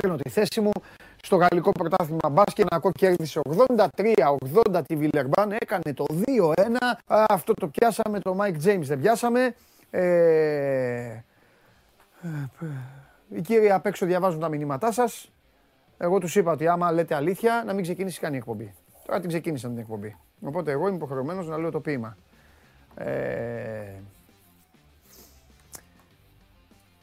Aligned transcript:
παίρνω 0.00 0.16
τη 0.16 0.28
θέση 0.28 0.60
μου 0.60 0.70
στο 1.22 1.36
γαλλικό 1.36 1.72
πρωτάθλημα 1.72 2.28
μπάσκετ. 2.30 2.66
Να 2.70 2.90
κέρδισε 2.90 3.40
83-80 4.72 4.82
τη 4.86 4.96
Βιλερμπάν. 4.96 5.52
Έκανε 5.52 5.94
το 5.94 6.04
2-1. 6.54 6.54
Αυτό 7.06 7.54
το 7.54 7.68
πιάσαμε. 7.68 8.20
Το 8.20 8.36
Mike 8.40 8.66
James 8.66 8.82
δεν 8.82 9.00
πιάσαμε. 9.00 9.54
Ε, 9.90 11.22
οι 13.28 13.40
κύριοι 13.40 13.70
απ' 13.70 13.86
έξω 13.86 14.06
διαβάζουν 14.06 14.40
τα 14.40 14.48
μηνύματά 14.48 14.92
σας. 14.92 15.32
Εγώ 15.98 16.18
τους 16.18 16.36
είπα 16.36 16.52
ότι 16.52 16.68
άμα 16.68 16.92
λέτε 16.92 17.14
αλήθεια, 17.14 17.62
να 17.66 17.72
μην 17.72 17.82
ξεκινήσει 17.82 18.20
καν 18.20 18.34
η 18.34 18.36
εκπομπή. 18.36 18.74
Τώρα 19.06 19.20
την 19.20 19.28
ξεκίνησαν 19.28 19.70
την 19.70 19.78
εκπομπή. 19.78 20.16
Οπότε 20.40 20.70
εγώ 20.70 20.86
είμαι 20.86 20.96
υποχρεωμένος 20.96 21.46
να 21.46 21.58
λέω 21.58 21.70
το 21.70 21.80
ποίημα. 21.80 22.16
Ε, 22.94 23.04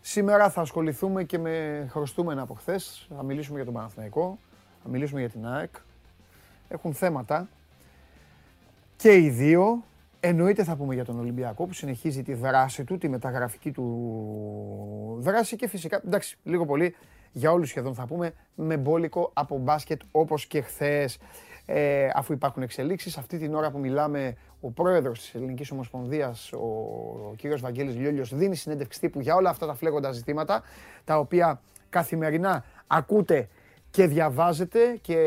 σήμερα 0.02 0.50
θα 0.50 0.62
ασχοληθούμε 0.62 1.24
και 1.24 1.38
με 1.38 1.86
χρωστούμενα 1.90 2.42
από 2.42 2.54
χθες. 2.54 3.08
Θα 3.16 3.24
μιλήσουμε 3.24 3.56
για 3.56 3.66
τον 3.66 3.74
Παναθηναϊκό, 3.74 4.38
θα 4.84 4.90
μιλήσουμε 4.90 5.20
για 5.20 5.30
την 5.30 5.48
ΑΕΚ. 5.48 5.76
Έχουν 6.68 6.94
θέματα 6.94 7.50
και 8.96 9.18
οι 9.18 9.30
δύο. 9.30 9.84
Εννοείται 10.20 10.64
θα 10.64 10.76
πούμε 10.76 10.94
για 10.94 11.06
τον 11.06 11.20
Ολυμπιακό 11.20 11.66
που 11.66 11.74
συνεχίζει 11.74 12.24
τη 12.24 12.34
δράση 12.34 12.84
του, 12.84 12.98
τη 12.98 13.10
μεταγραφική 13.10 13.72
του 13.72 15.18
δράση 15.20 15.56
και 15.56 15.68
φυσικά, 15.68 16.02
εντάξει, 16.06 16.38
λίγο 16.44 16.66
πολύ 16.66 16.96
για 17.32 17.52
όλους 17.52 17.70
σχεδόν 17.70 17.94
θα 17.94 18.06
πούμε, 18.06 18.34
με 18.56 18.78
μπόλικο 18.78 19.32
από 19.34 19.58
μπάσκετ 19.58 20.02
όπως 20.12 20.46
και 20.46 20.62
χθες. 20.62 21.18
Ε, 21.66 22.10
αφού 22.14 22.34
υπάρχουν 22.34 22.64
εξελίξεις, 22.64 23.18
αυτή 23.18 23.38
την 23.38 23.56
ώρα 23.56 23.72
που 23.72 23.80
μιλάμε, 23.80 24.36
ο 24.62 24.70
πρόεδρος 24.70 25.20
της 25.20 25.36
Ελληνικής 25.36 25.72
Ομοσπονδίας, 25.72 26.52
ο, 26.54 26.58
ο 27.30 27.34
κύριος 27.38 27.62
Βαγγέλης 27.62 27.96
Λιόλιος, 27.96 28.36
δίνει 28.36 28.56
συνέντευξη 28.56 29.00
τύπου 29.00 29.20
για 29.20 29.36
όλα 29.36 29.50
αυτά 29.50 29.66
τα 29.66 29.74
φλέγοντα 29.74 30.12
ζητήματα, 30.12 30.64
τα 31.06 31.18
οποία 31.18 31.62
καθημερινά 31.90 32.64
ακούτε 32.88 33.48
και 33.92 34.08
διαβάζετε 34.08 34.98
και 35.02 35.18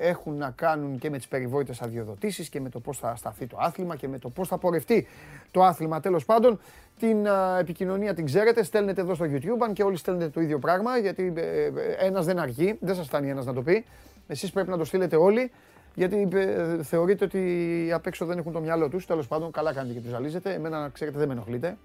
έχουν 0.00 0.36
να 0.36 0.50
κάνουν 0.50 0.98
και 0.98 1.10
με 1.10 1.16
τις 1.16 1.28
περιβόητες 1.28 1.82
αδειοδοτήσεις 1.82 2.48
και 2.48 2.60
με 2.60 2.68
το 2.68 2.80
πώς 2.80 2.98
θα 2.98 3.16
σταθεί 3.16 3.46
το 3.46 3.56
άθλημα 3.60 3.96
και 3.96 4.08
με 4.08 4.18
το 4.18 4.28
πώς 4.28 4.48
θα 4.48 4.58
πορευτεί 4.58 5.06
το 5.50 5.62
άθλημα. 5.62 6.00
Τέλος 6.00 6.24
πάντων, 6.24 6.60
την 6.98 7.26
επικοινωνία 7.58 8.14
την 8.14 8.24
ξέρετε, 8.24 8.62
στέλνετε 8.62 9.00
εδώ 9.00 9.14
στο 9.14 9.24
YouTube, 9.28 9.58
αν 9.64 9.72
και 9.72 9.82
όλοι 9.82 9.96
στέλνετε 9.96 10.28
το 10.28 10.40
ίδιο 10.40 10.58
πράγμα, 10.58 10.98
γιατί 10.98 11.32
ε, 11.36 11.40
ε, 11.40 11.70
ένας 11.98 12.24
δεν 12.24 12.38
αργεί, 12.38 12.76
δεν 12.80 12.94
σας 12.94 13.06
φτάνει 13.06 13.30
ένας 13.30 13.46
να 13.46 13.52
το 13.52 13.62
πει. 13.62 13.84
Εσείς 14.26 14.50
πρέπει 14.50 14.70
να 14.70 14.76
το 14.76 14.84
στείλετε 14.84 15.16
όλοι, 15.16 15.50
γιατί 15.94 16.28
ε, 16.32 16.82
θεωρείτε 16.82 17.24
ότι 17.24 17.90
απ' 17.92 18.06
έξω 18.06 18.26
δεν 18.26 18.38
έχουν 18.38 18.52
το 18.52 18.60
μυαλό 18.60 18.88
τους. 18.88 19.06
Τέλος 19.06 19.26
πάντων, 19.26 19.50
καλά 19.50 19.72
κάνετε 19.72 19.94
και 19.94 20.00
τους 20.00 20.10
ζαλίζετε. 20.10 20.54
Εμένα, 20.54 20.90
ξέρετε, 20.92 21.18
δεν 21.18 21.26
με 21.26 21.34
ενοχλείτε. 21.34 21.76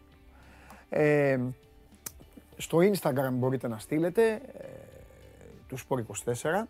Ε, 0.90 1.40
στο 2.58 2.78
Instagram 2.78 3.32
μπορείτε 3.32 3.68
να 3.68 3.78
στείλετε 3.78 4.42
του 5.68 5.78
Sport24. 5.78 6.64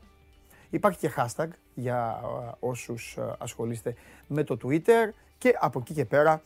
Υπάρχει 0.70 1.00
και 1.00 1.12
hashtag 1.18 1.48
για 1.74 2.22
ε, 2.24 2.52
όσους 2.60 3.18
ε, 3.18 3.36
ασχολείστε 3.38 3.94
με 4.28 4.44
το 4.44 4.58
Twitter 4.64 5.10
και 5.38 5.56
από 5.60 5.80
εκεί 5.80 5.94
και 5.94 6.06
πέρα 6.06 6.42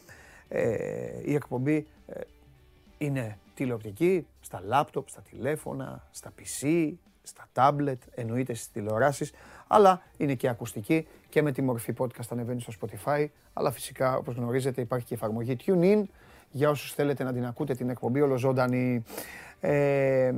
ε, 0.47 1.21
η 1.23 1.33
εκπομπή 1.33 1.87
είναι 2.97 3.37
τηλεοπτική, 3.53 4.27
στα 4.39 4.61
λάπτοπ, 4.65 5.09
στα 5.09 5.21
τηλέφωνα, 5.21 6.07
στα 6.11 6.31
PC, 6.39 6.91
στα 7.23 7.47
tablet, 7.53 7.97
εννοείται 8.15 8.53
στις 8.53 8.71
τηλεοράσεις, 8.71 9.31
αλλά 9.73 10.01
είναι 10.17 10.33
και 10.33 10.49
ακουστική 10.49 11.07
και 11.29 11.41
με 11.41 11.51
τη 11.51 11.61
μορφή 11.61 11.93
podcast 11.97 12.27
ανεβαίνει 12.29 12.61
στο 12.61 12.73
Spotify, 12.81 13.25
αλλά 13.53 13.71
φυσικά 13.71 14.17
όπως 14.17 14.35
γνωρίζετε 14.35 14.81
υπάρχει 14.81 15.05
και 15.05 15.13
η 15.13 15.17
εφαρμογή 15.21 15.57
TuneIn 15.65 16.03
για 16.51 16.69
όσους 16.69 16.93
θέλετε 16.93 17.23
να 17.23 17.33
την 17.33 17.45
ακούτε 17.45 17.75
την 17.75 17.89
εκπομπή 17.89 18.21
ολοζώντανη 18.21 19.03
ε, 19.59 20.31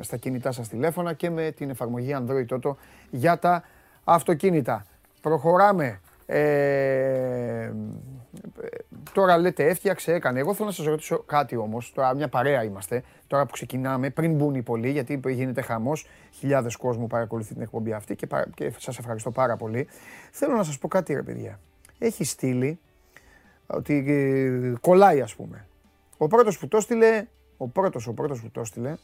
στα 0.00 0.16
κινητά 0.16 0.52
σας 0.52 0.68
τηλέφωνα 0.68 1.12
και 1.12 1.30
με 1.30 1.50
την 1.50 1.70
εφαρμογή 1.70 2.16
Android 2.18 2.46
Auto 2.48 2.74
για 3.10 3.38
τα 3.38 3.62
αυτοκίνητα. 4.04 4.86
Προχωράμε. 5.20 6.00
Ε, 6.26 7.72
τώρα 9.12 9.38
λέτε 9.38 9.66
έφτιαξε, 9.66 10.12
έκανε. 10.12 10.38
Εγώ 10.38 10.54
θέλω 10.54 10.68
να 10.68 10.74
σας 10.74 10.86
ρωτήσω 10.86 11.18
κάτι 11.18 11.56
όμως, 11.56 11.92
τώρα 11.92 12.14
μια 12.14 12.28
παρέα 12.28 12.64
είμαστε, 12.64 13.02
τώρα 13.26 13.46
που 13.46 13.52
ξεκινάμε, 13.52 14.10
πριν 14.10 14.34
μπουν 14.34 14.54
οι 14.54 14.62
πολλοί, 14.62 14.90
γιατί 14.90 15.20
γίνεται 15.26 15.60
χαμός, 15.60 16.06
χιλιάδες 16.32 16.76
κόσμου 16.76 17.06
παρακολουθεί 17.06 17.52
την 17.52 17.62
εκπομπή 17.62 17.92
αυτή 17.92 18.16
και, 18.16 18.26
και 18.54 18.72
σας 18.78 18.98
ευχαριστώ 18.98 19.30
πάρα 19.30 19.56
πολύ. 19.56 19.88
Θέλω 20.30 20.56
να 20.56 20.62
σας 20.62 20.78
πω 20.78 20.88
κάτι 20.88 21.14
ρε 21.14 21.22
παιδιά. 21.22 21.60
Έχει 21.98 22.24
στείλει 22.24 22.80
ότι 23.66 24.04
ε, 24.06 24.72
κολλάει 24.80 25.20
ας 25.20 25.34
πούμε. 25.34 25.66
Ο 26.16 26.26
πρώτος 26.26 26.58
που 26.58 26.68
το 26.68 26.80
στείλε 26.80 27.26
ο 27.62 27.68
πρώτος, 27.68 28.06
ο 28.06 28.12
πρώτος 28.12 28.40
που 28.40 28.50
το 28.50 28.60
έστειλε, 28.60 28.96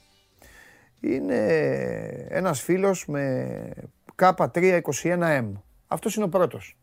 είναι 1.00 1.46
ένας 2.28 2.60
φίλος 2.60 3.06
με 3.06 3.70
K321M. 4.16 5.52
Αυτός 5.86 6.14
είναι 6.14 6.24
ο 6.24 6.28
πρώτος. 6.28 6.76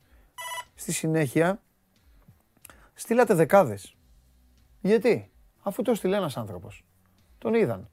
Στη 0.76 0.92
συνέχεια, 0.92 1.62
στείλατε 3.04 3.34
δεκάδες. 3.34 3.96
Γιατί, 4.82 5.32
αφού 5.62 5.82
το 5.82 5.92
έστειλε 5.92 6.18
ένας 6.18 6.38
άνθρωπος. 6.38 6.86
Τον 7.38 7.54
είδαν. 7.54 7.90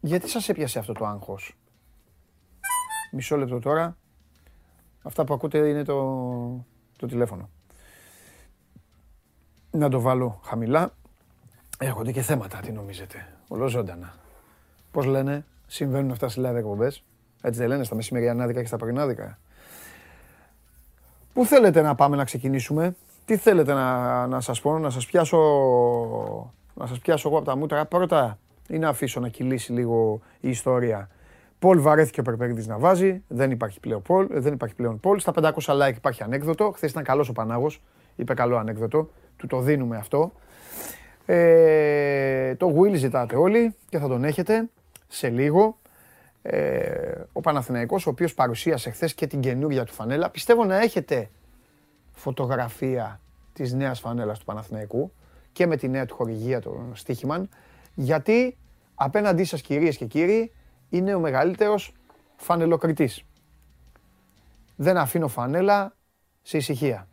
Γιατί 0.00 0.28
σας 0.28 0.48
έπιασε 0.48 0.78
αυτό 0.78 0.92
το 0.92 1.06
άγχος; 1.06 1.56
Μισό 3.12 3.36
λεπτό 3.36 3.58
τώρα. 3.58 3.96
Αυτά 5.02 5.24
που 5.24 5.34
ακούτε 5.34 5.68
είναι 5.68 5.84
το, 5.84 6.66
το 6.96 7.06
τηλέφωνο. 7.06 7.50
Να 9.70 9.88
το 9.88 10.00
βάλω 10.00 10.40
χαμηλά. 10.44 10.94
Έχονται 11.78 12.12
και 12.12 12.22
θέματα, 12.22 12.60
τι 12.60 12.72
νομίζετε; 12.72 13.36
Ολοζώντανα. 13.48 14.14
Πώς 14.90 15.04
λένε, 15.04 15.44
συμβαίνουν 15.66 16.10
αυτά 16.10 16.28
στι 16.28 16.40
live 16.44 16.54
εκπομπές; 16.54 17.04
Έτσι 17.40 17.60
δεν 17.60 17.68
λένε 17.68 17.84
στα 17.84 17.94
μεσημεριανάδικα 17.94 18.60
και 18.60 18.66
στα 18.66 18.76
πρωινάδικα. 18.76 19.38
Πού 21.32 21.44
θέλετε 21.44 21.82
να 21.82 21.94
πάμε 21.94 22.16
να 22.16 22.24
ξεκινήσουμε, 22.24 22.96
τι 23.28 23.36
θέλετε 23.36 23.72
να, 23.72 24.26
να 24.26 24.40
σας 24.40 24.60
πω, 24.60 24.78
να 24.78 24.90
σας 24.90 25.06
πιάσω, 25.06 25.38
να 26.74 26.86
σας 26.86 26.98
πιάσω 26.98 27.28
εγώ 27.28 27.36
από 27.36 27.46
τα 27.46 27.56
μούτρα. 27.56 27.84
Πρώτα 27.84 28.38
ή 28.68 28.78
να 28.78 28.88
αφήσω 28.88 29.20
να 29.20 29.28
κυλήσει 29.28 29.72
λίγο 29.72 30.20
η 30.40 30.48
ιστορία. 30.48 31.08
Πολ 31.58 31.80
βαρέθηκε 31.80 32.20
ο 32.20 32.22
Περπερίδης 32.22 32.66
να 32.66 32.78
βάζει, 32.78 33.22
δεν 33.28 33.50
υπάρχει 33.50 33.80
πλέον 33.80 34.02
Πολ, 34.02 34.26
δεν 34.30 34.52
υπάρχει 34.52 34.74
πλέον 34.74 35.00
Πολ. 35.00 35.18
Στα 35.18 35.32
500 35.34 35.52
like 35.64 35.94
υπάρχει 35.96 36.22
ανέκδοτο. 36.22 36.70
Χθες 36.70 36.90
ήταν 36.90 37.02
καλός 37.02 37.28
ο 37.28 37.32
Πανάγος, 37.32 37.82
είπε 38.16 38.34
καλό 38.34 38.56
ανέκδοτο. 38.56 39.08
Του 39.36 39.46
το 39.46 39.60
δίνουμε 39.60 39.96
αυτό. 39.96 40.32
Ε, 41.26 42.54
το 42.54 42.74
Will 42.78 42.94
ζητάτε 42.94 43.36
όλοι 43.36 43.74
και 43.88 43.98
θα 43.98 44.08
τον 44.08 44.24
έχετε 44.24 44.68
σε 45.08 45.28
λίγο. 45.28 45.78
Ε, 46.42 47.12
ο 47.32 47.40
Παναθηναϊκός, 47.40 48.06
ο 48.06 48.10
οποίος 48.10 48.34
παρουσίασε 48.34 48.90
χθες 48.90 49.14
και 49.14 49.26
την 49.26 49.40
καινούργια 49.40 49.84
του 49.84 49.92
φανέλα. 49.92 50.30
Πιστεύω 50.30 50.64
να 50.64 50.80
έχετε 50.80 51.28
φωτογραφία 52.18 53.20
της 53.52 53.72
νέας 53.72 54.00
φανέλας 54.00 54.38
του 54.38 54.44
Παναθηναϊκού 54.44 55.12
και 55.52 55.66
με 55.66 55.76
τη 55.76 55.88
νέα 55.88 56.06
του 56.06 56.14
χορηγία, 56.14 56.60
του 56.60 56.90
Στίχημαν, 56.94 57.48
γιατί 57.94 58.56
απέναντί 58.94 59.44
σας 59.44 59.60
κυρίες 59.60 59.96
και 59.96 60.04
κύριοι 60.04 60.52
είναι 60.88 61.14
ο 61.14 61.20
μεγαλύτερος 61.20 61.94
φανελοκριτής. 62.36 63.22
Δεν 64.76 64.96
αφήνω 64.96 65.28
φανέλα 65.28 65.96
σε 66.42 66.56
ησυχία. 66.56 67.08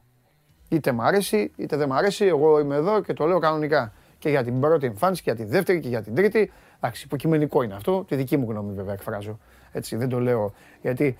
Είτε 0.69 0.91
μ' 0.91 1.01
αρέσει, 1.01 1.51
είτε 1.55 1.75
δεν 1.77 1.87
μ' 1.87 1.93
αρέσει, 1.93 2.25
εγώ 2.25 2.59
είμαι 2.59 2.75
εδώ 2.75 3.01
και 3.01 3.13
το 3.13 3.25
λέω 3.25 3.39
κανονικά 3.39 3.93
και 4.17 4.29
για 4.29 4.43
την 4.43 4.59
πρώτη 4.59 4.85
εμφάνιση 4.85 5.23
και 5.23 5.31
για 5.31 5.45
τη 5.45 5.51
δεύτερη 5.51 5.79
και 5.79 5.87
για 5.87 6.01
την 6.01 6.15
τρίτη. 6.15 6.51
Εντάξει, 6.77 7.03
υποκειμενικό 7.05 7.61
είναι 7.61 7.73
αυτό. 7.73 8.03
Τη 8.07 8.15
δική 8.15 8.37
μου 8.37 8.49
γνώμη 8.49 8.73
βέβαια 8.73 8.93
εκφράζω. 8.93 9.39
Έτσι, 9.71 9.95
δεν 9.95 10.09
το 10.09 10.19
λέω 10.19 10.53
γιατί 10.81 11.17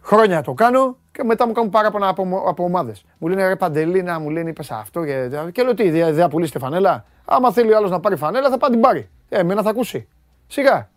χρόνια 0.00 0.42
το 0.42 0.54
κάνω 0.54 0.96
και 1.12 1.24
μετά 1.24 1.46
μου 1.46 1.52
κάνουν 1.52 1.70
παράπονα 1.70 2.08
από, 2.08 2.42
από 2.46 2.64
ομάδες. 2.64 3.04
Μου 3.18 3.28
λένε 3.28 3.48
ρε 3.48 3.56
Παντελίνα, 3.56 4.18
μου 4.18 4.30
λένε 4.30 4.50
είπες 4.50 4.70
αυτό 4.70 5.04
και, 5.04 5.28
και 5.52 5.62
λέω 5.62 5.74
τι, 5.74 5.90
δεν 5.90 6.14
θα 6.14 6.28
πουλήσετε 6.28 6.58
φανέλα. 6.58 7.04
Άμα 7.24 7.52
θέλει 7.52 7.72
ο 7.72 7.76
άλλος 7.76 7.90
να 7.90 8.00
πάρει 8.00 8.16
φανέλα, 8.16 8.50
θα 8.50 8.58
πάει 8.58 8.70
την 8.70 8.80
πάρει. 8.80 9.08
Ε, 9.28 9.38
εμένα 9.38 9.62
θα 9.62 9.70
ακούσει. 9.70 10.08
Σιγά. 10.46 10.90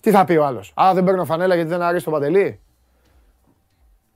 Τι 0.00 0.10
θα 0.10 0.24
πει 0.24 0.36
ο 0.36 0.44
άλλος. 0.44 0.72
Α, 0.80 0.90
δεν 0.94 1.04
παίρνω 1.04 1.24
φανέλα 1.24 1.54
γιατί 1.54 1.70
δεν 1.70 1.82
αρέσει 1.82 2.04
το 2.04 2.10
Παντελή. 2.10 2.60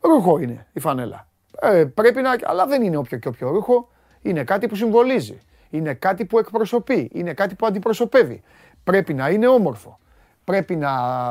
Ρούχο 0.01 0.39
είναι 0.39 0.67
η 0.73 0.81
φανέλα. 0.81 1.27
Ε, 1.61 1.85
πρέπει 1.85 2.21
να. 2.21 2.31
Αλλά 2.43 2.67
δεν 2.67 2.83
είναι 2.83 2.97
όποιο 2.97 3.19
και 3.19 3.29
όποιο 3.29 3.51
ρούχο. 3.51 3.89
Είναι 4.23 4.45
κάτι 4.45 4.69
που 4.69 4.75
συμβολίζει 4.75 5.41
είναι 5.73 5.95
κάτι 5.95 6.25
που 6.25 6.39
εκπροσωπεί, 6.39 7.11
είναι 7.13 7.35
κάτι 7.35 7.55
που 7.55 7.67
αντιπροσωπεύει. 7.67 8.43
Πρέπει 8.85 9.15
να 9.15 9.31
είναι 9.31 9.47
όμορφο. 9.49 9.99
Πρέπει 10.45 10.77
να 10.77 10.91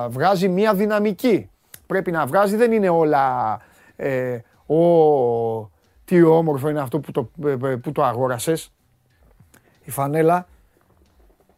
βγάζει 0.10 0.48
μία 0.48 0.74
δυναμική. 0.74 1.50
Πρέπει 1.88 2.12
να 2.12 2.26
βγάζει, 2.26 2.56
δεν 2.56 2.72
είναι 2.72 2.90
όλα 2.90 3.58
ε, 4.02 4.42
ο, 4.74 5.72
τι 6.06 6.22
όμορφο 6.24 6.70
είναι 6.70 6.82
αυτό 6.82 7.00
που 7.00 7.12
το, 7.12 7.32
ε, 7.46 7.52
ε, 7.52 7.76
που 7.76 7.92
το 7.92 8.04
αγόρασες. 8.04 8.72
Η 9.84 9.92
φανέλα 9.92 10.48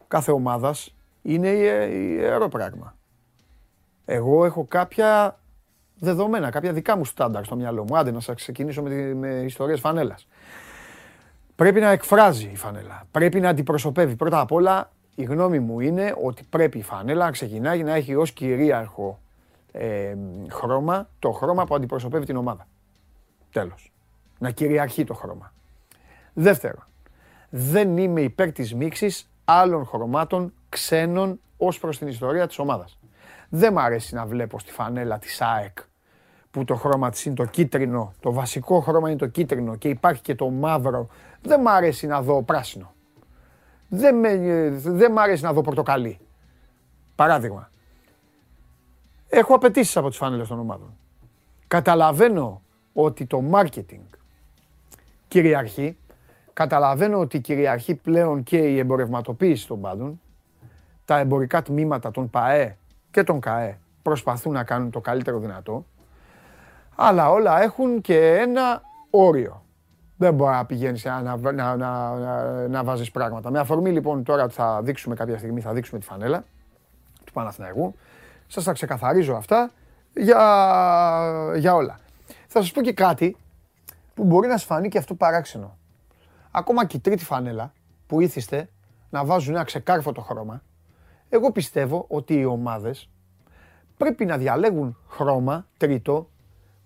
κάθε 0.08 0.32
ομάδας 0.32 0.96
είναι 1.22 1.48
ιερό 1.48 2.48
πράγμα. 2.48 2.96
Εγώ 4.06 4.46
έχω 4.46 4.66
κάποια 4.66 5.40
δεδομένα, 6.00 6.50
κάποια 6.50 6.74
δικά 6.74 6.98
μου 6.98 7.06
στάνταρ 7.06 7.46
στο 7.46 7.56
μυαλό 7.56 7.84
μου. 7.84 7.98
Άντε 7.98 8.12
να 8.12 8.20
σας 8.20 8.36
ξεκινήσω 8.36 8.82
με, 8.82 9.14
με 9.14 9.28
ιστορίες 9.28 9.80
φανέλας. 9.80 10.28
Πρέπει 11.56 11.80
να 11.80 11.90
εκφράζει 11.90 12.50
η 12.52 12.56
φανέλα. 12.56 13.04
Πρέπει 13.12 13.40
να 13.40 13.50
αντιπροσωπεύει 13.50 14.16
πρώτα 14.16 14.40
απ' 14.40 14.52
όλα 14.52 14.92
Η 15.16 15.24
γνώμη 15.24 15.60
μου 15.60 15.80
είναι 15.80 16.16
ότι 16.24 16.44
πρέπει 16.50 16.78
η 16.78 16.84
φανέλα 16.84 17.26
να 17.26 17.32
ξεκινάει 17.32 17.84
να 17.84 17.94
έχει 17.94 18.16
ως 18.16 18.32
κυρίαρχο 18.32 19.20
ε, 19.76 20.16
χρώμα 20.50 21.10
το 21.20 21.32
χρώμα 21.32 21.66
που 21.66 21.76
αντιπροσωπεύει 21.76 22.26
την 22.26 22.36
ομάδα. 22.36 22.68
Τέλος. 23.52 23.92
Να 24.40 24.52
κυριαρχεί 24.52 25.04
το 25.04 25.14
χρώμα. 25.14 25.54
Δεύτερον, 26.34 26.84
δεν 27.50 27.98
είμαι 27.98 28.22
υπέρ 28.22 28.52
της 28.52 28.74
μίξης 28.74 29.30
άλλων 29.46 29.86
χρωμάτων 29.86 30.54
ξένων 30.70 31.40
ως 31.58 31.80
προς 31.80 31.98
την 31.98 32.08
ιστορία 32.08 32.48
της 32.48 32.60
ομάδας. 32.60 33.00
Δεν 33.50 33.74
μ' 33.74 33.80
αρέσει 33.80 34.16
να 34.16 34.26
βλέπω 34.26 34.60
στη 34.60 34.72
φανέλα 34.72 35.20
της 35.20 35.42
ΑΕΚ 35.42 35.78
που 36.52 36.64
το 36.64 36.76
χρώμα 36.76 37.10
της 37.10 37.26
είναι 37.26 37.36
το 37.36 37.46
κίτρινο, 37.46 38.14
το 38.20 38.32
βασικό 38.34 38.80
χρώμα 38.80 39.10
είναι 39.10 39.18
το 39.18 39.28
κίτρινο 39.28 39.76
και 39.76 39.90
υπάρχει 39.90 40.22
και 40.22 40.36
το 40.36 40.50
μαύρο. 40.50 41.08
Δεν 41.42 41.62
μ' 41.62 41.68
αρέσει 41.68 42.08
να 42.08 42.22
δω 42.22 42.44
πράσινο. 42.44 42.94
Δεν, 43.90 44.16
με, 44.16 44.38
δεν 44.84 45.12
μ' 45.12 45.20
αρέσει 45.20 45.44
να 45.44 45.54
δω 45.54 45.62
πορτοκαλί. 45.62 46.20
Παράδειγμα. 47.16 47.70
Έχω 49.36 49.56
απαιτήσεις 49.56 49.98
από 49.98 50.10
τις 50.10 50.18
φάνελες 50.18 50.48
των 50.48 50.60
ομάδων. 50.60 50.98
Καταλαβαίνω 51.68 52.62
ότι 52.94 53.26
το 53.26 53.44
marketing 53.52 54.02
κυριαρχεί. 55.28 55.98
Καταλαβαίνω 56.54 57.20
ότι 57.20 57.40
κυριαρχεί 57.40 57.96
πλέον 57.96 58.44
και 58.44 58.58
η 58.58 58.78
εμπορευματοποίηση 58.78 59.68
των 59.68 59.82
πάντων. 59.82 60.22
Τα 61.06 61.18
εμπορικά 61.18 61.62
τμήματα 61.62 62.12
των 62.12 62.30
ΠΑΕ 62.30 62.78
και 63.12 63.24
των 63.24 63.40
ΚΑΕ 63.40 63.80
προσπαθούν 64.02 64.54
να 64.54 64.64
κάνουν 64.64 64.92
το 64.92 65.00
καλύτερο 65.02 65.40
δυνατό. 65.40 65.86
Αλλά 66.96 67.30
όλα 67.30 67.62
έχουν 67.62 68.02
και 68.02 68.36
ένα 68.36 68.82
όριο. 69.10 69.64
Δεν 70.18 70.34
μπορεί 70.34 70.52
να 70.52 70.66
πηγαίνεις 70.66 71.06
να, 71.06 71.22
να, 71.22 71.52
να, 71.52 71.76
να, 71.76 72.18
να 72.68 72.84
βάζεις 72.84 73.12
πράγματα. 73.12 73.52
Με 73.52 73.60
αφορμή 73.60 73.92
λοιπόν 73.92 74.24
τώρα 74.24 74.44
ότι 74.44 74.54
θα 74.54 74.82
δείξουμε 74.82 75.16
κάποια 75.16 75.38
στιγμή, 75.38 75.62
θα 75.62 75.74
δείξουμε 75.74 76.00
τη 76.00 76.06
φανέλα 76.06 76.44
του 77.26 77.32
Παναθηναϊκού. 77.34 77.96
Σας 78.48 78.64
τα 78.64 78.74
ξεκαθαρίζω 78.74 79.36
αυτά 79.36 79.72
για, 80.14 81.54
για 81.56 81.76
όλα. 81.76 82.00
Θα 82.48 82.62
σας 82.62 82.72
πω 82.72 82.82
και 82.82 82.94
κάτι 82.94 83.38
που 84.14 84.24
μπορεί 84.24 84.48
να 84.48 84.58
σας 84.58 84.64
φανεί 84.64 84.90
και 84.90 84.98
αυτό 84.98 85.16
παράξενο. 85.16 85.78
Ακόμα 86.52 86.86
και 86.86 86.98
η 86.98 87.00
τρίτη 87.00 87.24
φανέλα 87.24 87.74
που 88.08 88.22
ήθιστε 88.22 88.70
να 89.10 89.26
βάζουν 89.26 89.56
ένα 89.56 89.64
ξεκάρφωτο 89.64 90.22
χρώμα, 90.22 90.64
εγώ 91.30 91.52
πιστεύω 91.52 92.06
ότι 92.08 92.34
οι 92.34 92.46
ομάδες 92.46 93.10
πρέπει 93.98 94.26
να 94.26 94.38
διαλέγουν 94.38 94.98
χρώμα 95.08 95.68
τρίτο 95.78 96.30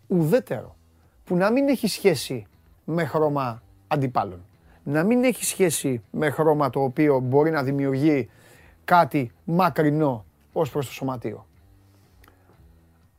ουδέτερο 0.07 0.75
που 1.23 1.35
να 1.35 1.51
μην 1.51 1.67
έχει 1.67 1.87
σχέση 1.87 2.47
με 2.85 3.05
χρώμα 3.05 3.61
αντιπάλων. 3.87 4.45
Να 4.83 5.03
μην 5.03 5.23
έχει 5.23 5.45
σχέση 5.45 6.03
με 6.11 6.29
χρώμα 6.29 6.69
το 6.69 6.83
οποίο 6.83 7.19
μπορεί 7.19 7.51
να 7.51 7.63
δημιουργεί 7.63 8.29
κάτι 8.85 9.31
μακρινό 9.43 10.25
ως 10.53 10.69
προς 10.69 10.85
το 10.85 10.91
σωματείο. 10.91 11.46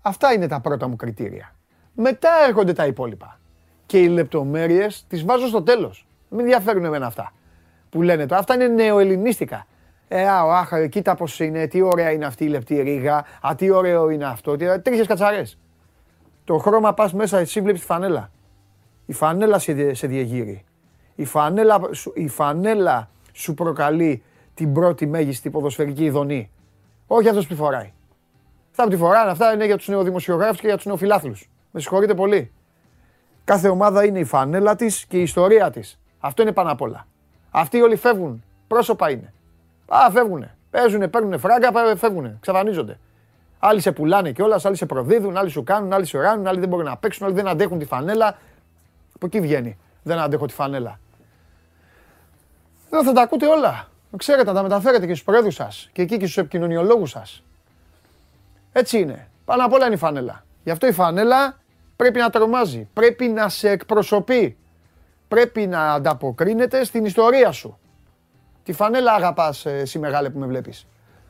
Αυτά 0.08 0.32
είναι 0.32 0.46
τα 0.46 0.60
πρώτα 0.60 0.88
μου 0.88 0.96
κριτήρια. 0.96 1.54
Μετά 1.94 2.30
έρχονται 2.46 2.72
τα 2.72 2.86
υπόλοιπα. 2.86 3.40
Και 3.86 3.98
οι 3.98 4.08
λεπτομέρειες 4.08 5.04
τις 5.08 5.24
βάζω 5.24 5.46
στο 5.46 5.62
τέλος. 5.62 6.06
Μην 6.28 6.40
ενδιαφέρουν 6.40 6.84
εμένα 6.84 7.06
αυτά. 7.06 7.32
Που 7.90 8.02
λένε 8.02 8.26
τώρα, 8.26 8.40
αυτά 8.40 8.54
είναι 8.54 8.66
νεοελληνίστικα. 8.66 9.66
Ε, 10.08 10.28
α, 10.28 10.58
αχ, 10.58 10.88
κοίτα 10.88 11.14
πώς 11.14 11.40
είναι, 11.40 11.66
τι 11.66 11.80
ωραία 11.80 12.10
είναι 12.10 12.24
αυτή 12.24 12.44
η 12.44 12.48
λεπτή 12.48 12.82
ρίγα, 12.82 13.24
α, 13.40 13.54
τι 13.56 13.70
ωραίο 13.70 14.10
είναι 14.10 14.24
αυτό, 14.24 14.56
τρίχες 14.82 15.06
κατσαρές. 15.06 15.58
Το 16.44 16.58
χρώμα 16.58 16.94
πας 16.94 17.12
μέσα, 17.12 17.38
εσύ 17.38 17.60
βλέπεις 17.60 17.80
τη 17.80 17.86
φανέλα. 17.86 18.30
Η 19.06 19.12
φανέλα 19.12 19.58
σε, 19.58 19.94
σε 19.94 20.06
διεγείρει. 20.06 20.64
Η 21.14 21.24
φανέλα, 21.24 21.80
η 22.14 22.28
φανέλα 22.28 23.10
σου 23.32 23.54
προκαλεί 23.54 24.22
την 24.54 24.72
πρώτη 24.72 25.06
μέγιστη 25.06 25.50
ποδοσφαιρική 25.50 26.04
ειδονή. 26.04 26.50
Όχι 27.06 27.28
αυτός 27.28 27.46
που 27.46 27.54
τη 27.54 27.60
φοράει. 27.60 27.92
Αυτά 28.80 28.90
που 28.90 28.96
τη 28.96 29.02
φοράνε, 29.04 29.30
αυτά 29.30 29.52
είναι 29.52 29.64
για 29.64 29.76
τους 29.76 29.88
νεοδημοσιογράφους 29.88 30.60
και 30.60 30.66
για 30.66 30.76
τους 30.76 30.84
νεοφιλάθλους. 30.84 31.50
Με 31.70 31.80
συγχωρείτε 31.80 32.14
πολύ. 32.14 32.52
Κάθε 33.44 33.68
ομάδα 33.68 34.04
είναι 34.04 34.18
η 34.18 34.24
φανέλα 34.24 34.74
της 34.74 35.06
και 35.06 35.18
η 35.18 35.22
ιστορία 35.22 35.70
της. 35.70 36.00
Αυτό 36.18 36.42
είναι 36.42 36.52
πάνω 36.52 36.70
απ' 36.70 36.80
όλα. 36.80 37.06
Αυτοί 37.50 37.82
όλοι 37.82 37.96
φεύγουν. 37.96 38.44
Πρόσωπα 38.68 39.10
είναι. 39.10 39.32
Α, 39.86 40.10
φεύγουνε. 40.10 40.56
Παίζουνε, 40.70 41.08
παίρνουν 41.08 41.38
φράγκα, 41.38 41.96
φεύγουνε. 41.96 42.36
Ξαφανίζονται. 42.40 42.98
Άλλοι 43.58 43.80
σε 43.80 43.92
πουλάνε 43.92 44.32
κιόλας, 44.32 44.64
άλλοι 44.64 44.76
σε 44.76 44.86
προδίδουν, 44.86 45.36
άλλοι 45.36 45.50
σου 45.50 45.62
κάνουν, 45.62 45.92
άλλοι 45.92 46.04
σου 46.04 46.18
ράνουν, 46.18 46.46
άλλοι 46.46 46.60
δεν 46.60 46.68
μπορούν 46.68 46.84
να 46.84 46.96
παίξουν, 46.96 47.26
άλλοι 47.26 47.34
δεν 47.34 47.48
αντέχουν 47.48 47.78
τη 47.78 47.84
φανέλα. 47.84 48.38
Από 49.14 49.26
εκεί 49.26 49.40
βγαίνει. 49.40 49.78
Δεν 50.02 50.18
αντέχω 50.18 50.46
τη 50.46 50.52
φανέλα. 50.52 50.98
Εδώ 52.90 53.04
θα 53.04 53.12
τα 53.12 53.22
ακούτε 53.22 53.46
όλα. 53.46 53.88
Ξέρετε 54.16 54.44
να 54.44 54.54
τα 54.54 54.62
μεταφέρετε 54.62 55.06
και 55.06 55.12
στους 55.12 55.24
πρόεδρους 55.24 55.54
σας 55.54 55.88
και 55.92 56.02
εκεί 56.02 56.16
και 56.16 56.24
στους 56.24 56.36
επικοινωνιολόγους 56.36 57.10
σας. 57.10 57.42
Έτσι 58.78 58.98
είναι. 58.98 59.30
Πάνω 59.44 59.64
απ' 59.64 59.72
όλα 59.72 59.84
είναι 59.84 59.94
η 59.94 59.98
φανέλα. 59.98 60.44
Γι' 60.64 60.70
αυτό 60.70 60.86
η 60.86 60.92
φανέλα 60.92 61.58
πρέπει 61.96 62.18
να 62.18 62.30
τρομάζει. 62.30 62.88
Πρέπει 62.92 63.28
να 63.28 63.48
σε 63.48 63.70
εκπροσωπεί. 63.70 64.56
Πρέπει 65.28 65.66
να 65.66 65.92
ανταποκρίνεται 65.92 66.84
στην 66.84 67.04
ιστορία 67.04 67.52
σου. 67.52 67.78
Τη 68.62 68.72
φανέλα 68.72 69.12
αγαπάς 69.12 69.66
ε, 69.66 69.78
εσύ 69.78 69.98
μεγάλε 69.98 70.30
που 70.30 70.38
με 70.38 70.46
βλέπεις. 70.46 70.86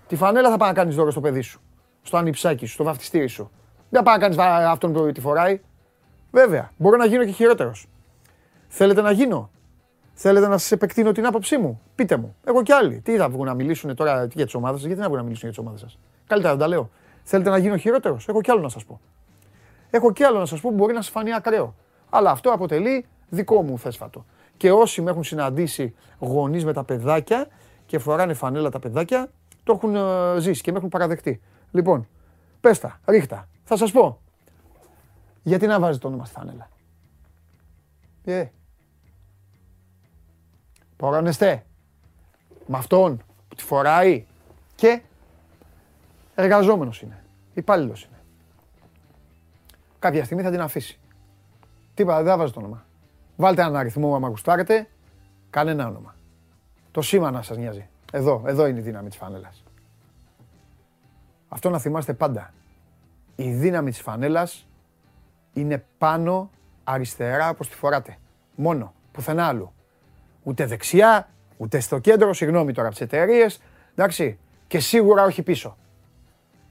Τη 0.07 0.17
φανέλα 0.17 0.51
θα 0.51 0.57
πάει 0.57 0.69
να 0.69 0.75
κάνεις 0.75 0.95
δώρο 0.95 1.11
στο 1.11 1.21
παιδί 1.21 1.41
σου 1.41 1.61
στο 2.09 2.17
ανιψάκι 2.17 2.67
σου, 2.67 2.73
στο 2.73 2.85
βαφτιστήρι 2.85 3.27
σου. 3.27 3.51
Δεν 3.91 4.03
πάει 4.03 4.17
να 4.17 4.21
κάνεις 4.21 4.39
αυτόν 4.69 4.93
που 4.93 5.13
τη 5.13 5.21
φοράει. 5.21 5.61
Βέβαια, 6.31 6.73
μπορώ 6.77 6.97
να 6.97 7.07
γίνω 7.07 7.25
και 7.25 7.31
χειρότερος. 7.31 7.89
Θέλετε 8.69 9.01
να 9.01 9.11
γίνω; 9.11 9.51
Θέλετε 10.15 10.49
να 10.49 10.59
σας 10.59 10.73
επεκτείνω 10.73 11.13
την 11.13 11.27
άποψή 11.27 11.59
μου; 11.59 11.81
Πείτε 11.95 12.17
μου. 12.17 12.37
Εγώ 12.45 12.63
κι 12.63 12.73
άλλοι. 12.73 13.01
Τι 13.01 13.17
θα 13.17 13.29
βγουν 13.29 13.47
να 13.47 13.55
μιλήσουν 13.55 13.95
τώρα 13.95 14.25
για 14.33 14.45
τις 14.45 14.55
ομάδες 14.55 14.79
σας, 14.79 14.87
γιατί 14.87 15.01
να 15.01 15.07
βγουν 15.07 15.19
να 15.19 15.25
μιλήσουν 15.25 15.49
για 15.49 15.57
τις 15.57 15.67
ομάδες 15.67 15.81
σας; 15.81 15.99
Καλύτερα 16.27 16.57
δεν 16.57 16.63
τα 16.63 16.69
λέω. 16.69 16.91
Θέλετε 17.31 17.51
να 17.51 17.59
γίνω 17.59 17.77
χειρότερος; 17.77 18.29
Έχω 18.29 18.41
κι 18.41 18.51
άλλο 18.51 18.61
να 18.61 18.69
σας 18.69 18.85
πω. 18.85 19.01
Έχω 19.91 20.13
κι 20.13 20.25
άλλο 20.25 20.39
να 20.39 20.47
σας 20.47 20.61
πω 20.61 20.71
που 20.71 20.77
μπορεί 20.77 20.93
να 20.93 21.03
σας 21.03 21.11
φανεί 21.11 21.35
ακραίο. 21.35 21.75
Αλλά 22.11 22.31
αυτό 22.31 22.51
αποτελεί 22.51 23.07
δικό 23.29 23.63
μου 23.63 23.79
θέσφατο. 23.79 24.25
Και 24.57 24.73
όσοι 24.73 25.03
με 25.03 25.11
έχουν 25.11 25.25
συναντήσει 25.25 25.95
γονείς 26.19 26.65
με 26.65 26.73
τα 26.73 26.85
παιδάκια 26.85 27.49
και 27.87 27.99
φοράνε 27.99 28.35
φανέλα 28.35 28.71
τα 28.71 28.79
παιδάκια, 28.79 29.29
το 29.65 29.73
έχουν 29.73 29.97
ε, 29.97 30.41
ζήσει 30.41 30.63
και 30.63 30.73
με 30.73 30.79
έχουν 30.79 30.89
παραδεχτεί. 30.89 31.41
Λοιπόν, 31.71 32.09
πες 32.61 32.79
τα, 32.79 33.01
ρίχτα. 33.05 33.49
Θα 33.65 33.77
σας 33.77 33.93
πω. 33.93 34.21
Γιατί 35.43 35.67
να 35.67 35.81
βάζει 35.81 35.99
το 35.99 36.09
όνομα 36.09 36.25
στη 36.25 36.35
φανέλα; 36.35 36.69
Ε. 38.25 38.47
Πορώνεστε. 40.97 41.65
Με 42.67 42.79
αυτόν 42.79 43.17
που 43.49 43.55
τη 43.55 43.63
φοράει 43.65 44.25
και 44.75 45.03
εργαζόμενος 46.43 47.03
είναι. 47.03 47.25
Υπάλληλος 47.55 48.05
είναι. 48.05 48.17
Κάποια 49.99 50.25
στιγμή 50.25 50.43
θα 50.43 50.51
την 50.51 50.61
αφήσει. 50.61 50.99
Τίποτα, 51.95 52.17
δεν 52.17 52.27
θα 52.27 52.37
βάζει 52.37 52.53
το 52.53 52.59
όνομα. 52.59 52.85
Βάλτε 53.37 53.61
έναν 53.61 53.77
αριθμό 53.77 54.15
άμα 54.15 54.29
γουστάρετε. 54.29 54.89
Κανένα 55.51 55.87
όνομα. 55.87 56.15
Το 56.91 57.03
σήμα 57.03 57.31
να 57.31 57.43
σας 57.43 57.57
νοιάζει. 57.57 57.89
Εδώ, 58.13 58.43
εδώ 58.47 58.67
είναι 58.67 58.79
η 58.79 58.83
δύναμη 58.83 59.09
της 59.09 59.19
φανέλας. 59.19 59.65
Αυτό 61.49 61.71
να 61.71 61.79
θυμάστε 61.79 62.13
πάντα. 62.15 62.53
Η 63.37 63.53
δύναμη 63.53 63.91
της 63.91 64.01
φανέλας 64.01 64.67
είναι 65.53 65.85
πάνω 65.99 66.51
αριστερά 66.85 67.49
όπως 67.49 67.69
τη 67.69 67.75
φοράτε. 67.75 68.19
Μόνο, 68.55 68.95
πουθενά 69.13 69.47
άλλου. 69.47 69.73
Ούτε 70.43 70.67
δεξιά, 70.67 71.29
ούτε 71.57 71.81
στο 71.81 71.99
κέντρο, 71.99 72.33
συγγνώμη 72.33 72.73
τώρα 72.73 72.87
από 72.87 72.97
τις 72.97 73.05
εταιρείες, 73.05 73.61
εντάξει, 73.95 74.39
και 74.67 74.79
σίγουρα 74.79 75.25
όχι 75.25 75.43
πίσω. 75.43 75.77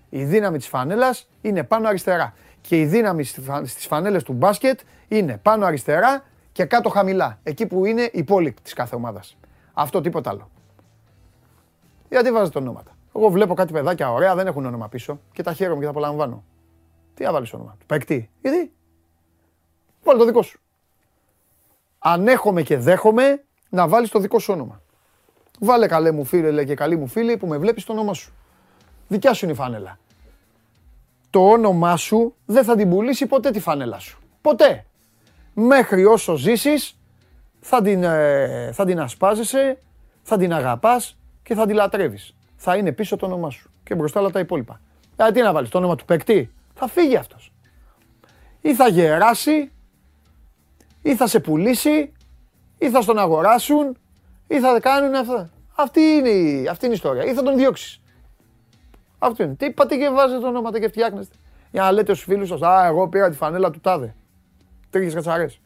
Η 0.10 0.24
δύναμη 0.24 0.58
της 0.58 0.68
φανέλας 0.68 1.30
είναι 1.42 1.64
πάνω 1.64 1.88
αριστερά. 1.88 2.34
Και 2.62 2.80
η 2.80 2.86
δύναμη 2.86 3.24
στις 3.64 3.86
φανέλες 3.88 4.24
του 4.24 4.34
μπάσκετ 4.34 4.80
είναι 5.08 5.38
πάνω 5.38 5.66
αριστερά 5.66 6.24
και 6.52 6.66
κάτω 6.66 6.90
χαμηλά. 6.90 7.40
Εκεί 7.44 7.66
που 7.66 7.86
είναι 7.86 8.10
η 8.14 8.24
πόλη 8.24 8.54
της 8.64 8.74
κάθε 8.74 8.96
ομάδας. 8.96 9.38
Αυτό 9.74 10.02
τίποτα 10.02 10.30
άλλο. 10.30 10.50
Γιατί 12.10 12.32
βάζετε 12.32 12.60
ονόματα; 12.60 12.92
Εγώ 13.16 13.30
βλέπω 13.30 13.54
κάτι 13.54 13.74
παιδάκια 13.74 14.12
ωραία, 14.12 14.36
δεν 14.36 14.48
έχουν 14.48 14.66
όνομα 14.66 14.90
πίσω 14.90 15.20
και 15.32 15.44
τα 15.44 15.54
χαίρομαι 15.54 15.80
και 15.80 15.84
τα 15.84 15.90
απολαμβάνω. 15.90 16.44
Τι 17.14 17.24
να 17.24 17.32
βάλεις 17.32 17.54
όνομα 17.54 17.76
του 17.80 17.86
παίκτη, 17.86 18.30
γιατί. 18.42 18.72
Βάλει 20.04 20.20
το 20.20 20.26
δικό 20.26 20.42
σου. 20.42 20.60
Ανέχομαι 22.00 22.62
και 22.62 22.78
δέχομαι 22.78 23.44
να 23.70 23.88
βάλεις 23.88 24.10
το 24.10 24.20
δικό 24.20 24.40
σου 24.40 24.54
όνομα. 24.54 24.82
Βάλε 25.60 25.88
καλέ 25.88 26.12
μου 26.12 26.26
φίλε 26.26 26.64
και 26.64 26.76
καλή 26.76 26.98
μου 26.98 27.08
φίλη 27.08 27.38
που 27.38 27.48
με 27.48 27.58
βλέπεις 27.58 27.84
το 27.84 27.94
όνομα 27.94 28.14
σου. 28.14 28.34
Δικιά 29.08 29.34
σου 29.34 29.46
είναι 29.46 29.54
η 29.54 29.58
φάνελα. 29.58 30.00
Το 31.30 31.50
όνομά 31.50 31.98
σου 31.98 32.36
δεν 32.46 32.64
θα 32.64 32.76
την 32.76 32.90
πουλήσει 32.90 33.26
ποτέ 33.26 33.52
τη 33.52 33.60
φάνελα 33.60 34.00
σου. 34.00 34.20
Ποτέ. 34.42 34.86
Μέχρι 35.54 36.06
όσο 36.06 36.36
ζήσεις 36.36 37.00
θα 37.60 37.82
την, 37.82 38.04
ε, 38.04 38.72
θα 38.74 38.86
την 38.86 39.00
ασπάζεσαι, 39.00 39.78
θα 40.24 40.38
την 40.38 40.54
αγαπάς 40.54 41.18
και 41.44 41.56
θα 41.56 41.66
την 41.66 41.76
λατρεύεις 41.76 42.38
θα 42.58 42.76
είναι 42.76 42.92
πίσω 42.92 43.16
το 43.16 43.26
όνομά 43.26 43.50
σου 43.50 43.70
και 43.84 43.96
μπροστά 43.96 44.20
όλα 44.20 44.30
τα 44.30 44.40
υπόλοιπα. 44.40 44.82
Δηλαδή 45.16 45.34
τι 45.34 45.42
να 45.42 45.54
βάλεις, 45.54 45.70
το 45.70 45.78
όνομα 45.78 45.96
του 45.96 46.06
παίκτη, 46.06 46.52
θα 46.74 46.88
φύγει 46.88 47.16
αυτός. 47.16 47.52
Ή 48.62 48.76
θα 48.76 48.88
γεράσει, 48.88 49.72
ή 51.02 51.16
θα 51.16 51.28
σε 51.28 51.40
πουλήσει, 51.40 52.12
ή 52.78 52.90
θα 52.90 53.02
στον 53.02 53.18
αγοράσουν, 53.18 53.98
ή 54.48 54.60
θα 54.60 54.80
κάνουν 54.80 55.16
αυτά. 55.16 55.50
Αυτή 55.76 56.02
είναι, 56.02 56.30
η, 56.30 56.68
αυτή 56.68 56.86
είναι 56.86 56.94
η 56.94 56.98
ιστορία. 56.98 57.26
Ή 57.26 57.34
θα 57.34 57.44
τον 57.44 57.56
διώξεις. 57.56 58.02
Αυτό 59.20 59.44
είναι. 59.44 59.56
Τι 59.56 59.66
είπατε 59.66 59.98
και 59.98 60.10
βάζετε 60.10 60.48
ονόματα 60.48 60.80
και 60.80 60.88
φτιάχνεστε. 60.88 61.36
Για 61.72 61.82
να 61.82 61.92
λέτε 61.92 62.14
στους 62.14 62.26
φίλους 62.26 62.48
σας, 62.48 62.62
Α, 62.62 62.86
εγώ 62.86 63.10
πήρα 63.10 63.30
τη 63.30 63.36
φανέλα 63.36 63.70
του 63.70 63.80
τάδε. 63.80 64.16
Τρίγε 64.90 65.14
κατσαρές. 65.14 65.60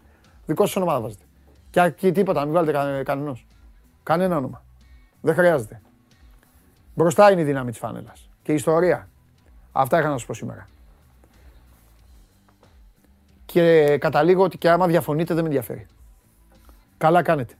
Δικό 0.45 0.65
σας 0.65 0.75
όνομα 0.75 1.01
βάζετε. 1.01 1.23
Και, 1.69 1.89
και 1.89 2.11
τίποτα, 2.11 2.43
μην 2.43 2.53
βάλετε 2.53 2.71
κα, 2.71 3.03
κανένας. 3.03 3.45
Κανένα 4.03 4.37
όνομα. 4.37 4.63
Δεν 5.21 5.33
χρειάζεται. 5.33 5.81
Μπροστά 6.95 7.31
είναι 7.31 7.41
η 7.41 7.43
δύναμη 7.43 7.69
της 7.69 7.79
φανέλας. 7.79 8.29
Και 8.43 8.51
η 8.51 8.55
ιστορία. 8.55 9.09
Αυτά 9.71 9.99
είχα 9.99 10.09
να 10.09 10.17
σας 10.17 10.25
πω 10.25 10.33
σήμερα. 10.33 10.67
Και 13.45 13.97
καταλήγω 13.97 14.43
ότι 14.43 14.57
και 14.57 14.69
άμα 14.69 14.87
διαφωνείτε 14.87 15.33
δεν 15.33 15.43
με 15.43 15.49
ενδιαφέρει. 15.49 15.87
Καλά 16.97 17.21
κάνετε. 17.21 17.53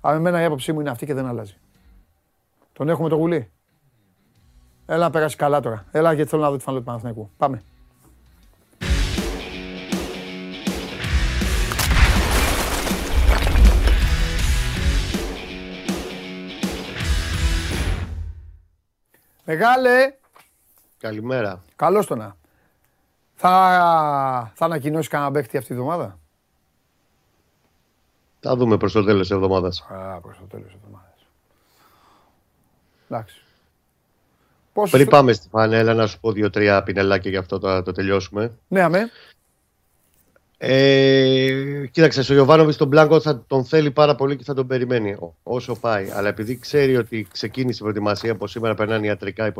Αλλά 0.00 0.16
εμένα 0.16 0.40
η 0.40 0.44
άποψή 0.44 0.72
μου 0.72 0.80
είναι 0.80 0.90
αυτή 0.90 1.06
και 1.06 1.14
δεν 1.14 1.26
αλλάζει. 1.26 1.56
Τον 2.72 2.88
έχουμε 2.88 3.08
το 3.08 3.16
γουλί. 3.16 3.50
Έλα 4.86 5.04
να 5.04 5.10
περάσει 5.10 5.36
καλά 5.36 5.60
τώρα. 5.60 5.84
Έλα 5.90 6.12
γιατί 6.12 6.30
θέλω 6.30 6.42
να 6.42 6.50
δω 6.50 6.56
τη 6.56 6.62
φανέλα 6.62 6.82
του 6.82 6.88
Παναθηναϊκού. 6.88 7.30
Πάμε. 7.36 7.62
Μεγάλε. 19.44 20.16
Καλημέρα. 20.98 21.62
Καλώς 21.76 22.06
το 22.06 22.16
να. 22.16 22.36
Θα, 23.34 24.52
θα 24.54 24.64
ανακοινώσεις 24.64 25.08
κανένα 25.08 25.30
παίχτη 25.30 25.56
αυτή 25.56 25.68
τη 25.68 25.74
βδομάδα; 25.74 26.18
Θα 28.40 28.56
δούμε 28.56 28.76
προς 28.76 28.92
το 28.92 29.04
τέλος 29.04 29.20
της 29.20 29.30
εβδομάδας. 29.30 29.86
Α, 29.88 30.20
προς 30.20 30.38
το 30.38 30.44
τέλος 30.44 30.66
της 30.66 30.74
εβδομάδας. 30.74 31.26
Εντάξει. 33.08 33.43
Πριν 34.90 35.08
πάμε 35.08 35.32
στη 35.32 35.48
φανέλα, 35.48 35.94
να 35.94 36.06
σου 36.06 36.20
πω 36.20 36.32
δύο-τρία 36.32 36.82
πινελάκια 36.82 37.30
για 37.30 37.40
αυτό 37.40 37.58
το, 37.58 37.82
το 37.82 37.92
τελειώσουμε. 37.92 38.52
Ναι, 38.68 38.80
αμέ. 38.80 39.10
Ε, 40.66 41.86
κοίταξε, 41.90 42.32
ο 42.32 42.36
Ιωβάνοβι 42.36 42.72
στον 42.72 42.88
Μπλάνκο 42.88 43.20
θα 43.20 43.44
τον 43.46 43.64
θέλει 43.64 43.90
πάρα 43.90 44.14
πολύ 44.14 44.36
και 44.36 44.44
θα 44.44 44.54
τον 44.54 44.66
περιμένει 44.66 45.16
όσο 45.42 45.74
πάει. 45.74 46.10
Αλλά 46.10 46.28
επειδή 46.28 46.58
ξέρει 46.58 46.96
ότι 46.96 47.26
ξεκίνησε 47.32 47.78
η 47.78 47.82
προετοιμασία, 47.82 48.32
από 48.32 48.46
σήμερα 48.46 48.74
περνάνε 48.74 49.06
ιατρικά 49.06 49.46
οι 49.46 49.52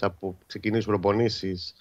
από 0.00 0.38
ξεκινήσουν 0.46 0.92
προπονήσεις, 0.92 1.74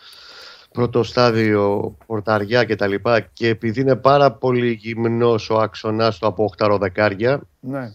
πρώτο 0.71 1.03
στάδιο, 1.03 1.95
πορταριά 2.05 2.65
κτλ. 2.65 2.93
Και, 2.93 3.25
και 3.33 3.47
επειδή 3.47 3.81
είναι 3.81 3.95
πάρα 3.95 4.31
πολύ 4.31 4.71
γυμνός 4.71 5.49
ο 5.49 5.57
άξονας 5.59 6.17
του 6.17 6.27
από 6.27 6.53
8 6.57 6.77
δεκάρια, 6.79 7.41
ναι. 7.59 7.93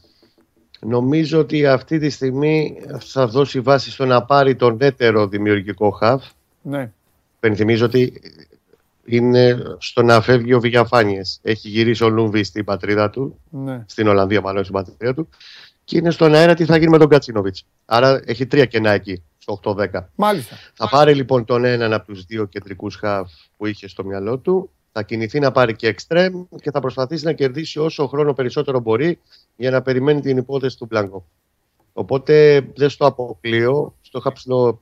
Νομίζω 0.86 1.38
ότι 1.38 1.66
αυτή 1.66 1.98
τη 1.98 2.10
στιγμή 2.10 2.78
θα 2.98 3.26
δώσει 3.26 3.60
βάση 3.60 3.90
στο 3.90 4.04
να 4.04 4.24
πάρει 4.24 4.56
τον 4.56 4.76
έτερο 4.80 5.26
δημιουργικό 5.26 5.90
χαβ. 5.90 6.22
Ναι. 6.62 6.92
Πενθυμίζω 7.40 7.84
ότι 7.84 8.20
είναι 9.04 9.58
στο 9.78 10.02
να 10.02 10.20
φεύγει 10.20 10.54
ο 10.54 10.60
Βηγιαφάνιε. 10.60 11.20
Έχει 11.42 11.68
γυρίσει 11.68 12.04
ο 12.04 12.08
Λούμβι 12.08 12.44
στην 12.44 12.64
πατρίδα 12.64 13.10
του, 13.10 13.38
ναι. 13.50 13.84
στην 13.86 14.08
Ολλανδία 14.08 14.40
μάλλον 14.40 14.62
στην 14.62 14.74
πατρίδα 14.74 15.14
του, 15.14 15.28
και 15.84 15.96
είναι 15.96 16.10
στον 16.10 16.34
αέρα 16.34 16.54
τι 16.54 16.64
θα 16.64 16.76
γίνει 16.76 16.90
με 16.90 16.98
τον 16.98 17.08
Κατσίνοβιτς. 17.08 17.64
Άρα 17.84 18.22
έχει 18.24 18.46
τρία 18.46 18.64
κενά 18.64 18.90
εκεί, 18.90 19.22
στο 19.38 19.60
8-10. 19.64 19.86
Μάλιστα. 20.14 20.56
Θα 20.74 20.88
πάρει 20.88 21.14
λοιπόν 21.14 21.44
τον 21.44 21.64
έναν 21.64 21.92
από 21.92 22.06
τους 22.06 22.24
δύο 22.24 22.44
κεντρικούς 22.44 22.96
χαβ 22.96 23.28
που 23.56 23.66
είχε 23.66 23.88
στο 23.88 24.04
μυαλό 24.04 24.38
του, 24.38 24.70
θα 24.92 25.02
κινηθεί 25.02 25.38
να 25.38 25.52
πάρει 25.52 25.76
και 25.76 25.88
εξτρέμ 25.88 26.44
και 26.60 26.70
θα 26.70 26.80
προσπαθήσει 26.80 27.24
να 27.24 27.32
κερδίσει 27.32 27.78
όσο 27.78 28.06
χρόνο 28.06 28.32
περισσότερο 28.32 28.80
μπορεί 28.80 29.18
για 29.56 29.70
να 29.70 29.82
περιμένει 29.82 30.20
την 30.20 30.36
υπόθεση 30.36 30.76
του 30.76 30.86
Μπλάνκο. 30.86 31.24
Οπότε 31.92 32.60
δεν 32.74 32.90
στο 32.90 33.06
αποκλείω, 33.06 33.94
στο 34.00 34.18
είχα 34.18 34.32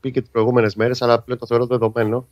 πει 0.00 0.10
και 0.10 0.20
τις 0.20 0.30
προηγούμενες 0.30 0.74
μέρες, 0.74 1.02
αλλά 1.02 1.22
πλέον 1.22 1.38
το 1.38 1.46
θεωρώ 1.46 1.66
δεδομένο 1.66 2.28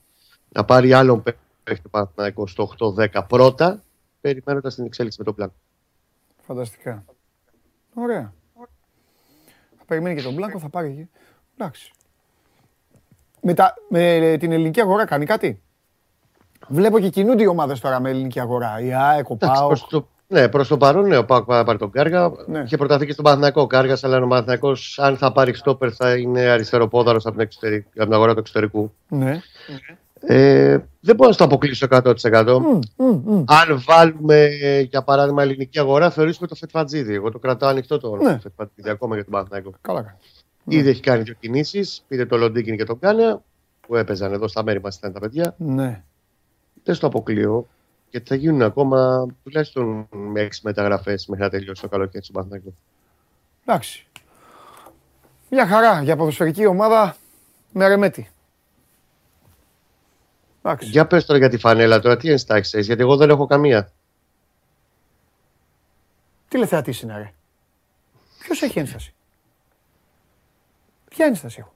να 0.49 0.65
πάρει 0.65 0.93
άλλον 0.93 1.23
παίχτη 1.65 1.89
Παναθηναϊκό 1.89 2.47
στο 2.47 2.71
8-10 2.79 3.23
πρώτα, 3.29 3.83
περιμένοντας 4.21 4.75
την 4.75 4.85
εξέλιξη 4.85 5.19
με 5.19 5.25
τον 5.25 5.35
πλάνο. 5.35 5.53
Φανταστικά. 6.43 7.05
Ωραία. 7.95 8.33
Θα 9.79 9.85
περιμένει 9.87 10.17
και 10.17 10.23
τον 10.23 10.35
Μπλάνκο, 10.35 10.59
θα 10.59 10.69
πάρει 10.69 10.89
εκεί. 10.89 11.09
Εντάξει. 11.57 11.93
Με, 13.41 13.55
τα, 13.55 13.75
με 13.89 14.37
την 14.39 14.53
ελληνική 14.53 14.81
αγορά 14.81 15.05
κάνει 15.05 15.25
κάτι; 15.25 15.63
Βλέπω 16.69 16.99
και 16.99 17.09
κινούνται 17.09 17.43
οι 17.43 17.47
ομάδες 17.47 17.81
τώρα 17.81 18.01
με 18.01 18.11
ελληνική 18.11 18.41
αγορά. 18.41 18.81
Η 18.81 18.95
ΑΕΚ, 18.95 19.31
ο 19.31 19.37
ΠΑΟ. 19.37 19.71
Ναι, 20.31 20.49
προς 20.49 20.69
το 20.69 20.77
παρόν 20.77 21.07
ναι, 21.07 21.17
ο 21.17 21.25
Πάοκ 21.25 21.45
θα 21.49 21.65
πάρει 21.65 21.79
τον 21.79 21.91
Κάργα. 21.91 22.33
Ναι. 22.47 22.61
Είχε 22.61 22.77
προταθεί 22.77 23.07
και 23.07 23.13
στον 23.13 23.25
Παναθηναϊκό 23.25 23.67
Κάργας, 23.67 24.05
αλλά 24.05 24.17
ο 24.17 24.27
Παναθηναϊκός, 24.27 24.99
αν 24.99 25.17
θα 25.17 25.33
πάρει 25.33 25.55
στόπερ, 25.55 25.91
θα 25.95 26.17
είναι 26.17 26.41
αριστεροπόδαρος 26.41 27.27
από, 27.27 27.43
από 27.43 28.05
την 28.05 28.13
αγορά 28.13 28.33
του 28.33 28.39
εξωτερικού. 28.39 28.93
Ναι. 29.09 29.41
Ε, 30.21 30.79
δεν 31.01 31.15
μπορώ 31.17 31.31
να 31.31 31.37
το 31.37 31.45
αποκλείσω 31.45 31.87
100%. 31.91 32.03
Mm, 32.03 32.79
mm, 32.97 33.23
mm. 33.31 33.45
Αν 33.47 33.83
βάλουμε 33.87 34.49
για 34.89 35.03
παράδειγμα 35.03 35.43
ελληνική 35.43 35.79
αγορά, 35.79 36.11
θεωρήσουμε 36.11 36.49
το 36.49 36.55
Φετφατζίδι. 36.55 37.15
Εγώ 37.15 37.31
το 37.31 37.39
κρατάω 37.39 37.71
ανοιχτό 37.71 37.99
το 37.99 38.17
ναι. 38.17 38.39
Φετφατζίδι 38.39 38.91
ακόμα 38.91 39.15
για 39.15 39.25
τον 39.25 39.33
Παναθηναϊκό. 39.33 39.73
Καλά 39.81 40.03
κάνει. 40.03 40.17
Ήδη 40.65 40.89
έχει 40.89 41.01
κάνει 41.01 41.23
δύο 41.23 41.35
κινήσεις. 41.41 42.05
Πήρε 42.09 42.27
το 42.27 42.37
Λοντίκιν 42.37 42.77
και 42.77 42.85
τον 42.85 42.99
Κάνια 42.99 43.43
που 43.87 43.97
έπαιζαν 43.97 44.33
εδώ 44.33 44.49
στα 44.49 44.63
μέρη 44.63 44.81
μας 44.81 44.97
ήταν 44.97 45.13
τα 45.13 45.21
παιδιά. 45.21 45.55
Ναι. 45.59 46.03
Δεν 46.89 46.97
στο 46.97 47.07
αποκλείω. 47.07 47.69
Γιατί 48.11 48.29
θα 48.29 48.35
γίνουν 48.35 48.63
ακόμα 48.63 49.27
τουλάχιστον 49.45 50.09
με 50.11 50.41
έξι 50.41 50.61
μεταγραφές 50.65 51.27
μέχρι 51.27 51.45
να 51.45 51.51
τελειώσει 51.51 51.83
το 51.83 51.89
καλοκαίρι 51.89 52.25
του 52.25 52.33
Παναθηναϊκού. 52.33 52.75
Εντάξει. 53.65 54.07
Μια 55.51 55.67
χαρά 55.67 56.03
για 56.03 56.17
ποδοσφαιρική 56.17 56.67
ομάδα 56.67 57.17
με 57.73 57.89
ρεμέτη. 57.89 58.31
Για 60.81 61.07
πες 61.07 61.25
τώρα 61.25 61.39
για 61.39 61.49
τη 61.49 61.59
φανέλα 61.59 62.01
τώρα, 62.01 62.17
τι 62.17 62.31
ενστάσεις 62.31 62.75
έχεις, 62.75 62.87
γιατί 62.87 63.03
εγώ 63.03 63.17
δεν 63.17 63.31
έχω 63.31 63.47
καμία. 63.47 63.93
Τι 66.49 66.67
θεατής 66.67 67.01
είναι 67.01 67.17
ρε. 67.17 67.33
Ποιος 68.39 68.63
έχει 68.63 68.79
ένσταση; 68.79 69.15
Ποια 71.09 71.27
ένσταση 71.27 71.57
έχω; 71.61 71.75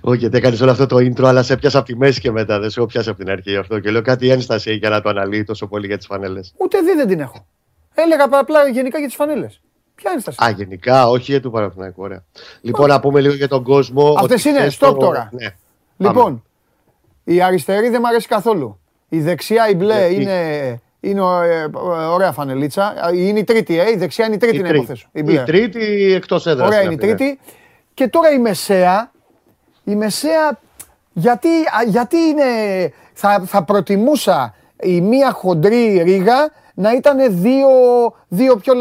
Όχι, 0.00 0.18
γιατί 0.18 0.36
έκανες 0.36 0.60
όλο 0.60 0.70
αυτό 0.70 0.86
το 0.86 0.96
intro, 0.96 1.24
αλλά 1.24 1.42
σε 1.42 1.56
πιάσα 1.56 1.78
από 1.78 1.86
τη 1.86 1.96
μέση 1.96 2.20
και 2.20 2.30
μετά. 2.30 2.58
Δεν 2.58 2.70
σε 2.70 2.80
έχω 2.80 2.88
πιάσει 2.88 3.08
από 3.08 3.18
την 3.18 3.30
αρχή 3.30 3.56
αυτό. 3.56 3.80
Και 3.80 3.90
λέω 3.90 4.02
κάτι 4.02 4.30
ένσταση 4.30 4.74
για 4.74 4.88
να 4.88 5.00
το 5.00 5.08
αναλύει 5.08 5.44
τόσο 5.44 5.66
πολύ 5.66 5.86
για 5.86 5.96
τις 5.96 6.06
φανέλες. 6.06 6.54
Ούτε 6.56 6.80
δει 6.80 6.94
δεν 6.94 7.08
την 7.08 7.20
έχω. 7.20 7.46
Έλεγα 7.94 8.28
απλά 8.30 8.68
γενικά 8.68 8.98
για 8.98 9.06
τις 9.06 9.16
φανέλες. 9.16 9.60
Ποια 9.94 10.10
ένσταση; 10.14 10.38
Α, 10.44 10.50
γενικά, 10.50 11.08
όχι 11.08 11.30
για 11.30 11.40
του 11.40 11.50
Παναθηναϊκού. 11.50 12.02
Ωραία. 12.02 12.24
Λοιπόν, 12.60 12.88
να 12.88 13.00
πούμε 13.00 13.20
λίγο 13.20 13.34
για 13.34 13.48
τον 13.48 13.62
κόσμο. 13.62 14.14
Αυτές 14.18 14.44
είναι, 14.44 14.68
stop 14.78 14.96
τώρα. 14.98 15.30
Ναι. 15.32 15.46
Λοιπόν, 15.96 16.44
η 17.24 17.42
αριστερή 17.42 17.88
δεν 17.88 18.00
μου 18.02 18.08
αρέσει 18.08 18.28
καθόλου. 18.28 18.80
Η 19.08 19.20
δεξιά, 19.20 19.68
η 19.68 19.74
μπλε, 19.74 20.06
είναι, 20.12 20.80
είναι 21.00 21.20
ε, 21.20 21.68
ωραία 22.08 22.32
φανελίτσα. 22.32 22.94
Είναι 23.14 23.38
η 23.38 23.44
τρίτη, 23.44 23.78
ε. 23.78 23.90
η 23.90 23.96
δεξιά 23.96 24.26
είναι 24.26 24.34
η 24.34 24.38
τρίτη, 24.38 24.56
η 24.56 24.60
να 24.60 24.68
υποθέσω. 24.68 25.08
Η, 25.12 25.24
η 25.32 25.42
τρίτη 25.44 26.12
εκτός 26.12 26.46
έδρας. 26.46 26.66
Ωραία 26.66 26.82
είναι 26.82 26.92
η 26.92 26.96
τρίτη. 26.96 27.38
Και 27.94 28.08
τώρα 28.08 28.30
η 28.30 28.38
μεσαία, 28.38 29.12
η 29.86 29.94
μεσαία, 29.96 30.58
γιατί, 31.12 31.48
γιατί 31.86 32.16
είναι, 32.16 32.44
θα, 33.12 33.42
θα 33.46 33.64
προτιμούσα 33.64 34.54
η 34.82 35.00
μία 35.00 35.32
χοντρή 35.32 36.02
ρίγα 36.02 36.50
να 36.74 36.92
ήταν 36.92 37.40
δύο, 37.42 37.68
δύο, 38.28 38.56
πιο, 38.56 38.72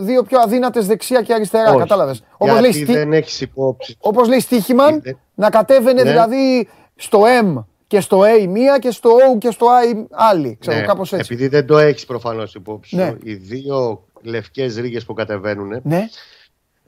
δύο 0.00 0.22
πιο 0.22 0.38
αδύνατες 0.40 0.86
δεξιά 0.86 1.22
και 1.22 1.34
αριστερά, 1.34 1.68
Όχι. 1.68 1.78
κατάλαβες. 1.78 2.24
Όπως 2.36 2.60
λέει, 2.60 2.84
δεν 2.84 3.12
έχεις 3.12 3.40
υπόψη. 3.40 3.96
Όπως 4.00 4.28
λέει 4.28 4.40
Στίχημαν, 4.40 5.02
να 5.34 5.50
κατέβαινε 5.50 6.02
ναι. 6.02 6.10
δηλαδή 6.10 6.68
στο 6.96 7.22
M 7.42 7.64
και 7.86 8.00
στο 8.00 8.20
A 8.20 8.46
μία 8.48 8.78
και 8.78 8.90
στο 8.90 9.10
O 9.10 9.38
και 9.38 9.50
στο 9.50 9.66
I 9.66 10.04
άλλη. 10.10 10.56
Ξέρω, 10.60 10.76
ναι, 10.76 10.82
κάπως 10.82 11.12
έτσι. 11.12 11.32
Επειδή 11.32 11.48
δεν 11.48 11.66
το 11.66 11.78
έχεις 11.78 12.04
προφανώς 12.04 12.54
υπόψη 12.54 12.96
ναι. 12.96 13.14
οι 13.22 13.34
δύο 13.34 14.04
λευκές 14.22 14.76
ρίγες 14.76 15.04
που 15.04 15.14
κατεβαίνουν 15.14 15.80
ναι. 15.82 16.08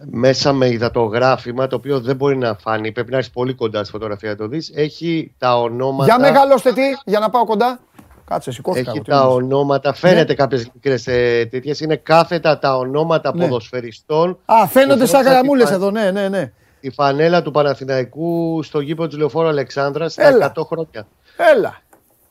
Μέσα 0.05 0.53
με 0.53 0.69
υδατογράφημα 0.69 1.67
το 1.67 1.77
οποίο 1.77 2.01
δεν 2.01 2.17
μπορεί 2.17 2.37
να 2.37 2.55
φάνει, 2.55 2.93
πρέπει 2.93 3.11
να 3.11 3.17
έρθει 3.17 3.31
πολύ 3.31 3.55
κοντά 3.55 3.83
στη 3.83 3.93
φωτογραφία 3.93 4.31
να 4.31 4.37
το 4.37 4.49
δεις. 4.49 4.73
Έχει 4.75 5.35
τα 5.39 5.61
ονόματα. 5.61 6.05
Για 6.05 6.19
μεγαλώστε 6.19 6.73
τι, 6.73 6.83
για 7.05 7.19
να 7.19 7.31
πάω 7.31 7.45
κοντά. 7.45 7.79
Κάτσε, 8.25 8.53
σηκώθηκα. 8.53 8.91
Έχει 8.91 9.03
τα 9.03 9.29
ονόματα, 9.29 9.93
φαίνεται 9.93 10.25
ναι. 10.25 10.35
κάποιες 10.35 10.71
μικρές 10.75 11.07
ε, 11.07 11.49
τέτοιες. 11.51 11.81
Είναι 11.81 11.97
κάθετα 11.97 12.59
τα 12.59 12.77
ονόματα 12.77 13.35
ναι. 13.35 13.45
ποδοσφαιριστών. 13.45 14.39
Α, 14.45 14.67
φαίνονται 14.67 15.07
σαν 15.07 15.25
γραμμούλες 15.25 15.71
εδώ, 15.71 15.91
ναι, 15.91 16.11
ναι, 16.11 16.29
ναι 16.29 16.53
η 16.87 16.91
φανέλα 16.91 17.43
του 17.43 17.51
Παναθηναϊκού 17.51 18.63
στο 18.63 18.81
γήπεδο 18.81 19.09
του 19.09 19.17
Λεωφόρου 19.17 19.49
Αλεξάνδρας 19.49 20.13
στα 20.13 20.53
100 20.57 20.63
χρόνια. 20.67 21.07
Έλα. 21.55 21.81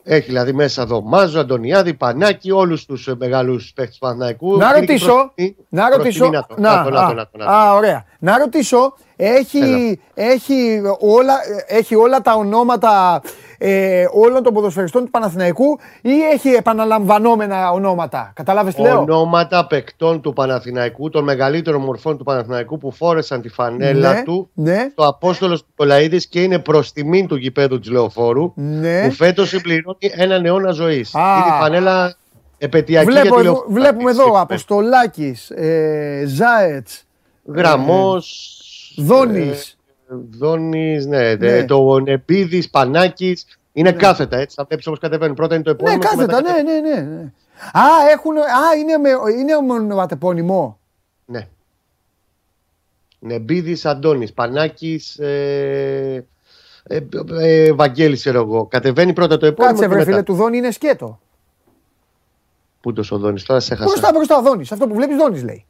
Έχει 0.08 0.26
δηλαδή 0.26 0.52
μέσα 0.52 0.82
εδώ 0.82 1.02
Μάζο, 1.02 1.40
Αντωνιάδη, 1.40 1.94
Πανάκη, 1.94 2.50
όλους 2.50 2.84
τους 2.84 3.14
μεγάλους 3.18 3.72
παίχτε 3.74 3.92
του 3.92 3.98
Παναθηναϊκού. 3.98 4.56
Να 4.56 4.72
ρωτήσω. 4.72 5.32
Να 5.68 5.90
ρωτήσω. 5.90 6.30
Να, 6.56 6.70
α, 7.44 7.74
ωραία. 7.74 8.04
Να 8.18 8.38
ρωτήσω, 8.38 8.94
έχει, 9.16 10.00
έχει, 10.14 10.80
όλα, 10.98 11.34
έχει 11.66 11.94
όλα 11.94 12.20
τα 12.20 12.34
ονόματα 12.34 13.22
ε, 13.58 14.04
όλων 14.12 14.42
των 14.42 14.54
ποδοσφαιριστών 14.54 15.04
του 15.04 15.10
Παναθηναϊκού 15.10 15.78
ή 16.02 16.10
έχει 16.32 16.48
επαναλαμβανόμενα 16.48 17.70
ονόματα; 17.70 18.32
Κατάλαβε 18.34 18.72
τι 18.72 18.80
λέω; 18.80 19.00
Ονόματα 19.00 19.66
παικτών 19.66 20.20
του 20.20 20.32
Παναθηναϊκού, 20.32 21.10
των 21.10 21.24
μεγαλύτερων 21.24 21.82
μορφών 21.82 22.18
του 22.18 22.24
Παναθηναϊκού 22.24 22.78
που 22.78 22.92
φόρεσαν 22.92 23.40
τη 23.40 23.48
φανέλα 23.48 24.12
Ναι, 24.12 24.22
του 24.22 24.50
ναι. 24.54 24.88
στο 24.92 25.06
Απόστολος 25.06 25.64
Νικολαίδης 25.68 26.26
και 26.26 26.42
είναι 26.42 26.58
προς 26.58 26.92
τιμήν 26.92 27.26
του 27.26 27.36
γηπέδου 27.36 27.78
της 27.78 27.90
Λεωφόρου 27.90 28.52
Ναι. 28.54 29.02
που 29.06 29.10
φέτος 29.14 29.48
συμπληρώνει 29.48 29.96
έναν 30.16 30.44
αιώνα 30.44 30.70
ζωής. 30.70 31.14
Α. 31.14 31.20
Είναι 31.36 31.56
η 31.56 31.60
φανέλα 31.60 32.16
επαιτειακή 32.58 33.06
Βλέπω 33.10 33.22
για 33.26 33.32
τη 33.34 33.38
εδώ, 33.38 33.42
Λεωφόρο. 33.52 33.66
βλέπουμε 33.72 34.10
εδώ 34.10 34.40
Αποστολάκης, 34.40 35.50
ε, 35.50 36.24
Ζάετς, 36.26 37.04
Γραμμός. 37.54 38.50
Δόνης. 38.96 39.76
Δόνης, 40.30 41.06
ναι, 41.06 41.34
Ναι. 41.34 41.64
Το 41.64 41.98
Νεπίδης, 41.98 42.70
Πανάκης. 42.70 43.58
Είναι 43.72 43.92
κάθετα 43.92 44.36
έτσι. 44.38 44.56
Θα 44.56 44.64
βλέπεις 44.64 44.86
όπω 44.86 44.96
κατεβαίνουν. 44.96 45.34
Πρώτα 45.34 45.54
είναι 45.54 45.64
το 45.64 45.70
Ναι, 45.70 45.76
επόμενο. 45.76 45.98
και 45.98 46.06
κάθετα, 46.06 46.42
μετά 46.42 46.62
ναι, 46.62 46.62
ναι, 46.62 46.80
ναι, 46.80 47.00
ναι. 47.00 47.20
Α, 47.72 47.82
έχουν, 48.12 48.36
α 48.38 48.74
είναι, 48.80 48.96
με, 48.96 49.10
είναι 49.38 49.56
ονοματεπώνυμο. 49.56 50.78
Ναι. 51.24 51.48
Νεμπίδης 53.18 53.86
Αντώνης, 53.86 54.32
Πανάκης, 54.32 55.18
ε, 55.18 56.26
ε, 56.82 57.00
ε, 57.40 57.72
Βαγγέλης, 57.72 58.20
ξέρω 58.20 58.40
εγώ. 58.40 58.66
Κατεβαίνει 58.66 59.12
πρώτα 59.12 59.36
το 59.36 59.46
επόμενο 59.46 59.72
Κάτσε 59.74 59.88
και 59.88 59.88
βρε 59.94 59.98
μετά. 59.98 60.10
φίλε, 60.10 60.22
του 60.22 60.34
Δόνη 60.34 60.56
είναι 60.56 60.70
σκέτο. 60.70 61.20
Πού 62.80 62.92
το 62.92 63.02
Σοδόνης, 63.02 63.42
τώρα 63.44 63.60
σε 63.60 63.74
έχασα. 63.74 63.88
Μπροστά, 63.90 64.10
μπροστά 64.12 64.36
ο 64.38 64.42
Δόνης, 64.42 64.72
αυτό 64.72 64.86
που 64.86 64.94
βλέπεις 64.94 65.16
Δόνης 65.16 65.42
λέει. 65.42 65.64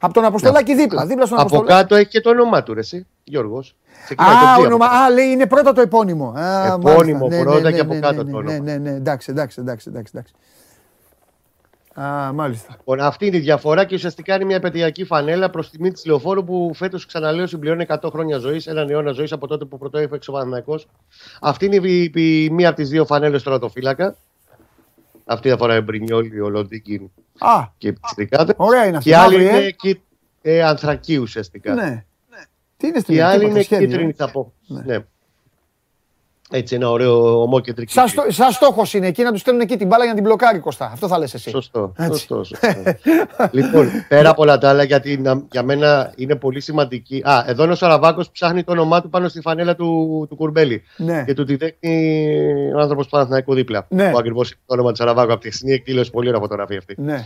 Από 0.00 0.12
τον 0.14 0.24
Αποστολάκη 0.24 0.74
δίπλα, 0.74 1.06
δίπλα 1.06 1.26
στον 1.26 1.38
Από 1.38 1.46
Αποστολάκη. 1.46 1.80
κάτω 1.80 1.94
έχει 1.94 2.08
και 2.08 2.20
το 2.20 2.30
όνομά 2.30 2.62
του, 2.62 2.74
ρε, 2.74 2.80
εσύ, 2.80 3.06
Γιώργος. 3.24 3.76
Ξεκινάει 4.04 4.30
το 4.34 4.46
Α, 4.46 4.56
G 4.58 4.64
όνομα, 4.66 4.86
από 4.86 4.94
α, 4.94 5.10
λέει 5.10 5.26
είναι 5.26 5.46
πρώτα 5.46 5.72
το 5.72 5.80
επώνυμο. 5.80 6.32
Α, 6.36 6.64
Επώνυμο 6.66 7.18
μάλιστα. 7.18 7.26
Ναι, 7.28 7.42
πρώτα 7.42 7.60
ναι, 7.60 7.68
και 7.70 7.74
ναι, 7.76 7.80
από 7.80 7.94
ναι, 7.94 8.00
κάτω 8.00 8.22
ναι, 8.22 8.30
το 8.30 8.40
Ναι, 8.40 8.52
όνομα. 8.52 8.58
ναι, 8.64 8.76
ναι, 8.76 8.90
εντάξει, 8.90 9.30
εντάξει, 9.30 9.60
εντάξει, 9.60 9.88
εντάξει, 9.90 10.12
εντάξει. 10.16 10.34
Α, 12.00 12.32
μάλιστα. 12.32 12.74
Λοιπόν, 12.78 13.00
αυτή 13.00 13.26
είναι 13.26 13.36
η 13.36 13.40
διαφορά 13.40 13.84
και 13.84 13.94
ουσιαστικά 13.94 14.34
είναι 14.34 14.44
μια 14.44 14.56
επαιτειακή 14.56 15.04
φανέλα 15.04 15.50
προς 15.50 15.70
τιμή 15.70 15.90
της 15.92 16.04
λεωφόρου 16.06 16.44
που 16.44 16.70
φέτος, 16.74 17.06
ξαναλέω, 17.06 17.46
συμπληρώνει 17.46 17.84
100 17.88 18.10
χρόνια 18.10 18.38
ζωής, 18.38 18.66
έναν 18.66 18.90
αιώνα 18.90 19.12
ζωής 19.12 19.32
από 19.32 19.46
τότε 19.46 19.64
που 19.64 19.78
πρωτοέφεξε 19.78 20.30
ο 20.30 20.32
Παναθηναϊκός. 20.32 20.88
Αυτή 21.40 21.64
είναι 21.66 21.88
η, 21.88 22.12
η- 22.14 22.50
μία 22.50 22.68
από 22.68 22.76
τις 22.76 22.88
δύο 22.88 23.04
φανέλες 23.04 23.42
του 23.42 23.50
Ρατοφύλακα. 23.50 24.16
Αυτή 25.30 25.50
αφορά 25.50 25.74
Εμπρινιόλη, 25.74 26.40
ο 26.40 26.48
Λοντίκιν 26.48 27.10
Α, 27.38 27.66
και 27.78 27.92
Πιστρικάδε. 27.92 28.54
ωραία 28.56 28.86
είναι 28.86 28.96
αυτή. 28.96 29.08
Και 29.08 29.16
η 29.16 29.18
άλλη 29.18 29.36
μαύρη, 29.36 29.46
ε. 29.46 29.56
είναι 29.56 29.66
εκεί, 29.66 30.02
ε, 30.42 30.62
ανθρακή 30.62 31.16
ουσιαστικά. 31.16 31.74
Ναι. 31.74 32.04
Τι 32.76 32.86
είναι 32.86 32.98
στην 32.98 33.14
Και 33.14 33.20
η 33.20 33.22
άλλη 33.22 33.38
τίποτα, 33.38 33.54
είναι 33.54 33.62
σχέδιο, 33.62 33.84
ε. 33.84 33.88
κίτρινη, 33.88 34.12
θα 34.12 34.30
πω. 34.30 34.52
Ναι. 34.66 34.98
Έτσι, 36.50 36.74
ένα 36.74 36.90
ωραίο 36.90 37.42
ομόκεντρική. 37.42 37.92
Σαν, 37.92 38.08
στό, 38.08 38.24
σαν 38.28 38.52
στόχος 38.52 38.94
είναι 38.94 39.06
εκεί 39.06 39.22
να 39.22 39.32
τους 39.32 39.40
στέλνουν 39.40 39.62
εκεί 39.62 39.76
την 39.76 39.86
μπάλα 39.86 40.04
για 40.04 40.12
να 40.12 40.18
την 40.18 40.28
μπλοκάρει 40.28 40.58
Κωστά. 40.58 40.90
Αυτό 40.92 41.08
θα 41.08 41.18
λες 41.18 41.34
εσύ. 41.34 41.50
Σωστό. 41.50 41.92
Έτσι. 41.96 42.10
σωστό, 42.18 42.44
σωστό. 42.44 42.68
λοιπόν, 43.50 43.88
πέρα 44.08 44.30
από 44.30 44.42
όλα 44.42 44.58
τα 44.58 44.68
άλλα, 44.68 44.82
γιατί 44.82 45.18
να- 45.18 45.42
για 45.50 45.62
μένα 45.62 46.12
είναι 46.16 46.36
πολύ 46.36 46.60
σημαντική. 46.60 47.22
Α, 47.24 47.44
εδώ 47.46 47.62
είναι 47.62 47.72
ο 47.72 47.76
Σαραβάκος 47.76 48.26
που 48.26 48.32
ψάχνει 48.32 48.64
το 48.64 48.72
όνομά 48.72 49.02
του 49.02 49.08
πάνω 49.08 49.28
στη 49.28 49.40
φανέλα 49.40 49.74
του, 49.76 50.26
του 50.28 50.36
Κουρμπέλη. 50.36 50.82
Ναι. 50.96 51.24
Και 51.26 51.34
του 51.34 51.44
τη 51.44 51.56
δείχνει 51.56 52.72
ο 52.76 52.78
άνθρωπος 52.80 53.04
του 53.04 53.10
Παναθηναϊκού 53.10 53.54
δίπλα. 53.54 53.86
Ναι. 53.88 54.10
Που 54.10 54.18
ακριβώς 54.18 54.48
το 54.50 54.56
όνομα 54.66 54.90
του 54.90 54.96
Σαραβάκου. 54.96 55.32
Από 55.32 55.40
τη 55.40 55.48
χθεσινή 55.48 55.72
εκδήλωση, 55.72 56.10
πολύ 56.10 56.28
ωραία 56.28 56.40
φωτογραφία 56.40 56.78
αυτή. 56.78 56.94
Ναι. 56.98 57.24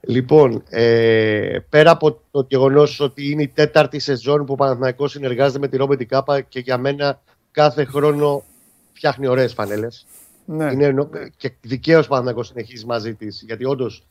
Λοιπόν, 0.00 0.62
ε, 0.68 1.58
πέρα 1.68 1.90
από 1.90 2.20
το 2.30 2.46
γεγονός 2.48 3.00
ότι 3.00 3.30
είναι 3.30 3.42
η 3.42 3.48
τέταρτη 3.48 3.98
σεζόν 3.98 4.44
που 4.44 4.52
ο 4.52 4.56
Παναθηναϊκός 4.56 5.10
συνεργάζεται 5.10 5.58
με 5.58 5.68
τη 5.68 5.76
Ρόμπερτ 5.76 6.02
Κάπα 6.02 6.40
και 6.40 6.60
για 6.60 6.78
μένα 6.78 7.20
κάθε 7.52 7.84
χρόνο 7.84 8.44
φτιάχνει 8.92 9.26
ωραίες 9.26 9.52
φανέλες. 9.52 10.06
ναι. 10.44 10.72
Είναι, 10.72 10.84
εννο- 10.84 11.08
και 11.36 11.52
δικαίως 11.60 12.04
ο 12.06 12.08
Παναθηναϊκός 12.08 12.46
συνεχίζει 12.46 12.86
μαζί 12.86 13.14
της, 13.14 13.42
γιατί 13.46 13.64
όντως 13.64 14.02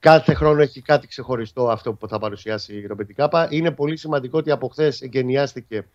κάθε 0.00 0.34
χρόνο 0.34 0.60
έχει 0.62 0.80
κάτι 0.80 1.06
ξεχωριστό 1.06 1.68
αυτό 1.70 1.92
που 1.92 2.08
θα 2.08 2.18
παρουσιάσει 2.18 2.74
η 2.74 2.86
Ρόμπερτ 2.86 3.10
Κάπα. 3.14 3.46
Είναι 3.50 3.70
πολύ 3.70 3.96
σημαντικό 3.96 4.38
ότι 4.38 4.50
από 4.50 4.68
χθες 4.68 5.00
εγκαινιάστηκε. 5.00 5.86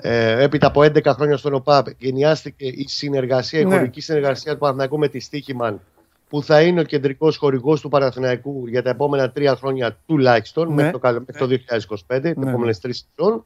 Ε, 0.00 0.42
έπειτα 0.42 0.66
από 0.66 0.80
11 0.82 1.12
χρόνια 1.14 1.36
στον 1.36 1.54
ΟΠΑΠ, 1.54 1.86
εγκαινιάστηκε 1.88 2.64
η 2.66 2.84
συνεργασία, 2.88 3.60
η 3.60 3.64
Ναι. 3.64 3.76
χωρική 3.76 4.00
συνεργασία 4.00 4.52
του 4.52 4.58
Παναθηναϊκού 4.58 4.98
με 4.98 5.08
τη 5.08 5.20
Στίχημαν, 5.20 5.80
που 6.28 6.42
θα 6.42 6.62
είναι 6.62 6.80
ο 6.80 6.84
κεντρικός 6.84 7.36
χορηγός 7.36 7.80
του 7.80 7.88
Παναθηναϊκού 7.88 8.66
για 8.66 8.82
τα 8.82 8.90
επόμενα 8.90 9.30
τρία 9.30 9.56
χρόνια 9.56 9.96
τουλάχιστον, 10.06 10.68
Ναι. 10.68 10.74
μέχρι, 10.74 10.92
το, 10.92 10.98
καλο- 10.98 11.22
μέχρι 11.26 11.38
το 11.40 11.46
2025, 11.46 12.32
τι 12.32 12.38
Ναι. 12.40 12.48
επόμενες 12.50 12.78
τρεις 12.80 13.06
σεζόν. 13.16 13.44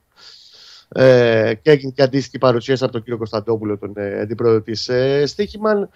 Ε, 0.88 1.54
και 1.62 1.70
έγινε 1.70 1.92
και 1.94 2.02
αντίστοιχη 2.02 2.38
παρουσίαση 2.38 2.82
από 2.84 2.92
τον 2.92 3.02
κύριο 3.02 3.18
Κωνσταντόπουλο, 3.18 3.78
τον 3.78 3.92
ε, 3.96 4.20
αντιπρόεδρο 4.20 4.60
της 4.60 4.88
ε, 4.88 5.26
Στίχημαν. 5.26 5.88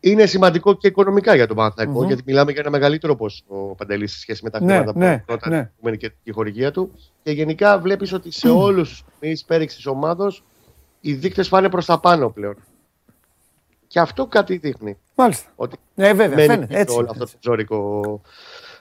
Είναι 0.00 0.26
σημαντικό 0.26 0.74
και 0.74 0.86
οικονομικά 0.86 1.34
για 1.34 1.46
τον 1.46 1.56
παναθηναικο 1.56 2.00
Μμμ. 2.00 2.06
γιατί 2.06 2.22
μιλάμε 2.26 2.50
για 2.52 2.60
ένα 2.60 2.70
μεγαλύτερο 2.70 3.16
ποσό 3.16 3.74
παντελή 3.76 4.06
σε 4.06 4.18
σχέση 4.18 4.44
με 4.44 4.50
τα 4.50 4.60
Ναι, 4.62 4.76
χρήματα 4.76 4.98
ναι, 4.98 5.18
που 5.18 5.24
πρώτα 5.26 5.48
ναι. 5.48 5.70
ναι. 5.80 5.96
και 5.96 6.12
η 6.22 6.30
χορηγία 6.30 6.70
του. 6.70 6.92
Και 7.22 7.30
γενικά 7.30 7.78
βλέπεις 7.78 8.12
ότι 8.12 8.30
σε 8.32 8.48
όλους 8.48 8.88
τους 8.88 9.04
τομείς 9.20 9.44
πέριξης 9.44 9.76
της 9.76 9.86
ομάδα 9.86 10.32
οι 11.00 11.12
δείκτες 11.14 11.48
πάνε 11.48 11.68
προς 11.68 11.86
τα 11.86 12.00
πάνω 12.00 12.30
πλέον. 12.30 12.56
Και 13.86 14.00
αυτό 14.00 14.26
κάτι 14.26 14.56
δείχνει. 14.56 14.96
Μάλιστα. 15.14 15.50
Ότι 15.56 15.76
Ναι, 15.94 16.12
βέβαια, 16.12 16.36
μένει 16.36 16.48
φαίνεται. 16.48 16.66
πίσω 16.66 16.80
Έτσι, 16.80 16.96
όλο 16.96 17.08
αυτό 17.10 17.22
έτσι. 17.22 17.34
το 17.34 17.40
ζώρικο 17.42 18.20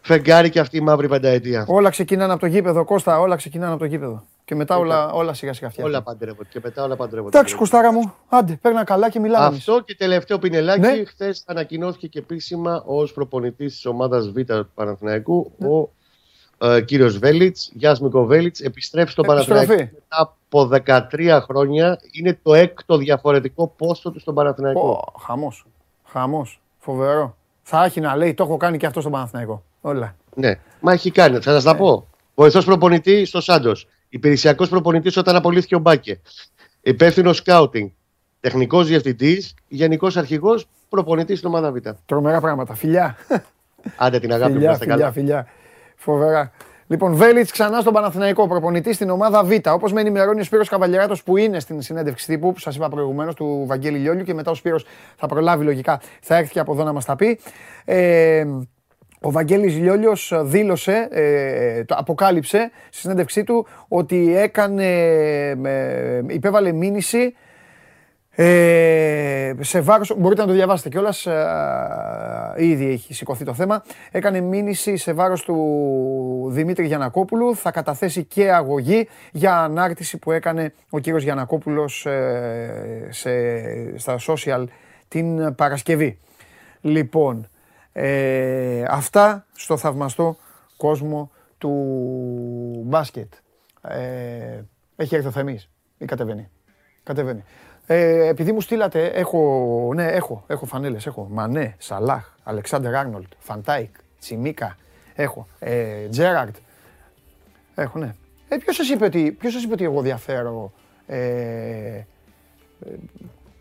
φεγγάρι 0.07 0.49
και 0.49 0.59
αυτή 0.59 0.77
η 0.77 0.81
μαύρη 0.81 1.07
πενταετία. 1.07 1.65
Όλα 1.67 1.89
ξεκινάνε 1.89 2.31
από 2.31 2.41
το 2.41 2.47
γήπεδο, 2.47 2.83
Κώστα, 2.85 3.19
όλα 3.19 3.35
ξεκινάνε 3.35 3.71
από 3.71 3.79
το 3.79 3.85
γήπεδο. 3.85 4.23
Και 4.45 4.55
μετά 4.55 4.77
όλα, 4.77 5.11
όλα 5.11 5.33
σιγά 5.33 5.53
σιγά 5.53 5.69
φτιάχνουν. 5.69 5.93
Όλα 5.95 6.03
παντρεύονται 6.03 6.49
και 6.51 6.59
μετά 6.63 6.83
όλα 6.83 6.95
παντρεύονται. 6.95 7.37
Εντάξει, 7.37 7.55
Κωστάρα 7.55 7.91
μου, 7.91 8.13
άντε, 8.29 8.59
παίρνα 8.61 8.83
καλά 8.83 9.09
και 9.09 9.19
μιλάμε. 9.19 9.45
εμείς. 9.45 9.57
Αυτό 9.57 9.81
και 9.85 9.95
τελευταίο 9.95 10.39
πινελάκι. 10.39 10.79
Ναι. 10.79 11.03
Χθες 11.05 11.43
ανακοινώθηκε 11.45 12.07
και 12.07 12.19
επίσημα 12.19 12.83
ως 12.85 13.13
προπονητής 13.13 13.73
της 13.73 13.85
ομάδας 13.85 14.29
Β 14.31 14.35
του 14.41 14.69
Παναθηναϊκού 14.75 15.51
Ναι. 15.57 15.67
ο 15.67 15.89
ε, 16.57 16.81
κύριος 16.81 17.17
Βέλιτς, 17.17 17.71
Γιάσμικο 17.73 18.25
Βέλιτ, 18.25 18.55
επιστρέφει 18.59 19.11
στον 19.11 19.25
Επιστροφή. 19.29 19.65
Παναθηναϊκό 19.65 19.93
μετά 19.93 20.35
από 20.39 20.69
13 21.17 21.39
χρόνια. 21.43 21.99
Είναι 22.11 22.39
το 22.43 22.53
έκτο 22.53 22.97
διαφορετικό 22.97 23.73
πόστο 23.77 24.11
του 24.11 24.19
στον 24.19 24.33
Παναθηναϊκό. 24.35 24.81
Πω, 24.81 25.13
χαμός, 25.19 25.65
χαμός, 26.05 26.61
φοβερό. 26.79 27.35
Θα 27.61 27.83
έχει 27.83 27.99
να 27.99 28.15
λέει, 28.15 28.33
το 28.33 28.43
έχω 28.43 28.57
κάνει 28.57 28.77
και 28.77 28.85
αυτό 28.85 28.99
στον 28.99 29.11
Παναθηναϊκό. 29.11 29.63
Όλα. 29.81 30.15
Ναι, 30.35 30.53
μα 30.79 30.91
έχει 30.91 31.11
κάνει. 31.11 31.39
Θα 31.39 31.51
σας 31.51 31.63
τα 31.63 31.75
πω. 31.75 32.07
Βοηθό 32.35 32.63
προπονητή 32.63 33.25
στο 33.25 33.41
Σάντος. 33.41 33.87
Υπηρεσιακός 34.09 34.69
προπονητής 34.69 35.17
όταν 35.17 35.35
απολύθηκε 35.35 35.75
ο 35.75 35.79
Μπάκε. 35.79 36.21
Υπεύθυνος 36.81 37.37
σκάουτινγκ. 37.37 37.89
Τεχνικός 38.39 38.87
διευθυντής. 38.87 39.53
Γενικός 39.67 40.17
αρχηγός. 40.17 40.67
Προπονητής 40.89 41.37
στην 41.37 41.49
ομάδα 41.49 41.71
Β. 41.71 41.77
Τρομερά 42.05 42.41
πράγματα. 42.41 42.73
Φιλιά. 42.73 43.17
Άντε 43.97 44.19
την 44.19 44.33
αγάπη 44.33 44.53
μου, 44.53 44.59
να 44.59 44.59
φιλιά, 44.59 44.71
είστε 44.71 44.83
φιλιά, 44.83 44.97
καλά. 44.97 45.11
φιλιά. 45.11 45.47
Φοβερά. 45.95 46.51
Λοιπόν, 46.87 47.13
Βέλιτς 47.15 47.51
ξανά 47.51 47.81
στον 47.81 47.93
Παναθηναϊκό, 47.93 48.47
προπονητή 48.47 48.93
στην 48.93 49.09
ομάδα 49.09 49.43
Β. 49.43 49.51
Όπως 49.65 49.93
με 49.93 50.01
ενημερώνει 50.01 50.39
ο 50.39 50.43
Σπύρος 50.43 50.69
Καβαλιαράτος 50.69 51.23
που 51.23 51.37
είναι 51.37 51.59
στην 51.59 51.81
συνέντευξη 51.81 52.25
τύπου 52.25 52.53
που 52.53 52.59
σας 52.59 52.75
είπα 52.75 52.89
προηγουμένως 52.89 53.35
του 53.35 53.63
Βαγγέλη 53.67 53.97
Λιόλιου 53.97 54.23
και 54.23 54.33
μετά 54.33 54.51
ο 54.51 54.53
Σπύρος 54.53 54.85
θα 55.15 55.27
προλάβει 55.27 55.63
λογικά, 55.63 56.01
θα 56.21 56.35
έρθει 56.35 56.51
και 56.51 56.59
από 56.59 56.73
εδώ 56.73 56.83
να 56.83 56.93
μας 56.93 57.05
τα 57.05 57.15
πει. 57.15 57.39
Ε, 57.85 58.45
ο 59.27 59.31
Βαγγέλης 59.31 59.77
Λιόλιος 59.77 60.33
δήλωσε, 60.43 61.07
ε, 61.11 61.83
το 61.83 61.95
αποκάλυψε 61.97 62.71
στη 62.89 62.97
συνέντευξή 62.97 63.43
του 63.43 63.67
ότι 63.87 64.37
έκανε, 64.37 64.85
ε, 65.63 66.21
υπέβαλε 66.27 66.71
μήνυση 66.71 67.33
ε, 68.29 69.53
σε 69.59 69.81
βάρος, 69.81 70.13
μπορείτε 70.17 70.41
να 70.41 70.47
το 70.47 70.53
διαβάσετε 70.53 70.89
κιόλας, 70.89 71.25
ε, 71.25 71.45
ήδη 72.57 72.91
έχει 72.91 73.13
σηκωθεί 73.13 73.43
το 73.43 73.53
θέμα. 73.53 73.83
Έκανε 74.11 74.39
μήνυση 74.39 74.97
σε 74.97 75.13
βάρος 75.13 75.43
του 75.43 75.57
Δημήτρη 76.51 76.85
Γιανακόπουλου. 76.85 77.55
Θα 77.55 77.71
καταθέσει 77.71 78.23
και 78.23 78.51
αγωγή 78.51 79.07
για 79.31 79.57
ανάρτηση 79.57 80.17
που 80.17 80.31
έκανε 80.31 80.73
ο 80.89 80.99
κύριος 80.99 81.23
Γιανακόπουλος 81.23 82.05
ε, 82.05 83.07
σε, 83.09 83.29
στα 83.97 84.17
social 84.27 84.63
την 85.07 85.55
Παρασκευή. 85.55 86.17
Λοιπόν, 86.81 87.47
ε, 87.99 88.83
αυτά 88.87 89.45
στο 89.53 89.77
θαυμαστό 89.77 90.37
κόσμο 90.77 91.31
του 91.57 91.71
μπάσκετ. 92.85 93.33
Ε, 93.81 94.61
έχει 94.95 95.15
έρθει 95.15 95.27
ο 95.27 95.31
Θεμής 95.31 95.69
ή 95.97 96.05
κατεβαίνει. 96.05 96.49
Κατεβαίνει. 97.03 97.43
Ε, 97.85 98.27
επειδή 98.27 98.51
μου 98.51 98.61
στείλατε, 98.61 99.05
έχω, 99.05 99.91
ναι, 99.95 100.05
έχω, 100.05 100.43
έχω 100.47 100.65
φανέλες, 100.65 101.05
έχω 101.05 101.27
Μανέ, 101.31 101.75
Σαλάχ, 101.77 102.33
Αλεξάνδερ 102.43 102.95
Άρνολτ, 102.95 103.31
Φαν 103.39 103.62
Ντάικ, 103.62 103.95
Τσιμίκα, 104.19 104.77
έχω, 105.15 105.47
ε, 105.59 106.07
Τζέραρντ, 106.07 106.55
έχω, 107.75 107.99
ναι. 107.99 108.15
Ε, 108.47 108.57
ποιος 108.57 108.75
σας 108.75 108.89
είπε 108.89 109.05
ότι, 109.05 109.31
ποιος 109.31 109.53
σας 109.53 109.63
είπε 109.63 109.73
ότι 109.73 109.83
εγώ 109.83 110.01
διαφέρω, 110.01 110.71
ε, 111.07 111.17
ε, 111.17 112.03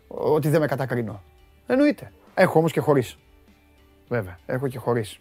ότι 0.07 0.49
δεν 0.49 0.59
με 0.59 0.67
κατακρίνω; 0.67 1.21
Εννοείται. 1.67 2.11
Έχω 2.33 2.59
όμως 2.59 2.71
και 2.71 2.79
χωρίς. 2.79 3.17
Βέβαια, 4.07 4.39
έχω 4.45 4.67
και 4.67 4.77
χωρίς. 4.77 5.19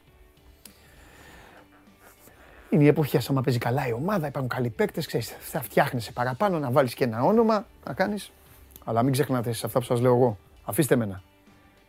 Είναι 2.70 2.84
η 2.84 2.86
εποχή 2.86 3.18
άμα 3.28 3.40
παίζει 3.40 3.58
καλά 3.58 3.86
η 3.86 3.92
ομάδα, 3.92 4.26
υπάρχουν 4.26 4.50
καλοί 4.50 4.70
παίκτες, 4.70 5.06
θα 5.40 5.62
φτιάχνεσαι 5.62 6.12
παραπάνω, 6.12 6.58
να 6.58 6.70
βάλεις 6.70 6.94
και 6.94 7.04
ένα 7.04 7.22
όνομα, 7.22 7.66
να 7.86 7.92
κάνεις. 7.92 8.32
Αλλά 8.84 9.02
μην 9.02 9.12
ξεχνάτε 9.12 9.52
σε 9.52 9.66
αυτά 9.66 9.78
που 9.78 9.84
σας 9.84 10.00
λέω 10.00 10.14
εγώ. 10.14 10.38
Αφήστε 10.64 10.96
με 10.96 11.22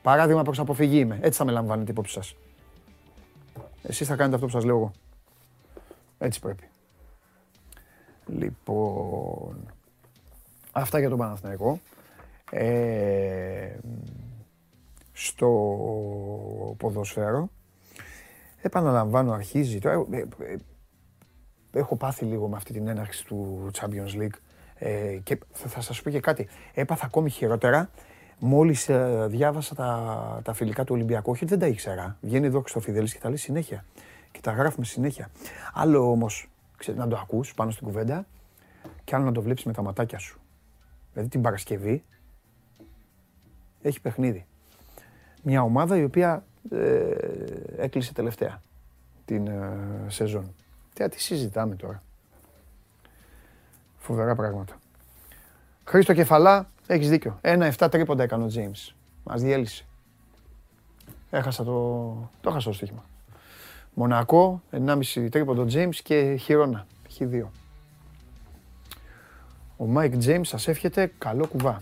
Παράδειγμα 0.01 0.43
προς 0.43 0.59
αποφυγή 0.59 0.99
είμαι. 0.99 1.19
Έτσι 1.21 1.37
θα 1.37 1.45
με 1.45 1.51
λαμβάνετε 1.51 1.91
υπόψη 1.91 2.13
σας. 2.13 2.35
Εσείς 3.83 4.07
θα 4.07 4.15
κάνετε 4.15 4.35
αυτό 4.35 4.47
που 4.47 4.51
σας 4.51 4.63
λέω 4.63 4.75
εγώ. 4.75 4.91
Έτσι 6.17 6.39
πρέπει. 6.39 6.69
Λοιπόν. 8.25 9.73
Αυτά 10.71 10.99
για 10.99 11.09
τον 11.09 11.17
Παναθηναϊκό. 11.17 11.79
Ε, 12.51 13.75
στο 15.19 16.75
ποδοσφαίρο. 16.77 17.49
Επαναλαμβάνω, 18.61 19.31
αρχίζει. 19.31 19.79
Τώρα, 19.79 20.05
ε, 20.11 20.17
ε, 20.17 20.55
έχω 21.71 21.95
πάθει 21.95 22.25
λίγο 22.25 22.47
με 22.47 22.55
αυτή 22.55 22.73
την 22.73 22.87
έναρξη 22.87 23.25
του 23.25 23.69
Champions 23.73 24.21
League 24.21 24.37
ε, 24.75 25.17
και 25.23 25.39
θα, 25.51 25.69
θα 25.69 25.81
σας 25.81 26.01
πω 26.01 26.09
και 26.09 26.19
κάτι. 26.19 26.47
Έπαθα 26.73 27.05
ακόμη 27.05 27.29
χειρότερα 27.29 27.89
μόλις 28.39 28.89
διάβασα 29.27 29.75
τα, 29.75 30.41
τα 30.43 30.53
φιλικά 30.53 30.83
του 30.83 30.95
Ολυμπιακού. 30.95 31.31
Όχι, 31.31 31.45
δεν 31.45 31.59
τα 31.59 31.67
ήξερα. 31.67 32.17
Βγαίνει 32.21 32.45
εδώ 32.45 32.63
στο 32.65 32.79
Φιδέλης 32.79 33.13
και 33.13 33.19
τα 33.19 33.27
λέει 33.27 33.37
συνέχεια. 33.37 33.85
Και 34.31 34.39
τα 34.41 34.51
γράφουμε 34.51 34.85
συνέχεια. 34.85 35.29
Άλλο 35.73 36.11
όμως, 36.11 36.49
να 36.95 37.07
το 37.07 37.17
ακούς 37.17 37.53
πάνω 37.53 37.71
στην 37.71 37.87
κουβέντα 37.87 38.25
και 39.03 39.15
άλλο 39.15 39.25
να 39.25 39.31
το 39.31 39.41
βλέπεις 39.41 39.63
με 39.63 39.73
τα 39.73 39.81
ματάκια 39.81 40.17
σου. 40.17 40.39
Δηλαδή 41.11 41.29
την 41.29 41.41
Παρασκευή 41.41 42.03
έχει 43.81 44.01
παιχνίδι. 44.01 44.45
Μια 45.43 45.61
ομάδα 45.61 45.97
η 45.97 46.03
οποία 46.03 46.43
ε, 46.71 47.11
έκλεισε 47.77 48.13
τελευταία 48.13 48.61
την 49.25 49.47
ε, 49.47 49.77
σεζόν. 50.07 50.53
Τι, 50.93 51.09
τι 51.09 51.21
συζητάμε 51.21 51.75
τώρα; 51.75 52.03
Φοβερά 53.97 54.35
πράγματα. 54.35 54.79
Χρήστο 55.83 56.13
Κεφαλά, 56.13 56.69
έχεις 56.87 57.09
δίκιο. 57.09 57.37
Ένα-εφτά 57.41 57.89
τρίποντα 57.89 58.23
έκανε 58.23 58.43
ο 58.43 58.47
James. 58.55 58.93
Μας 59.23 59.41
διέλυσε. 59.41 59.85
Έχασα 61.29 61.63
το... 61.63 61.71
Το 62.41 62.49
έχασα 62.49 62.69
το 62.69 62.75
στοίχημα. 62.75 63.05
Μονακό, 63.93 64.61
1,5 64.71 65.27
τρίποντο 65.31 65.65
James 65.71 65.95
και 66.03 66.35
χειρόνα. 66.35 66.87
Έχει 67.07 67.25
δύο. 67.25 67.51
Ο 69.77 69.85
Mike 69.95 70.23
James 70.23 70.41
σας 70.43 70.67
εύχεται 70.67 71.11
καλό 71.17 71.47
κουβά. 71.47 71.81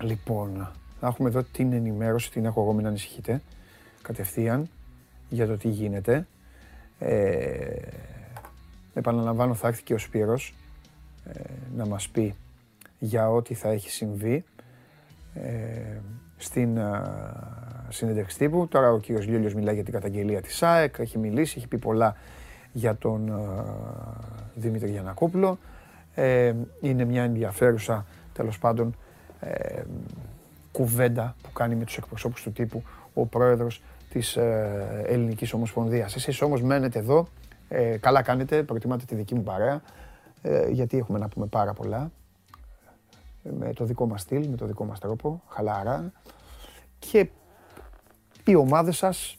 Λοιπόν, 0.00 0.70
να 1.00 1.08
έχουμε 1.08 1.28
εδώ 1.28 1.42
την 1.42 1.72
ενημέρωση, 1.72 2.30
την 2.30 2.44
έχω 2.44 2.60
εγώ, 2.60 2.72
μην 2.72 2.86
ανησυχείτε, 2.86 3.40
κατευθείαν, 4.02 4.68
για 5.28 5.46
το 5.46 5.56
τι 5.56 5.68
γίνεται. 5.68 6.26
Ε, 6.98 7.76
επαναλαμβάνω, 8.94 9.54
θα 9.54 9.68
έρθει 9.68 9.82
και 9.82 9.94
ο 9.94 9.98
Σπύρος 9.98 10.54
ε, 11.32 11.40
να 11.76 11.86
μας 11.86 12.08
πει 12.08 12.34
για 12.98 13.30
ό,τι 13.30 13.54
θα 13.54 13.68
έχει 13.68 13.90
συμβεί 13.90 14.44
ε, 15.34 15.98
στην 16.36 16.78
συνέντευξη 17.88 18.38
τύπου. 18.38 18.68
Τώρα 18.68 18.90
ο 18.90 18.98
κύριος 18.98 19.26
Λιόλιος 19.26 19.54
μιλάει 19.54 19.74
για 19.74 19.84
την 19.84 19.92
καταγγελία 19.92 20.40
της 20.40 20.62
ΑΕΚ, 20.62 20.98
έχει 20.98 21.18
μιλήσει, 21.18 21.54
έχει 21.58 21.68
πει 21.68 21.78
πολλά 21.78 22.16
για 22.72 22.96
τον 22.96 23.32
Δημήτρη 24.54 24.90
Γιανακόπουλο. 24.90 25.58
Ε, 26.14 26.54
είναι 26.80 27.04
μια 27.04 27.22
ενδιαφέρουσα, 27.22 28.06
τέλος 28.32 28.58
πάντων, 28.58 28.96
ε, 29.40 29.82
κουβέντα 30.80 31.36
που 31.42 31.52
κάνει 31.52 31.74
με 31.74 31.84
τους 31.84 31.96
εκπροσώπους 31.96 32.42
του 32.42 32.52
τύπου 32.52 32.82
ο 33.14 33.26
πρόεδρος 33.26 33.82
της 34.08 34.36
ε, 34.36 35.04
Ελληνικής 35.06 35.52
Ομοσπονδίας. 35.52 36.14
Εσείς 36.14 36.42
όμως 36.42 36.62
μένετε 36.62 36.98
εδώ, 36.98 37.26
ε, 37.68 37.96
καλά 37.96 38.22
κάνετε, 38.22 38.62
προτιμάτε 38.62 39.04
τη 39.04 39.14
δική 39.14 39.34
μου 39.34 39.42
παρέα, 39.42 39.82
ε, 40.42 40.68
γιατί 40.68 40.98
έχουμε 40.98 41.18
να 41.18 41.28
πούμε 41.28 41.46
πάρα 41.46 41.72
πολλά 41.72 42.10
με 43.42 43.72
το 43.72 43.84
δικό 43.84 44.06
μας 44.06 44.20
στυλ, 44.20 44.48
με 44.48 44.56
το 44.56 44.66
δικό 44.66 44.84
μας 44.84 44.98
τρόπο, 45.00 45.42
χαλαρά 45.48 46.12
και 46.98 47.28
οι 48.44 48.54
ομάδες 48.54 48.96
σας, 48.96 49.38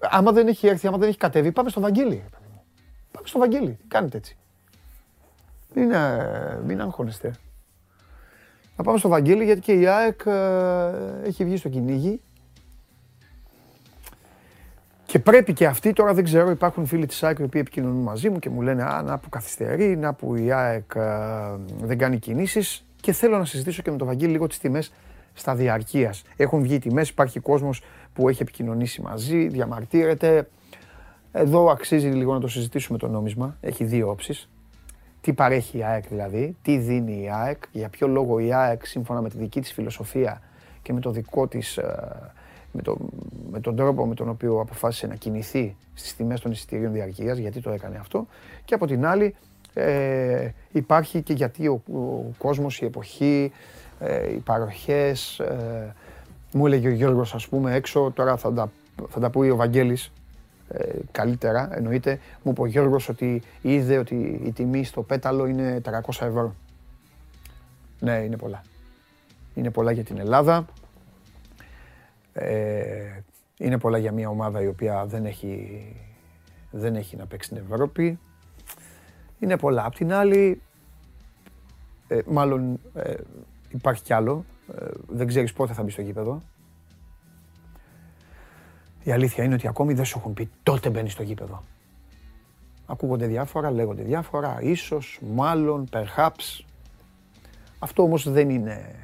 άμα 0.00 0.32
δεν 0.32 0.48
έχει 0.48 0.66
έρθει, 0.66 0.86
άμα 0.86 0.98
δεν 0.98 1.08
έχει 1.08 1.18
κατέβει, 1.18 1.52
πάμε 1.52 1.68
στο 1.68 1.80
Βαγγέλη. 1.80 2.24
Πάμε 3.12 3.26
στο 3.26 3.38
Βαγγέλη, 3.38 3.72
τι 3.72 3.86
κάνετε 3.88 4.16
έτσι. 4.16 4.36
Μην, 5.74 5.92
μην 6.64 6.80
αγχώνεστε. 6.80 7.34
Να 8.76 8.84
πάμε 8.84 8.98
στο 8.98 9.08
Βαγγέλη 9.08 9.44
γιατί 9.44 9.60
και 9.60 9.72
η 9.72 9.86
ΑΕΚ 9.86 10.20
ε, 10.26 11.26
έχει 11.26 11.44
βγει 11.44 11.56
στο 11.56 11.68
κυνήγι. 11.68 12.20
Και 15.06 15.18
πρέπει 15.18 15.52
και 15.52 15.66
αυτοί, 15.66 15.92
τώρα 15.92 16.14
δεν 16.14 16.24
ξέρω, 16.24 16.50
υπάρχουν 16.50 16.86
φίλοι 16.86 17.06
της 17.06 17.22
ΑΕΚ 17.22 17.38
οι 17.38 17.42
οποίοι 17.42 17.60
επικοινωνούν 17.64 18.02
μαζί 18.02 18.30
μου 18.30 18.38
και 18.38 18.50
μου 18.50 18.60
λένε 18.62 18.82
«Α, 18.82 19.02
να 19.02 19.18
που 19.18 19.28
καθυστερεί, 19.28 19.96
να 19.96 20.14
που 20.14 20.36
η 20.36 20.52
ΑΕΚ 20.52 20.94
ε, 20.94 21.02
δεν 21.80 21.98
κάνει 21.98 22.18
κινήσεις» 22.18 22.84
και 23.00 23.12
θέλω 23.12 23.38
να 23.38 23.44
συζητήσω 23.44 23.82
και 23.82 23.90
με 23.90 23.96
τον 23.96 24.06
Βαγγέλη 24.06 24.32
λίγο 24.32 24.46
τις 24.46 24.58
τιμές 24.58 24.92
στα 25.32 25.54
διαρκείας. 25.54 26.22
Έχουν 26.36 26.62
βγει 26.62 26.78
τιμές, 26.78 27.08
υπάρχει 27.08 27.40
κόσμος 27.40 27.82
που 28.12 28.28
έχει 28.28 28.42
επικοινωνήσει 28.42 29.02
μαζί, 29.02 29.48
διαμαρτύρεται. 29.48 30.48
Εδώ 31.32 31.70
αξίζει 31.70 32.08
λίγο 32.08 32.32
να 32.32 32.40
το 32.40 32.48
συζητήσουμε 32.48 32.98
το 32.98 33.08
νόμισμα, 33.08 33.56
έχει 33.60 33.84
δύο 33.84 34.10
όψεις 34.10 34.48
τι 35.26 35.32
παρέχει 35.32 35.78
η 35.78 35.84
ΑΕΚ 35.84 36.08
δηλαδή, 36.08 36.56
τι 36.62 36.78
δίνει 36.78 37.22
η 37.22 37.30
ΑΕΚ, 37.30 37.62
για 37.72 37.88
ποιο 37.88 38.06
λόγο 38.08 38.38
η 38.38 38.52
ΑΕΚ 38.52 38.86
σύμφωνα 38.86 39.20
με 39.20 39.28
τη 39.28 39.38
δική 39.38 39.60
της 39.60 39.72
φιλοσοφία 39.72 40.42
και 40.82 40.92
με 40.92 41.00
το 41.00 41.10
δικό 41.10 41.46
της, 41.46 41.76
ε, 41.76 42.32
με, 42.72 42.82
το, 42.82 42.96
με 43.50 43.60
τον 43.60 43.76
τρόπο 43.76 44.06
με 44.06 44.14
τον 44.14 44.28
οποίο 44.28 44.60
αποφάσισε 44.60 45.06
να 45.06 45.14
κινηθεί 45.14 45.76
στις 45.94 46.16
τιμές 46.16 46.40
των 46.40 46.50
εισιτηρίων 46.50 46.92
διαρκείας, 46.92 47.38
γιατί 47.38 47.60
το 47.60 47.70
έκανε 47.70 47.96
αυτό 47.98 48.26
και 48.64 48.74
από 48.74 48.86
την 48.86 49.06
άλλη 49.06 49.34
ε, 49.74 50.48
υπάρχει 50.72 51.22
και 51.22 51.32
γιατί 51.32 51.66
ο, 51.66 51.82
ο 51.92 52.34
κόσμος, 52.38 52.80
η 52.80 52.84
εποχή, 52.84 53.52
ε, 53.98 54.32
οι 54.32 54.38
παροχές, 54.38 55.38
ε, 55.38 55.94
μου 56.52 56.66
έλεγε 56.66 56.88
ο 56.88 56.92
Γιώργος 56.92 57.34
ας 57.34 57.48
πούμε 57.48 57.74
έξω, 57.74 58.12
τώρα 58.14 58.36
θα 58.36 58.52
τα, 58.52 58.70
θα 59.08 59.20
τα 59.20 59.30
πει 59.30 59.38
ο 59.38 59.56
Βαγγέλης, 59.56 60.12
ε, 60.68 60.98
καλύτερα, 61.12 61.68
εννοείται. 61.76 62.18
Μου 62.42 62.50
είπε 62.50 62.60
ο 62.60 62.66
Γιώργος 62.66 63.08
ότι 63.08 63.42
είδε 63.62 63.98
ότι 63.98 64.40
η 64.44 64.52
τιμή 64.52 64.84
στο 64.84 65.02
πέταλο 65.02 65.46
είναι 65.46 65.80
300 65.84 65.90
ευρώ. 66.08 66.54
Ναι, 68.00 68.12
είναι 68.12 68.36
πολλά. 68.36 68.62
Είναι 69.54 69.70
πολλά 69.70 69.92
για 69.92 70.04
την 70.04 70.18
Ελλάδα. 70.18 70.64
Ε, 72.32 73.20
είναι 73.58 73.78
πολλά 73.78 73.98
για 73.98 74.12
μια 74.12 74.28
ομάδα 74.28 74.62
η 74.62 74.66
οποία 74.66 75.06
δεν 75.06 75.24
έχει, 75.24 75.82
δεν 76.70 76.96
έχει 76.96 77.16
να 77.16 77.26
παίξει 77.26 77.48
στην 77.48 77.62
Ευρώπη. 77.70 78.18
Είναι 79.38 79.58
πολλά. 79.58 79.84
Απ' 79.84 79.94
την 79.94 80.12
άλλη, 80.12 80.62
ε, 82.08 82.18
μάλλον 82.26 82.80
ε, 82.94 83.14
υπάρχει 83.68 84.02
κι 84.02 84.12
άλλο. 84.12 84.44
Ε, 84.78 84.86
δεν 85.06 85.26
ξέρεις 85.26 85.52
πότε 85.52 85.72
θα 85.72 85.82
μπει 85.82 85.90
στο 85.90 86.02
γήπεδο. 86.02 86.42
Η 89.06 89.12
αλήθεια 89.12 89.44
είναι 89.44 89.54
ότι 89.54 89.68
ακόμη 89.68 89.94
δεν 89.94 90.04
σου 90.04 90.18
έχουν 90.18 90.34
πει 90.34 90.50
τότε 90.62 90.90
μπαίνεις 90.90 91.12
στο 91.12 91.22
γήπεδο. 91.22 91.62
Ακούγονται 92.86 93.26
διάφορα, 93.26 93.70
λέγονται 93.70 94.02
διάφορα, 94.02 94.58
ίσως, 94.60 95.18
μάλλον, 95.34 95.88
perhaps. 95.92 96.64
Αυτό 97.78 98.02
όμως 98.02 98.30
δεν 98.30 98.50
είναι, 98.50 98.94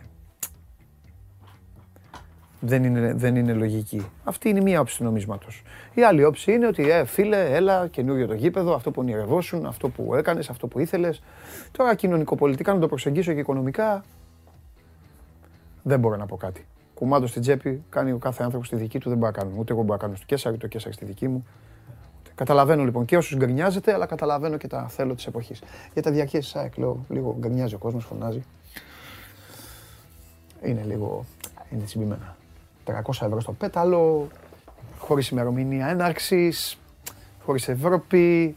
δεν 2.60 2.84
είναι, 2.84 3.14
δεν 3.14 3.36
είναι 3.36 3.52
λογική. 3.52 4.06
Αυτή 4.24 4.48
είναι 4.48 4.60
μία 4.60 4.80
όψη 4.80 4.96
του 4.96 5.04
νομίσματος. 5.04 5.62
Η 5.94 6.02
άλλη 6.02 6.24
όψη 6.24 6.52
είναι 6.52 6.66
ότι, 6.66 6.90
ε, 6.90 7.04
φίλε, 7.04 7.54
έλα, 7.54 7.88
καινούριο 7.88 8.26
το 8.26 8.34
γήπεδο, 8.34 8.74
αυτό 8.74 8.90
που 8.90 9.00
ονειρευόσουν, 9.00 9.66
αυτό 9.66 9.88
που 9.88 10.14
έκανες, 10.14 10.48
αυτό 10.48 10.66
που 10.66 10.78
ήθελες. 10.78 11.22
Τώρα 11.72 11.94
κοινωνικοπολιτικά 11.94 12.74
να 12.74 12.80
το 12.80 12.88
προσεγγίσω 12.88 13.32
και 13.32 13.40
οικονομικά, 13.40 14.04
δεν 15.82 15.98
μπορώ 15.98 16.16
να 16.16 16.26
πω 16.26 16.36
κάτι 16.36 16.66
κουμάντο 17.02 17.26
στην 17.26 17.42
τσέπη 17.42 17.82
κάνει 17.88 18.12
ο 18.12 18.18
κάθε 18.18 18.42
άνθρωπος 18.42 18.66
στη 18.66 18.76
δική 18.76 18.98
του. 18.98 19.08
Δεν 19.08 19.18
μπορεί 19.18 19.32
να 19.32 19.38
κάνω. 19.38 19.54
Ούτε 19.56 19.72
εγώ 19.72 19.82
μπορώ 19.82 19.94
να 19.94 20.02
κάνω 20.02 20.14
στο 20.14 20.26
Κέσσαρ, 20.26 20.52
ούτε 20.52 20.60
το 20.60 20.66
Κέσσαρ 20.66 20.92
στη 20.92 21.04
δική 21.04 21.28
μου. 21.28 21.46
Καταλαβαίνω 22.34 22.84
λοιπόν 22.84 23.04
και 23.04 23.16
όσους 23.16 23.36
γκρινιάζεται, 23.36 23.92
αλλά 23.92 24.06
καταλαβαίνω 24.06 24.56
και 24.56 24.66
τα 24.66 24.88
θέλω 24.88 25.14
της 25.14 25.26
εποχής. 25.26 25.62
Για 25.92 26.02
τα 26.02 26.10
διαρκεία 26.10 26.40
της 26.40 26.54
ΑΕΚ, 26.56 26.76
λέω, 26.76 27.04
λίγο 27.08 27.36
γκρινιάζει 27.38 27.74
ο 27.74 27.78
κόσμος, 27.78 28.04
φωνάζει. 28.04 28.42
Είναι 30.62 30.82
λίγο. 30.86 31.24
είναι 31.70 31.84
τσιμπημένα. 31.84 32.36
300 32.84 32.92
ευρώ 33.26 33.40
στο 33.40 33.52
πέταλο, 33.52 34.28
χωρίς 34.98 35.28
ημερομηνία 35.28 35.86
έναρξης, 35.86 36.78
χωρίς 37.44 37.68
Ευρώπη. 37.68 38.56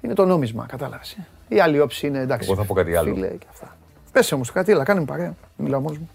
Είναι 0.00 0.14
το 0.14 0.24
νόμισμα, 0.24 0.66
κατάλαβες. 0.66 1.18
Η 1.48 1.60
άλλη 1.60 1.80
όψη 1.80 2.06
είναι 2.06 2.18
εντάξει. 2.18 2.50
Εγώ 2.50 2.60
θα 2.60 2.66
πω 2.66 2.74
κάτι 2.74 2.96
άλλο. 2.96 3.14
Φίλε 3.14 3.28
και 3.28 3.46
αυτά. 3.50 3.76
Πες 4.12 4.32
όμως 4.32 4.52
κάτι, 4.52 4.72
έλα, 4.72 4.84
κάνε 4.84 5.04
παρέα. 5.04 5.34
Μιλάω 5.56 5.80
μόνος 5.80 5.98
μου 5.98 6.08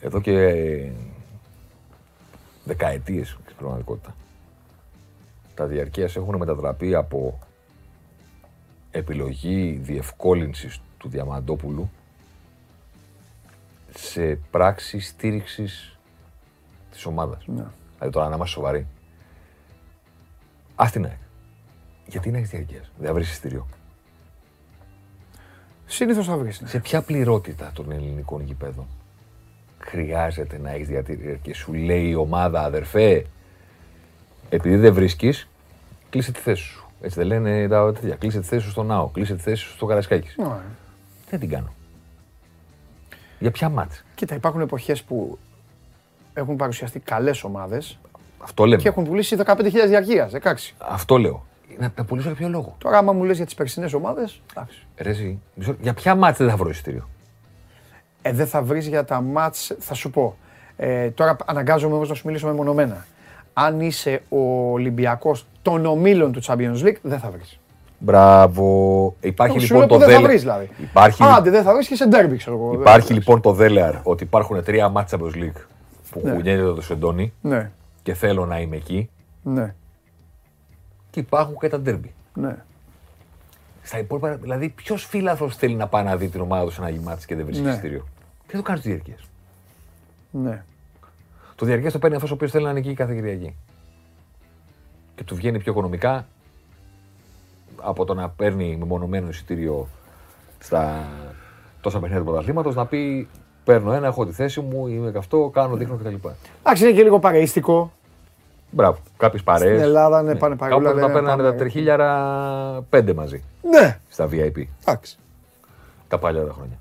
εδώ 0.00 0.20
και 0.20 0.32
δεκαετίες 2.64 3.28
στην 3.28 3.56
πραγματικότητα. 3.56 4.14
Τα 5.54 5.66
διαρκείας 5.66 6.16
έχουν 6.16 6.36
μετατραπεί 6.36 6.94
από 6.94 7.38
επιλογή 8.90 9.78
διευκόλυνσης 9.82 10.80
του 10.98 11.08
Διαμαντόπουλου 11.08 11.90
σε 13.94 14.34
πράξη 14.50 15.00
στήριξης 15.00 15.98
της 16.90 17.06
ομάδας. 17.06 17.46
Ναι. 17.46 17.66
Δηλαδή 17.94 18.12
τώρα 18.14 18.28
να 18.28 18.34
είμαστε 18.34 18.54
σοβαροί. 18.54 18.86
Α 20.74 20.88
την 20.92 21.04
ΑΕΚ. 21.04 21.18
Γιατί 22.06 22.30
να 22.30 22.36
έχεις 22.36 22.50
διαρκείας. 22.50 22.90
Δεν 22.96 23.06
θα 23.06 23.14
βρεις 23.14 23.30
εισιτήριο. 23.30 23.66
Συνήθως 25.86 26.26
θα 26.26 26.36
βρεις. 26.36 26.62
Σε 26.64 26.80
ποια 26.80 27.02
πληρότητα 27.02 27.70
των 27.74 27.90
ελληνικών 27.90 28.42
γηπέδων; 28.42 28.86
Χρειάζεται 29.88 30.58
να 30.58 30.70
έχεις 30.70 30.88
διατηρητήρια 30.88 31.34
και 31.42 31.54
σου 31.54 31.72
λέει 31.74 32.08
η 32.08 32.14
ομάδα 32.14 32.62
αδερφέ, 32.62 33.24
επειδή 34.48 34.76
δεν 34.76 34.94
βρίσκεις, 34.94 35.48
κλείσε 36.10 36.32
τη 36.32 36.40
θέση 36.40 36.62
σου. 36.62 36.86
Έτσι 37.00 37.18
δεν 37.18 37.26
λένε 37.26 37.68
τα 37.68 37.92
τέτοια. 37.92 38.14
Κλείσε 38.16 38.40
τη 38.40 38.46
θέση 38.46 38.64
σου 38.64 38.70
στο 38.70 38.82
ΝΑΟ, 38.82 39.08
κλείσε 39.08 39.34
τη 39.34 39.40
θέση 39.42 39.62
σου 39.62 39.70
στο 39.72 39.86
Καρασκάκι. 39.86 40.28
Δεν 41.30 41.40
την 41.40 41.48
κάνω. 41.48 41.72
Για 43.38 43.50
ποια 43.50 43.68
μάτς. 43.68 44.04
Κοίτα, 44.14 44.34
υπάρχουν 44.34 44.60
εποχές 44.60 45.02
που 45.02 45.38
έχουν 46.34 46.56
παρουσιαστεί 46.56 47.00
καλές 47.00 47.44
ομάδες 47.44 47.98
Αυτό 48.38 48.64
λέμε. 48.64 48.82
και 48.82 48.88
έχουν 48.88 49.04
πουλήσει 49.04 49.36
15.000 49.36 49.86
διαρκείας. 49.88 50.32
16. 50.32 50.74
Αυτό 50.78 51.18
λέω. 51.18 51.46
Να 51.78 51.90
τα 51.90 52.04
πουλήσω 52.04 52.28
για 52.28 52.36
ποιο 52.36 52.48
λόγο. 52.48 52.74
Τώρα, 52.78 52.98
άμα 52.98 53.12
μου 53.12 53.24
λες 53.24 53.36
για 53.36 53.44
τις 53.44 53.54
περσινές 53.54 53.92
ομάδες, 53.92 54.40
εντάξει. 54.50 54.86
Ρε, 54.96 55.10
εσύ, 55.10 55.38
μισό- 55.54 55.76
για 55.80 55.94
ποια 55.94 56.14
μάτς 56.14 56.38
δεν 56.38 56.48
θα 56.48 56.56
βρω 56.56 56.68
εισιτήριο. 56.68 57.08
Ε, 58.28 58.32
δεν 58.32 58.46
θα 58.46 58.62
βρεις 58.62 58.86
για 58.86 59.04
τα 59.04 59.20
μάτς, 59.20 59.76
θα 59.78 59.94
σου 59.94 60.10
πω. 60.10 60.36
Ε, 60.76 61.10
τώρα 61.10 61.36
αναγκάζομαι 61.46 61.94
όμως 61.94 62.08
να 62.08 62.14
σου 62.14 62.26
μιλήσω 62.26 62.46
μεμονωμένα. 62.46 63.06
Αν 63.52 63.80
είσαι 63.80 64.22
ο 64.28 64.70
Ολυμπιακός 64.72 65.46
των 65.62 65.86
ομίλων 65.86 66.32
του 66.32 66.42
Champions 66.42 66.82
League, 66.84 66.96
δεν 67.02 67.18
θα 67.18 67.30
βρεις. 67.30 67.58
Μπράβο. 67.98 69.14
Υπάρχει 69.20 69.58
Σου 69.58 69.64
λοιπόν 69.74 69.78
λέω 69.78 69.86
το 69.88 69.94
που 69.94 70.00
δεν 70.00 70.08
θα 70.08 70.14
δέλεαρ. 70.14 70.30
βρεις 70.30 70.40
δηλαδή. 70.42 70.68
Υπάρχει, 70.78 71.22
Άντε, 71.36 71.50
δεν 71.50 71.62
θα 71.62 71.74
βρεις 71.74 71.88
και 71.88 71.94
σε 71.94 72.06
ντέρμπι, 72.06 72.36
ξέρω 72.36 72.56
εγώ. 72.56 72.72
υπάρχει 72.72 73.12
λοιπόν 73.12 73.40
το 73.40 73.52
δέλεαρ 73.52 73.94
ότι 74.02 74.24
υπάρχουν 74.24 74.62
τρία 74.64 74.88
μάτσα 74.88 75.16
Champions 75.20 75.34
League 75.34 75.60
που 76.10 76.20
Ναι. 76.24 76.30
κουνιέται 76.32 76.62
το 76.62 76.82
Σεντόνι 76.82 77.32
Ναι, 77.40 77.70
και 78.02 78.14
θέλω 78.14 78.46
να 78.46 78.60
είμαι 78.60 78.76
εκεί. 78.76 79.10
ναι, 79.42 79.74
Και 81.10 81.20
υπάρχουν 81.20 81.58
και 81.58 81.68
τα 81.68 81.80
ντέρμπι. 81.80 82.14
ναι. 82.34 82.56
Στα 83.82 83.98
υπόλοιπα, 83.98 84.34
δηλαδή, 84.34 84.68
ποιος 84.68 85.04
φίλαθρος 85.04 85.56
θέλει 85.56 85.74
να 85.74 85.86
πάει 85.86 86.04
να 86.04 86.16
δει 86.16 86.28
την 86.28 86.40
ομάδα 86.40 86.64
του 86.64 86.70
σε 86.72 86.80
ένα 86.80 86.90
γυμάτι 86.90 87.26
και 87.26 87.34
δεν 87.34 87.44
βρίσκει 87.44 87.64
Ναι. 87.64 87.70
εισιτήριο; 87.70 88.04
Και 88.48 88.56
το 88.56 88.62
κάνεις 88.62 88.82
τη 88.82 88.88
διαρκεία. 88.88 89.16
ναι. 90.30 90.64
Το 91.54 91.66
διαρκεία 91.66 91.90
το 91.90 91.98
παίρνει 91.98 92.16
αυτός 92.16 92.30
ο 92.30 92.34
οποίος 92.34 92.50
θέλει 92.50 92.64
να 92.64 92.70
είναι 92.70 92.78
εκεί 92.78 92.94
κάθε 92.94 93.14
Κυριακή. 93.14 93.56
Και 95.14 95.24
του 95.24 95.34
βγαίνει 95.34 95.58
πιο 95.58 95.72
οικονομικά 95.72 96.26
από 97.76 98.04
το 98.04 98.14
να 98.14 98.28
παίρνει 98.28 98.76
μεμονωμένο 98.76 99.28
εισιτήριο 99.28 99.88
στα 100.58 101.06
τόσα 101.80 101.98
παιχνίδια 101.98 102.24
του 102.24 102.30
πρωταθλήματος 102.30 102.74
να 102.74 102.86
πει 102.86 103.28
Παίρνω 103.64 103.92
ένα, 103.92 104.06
έχω 104.06 104.26
τη 104.26 104.32
θέση 104.32 104.60
μου, 104.60 104.86
είμαι 104.86 105.10
και 105.10 105.18
αυτό, 105.18 105.50
κάνω, 105.52 105.76
δείχνω 105.76 105.96
κτλ. 105.96 106.14
Εντάξει, 106.62 106.84
είναι 106.84 106.92
και 106.92 107.02
λίγο 107.02 107.18
παρεΐστικο. 107.18 107.92
Μπράβο. 108.70 108.98
Κάποιες 109.16 109.42
παρέες. 109.42 109.70
Στην 109.72 109.82
Ελλάδα, 109.82 110.22
ναι, 110.22 110.34
πάνε 110.34 110.56
παρεούλα, 110.56 110.84
Κάπου 110.88 110.94
τα 110.98 111.00
λένε, 111.06 111.12
παίρνανε 111.18 111.42
πάμε. 111.42 111.50
τα 111.52 111.58
τριχίλιαρα 111.58 112.82
πέντε 112.90 113.14
μαζί 113.14 113.42
Ναι, 113.70 113.98
στα 114.08 114.28
VIP. 114.30 114.62
εντάξει. 114.84 115.18
τα 116.08 116.18
παλιά 116.18 116.44
τα 116.46 116.52
χρόνια. 116.52 116.78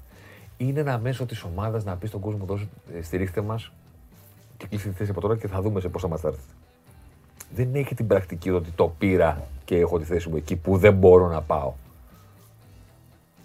Είναι 0.57 0.79
ένα 0.79 0.97
μέσο 0.97 1.25
της 1.25 1.43
ομάδας 1.43 1.83
να 1.83 1.95
πεις 1.95 2.09
στον 2.09 2.21
κόσμο 2.21 2.45
δώσε, 2.45 2.67
ε, 2.97 3.01
στηρίχτε 3.01 3.41
μας 3.41 3.71
και 4.57 4.65
κλείστε 4.69 4.89
τη 4.89 4.95
θέση 4.95 5.11
από 5.11 5.21
τώρα 5.21 5.37
και 5.37 5.47
θα 5.47 5.61
δούμε 5.61 5.79
σε 5.79 5.89
πώς 5.89 6.01
θα 6.01 6.07
μας 6.07 6.23
έρθετε. 6.23 6.43
Δεν 7.55 7.75
έχει 7.75 7.95
την 7.95 8.07
πρακτική 8.07 8.49
ότι 8.49 8.69
το 8.75 8.93
πήρα 8.97 9.43
και 9.65 9.75
έχω 9.77 9.99
τη 9.99 10.05
θέση 10.05 10.29
μου 10.29 10.35
εκεί 10.35 10.55
που 10.55 10.77
δεν 10.77 10.93
μπορώ 10.93 11.27
να 11.27 11.41
πάω. 11.41 11.73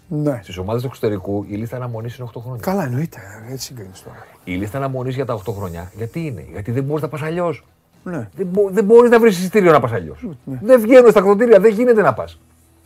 Ναι. 0.07 0.39
Στις 0.43 0.57
ομάδες 0.57 0.81
του 0.81 0.87
εξωτερικού 0.87 1.45
η 1.47 1.55
λίστα 1.55 1.75
αναμονής 1.75 2.17
είναι 2.17 2.29
8 2.33 2.41
χρόνια. 2.41 2.61
Καλά, 2.61 2.83
εννοείται. 2.83 3.19
Έτσι 3.49 3.65
συγκρίνεις 3.65 4.03
τώρα. 4.03 4.25
Η 4.43 4.55
λίστα 4.55 4.77
αναμονής 4.77 5.15
για 5.15 5.25
τα 5.25 5.33
8 5.33 5.53
χρόνια 5.53 5.91
γιατί 5.95 6.25
είναι, 6.25 6.45
Γιατί 6.51 6.71
δεν 6.71 6.83
μπορείς 6.83 7.01
να 7.01 7.07
πας 7.07 7.21
αλλιώς. 7.21 7.65
Ναι. 8.03 8.29
Δεν, 8.35 8.47
μπο, 8.47 8.69
δεν 8.69 8.85
μπορείς 8.85 9.09
να 9.09 9.19
βρεις 9.19 9.39
εισιτήριο 9.39 9.71
να 9.71 9.79
πας 9.79 9.91
αλλιώς. 9.91 10.27
Δεν 10.45 10.81
βγαίνουν 10.81 11.11
στα 11.11 11.21
κτοτήρια, 11.21 11.59
δεν 11.59 11.73
γίνεται 11.73 12.01
να 12.01 12.13
πας. 12.13 12.39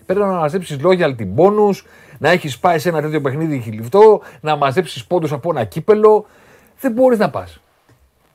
Πρέπει 0.06 0.22
να 0.22 0.28
μαζέψει 0.28 0.78
loyalty 0.84 1.28
bonus, 1.36 1.76
να 2.18 2.30
έχεις 2.30 2.60
πάει 2.60 2.80
σε 2.80 2.90
ένα 2.90 3.02
τέτοιο 3.02 3.22
παιχνίδι 3.22 3.60
χιλιφτό, 3.60 4.22
να 4.42 4.56
μαζέψεις 4.56 5.06
πόντους 5.06 5.32
από 5.32 5.50
ένα 5.50 5.64
κύπελο. 5.64 6.26
Δεν 6.80 6.92
μπορείς 6.92 7.18
να 7.20 7.30
πας. 7.30 7.60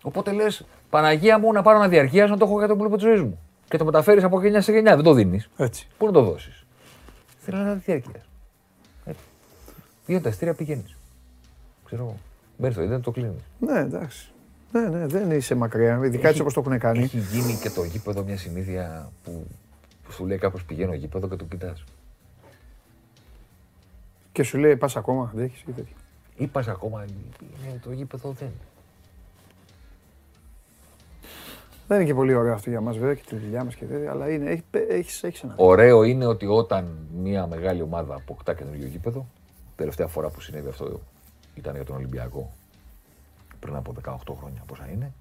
Οπότε 0.02 0.32
λες, 0.32 0.64
Παναγία 0.90 1.38
μου 1.38 1.52
να 1.52 1.62
πάρω 1.62 1.78
ένα 1.78 1.88
διαρκείας 1.88 2.30
να 2.30 2.36
το 2.36 2.44
έχω 2.44 2.58
για 2.58 2.68
τον 2.68 2.78
κλοπ 2.78 2.94
της 2.94 3.02
ζωής 3.02 3.20
μου. 3.20 3.38
Και 3.68 3.76
το 3.76 3.84
μεταφέρεις 3.84 4.24
από 4.24 4.42
γενιά 4.42 4.60
σε 4.60 4.72
γενιά. 4.72 4.94
Δεν 4.94 5.04
το 5.04 5.12
δίνεις. 5.12 5.50
Έτσι. 5.56 5.88
Πού 5.98 6.06
να 6.06 6.12
το 6.12 6.22
δώσεις. 6.22 6.64
Θέλω 7.38 7.58
ένα 7.58 7.74
διαρκείας. 7.74 8.24
Δύο 10.06 10.20
τα 10.20 10.28
εστία 10.28 10.54
πηγαίνεις. 10.54 10.96
Ξέρω 11.84 12.02
εγώ. 12.02 12.16
Μπαίνει 12.56 12.72
στο 12.72 12.82
ίντερνετ, 12.82 13.04
το 13.04 13.10
κλείνεις. 13.10 13.42
Ναι, 13.58 13.78
εντάξει. 13.78 14.30
Ναι, 14.72 14.80
ναι, 14.80 15.06
δεν 15.06 15.30
είσαι 15.30 15.54
μακριά. 15.54 16.00
Ειδικά 16.04 16.28
έτσι 16.28 16.40
όπως 16.40 16.54
το 16.54 16.62
έχουν 16.66 16.78
κάνει. 16.78 17.02
Έχει 17.02 17.18
γίνει 17.18 17.58
και 17.62 17.70
το 17.70 17.84
γήπεδο 17.84 18.22
μια 18.22 18.36
συνήθεια 18.36 19.10
που, 19.24 19.46
που 20.04 20.12
σου 20.12 20.26
λέει 20.26 20.38
κάπως 20.38 20.64
πηγαίνω 20.64 20.94
γήπεδο 20.94 21.28
και 21.28 21.36
το 21.36 21.44
κοιτάς. 21.44 21.84
Και 24.32 24.42
σου 24.42 24.58
λέει 24.58 24.76
πας 24.76 24.96
ακόμα. 24.96 25.30
Δεν 25.34 25.44
έχει 25.44 25.64
και 25.64 25.70
τέτοια. 25.72 25.96
Είπα 26.36 26.64
ακόμα, 26.68 27.04
είναι 27.66 27.80
το 27.82 27.92
γήπεδο 27.92 28.30
δεν. 28.32 28.50
Δεν 31.88 32.00
είναι 32.00 32.06
και 32.08 32.14
πολύ 32.14 32.34
ωραίο 32.34 32.52
αυτό 32.54 32.70
για 32.70 32.80
μας 32.80 32.96
βέβαια 32.98 33.14
και 33.14 33.22
τη 33.28 33.36
δουλειά 33.36 33.64
μας 33.64 33.74
και 33.74 33.84
τέτοια, 33.84 34.10
αλλά 34.10 34.30
είναι, 34.30 34.50
έχει, 34.50 34.62
έχεις, 34.88 35.22
έχεις 35.22 35.42
ένα. 35.42 35.54
Ωραίο 35.56 36.02
είναι 36.02 36.26
ότι 36.26 36.46
όταν 36.46 36.96
μια 37.16 37.46
μεγάλη 37.46 37.82
ομάδα 37.82 38.14
αποκτά 38.14 38.54
καινούργιο 38.54 38.86
γήπεδο, 38.86 39.26
τελευταία 39.76 40.06
φορά 40.06 40.28
που 40.28 40.40
συνέβη 40.40 40.68
αυτό 40.68 41.00
ήταν 41.54 41.74
για 41.74 41.84
τον 41.84 41.96
Ολυμπιακό 41.96 42.52
πριν 43.60 43.74
από 43.76 43.94
18 44.04 44.16
χρόνια, 44.38 44.62
πόσα 44.66 44.88
είναι. 44.92 45.12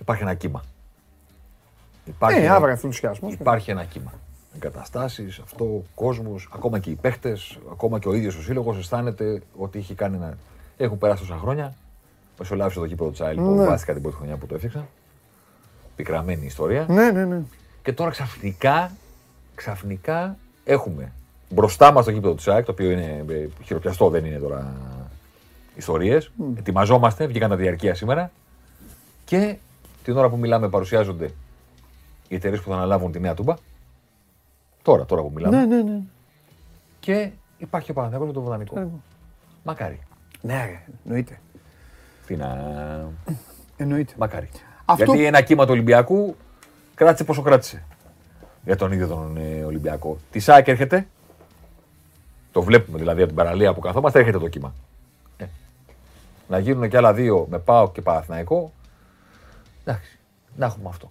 Υπάρχει 0.00 0.22
ένα 0.22 0.34
κύμα. 0.34 0.64
Υπάρχει, 2.04 2.38
Ε, 2.40 2.44
ένα- 2.44 2.54
άβρα 2.54 2.70
ενθουσιασμός. 2.70 3.32
υπάρχει 3.32 3.70
ένα 3.70 3.84
κύμα. 3.84 4.12
Εγκαταστάσεις, 4.54 5.38
αυτό, 5.38 5.82
κόσμος, 5.94 6.48
ακόμα 6.54 6.78
και 6.78 6.90
οι 6.90 6.94
παίχτες, 6.94 7.58
ακόμα 7.72 7.98
και 7.98 8.08
ο 8.08 8.14
ίδιος 8.14 8.36
ο 8.36 8.42
σύλλογος 8.42 8.78
αισθάνεται 8.78 9.42
ότι 9.56 9.78
έχει 9.78 9.94
κάνει 9.94 10.16
ένα. 10.16 10.36
Έχουν 10.76 10.98
περάσει 10.98 11.20
τόσα 11.22 11.36
χρόνια. 11.38 11.74
Μεσολάβησε 12.38 12.78
το 12.78 12.84
γήπεδο 12.84 13.10
Τσάιλ 13.10 13.36
που 13.36 13.50
Ναι. 13.50 13.64
βάστηκα 13.64 13.92
την 13.92 14.02
πρώτη 14.02 14.16
χρονιά 14.16 14.36
που 14.36 14.46
το 14.46 14.54
έφτιαξα. 14.54 14.86
Πικραμένη 15.96 16.46
ιστορία. 16.46 16.86
Ναι, 16.88 17.10
ναι, 17.10 17.24
ναι. 17.24 17.40
Και 17.82 17.92
τώρα 17.92 18.10
ξαφνικά, 18.10 18.90
ξαφνικά 19.54 20.36
έχουμε 20.64 21.12
μπροστά 21.48 21.92
μας 21.92 22.04
το 22.04 22.10
γήπεδο 22.10 22.34
του 22.34 22.42
ΣΑΕΚ, 22.42 22.64
το 22.64 22.72
οποίο 22.72 22.90
είναι 22.90 23.24
ε, 23.28 23.48
χειροπιαστό, 23.64 24.08
δεν 24.08 24.24
είναι 24.24 24.38
τώρα 24.38 24.72
ιστορίες. 25.76 26.30
Ετοιμαζόμαστε, 26.58 27.26
βγήκαν 27.26 27.48
τα 27.50 27.56
διαρκεία 27.56 27.94
σήμερα. 27.94 28.30
Και 29.24 29.56
την 30.04 30.16
ώρα 30.16 30.28
που 30.28 30.36
μιλάμε 30.36 30.68
παρουσιάζονται 30.68 31.30
οι 32.28 32.34
εταιρείες 32.34 32.60
που 32.60 32.68
θα 32.70 32.74
αναλάβουν 32.76 33.12
τη 33.12 33.20
νέα 33.20 33.34
τούμπα. 33.34 33.54
Τώρα, 34.90 35.04
τώρα 35.04 35.22
που 35.22 35.30
μιλάμε. 35.34 35.56
Ναι, 35.56 35.76
ναι, 35.76 35.82
ναι. 35.82 35.98
Και 37.00 37.30
υπάρχει 37.58 37.90
ο 37.90 37.94
Παναθηναϊκός 37.94 38.28
με 38.28 38.34
το 38.34 38.40
Βοτανικό. 38.40 39.00
Μακάρι. 39.62 40.00
Ναι, 40.40 40.54
ρε, 40.64 40.82
εννοείται. 41.04 41.40
Τι 42.26 42.36
να... 42.36 42.48
εννοείται. 43.76 44.14
Μακάρι. 44.18 44.48
Αυτό- 44.84 45.04
Γιατί 45.04 45.24
ένα 45.24 45.40
κύμα 45.40 45.64
του 45.64 45.70
Ολυμπιακού 45.72 46.36
κράτησε 46.94 47.24
πόσο 47.24 47.42
κράτησε. 47.42 47.82
Για 48.64 48.76
τον 48.76 48.92
ίδιο 48.92 49.06
τον 49.06 49.36
ε, 49.36 49.64
Ολυμπιακό. 49.64 50.16
Τη 50.30 50.38
ΣΑΚ 50.38 50.68
έρχεται. 50.68 51.06
Το 52.52 52.62
βλέπουμε 52.62 52.98
δηλαδή 52.98 53.18
από 53.20 53.28
την 53.28 53.36
παραλία 53.36 53.74
που 53.74 53.80
καθόμαστε, 53.80 54.18
έρχεται 54.18 54.38
το 54.38 54.48
κύμα. 54.48 54.74
Ε. 55.36 55.44
Να 56.48 56.58
γίνουν 56.58 56.88
και 56.88 56.96
άλλα 56.96 57.14
δύο 57.14 57.46
με 57.50 57.58
ΠΑΟ 57.58 57.90
και 57.90 58.02
Παναθηναϊκό. 58.02 58.72
Εντάξει. 59.84 60.18
Να 60.56 60.66
έχουμε 60.66 60.88
αυτό. 60.88 61.10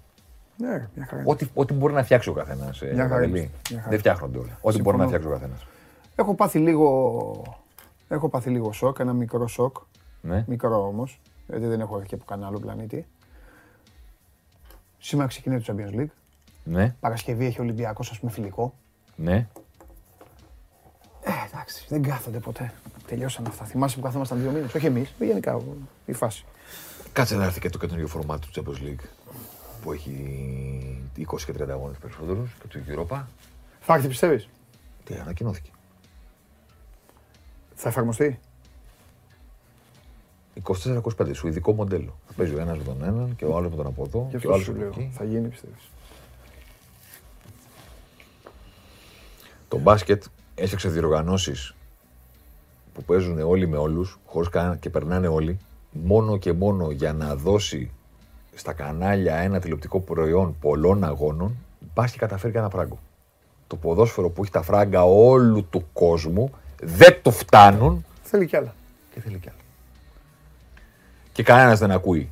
Ναι, 0.59 0.77
ρε, 0.77 0.89
μια 0.95 1.05
χαρά. 1.05 1.23
Ό,τι, 1.25 1.47
ό,τι 1.53 1.73
μπορεί 1.73 1.93
να 1.93 2.03
φτιάξει 2.03 2.29
ο 2.29 2.33
καθένας. 2.33 2.81
Μια 2.81 3.07
χαρά 3.07 3.23
είμαστε. 3.23 3.49
Μια 3.69 3.77
χαρά. 3.77 3.89
Δεν 3.89 3.99
φτιάχνονται 3.99 4.37
όλα. 4.37 4.57
Ό,τι 4.61 4.81
μπορεί 4.81 4.97
να 4.97 5.05
φτιάξει 5.05 5.27
ο 5.27 5.31
καθένας. 5.31 5.65
Έχω 6.15 6.33
πάθει 6.35 6.59
λίγο. 6.59 7.59
Έχω 8.07 8.29
πάθει 8.29 8.49
λίγο 8.49 8.71
σοκ, 8.71 8.99
ένα 8.99 9.13
μικρό 9.13 9.47
σοκ. 9.47 9.77
Ναι. 10.21 10.43
Μικρό 10.47 10.87
όμως, 10.87 11.21
γιατί 11.47 11.65
δεν 11.65 11.79
έχω 11.79 11.95
έρθει 11.95 12.07
και 12.07 12.15
από 12.15 12.25
κανένα 12.25 12.47
άλλο 12.47 12.59
πλανήτη. 12.59 13.07
Σήμερα 14.97 15.27
ξεκινάει 15.27 15.59
το 15.59 15.73
Champions 15.73 15.99
League. 15.99 16.11
Ναι. 16.63 16.95
Παρασκευή 16.99 17.45
έχει 17.45 17.61
Ολυμπιακός, 17.61 18.11
ας 18.11 18.19
πούμε, 18.19 18.31
φιλικό. 18.31 18.73
Ναι. 19.15 19.47
Ε, 21.21 21.31
εντάξει, 21.51 21.85
δεν 21.89 22.01
κάθονται 22.01 22.39
ποτέ. 22.39 22.73
Τελειώσαν 23.07 23.45
αυτά. 23.47 23.65
Θυμάσαι 23.65 23.95
που 23.95 24.01
καθόμασταν 24.01 24.41
δύο 24.41 24.51
μήνες. 24.51 24.73
Όχι 24.73 24.85
εμείς, 24.85 25.13
γενικά 25.19 25.61
η 26.05 26.13
φάση. 26.13 26.45
Κάτσε 27.13 27.35
να 27.35 27.43
έρθει 27.43 27.59
και 27.59 27.69
το 27.69 27.77
καινούργιο 27.77 28.07
φορμάτι 28.07 28.47
του 28.47 28.63
Champions 28.63 28.83
League 28.83 29.05
που 29.81 29.91
έχει 29.91 31.01
20 31.17 31.23
και 31.45 31.53
30 31.63 31.69
αγώνες 31.69 31.97
περισσότερους 31.97 32.51
και 32.61 32.67
του 32.67 32.79
Europa. 32.87 33.21
Θα 33.81 33.93
έρθει, 33.93 34.07
πιστεύεις; 34.07 34.49
Τι 35.03 35.15
ανακοινώθηκε. 35.15 35.69
Θα 37.75 37.89
εφαρμοστεί; 37.89 38.39
24-25, 40.63 41.33
σου 41.33 41.47
ειδικό 41.47 41.73
μοντέλο. 41.73 42.19
Θα 42.27 42.33
παίζει 42.33 42.55
ο 42.55 42.59
ένας 42.59 42.77
με 42.77 42.83
τον 42.83 43.03
έναν 43.03 43.35
και 43.35 43.45
ο 43.45 43.55
άλλος 43.57 43.69
με 43.69 43.75
τον 43.75 43.85
από 43.85 44.03
εδώ 44.07 44.27
Γι' 44.31 44.37
και 44.37 44.47
ο 44.47 44.49
αυτό 44.49 44.51
άλλος 44.53 44.63
σου 44.65 44.71
από 44.71 44.79
λέω. 44.79 44.89
εκεί. 44.89 45.09
Θα 45.13 45.23
γίνει, 45.23 45.47
πιστεύεις. 45.47 45.89
Το 49.67 49.77
μπάσκετ 49.77 50.23
έφτιαξε 50.55 50.89
διοργανώσεις 50.89 51.73
που 52.93 53.03
παίζουν 53.03 53.39
όλοι 53.39 53.67
με 53.67 53.77
όλους, 53.77 54.19
χωρίς 54.25 54.49
και 54.79 54.89
περνάνε 54.89 55.27
όλοι, 55.27 55.57
μόνο 55.91 56.37
και 56.37 56.53
μόνο 56.53 56.91
για 56.91 57.13
να 57.13 57.35
δώσει 57.35 57.91
στα 58.55 58.73
κανάλια 58.73 59.35
ένα 59.35 59.59
τηλεοπτικό 59.59 59.99
προϊόν 59.99 60.55
πολλών 60.59 61.03
αγώνων, 61.03 61.55
πα 61.93 62.07
και 62.07 62.17
καταφέρει 62.17 62.51
και 62.53 62.59
ένα 62.59 62.69
φράγκο. 62.69 62.99
Το 63.67 63.75
ποδόσφαιρο 63.75 64.29
που 64.29 64.41
έχει 64.41 64.51
τα 64.51 64.61
φράγκα 64.61 65.03
όλου 65.03 65.65
του 65.69 65.87
κόσμου 65.93 66.51
δεν 66.81 67.21
του 67.21 67.31
φτάνουν 67.31 68.05
Θέλει 68.23 68.45
κι 68.45 68.55
άλλα. 68.55 68.73
και 69.13 69.19
θέλει 69.19 69.37
κι 69.37 69.49
άλλα. 69.49 69.57
Και 71.31 71.43
κανένας 71.43 71.79
δεν 71.79 71.91
ακούει 71.91 72.29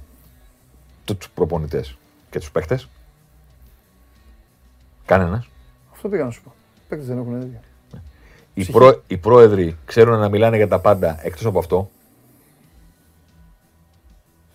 τους 1.05 1.29
προπονητές 1.29 1.97
και 2.29 2.39
τους 2.39 2.51
παίχτε. 2.51 2.79
Κανένας. 5.05 5.49
Αυτό 5.91 6.09
πήγα 6.09 6.23
να 6.23 6.31
σου 6.31 6.41
πω. 6.43 6.53
Παίκτες 6.87 7.07
δεν 7.07 7.17
έχουν 7.17 7.41
ίδια. 7.41 7.59
Οι, 8.53 8.65
πρό, 8.65 9.03
οι 9.07 9.17
πρόεδροι 9.17 9.77
ξέρουν 9.85 10.19
να 10.19 10.29
μιλάνε 10.29 10.55
για 10.57 10.67
τα 10.67 10.79
πάντα 10.79 11.19
εκτός 11.21 11.45
από 11.45 11.59
αυτό. 11.59 11.89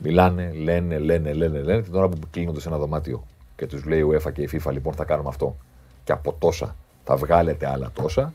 Μιλάνε, 0.02 0.52
λένε, 0.52 0.98
λένε, 0.98 1.32
λένε, 1.32 1.62
λένε. 1.62 1.82
Την 1.82 1.94
ώρα 1.94 2.08
που 2.08 2.18
κλείνονται 2.30 2.60
σε 2.60 2.68
ένα 2.68 2.78
δωμάτιο 2.78 3.24
και 3.56 3.66
τους 3.66 3.84
λέει 3.84 3.98
η 3.98 4.04
UEFA 4.10 4.32
και 4.32 4.42
η 4.42 4.48
FIFA, 4.52 4.72
λοιπόν, 4.72 4.94
θα 4.94 5.04
κάνουμε 5.04 5.28
αυτό. 5.28 5.56
Και 6.04 6.12
από 6.12 6.32
τόσα 6.32 6.76
θα 7.04 7.16
βγάλετε 7.16 7.68
άλλα 7.68 7.90
τόσα. 7.94 8.32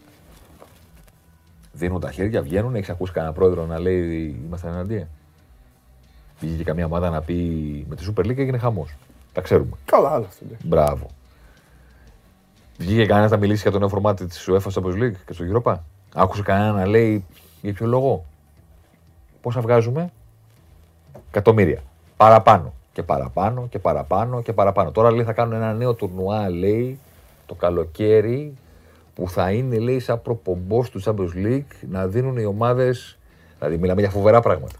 Δίνουν 1.73 1.99
τα 1.99 2.11
χέρια, 2.11 2.41
βγαίνουν. 2.41 2.75
Έχεις 2.75 2.89
ακούσει 2.89 3.11
κανένα 3.11 3.33
πρόεδρο 3.33 3.65
να 3.65 3.79
λέει 3.79 4.39
Είμαστε 4.45 4.67
εναντίον. 4.67 5.07
Πήγε 6.39 6.55
και 6.55 6.63
καμία 6.63 6.85
ομάδα 6.85 7.09
να 7.09 7.21
πει 7.21 7.35
με 7.89 7.95
τη 7.95 8.05
Super 8.09 8.25
League 8.25 8.37
έγινε 8.37 8.57
χαμός. 8.57 8.95
Τα 9.33 9.41
ξέρουμε. 9.41 9.77
Καλά, 9.85 10.09
άλλα 10.09 10.25
αυτό. 10.25 10.45
εντάξει. 10.45 10.67
Μπράβο. 10.67 11.07
Βγήκε 12.77 13.05
κανένας 13.05 13.31
να 13.31 13.37
μιλήσει 13.37 13.61
για 13.61 13.71
το 13.71 13.79
νέο 13.79 13.89
φορμάτι 13.89 14.25
της 14.25 14.49
UEFA 14.49 14.71
Champions 14.73 15.03
League 15.03 15.15
και 15.25 15.33
στο 15.33 15.45
Europa; 15.53 15.75
Άκουσε 16.13 16.41
κανένα 16.41 16.71
να 16.71 16.85
λέει 16.85 17.25
για 17.61 17.73
ποιο 17.73 17.87
λόγο; 17.87 18.25
Πόσα 19.41 19.61
βγάζουμε, 19.61 20.11
εκατομμύρια. 21.29 21.81
Παραπάνω 22.17 22.73
και 22.93 23.03
παραπάνω 23.03 23.67
και 23.67 23.79
παραπάνω 23.79 24.41
και 24.41 24.53
παραπάνω. 24.53 24.91
Τώρα 24.91 25.11
λέει 25.11 25.23
θα 25.23 25.33
κάνουν 25.33 25.53
ένα 25.53 25.73
νέο 25.73 25.93
τουρνουά, 25.93 26.49
λέει, 26.49 26.99
το 27.45 27.53
καλοκαίρι 27.55 28.53
που 29.15 29.29
θα 29.29 29.51
είναι, 29.51 29.77
λέει, 29.77 29.99
σαν 29.99 30.21
προπομπός 30.21 30.89
του 30.89 31.01
Champions 31.03 31.45
League 31.45 31.87
να 31.89 32.07
δίνουν 32.07 32.37
οι 32.37 32.45
ομάδες. 32.45 33.17
Δηλαδή, 33.57 33.77
μιλάμε 33.77 34.01
για 34.01 34.09
φοβερά 34.09 34.41
πράγματα. 34.41 34.75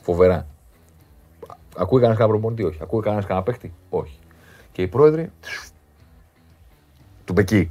Φοβερά. 0.00 0.46
Ακούει 1.76 2.00
κανένας 2.00 2.18
κανένα 2.18 2.38
προπονητή, 2.38 2.64
όχι. 2.64 2.78
Ακούει 2.82 3.02
κανένας 3.02 3.26
κανένα 3.26 3.44
παίχτη, 3.44 3.72
όχι. 3.90 4.18
Και 4.72 4.82
οι 4.82 4.88
πρόεδροι 4.88 5.32
του 7.24 7.32
Μπεκί. 7.32 7.70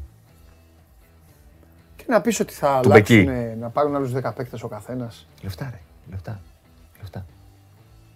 Και 1.95 2.03
να 2.07 2.21
πεις 2.21 2.39
ότι 2.39 2.53
θα 2.53 2.79
Του 2.81 2.89
Μπεκί. 2.89 3.19
αλλάξουν, 3.19 3.59
να 3.59 3.69
πάρουν 3.69 3.95
άλλους 3.95 4.11
10 4.11 4.33
παίκτες 4.33 4.63
ο 4.63 4.67
καθένας. 4.67 5.27
Λεφτά, 5.41 5.69
ρε. 5.71 5.79
Λεφτά. 6.09 6.39
Λεφτά. 6.99 7.25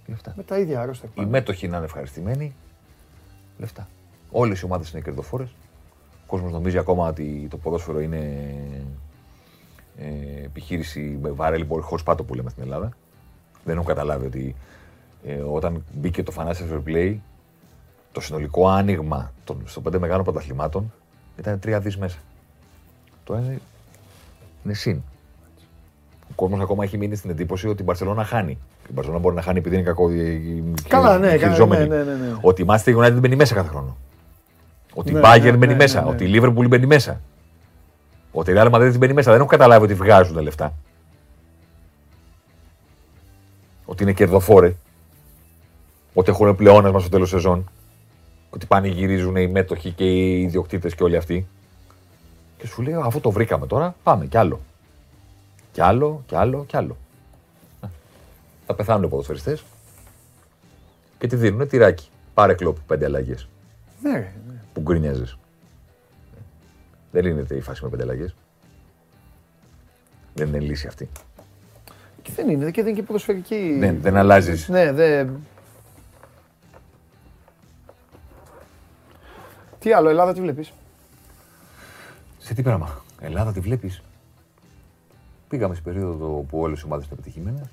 Λεφτά. 0.08 0.34
Με 0.36 0.44
τα 0.44 0.60
ίδια 0.60 0.82
άρρωστα. 0.82 1.08
Οι 1.14 1.26
μέτοχοι 1.26 1.68
να 1.68 1.76
είναι 1.76 1.86
ευχαριστημένοι. 1.86 2.56
Λεφτά. 3.58 3.88
Όλες 4.32 4.60
οι 4.60 4.66
ομάδες 4.66 4.92
είναι 4.92 5.02
κερδοφόρες. 5.02 5.50
Ο 6.12 6.26
κόσμος 6.28 6.52
νομίζει 6.52 6.78
ακόμα 6.78 7.08
ότι 7.08 7.48
το 7.50 7.58
ποδόσφαιρο 7.58 8.00
είναι 8.00 8.56
ε, 9.98 10.44
επιχείρηση 10.44 11.18
με 11.22 11.30
βαρέλι 11.30 11.66
πολύ 11.66 11.84
χωρί 11.84 12.04
πάτο 12.04 12.24
που 12.24 12.34
λέμε 12.34 12.50
στην 12.50 12.64
Ελλάδα. 12.64 12.90
Δεν 13.66 13.76
έχω 13.76 13.86
καταλάβει 13.86 14.26
ότι 14.26 14.56
ε, 15.26 15.36
όταν 15.36 15.86
μπήκε 15.94 16.24
το 16.24 16.34
Financial 16.38 16.74
Fair 16.74 16.84
Play, 16.88 17.18
το 18.12 18.22
συνολικό 18.22 18.68
άνοιγμα 18.68 19.32
των, 19.44 19.62
στο 19.66 19.82
πέντε 19.82 20.00
μεγάλων 20.00 20.24
πρωταθλημάτων 20.24 20.94
ήταν 21.38 21.60
τρία 21.60 21.80
δις 21.80 21.98
μέσα. 21.98 22.18
Το 23.24 23.34
ένα 23.34 23.58
είναι 24.64 24.74
συν. 24.74 25.02
Ο 26.30 26.34
κόσμος 26.36 26.60
ακόμα 26.60 26.84
έχει 26.84 26.98
μείνει 26.98 27.16
στην 27.16 27.30
εντύπωση 27.30 27.68
ότι 27.68 27.82
η 27.82 27.86
Μπαρσελόνα 27.86 28.24
χάνει. 28.24 28.58
Η 28.90 28.94
Μπαρσελόνα 28.94 29.20
μπορεί 29.22 29.36
να 29.36 29.42
χάνει 29.42 29.58
επειδή 29.60 29.76
είναι 29.76 29.84
κακό 29.84 30.10
Καλά, 30.88 31.18
ναι, 31.18 31.38
χειριζόμενη. 31.38 31.88
ναι, 31.88 31.96
ναι, 31.96 32.04
ναι, 32.04 32.14
ναι. 32.14 32.38
Ότι 32.42 32.62
η 32.62 32.66
Manchester 32.70 32.96
United 32.98 33.18
μπαίνει 33.20 33.36
μέσα 33.36 33.56
κάθε 33.56 33.68
χρόνο. 33.70 33.98
Ότι 34.94 35.12
η 35.12 35.14
Ναι, 35.14 35.20
Bayern 35.24 35.42
ναι, 35.42 35.52
μπαίνει 35.52 35.72
ναι, 35.72 35.76
μέσα. 35.76 36.00
ναι, 36.00 36.06
ναι. 36.06 36.12
Ότι 36.12 36.26
η 36.26 36.40
Liverpool 36.42 36.68
μπαίνει 36.68 36.86
μέσα. 36.86 37.22
Ότι 38.32 38.52
η 38.52 38.54
Real 38.58 38.72
Madrid 38.72 38.96
μπαίνει 38.98 39.14
μέσα. 39.14 39.32
Δεν 39.32 39.40
έχω 39.40 39.50
καταλάβει 39.50 39.84
ότι 39.86 39.94
βγάζουν 39.94 40.36
τα 40.36 40.42
λεφτά. 40.42 40.74
Ότι 43.86 44.04
είναι 44.04 44.14
κερδοφόρε. 44.14 44.74
Ότι 46.14 46.30
έχουν 46.32 46.56
πλεόνασμα 46.56 47.00
στο 47.00 47.10
τέλος 47.10 47.30
σεζόν. 47.30 47.70
Ότι 48.50 48.66
πανηγυρίζουν 48.66 49.36
οι 49.36 49.48
μέτοχοι 49.48 49.92
και 49.92 50.04
οι 50.04 50.42
ιδιοκτήτες 50.42 50.96
και 50.96 51.04
όλοι 51.04 51.18
αυτοί. 51.18 51.48
Και 52.58 52.68
σου 52.68 52.82
λέει, 52.82 52.94
αφού 53.04 53.20
το 53.20 53.32
βρήκαμε 53.32 53.68
τώρα, 53.68 53.96
πάμε 54.04 54.26
κι 54.26 54.38
άλλο. 54.38 54.60
Κι 55.72 55.82
άλλο, 55.82 56.24
κι 56.26 56.36
άλλο, 56.36 56.64
κι 56.68 56.78
άλλο. 56.78 56.98
Ε, 58.64 58.66
Θα 58.66 58.76
πεθάνουν 58.76 59.04
οι 59.04 59.08
ποδοσφαιριστές 59.08 59.64
και 61.18 61.28
τη 61.28 61.36
δίνουν 61.36 61.68
τυράκι. 61.68 62.10
Πάρε 62.34 62.54
κλόπ 62.54 62.78
πέντε 62.80 63.06
αλλαγές 63.06 63.48
Ναι, 64.02 64.12
ρε, 64.12 64.34
ναι. 64.48 64.62
που 64.74 64.82
γκρινιάζεις. 64.82 65.38
Δεν 67.12 67.24
λύνεται 67.26 67.56
η 67.56 67.62
φάση 67.62 67.84
με 67.84 67.90
πέντε 67.90 68.04
αλλαγές. 68.04 68.36
Δεν 70.34 70.48
είναι 70.48 70.60
λύση 70.60 70.88
αυτή. 70.88 71.10
Και 72.22 72.32
δεν 72.36 72.50
είναι, 72.50 72.72
και 72.72 72.82
δεν 72.82 72.92
είναι 72.92 73.00
και 73.00 73.06
ποδοσφαιρική. 73.06 73.76
Δεν, 73.80 74.02
δεν 74.02 74.18
αλλάζεις. 74.18 74.70
Ναι, 74.70 74.92
δεν. 74.92 75.40
Τι 79.80 79.94
άλλο, 79.94 80.10
Ελλάδα 80.10 80.34
τι 80.34 80.42
βλέπεις; 80.42 80.74
Σε 82.38 82.54
τι 82.54 82.62
πράγμα. 82.62 83.02
Ελλάδα 83.20 83.52
τη 83.54 83.60
βλέπεις. 83.60 84.02
Πήγαμε 85.48 85.74
στην 85.76 85.86
περίοδο 85.94 86.46
που 86.50 86.60
όλες 86.60 86.82
οι 86.82 86.86
ομάδες 86.86 87.06
ήταν 87.06 87.18
επιτυχημένες. 87.22 87.68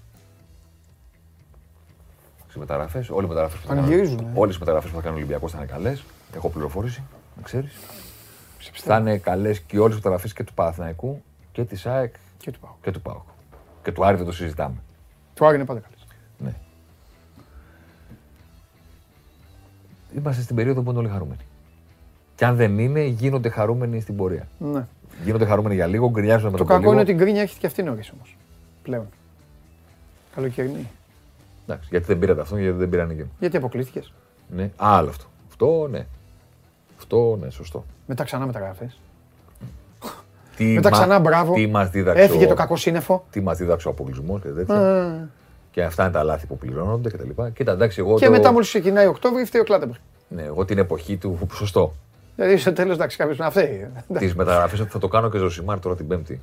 Στι 2.51 2.59
μεταγραφές, 2.59 3.11
όλε 3.11 3.25
οι 3.27 3.29
μεταγραφές 3.29 3.61
που 3.61 3.67
θα 3.67 3.75
κάνουν- 3.75 3.91
Πανηγυρίζουν, 3.91 4.19
ε. 4.27 4.31
Όλες 4.35 4.57
οι 4.57 4.59
μεταγραφές 4.59 4.91
που 4.91 4.97
θα 4.97 5.03
κάνει 5.03 5.15
ο 5.15 5.19
Ολυμπιακός 5.19 5.53
θα 5.53 5.59
είναι 5.59 5.67
καλές. 5.67 6.05
Έχω 6.35 6.49
πληροφόρηση, 6.49 7.03
να 7.37 7.43
ξέρεις. 7.43 7.73
Θα 8.73 8.99
είναι 8.99 9.19
καλές 9.19 9.61
και 9.61 9.79
όλες 9.79 9.93
οι 9.93 9.97
μεταγραφές 9.97 10.33
και 10.33 10.45
του 10.45 10.55
Παναθηναϊκού 10.55 11.23
και 11.53 11.65
της 11.65 11.87
ΑΕΚ 11.87 12.15
Και 12.39 12.51
του 12.51 12.59
πάω. 12.61 12.71
και 12.83 12.91
του 12.91 13.01
ΠΑΟΚ. 13.01 13.23
Και 13.83 13.93
του 13.93 14.05
Άρη 14.07 14.17
δεν 14.17 14.27
το 14.27 14.33
συζητάμε. 14.33 14.75
Του 15.35 15.47
Άρη 15.47 15.57
είναι 15.57 15.65
πάντα 15.65 15.81
καλές. 15.81 16.07
Ναι. 16.39 16.55
Είμαστε 20.19 20.43
στην 20.43 20.57
περίοδο 20.57 20.83
που 20.83 20.91
είναι 20.91 20.99
όλοι 20.99 21.09
χαρούμενοι. 21.09 21.41
Και 22.35 22.45
αν 22.45 22.57
δεν 22.57 22.79
είναι, 22.79 23.03
γίνονται 23.03 23.49
χαρούμενοι 23.49 24.01
στην 24.01 24.17
πορεία. 24.17 24.49
Ναι. 24.59 24.87
Γίνονται 25.25 25.45
χαρούμενοι 25.45 25.75
για 25.75 25.87
λίγο, 25.87 26.11
γκρινιάζουν 26.11 26.45
με 26.45 26.51
Το 26.51 26.57
τον 26.57 26.67
κακό 26.67 26.81
λίγο. 26.81 26.93
είναι 26.93 27.01
ότι 27.01 27.11
η 27.11 27.15
γκρίνια 27.15 27.43
έχει 27.43 27.59
και 27.59 27.67
αυτή 27.67 27.83
νωρίς 27.83 28.11
όμως. 28.15 28.37
Πλέον. 28.83 29.07
Καλοκαιρινή. 30.35 30.87
Εντάξει, 31.71 31.89
γιατί 31.91 32.07
δεν 32.07 32.19
πήρατε 32.19 32.41
αυτό, 32.41 32.57
γιατί 32.57 32.79
δεν 32.79 32.89
πήραν 32.89 33.11
εκείνο. 33.11 33.27
Γιατί 33.39 33.57
αποκλείστηκες. 33.57 34.13
Ναι, 34.49 34.71
άλλο 34.77 35.09
αυτό. 35.09 35.25
Αυτό 35.49 35.89
ναι. 35.91 36.07
Αυτό 36.99 37.39
ναι, 37.43 37.51
σωστό. 37.51 37.85
Μετά 38.07 38.25
ξανά 38.25 38.47
μεταγραφές. 38.47 39.01
Τι 40.57 40.65
Μετά 40.65 40.91
μα- 40.91 40.97
ξανά 40.97 41.19
μπράβο. 41.19 41.55
Τι 41.55 41.67
μας 41.67 41.91
δίδαξε, 41.91 42.23
Έφυγε 42.23 42.45
ο- 42.45 42.49
το 42.49 42.55
κακό 42.55 42.77
σύννεφο. 42.77 43.25
τι 43.31 43.41
μας 43.41 43.59
δίδαξε 43.59 43.89
ο 43.89 43.91
αποκλεισμός 43.91 44.41
και 44.43 44.49
τέτοια. 44.49 44.75
Ε, 44.81 45.29
Και 45.71 45.83
αυτά 45.83 46.03
είναι 46.03 46.13
τα 46.13 46.23
λάθη 46.23 46.47
που 46.47 46.59
πληρώνονται 46.59 47.11
κτλ. 47.11 47.43
Κοίτα, 47.55 47.73
εντάξει, 47.73 48.01
εγώ. 48.01 48.19
Και 48.19 48.25
το... 48.25 48.31
μετά 48.31 48.53
μόλις 48.53 48.69
ξεκινάει 48.69 49.07
Οκτώβρη 49.07 49.45
φταίει 49.45 49.61
ο 49.61 49.65
Κλάτεμπερ. 49.65 49.97
Ναι, 50.29 50.43
εγώ 50.43 50.65
την 50.65 50.79
εποχή 50.79 51.17
του. 51.17 51.39
Σωστό. 51.55 51.95
Δηλαδή 52.37 52.57
στο 52.57 52.73
τέλος 52.73 52.95
εντάξει 52.95 53.17
κάποιος 53.17 53.39
να 53.39 53.51
φταίει. 53.51 53.89
Τις 54.19 54.35
μεταγραφές 54.35 54.81
θα 54.89 54.99
το 54.99 55.09
κάνω 55.09 55.29
και 55.31 55.39
Ζωσιμάρ 55.39 55.81
τώρα 55.81 55.97
την 55.97 56.07
Πέμπτη. 56.07 56.41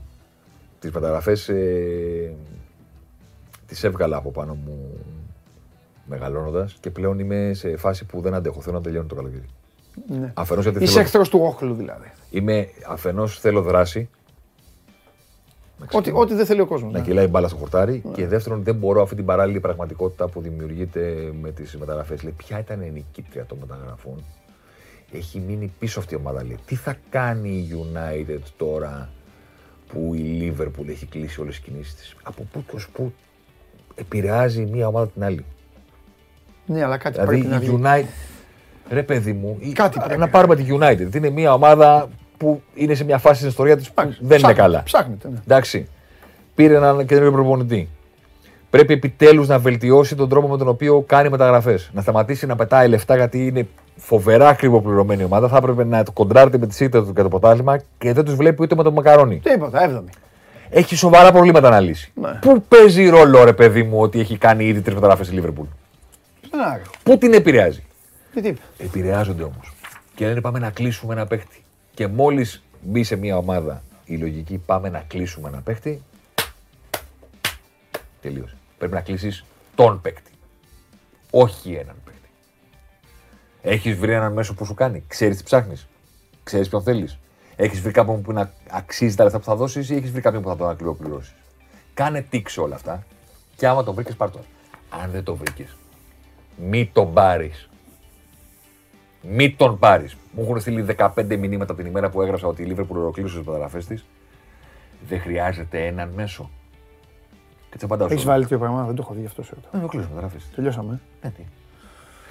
Τις 0.80 0.92
μεταγραφές 0.92 1.50
ε, 1.50 2.34
τις 3.68 3.84
έβγαλα 3.84 4.18
από 4.18 4.32
πάνω 4.32 4.54
μου 4.66 4.98
μεγαλώνοντας 6.08 6.78
και 6.80 6.90
πλέον 6.90 7.20
είμαι 7.20 7.52
σε 7.54 7.78
φάση 7.78 8.06
που 8.06 8.22
δεν 8.22 8.34
αντέχω. 8.34 8.62
Θέλω 8.62 8.76
να 8.78 8.82
τελειώνει 8.84 9.08
το 9.08 9.16
καλοκαίρι. 9.16 9.46
Ναι. 10.08 10.32
Αφενός 10.36 10.64
γιατί 10.64 10.84
Είσαι 10.84 10.92
θέλω, 10.92 11.04
εχθρός 11.04 11.30
του 11.30 11.40
όχλου 11.42 11.74
δηλαδή. 11.74 12.12
είμαι, 12.30 12.68
αφενός 12.88 13.40
θέλω 13.40 13.62
δράση. 13.62 14.10
Να 15.80 15.86
Ό,τι, 15.86 15.92
ξεκινώ. 16.02 16.20
ό,τι 16.20 16.34
δεν 16.34 16.46
θέλει 16.46 16.62
ο 16.62 16.66
κόσμος. 16.66 16.92
να 16.94 17.00
ναι. 17.00 17.06
κυλάει 17.06 17.28
μπάλα 17.28 17.48
στο 17.48 17.58
χορτάρι. 17.58 18.04
Και 18.14 18.28
δεύτερον, 18.28 18.64
δεν 18.64 18.76
μπορώ 18.76 19.02
αυτή 19.02 19.16
την 19.16 19.26
παράλληλη 19.26 19.60
πραγματικότητα 19.60 20.28
που 20.28 20.42
δημιουργείται 20.42 21.32
με 21.42 21.52
τις 21.52 21.78
μεταγραφές. 21.78 22.24
Λέει, 22.24 22.34
ποια 22.38 22.60
ήταν 22.60 22.82
η 22.82 22.92
νικήτρια 22.92 23.46
των 23.46 23.58
μεταγραφών; 23.62 24.24
Έχει 25.12 25.40
μείνει 25.48 25.74
πίσω 25.80 26.00
αυτή 26.00 26.14
η 26.14 26.18
ομάδα. 26.18 26.44
Λέει, 26.44 26.58
τι 26.66 26.76
θα 26.76 26.98
κάνει 27.10 27.50
η 27.50 27.68
United 27.72 28.40
τώρα 28.58 29.10
που 29.88 30.14
η 30.14 30.54
Liverpool 30.58 30.88
έχει 30.88 31.06
κλείσει 31.06 31.42
όλες 31.42 31.56
τις 31.56 31.64
κινήσεις 31.66 31.96
της; 31.96 32.16
Από 32.24 32.48
πού 32.52 32.64
και 32.70 32.76
ως 32.76 32.90
πού 32.90 33.14
επηρεάζει 33.96 34.66
μία 34.66 34.88
ομάδα 34.88 35.08
την 35.08 35.24
άλλη; 35.24 35.46
Ναι, 36.68 36.84
αλλά 36.84 36.98
κάτι 36.98 37.14
Δηλαδή 37.20 37.38
πρέπει 37.42 37.48
να 37.50 37.56
η 37.56 37.60
βγει. 37.60 37.80
United. 37.84 38.06
Ρε 38.90 39.04
παιδί 39.04 39.34
μου, 39.34 39.58
η- 39.60 39.72
Κάτι 39.72 39.98
πρέπει 39.98 40.12
να 40.20 40.26
να 40.26 40.28
πάρουμε 40.32 40.56
τη 40.56 40.66
United. 40.80 41.16
Είναι 41.16 41.30
μια 41.30 41.54
ομάδα 41.54 42.10
που 42.38 42.62
είναι 42.74 42.94
σε 42.94 43.04
μια 43.04 43.18
φάση 43.18 43.36
στην 43.36 43.48
ιστορία 43.48 43.78
της 43.78 43.88
που 43.92 44.02
Εντάξει, 44.02 44.18
δεν 44.22 44.28
είναι 44.28 44.38
ψάχνεται, 44.38 44.62
καλά. 44.62 44.84
Ψάχνεται, 44.84 45.28
ναι. 45.30 45.38
Εντάξει. 45.46 45.88
Πήρε 46.56 46.76
έναν 46.76 47.06
καινούριο 47.06 47.32
προπονητή. 47.32 47.90
Πρέπει 48.70 48.94
επιτέλους 48.94 49.48
να 49.48 49.60
βελτιώσει 49.60 50.16
τον 50.16 50.30
τρόπο 50.30 50.48
με 50.48 50.58
τον 50.58 50.68
οποίο 50.68 51.02
κάνει 51.08 51.30
μεταγραφές. 51.30 51.90
Να 51.94 52.02
σταματήσει 52.02 52.46
να 52.46 52.56
πετάει 52.56 52.88
λεφτά 52.88 53.16
γιατί 53.16 53.48
είναι 53.48 53.68
φοβερά 53.96 54.50
ακριβοπληρωμένη 54.50 55.24
ομάδα. 55.24 55.48
Θα 55.48 55.58
έπρεπε 55.58 55.84
να 55.84 56.04
το 56.04 56.12
κοντράρεται 56.12 56.58
με 56.58 56.68
τη 56.68 56.74
σύντα 56.76 57.04
του 57.04 57.14
και 57.14 57.22
το 57.22 57.30
ποτάσμα 57.30 57.80
και 57.98 58.14
δεν 58.14 58.26
τους 58.26 58.36
βλέπει 58.36 58.62
ούτε 58.62 58.76
με 58.76 58.84
το 58.84 58.92
μακαρόνι. 58.92 59.40
Τίποτα, 59.44 59.84
έβδομη. 59.84 60.10
Έχει 60.70 60.96
σοβαρά 60.96 61.32
προβλήματα 61.32 61.70
να 61.70 61.80
λύσει. 61.80 62.12
Ναι. 62.16 62.30
Πού 62.42 62.64
παίζει 62.68 63.10
ρόλο, 63.10 63.44
ρε 63.44 63.54
παιδί 63.54 63.84
μου, 63.84 64.00
ότι 64.00 64.20
έχει 64.20 64.38
κάνει 64.38 64.66
ήδη 64.66 64.82
τρεις 64.82 64.96
μεταγραφές 64.96 65.30
η 65.30 65.34
Λίβερπουλ. 65.34 65.66
Στον 66.48 66.60
Άρη. 66.60 66.82
Πού 67.04 67.18
την 67.18 67.34
επηρεάζει; 67.34 67.84
Τι 68.34 68.42
τι 68.42 68.48
είπε. 68.48 68.62
Επηρεάζονται 68.78 69.44
όμως. 69.44 69.74
Και 70.16 70.26
λένε 70.26 70.42
πάμε 70.42 70.60
να 70.60 70.70
κλείσουμε 70.70 71.14
ένα 71.14 71.28
παίχτη. 71.28 71.64
Και 71.94 72.08
μόλις 72.08 72.64
μπει 72.82 73.04
σε 73.04 73.16
μια 73.16 73.38
ομάδα 73.38 73.84
η 74.06 74.18
λογική 74.18 74.58
πάμε 74.58 74.90
να 74.90 75.04
κλείσουμε 75.08 75.48
ένα 75.48 75.62
παίχτη. 75.62 76.04
Τελείωσε. 78.22 78.56
Πρέπει 78.78 78.94
να 78.94 79.02
κλείσεις 79.02 79.46
τον 79.76 80.02
παίχτη. 80.02 80.32
Όχι 81.32 81.74
έναν 81.74 81.96
παίχτη. 82.06 82.30
Έχεις 83.62 83.96
βρει 83.96 84.14
έναν 84.14 84.34
μέσο 84.34 84.54
που 84.54 84.66
σου 84.66 84.74
κάνει. 84.74 85.04
Ξέρεις 85.08 85.38
τι 85.38 85.44
ψάχνεις. 85.44 85.88
Ξέρεις 86.44 86.70
ποιον 86.70 86.84
θέλεις. 86.84 87.18
Έχεις 87.56 87.82
βρει 87.82 87.92
κάποιον 87.92 88.22
που 88.22 88.32
να 88.32 88.52
αξίζει 88.70 89.16
τα 89.16 89.24
λεφτά 89.24 89.40
που 89.40 89.46
θα 89.46 89.56
δώσεις 89.56 89.90
ή 89.90 89.96
έχεις 89.96 90.12
βρει 90.12 90.22
κάποιον 90.22 90.42
που 90.42 90.50
θα 90.50 90.56
τον 90.56 90.70
ακληροπληρώσει. 90.70 91.34
Κάνε 91.94 92.22
τίξ 92.22 92.58
όλα 92.58 92.76
αυτά 92.76 93.04
και 93.56 93.68
άμα 93.68 93.84
τον 93.84 93.94
βρήκες, 93.94 94.16
πάρ' 94.16 94.32
τον. 94.32 94.42
Αν 94.90 95.12
δεν 95.12 95.24
το 95.24 95.36
βρήκες, 95.36 95.76
μη 96.58 96.90
τον 96.94 97.14
πάρεις. 97.14 97.70
Μη 99.22 99.52
τον 99.52 99.80
πάρεις. 99.80 100.18
Μου 100.32 100.44
έχουν 100.44 100.60
στείλει 100.60 100.86
15 100.98 101.38
μηνύματα 101.38 101.76
την 101.76 101.86
ημέρα 101.86 102.10
που 102.10 102.22
έγραψα 102.22 102.48
ότι 102.48 102.62
η 102.62 102.66
Λίβερπουλ 102.66 102.98
ολοκλήρωσε 102.98 103.40
τι 103.40 103.46
μεταγραφέ 103.46 103.78
της. 103.78 104.06
Δεν 105.08 105.20
χρειάζεται 105.20 105.86
έναν 105.86 106.10
μέσο. 106.16 106.50
Και 107.70 107.78
τι 107.78 107.86
απαντάω. 107.86 108.08
Έχεις 108.12 108.24
βάλει 108.24 108.46
δύο 108.46 108.58
πράγματα, 108.58 108.86
δεν 108.86 108.96
το 108.96 109.02
έχω 109.06 109.14
δει 109.14 109.20
γι' 109.20 109.26
αυτό. 109.26 109.44
σε 109.44 109.52
ρωτάω. 109.56 109.72
Δεν 109.72 109.80
ολοκλήρωσε 109.80 110.10
μεταγραφέ. 110.14 110.40
Τελειώσαμε. 110.56 111.00
Ναι, 111.22 111.30
τι. 111.30 111.42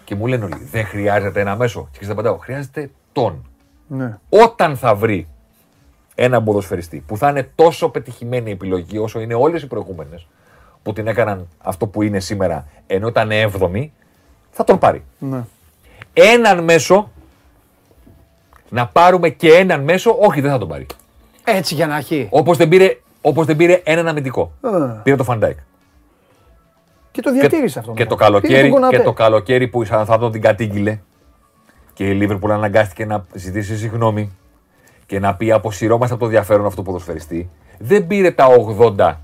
Και 0.05 0.14
μου 0.14 0.27
λένε 0.27 0.45
όλοι, 0.45 0.64
δεν 0.70 0.85
χρειάζεται 0.87 1.41
ένα 1.41 1.57
μέσο. 1.57 1.89
Και 1.93 1.99
τι 1.99 2.11
απαντάω, 2.11 2.37
χρειάζεται 2.37 2.91
τον. 3.12 3.47
Ναι. 3.87 4.18
Όταν 4.29 4.77
θα 4.77 4.95
βρει 4.95 5.29
έναν 6.14 6.45
ποδοσφαιριστή 6.45 7.05
που 7.07 7.16
θα 7.16 7.29
είναι 7.29 7.51
τόσο 7.55 7.89
πετυχημένη 7.89 8.51
επιλογή 8.51 8.99
όσο 8.99 9.20
είναι 9.20 9.35
όλες 9.35 9.62
οι 9.62 9.66
προηγούμενες 9.66 10.27
που 10.83 10.93
την 10.93 11.07
έκαναν 11.07 11.49
αυτό 11.59 11.87
που 11.87 12.03
είναι 12.03 12.20
σήμερα 12.20 12.66
ενώ 12.87 13.09
ήταν 13.09 13.29
7η, 13.33 13.89
θα 14.57 14.65
τον 14.65 14.79
πάρει. 14.79 15.03
ναι. 15.19 15.45
Έναν 16.13 16.65
μέσο, 16.65 17.11
να 18.69 18.87
πάρουμε 18.87 19.29
και 19.29 19.53
έναν 19.55 19.83
μέσο, 19.83 20.17
όχι 20.21 20.41
δεν 20.41 20.51
θα 20.51 20.59
τον 20.59 20.69
πάρει. 20.69 20.87
Έτσι 21.45 21.75
για 21.75 21.87
να 21.87 21.97
έχει. 21.97 22.29
Όπως 22.31 22.57
δεν, 22.57 22.69
πήρε, 22.69 22.97
όπως 23.21 23.47
δεν 23.47 23.57
πήρε 23.57 23.81
έναν 23.85 24.09
αμυντικό. 24.09 24.53
Α. 24.61 24.71
Πήρε 25.03 25.17
το 25.17 25.25
Φαν 25.25 25.38
Ντάικ. 25.38 25.59
Και 27.11 27.21
το 27.23 27.33
διατήρησε 27.33 27.79
αυτό. 27.79 27.93
Και 27.93 27.99
μετά. 27.99 28.11
το, 28.11 28.17
καλοκαίρι, 28.17 28.53
Πήρε 28.55 28.61
τον 28.69 28.71
και 28.71 28.81
Κονατέ. 28.87 29.03
το 29.03 29.13
καλοκαίρι 29.13 29.69
που 29.69 29.83
η 29.83 29.87
Σαουθάμπτον 29.87 30.31
την 30.31 30.41
κατήγγειλε 30.41 30.99
και 31.93 32.09
η 32.09 32.15
Λίβερπουλ 32.15 32.51
αναγκάστηκε 32.53 33.05
να 33.05 33.25
ζητήσει 33.33 33.77
συγγνώμη 33.77 34.33
και 35.07 35.19
να 35.19 35.35
πει 35.35 35.53
αποσυρόμαστε 35.53 36.14
από 36.15 36.23
το 36.23 36.29
ενδιαφέρον 36.29 36.67
αυτού 36.67 36.77
του 36.77 36.87
ποδοσφαιριστή. 36.87 37.51
Δεν 37.79 38.07
πήρε 38.07 38.31
τα 38.31 38.47
80 38.99 39.15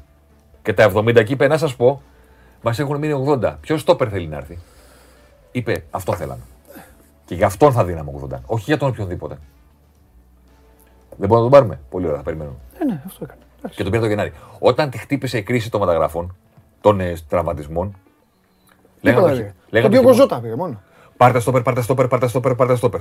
και 0.63 0.73
τα 0.73 0.93
70 0.95 1.25
και 1.25 1.33
είπε 1.33 1.47
να 1.47 1.57
σας 1.59 1.77
πω, 1.77 2.03
μας 2.63 2.79
έχουν 2.79 2.99
μείνει 2.99 3.25
80. 3.43 3.55
Ποιος 3.61 3.81
στόπερ 3.81 4.09
θέλει 4.11 4.27
να 4.27 4.37
έρθει; 4.37 4.59
Είπε 5.53 5.85
αυτό 5.91 6.15
θέλαμε. 6.15 6.43
Και 7.25 7.35
γι' 7.35 7.45
αυτόν 7.45 7.73
θα 7.73 7.85
δίναμε 7.85 8.13
80. 8.31 8.37
Όχι 8.47 8.65
για 8.67 8.79
τον 8.79 8.89
οποιονδήποτε. 8.89 9.39
Δεν 11.17 11.29
μπορούμε 11.29 11.37
να 11.37 11.51
τον 11.51 11.51
πάρουμε. 11.51 11.81
Πολύ 11.91 12.05
ωραία, 12.07 12.17
θα 12.19 12.23
περιμένουμε. 12.25 12.57
Ναι, 12.79 12.85
ναι, 12.93 13.03
αυτό 13.07 13.25
έκανε. 13.25 13.41
Εντάξει. 13.59 13.77
Και 13.77 13.83
τον 13.83 13.91
πήρε 13.93 14.03
το 14.03 14.09
Γενάρη. 14.09 14.33
Όταν 14.59 14.91
τη 14.91 14.99
χτύπησε 14.99 15.39
η 15.39 15.43
κρίση 15.43 15.71
των 15.71 15.81
μεταγραφών, 15.81 16.37
των 16.81 17.01
ε, 17.01 17.15
τραυματισμών. 17.29 17.97
Τίποτα 19.01 19.27
ότι- 19.27 19.33
δεν 19.35 19.43
λέει. 19.43 19.53
λέγανε 19.71 19.71
Τον 19.71 19.85
ότι 19.85 19.89
Διόγκο 19.99 20.13
Ζώτα 20.13 20.41
πήρε 20.41 20.57
μόνο. 20.57 20.81
Πάρτε 21.17 21.41
στόπερ, 21.41 21.63
πάρτε 21.63 21.83
στόπερ, 21.83 22.09
πάρτε 22.09 22.27
στόπερ, 22.29 22.55
πάρτε 22.55 22.77
στόπερ. 22.77 23.01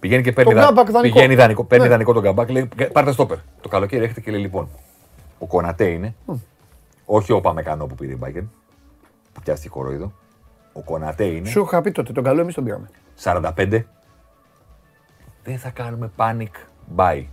Πηγαίνει 0.00 0.22
και 0.22 0.32
παίρνει, 0.32 0.52
Τον 0.52 0.60
δα- 0.60 0.66
Γκάμπακ 0.66 0.90
δανεικό. 0.90 1.14
πηγαίνει 1.14 1.34
δανεικό, 1.34 1.64
παίρνει 1.64 1.84
Ναι. 1.84 1.90
δανεικό 1.90 2.12
τον 2.12 2.22
καμπάκ, 2.22 2.50
λέει 2.50 2.68
πάρτε 2.92 3.12
στόπερ. 3.12 3.36
Το 3.60 3.68
καλοκαίρι 3.68 4.02
έρχεται 4.02 4.20
και 4.20 4.30
λέει 4.30 4.40
λοιπόν, 4.40 4.68
ο 5.38 5.46
Κονατέ 5.46 5.84
είναι, 5.88 6.14
όχι 7.04 7.32
ο 7.32 7.40
Παμεκανό 7.40 7.86
που 7.86 7.94
πήρε 7.94 8.12
η 8.12 8.16
Μπάγκεν, 8.18 8.50
που 9.32 9.40
πιάστηκε 9.40 9.68
κοροϊδό. 9.68 10.12
Ο 10.76 10.82
Κονατέ 10.84 11.24
είναι, 11.24 11.48
Σου 11.48 11.60
είχα 11.60 11.80
πει 11.80 11.92
τότε, 11.92 12.12
τον 12.12 12.24
καλό 12.24 12.40
εμείς 12.40 12.54
τον 12.54 12.64
πήραμε. 12.64 12.88
45. 13.22 13.84
Δεν 15.44 15.58
θα 15.58 15.70
κάνουμε 15.70 16.10
panic 16.16 16.48
buy. 16.96 17.24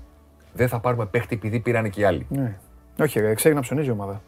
Δεν 0.54 0.68
θα 0.68 0.80
πάρουμε 0.80 1.06
παίχτη 1.06 1.36
επειδή 1.36 1.60
πήραν 1.60 1.90
και 1.90 2.02
οι 2.02 2.04
άλλοι. 2.04 2.26
Ναι. 2.30 2.58
Όχι, 3.00 3.20
ρε, 3.20 3.34
ξέρει 3.34 3.56
να 3.56 3.62
ψωνίζει 3.62 3.88
η 3.88 3.92
ομάδα. 3.92 4.22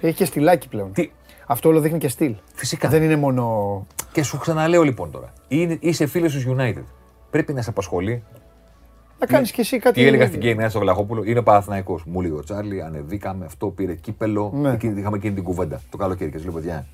Έχει 0.00 0.14
και 0.14 0.24
στυλάκι 0.24 0.68
πλέον. 0.68 0.92
Τι, 0.92 1.10
Αυτό 1.46 1.68
όλο 1.68 1.80
δείχνει 1.80 1.98
και 1.98 2.08
στυλ. 2.08 2.34
Φυσικά. 2.54 2.88
Δεν 2.88 3.02
είναι 3.02 3.16
μόνο. 3.16 3.86
Και 4.12 4.22
σου 4.22 4.38
ξαναλέω 4.38 4.82
λοιπόν 4.82 5.10
τώρα, 5.10 5.32
είναι, 5.48 5.76
είσαι 5.80 6.06
φίλος 6.06 6.34
του 6.34 6.56
United. 6.56 6.84
Πρέπει 7.30 7.52
να 7.52 7.62
σε 7.62 7.70
απασχολεί 7.70 8.22
Να 9.18 9.26
κάνεις 9.26 9.50
κι 9.50 9.60
εσύ 9.60 9.78
κάτι. 9.78 10.00
Τι 10.00 10.06
έλεγα 10.06 10.26
στην 10.26 10.40
Game 10.42 10.66
στο 10.68 10.78
Βλαχόπουλο, 10.78 11.22
είναι 11.24 11.42
Παναθυναϊκό. 11.42 12.00
Μου 12.06 12.20
λέει 12.20 12.30
ο 12.30 12.40
Τσάρλι, 12.44 12.82
ανεβήκαμε, 12.82 13.44
αυτό 13.44 13.66
πήρε 13.66 13.94
κύπελο. 13.94 14.50
Ναι. 14.54 14.72
Εκείνη, 14.72 15.00
είχαμε 15.00 15.16
εκείνη 15.16 15.34
την 15.34 15.42
κουβέντα 15.42 15.80
το 15.90 15.96
καλοκαίρι 15.96 16.30
και 16.30 16.38
σου 16.38 16.44
λέω, 16.44 16.52
παιδιά, 16.52 16.86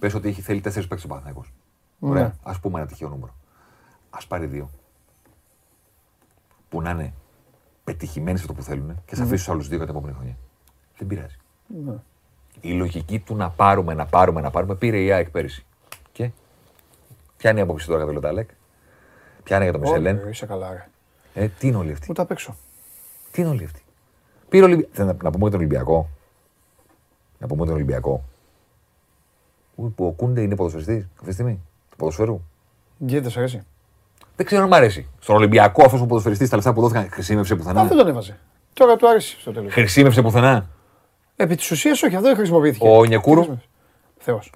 πες 0.00 0.14
ότι 0.14 0.28
έχει, 0.28 0.40
θέλει 0.40 0.60
τέσσερις 0.60 0.88
παίκτες 0.88 1.04
ο 1.04 1.08
Παναθυναϊκό. 1.08 1.44
Ναι. 1.98 2.10
Ωραία, 2.10 2.34
ας 2.42 2.60
πούμε 2.60 2.78
ένα 2.78 2.88
τυχαίο 2.88 3.08
νούμερο. 3.08 3.34
Α 4.10 4.26
πάρει 4.28 4.46
δύο. 4.46 4.70
Που 6.68 6.82
να 6.82 6.90
είναι 6.90 7.14
πετυχημένοι 7.84 8.36
σε 8.36 8.42
αυτό 8.42 8.54
που 8.54 8.62
θέλουν 8.62 8.86
και 8.86 8.92
Ναι. 9.10 9.16
θα 9.16 9.22
αφήσει 9.22 9.44
τους 9.44 9.48
άλλους 9.48 9.68
δύο 9.68 9.76
για 9.76 9.86
την 9.86 9.94
επόμενη 9.94 10.16
χρονιά. 10.16 10.36
Δεν 10.98 11.06
πειράζει. 11.06 11.36
Η 12.60 12.72
λογική 12.72 13.18
του 13.18 13.36
να 13.36 13.50
πάρουμε, 13.50 13.94
να 13.94 14.06
πάρουμε, 14.06 14.40
να 14.40 14.50
πάρουμε 14.50 14.74
πήρε 14.74 15.00
η 15.00 15.12
ΑΕΚ 15.12 15.30
πέρυσι. 15.30 15.66
Και 16.12 16.30
ποια 17.36 17.50
είναι 17.50 17.58
η 17.58 17.62
άποψη 17.62 17.86
τώρα 17.86 17.98
για 17.98 18.06
το 18.06 18.12
Λεταλέκ, 18.12 18.50
ποια 19.42 19.56
είναι 19.56 19.64
για 19.64 19.72
το 19.74 19.78
Μισελέν; 19.78 20.18
Όχι, 20.18 20.28
είσαι 20.28 20.46
καλά, 20.46 20.70
ρε. 20.72 20.88
Ε, 21.34 21.48
τι 21.48 21.66
είναι 21.66 21.76
όλοι 21.76 21.92
αυτοί; 21.92 22.06
Ούτε 22.10 22.22
απ' 22.22 22.30
έξω. 22.30 22.56
Τι 23.30 23.40
είναι 23.40 23.50
όλοι 23.50 23.64
αυτοί; 23.64 23.82
Πήρε 24.48 24.64
Ολυμπι... 24.64 24.88
Θέλω 24.92 25.06
να, 25.06 25.12
να 25.22 25.30
πούμε 25.30 25.42
για 25.42 25.50
τον 25.50 25.60
Ολυμπιακό. 25.60 26.08
Να 27.38 27.46
πούμε 27.46 27.56
για 27.56 27.66
τον 27.66 27.74
Ολυμπιακό. 27.74 28.24
Που, 29.78 29.92
που 29.92 30.06
ο 30.06 30.10
Κούντε 30.10 30.40
είναι 30.40 30.54
ποδοσφαιριστής 30.54 31.04
αυτή 31.14 31.26
τη 31.26 31.32
στιγμή. 31.32 31.60
Του 31.90 31.96
ποδοσφαίρου. 31.96 32.40
Γίνεται, 32.98 33.30
σε 33.30 33.38
αρέσει. 33.38 33.62
Δεν 34.36 34.46
ξέρω 34.46 34.62
αν 34.62 34.68
μ' 34.68 34.74
αρέσει. 34.74 35.08
Στον 35.18 35.36
Ολυμπιακό 35.36 35.84
αυτός 35.84 36.00
ο 36.00 36.06
ποδοσφαιριστής 36.06 36.48
τα 36.48 36.56
λεφτά 36.56 36.72
που 36.72 36.80
δόθηκαν 36.80 37.08
χρησιμεύσε 37.10 37.52
Α, 37.52 37.56
πουθενά. 37.56 37.84
δεν 37.84 37.96
τον 37.96 38.08
έβαζε. 38.08 38.38
Τώρα 38.72 38.96
του 38.96 39.08
άρεσε 39.08 39.36
στο 39.40 39.52
τέλος. 39.52 39.72
Χρησιμεύσε 39.72 40.22
πουθενά. 40.22 40.68
Επί 41.36 41.56
της 41.56 41.70
ουσίας 41.70 42.02
όχι, 42.02 42.14
αυτό 42.14 42.26
δεν 42.26 42.36
χρησιμοποιήθηκε. 42.36 42.88
Ο 42.88 43.04
Νιεκούρου. 43.04 43.58
Θεός. 44.18 44.52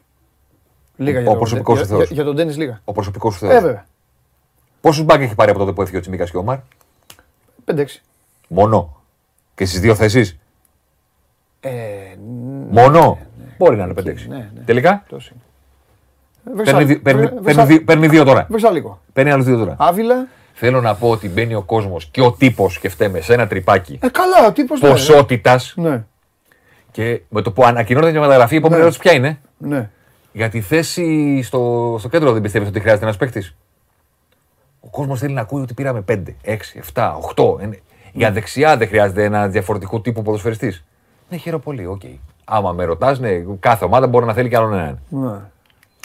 Λίγα 0.97 1.19
Ο 1.19 1.21
για 1.21 1.31
τον- 1.31 1.39
προσωπικός 1.39 1.77
για- 1.77 1.87
του 1.87 1.93
θεός. 1.93 2.05
για- 2.07 2.15
Για 2.15 2.25
τον 2.25 2.35
Ντένι 2.35 2.53
λίγα. 2.55 2.81
Ο 2.85 2.93
προσωπικός 2.93 3.35
σου 3.35 3.45
Ε, 3.47 3.49
θεό. 3.49 3.61
βέβαια. 3.61 3.87
Πόσους 4.81 5.05
μπακ 5.05 5.21
έχει 5.21 5.35
πάρει 5.35 5.51
από 5.51 5.59
τότε 5.59 5.73
που 5.73 5.83
έφυγε 5.83 5.97
ο 5.97 6.01
Τσιμίκας 6.01 6.31
και 6.31 6.37
ο 6.37 6.43
Μαρ. 6.43 6.59
5-6. 7.65 8.03
Μόνο. 8.49 9.01
Και 9.55 9.65
στις 9.67 9.81
δύο 9.81 9.95
θέσεις; 9.95 10.39
Ε, 11.61 11.71
Μόνο. 12.71 13.19
Μπορεί 13.63 13.77
να 13.77 13.85
είναι 13.85 13.93
5-6. 13.97 14.05
ναι, 14.29 14.37
ναι. 14.37 14.61
Τελικά; 14.65 15.05
τόσο 15.09 15.31
είναι. 15.35 16.63
Παίρνει, 16.63 16.85
δι- 16.85 16.99
παίρνει, 17.03 17.21
Βρε- 17.21 17.41
παίρνει, 17.43 17.65
δι- 17.65 17.81
παίρνει 17.85 18.09
δύο 18.09 18.25
τώρα. 18.25 18.47
Βερσάλικο. 18.51 19.01
Παίρνει 19.13 19.31
άλλους 19.31 19.45
δύο 19.47 19.59
τώρα. 19.59 19.75
Άβυλα. 19.79 20.27
Θέλω 20.53 20.81
να 20.81 20.95
πω 20.95 21.11
ότι 21.11 21.29
μπαίνει 21.29 21.55
ο 21.55 21.63
κόσμος 21.63 22.07
και 22.07 22.21
ο 22.21 22.33
τύπος 22.33 22.79
και 22.79 22.89
φταίμε 22.89 23.21
σε 23.21 23.33
ένα 23.35 23.47
τρυπάκι 23.47 23.99
Ε, 24.03 24.09
καλά, 24.09 24.47
ο 24.49 24.53
τύπος. 24.53 24.81
ποσότητας 24.81 25.75
Ναι, 25.77 26.05
και 26.91 27.21
με 27.29 27.43
το 27.43 27.53
που 27.53 27.65
ανακοινώνεται 27.65 28.13
μια 28.13 28.21
μεταγραφή, 28.21 28.55
η 28.55 28.57
επόμενη 28.57 28.77
Ναι. 28.81 28.87
ερώτηση 28.87 29.03
ποια 29.09 29.13
είναι; 29.13 29.41
ναι. 29.59 29.91
Για 30.33 30.49
τη 30.49 30.61
θέση 30.61 31.41
στο, 31.43 31.97
στο 31.99 32.09
κέντρο 32.09 32.33
δεν 32.33 32.43
πιστεύεις 32.43 32.69
ότι 32.69 32.81
χρειάζεται 32.81 33.05
ένας 33.05 33.17
παίκτης; 33.17 33.55
Ο 34.81 34.89
κόσμος 34.91 35.19
θέλει 35.21 35.35
να 35.35 35.41
ακούει 35.41 35.63
ότι 35.63 35.75
πήραμε 35.75 36.01
5, 36.09 36.23
6, 36.45 36.57
7, 36.95 37.13
8. 37.35 37.59
Για 38.13 38.33
δεξιά 38.33 38.77
δεν 38.77 38.89
χρειάζεται 38.89 39.25
ένας 39.25 39.51
διαφορετικό 39.51 40.01
τύπο 40.01 40.23
ποδοσφαιριστής. 40.23 40.85
Ναι, 41.29 41.37
χαίρομαι 41.37 41.63
πολύ, 41.63 41.87
οκ. 41.87 42.03
Άμα 42.45 42.73
με 42.73 42.85
ρωτάς, 42.85 43.19
ναι, 43.19 43.31
κάθε 43.61 43.85
ομάδα 43.85 44.07
μπορεί 44.07 44.27
να 44.27 44.33
θέλει 44.33 44.49
κι 44.49 44.57
άλλον 44.57 44.75
έναν. 44.75 44.99
ναι. 45.09 45.31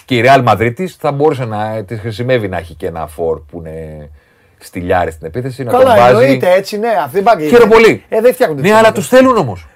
Και 0.06 0.18
η 0.18 0.24
Real 0.26 0.44
Madrid 0.48 0.86
θα 0.86 1.12
μπορούσε 1.12 1.46
να 1.46 1.84
της 1.84 2.00
χρησιμεύει 2.00 2.48
να 2.48 2.58
έχει 2.58 2.74
και 2.74 2.88
ένα 2.88 3.08
φορ 3.08 3.40
που 3.40 3.58
είναι 3.60 4.10
στυλιάρη 4.58 5.12
στην 5.12 5.28
επίθεση. 5.28 5.64
Να 5.64 5.72
τον 5.72 5.80
Καλά, 5.80 5.96
βάζει. 5.96 6.12
εννοείται 6.24 6.52
έτσι, 6.54 6.78
ναι. 6.80 6.88
Αυτή 7.04 7.22
δεν 7.22 7.24
πάει. 7.24 7.48
Χαίρομαι 7.48 7.74
πολύ. 7.74 8.04
Ε, 8.10 8.22
δεν 8.22 8.34
φτιάχνονται. 8.34 8.62
Ναι, 8.62 8.68
τις 8.68 8.78
αλλά 8.78 8.92
τους 8.92 9.12
ομάδες. 9.12 9.28
θέλουν 9.30 9.38
όμως. 9.48 9.68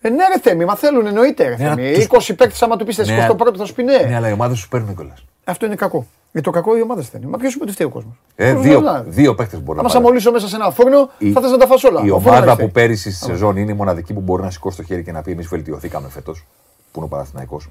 Ε, 0.00 0.08
ναι, 0.08 0.16
ρε 0.34 0.40
Θέμη, 0.40 0.64
μα 0.64 0.74
θέλουν, 0.76 1.06
εννοείται. 1.06 1.48
Ρε, 1.48 1.56
Ναι, 1.56 1.64
αλλά 1.66 1.74
Θέμη. 1.74 1.92
τους- 1.92 2.04
20 2.04 2.34
παίκτες, 2.34 2.62
άμα 2.62 2.76
του 2.76 2.84
πεις 2.84 2.98
Ναι, 2.98 3.26
21 3.28 3.56
θα 3.58 3.64
σου 3.64 3.74
πει 3.74 3.82
ναι. 3.82 3.96
Ναι, 4.08 4.14
αλλά 4.16 4.28
οι 4.28 4.32
ομάδε 4.32 4.54
σου 4.54 4.68
παίρνουν 4.68 4.94
κιόλα. 4.94 5.14
Αυτό 5.44 5.66
είναι 5.66 5.74
κακό. 5.74 6.06
Για 6.36 6.44
το 6.44 6.50
κακό 6.50 6.76
οι 6.76 6.82
ομάδες 6.82 7.08
θέλουν. 7.08 7.28
Μα 7.28 7.38
ποιος 7.38 7.54
είπε 7.54 7.62
ότι 7.64 7.72
φταίει 7.72 7.86
ο 7.86 7.90
κόσμος; 7.90 8.14
Ε, 8.34 8.54
δύο, 8.54 9.04
δύο 9.06 9.34
παίκτες 9.34 9.60
μπορεί 9.62 9.78
Άμα 9.78 9.82
να 9.82 9.88
σε 9.88 9.94
πάρει. 9.94 10.06
αμολύσω 10.06 10.30
μέσα 10.30 10.48
σε 10.48 10.56
ένα 10.56 10.70
φούρνο, 10.70 11.10
Η- 11.18 11.32
θα 11.32 11.40
θες 11.40 11.50
να 11.50 11.56
τα 11.56 11.66
φας 11.66 11.84
όλα. 11.84 12.00
Η 12.04 12.10
Ο 12.10 12.14
φούρνος 12.18 12.36
ομάδα 12.38 12.52
φταίει. 12.52 12.66
που 12.66 12.72
πέρυσι 12.72 13.12
στη 13.12 13.24
σεζόν 13.24 13.56
είναι 13.56 13.70
η 13.70 13.74
μοναδική 13.74 14.14
που 14.14 14.20
μπορεί 14.20 14.42
να 14.42 14.50
σηκώσει 14.50 14.76
το 14.76 14.82
χέρι 14.82 15.02
και 15.02 15.12
να 15.12 15.22
πει: 15.22 15.30
Εμείς 15.30 15.46
βελτιωθήκαμε 15.46 16.08
φέτος. 16.08 16.46
Που 16.92 16.98
είναι 16.98 17.04
ο 17.04 17.08
Παναθηναϊκός. 17.08 17.68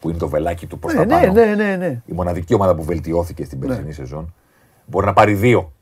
Που 0.00 0.08
είναι 0.08 0.18
το 0.18 0.28
βελάκι 0.28 0.66
του 0.66 0.78
προς 0.78 0.94
Ναι, 0.94 1.06
τα 1.06 1.18
ναι, 1.20 1.26
πάνω. 1.26 1.32
ναι, 1.32 1.54
ναι, 1.54 1.76
ναι. 1.76 2.02
Η 2.06 2.12
μοναδική 2.12 2.54
ομάδα 2.54 2.74
που 2.74 2.82
βελτιώθηκε 2.84 3.44
στην 3.44 3.58
περσινή 3.58 3.92
σεζόν 3.92 4.34
μπορεί 4.86 5.06
να 5.06 5.12
πάρει 5.12 5.32
δύο. 5.34 5.72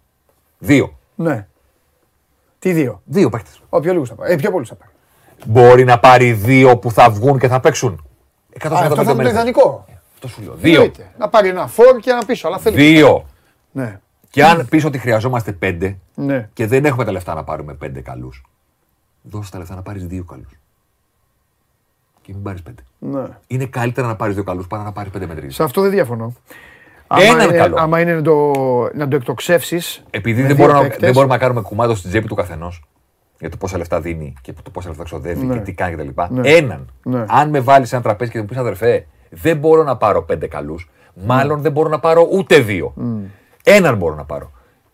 Δύο. 0.58 0.98
ναι. 1.14 1.46
Τι 2.58 2.72
δύο; 2.72 3.00
Δύο 3.04 3.28
παίκτες. 3.30 3.60
Ο 3.68 3.80
πιο 3.80 3.92
λίγους 3.92 4.08
θα 4.08 4.14
πάρει. 4.14 4.32
Ε, 4.32 4.36
πιο 4.36 4.50
πολλούς 4.50 4.68
θα 4.68 4.74
πάρει. 4.74 4.90
Μπορεί 5.46 5.84
να 5.84 5.98
πάρει 5.98 6.32
δύο 6.32 6.78
που 6.78 6.90
θα 6.90 7.10
βγουν 7.10 7.38
και 7.38 7.48
θα 7.48 7.60
παίξουν. 7.60 8.04
100% 8.60 8.72
Α, 8.72 8.78
αυτό 8.78 8.78
θα 8.78 8.84
είναι 8.84 8.88
το 8.88 8.94
βελτιωμένοι. 8.94 9.28
ιδανικό. 9.28 9.84
Αυτό 10.26 10.40
σου 10.40 10.46
λέω. 10.48 10.54
Δύο. 10.58 10.72
Εννοείται. 10.74 11.10
Να 11.18 11.28
πάρει 11.28 11.48
ένα 11.48 11.66
φόρ 11.66 11.96
και 11.96 12.10
ένα 12.10 12.24
πίσω. 12.24 12.46
Αλλά 12.46 12.58
θέλει. 12.58 12.76
Δύο. 12.76 13.26
Ναι. 13.72 14.00
Και 14.30 14.44
αν 14.44 14.66
πεις 14.70 14.84
ότι 14.84 14.98
χρειαζόμαστε 14.98 15.52
πέντε 15.52 15.96
Ναι. 16.14 16.48
και 16.52 16.66
δεν 16.66 16.84
έχουμε 16.84 17.04
τα 17.04 17.12
λεφτά 17.12 17.34
να 17.34 17.44
πάρουμε 17.44 17.74
πέντε 17.74 18.00
καλούς, 18.00 18.42
δώσε 19.22 19.50
τα 19.50 19.58
λεφτά 19.58 19.74
να 19.74 19.82
πάρεις 19.82 20.06
δύο 20.06 20.24
καλούς. 20.24 20.58
και 22.22 22.32
μην 22.34 22.42
πάρεις 22.42 22.62
πέντε. 22.62 22.82
Ναι. 22.98 23.24
Είναι 23.46 23.66
καλύτερα 23.66 24.06
να 24.06 24.16
πάρεις 24.16 24.34
δύο 24.34 24.44
καλούς 24.44 24.66
παρά 24.66 24.82
να 24.82 24.92
πάρεις 24.92 25.12
πέντε 25.12 25.26
μετρήσεις. 25.26 25.54
Σε 25.54 25.62
αυτό 25.62 25.80
δεν 25.80 25.90
διαφωνώ. 25.90 26.32
Έναν 27.18 27.34
άμα, 27.34 27.44
είναι- 27.44 27.56
καλό. 27.56 27.76
άμα 27.78 28.00
είναι 28.00 28.14
να 28.14 28.22
το, 28.22 28.52
να 28.94 29.08
το 29.08 29.16
εκτοξεύσεις. 29.16 30.02
Επειδή 30.10 30.42
δεν, 30.42 30.56
μπορούμε 30.56 30.80
να, 30.80 30.94
δεν 30.98 31.12
μπορούμε 31.12 31.32
να 31.32 31.38
κάνουμε 31.40 31.60
κουμάντο 31.60 31.94
στην 31.94 32.10
τσέπη 32.10 32.26
του 32.26 32.34
καθενός 32.34 32.84
για 33.40 33.50
το 33.50 33.56
πόσα 33.56 33.78
λεφτά 33.78 34.00
δίνει 34.00 34.34
και 34.42 34.52
το 34.62 34.70
πόσα 34.70 34.88
λεφτά 34.88 35.04
ξοδεύει 35.04 35.44
Ναι. 35.46 35.54
και 35.54 35.60
τι 35.60 35.72
κάνει 35.72 35.96
κτλ. 35.96 36.22
Ναι. 36.34 36.48
Έναν. 36.50 36.90
Ναι. 37.02 37.24
Αν 37.28 37.50
με 37.50 37.60
βάλεις 37.60 37.88
σε 37.88 37.94
ένα 37.94 38.04
τραπέζι 38.04 38.30
και 38.30 38.38
μου 38.38 38.44
πεις 38.44 38.56
αδερφέ, 38.56 39.06
δεν 39.30 39.56
μπορώ 39.56 39.82
να 39.82 39.96
πάρω 39.96 40.22
πέντε 40.22 40.46
καλούς, 40.46 40.90
μάλλον 41.14 41.60
δεν 41.60 41.72
μπορώ 41.72 41.88
να 41.88 41.98
πάρω 42.00 42.28
ούτε 42.32 42.58
δύο. 42.58 42.94
Έναν 43.64 43.96
μπορώ 43.96 44.14
να 44.14 44.24
πάρω. 44.24 44.50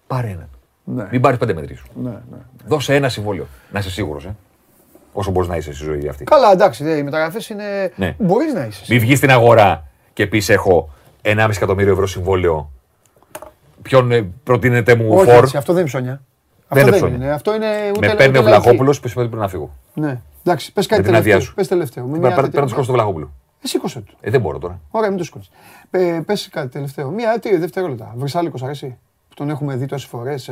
Πάρε 0.06 0.26
έναν. 0.28 0.48
Ναι. 0.84 1.06
Μην 1.10 1.20
πάρεις 1.20 1.38
πέντε 1.38 1.54
μετρήσεις. 1.54 1.84
Ναι, 2.02 2.10
ναι. 2.10 2.36
Δώσε 2.66 2.94
ένα 2.94 3.08
συμβόλαιο. 3.08 3.46
Να 3.70 3.78
είσαι 3.78 3.90
σίγουρος, 3.90 4.24
ε. 4.24 4.36
Όσο 5.12 5.30
μπορείς 5.30 5.48
να 5.48 5.56
είσαι 5.56 5.72
στη 5.74 5.84
ζωή 5.84 6.08
αυτή. 6.08 6.24
Καλά, 6.24 6.52
εντάξει, 6.52 6.84
ναι, 6.84 6.90
οι 6.90 7.02
μεταγραφές 7.02 7.48
είναι. 7.48 7.92
Ναι. 7.96 8.14
Μπορείς 8.18 8.52
να 8.54 8.64
είσαι. 8.64 8.84
Μην 8.88 9.00
βγεις 9.00 9.18
στην 9.18 9.30
αγορά 9.30 9.84
και 10.12 10.26
πεις: 10.26 10.48
Έχω 10.48 10.88
1,5 11.22 11.48
εκατομμύριο 11.56 11.92
ευρώ 11.92 12.06
συμβόλαιο. 12.06 12.70
Ποιον 13.82 14.12
ε, 14.12 14.30
προτείνετε 14.44 14.94
μου 14.94 15.14
Όχι, 15.14 15.30
φορ. 15.30 15.42
έτσι, 15.42 15.56
αυτό 15.56 15.72
δεν 15.72 15.80
είναι 15.80 15.90
ψώνια. 15.90 16.22
Δεν 16.68 16.78
αυτό 16.78 16.80
είναι 16.80 16.90
δεν 16.90 16.98
ψώνια. 17.00 17.16
είναι. 17.24 17.34
Αυτό 17.34 17.54
είναι 17.54 17.66
ούτε, 17.96 18.06
Με 18.08 18.14
παίρνει 18.14 18.28
ούτε 18.28 18.38
ο 18.38 18.42
λαϊκή. 18.42 18.60
Βλαχόπουλος, 18.62 19.00
πει 19.00 19.06
ότι 19.18 19.28
πρέπει 19.28 19.42
να 19.42 19.48
φύγω. 19.48 19.70
Ναι. 19.94 20.20
Εντάξει, 20.44 20.72
πες 20.72 20.86
κάτι 20.86 21.02
την 21.02 21.10
άδειά 21.14 21.22
τελευταίο. 21.22 21.40
σου. 21.48 21.54
Πες 21.54 21.68
τελευταίο. 21.68 22.04
Με 22.04 22.18
μια 22.18 22.28
Παίρνω 22.28 22.42
τέτοια- 22.44 22.60
το 22.62 22.68
σκόρ 22.68 22.86
του 22.86 22.92
Βλαχόπουλου. 22.92 23.30
Ε, 23.64 23.66
σήκωσε 23.68 24.00
του. 24.00 24.16
Ε, 24.20 24.30
δεν 24.30 24.40
μπορώ 24.40 24.58
τώρα. 24.58 24.80
Ωραία, 24.90 25.08
μην 25.08 25.18
το 25.18 25.24
σηκώνεις. 25.24 25.50
Πες 26.26 26.48
κάτι 26.48 26.68
τελευταίο. 26.68 27.10
Μία, 27.10 27.38
τι, 27.38 27.56
δευτερόλεπτα. 27.56 28.12
Βρυσάλικος 28.16 28.62
αρέσει. 28.62 28.98
Που 29.28 29.34
τον 29.34 29.50
έχουμε 29.50 29.76
δει 29.76 29.86
τόσες 29.86 30.08
φορές. 30.08 30.50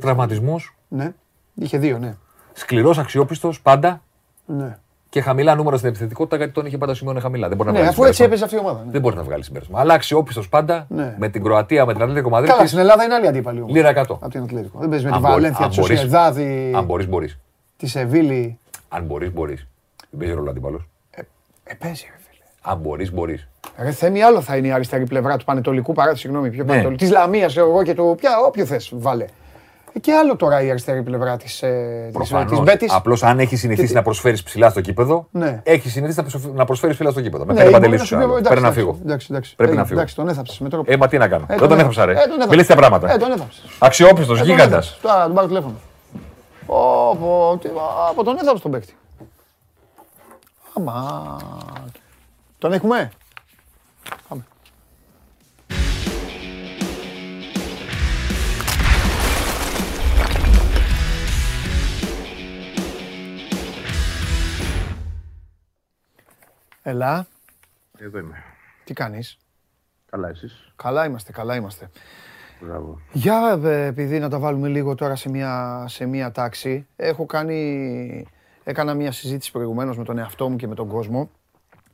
Τραυματισμό, 0.00 0.60
ναι. 0.88 1.12
Είχε 1.54 1.78
δύο, 1.78 1.98
ναι. 1.98 2.14
σκληρός, 2.52 2.98
αξιόπιστος 2.98 3.60
πάντα 3.60 4.02
ναι. 4.46 4.78
και 5.08 5.20
χαμηλά 5.20 5.54
νούμερα 5.54 5.76
στην 5.76 5.88
επιθετικότητα 5.88 6.36
γιατί 6.36 6.52
τον 6.52 6.66
είχε 6.66 6.78
πάντα 6.78 6.94
σημειώνει 6.94 7.20
χαμηλά. 7.20 7.48
Δεν 7.48 7.56
μπορεί 7.56 7.68
να 7.68 7.74
Ναι, 7.74 7.80
βγάλει 7.82 7.94
αφού 7.94 8.04
έτσι 8.08 8.22
συμπέρασμα. 8.22 8.46
έπαιζε 8.46 8.56
αυτή 8.56 8.56
η 8.56 8.58
ομάδα. 8.74 8.84
Ναι. 8.86 8.92
Δεν 8.92 9.00
μπορεί 9.00 9.16
να 9.16 9.22
βγάλει 9.22 9.44
συμπέρασμα. 9.44 9.80
Αλλά 9.80 9.94
αξιόπιστος 9.94 10.48
πάντα 10.48 10.86
Ναι. 10.88 11.14
με 11.18 11.28
την 11.28 11.42
Κροατία, 11.42 11.86
με 11.86 11.92
την 11.92 12.02
Ατλέτικο 12.02 12.28
Καλά, 12.30 12.40
Μαδρίτη. 12.46 12.66
στην 12.68 12.78
Ελλάδα 12.78 13.04
είναι 13.04 13.14
άλλη 13.14 13.26
αντίπαλη 13.26 13.60
όμως. 13.60 13.72
Λίρα 13.74 13.88
100. 13.88 14.18
Από 14.20 14.28
την 14.28 14.42
Ατλέτικο. 14.42 14.78
Δεν 14.78 14.88
παίζει 14.88 15.04
με 15.04 15.10
τη 15.10 15.16
Αν 15.16 15.20
μπορεί- 15.22 15.34
Βαλένθια, 15.34 15.64
αν 15.64 15.70
τη 15.70 15.80
μπορείς- 15.80 15.98
Σοσιαδάδη, 16.00 16.72
Αν 16.76 16.84
μπορείς, 16.84 17.08
μπορείς. 17.08 17.38
τη 17.76 17.86
Σεβίλη. 17.86 18.58
Αν 18.88 19.04
μπορείς, 19.04 19.32
μπορείς. 19.32 19.66
Δεν 20.10 20.20
παίζει 20.20 20.34
ρόλο 20.34 20.50
αντίπαλος. 20.50 20.88
Ε, 21.64 21.74
παίζει, 21.74 22.04
ρε 22.10 22.16
φίλε. 22.18 22.21
Αν 22.62 22.78
μπορείς, 22.78 23.12
μπορείς. 23.12 23.46
Ρε 23.78 23.90
Θέμη, 23.90 24.22
άλλο 24.22 24.40
θα 24.40 24.56
είναι 24.56 24.66
η 24.66 24.72
αριστερή 24.72 25.04
πλευρά 25.06 25.36
του 25.36 25.44
Πανετολικού 25.44 25.92
παρά, 25.92 26.14
συγγνώμη, 26.14 26.50
πιο 26.50 26.62
Ναι. 26.62 26.68
Πανετολικού. 26.68 27.00
Της 27.02 27.10
Λαμίας, 27.10 27.56
εγώ 27.56 27.82
και 27.82 27.94
του. 27.94 28.14
Πια, 28.20 28.30
όποιο 28.46 28.64
θες, 28.66 28.90
βάλε. 28.94 29.24
Ε, 29.94 29.98
Και 29.98 30.12
άλλο 30.12 30.36
τώρα 30.36 30.62
η 30.62 30.70
αριστερή 30.70 31.02
πλευρά 31.02 31.36
της 31.36 31.62
ε, 31.62 32.02
της 32.04 32.12
Προφανώς. 32.12 32.60
Μπέτης. 32.62 32.92
Απλώς 32.92 33.22
αν 33.22 33.38
έχει 33.38 33.56
συνηθίσει 33.56 33.86
τι- 33.88 33.94
να 33.94 34.02
προσφέρεις 34.02 34.42
ψηλά 34.42 34.70
στο 34.70 34.80
κήπεδο, 34.80 35.26
Ναι. 35.30 35.60
έχει 35.64 35.88
συνηθίσει 35.88 36.16
να 36.18 36.22
προσφ- 36.24 36.54
να 36.54 36.64
προσφέρεις 36.64 36.94
ψηλά 36.96 37.10
στο 37.10 37.20
κήπεδο. 37.20 37.44
Με 37.44 37.52
Ναι, 37.52 37.58
πέντε 37.58 37.70
μπορεί 37.70 37.82
παντελής 37.82 38.00
να 38.00 38.06
σου. 38.06 38.14
σου 38.14 38.18
πει, 38.20 38.24
εντάξει, 38.24 38.42
Πρέπει 38.48 38.60
να 38.60 38.66
εντάξει, 38.68 38.80
φύγω. 38.80 38.98
εντάξει, 39.04 39.26
εντάξει. 39.30 39.56
Πρέπει 39.56 39.72
Ε, 39.72 39.74
να 39.76 39.82
φύγω. 39.84 39.94
Εντάξει, 39.98 40.14
τον 40.14 40.28
έθαψες 40.28 40.58
με 40.58 40.68
τρόπο. 40.68 40.92
Ε, 40.92 40.96
μα 40.96 41.08
τι 41.08 41.18
να 41.18 41.28
κάνω. 41.28 41.44
Ε, 41.48 41.56
Δεν 41.58 41.68
τον 41.68 41.78
έθαψες. 41.78 42.02
έθαψα, 42.02 42.04
ρε. 42.06 42.12
Ε, 42.12 42.14
τον 42.14 42.24
έθαψες. 42.30 42.48
Με 42.50 42.56
λες 42.56 42.66
τα 42.66 42.74
πράγματα. 42.76 43.12
Ε, 43.12 43.16
τον 43.16 43.30
έθαψες. 43.32 43.64
Αξιόπιστος, 43.78 44.40
γίγαντας. 44.40 44.98
Τώρα 45.02 45.24
τον 45.24 45.34
πάρω 45.34 45.46
τηλέφωνο. 45.46 45.74
Ω, 46.66 47.56
τι- 47.56 47.68
Από 48.10 48.24
τον 48.24 48.36
έθαψε 48.40 48.62
τον 48.62 48.70
παίκτη. 48.70 48.94
Αμά. 50.76 51.36
Τον 52.62 52.72
έχουμε; 52.72 53.10
Πάμε. 54.28 54.44
Ελά, 66.82 67.26
Εδώ 67.98 68.18
είμαι. 68.18 68.44
τι 68.84 68.92
κάνεις; 68.92 69.38
Καλά 70.10 70.28
εσείς; 70.28 70.72
Καλά 70.76 71.04
είμαστε, 71.04 71.32
καλά 71.32 71.56
είμαστε. 71.56 71.90
Μπράβο. 72.60 73.00
Για 73.12 73.60
ε, 73.64 73.86
επειδή 73.86 74.18
να 74.18 74.28
τα 74.28 74.38
βάλουμε 74.38 74.68
λίγο 74.68 74.94
τώρα 74.94 75.16
σε 75.16 75.28
μια, 75.28 75.84
σε 75.88 76.06
μια 76.06 76.32
τάξη. 76.32 76.86
Έχω 76.96 77.26
κάνει, 77.26 78.26
έκανα 78.64 78.94
μια 78.94 79.12
συζήτηση 79.12 79.50
προηγουμένως 79.50 79.96
με 79.98 80.04
τον 80.04 80.18
εαυτό 80.18 80.48
μου 80.48 80.56
και 80.56 80.66
με 80.66 80.74
τον 80.74 80.88
κόσμο 80.88 81.30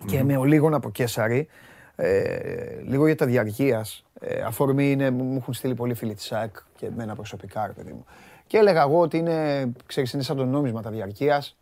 και 0.06 0.24
με 0.24 0.36
ο 0.36 0.44
λίγον 0.44 0.74
από 0.74 0.90
Κέσαρη. 0.90 1.48
Ε, 1.96 2.80
λίγο 2.82 3.06
για 3.06 3.16
τα 3.16 3.26
διαρκείας. 3.26 4.04
Ε, 4.20 4.40
αφορμή 4.40 4.90
είναι, 4.90 5.10
μου 5.10 5.36
έχουν 5.36 5.54
στείλει 5.54 5.74
πολλοί 5.74 5.94
φίλοι 5.94 6.14
της 6.14 6.24
ΣΑΕΚ 6.24 6.56
και 6.76 6.86
εμένα 6.86 7.14
προσωπικά, 7.14 7.66
ρε 7.66 7.72
παιδί 7.72 7.92
μου. 7.92 8.04
Και 8.46 8.56
έλεγα 8.56 8.82
εγώ 8.82 9.00
ότι 9.00 9.16
είναι, 9.16 9.68
ξέρεις, 9.86 10.12
είναι 10.12 10.22
σαν 10.22 10.36
το 10.36 10.44
νόμισμα 10.44 10.82
τα 10.82 10.90
διαρκείας. 10.90 11.56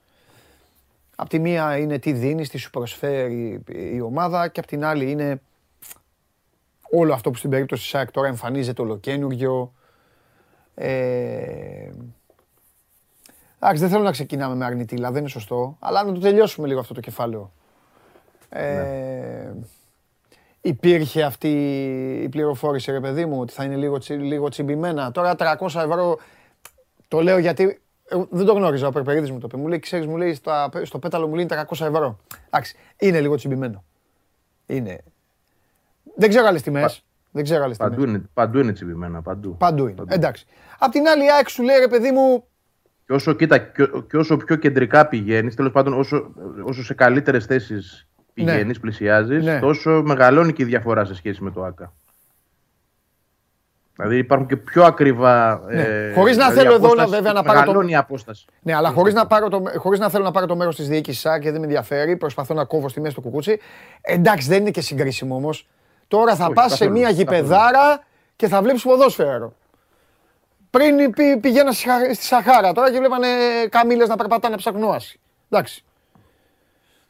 Απ' 1.16 1.28
τη 1.28 1.38
μία 1.38 1.76
είναι 1.76 1.98
τι 1.98 2.12
δίνεις, 2.12 2.48
τι 2.48 2.58
σου 2.58 2.70
προσφέρει 2.70 3.62
η 3.68 4.00
ομάδα 4.00 4.48
και 4.48 4.60
απ' 4.60 4.66
την 4.66 4.84
άλλη 4.84 5.10
είναι 5.10 5.40
όλο 6.90 7.12
αυτό 7.12 7.30
που 7.30 7.36
στην 7.36 7.50
περίπτωση 7.50 7.82
της 7.82 7.90
ΣΑΕΚ 7.90 8.10
τώρα 8.10 8.28
εμφανίζεται 8.28 8.82
ολοκένουργιο. 8.82 9.72
Ε, 10.74 11.90
Εντάξει, 13.58 13.80
δεν 13.80 13.90
θέλω 13.90 14.02
να 14.02 14.10
ξεκινάμε 14.10 14.54
με 14.54 14.64
αρνητήλα, 14.64 15.10
δεν 15.10 15.20
είναι 15.20 15.28
σωστό, 15.28 15.76
αλλά 15.78 16.04
να 16.04 16.12
το 16.12 16.20
τελειώσουμε 16.20 16.66
λίγο 16.66 16.80
αυτό 16.80 16.94
το 16.94 17.00
κεφάλαιο. 17.00 17.52
Ε, 18.48 19.52
Υπήρχε 20.60 21.22
αυτή 21.22 21.48
η 22.22 22.28
πληροφόρηση, 22.28 22.90
ρε 22.90 23.00
παιδί 23.00 23.24
μου, 23.26 23.40
ότι 23.40 23.52
θα 23.52 23.64
είναι 23.64 23.76
λίγο, 23.76 23.98
τσι, 23.98 24.12
λίγο 24.12 24.48
τσιμπημένα. 24.48 25.10
Τώρα 25.10 25.34
300 25.38 25.66
ευρώ, 25.66 26.18
το 27.08 27.20
λέω 27.20 27.38
γιατί 27.38 27.80
εγώ 28.08 28.28
δεν 28.30 28.46
το 28.46 28.52
γνώριζα, 28.52 28.86
ο 28.86 28.90
Περπερίδης 28.90 29.30
μου 29.30 29.38
το 29.38 29.46
είπε. 29.48 29.56
Μου 29.60 29.68
λέει, 29.68 29.78
ξέρεις, 29.78 30.06
μου 30.06 30.16
λέει, 30.16 30.34
στο, 30.34 30.70
στο 30.82 30.98
πέταλο 30.98 31.28
μου 31.28 31.34
λέει 31.34 31.46
300 31.50 31.56
ευρώ. 31.70 32.18
Εντάξει, 32.46 32.76
είναι 32.98 33.20
λίγο 33.20 33.34
τσιμπημένο. 33.36 33.84
Είναι. 34.66 35.00
Δεν 36.16 36.28
ξέρω 36.28 36.46
άλλες 36.46 36.62
τιμές. 36.62 37.04
Δεν 37.30 37.44
ξέρω 37.44 37.64
άλλες 37.64 37.76
τιμές. 37.76 37.92
Παντού 37.92 38.08
είναι, 38.08 38.22
παντού 38.34 38.58
είναι 38.58 38.72
τσιμπημένα, 38.72 39.22
παντού. 39.22 39.56
Παντού 39.56 39.86
είναι. 39.86 40.02
Εντάξει. 40.08 40.46
Απ' 40.78 40.92
την 40.92 41.06
άλλη, 41.06 41.24
η 41.24 41.30
ΑΕΚ 41.30 41.48
σου 41.48 41.62
λέει 41.62 41.78
ρε 41.78 41.88
παιδί 41.88 42.10
μου, 42.10 42.44
Και 43.06 43.12
όσο, 43.12 43.32
κοίτα, 43.32 43.58
και, 43.58 43.88
και 44.10 44.16
όσο 44.16 44.36
πιο 44.36 44.56
κεντρικά 44.56 45.06
πηγαίνεις, 45.06 45.54
τέλος 45.54 45.72
πάντων, 45.72 45.92
όσο, 45.92 46.32
όσο 46.64 46.84
σε 46.84 46.94
καλύτερες 46.94 47.46
θέσεις 47.46 48.08
πηγαίνει, 48.36 48.64
Ναι. 48.64 48.74
πλησιάζεις, 48.74 49.44
Ναι. 49.44 49.58
τόσο 49.58 50.02
μεγαλώνει 50.04 50.52
και 50.52 50.62
η 50.62 50.66
διαφορά 50.66 51.04
σε 51.04 51.14
σχέση 51.14 51.42
με 51.42 51.50
το 51.50 51.64
ΑΚΑ. 51.64 51.92
Δηλαδή 53.96 54.18
υπάρχουν 54.18 54.46
και 54.48 54.56
πιο 54.56 54.84
ακριβά. 54.84 55.60
Ναι. 55.70 56.12
Χωρίς 56.14 56.36
να 56.36 56.50
θέλω 56.50 56.74
εδώ, 56.74 56.86
απόσταση, 56.86 57.10
βέβαια, 57.10 57.32
να 57.32 57.42
πάρω 57.42 57.58
το- 57.58 57.64
Μεγαλώνει 57.66 57.90
η 57.92 57.96
απόσταση. 57.96 58.44
ναι, 58.62 58.74
αλλά 58.74 58.90
χωρίς 58.90 59.14
να, 59.14 59.26
πάρω 59.26 59.48
το, 59.48 59.62
χωρίς 59.76 59.98
να 59.98 60.08
θέλω 60.10 60.24
να 60.24 60.30
πάρω 60.30 60.46
το 60.46 60.56
μέρος 60.56 60.76
της 60.76 60.88
διοίκησης 60.88 61.26
ΑΕΚ 61.26 61.42
και 61.42 61.50
δεν 61.50 61.60
με 61.60 61.66
ενδιαφέρει, 61.66 62.16
προσπαθώ 62.16 62.54
να 62.54 62.64
κόβω 62.64 62.88
στη 62.88 63.00
μέση 63.00 63.14
του 63.14 63.20
κουκούτσι. 63.20 63.58
Εντάξει, 64.00 64.48
δεν 64.48 64.60
είναι 64.60 64.70
και 64.70 64.80
συγκρίσιμο 64.80 65.34
όμως. 65.34 65.68
Τώρα 66.08 66.34
θα 66.36 66.44
Όχι, 66.44 66.52
πας 66.54 66.64
σε 66.64 66.70
καθόλου, 66.78 66.90
μια 66.98 67.00
καθόλου. 67.08 67.18
γηπεδάρα 67.22 68.02
και 68.36 68.48
θα 68.48 68.62
βλέπεις 68.62 68.82
ποδόσφαιρο. 68.82 69.52
Πριν 70.70 71.10
πη- 71.10 71.38
πηγαίνα 71.40 71.72
στη 71.72 71.82
Σαχα- 71.88 72.14
στη 72.14 72.24
Σαχάρα 72.24 72.72
τώρα 72.72 72.90
και 72.92 72.98
βλέπανε 72.98 73.26
καμήλες 73.68 74.08
να 74.08 74.16
περπατάνε 74.16 74.56
ψαχνόαση. 74.56 75.20
Εντάξει. 75.50 75.84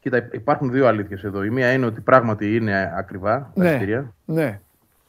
Κοίτα, 0.06 0.28
υπάρχουν 0.32 0.70
δύο 0.70 0.86
αλήθειες 0.86 1.24
εδώ. 1.24 1.42
Η 1.44 1.50
μία 1.50 1.72
είναι 1.72 1.86
ότι 1.86 2.00
πράγματι 2.00 2.56
είναι 2.56 2.92
ακριβά 2.96 3.50
τα 3.54 3.62
Ναι. 3.62 3.68
εισιτήρια. 3.68 4.14
Ναι, 4.24 4.60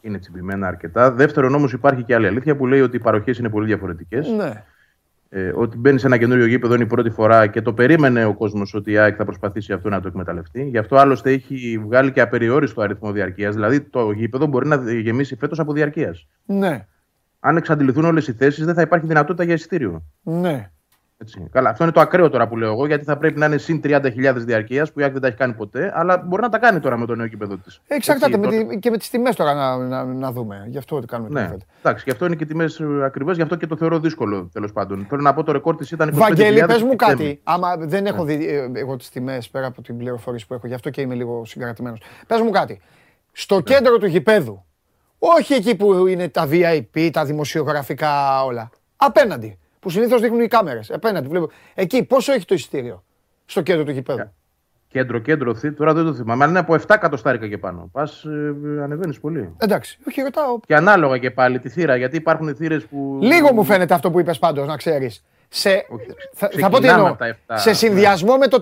Είναι 0.01 0.17
τσιμπημένα 0.19 0.67
αρκετά. 0.67 1.11
Δεύτερον, 1.11 1.55
όμως, 1.55 1.73
υπάρχει 1.73 2.03
και 2.03 2.15
άλλη 2.15 2.27
αλήθεια 2.27 2.55
που 2.55 2.67
λέει 2.67 2.81
ότι 2.81 2.95
οι 2.95 2.99
παροχές 2.99 3.37
είναι 3.37 3.49
πολύ 3.49 3.65
διαφορετικές. 3.65 4.27
ναι. 4.29 4.63
Ε, 5.29 5.51
ότι 5.55 5.77
μπαίνει 5.77 5.99
σε 5.99 6.05
ένα 6.07 6.17
καινούριο 6.17 6.45
γήπεδο 6.45 6.73
είναι 6.73 6.83
η 6.83 6.87
πρώτη 6.87 7.09
φορά 7.09 7.47
και 7.47 7.61
το 7.61 7.73
περίμενε 7.73 8.25
ο 8.25 8.33
κόσμος 8.33 8.73
ότι 8.73 8.91
η 8.91 8.97
ΑΕΚ 8.97 9.15
θα 9.17 9.25
προσπαθήσει 9.25 9.73
αυτό 9.73 9.89
να 9.89 10.01
το 10.01 10.07
εκμεταλλευτεί. 10.07 10.63
Γι' 10.63 10.77
αυτό 10.77 10.95
άλλωστε 10.95 11.31
έχει 11.31 11.81
βγάλει 11.85 12.11
και 12.11 12.21
απεριόριστο 12.21 12.81
αριθμό 12.81 13.11
διαρκείας. 13.11 13.53
Δηλαδή 13.55 13.81
το 13.81 14.11
γήπεδο 14.11 14.45
μπορεί 14.45 14.67
να 14.67 14.91
γεμίσει 14.91 15.35
φέτος 15.35 15.59
από 15.59 15.73
διαρκείας. 15.73 16.27
Ναι, 16.45 16.85
Αν 17.39 17.57
εξαντληθούν 17.57 18.05
όλες 18.05 18.27
οι 18.27 18.33
θέσεις, 18.33 18.65
δεν 18.65 18.73
θα 18.75 18.81
υπάρχει 18.81 19.07
δυνατότητα 19.07 19.43
για 19.43 19.53
εισιτήριο. 19.53 20.03
ναι. 20.21 20.71
Έτσι. 21.20 21.47
Καλά, 21.51 21.70
αυτό 21.70 21.84
είναι 21.84 21.93
το 21.93 21.99
ακραίο 21.99 22.30
τώρα 22.30 22.47
που 22.47 22.57
λέω 22.57 22.72
εγώ, 22.72 22.86
γιατί 22.88 23.03
θα 23.03 23.18
πρέπει 23.18 23.39
να 23.39 23.45
είναι 23.45 23.57
συν 23.57 23.82
30.000 23.84 24.34
διαρκείας 24.36 24.91
που 24.91 24.99
η 24.99 25.03
ΑΕΚ 25.03 25.11
δεν 25.11 25.22
τα 25.22 25.28
έχει 25.28 25.38
κάνει 25.38 25.53
ποτέ, 25.53 25.91
αλλά 25.95 26.18
μπορεί 26.18 26.41
να 26.41 26.49
τα 26.49 26.57
κάνει 26.59 26.80
τώρα 26.80 26.97
με 26.97 27.05
το 27.05 27.15
νέο 27.15 27.26
γήπεδο 27.26 27.57
της. 27.57 27.82
Εξαρτάται 27.88 28.38
με 28.38 28.47
τη, 28.47 28.80
και 28.80 28.89
με 28.89 28.97
τις 28.97 29.09
τιμές 29.09 29.36
τώρα 29.36 29.53
να, 29.53 29.78
να, 29.78 30.03
να 30.03 30.32
δούμε. 30.32 30.65
Γι' 30.68 30.78
αυτό 30.78 30.95
ότι 30.95 31.05
κάνουμε 31.05 31.30
την 31.30 31.38
Ναι, 31.38 31.43
κουβέντα. 31.43 31.65
εντάξει, 31.80 32.03
γι' 32.05 32.11
αυτό 32.11 32.26
είναι 32.26 32.36
και 32.36 32.45
τιμές 32.45 32.82
ακριβές, 33.03 33.36
γι' 33.36 33.41
αυτό 33.41 33.55
και 33.55 33.68
το 33.68 33.78
θεωρώ 33.78 33.99
δύσκολο 33.99 34.49
τέλος 34.53 34.72
πάντων. 34.72 35.05
Θέλω 35.09 35.22
να 35.22 35.34
πω 35.34 35.43
το 35.43 35.51
ρεκόρ 35.51 35.76
της 35.76 35.91
ήταν 35.91 36.09
25.000. 36.09 36.18
Βαγγέλη, 36.18 36.65
πες 36.65 36.82
μου 36.84 36.89
και 36.89 36.95
κάτι. 36.95 37.39
Άμα 37.43 37.76
δεν 37.78 38.05
έχω 38.05 38.24
δει 38.24 38.47
ε, 38.47 38.72
εγώ 38.74 38.95
τις 38.95 39.09
τιμές 39.09 39.49
πέρα 39.49 39.68
από 39.68 39.82
την 39.82 39.97
πληροφόρηση 39.97 40.47
που 40.47 40.53
έχω, 40.53 40.68
γι' 40.68 40.74
αυτό 40.74 40.89
και 40.89 41.01
είμαι 41.01 41.13
λίγο 41.15 41.45
συγκρατημένος. 41.45 42.01
Πες 42.28 42.41
μου 42.41 42.49
κάτι. 42.49 42.82
Στο 43.32 43.61
κέντρο 43.61 43.97
του 43.97 44.05
γηπέδου, 44.05 44.65
όχι 45.20 45.53
εκεί 45.53 45.76
που 45.76 46.07
είναι 46.07 46.30
τα 46.30 46.47
VIP, 46.51 47.09
τα 47.13 47.26
δημοσιογραφικά 47.26 48.43
όλα. 48.43 48.70
Απέναντι, 48.95 49.57
που 49.88 49.93
συνήθως 49.93 50.21
δείχνουν 50.21 50.41
οι 50.41 50.47
κάμερες. 50.47 50.91
Απέναντι, 50.91 51.27
βλέπω. 51.27 51.49
Εκεί, 51.73 52.03
πόσο 52.03 52.33
έχει 52.33 52.45
το 52.45 52.53
εισιτήριο; 52.55 53.03
Στο 53.45 53.61
κέντρο 53.61 53.83
του 53.83 53.91
γηπέδου. 53.91 54.31
Κέντρο, 54.88 55.19
κέντρο, 55.19 55.55
θη- 55.55 55.75
τώρα 55.77 55.93
δεν 55.93 56.05
το 56.05 56.13
θυμάμαι. 56.13 56.43
Αλλά 56.43 56.49
είναι 56.51 56.59
από 56.59 56.73
7 56.73 56.95
εκατοστάρικα 56.95 57.47
και 57.47 57.57
πάνω. 57.57 57.89
Πας, 57.91 58.23
ε, 58.23 58.81
ανεβαίνεις 58.83 59.19
πολύ. 59.19 59.53
Εντάξει, 59.57 59.97
όχι 60.07 60.21
ρωτάω. 60.21 60.59
Και 60.65 60.75
ανάλογα 60.75 61.17
και 61.17 61.31
πάλι 61.31 61.59
τη 61.59 61.69
θύρα, 61.69 61.95
γιατί 61.95 62.15
υπάρχουν 62.15 62.55
θύρες 62.55 62.85
που. 62.85 63.19
Λίγο 63.21 63.53
μου 63.53 63.63
φαίνεται 63.63 63.93
αυτό 63.93 64.11
που 64.11 64.19
είπες 64.19 64.39
πάντως, 64.39 64.67
να 64.67 64.77
ξέρεις. 64.77 65.23
Σε, 65.49 65.69
Όχι, 65.69 66.05
θα, 66.33 66.49
θα 66.59 66.69
πω 66.69 66.79
τι 66.79 66.81
ξεκινάμε 66.81 66.91
εννοώ. 66.93 67.07
από 67.07 67.17
τα 67.17 67.55
7, 67.55 67.59
Σε 67.59 67.73
συνδυασμό 67.73 68.38
με 68.38 68.47
το 68.47 68.59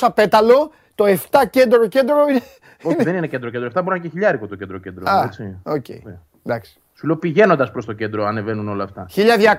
300 0.00 0.08
πέταλο, 0.14 0.70
Το 0.94 1.04
7 1.04 1.16
κέντρο 1.50 1.86
κέντρο 1.88 2.16
είναι. 2.28 2.40
Όχι, 2.82 3.02
δεν 3.04 3.16
είναι 3.16 3.26
κέντρο-κέντρο. 3.26 3.66
Αυτά 3.66 3.82
μπορεί 3.82 3.90
να 3.94 3.96
είναι 4.00 4.06
και 4.08 4.12
χιλιάρικο 4.12 4.46
το 4.46 4.56
κέντρο-κέντρο. 4.56 5.10
Α, 5.10 5.22
έτσι. 5.26 5.56
οκ. 5.62 5.88
Ναι. 5.88 6.18
Εντάξει. 6.46 6.80
Σου 6.98 7.06
λέω 7.06 7.16
πηγαίνοντας 7.16 7.70
προς 7.70 7.84
το 7.84 7.92
κέντρο 7.92 8.24
ανεβαίνουν 8.24 8.68
όλα 8.68 8.84
αυτά. 8.84 9.06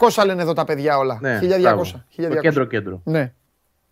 1200 0.09 0.25
λένε 0.25 0.41
εδώ 0.41 0.53
τα 0.53 0.63
παιδιά 0.63 0.97
όλα. 0.97 1.17
Ναι, 1.21 1.39
1200. 1.41 1.59
μπράβο. 1.61 1.81
1200. 1.81 2.29
Το 2.29 2.35
κέντρο-κέντρο. 2.39 3.01
Ναι. 3.03 3.33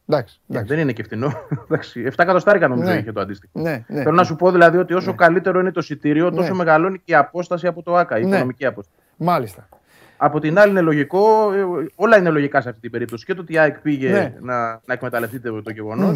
Εντάξει. 0.10 0.41
εντάξει. 0.50 0.74
Δεν 0.74 0.82
είναι 0.84 0.91
και 0.93 1.04
φθηνό. 1.04 1.34
Εντάξει, 1.70 2.04
7 2.08 2.12
εκατοστάρικα 2.18 2.68
νομίζω 2.68 2.89
Ναι. 2.91 2.98
είχε 2.98 3.12
το 3.12 3.20
αντίστοιχο. 3.20 3.60
Ναι, 3.60 3.86
ναι. 3.88 4.02
Θέλω 4.02 4.16
να 4.16 4.24
σου 4.24 4.36
πω 4.36 4.52
δηλαδή 4.52 4.78
ότι 4.78 4.93
όσο 4.93 5.16
καλύτερο 5.16 5.60
είναι 5.60 5.72
το 5.72 5.80
εισιτήριο, 5.80 6.32
τόσο 6.32 6.50
Ναι. 6.50 6.56
μεγαλώνει 6.58 6.98
και 6.98 7.12
η 7.12 7.16
απόσταση 7.16 7.68
από 7.68 7.84
το 7.84 7.95
ΑΚΑ, 7.95 8.18
η 8.18 8.22
Ναι. 8.22 8.28
οικονομική 8.28 8.66
απόσταση. 8.66 8.98
Μάλιστα. 9.18 9.70
Από 10.18 10.39
την 10.39 10.60
άλλη 10.60 10.72
είναι 10.72 10.82
λογικό, 10.82 11.54
ε, 11.54 11.64
όλα 11.95 12.18
είναι 12.18 12.30
λογικά 12.30 12.62
σε 12.62 12.70
αυτή 12.70 12.82
την 12.82 12.91
περίπτωση. 12.91 13.26
Και 13.26 13.34
το 13.34 13.41
ότι 13.41 13.54
η 13.54 13.58
ΑΕΚ 13.58 13.80
πήγε 13.80 14.10
Ναι. 14.12 14.34
να, 14.41 14.70
να 14.70 14.93
εκμεταλλευτεί 14.93 15.39
το, 15.39 15.62
το 15.62 15.72
γεγονός 15.72 16.13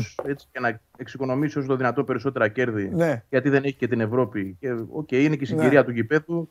και 0.51 0.59
να 0.59 0.79
εξοικονομήσει 0.97 1.57
όσο 1.57 1.67
το 1.67 1.75
δυνατό 1.75 2.03
περισσότερα 2.03 2.47
κέρδη, 2.47 2.89
Ναι. 2.93 3.23
γιατί 3.29 3.49
δεν 3.49 3.63
έχει 3.63 3.75
και 3.75 3.87
την 3.87 4.01
Ευρώπη. 4.01 4.57
Και, 4.59 4.69
οκ, 4.91 5.11
είναι 5.11 5.35
και 5.35 5.43
η 5.43 5.47
συγκυρία 5.47 5.83
του 5.85 5.91
γηπέδου. 5.91 6.49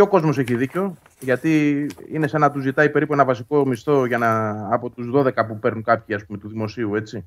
Και 0.00 0.06
ο 0.06 0.08
κόσμος 0.08 0.38
έχει 0.38 0.54
δίκιο, 0.54 0.96
γιατί 1.20 1.86
είναι 2.10 2.26
σαν 2.26 2.40
να 2.40 2.50
τους 2.50 2.62
ζητάει 2.62 2.90
περίπου 2.90 3.12
ένα 3.12 3.24
βασικό 3.24 3.66
μισθό 3.66 4.06
για 4.06 4.18
να, 4.18 4.50
από 4.74 4.90
τους 4.90 5.10
12 5.14 5.46
που 5.46 5.58
παίρνουν 5.58 5.82
κάποιοι 5.82 6.14
ας 6.14 6.24
πούμε, 6.26 6.38
του 6.38 6.48
δημοσίου. 6.48 6.94
Έτσι. 6.94 7.24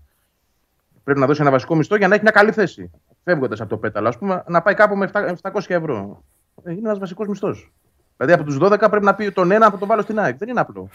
Πρέπει 1.04 1.20
να 1.20 1.26
δώσει 1.26 1.42
ένα 1.42 1.52
βασικό 1.52 1.76
μισθό 1.76 1.96
για 1.96 2.08
να 2.08 2.14
έχει 2.14 2.24
μια 2.24 2.32
καλή 2.32 2.52
θέση. 2.52 2.92
Φεύγοντας 3.24 3.60
από 3.62 3.70
το 3.70 3.78
πέταλο, 3.78 4.08
ας 4.08 4.18
πούμε, 4.18 4.44
να 4.48 4.62
πάει 4.62 4.74
κάπου 4.74 4.96
με 4.96 5.10
700 5.42 5.62
ευρώ. 5.68 6.24
Ε, 6.64 6.72
Είναι 6.72 6.80
ένας 6.80 7.00
βασικός 7.00 7.28
μισθός. 7.28 7.72
Δηλαδή 8.18 8.42
από 8.42 8.44
τους 8.44 8.58
12 8.62 8.90
πρέπει 8.90 9.06
να 9.06 9.16
πει 9.16 9.32
τον 9.32 9.52
ένα 9.52 9.70
να 9.70 9.78
τον 9.78 9.88
βάλω 9.88 10.02
στην 10.02 10.20
ΑΕΚ. 10.20 10.38
Δεν 10.38 10.50
είναι 10.50 10.60
απλό. 10.60 10.90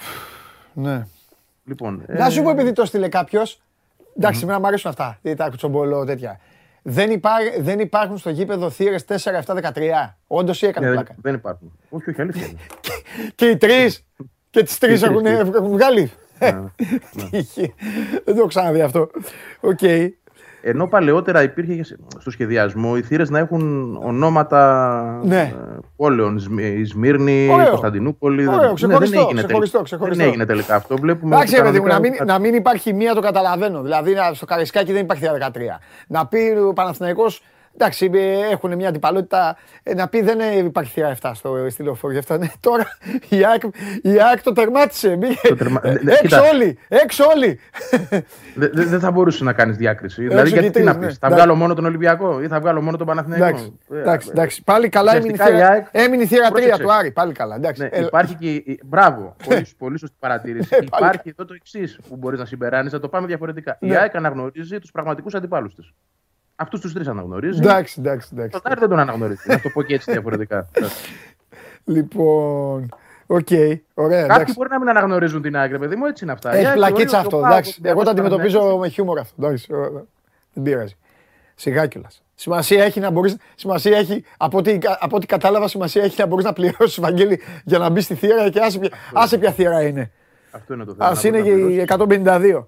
Ναι. 0.72 1.07
Λοιπόν, 1.64 2.03
Να 2.07 2.31
σου 2.31 2.41
ε, 2.41 2.43
πω 2.43 2.51
επειδή 2.51 2.72
το 2.72 2.85
στείλε 2.85 3.09
κάποιος. 3.09 3.61
Εντάξει, 4.16 4.41
εμένα 4.43 4.59
μου 4.61 4.66
αρέσουν 4.66 4.91
αυτά. 4.91 5.18
Τι 5.22 5.35
τα 5.35 5.49
κουτσομπολό, 5.49 6.05
τέτοια. 6.05 6.41
Δεν, 6.83 7.11
υπά- 7.11 7.61
δεν 7.61 7.79
υπάρχουν 7.81 8.18
στο 8.18 8.31
γήπεδο 8.31 8.70
θύρες 8.70 9.05
4, 9.09 9.14
7, 9.45 9.55
13. 9.55 10.14
Όντως 10.26 10.62
ή 10.62 10.66
έκανε 10.66 10.87
ναι, 10.87 10.93
πλάκα. 10.93 11.12
δεν, 11.12 11.22
δεν 11.22 11.35
υπάρχουν. 11.35 11.72
Όχι, 11.89 12.11
όχι, 12.11 12.20
αλήθεια. 12.20 12.47
είναι. 12.47 12.59
Και 13.35 13.47
οι 13.47 13.57
τρεις. 13.57 14.07
και 14.51 14.62
τις 14.62 14.79
τρεις 14.79 15.01
τρεις, 15.01 15.11
έχουν, 15.11 15.22
τρεις. 15.22 15.39
έχουν 15.39 15.70
βγάλει. 15.70 16.12
Ναι, 16.39 16.53
Τύχη. 17.31 17.74
Δεν 18.24 18.35
το 18.35 18.41
έχω 18.41 18.47
ξαναδεί 18.47 18.81
αυτό. 18.81 19.11
Οκ. 19.61 19.79
Ενώ 20.61 20.86
παλαιότερα 20.86 21.42
υπήρχε 21.42 21.84
στο 22.18 22.30
σχεδιασμό 22.30 22.92
οι 22.96 23.02
θύρες 23.02 23.30
να 23.30 23.38
έχουν 23.38 23.96
ονόματα 24.02 25.20
Ναι. 25.24 25.40
ε, 25.40 25.54
πόλεων. 25.96 26.36
Η 26.36 26.40
Σμ- 26.40 26.61
Η 26.61 26.84
Σμύρνη, 26.84 27.48
Ωραίο. 27.52 27.66
η 27.66 27.68
Κωνσταντινούπολη. 27.68 28.46
Ωραίο, 28.46 28.59
δεν- 28.61 28.68
ναι, 28.68 28.74
ξεχωριστό, 28.74 29.16
δεν, 29.16 29.24
έγινε 29.28 29.42
ξεχωριστό, 29.42 29.78
τελικά, 29.78 29.82
ξεχωριστό. 29.82 30.22
δεν 30.22 30.28
έγινε 30.28 30.46
τελικά 30.46 30.74
αυτό. 30.74 30.96
Βλέπουμε 30.96 31.34
Εντάξει, 31.34 31.54
ότι 31.54 31.62
ρε 31.62 31.68
παιδί 31.68 31.80
μου, 31.80 31.86
να 31.86 31.92
μην, 32.00 32.02
κανονικά- 32.12 32.24
να 32.24 32.38
μην 32.38 32.54
υπάρχει 32.54 32.92
μία 32.92 33.14
το 33.14 33.20
καταλαβαίνω. 33.20 33.82
Δηλαδή 33.82 34.12
να- 34.14 34.32
στο 34.34 34.46
Καραϊσκάκη 34.46 34.92
δεν 34.92 35.02
υπάρχει 35.02 35.22
θύρα 35.22 35.32
13. 35.32 35.78
Να 36.09 36.26
πει 36.26 36.38
ο 36.68 36.72
Παναθηναϊκός, 36.72 37.42
εντάξει, 37.79 38.11
ε, 38.14 38.51
έχουν 38.51 38.74
μια 38.74 38.89
αντιπαλότητα. 38.89 39.57
ε, 39.83 39.95
Να 39.95 40.09
πει 40.09 40.20
δεν 40.22 40.41
ε, 40.41 40.57
υπάρχει 40.57 40.93
θύρα 40.93 41.16
7 41.22 41.31
στο 41.35 41.66
στη 41.70 41.83
Λεωφόρο. 41.82 42.18
Αυτά, 42.18 42.39
ναι. 42.39 42.47
Τώρα 42.61 42.87
η 43.29 43.45
ΑΕΚ, 43.45 43.62
η 44.03 44.20
ΑΕΚ 44.22 44.43
το 44.43 44.53
τερμάτισε. 44.53 45.16
Μπήκε- 45.16 45.49
Το 45.49 45.55
τερμα- 45.57 45.81
ε, 45.85 45.93
δε- 45.93 45.99
δε- 46.03 46.12
Έξω 46.12 46.22
κοίτα. 46.22 46.43
όλοι! 46.53 46.79
Έξω 46.89 47.24
όλοι! 47.37 47.59
Δεν 48.55 48.70
δε, 48.74 48.85
δεν 48.85 49.01
θα 49.01 49.11
μπορούσε 49.11 49.45
να 49.45 49.53
κάνεις 49.53 49.76
διάκριση. 49.76 50.22
δηλαδή, 50.26 50.43
και 50.53 50.59
γιατί 50.59 50.66
τι 50.66 50.72
τρεις, 50.72 50.85
να 50.87 50.93
ναι. 50.93 51.07
πεις, 51.07 51.18
Θα 51.18 51.26
Εντάξει. 51.26 51.45
βγάλω 51.45 51.59
μόνο 51.59 51.74
τον 51.74 51.85
Ολυμπιακό 51.85 52.41
ή 52.43 52.47
θα 52.49 52.61
βγάλω 52.61 52.81
μόνο 52.83 52.97
τον 52.97 53.07
Παναθηναϊκό; 53.07 53.47
Εντάξει, 53.47 53.72
Ε, 53.93 53.99
εντάξει, 54.01 54.29
ε, 54.29 54.33
εντάξει. 54.33 54.62
Πάλι 54.64 54.89
καλά 54.89 55.12
έμεινε 55.16 55.29
η 55.29 55.33
ουσιαστικά 55.33 55.57
η 55.59 55.61
θύρα, 55.62 55.72
ΑΕΚ- 55.72 55.87
έμεινε 55.91 56.22
η 56.22 56.26
θύρα 56.26 56.49
3 56.49 56.51
Πρόσεξε. 56.53 56.83
του 56.83 56.93
Άρη. 56.93 57.11
Πάλι 57.11 57.33
καλά. 57.33 57.55
Εντάξει. 57.55 57.83
Ναι, 57.83 57.89
Ε, 57.93 58.01
υπάρχει 58.05 58.35
και. 58.35 58.51
η- 58.55 58.81
Μπράβο, 58.85 59.37
πολύ, 59.49 59.66
πολύ 59.79 59.99
σωστή 59.99 60.16
παρατήρηση. 60.18 60.68
Ε, 60.72 60.76
πάλι 60.91 61.05
υπάρχει 61.05 61.29
εδώ 61.29 61.45
το 61.45 61.55
εξής 61.55 61.99
που 62.09 62.16
μπορείς 62.16 62.39
να 62.39 62.45
συμπεράνει, 62.45 62.89
να 62.93 63.01
το 63.01 63.09
πάμε 63.09 63.26
διαφορετικά. 63.26 63.76
Η 63.81 63.87
Ναι. 63.89 63.97
ΑΕΚ 63.97 64.16
αναγνωρίζει 64.16 64.79
τους 64.79 64.91
πραγματικούς 64.91 65.35
αντιπάλους 65.35 65.74
της. 65.74 65.93
Αυτούς 66.61 66.80
τους 66.80 66.92
τρεις 66.92 67.09
αναγνωρίζει. 67.09 67.59
Εντάξει, 67.59 67.96
εντάξει. 67.98 68.28
εντάξει. 68.32 68.50
Τον 68.50 68.61
Άρη 68.64 68.80
δεν 68.80 68.88
τον 68.88 68.98
αναγνωρίζει. 68.98 69.42
να 69.46 69.61
το 69.61 69.68
πω 69.68 69.82
και 69.82 69.94
έτσι 69.94 70.12
διαφορετικά. 70.12 70.68
λοιπόν. 71.94 72.88
Ok, 73.26 73.46
okay, 73.50 73.78
ωραία. 73.94 74.20
Κάποιοι 74.20 74.34
εντάξει. 74.34 74.54
μπορεί 74.56 74.68
να 74.70 74.78
μην 74.78 74.88
αναγνωρίζουν 74.88 75.42
την 75.42 75.56
άκρη, 75.56 75.78
παιδί 75.78 75.96
μου, 75.96 76.06
έτσι 76.06 76.24
είναι 76.24 76.32
αυτά. 76.32 76.54
Έχει 76.54 76.72
πλακίτσα 76.72 77.18
αυτό. 77.18 77.38
Εντάξει. 77.38 77.80
Εγώ 77.82 78.02
τα 78.02 78.11
αντιμετωπίζω 78.11 78.78
με 78.78 78.88
χιούμορ 78.88 79.18
αυτό. 79.18 79.46
Εντάξει, 79.46 79.66
ε, 79.70 79.76
δεν 80.52 80.62
πειράζει. 80.62 80.96
Σιγά 81.54 81.86
κιόλας. 81.86 82.22
Σημασία 82.34 82.84
έχει 82.84 83.00
να 83.00 83.11
μπορείς. 83.11 83.36
Σημασία 83.54 83.98
έχει, 83.98 84.24
από 84.36 84.59
ό,τι, 84.59 84.78
από 84.98 85.16
ό,τι 85.16 85.26
κατάλαβα, 85.26 85.68
σημασία 85.68 86.02
έχει 86.02 86.20
να 86.20 86.26
μπορείς 86.26 86.44
να 86.44 86.52
πληρώσεις, 86.52 86.94
το 86.94 87.02
Βαγγέλη, 87.02 87.40
για 87.64 87.78
να 87.78 87.88
μπεις 87.88 88.04
στη 88.04 88.14
θύρα 88.14 88.50
και 88.50 88.61
άσε, 88.61 88.80
άσε 89.12 89.38
ποια 89.38 89.52
θύρα 89.52 89.82
είναι. 89.82 90.11
Αυτό 90.50 90.74
είναι 90.74 90.84
το 90.84 90.94
θέμα. 90.94 91.11
Α 91.11 91.14
είναι 91.24 91.40
και 91.40 91.50
η 91.50 91.86
152. 91.88 92.66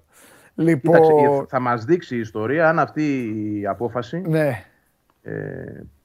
Λοιπόν... 0.55 0.95
Κοίταξε, 0.95 1.45
θα 1.47 1.59
μας 1.59 1.85
δείξει 1.85 2.15
η 2.15 2.19
ιστορία 2.19 2.69
αν 2.69 2.79
αυτή 2.79 3.33
η 3.59 3.67
απόφαση 3.67 4.21
ναι. 4.27 4.65
Ε, 5.23 5.33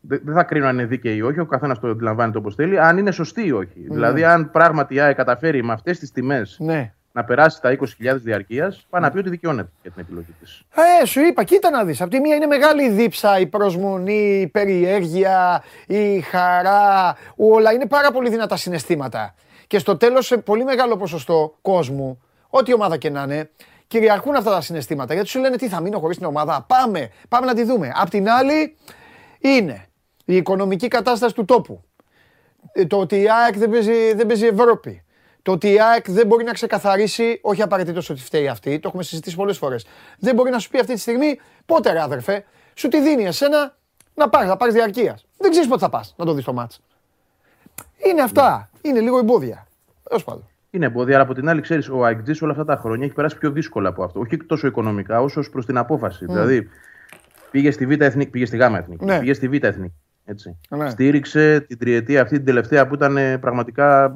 δεν 0.01 0.35
θα 0.35 0.43
κρίνω 0.43 0.67
αν 0.67 0.75
είναι 0.75 0.87
δίκαιη 0.87 1.17
ή 1.17 1.23
όχι, 1.23 1.41
ο 1.41 1.47
καθένας 1.47 1.79
το 1.79 1.89
αντιλαμβάνεται 1.89 2.39
όπως 2.39 2.55
θέλει, 2.55 2.81
αν 2.81 2.99
είναι 2.99 3.11
σωστή 3.11 3.47
ή 3.47 3.53
όχι. 3.53 3.81
Ναι. 3.89 3.95
Δηλαδή, 3.95 4.25
αν 4.25 4.51
πράγματι 4.51 4.95
η 4.95 5.01
ΑΕ 5.01 5.13
καταφέρει 5.13 5.65
με 5.65 5.73
αυτές 5.73 5.99
τις 5.99 6.13
τιμές 6.13 6.57
ναι. 6.61 6.93
να 7.13 7.25
περάσει 7.25 7.61
τα 7.61 7.77
20.000 7.81 7.87
διαρκείας, 8.17 8.87
πάει 8.91 9.03
να 9.03 9.11
πει 9.11 9.19
ότι 9.19 9.31
δικαιώνεται 9.31 9.71
για 9.83 9.91
την 9.91 10.03
επιλογή 10.03 10.35
της. 10.41 10.63
Ε, 11.03 11.07
σου 11.07 11.21
είπα, 11.21 11.45
κοίτα 11.45 11.71
να 11.71 11.85
δεις. 11.85 12.01
Απ' 12.01 12.11
τη 12.11 12.21
μία 12.21 12.35
είναι 12.35 12.47
μεγάλη 12.47 12.91
δίψα, 12.91 13.39
η 13.39 13.47
προσμονή, 13.47 14.41
η 14.41 14.47
περιέργεια, 14.47 15.63
η 15.87 16.21
χαρά, 16.21 17.17
όλα. 17.37 17.73
Είναι 17.73 17.87
πάρα 17.87 18.11
πολύ 18.11 18.31
δυνατά 18.31 18.57
συναισθήματα. 18.57 19.35
Και 19.67 19.79
στο 19.79 19.97
τέλος, 19.97 20.27
σε 20.27 20.37
πολύ 20.37 20.65
μεγάλο 20.65 20.97
ποσοστό 20.97 21.57
κόσμου, 21.63 22.23
ό,τι 22.49 22.75
ομάδα 22.75 22.97
και 22.97 23.11
να 23.11 23.23
είναι, 23.23 23.51
κυριαρχούν 23.87 24.35
αυτά 24.35 24.51
τα 24.51 24.61
συναισθήματα. 24.61 25.15
Γιατί 25.15 25.29
σου 25.29 25.39
λένε 25.39 25.57
τι 25.57 25.69
θα 25.69 25.81
μείνω 25.81 25.99
χωρίς 25.99 26.17
την 26.17 26.27
ομάδα. 26.27 26.65
Πάμε, 26.69 27.11
πάμε 27.29 27.47
να 27.47 27.55
τη 27.55 27.63
δούμε. 27.63 27.93
Απ' 27.95 28.09
την 28.11 28.29
άλλη, 28.29 28.77
είναι 29.39 29.87
η 30.25 30.37
οικονομική 30.37 30.89
κατάσταση 30.89 31.35
του 31.35 31.45
τόπου. 31.45 31.85
Ε, 32.73 32.87
Το 32.87 32.99
ότι 32.99 33.21
η 33.21 33.31
ΑΕΚ 33.31 33.59
δεν 33.59 33.71
παίζει, 33.71 34.15
δεν 34.15 34.27
παίζει 34.27 34.47
Ευρώπη. 34.47 35.05
Το 35.43 35.53
ότι 35.53 35.73
η 35.73 35.81
ΑΕΚ 35.81 36.11
δεν 36.11 36.27
μπορεί 36.27 36.45
να 36.45 36.53
ξεκαθαρίσει, 36.53 37.39
όχι 37.43 37.63
απαραίτητος 37.63 38.11
ότι 38.11 38.21
φταίει 38.21 38.49
αυτή, 38.49 38.79
το 38.79 38.89
έχουμε 38.89 39.03
συζητήσει 39.03 39.37
πολλές 39.37 39.59
φορές. 39.59 39.87
Δεν 40.19 40.35
μπορεί 40.35 40.51
να 40.51 40.59
σου 40.59 40.71
πει 40.71 40.79
αυτή 40.79 40.95
τη 40.95 41.01
στιγμή 41.01 41.41
πότε 41.67 41.93
ρε 41.93 42.01
αδερφέ, 42.01 42.45
σου 42.75 42.89
τη 42.89 43.01
δίνει 43.01 43.25
εσένα 43.27 43.77
να 44.15 44.29
πάρει, 44.29 44.47
να 44.47 44.57
πάρεις 44.57 44.75
διαρκείας. 44.75 45.27
Δεν 45.39 45.51
ξέρεις 45.51 45.69
πότε 45.69 45.81
θα 45.81 45.89
πας 45.89 46.15
να 46.17 46.25
το 46.25 46.33
δεις 46.33 46.45
το 46.45 46.53
μάτς. 46.53 46.81
Είναι 47.97 48.23
αυτά. 48.23 48.71
Είναι 48.83 49.01
λίγο 49.01 49.19
εμπόδια. 49.19 49.67
Τέλο 50.09 50.21
πάντων. 50.25 50.49
Είναι 50.77 50.87
εμπόδια, 50.87 51.15
αλλά 51.15 51.25
από 51.25 51.35
την 51.35 51.49
άλλη, 51.49 51.61
ξέρεις, 51.61 51.89
ο 51.89 52.07
Αιγτζή 52.07 52.45
όλα 52.45 52.53
αυτά 52.53 52.65
τα 52.65 52.77
χρόνια 52.77 53.05
έχει 53.05 53.15
περάσει 53.15 53.39
πιο 53.39 53.51
δύσκολα 53.51 53.89
από 53.89 54.05
αυτό. 54.05 54.21
Όχι 54.21 54.37
τόσο 54.37 54.67
οικονομικά, 54.67 55.21
όσο 55.21 55.43
προς 55.53 55.67
την 55.67 55.77
απόφαση. 55.79 56.25
Δηλαδή, 56.25 56.69
πήγε 57.51 57.71
στη 57.71 57.87
Β' 57.87 58.01
Εθνική, 58.01 58.31
πήγε 58.31 58.47
στη 58.47 58.57
Γ' 58.57 58.61
Εθνική, 58.61 59.05
Ναι. 59.05 59.19
πήγε 59.19 59.33
στη 59.35 59.49
Β' 59.49 59.65
Εθνική. 59.65 59.95
Έτσι. 60.25 60.59
Ναι. 60.69 60.89
Στήριξε 60.91 61.61
την 61.61 61.79
τριετία 61.79 62.23
αυτή 62.23 62.37
την 62.37 62.45
τελευταία 62.45 62.87
που 62.87 62.95
ήταν 62.95 63.17
ε, 63.17 63.39
πραγματικά 63.39 64.05
ε, 64.05 64.11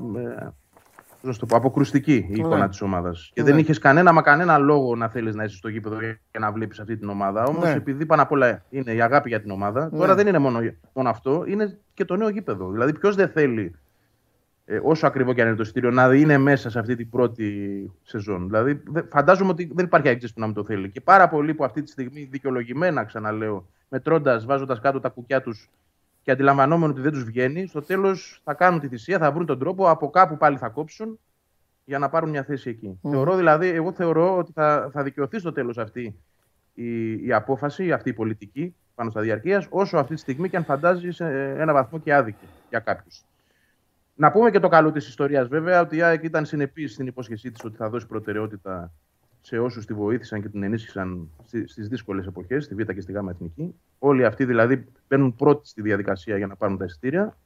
πώς 1.11 1.23
να 1.23 1.33
σου 1.33 1.39
το 1.39 1.47
πω, 1.47 1.57
αποκρουστική 1.57 2.15
η 2.15 2.35
εικόνα 2.35 2.57
Ναι. 2.57 2.69
της 2.69 2.81
ομάδας. 2.81 3.31
Και 3.35 3.43
Ναι. 3.43 3.51
δεν 3.51 3.59
είχες 3.59 3.79
κανένα 3.79 4.13
μα 4.13 4.23
κανένα 4.23 4.59
λόγο 4.59 4.97
να 4.97 5.09
θέλεις 5.09 5.35
να 5.35 5.45
είσαι 5.45 5.57
στο 5.57 5.69
γήπεδο 5.69 5.97
και 6.31 6.39
να 6.39 6.53
βλέπεις 6.53 6.81
αυτή 6.81 6.97
την 6.97 7.09
ομάδα. 7.09 7.45
Όμως, 7.45 7.65
Ναι. 7.65 7.73
επειδή 7.73 8.07
πάνω 8.07 8.23
απ' 8.23 8.33
όλα 8.33 8.63
είναι 8.71 8.93
η 8.93 9.01
αγάπη 9.03 9.29
για 9.29 9.41
την 9.41 9.51
ομάδα, 9.51 9.89
Ναι. 9.93 9.99
τώρα 9.99 10.15
δεν 10.15 10.27
είναι 10.27 10.39
μόνο, 10.39 10.59
μόνο 10.93 11.09
αυτό, 11.09 11.45
είναι 11.47 11.79
και 11.95 12.05
το 12.05 12.17
νέο 12.17 12.29
γήπεδο. 12.29 12.71
Δηλαδή, 12.71 12.93
ποιος 12.99 13.15
δεν 13.17 13.29
θέλει 13.29 13.75
ε, 14.73 14.81
όσο 14.83 15.07
ακριβό 15.07 15.33
και 15.33 15.41
αν 15.41 15.47
είναι 15.47 15.57
το 15.57 15.63
εισιτήριο, 15.63 15.91
να 15.91 16.15
είναι 16.15 16.39
μέσα 16.39 16.71
σε 16.71 16.79
αυτή 16.79 16.97
την 16.97 17.11
πρώτη 17.11 17.91
σεζόν. 18.03 18.47
Δηλαδή, 18.47 18.83
δε- 18.87 19.03
φαντάζομαι 19.03 19.51
ότι 19.51 19.71
δεν 19.75 19.85
υπάρχει 19.85 20.09
αίτηση 20.09 20.35
που 20.35 20.41
να 20.41 20.47
μην 20.47 20.55
το 20.55 20.65
θέλει. 20.65 20.91
Και 20.91 21.01
πάρα 21.01 21.29
πολλοί 21.29 21.55
που 21.55 21.65
αυτή 21.65 21.83
τη 21.83 21.91
στιγμή 21.91 22.29
δικαιολογημένα, 22.31 23.05
ξαναλέω, 23.05 23.67
μετρώντας, 23.89 24.45
βάζοντας 24.45 24.81
κάτω 24.81 25.01
τα 25.01 25.09
κουκιά 25.09 25.43
τους 25.43 25.71
και 26.23 26.31
αντιλαμβανόμενοι 26.31 26.93
ότι 26.93 27.01
δεν 27.01 27.13
τους 27.13 27.25
βγαίνει, 27.25 27.67
στο 27.67 27.83
τέλος 27.83 28.41
θα 28.45 28.55
κάνουν 28.55 28.81
τη 28.81 28.89
θυσία, 28.89 29.19
θα 29.19 29.33
βρουν 29.33 29.47
τον 29.47 29.59
τρόπο, 29.59 29.91
από 29.91 30.11
κάπου 30.11 30.37
πάλι 30.37 30.57
θα 30.57 30.69
κόψουν 30.69 31.19
για 31.85 31.99
να 31.99 32.09
πάρουν 32.09 32.31
μια 32.31 32.43
θέση 32.45 32.71
εκεί. 32.71 32.99
Θεωρώ 33.11 33.37
δηλαδή, 33.37 33.69
εγώ 33.69 33.93
θεωρώ 33.93 34.37
ότι 34.37 34.53
θα, 34.53 34.91
θα 34.93 35.03
δικαιωθεί 35.03 35.39
στο 35.39 35.53
τέλος 35.53 35.79
αυτή 35.79 36.17
η, 36.75 37.13
η 37.27 37.33
απόφαση, 37.33 37.93
αυτή 37.93 38.09
η 38.09 38.13
πολιτική 38.13 38.75
πάνω 38.95 39.11
στα 39.11 39.21
διαρκείας, 39.21 39.67
όσο 39.71 39.97
αυτή 39.99 40.15
τη 40.15 40.21
στιγμή 40.21 40.49
και 40.49 40.57
αν 40.57 40.65
φαντάζει 40.65 41.11
σε 41.11 41.25
ένα 41.59 41.73
βαθμό 41.73 41.99
και 41.99 42.15
άδικη 42.15 42.47
για 42.69 42.79
κάποιους. 42.79 43.25
Να 44.21 44.31
πούμε 44.31 44.51
και 44.51 44.59
το 44.59 44.69
καλό 44.69 44.93
της 44.93 45.09
ιστορίας, 45.09 45.49
βέβαια, 45.49 45.81
ότι 45.81 45.97
η 45.97 46.03
ΑΕΚ 46.03 46.23
ήταν 46.23 46.47
συνεπής 46.47 46.93
στην 46.93 47.07
υπόσχεσή 47.07 47.51
της 47.51 47.65
ότι 47.65 47.77
θα 47.77 47.89
δώσει 47.89 48.07
προτεραιότητα 48.07 48.93
σε 49.41 49.59
όσους 49.59 49.87
τη 49.87 49.95
βοήθησαν 49.95 50.43
και 50.43 50.49
την 50.49 50.63
ενίσχυσαν 50.63 51.29
στι 51.65 51.83
δύσκολες 51.83 52.27
εποχές, 52.27 52.65
στη 52.65 52.75
Β' 52.75 52.93
και 52.93 53.01
στη 53.01 53.13
Γ' 53.13 53.29
Εθνική. 53.31 53.75
Όλοι 53.99 54.25
αυτοί 54.25 54.45
δηλαδή 54.45 54.85
μπαίνουν 55.09 55.35
πρώτοι 55.35 55.69
στη 55.69 55.83
διαδικασία 55.83 56.37
για 56.37 56.47
να 56.47 56.57
πάρουν 56.57 56.79
τα 56.79 56.85
εισιτήρια 56.85 57.37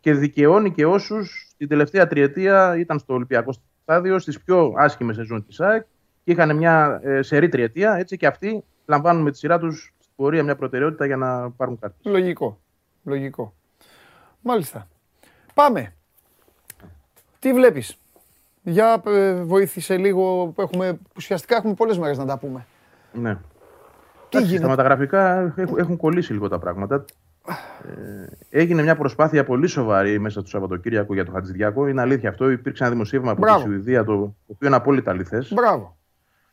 και 0.00 0.14
δικαιώνει 0.14 0.72
και 0.72 0.86
όσους 0.86 1.54
την 1.56 1.68
τελευταία 1.68 2.06
τριετία 2.06 2.78
ήταν 2.78 2.98
στο 2.98 3.14
Ολυμπιακό 3.14 3.52
στάδιο, 3.82 4.18
στις 4.18 4.42
πιο 4.42 4.72
άσχημες 4.76 5.16
σεζόν 5.16 5.46
της 5.46 5.60
ΑΕΚ 5.60 5.86
και 6.24 6.32
είχαν 6.32 6.56
μια 6.56 7.00
ε, 7.02 7.22
σερή 7.22 7.48
τριετία. 7.48 7.94
Έτσι 7.94 8.16
και 8.16 8.26
αυτοί 8.26 8.64
λαμβάνουν 8.86 9.22
με 9.22 9.30
τη 9.30 9.38
σειρά 9.38 9.58
τους 9.58 9.94
στην 9.98 10.12
πορεία 10.16 10.42
μια 10.42 10.56
προτεραιότητα 10.56 11.06
για 11.06 11.16
να 11.16 11.50
πάρουν 11.50 11.78
κάρτες. 11.78 12.12
Λογικό. 12.12 12.60
Λογικό. 13.04 13.54
Μάλιστα. 14.40 14.88
Πάμε. 15.54 15.94
Τι 17.42 17.52
βλέπεις; 17.52 17.96
Για 18.62 19.02
ε, 19.06 19.32
βοήθησε 19.42 19.96
λίγο 19.96 20.46
που 20.54 20.60
έχουμε, 20.62 20.98
ουσιαστικά 21.16 21.56
έχουμε 21.56 21.74
πολλές 21.74 21.98
μέρες 21.98 22.18
να 22.18 22.24
τα 22.26 22.38
πούμε. 22.38 22.66
Ναι. 23.12 23.34
Τι 24.28 24.36
Στα 24.38 24.40
γίνεται; 24.40 24.68
μεταγραφικά 24.68 25.52
έχουν, 25.56 25.78
έχουν 25.78 25.96
κολλήσει 25.96 26.32
λίγο 26.32 26.48
τα 26.48 26.58
πράγματα. 26.58 27.04
Ε, 28.50 28.60
έγινε 28.60 28.82
μια 28.82 28.96
προσπάθεια 28.96 29.44
πολύ 29.44 29.66
σοβαρή 29.66 30.18
μέσα 30.18 30.40
στο 30.40 30.48
Σαββατοκύριακο 30.48 31.14
για 31.14 31.24
τον 31.24 31.34
Χατζηδιάκο. 31.34 31.86
Είναι 31.86 32.00
αλήθεια 32.00 32.28
αυτό. 32.28 32.50
Υπήρξε 32.50 32.82
ένα 32.84 32.92
δημοσίευμα 32.92 33.30
από 33.30 33.40
Μπράβο. 33.40 33.58
τη 33.58 33.64
Σουηδία 33.64 34.04
το, 34.04 34.12
το 34.16 34.34
οποίο 34.46 34.66
είναι 34.66 34.76
απόλυτα 34.76 35.10
αληθές. 35.10 35.52
Μπράβο. 35.54 35.96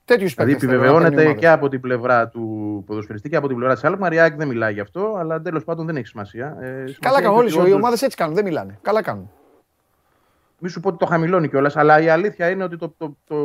Τέτοιους 0.05 0.33
Δηλαδή 0.33 0.51
παίκτες 0.51 0.69
θέλουν 0.69 0.81
να 0.83 0.87
επιβεβαιώνεται 0.87 1.15
παίρνουν 1.21 1.35
οι 1.37 1.39
και 1.39 1.45
ομάδες. 1.45 1.61
από 1.63 1.69
την 1.71 1.81
πλευρά 1.81 2.27
του 2.27 2.83
ποδοσφαιριστή 2.85 3.29
και 3.29 3.35
από 3.35 3.47
την 3.47 3.55
πλευρά 3.55 3.73
της 3.73 3.83
Άλκμαρ. 3.83 4.13
Η 4.13 4.19
ΑΕΚ 4.19 4.35
δεν 4.35 4.47
μιλάει 4.47 4.73
γι' 4.73 4.79
αυτό, 4.79 5.15
αλλά 5.19 5.41
τέλος 5.41 5.63
πάντων 5.63 5.85
δεν 5.85 5.95
έχει 5.95 6.05
σημασία. 6.07 6.57
Ε, 6.59 6.65
σημασία 6.65 6.97
Καλά 6.99 7.15
έχει 7.17 7.23
κάνουν 7.25 7.39
ότι 7.39 7.51
όλε 7.53 7.57
οι 7.59 7.65
όντως- 7.65 7.79
ομάδες 7.81 8.01
έτσι 8.01 8.17
κάνουν. 8.17 8.35
Δεν 8.35 8.43
μιλάνε. 8.43 8.77
Καλά 8.81 9.01
κάνουν. 9.01 9.29
Μη 10.59 10.69
σου 10.69 10.79
πω 10.79 10.87
ότι 10.89 10.97
το 10.97 11.05
χαμηλώνει 11.05 11.49
κιόλας, 11.49 11.75
αλλά 11.77 12.01
η 12.01 12.09
αλήθεια 12.09 12.49
είναι 12.49 12.63
ότι 12.63 12.77
το, 12.77 12.93
το, 12.97 13.17
το 13.27 13.35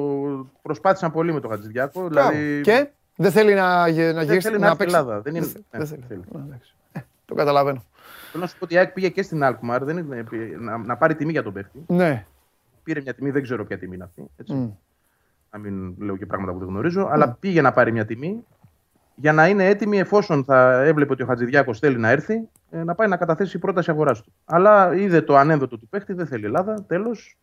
προσπάθησαν 0.63 1.13
πολύ 1.13 1.33
με 1.33 1.41
τον 1.41 1.51
Χατζηδιάκο. 1.51 2.09
Μπράβο. 2.09 2.31
Δηλαδή, 2.31 2.61
Και 2.61 2.89
δεν 3.17 3.31
θέλει 3.31 3.55
να, 3.55 3.89
γε- 3.89 4.07
να 4.07 4.19
δεν 4.19 4.25
γυρίσει 4.29 4.49
θέλει 4.49 4.59
να 4.61 4.67
έρθει 4.67 4.79
παίξει. 4.79 4.95
στην 4.95 5.07
Ελλάδα. 5.07 5.21
Δεν 5.23 5.35
είναι... 5.35 5.45
Δεν 5.45 5.55
θε- 5.55 5.63
ναι, 5.71 5.79
δεν 5.79 5.87
θέλει. 5.87 6.03
θέλει. 6.09 6.43
Α, 6.43 6.45
εντάξει. 6.47 6.75
Ε, 6.93 7.01
Το 7.25 7.35
καταλαβαίνω. 7.35 7.85
Θέλω 8.31 8.43
να 8.43 8.49
σου 8.49 8.59
πω 8.59 8.65
ότι 8.65 8.75
η 8.75 8.79
ΑΕΚ 8.79 8.93
πήγε 8.93 9.09
και 9.09 9.23
στην 9.23 9.43
Αλκμαρ 9.45 9.85
δεν 9.85 9.97
είναι, 9.97 10.25
να, 10.61 10.79
να 10.79 10.97
πάρει 10.97 11.15
τιμή 11.15 11.31
για 11.33 11.43
τον 11.43 11.53
παίχτη. 11.53 11.85
Ναι. 11.87 12.27
Πήρε 12.83 13.01
μια 13.01 13.15
τιμή, 13.15 13.31
δεν 13.31 13.43
ξέρω 13.43 13.65
ποια 13.65 13.79
τιμή 13.79 13.95
είναι 13.95 14.05
αυτή. 14.05 14.25
Έτσι. 14.37 14.53
Μμ. 14.53 14.71
Να 15.53 15.59
μην 15.59 15.95
λέω 15.99 16.17
και 16.17 16.27
πράγματα 16.27 16.53
που 16.53 16.59
δεν 16.59 16.69
γνωρίζω. 16.69 17.09
Αλλά 17.13 17.37
πήγε 17.41 17.61
να 17.61 17.73
πάρει 17.73 17.93
μια 17.93 18.05
τιμή 18.07 18.45
για 19.15 19.33
να 19.33 19.49
είναι 19.49 19.67
έτοιμη 19.67 19.99
εφόσον 19.99 20.45
θα 20.45 20.83
έβλεπε 20.83 21.13
ότι 21.13 21.23
ο 21.23 21.27
Χατζηδιάκος 21.27 21.79
θέλει 21.79 21.99
να 21.99 22.09
έρθει, 22.09 22.49
ε, 22.71 22.85
να 22.85 22.95
πάει 22.95 23.09
να 23.09 23.17
καταθέσει 23.17 23.59
πρόταση 23.59 23.91
αγοράς 23.91 24.23
του. 24.23 24.33
Αλλά 24.45 24.95
είδε 24.95 25.21
το 25.21 25.37
ανένδοτο 25.37 25.79
του 25.79 25.89
παίχτη, 25.89 26.13
δεν 26.13 26.27
θέλει 26.27 26.45
Ελλάδα. 26.45 26.85
Τέλος. 26.87 27.39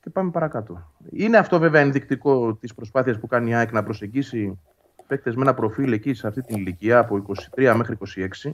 Και 0.00 0.10
πάμε 0.10 0.30
παρακάτω. 0.30 0.92
Είναι 1.10 1.36
αυτό 1.36 1.58
βέβαια 1.58 1.80
ενδεικτικό 1.80 2.54
της 2.54 2.74
προσπάθειας 2.74 3.18
που 3.18 3.26
κάνει 3.26 3.50
η 3.50 3.54
ΑΕΚ 3.54 3.72
να 3.72 3.82
προσεγγίσει 3.82 4.58
παίκτες 5.06 5.34
με 5.34 5.42
ένα 5.42 5.54
προφίλ 5.54 5.92
εκεί 5.92 6.14
σε 6.14 6.26
αυτή 6.26 6.42
την 6.42 6.56
ηλικία 6.56 6.98
από 6.98 7.22
23 7.56 7.74
μέχρι 7.76 7.96
26. 8.44 8.50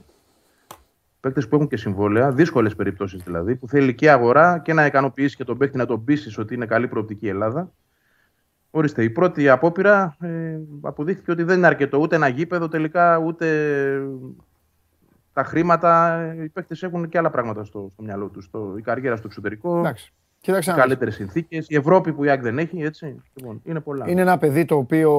Παίκτες 1.19 1.47
που 1.47 1.55
έχουν 1.55 1.67
και 1.67 1.77
συμβόλαια, 1.77 2.31
δύσκολες 2.31 2.75
περιπτώσεις 2.75 3.23
δηλαδή, 3.23 3.55
που 3.55 3.67
θέλει 3.67 3.95
και 3.95 4.11
αγορά 4.11 4.59
και 4.59 4.73
να 4.73 4.85
ικανοποιήσει 4.85 5.35
και 5.35 5.43
τον 5.43 5.57
παίκτη 5.57 5.77
να 5.77 5.85
τον 5.85 6.03
πείσει 6.03 6.39
ότι 6.39 6.53
είναι 6.53 6.65
καλή 6.65 6.87
προοπτική 6.87 7.25
η 7.25 7.29
Ελλάδα. 7.29 7.71
Ορίστε, 8.71 9.03
η 9.03 9.09
πρώτη 9.09 9.49
απόπειρα 9.49 10.17
ε, 10.21 10.57
αποδείχθηκε 10.81 11.31
ότι 11.31 11.43
δεν 11.43 11.57
είναι 11.57 11.67
αρκετό 11.67 11.97
ούτε 11.97 12.15
ένα 12.15 12.27
γήπεδο 12.27 12.67
τελικά, 12.67 13.17
ούτε 13.17 13.47
τα 15.33 15.43
χρήματα. 15.43 16.21
Οι 16.43 16.49
παίκτες 16.49 16.83
έχουν 16.83 17.09
και 17.09 17.17
άλλα 17.17 17.29
πράγματα 17.29 17.63
στο, 17.63 17.89
στο 17.93 18.03
μυαλό 18.03 18.27
τους. 18.27 18.49
Η 18.77 18.81
καριέρα 18.81 19.15
στο 19.15 19.27
εξωτερικό, 19.27 19.79
Εντάξει. 19.79 20.13
Κοίταξε 20.41 20.69
να 20.69 20.75
δεις. 20.75 20.83
καλύτερες 20.83 21.15
συνθήκες. 21.15 21.65
Η 21.69 21.75
Ευρώπη 21.75 22.13
που 22.13 22.23
η 22.23 22.29
ΑΕΚ 22.29 22.41
δεν 22.41 22.59
έχει, 22.59 22.81
έτσι. 22.81 23.21
Λοιπόν, 23.33 23.61
είναι 23.63 23.79
πολλά. 23.79 24.09
Είναι 24.09 24.21
ένα 24.21 24.37
παιδί 24.37 24.65
το 24.65 24.75
οποίο 24.75 25.13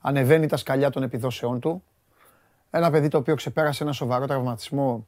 ανεβαίνει 0.00 0.46
τα 0.46 0.56
σκαλιά 0.56 0.90
των 0.90 1.02
επιδόσεών 1.02 1.60
του. 1.60 1.82
Ένα 2.70 2.90
παιδί 2.90 3.08
το 3.08 3.18
οποίο 3.18 3.34
ξεπέρασε 3.34 3.82
ένα 3.82 3.92
σοβαρό 3.92 4.26
τραυματισμό 4.26 5.06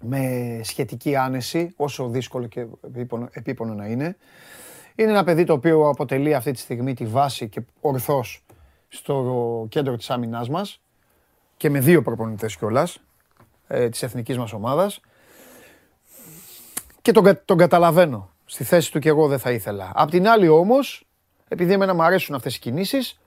με 0.00 0.60
σχετική 0.62 1.16
άνεση, 1.16 1.72
όσο 1.76 2.08
δύσκολο 2.08 2.46
και 2.46 2.66
επίπονο, 2.80 3.28
επίπονο 3.32 3.74
να 3.74 3.86
είναι. 3.86 4.16
Είναι 4.96 5.10
ένα 5.10 5.24
παιδί 5.24 5.44
το 5.44 5.52
οποίο 5.52 5.88
αποτελεί 5.88 6.34
αυτή 6.34 6.52
τη 6.52 6.58
στιγμή 6.58 6.94
τη 6.94 7.06
βάση 7.06 7.48
και 7.48 7.60
ορθώς 7.80 8.44
στο 8.88 9.66
κέντρο 9.68 9.96
της 9.96 10.10
άμυνάς 10.10 10.48
μας 10.48 10.80
και 11.56 11.70
με 11.70 11.80
δύο 11.80 12.02
προπονητές 12.02 12.56
κιόλας 12.56 12.98
ε, 13.66 13.88
της 13.88 14.02
εθνικής 14.02 14.38
μας 14.38 14.52
ομάδας 14.52 15.00
και 17.02 17.12
τον, 17.12 17.24
κα- 17.24 17.44
τον 17.44 17.56
καταλαβαίνω. 17.56 18.30
Στη 18.44 18.64
θέση 18.64 18.92
του 18.92 18.98
και 18.98 19.08
εγώ 19.08 19.28
δεν 19.28 19.38
θα 19.38 19.50
ήθελα. 19.50 19.92
Απ' 19.94 20.10
την 20.10 20.28
άλλη 20.28 20.48
όμως, 20.48 21.06
επειδή 21.48 21.72
εμένα 21.72 21.94
μου 21.94 22.02
αρέσουν 22.02 22.34
αυτές 22.34 22.56
οι 22.56 22.58
κινήσεις, 22.58 23.20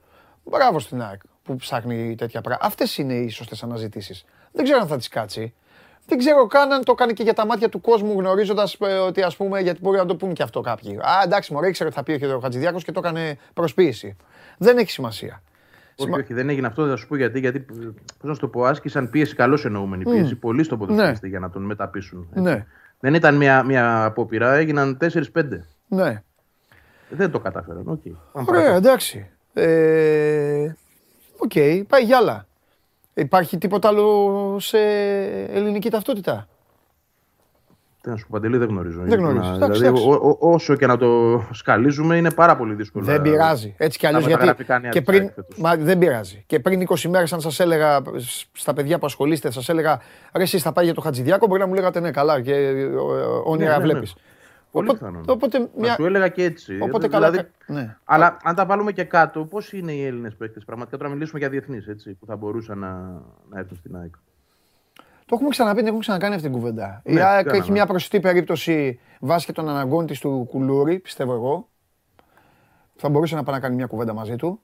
μπράβο 0.44 0.78
στην 0.78 1.02
ΑΕΚ 1.02 1.20
που 1.42 1.56
ψάχνει 1.56 2.14
τέτοια 2.14 2.40
πράγματα. 2.40 2.66
Αυτές 2.66 2.98
είναι 2.98 3.14
οι 3.14 3.28
σωστές 3.28 3.62
αναζητήσεις. 3.62 4.24
Δεν 4.52 4.64
ξέρω 4.64 4.80
αν 4.80 4.86
θα 4.86 4.96
τις 4.96 5.08
κάτσει. 5.08 5.54
Δεν 6.10 6.18
ξέρω 6.18 6.46
καν 6.46 6.72
αν 6.72 6.84
το 6.84 6.94
κάνει 6.94 7.12
και 7.12 7.22
για 7.22 7.34
τα 7.34 7.46
μάτια 7.46 7.68
του 7.68 7.80
κόσμου, 7.80 8.18
γνωρίζοντας 8.20 8.76
ότι 9.06 9.22
ας 9.22 9.36
πούμε, 9.36 9.60
γιατί 9.60 9.78
μπορεί 9.82 9.96
να 9.98 10.06
το 10.06 10.16
πούν 10.16 10.32
και 10.32 10.42
αυτό 10.42 10.60
κάποιοι. 10.60 10.96
Α, 10.96 11.22
εντάξει, 11.24 11.52
μωρέ, 11.52 11.68
ήξερε 11.68 11.88
ότι 11.88 11.98
θα 11.98 12.04
πει 12.04 12.24
ο 12.24 12.38
Χατζηδιάκος 12.40 12.84
και 12.84 12.92
το 12.92 13.00
έκανε 13.04 13.38
προσποίηση. 13.54 14.16
Δεν 14.58 14.78
έχει 14.78 14.90
σημασία. 14.90 15.42
Όχι, 16.00 16.08
Σημα- 16.08 16.18
όχι, 16.24 16.34
δεν 16.34 16.48
έγινε 16.48 16.66
αυτό, 16.66 16.86
θα 16.88 16.96
σου 16.96 17.06
πω 17.08 17.16
γιατί. 17.16 17.38
Γιατί, 17.40 17.60
πώς 17.60 17.94
να 18.20 18.34
σου 18.34 18.40
το 18.40 18.48
πω, 18.48 18.64
άσκησαν 18.64 19.10
πίεση, 19.10 19.34
καλώς 19.34 19.64
εννοούμενη 19.64 20.04
πίεση, 20.04 20.34
πολύ 20.34 20.62
στον 20.64 20.78
ποδοσφαιριστή 20.78 21.28
για 21.28 21.38
να 21.38 21.50
τον 21.50 21.62
μεταπείσουν. 21.62 22.28
έτσι. 22.30 22.42
Ναι, 22.42 22.66
Δεν 23.00 23.14
ήταν 23.14 23.34
μια, 23.36 23.62
μια 23.62 24.04
απόπειρα, 24.04 24.52
έγιναν 24.54 24.96
4-5. 25.00 25.64
ναι. 25.88 26.22
Δεν 27.10 27.30
το 27.30 27.38
κατάφεραν. 27.40 27.82
Οκ. 27.86 28.02
πάμε 28.02 28.14
Ωραία, 28.32 28.44
παρακάτω. 28.44 28.76
εντάξει. 28.76 29.30
Ε, 29.52 30.72
Οκ, 31.38 31.52
πάει 31.88 32.02
για 32.04 32.16
άλλα. 32.16 32.46
Υπάρχει 33.18 33.58
τίποτα 33.58 33.88
άλλο 33.88 34.56
σε 34.60 34.78
ελληνική 35.52 35.90
ταυτότητα; 35.90 36.48
Τι 38.00 38.08
να 38.10 38.16
σου 38.16 38.22
πω, 38.22 38.28
Παντελή, 38.32 38.56
δεν 38.56 38.68
γνωρίζω. 38.68 39.00
Δεν 39.04 39.18
γνωρίζεις. 39.18 39.48
Να- 39.48 39.54
Εντάξει, 39.54 39.78
δηλαδή, 39.80 40.00
εντάξει. 40.00 40.18
ο- 40.22 40.36
ο- 40.40 40.52
όσο 40.52 40.76
και 40.76 40.86
να 40.86 40.96
το 40.96 41.42
σκαλίζουμε, 41.52 42.16
είναι 42.16 42.30
πάρα 42.30 42.56
πολύ 42.56 42.74
δύσκολο. 42.74 43.04
Δεν 43.04 43.22
πειράζει. 43.22 43.74
Έτσι 43.78 43.98
κι 43.98 44.06
αλλιώς 44.06 44.22
τα 44.22 44.28
γιατί. 44.28 44.44
μεταγραφικά 44.44 44.78
νέα 44.78 44.90
Και 44.90 44.98
της 44.98 45.06
πριν, 45.08 45.20
ΑΕΚ 45.22 45.32
φέτος. 45.34 45.58
μα, 45.58 45.76
δεν 45.76 45.98
πειράζει. 45.98 46.42
Και 46.46 46.60
πριν 46.60 46.80
20 46.80 47.08
μέρες, 47.08 47.32
αν 47.32 47.40
σας 47.40 47.60
έλεγα 47.60 48.02
στα 48.52 48.72
παιδιά 48.72 48.98
που 48.98 49.06
ασχολείστε, 49.06 49.50
σας 49.50 49.68
έλεγα 49.68 50.00
ρε, 50.34 50.42
εσεί 50.42 50.58
θα 50.58 50.72
πάει 50.72 50.84
για 50.84 50.94
το 50.94 51.00
Χατζηδιάκο, 51.00 51.46
μπορεί 51.46 51.60
να 51.60 51.66
μου 51.66 51.74
λέγατε 51.74 52.00
ναι, 52.00 52.10
καλά 52.10 52.40
και 52.40 52.54
ε, 52.54 52.80
ε, 52.80 52.84
όνειρα 53.44 53.70
Ναι, 53.70 53.76
ναι, 53.76 53.76
ναι. 53.76 53.92
βλέπεις. 53.92 54.14
Πολύ 54.70 54.88
Οπότε, 54.88 55.04
πιθανόν. 55.04 55.24
οπότε, 55.28 55.58
Θα 55.58 55.68
μια, 55.76 55.94
σου 55.94 56.04
έλεγα 56.04 56.28
και 56.28 56.42
έτσι. 56.42 56.78
οπότε 56.80 57.06
Ε, 57.06 57.08
καλά. 57.08 57.30
δηλαδή, 57.30 57.48
ναι. 57.66 57.96
Αλλά 58.04 58.36
αν 58.42 58.54
τα 58.54 58.66
βάλουμε 58.66 58.92
και 58.92 59.04
κάτω, 59.04 59.44
πώς 59.44 59.72
είναι 59.72 59.92
οι 59.92 60.04
Έλληνες 60.04 60.34
παίκτες; 60.36 60.64
Πραγματικά. 60.64 60.96
Τώρα 60.96 61.10
μιλήσουμε 61.10 61.38
για 61.38 61.48
διεθνείς 61.48 61.86
που 62.20 62.26
θα 62.26 62.36
μπορούσαν 62.36 62.78
να, 62.78 62.88
να 63.48 63.58
έρθουν 63.58 63.76
στην 63.76 63.96
ΑΕΚ. 63.96 64.14
Το 65.26 65.34
έχουμε 65.34 65.48
ξαναπεί, 65.48 65.76
την 65.76 65.86
έχουμε 65.86 66.00
ξανακάνει 66.00 66.34
αυτή 66.34 66.46
την 66.48 66.56
κουβέντα. 66.58 67.00
η 67.04 67.12
Ναι, 67.12 67.22
ΑΕΚ 67.22 67.42
κάναμε. 67.44 67.58
έχει 67.62 67.70
μια 67.72 67.86
προσιτή 67.86 68.20
περίπτωση 68.20 69.00
βάσει 69.20 69.46
και 69.46 69.52
των 69.52 69.68
αναγκών 69.68 70.06
της 70.06 70.20
του 70.20 70.46
Κουλούρη, 70.50 70.98
πιστεύω 70.98 71.32
εγώ. 71.34 71.68
Θα 72.96 73.08
μπορούσε 73.08 73.34
να 73.34 73.42
πάει 73.42 73.54
να 73.54 73.60
κάνει 73.60 73.74
μια 73.74 73.86
κουβέντα 73.86 74.12
μαζί 74.12 74.36
του. 74.36 74.60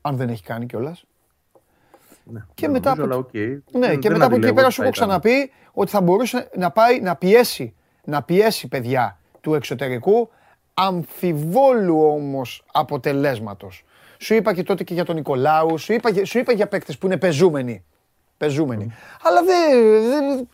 Αν 0.00 0.16
δεν 0.16 0.28
έχει 0.28 0.42
κάνει 0.42 0.66
κιόλας. 0.66 1.04
Ναι, 2.24 2.40
Και 2.54 2.62
δεν 2.66 2.70
μετά 2.70 2.94
νομίζω, 2.96 3.04
από- 3.04 3.14
αλλά 3.14 3.50
οκ. 3.60 3.74
Ναι, 3.78 3.86
Δεν- 3.86 3.98
και 3.98 4.08
δεν 4.08 4.12
μετά 4.12 4.24
από 4.24 4.34
εκεί 4.34 4.34
αντιλέγω 4.34 4.54
πέρα 4.54 4.66
ότι 4.66 4.74
σου 4.74 4.80
θα 4.82 4.86
έχω 4.88 4.94
ήταν. 4.96 5.08
ξαναπεί 5.20 5.52
ότι 5.72 5.90
θα 5.90 6.00
μπορούσε 6.00 6.48
να 6.56 6.70
πάει 6.70 7.00
να 7.00 7.16
πιέσει, 7.16 7.74
να 8.04 8.22
πιέσει 8.22 8.68
παιδιά 8.68 9.18
του 9.40 9.54
εξωτερικού, 9.54 10.28
αμφιβόλου 10.74 12.02
όμως 12.04 12.64
αποτελέσματος. 12.72 13.84
Σου 14.18 14.34
είπα 14.34 14.54
και 14.54 14.62
τότε 14.62 14.84
και 14.84 14.94
για 14.94 15.04
τον 15.04 15.14
Νικολάου, 15.14 15.78
σου 15.78 15.92
είπα, 15.92 16.12
και- 16.12 16.24
σου 16.26 16.38
είπα 16.38 16.52
για 16.52 16.66
παίκτες 16.68 16.98
που 16.98 17.06
είναι 17.06 17.16
παιζούμενοι. 17.16 17.84
Παιζούμενοι. 18.36 18.92
Αλλά 19.22 19.42
δεν, 19.42 19.70
δεν- 20.08 20.48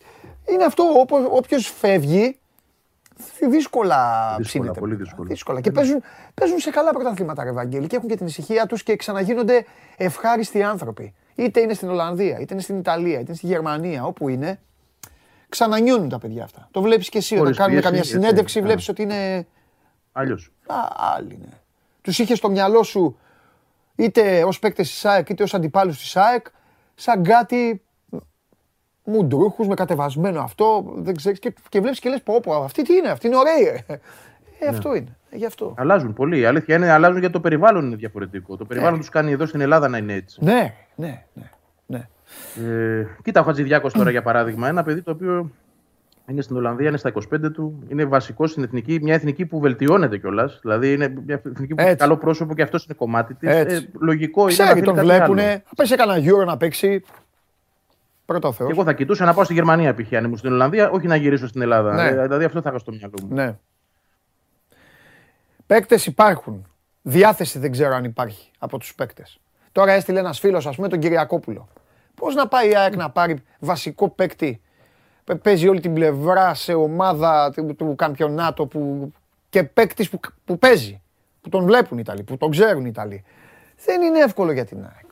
είναι 0.53 0.65
αυτό, 0.65 0.83
όπως, 1.01 1.21
όποιος 1.31 1.67
φεύγει, 1.67 2.39
δύσκολα 3.51 4.37
ψήνεται. 4.43 4.81
πολύ 4.81 4.95
δύσκολα. 4.95 5.29
δύσκολα. 5.29 5.61
Και 5.61 5.71
παίζουν, 5.71 6.03
παίζουν 6.35 6.59
σε 6.59 6.71
καλά 6.71 6.91
πρωταθλήματα, 6.91 7.45
ρε 7.45 7.53
Βαγγέλη, 7.53 7.87
και 7.87 7.97
έχουν 7.97 8.09
και 8.09 8.17
την 8.17 8.27
ησυχία 8.27 8.67
τους 8.67 8.83
και 8.83 8.97
ξαναγίνονται 8.97 9.65
ευχάριστοι 9.97 10.63
άνθρωποι. 10.63 11.15
Είτε 11.35 11.61
είναι 11.61 11.75
στην 11.75 11.89
Ολλανδία, 11.89 12.39
είτε 12.39 12.55
είναι 12.55 12.63
στην 12.63 12.79
Ιταλία, 12.79 13.13
είτε 13.13 13.25
είναι 13.27 13.35
στη 13.35 13.47
Γερμανία, 13.47 14.05
όπου 14.05 14.29
είναι. 14.29 14.61
Ξανανιώνουν 15.49 16.09
τα 16.09 16.19
παιδιά 16.19 16.45
αυτά. 16.45 16.69
Το 16.71 16.83
βλέπεις 16.83 17.09
και 17.09 17.19
εσύ 17.19 17.33
όταν 17.35 17.45
Χωρίς 17.45 17.59
κάνουν 17.59 17.73
πίεση, 17.73 17.87
καμιά 17.87 17.99
έτσι. 18.01 18.13
συνέντευξη, 18.13 18.59
Α. 18.59 18.63
βλέπεις 18.63 18.89
ότι 18.89 19.03
είναι. 19.03 19.47
Αλλιώς. 20.13 20.53
Α, 20.67 20.75
άλλοι 21.17 21.35
είναι. 21.35 21.49
Τους 22.01 22.19
είχε 22.19 22.35
στο 22.35 22.51
μυαλό 22.51 22.83
σου 22.83 23.19
είτε 23.97 24.45
ως 24.45 24.59
παίκτες 24.59 24.89
της 24.89 25.05
ΑΕΚ 25.05 25.29
είτε 25.29 25.43
ως 25.43 25.55
αντιπάλους 25.55 25.99
της 25.99 26.17
ΑΕΚ 26.17 26.47
σαν 26.95 27.23
κάτι 27.23 27.83
μουντρούχους 29.05 29.67
με 29.67 29.75
κατεβασμένο 29.75 30.41
αυτό, 30.41 30.93
δεν 30.97 31.17
ξέρεις 31.17 31.39
και, 31.39 31.55
και 31.69 31.81
βλέπεις 31.81 31.99
και 32.01 32.09
λες 32.09 32.23
πω 32.23 32.41
πω 32.41 32.55
αυτή 32.63 32.83
τι 32.83 32.95
είναι, 32.95 33.09
αυτή 33.09 33.27
είναι 33.27 33.37
ωραία. 33.37 33.55
Ε, 34.61 34.65
Ναι. 34.65 34.77
αυτό 34.77 34.95
είναι, 34.95 35.17
ε, 35.31 35.37
γι' 35.37 35.47
αυτό. 35.47 35.75
Αλλάζουν 35.77 36.13
πολύ. 36.13 36.39
Η 36.39 36.45
αλήθεια 36.45 36.77
είναι 36.77 36.91
αλλάζουν 36.91 37.19
γιατί 37.19 37.33
το 37.35 37.41
περιβάλλον 37.41 37.87
είναι 37.87 37.97
διαφορετικό. 37.97 38.57
Το 38.57 38.65
περιβάλλον 38.65 38.99
τους 38.99 39.09
κάνει 39.09 39.33
εδώ 39.33 39.47
στην 39.47 39.61
Ελλάδα 39.61 39.89
να 39.89 39.99
είναι 39.99 40.13
έτσι. 40.13 40.45
Ναι, 40.45 40.75
ναι, 40.95 41.25
ναι, 41.35 41.51
ναι. 41.87 42.09
Ε, 42.69 43.07
κοίτα, 43.23 43.41
ο 43.41 43.45
Χατζηδιάκος 43.45 43.93
τώρα 43.93 44.11
για 44.11 44.23
παράδειγμα, 44.23 44.69
ένα 44.69 44.83
παιδί 44.83 45.03
το 45.03 45.11
οποίο 45.11 45.51
είναι 46.27 46.43
στην 46.43 46.57
Ολλανδία, 46.57 46.89
είναι 46.89 46.97
στα 46.97 47.13
25 47.33 47.53
του, 47.53 47.83
είναι 47.89 48.05
βασικός 48.05 48.51
στην 48.51 48.63
εθνική, 48.63 48.99
μια 49.03 49.15
εθνική 49.15 49.47
που 49.47 49.61
βελτιώνεται 49.61 50.19
κιόλας. 50.19 50.59
Δηλαδή 50.63 50.93
είναι 50.93 51.09
μια 51.27 51.35
εθνική 51.45 51.75
που 51.75 51.81
έχει 51.81 51.89
Έτσι. 51.91 51.97
καλό 51.97 52.17
πρόσωπο 52.17 52.55
και 52.55 52.63
αυτό 52.63 52.79
είναι 52.85 52.95
κομμάτι 52.95 53.35
της. 53.35 53.49
Έτσι. 53.49 53.89
λογικό 54.01 54.41
είναι 54.41 54.51
να 54.51 54.55
Ξέρει, 54.65 54.69
θέλει 54.73 54.85
τον 54.85 54.95
κάτι 54.95 55.07
βλέπουνε, 55.07 55.43
άλλο. 55.51 55.61
θα 55.65 55.75
πέσει 55.77 55.97
κανένα 55.97 56.33
Euro 56.33 56.45
να 56.47 56.57
παίξει. 56.57 57.03
Πρώτο 58.25 58.49
ο 58.49 58.51
Και 58.51 58.57
Θεός. 58.57 58.71
εγώ 58.71 58.85
θα 58.85 58.93
κοιτούσα 58.93 59.25
να 59.25 59.35
πάω 59.35 59.45
στη 59.45 59.55
Γερμανία 59.55 59.95
π.χ. 59.95 60.13
αν 60.13 60.25
ήμουν 60.25 60.37
στην 60.39 60.53
Ολλανδία, 60.53 60.91
όχι 60.91 61.07
να 61.07 61.17
γυρίσω 61.17 61.47
στην 61.47 61.63
Ελλάδα. 61.63 61.95
Ναι. 61.95 62.09
Ε, 62.09 62.23
Δηλαδή 62.23 62.45
αυτό 62.45 62.61
θα 62.61 62.69
είχα 62.69 62.79
στο 62.79 62.93
μυαλό 62.93 63.15
μου. 63.23 63.35
Ναι. 63.35 63.57
Παίκτες 65.67 66.07
υπάρχουν. 66.07 66.67
Διάθεση 67.03 67.59
δεν 67.59 67.71
ξέρω 67.73 67.95
αν 67.95 68.05
υπάρχει 68.05 68.51
από 68.59 68.79
τους 68.79 68.95
παίκτες. 68.95 69.41
Τώρα 69.73 69.93
έστειλε 69.93 70.19
ένας 70.19 70.39
φίλος, 70.39 70.67
ας 70.67 70.77
πούμε, 70.77 70.89
τον 70.89 70.99
Κυριακόπουλο. 70.99 71.69
Πώς 72.19 72.35
να 72.35 72.49
πάει 72.49 72.71
η 72.71 72.77
ΑΕΚ 72.77 72.97
να 72.97 73.11
πάρει 73.11 73.43
βασικό 73.59 74.09
παίκτη; 74.09 74.61
Παι- 75.25 75.39
Παίζει 75.39 75.69
όλη 75.69 75.81
την 75.81 75.95
πλευρά 75.95 76.55
σε 76.55 76.75
ομάδα 76.75 77.51
του, 77.57 77.75
του 77.77 77.95
καμπιονάτο 77.97 78.67
που, 78.67 79.13
και 79.51 79.63
παίκτης 79.65 80.09
που, 80.11 80.21
που 80.45 80.59
παίζει. 80.59 81.01
Που 81.41 81.49
τον 81.49 81.65
βλέπουν 81.65 81.99
οι 81.99 82.01
Ιταλοί, 82.05 82.23
που 82.23 82.37
τον 82.37 82.51
ξέρουν 82.51 82.85
οι 82.85 82.89
Ιταλοί. 82.93 83.25
Δεν 83.85 84.03
είναι 84.03 84.19
εύκολο 84.19 84.53
για 84.53 84.65
την 84.65 84.79
ΑΕΚ. 84.79 85.07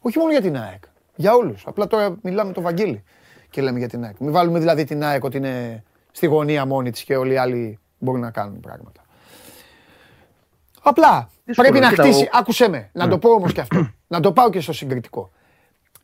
Όχι 0.00 0.18
μόνο 0.18 0.30
για 0.30 0.40
την 0.40 0.56
ΑΕΚ. 0.56 0.82
Για 1.14 1.34
όλους. 1.34 1.62
Απλά 1.66 1.86
τώρα 1.86 2.16
μιλάμε 2.22 2.52
το 2.52 2.60
Βαγγέλη 2.60 3.04
και 3.50 3.62
λέμε 3.62 3.78
για 3.78 3.88
την 3.88 4.04
ΑΕΚ. 4.04 4.18
Μην 4.18 4.32
βάλουμε 4.32 4.58
δηλαδή 4.58 4.84
την 4.84 5.04
ΑΕΚ 5.04 5.24
ότι 5.24 5.36
είναι 5.36 5.82
στη 6.12 6.26
γωνία 6.26 6.64
μόνη 6.66 6.90
της 6.90 7.02
και 7.04 7.16
όλοι 7.16 7.32
οι 7.32 7.36
άλλοι 7.36 7.78
μπορούν 7.98 8.20
να 8.20 8.30
κάνουν 8.30 8.60
πράγματα. 8.60 9.02
Απλά 10.82 11.28
Δύσκολο, 11.44 11.68
πρέπει 11.68 11.84
να 11.84 11.90
κοίτα, 11.90 12.02
χτίσει. 12.02 12.24
ο- 12.24 12.28
Άκουσέ 12.32 12.68
με, 12.68 12.90
να 12.92 13.08
το 13.08 13.18
πω 13.18 13.30
όμως 13.30 13.52
και 13.52 13.60
αυτό. 13.60 13.90
να 14.06 14.20
το 14.20 14.32
πάω 14.32 14.50
και 14.50 14.60
στο 14.60 14.72
συγκριτικό. 14.72 15.30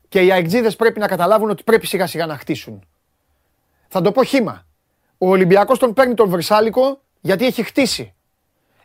Και 0.08 0.22
οι 0.22 0.32
αεκτζίδες 0.32 0.76
πρέπει 0.76 0.98
να 0.98 1.06
καταλάβουν 1.06 1.50
ότι 1.50 1.62
πρέπει 1.62 1.86
σιγά 1.86 2.06
σιγά 2.06 2.26
να 2.26 2.38
χτίσουν. 2.38 2.82
Θα 3.88 4.00
το 4.00 4.12
πω 4.12 4.24
χήμα. 4.24 4.66
Ο 5.18 5.28
Ολυμπιακός 5.28 5.78
τον 5.78 5.92
παίρνει 5.92 6.14
τον 6.14 6.28
Βρυσάλικο 6.28 7.00
γιατί 7.20 7.46
έχει 7.46 7.62
χτίσει. 7.62 8.14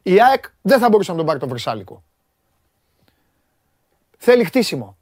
Η 0.02 0.22
ΑΕΚ 0.22 0.46
δεν 0.62 0.80
θα 0.80 0.90
μπορούσε 0.90 1.12
να 1.12 1.18
τον 1.18 1.26
πάρει 1.26 1.40
τον 1.40 1.50
Βρυσάλικο. 1.50 2.04
Θέλει 4.18 4.44
χτίσιμο. 4.44 4.98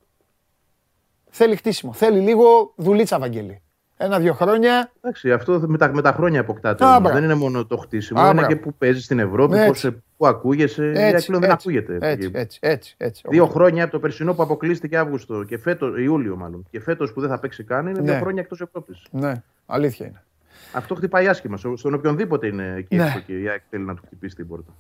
Θέλει 1.30 1.56
χτίσιμο. 1.56 1.94
Θέλει 1.94 2.20
λίγο 2.20 2.74
δουλίτσα, 2.76 3.20
Βαγγέλη. 3.20 3.62
Ένα-δύο 4.04 4.34
χρόνια. 4.34 4.92
Εντάξει, 5.02 5.32
αυτό 5.32 5.64
με 5.68 5.78
τα, 5.78 5.94
με 5.94 6.02
τα 6.02 6.12
χρόνια 6.12 6.40
αποκτάται. 6.40 6.84
Α, 6.86 6.88
όμως. 6.88 7.00
μπράβο. 7.02 7.16
δεν 7.16 7.24
είναι 7.24 7.34
μόνο 7.36 7.66
το 7.66 7.78
χτίσιμο, 7.78 8.20
Α, 8.20 8.24
είναι 8.26 8.34
μπράβο. 8.34 8.48
και 8.48 8.56
που 8.56 8.74
παίζεις 8.74 9.04
στην 9.06 9.20
Ευρώπη, 9.20 9.56
Έτσι. 9.56 9.68
πώς, 9.68 9.80
σε- 9.80 10.04
που 10.18 10.28
ακούγεσαι. 10.28 10.86
η 10.96 10.98
ΑΕΚ 10.98 11.26
πλέον 11.26 11.42
δεν 11.42 11.52
ακούγεται. 11.52 11.98
Έτσι, 12.02 12.32
έτσι, 12.34 12.60
έτσι, 12.62 12.96
έτσι. 12.98 13.24
Δύο 13.30 13.46
χρόνια 13.46 13.84
από 13.84 13.92
το 13.92 14.00
περσινό 14.00 14.34
που 14.34 14.42
αποκλείστηκε 14.44 14.98
Αύγουστο 14.98 15.44
και 15.44 15.58
φέτος, 15.58 16.00
Ιούλιο 16.00 16.36
μάλλον, 16.36 16.68
και 16.72 16.80
φέτος 16.82 17.14
που 17.14 17.22
δεν 17.22 17.30
θα 17.30 17.40
παίξει 17.40 17.64
καν, 17.64 17.88
είναι 17.88 18.02
δύο 18.02 18.14
Ναι. 18.14 18.20
χρόνια 18.20 18.42
εκτός 18.42 18.62
Ευρώπης. 18.62 19.04
Ναι, 19.12 19.34
αλήθεια 19.66 20.06
είναι. 20.06 20.24
Αυτό 20.72 20.96
χτυπάει 20.96 21.28
άσχημα. 21.28 21.58
Στο- 21.58 21.78
Στον 21.78 21.94
οποιονδήποτε 21.94 22.48
είναι 22.48 22.74
εκεί 22.78 22.96
Ναι. 22.96 23.04
έξω 23.04 23.20
και 23.20 23.34
η 23.40 23.48
ΑΕΚ 23.50 23.62
θέλει 23.70 23.84
να 23.84 23.96
του 23.96 24.02
χτυπήσει 24.06 24.36
την 24.36 24.48
πόρτα. 24.48 24.72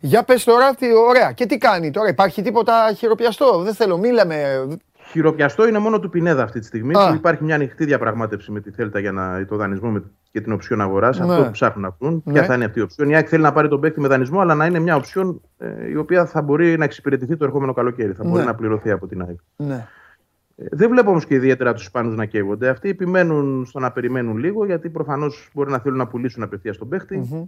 Για 0.00 0.22
πες 0.22 0.44
τώρα, 0.44 0.74
τι, 0.74 0.86
ωραία. 1.08 1.32
Και 1.32 1.46
τι 1.46 1.58
κάνει 1.58 1.90
τώρα, 1.90 2.08
υπάρχει 2.08 2.42
τίποτα 2.42 2.92
χειροπιαστό; 2.96 3.58
Δεν 3.62 3.74
θέλω, 3.74 3.98
μίλαμε. 3.98 4.66
Χειροπιαστό 5.14 5.68
είναι 5.68 5.78
μόνο 5.78 5.98
του 6.00 6.08
Πινέδα 6.10 6.42
αυτή 6.42 6.60
τη 6.60 6.66
στιγμή. 6.66 6.94
Α. 6.98 7.08
Που 7.08 7.14
υπάρχει 7.14 7.44
μια 7.44 7.54
ανοιχτή 7.54 7.84
διαπραγμάτευση 7.84 8.52
με 8.52 8.60
τη 8.60 8.70
Θέλτα 8.70 8.98
για 8.98 9.12
να, 9.12 9.44
το 9.44 9.56
δανεισμό 9.56 9.90
με, 9.90 10.02
και 10.30 10.40
την 10.40 10.52
οψιόν 10.52 10.80
αγοράς. 10.80 11.18
Ναι. 11.18 11.24
Αυτό 11.32 11.44
που 11.44 11.50
ψάχνουν 11.50 11.82
να 11.84 11.96
βρουν. 11.98 12.22
Ναι. 12.24 12.32
Ποια 12.32 12.44
θα 12.44 12.54
είναι 12.54 12.64
αυτή 12.64 12.78
η 12.78 12.82
οψιόν. 12.82 13.08
Η 13.08 13.14
ΑΕΚ 13.14 13.26
θέλει 13.28 13.42
να 13.42 13.52
πάρει 13.52 13.68
τον 13.68 13.80
παίκτη 13.80 14.00
με 14.00 14.08
δανεισμό, 14.08 14.40
αλλά 14.40 14.54
να 14.54 14.66
είναι 14.66 14.78
μια 14.78 14.96
οψιόν 14.96 15.40
ε, 15.58 15.88
η 15.90 15.96
οποία 15.96 16.26
θα 16.26 16.42
μπορεί 16.42 16.78
να 16.78 16.84
εξυπηρετηθεί 16.84 17.36
το 17.36 17.44
ερχόμενο 17.44 17.72
καλοκαίρι. 17.72 18.12
Θα 18.12 18.24
μπορεί 18.24 18.38
Ναι. 18.38 18.44
να 18.44 18.54
πληρωθεί 18.54 18.90
από 18.90 19.06
την 19.06 19.22
ΑΕΚ. 19.22 19.38
Ναι. 19.56 19.86
Ε, 20.56 20.64
Δεν 20.70 20.90
βλέπω 20.90 21.10
όμως 21.10 21.26
και 21.26 21.34
ιδιαίτερα 21.34 21.72
τους 21.74 21.82
Ισπανού 21.82 22.14
να 22.14 22.24
καίγονται. 22.24 22.68
Αυτοί 22.68 22.88
επιμένουν 22.88 23.64
στο 23.66 23.78
να 23.78 23.90
περιμένουν 23.92 24.36
λίγο, 24.36 24.64
γιατί 24.66 24.88
προφανώς 24.90 25.50
μπορεί 25.54 25.70
να 25.70 25.78
θέλουν 25.78 25.98
να 25.98 26.06
πουλήσουν 26.06 26.42
απευθείας 26.42 26.76
τον 26.78 26.88
παιχτη 26.88 27.16
Μμμ. 27.16 27.44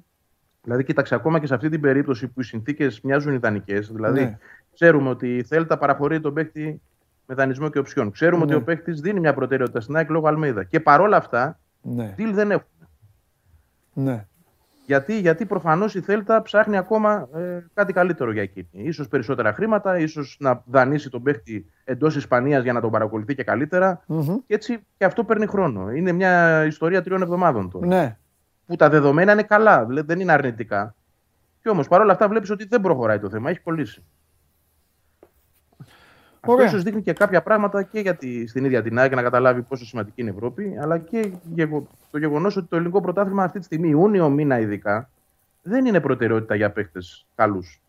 Δηλαδή, 0.62 0.84
κοίταξε, 0.84 1.14
ακόμα 1.14 1.38
και 1.38 1.46
σε 1.46 1.54
αυτή 1.54 1.68
την 1.68 1.80
περίπτωση 1.80 2.26
που 2.26 2.40
οι 2.40 2.44
συνθήκες 2.44 3.00
μοιάζουν 3.00 3.32
ιδανικές, 3.34 3.92
δηλαδή 3.92 4.20
Ναι. 4.20 4.38
ξέρουμε 4.74 5.08
ότι 5.08 5.36
η 5.36 5.42
Θέλτα 5.42 5.78
παραχωρεί 5.78 6.20
τον 6.20 6.34
παίκτη 6.34 6.80
με 7.26 7.34
δανεισμό 7.34 7.68
και 7.68 7.78
οψιόν. 7.78 8.10
Ξέρουμε 8.10 8.44
Ναι. 8.44 8.54
ότι 8.54 8.62
ο 8.62 8.64
παίκτη 8.64 8.92
δίνει 8.92 9.20
μια 9.20 9.34
προτεραιότητα 9.34 9.80
στην 9.80 9.96
ΑΕΚ 9.96 10.10
λόγω 10.10 10.28
Αλμέιδα. 10.28 10.64
Και 10.64 10.80
παρόλα 10.80 11.16
αυτά, 11.16 11.58
Ναι. 11.82 12.14
deal 12.18 12.30
δεν 12.32 12.50
έχουν. 12.50 12.68
Ναι. 13.92 14.26
Γιατί, 14.86 15.18
γιατί 15.20 15.46
προφανώς 15.46 15.94
η 15.94 16.00
Θέλτα 16.00 16.42
ψάχνει 16.42 16.76
ακόμα 16.76 17.28
ε, 17.34 17.64
κάτι 17.74 17.92
καλύτερο 17.92 18.32
για 18.32 18.42
εκείνη. 18.42 18.68
Ίσως 18.72 19.08
περισσότερα 19.08 19.52
χρήματα, 19.52 19.98
ίσως 19.98 20.36
να 20.40 20.62
δανείσει 20.66 21.10
τον 21.10 21.22
παίκτη 21.22 21.66
εντός 21.84 22.16
Ισπανίας 22.16 22.62
για 22.62 22.72
να 22.72 22.80
τον 22.80 22.90
παρακολουθεί 22.90 23.34
και 23.34 23.44
καλύτερα. 23.44 24.02
Μμμ. 24.06 24.36
Και 24.46 24.54
έτσι 24.54 24.78
και 24.98 25.04
αυτό 25.04 25.24
παίρνει 25.24 25.46
χρόνο. 25.46 25.90
Είναι 25.90 26.12
μια 26.12 26.64
ιστορία 26.64 27.02
τριών 27.02 27.22
εβδομάδων 27.22 27.70
τώρα. 27.70 27.86
Ναι. 27.86 28.16
Που 28.66 28.76
τα 28.76 28.88
δεδομένα 28.88 29.32
είναι 29.32 29.42
καλά, 29.42 29.84
δηλαδή 29.84 30.06
δεν 30.06 30.20
είναι 30.20 30.32
αρνητικά. 30.32 30.94
Και 31.62 31.68
όμως 31.68 31.88
παρόλα 31.88 32.12
αυτά 32.12 32.28
βλέπεις 32.28 32.50
ότι 32.50 32.66
δεν 32.66 32.80
προχωράει 32.80 33.18
το 33.18 33.30
θέμα, 33.30 33.50
έχει 33.50 33.60
κολλήσει. 33.60 34.04
Αυτό 36.46 36.58
Ωραία. 36.58 36.66
ίσως 36.66 36.82
δείχνει 36.82 37.02
και 37.02 37.12
κάποια 37.12 37.42
πράγματα 37.42 37.82
και 37.82 38.00
για 38.00 38.14
τη, 38.14 38.46
στην 38.46 38.64
ίδια 38.64 38.82
την 38.82 38.98
ΑΕΚ 38.98 39.14
να 39.14 39.22
καταλάβει 39.22 39.62
πόσο 39.62 39.84
σημαντική 39.84 40.20
είναι 40.20 40.30
η 40.30 40.32
Ευρώπη, 40.36 40.76
αλλά 40.80 40.98
και 40.98 41.30
γεγο- 41.54 41.86
το 42.10 42.18
γεγονός 42.18 42.56
ότι 42.56 42.66
το 42.68 42.76
ελληνικό 42.76 43.00
πρωτάθλημα 43.00 43.42
αυτή 43.44 43.58
τη 43.58 43.64
στιγμή, 43.64 43.88
Ιούνιο 43.88 44.28
μήνα 44.28 44.58
ειδικά, 44.60 45.10
δεν 45.62 45.84
είναι 45.86 46.00
προτεραιότητα 46.00 46.54
για 46.54 46.70
παίχτε 46.70 46.98
καλούς. 47.34 47.80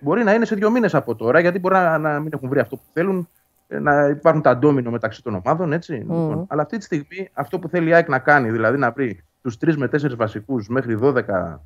Μπορεί 0.00 0.24
να 0.24 0.34
είναι 0.34 0.44
σε 0.44 0.54
δύο 0.54 0.70
μήνες 0.70 0.94
από 0.94 1.14
τώρα, 1.14 1.40
γιατί 1.40 1.58
μπορεί 1.58 1.74
να, 1.74 1.98
να 1.98 2.20
μην 2.20 2.30
έχουν 2.32 2.48
βρει 2.48 2.58
αυτό 2.58 2.76
που 2.76 2.82
θέλουν, 2.92 3.28
ε, 3.68 3.78
να 3.78 4.06
υπάρχουν 4.06 4.42
τα 4.42 4.56
ντόμινο 4.56 4.90
μεταξύ 4.90 5.22
των 5.22 5.34
ομάδων, 5.34 5.72
έτσι. 5.72 5.92
Λοιπόν, 5.92 6.44
αλλά 6.48 6.62
αυτή 6.62 6.76
τη 6.78 6.84
στιγμή 6.84 7.30
αυτό 7.32 7.58
που 7.58 7.68
θέλει 7.68 7.88
η 7.88 7.92
ΑΕΚ 7.94 8.08
να 8.08 8.18
κάνει, 8.18 8.50
δηλαδή 8.50 8.78
να 8.78 8.90
βρει 8.90 9.24
τους 9.42 9.58
τρεις 9.58 9.76
με 9.76 9.88
τέσσερις 9.88 10.16
βασικούς 10.16 10.68
μέχρι 10.68 10.98
12 11.00 11.60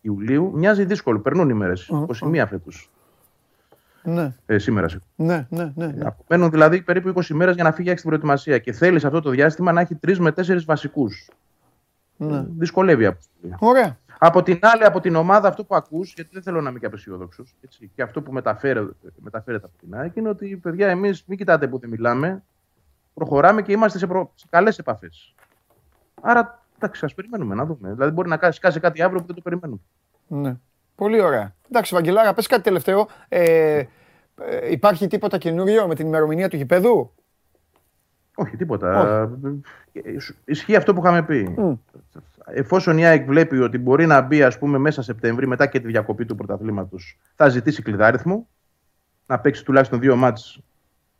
Ιουλίου, 0.00 0.52
μοιάζει 0.54 0.84
δύσκολο. 0.84 1.18
Περνούν 1.18 1.48
οι 1.48 1.54
μέρες. 1.54 1.90
21 1.90 2.46
φέτος. 2.48 2.90
Ναι. 4.04 4.34
Ε, 4.46 4.58
σήμερα. 4.58 4.88
συγγνώμη. 4.88 5.46
Ναι. 5.50 5.62
Ναι. 5.64 5.72
Ναι. 5.74 5.86
ναι. 5.86 6.06
Απομένουν 6.06 6.50
δηλαδή 6.50 6.82
περίπου 6.82 7.12
20 7.14 7.26
μέρε 7.28 7.52
για 7.52 7.64
να 7.64 7.72
φύγει 7.72 7.90
η 7.90 7.96
στην 7.96 8.08
προετοιμασία. 8.08 8.58
Και 8.58 8.72
θέλεις 8.72 9.00
σε 9.00 9.06
αυτό 9.06 9.20
το 9.20 9.30
διάστημα 9.30 9.72
να 9.72 9.80
έχει 9.80 9.98
3 10.06 10.16
με 10.16 10.32
4 10.36 10.64
βασικούς. 10.64 11.28
Ναι. 12.16 12.44
Δυσκολεύει 12.58 13.02
η 13.02 13.06
αποστολή. 13.06 13.54
Ωραία. 13.58 13.98
Από 14.18 14.42
την 14.42 14.58
άλλη, 14.60 14.84
από 14.84 15.00
την 15.00 15.14
ομάδα, 15.14 15.48
αυτό 15.48 15.64
που 15.64 15.74
ακούς, 15.74 16.12
γιατί 16.14 16.30
δεν 16.32 16.42
θέλω 16.42 16.60
να 16.60 16.70
είμαι 16.70 16.78
και 16.78 16.86
απεσιόδοξος, 16.86 17.54
και 17.94 18.02
αυτό 18.02 18.22
που 18.22 18.32
μεταφέρε- 18.32 18.88
μεταφέρεται 19.16 19.66
από 19.66 19.78
την 19.78 19.94
ΑΕΚ 19.94 20.16
είναι 20.16 20.28
ότι, 20.28 20.56
παιδιά, 20.56 20.88
εμείς 20.88 21.24
μην 21.26 21.38
κοιτάτε 21.38 21.68
που 21.68 21.78
δεν 21.78 21.90
μιλάμε. 21.90 22.42
Προχωράμε 23.14 23.62
και 23.62 23.72
είμαστε 23.72 23.98
σε, 23.98 24.06
προ... 24.06 24.32
σε 24.34 24.46
καλές 24.50 24.78
επαφές. 24.78 25.34
Άρα, 26.20 26.64
εντάξει, 26.76 27.04
ας 27.04 27.14
περιμένουμε 27.14 27.54
να 27.54 27.64
δούμε. 27.66 27.92
Δηλαδή, 27.92 28.12
μπορεί 28.12 28.28
να 28.28 28.36
κάσει, 28.36 28.60
κάσει 28.60 28.80
κάτι 28.80 29.02
αύριο 29.02 29.20
που 29.20 29.26
δεν 29.26 29.34
το 29.36 29.40
περιμένουμε. 29.42 29.80
Ναι. 30.26 30.56
Πολύ 30.94 31.20
ωραία. 31.20 31.54
Εντάξει, 31.70 31.94
Βαγγελάρα, 31.94 32.34
πες 32.34 32.46
κάτι 32.46 32.62
τελευταίο. 32.62 33.08
Ε, 33.28 33.78
ε, 33.78 34.70
υπάρχει 34.70 35.06
τίποτα 35.06 35.38
καινούριο 35.38 35.86
με 35.86 35.94
την 35.94 36.06
ημερομηνία 36.06 36.48
του 36.48 36.56
γηπέδου; 36.56 37.12
Όχι, 38.34 38.56
τίποτα. 38.56 39.20
Ε, 39.92 40.00
Ισχύει 40.44 40.76
αυτό 40.76 40.94
που 40.94 41.00
είχαμε 41.00 41.22
πει. 41.22 41.54
Εφόσον 42.46 42.98
η 42.98 43.06
ΑΕΚ 43.06 43.26
βλέπει 43.26 43.58
ότι 43.58 43.78
μπορεί 43.78 44.06
να 44.06 44.20
μπει 44.20 44.42
ας 44.42 44.58
πούμε, 44.58 44.78
μέσα 44.78 45.02
Σεπτέμβρη, 45.02 45.46
μετά 45.46 45.66
και 45.66 45.80
τη 45.80 45.86
διακοπή 45.86 46.24
του 46.24 46.34
πρωταθλήματος, 46.34 47.18
θα 47.34 47.48
ζητήσει 47.48 47.82
κλειδάριθμο. 47.82 48.46
Να 49.26 49.38
παίξει 49.38 49.64
τουλάχιστον 49.64 50.00
δύο 50.00 50.16
μάτς 50.16 50.60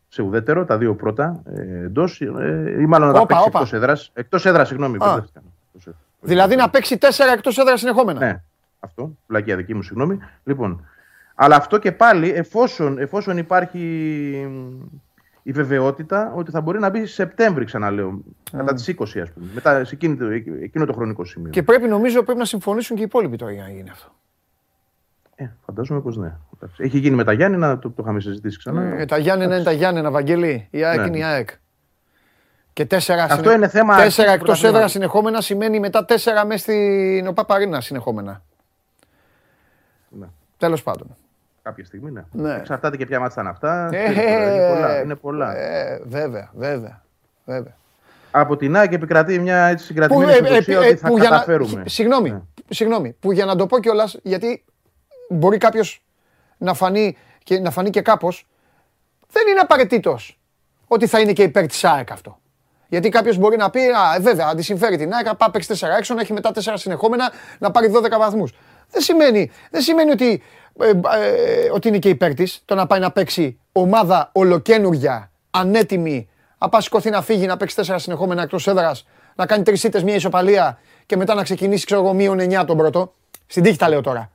σε 0.09 0.23
ουδέτερο, 0.23 0.65
τα 0.65 0.79
δύο 0.79 0.95
πρώτα 0.95 1.43
ε, 1.47 1.85
εντός, 1.85 2.21
ε, 2.21 2.77
ή 2.81 2.87
μάλλον 2.87 3.07
να 3.07 3.13
τα 3.15 3.21
Όπα, 3.21 3.27
παίξει 3.27 3.45
όπα. 3.47 3.59
εκτός 3.59 3.73
έδρας. 3.73 4.11
Εκτός 4.15 4.47
έδρας, 4.47 4.69
συγγνώμη. 4.69 4.97
Α. 4.97 5.07
μπερδεύτηκα. 5.07 5.43
Εκτός 5.67 5.87
έδρας. 5.87 6.03
Δηλαδή 6.21 6.57
να 6.57 6.71
παίξει 6.71 6.99
τέσσερα 6.99 7.33
εκτός 7.33 7.59
έδρας 7.59 7.81
συνεχόμενα. 7.81 8.21
Ναι, 8.21 8.43
αυτό. 8.85 9.17
Πλακία 9.27 9.57
δική 9.57 9.75
μου, 9.75 9.83
συγγνώμη. 9.83 10.19
Λοιπόν, 10.45 10.87
αλλά 11.35 11.57
αυτό 11.57 11.79
και 11.79 11.93
πάλι 11.93 12.31
εφόσον, 12.31 12.99
εφόσον 12.99 13.39
υπάρχει 13.39 13.79
μ, 14.51 14.83
η 15.43 15.53
βεβαιότητα 15.53 16.33
ότι 16.37 16.51
θα 16.51 16.61
μπορεί 16.61 16.79
να 16.79 16.91
μπει 16.91 17.07
Σεπτέμβρη, 17.07 17.65
ξαναλέω. 17.65 18.23
Κατά 18.53 18.75
τις 18.75 18.89
20, 18.89 19.03
ας 19.03 19.31
πούμε. 19.31 19.47
Μετά 19.55 19.85
σε 19.85 19.95
εκείνη 19.95 20.17
το, 20.17 20.27
εκείνο 20.63 20.85
το 20.85 20.93
χρονικό 20.93 21.25
σημείο. 21.25 21.51
Και 21.51 21.63
πρέπει 21.63 21.89
νομίζω 21.89 22.23
πρέπει 22.23 22.39
να 22.39 22.45
συμφωνήσουν 22.45 22.97
και 22.97 23.03
οι 23.03 23.05
υπόλοιποι 23.05 23.37
τώρα 23.37 23.53
για 23.53 23.63
να 23.63 23.71
γίνει 23.71 23.91
αυτό. 23.91 24.13
Ε, 25.37 25.47
φαντάζομαι 25.65 26.01
πως 26.01 26.17
ναι. 26.17 26.37
Εντάξει. 26.55 26.83
Έχει 26.83 26.99
γίνει 26.99 27.17
με 27.17 27.25
τα 27.25 27.33
Γιάννηνα, 27.33 27.79
το, 27.79 27.91
το 27.91 28.03
είχαμε 28.03 28.21
συζητήσει 28.21 28.59
ξανά. 28.59 28.83
Ε, 28.83 29.05
τα 29.05 29.19
Γιάννενα 29.19 29.55
είναι 29.55 29.65
τα 29.65 29.73
Γιάννενα, 29.73 30.11
Βαγγέλη. 30.11 30.69
Η 30.71 30.85
ΑΕΚ 30.85 31.01
Ναι. 31.01 31.07
είναι 31.07 31.19
η 31.19 31.23
ΑΕΚ. 31.25 31.49
Και 32.73 32.85
τέσσερα, 32.85 33.25
Αυτό 33.25 33.53
είναι 33.53 33.69
θέμα 33.69 33.97
τέσσερα 33.97 34.31
αρχής 34.31 34.45
του 34.45 34.51
εκτός 34.51 34.65
έδρας 34.65 34.71
πρωταθλήματος. 34.71 34.93
συνεχόμενα 34.93 35.41
σημαίνει 35.41 35.81
μετά 35.81 36.05
τέσσερα 36.05 36.47
μέσα 36.47 36.59
στην 36.59 37.27
ΟΠΑΠΑΡΗΝΑ 37.27 37.81
συνεχόμενα. 37.81 38.43
Ναι. 40.65 40.71
Τέλος 40.71 40.83
πάντων. 40.83 41.17
Κάποια 41.63 41.85
στιγμή, 41.85 42.11
ναι. 42.11 42.25
Ναι. 42.33 42.55
Εξαρτάται 42.55 42.97
και 42.97 43.07
ποια 43.07 43.21
μάτια 43.21 43.43
ήταν 43.43 43.53
αυτά. 43.53 43.89
Ε, 43.93 44.11
είναι 44.13 44.69
πολλά. 44.75 45.01
Είναι 45.03 45.15
πολλά. 45.15 45.57
Ε, 45.57 46.01
βέβαια, 46.05 46.51
βέβαια. 46.55 47.03
βέβαια. 47.45 47.77
Από 48.31 48.57
την 48.57 48.77
ΑΕΚ 48.77 48.93
επικρατεί 48.93 49.39
μια 49.39 49.65
έτσι 49.65 49.77
Που, 49.87 49.93
συγκρατημένη 49.93 50.31
ε, 50.31 50.35
αισιοδοξία 50.37 50.81
ε, 50.81 50.85
ε, 50.85 50.89
ότι 50.89 50.97
θα 50.97 51.09
που 51.09 51.15
για 51.19 51.23
να- 51.29 51.31
καταφέρουμε. 51.31 51.83
Συγγνώμη, 51.87 52.31
Ναι. 52.31 52.41
συγγνώμη, 52.69 53.17
που 53.21 53.33
για 53.33 53.45
να 53.45 53.57
το 53.57 53.67
πω 53.67 53.81
κιόλας, 53.81 54.19
γιατί 54.23 54.65
μπορεί 55.29 55.59
κάποιος 55.59 56.05
να 56.59 56.75
φανεί 56.75 57.17
και, 57.43 57.59
να 57.59 57.71
φανεί 57.71 57.91
και 57.91 58.01
κάπως, 58.03 58.47
δεν 59.33 59.43
είναι 59.51 59.61
απαραίτητος 59.61 60.39
ότι 60.87 61.07
θα 61.07 61.21
είναι 61.21 61.33
και 61.33 61.43
υπέρ 61.43 61.67
της 61.67 61.85
ΑΕΚ 61.85 62.11
αυτό. 62.11 62.39
Γιατί 62.89 63.09
κάποιος 63.09 63.37
μπορεί 63.37 63.57
να 63.57 63.71
πει, 63.71 63.81
Α, 63.81 64.15
ε, 64.17 64.21
βέβαια, 64.21 64.47
αντισυμφέρει 64.47 64.97
την 64.97 65.13
ΑΕΚ, 65.13 65.35
πάει 65.37 65.51
παίξει 65.51 65.69
4 65.69 65.97
έξω, 65.99 66.15
να 66.15 66.21
έχει 66.21 66.33
μετά 66.33 66.51
4 66.51 66.77
συνεχόμενα, 66.77 67.31
να 67.59 67.71
πάρει 67.71 67.89
12 67.89 68.19
βαθμούς. 68.19 68.53
Δεν 68.91 69.03
σημαίνει, 69.03 69.51
δεν 69.71 69.81
σημαίνει 69.83 70.11
ότι, 70.11 70.43
ε, 70.81 70.89
ε, 70.89 71.71
ότι 71.73 71.89
είναι 71.89 71.99
και 71.99 72.09
υπέρ 72.09 72.35
τη 72.35 72.45
το 72.65 72.75
να 72.75 72.87
πάει 72.87 73.01
να 73.01 73.11
παίξει 73.11 73.59
ομάδα 73.73 74.29
ολοκένουργια, 74.33 75.31
ανέτοιμη, 75.51 76.29
να 76.59 76.69
πάει 76.69 76.81
σηκωθεί 76.81 77.11
να 77.11 77.23
φύγει, 77.23 77.47
να 77.47 77.57
παίξει 77.57 77.75
4 77.77 77.99
συνεχόμενα 77.99 78.43
εκτός 78.43 78.67
έδρας, 78.67 79.07
να 79.35 79.47
κάνει 79.47 79.63
τρεις 79.63 79.85
ήττε, 79.85 80.03
μια 80.03 80.15
ισοπαλία 80.15 80.79
και 81.07 81.17
μετά 81.17 81.35
να 81.35 81.43
ξεκινήσει, 81.43 81.85
ξέρω 81.87 82.01
εγώ, 82.01 82.13
μείον 82.13 82.39
9 82.41 82.65
τον 82.67 82.77
πρώτο. 82.77 83.13
Στην 83.47 83.63
τύχη 83.63 83.77
τα 83.79 83.89
λέω 83.89 84.01
τώρα. 84.01 84.31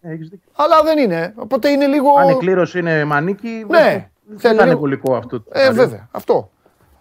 Ε, 0.00 0.12
έχεις 0.12 0.28
δίκιο. 0.28 0.48
Αλλά 0.54 0.82
δεν 0.82 0.98
είναι. 0.98 1.32
Οπότε 1.36 1.68
είναι 1.68 1.86
λίγο. 1.86 2.12
Αν 2.18 2.28
η 2.28 2.34
κλήρωση 2.34 2.78
είναι 2.78 3.04
μανίκι, 3.04 3.48
Ναι, 3.68 4.08
δεν 4.24 4.38
θέλει 4.38 4.38
θα 4.38 4.50
είναι 4.52 4.64
λίγο- 4.64 4.78
βολικό 4.78 5.14
αυτό. 5.16 5.40
το 5.40 5.50
Ε, 5.52 5.58
σενάριο. 5.58 5.82
βέβαια, 5.82 6.08
αυτό. 6.10 6.50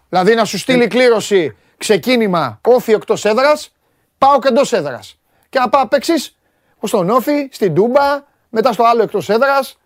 Δηλαδή 0.09 0.33
να 0.35 0.45
σου 0.45 0.57
στείλει 0.57 0.87
κλήρωση 0.87 1.55
ξεκίνημα 1.77 2.59
όφη 2.67 2.91
εκτός 2.91 3.25
έδρας, 3.25 3.73
πάω 4.17 4.39
και 4.39 4.47
εντός 4.47 4.73
έδρας. 4.73 5.19
Και 5.49 5.59
να 5.59 5.69
πάω 5.69 5.87
παίξεις 5.87 6.37
στον 6.87 7.09
όφη, 7.09 7.47
στην 7.51 7.73
Τούμπα, 7.73 8.23
μετά 8.49 8.71
στο 8.71 8.83
άλλο 8.83 9.01
εκτός 9.03 9.29
έδρας. 9.29 9.79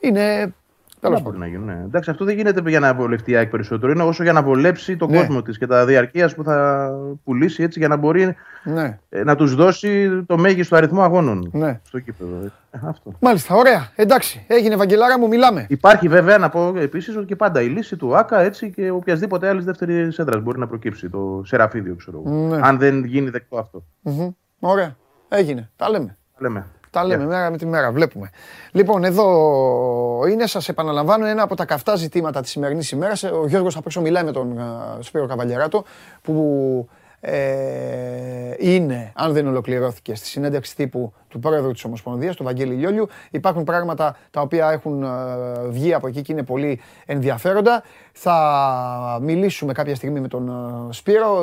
Είναι. 0.00 0.54
Καλά 1.00 1.14
Τέλο 1.16 1.24
μπορεί 1.30 1.36
πάντων. 1.38 1.40
να 1.40 1.46
γίνουν. 1.58 1.76
Ναι. 1.78 1.84
Εντάξει, 1.84 2.10
αυτό 2.10 2.24
δεν 2.24 2.36
γίνεται 2.36 2.70
για 2.70 2.80
να 2.80 2.94
βολευτεί 2.94 3.30
η 3.30 3.36
ΑΕΚ 3.36 3.50
περισσότερο. 3.50 3.92
Είναι 3.92 4.02
όσο 4.02 4.22
για 4.22 4.32
να 4.32 4.42
βολέψει 4.42 4.96
τον 4.96 5.10
Ναι. 5.10 5.16
κόσμο 5.18 5.42
της 5.42 5.58
και 5.58 5.66
τα 5.66 5.84
διαρκείας 5.84 6.34
που 6.34 6.44
θα 6.44 6.90
πουλήσει 7.24 7.62
έτσι 7.62 7.78
για 7.78 7.88
να 7.88 7.96
μπορεί 7.96 8.36
Ναι, 8.64 8.98
ε, 9.08 9.24
να 9.24 9.36
τους 9.36 9.54
δώσει 9.54 10.22
το 10.26 10.38
μέγιστο 10.38 10.76
αριθμό 10.76 11.02
αγώνων 11.02 11.50
ναι. 11.52 11.80
στο 11.86 11.98
κήπεδο. 11.98 12.36
Ε, 12.70 12.78
αυτό. 12.88 13.12
Μάλιστα, 13.20 13.54
ωραία. 13.54 13.88
Εντάξει, 13.94 14.44
έγινε 14.46 14.76
Βαγγελάρα 14.76 15.18
μου, 15.18 15.28
μιλάμε. 15.28 15.66
Υπάρχει 15.68 16.08
βέβαια 16.08 16.38
να 16.38 16.48
πω 16.48 16.72
επίσης 16.76 17.16
ότι 17.16 17.26
και 17.26 17.36
πάντα 17.36 17.62
η 17.62 17.66
λύση 17.66 17.96
του 17.96 18.16
ΑΚΑ 18.16 18.40
έτσι 18.40 18.70
και 18.70 18.90
οποιασδήποτε 18.90 19.48
άλλης 19.48 19.64
δεύτερης 19.64 20.18
έδρας 20.18 20.42
μπορεί 20.42 20.58
να 20.58 20.66
προκύψει. 20.66 21.08
Το 21.10 21.42
Σεραφίδιο, 21.44 21.94
ξέρω 21.94 22.22
εγώ. 22.26 22.36
Ναι. 22.36 22.58
Αν 22.62 22.78
δεν 22.78 23.04
γίνει 23.04 23.30
δεκτό 23.30 23.58
αυτό. 23.58 23.84
Μμμ. 24.00 24.28
Ωραία. 24.60 24.96
Έγινε. 25.32 25.70
Τα 25.76 25.90
λέμε. 25.90 26.16
Λέμε. 26.38 26.66
Τα 26.90 27.04
λέμε 27.04 27.24
μέρα 27.24 27.50
με 27.50 27.56
τη 27.56 27.66
μέρα, 27.66 27.92
βλέπουμε. 27.92 28.30
Λοιπόν, 28.72 29.04
εδώ 29.04 30.26
είναι, 30.30 30.46
σας 30.46 30.68
επαναλαμβάνω, 30.68 31.26
ένα 31.26 31.42
από 31.42 31.56
τα 31.56 31.64
καυτά 31.64 31.96
ζητήματα 31.96 32.40
της 32.40 32.50
σημερινής 32.50 32.90
ημέρας. 32.90 33.22
Ο 33.22 33.46
Γιώργος 33.46 33.76
απ' 33.76 33.86
έξω 33.86 34.00
μιλάει 34.00 34.24
με 34.24 34.32
τον 34.32 34.58
α, 34.58 34.98
Σπύρο 35.00 35.26
Καβαλιαράτο, 35.26 35.84
που 36.22 36.88
ε, 37.20 38.54
είναι, 38.58 39.12
αν 39.14 39.32
δεν 39.32 39.46
ολοκληρώθηκε, 39.46 40.14
στη 40.14 40.26
συνέντευξη 40.26 40.76
τύπου 40.76 41.12
του 41.28 41.38
πρόεδρου 41.38 41.72
της 41.72 41.84
Ομοσπονδίας, 41.84 42.36
του 42.36 42.44
Βαγγέλη 42.44 42.74
Λιόλιου. 42.74 43.08
Υπάρχουν 43.30 43.64
πράγματα 43.64 44.16
τα 44.30 44.40
οποία 44.40 44.70
έχουν 44.70 45.04
α, 45.04 45.36
βγει 45.68 45.94
από 45.94 46.06
εκεί 46.06 46.22
και 46.22 46.32
είναι 46.32 46.42
πολύ 46.42 46.80
ενδιαφέροντα. 47.06 47.82
Θα 48.12 49.18
μιλήσουμε 49.22 49.72
κάποια 49.72 49.94
στιγμή 49.94 50.20
με 50.20 50.28
τον 50.28 50.50
α, 50.50 50.92
Σπύρο, 50.92 51.38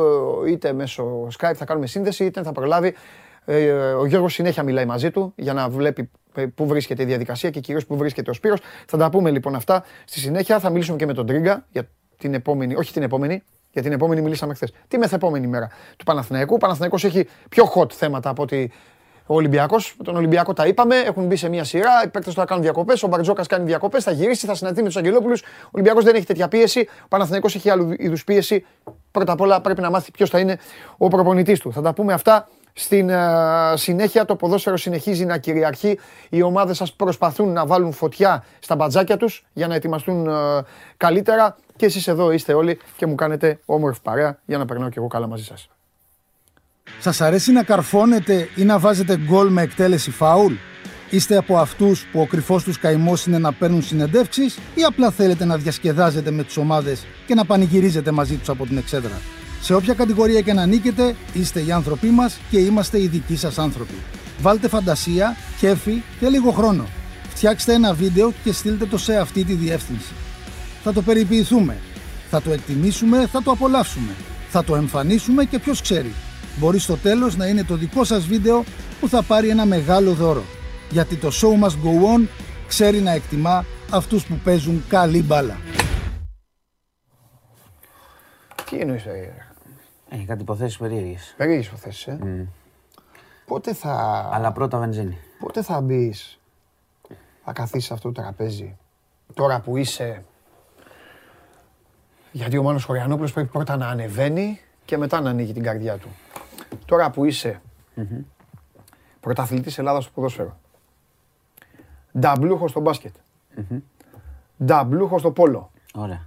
είτε 0.47 0.73
μέσω 0.73 1.27
Skype 1.39 1.55
θα 1.55 1.65
κάνουμε 1.65 1.87
σύνδεση, 1.87 2.25
είτε 2.25 2.43
θα 2.43 2.51
προλάβει 2.51 2.87
ε, 2.87 2.93
ο 3.99 4.05
Γιώργος 4.05 4.33
συνέχεια 4.33 4.63
μιλάει 4.63 4.85
μαζί 4.85 5.11
του 5.11 5.33
για 5.35 5.53
να 5.53 5.69
βλέπει 5.69 6.09
ε, 6.35 6.45
πού 6.45 6.67
βρίσκεται 6.67 7.03
η 7.03 7.05
διαδικασία 7.05 7.49
και 7.49 7.59
κυρίως 7.59 7.85
πού 7.85 7.97
βρίσκεται 7.97 8.29
ο 8.29 8.33
Σπύρος. 8.33 8.59
Θα 8.87 8.97
τα 8.97 9.09
πούμε 9.09 9.31
λοιπόν 9.31 9.55
αυτά 9.55 9.83
στη 10.05 10.19
συνέχεια. 10.19 10.59
Θα 10.59 10.69
μιλήσουμε 10.69 10.97
και 10.97 11.05
με 11.05 11.13
τον 11.13 11.25
Τρίγκα 11.25 11.65
για 11.71 11.89
την 12.17 12.33
επόμενη, 12.33 12.75
όχι 12.75 12.93
την 12.93 13.03
επόμενη, 13.03 13.43
για 13.71 13.81
την 13.81 13.91
επόμενη 13.91 14.21
μιλήσαμε 14.21 14.53
χθες. 14.53 14.71
Τη 14.87 14.97
μεθεπόμενη 14.97 15.47
μέρα 15.47 15.69
του 15.97 16.05
Παναθηναϊκού. 16.05 16.53
Ο 16.53 16.57
Παναθηναϊκός 16.57 17.03
έχει 17.03 17.27
πιο 17.49 17.71
hot 17.75 17.91
θέματα 17.91 18.29
από 18.29 18.43
ότι 18.43 18.71
ο 19.25 19.35
Ολυμπιακός. 19.35 19.95
Με 19.97 20.03
τον 20.03 20.15
Ολυμπιακό 20.15 20.53
τα 20.53 20.67
είπαμε. 20.67 20.95
Έχουν 20.95 21.25
μπει 21.25 21.35
σε 21.35 21.49
μια 21.49 21.63
σειρά. 21.63 22.03
Οι 22.05 22.07
παίκτες 22.07 22.33
τώρα 22.33 22.47
κάνουν 22.47 22.63
διακοπές. 22.63 23.03
Ο 23.03 23.07
Μπαρτζόκας 23.07 23.47
κάνει 23.47 23.65
διακοπές. 23.65 24.03
Θα 24.03 24.11
γυρίσει, 24.11 24.45
θα 24.45 24.55
συναντηθεί 24.55 24.81
με 24.81 24.87
τους 24.87 24.97
Αγγελόπουλους. 24.97 25.41
Ο 25.41 25.69
Ολυμπιακός 25.71 26.03
δεν 26.03 26.15
έχει 26.15 26.25
τέτοια 26.25 26.47
πίεση. 26.47 26.87
Ο 27.03 27.07
Παναθηναϊκός 27.07 27.55
έχει 27.55 27.69
άλλου 27.69 27.93
είδους 27.97 28.23
πίεση. 28.23 28.65
Πρώτα 29.11 29.31
απ' 29.31 29.41
όλα 29.41 29.61
πρέπει 29.61 29.81
να 29.81 29.89
μάθει 29.89 30.11
ποιος 30.11 30.29
θα 30.29 30.39
είναι 30.39 30.57
ο 30.97 31.07
προπονητής 31.07 31.59
του. 31.59 31.71
Θα 31.71 31.81
τα 31.81 31.93
πούμε 31.93 32.13
αυτά 32.13 32.47
στην 32.77 33.09
ε, 33.09 33.17
συνέχεια. 33.73 34.25
Το 34.25 34.35
ποδόσφαιρο 34.35 34.77
συνεχίζει 34.77 35.25
να 35.25 35.37
κυριαρχεί. 35.37 35.99
Οι 36.29 36.41
ομάδες 36.41 36.77
σας 36.77 36.93
προσπαθούν 36.93 37.53
να 37.53 37.65
βάλουν 37.65 37.91
φωτιά 37.91 38.43
στα 38.59 38.75
μπατζάκια 38.75 39.17
τους 39.17 39.45
για 39.53 39.67
να 39.67 39.75
ετοιμαστούν 39.75 40.27
ε, 40.27 40.31
καλύτερα. 40.97 41.57
Και 41.75 41.85
εσείς 41.85 42.07
εδώ 42.07 42.31
είστε 42.31 42.53
όλοι 42.53 42.79
και 42.95 43.05
μου 43.05 43.15
κάνετε 43.15 43.59
όμορφη 43.65 43.99
παρέα 44.01 44.39
για 44.45 44.57
να 44.57 44.65
περνάω 44.65 44.89
και 44.89 44.99
εγώ 44.99 45.07
καλά 45.07 45.27
μαζί 45.27 45.43
σας. 45.43 45.69
Σας 46.99 47.21
αρέσει 47.21 47.51
να 47.51 47.63
καρφώνετε 47.63 48.49
ή 48.55 48.63
να 48.63 48.79
βάζετε 48.79 49.17
γκολ 49.17 49.49
με 49.49 49.61
εκτέλεση 49.61 50.11
φάουλ; 50.11 50.53
Είστε 51.09 51.37
από 51.37 51.57
αυτούς 51.57 52.05
που 52.11 52.19
ο 52.19 52.25
κρυφός 52.25 52.63
τους 52.63 52.79
καημός 52.79 53.25
είναι 53.25 53.37
να 53.37 53.53
παίρνουν 53.53 53.81
συνεντεύξεις 53.81 54.57
ή 54.75 54.83
απλά 54.83 55.11
θέλετε 55.11 55.45
να 55.45 55.57
διασκεδάζετε 55.57 56.31
με 56.31 56.43
τις 56.43 56.57
ομάδες 56.57 57.05
και 57.25 57.35
να 57.35 57.45
πανηγυρίζετε 57.45 58.11
μαζί 58.11 58.35
τους 58.35 58.49
από 58.49 58.65
την 58.65 58.77
εξέδρα; 58.77 59.21
Σε 59.61 59.73
όποια 59.73 59.93
κατηγορία 59.93 60.41
και 60.41 60.53
να 60.53 60.65
νίκετε, 60.65 61.15
είστε 61.33 61.63
οι 61.63 61.71
άνθρωποι 61.71 62.07
μας 62.07 62.37
και 62.49 62.59
είμαστε 62.59 63.01
οι 63.01 63.07
δικοί 63.07 63.35
σας 63.35 63.57
άνθρωποι. 63.57 63.95
Βάλτε 64.41 64.67
φαντασία, 64.67 65.35
κέφι 65.59 66.01
και 66.19 66.27
λίγο 66.27 66.51
χρόνο. 66.51 66.85
Φτιάξτε 67.29 67.73
ένα 67.73 67.93
βίντεο 67.93 68.33
και 68.43 68.51
στείλτε 68.51 68.85
το 68.85 68.97
σε 68.97 69.17
αυτή 69.17 69.43
τη 69.43 69.53
διεύθυνση. 69.53 70.13
Θα 70.83 70.93
το 70.93 71.01
περιποιηθούμε. 71.01 71.77
Θα 72.29 72.41
το 72.41 72.51
εκτιμήσουμε, 72.51 73.27
θα 73.27 73.43
το 73.43 73.51
απολαύσουμε. 73.51 74.11
Θα 74.49 74.63
το 74.63 74.75
εμφανίσουμε 74.75 75.45
και 75.45 75.59
ποιος 75.59 75.81
ξέρει. 75.81 76.13
Μπορεί 76.57 76.79
στο 76.79 76.95
τέλος 76.95 77.37
να 77.37 77.45
είναι 77.45 77.63
το 77.63 77.75
δικό 77.75 78.03
σας 78.03 78.25
βίντεο 78.25 78.63
που 78.99 79.09
θα 79.09 79.21
πάρει 79.23 79.49
ένα 79.49 79.65
μεγάλο 79.65 80.13
δώρο. 80.13 80.43
Γιατί 80.89 81.15
το 81.15 81.31
show 81.41 81.63
must 81.63 81.69
go 81.69 82.17
on 82.17 82.27
ξέρει 82.67 82.99
να 82.99 83.11
εκτιμά 83.11 83.65
αυτούς 83.89 84.25
που 84.25 84.39
παίζουν 84.43 84.83
καλή 84.87 85.23
μπάλα. 85.23 85.57
Τι 88.69 88.77
εννοείς, 88.77 89.05
ε, 89.05 89.46
Έχει 90.09 90.25
κάτι 90.25 90.41
υποθέσεις 90.41 90.77
περίεργες. 90.77 91.33
περίεργες 91.37 91.67
υποθέσεις, 91.67 92.07
ε. 92.07 92.47
Πότε 93.45 93.73
θα... 93.73 93.93
Αλλά 94.33 94.51
πρώτα 94.51 94.77
βενζίνη. 94.77 95.17
Πότε 95.39 95.61
θα 95.61 95.81
μπεις, 95.81 96.39
θα 97.43 97.53
καθίσεις 97.53 97.85
σε 97.85 97.93
αυτό 97.93 98.11
το 98.11 98.21
τραπέζι, 98.21 98.77
τώρα 99.33 99.59
που 99.59 99.77
είσαι; 99.77 100.23
Γιατί 102.31 102.57
ο 102.57 102.63
Μάνος 102.63 102.83
Χωριανόπουλος 102.83 103.33
πρέπει 103.33 103.47
πρώτα 103.47 103.77
να 103.77 103.87
ανεβαίνει 103.87 104.59
και 104.85 104.97
μετά 104.97 105.21
να 105.21 105.29
ανοίγει 105.29 105.53
την 105.53 105.63
καρδιά 105.63 105.97
του. 105.97 106.07
Τώρα 106.85 107.09
που 107.09 107.25
είσαι 107.25 107.61
πρωταθλητής 109.19 109.77
Ελλάδας 109.77 110.03
στο 110.03 110.11
ποδόσφαιρο, 110.15 110.57
νταμπλούχος 112.19 112.69
στο 112.69 112.79
μπάσκετ, 112.79 113.15
νταμπλούχος 114.63 115.19
στο 115.19 115.31
πόλο, 115.31 115.71
Ωραία. 115.93 116.25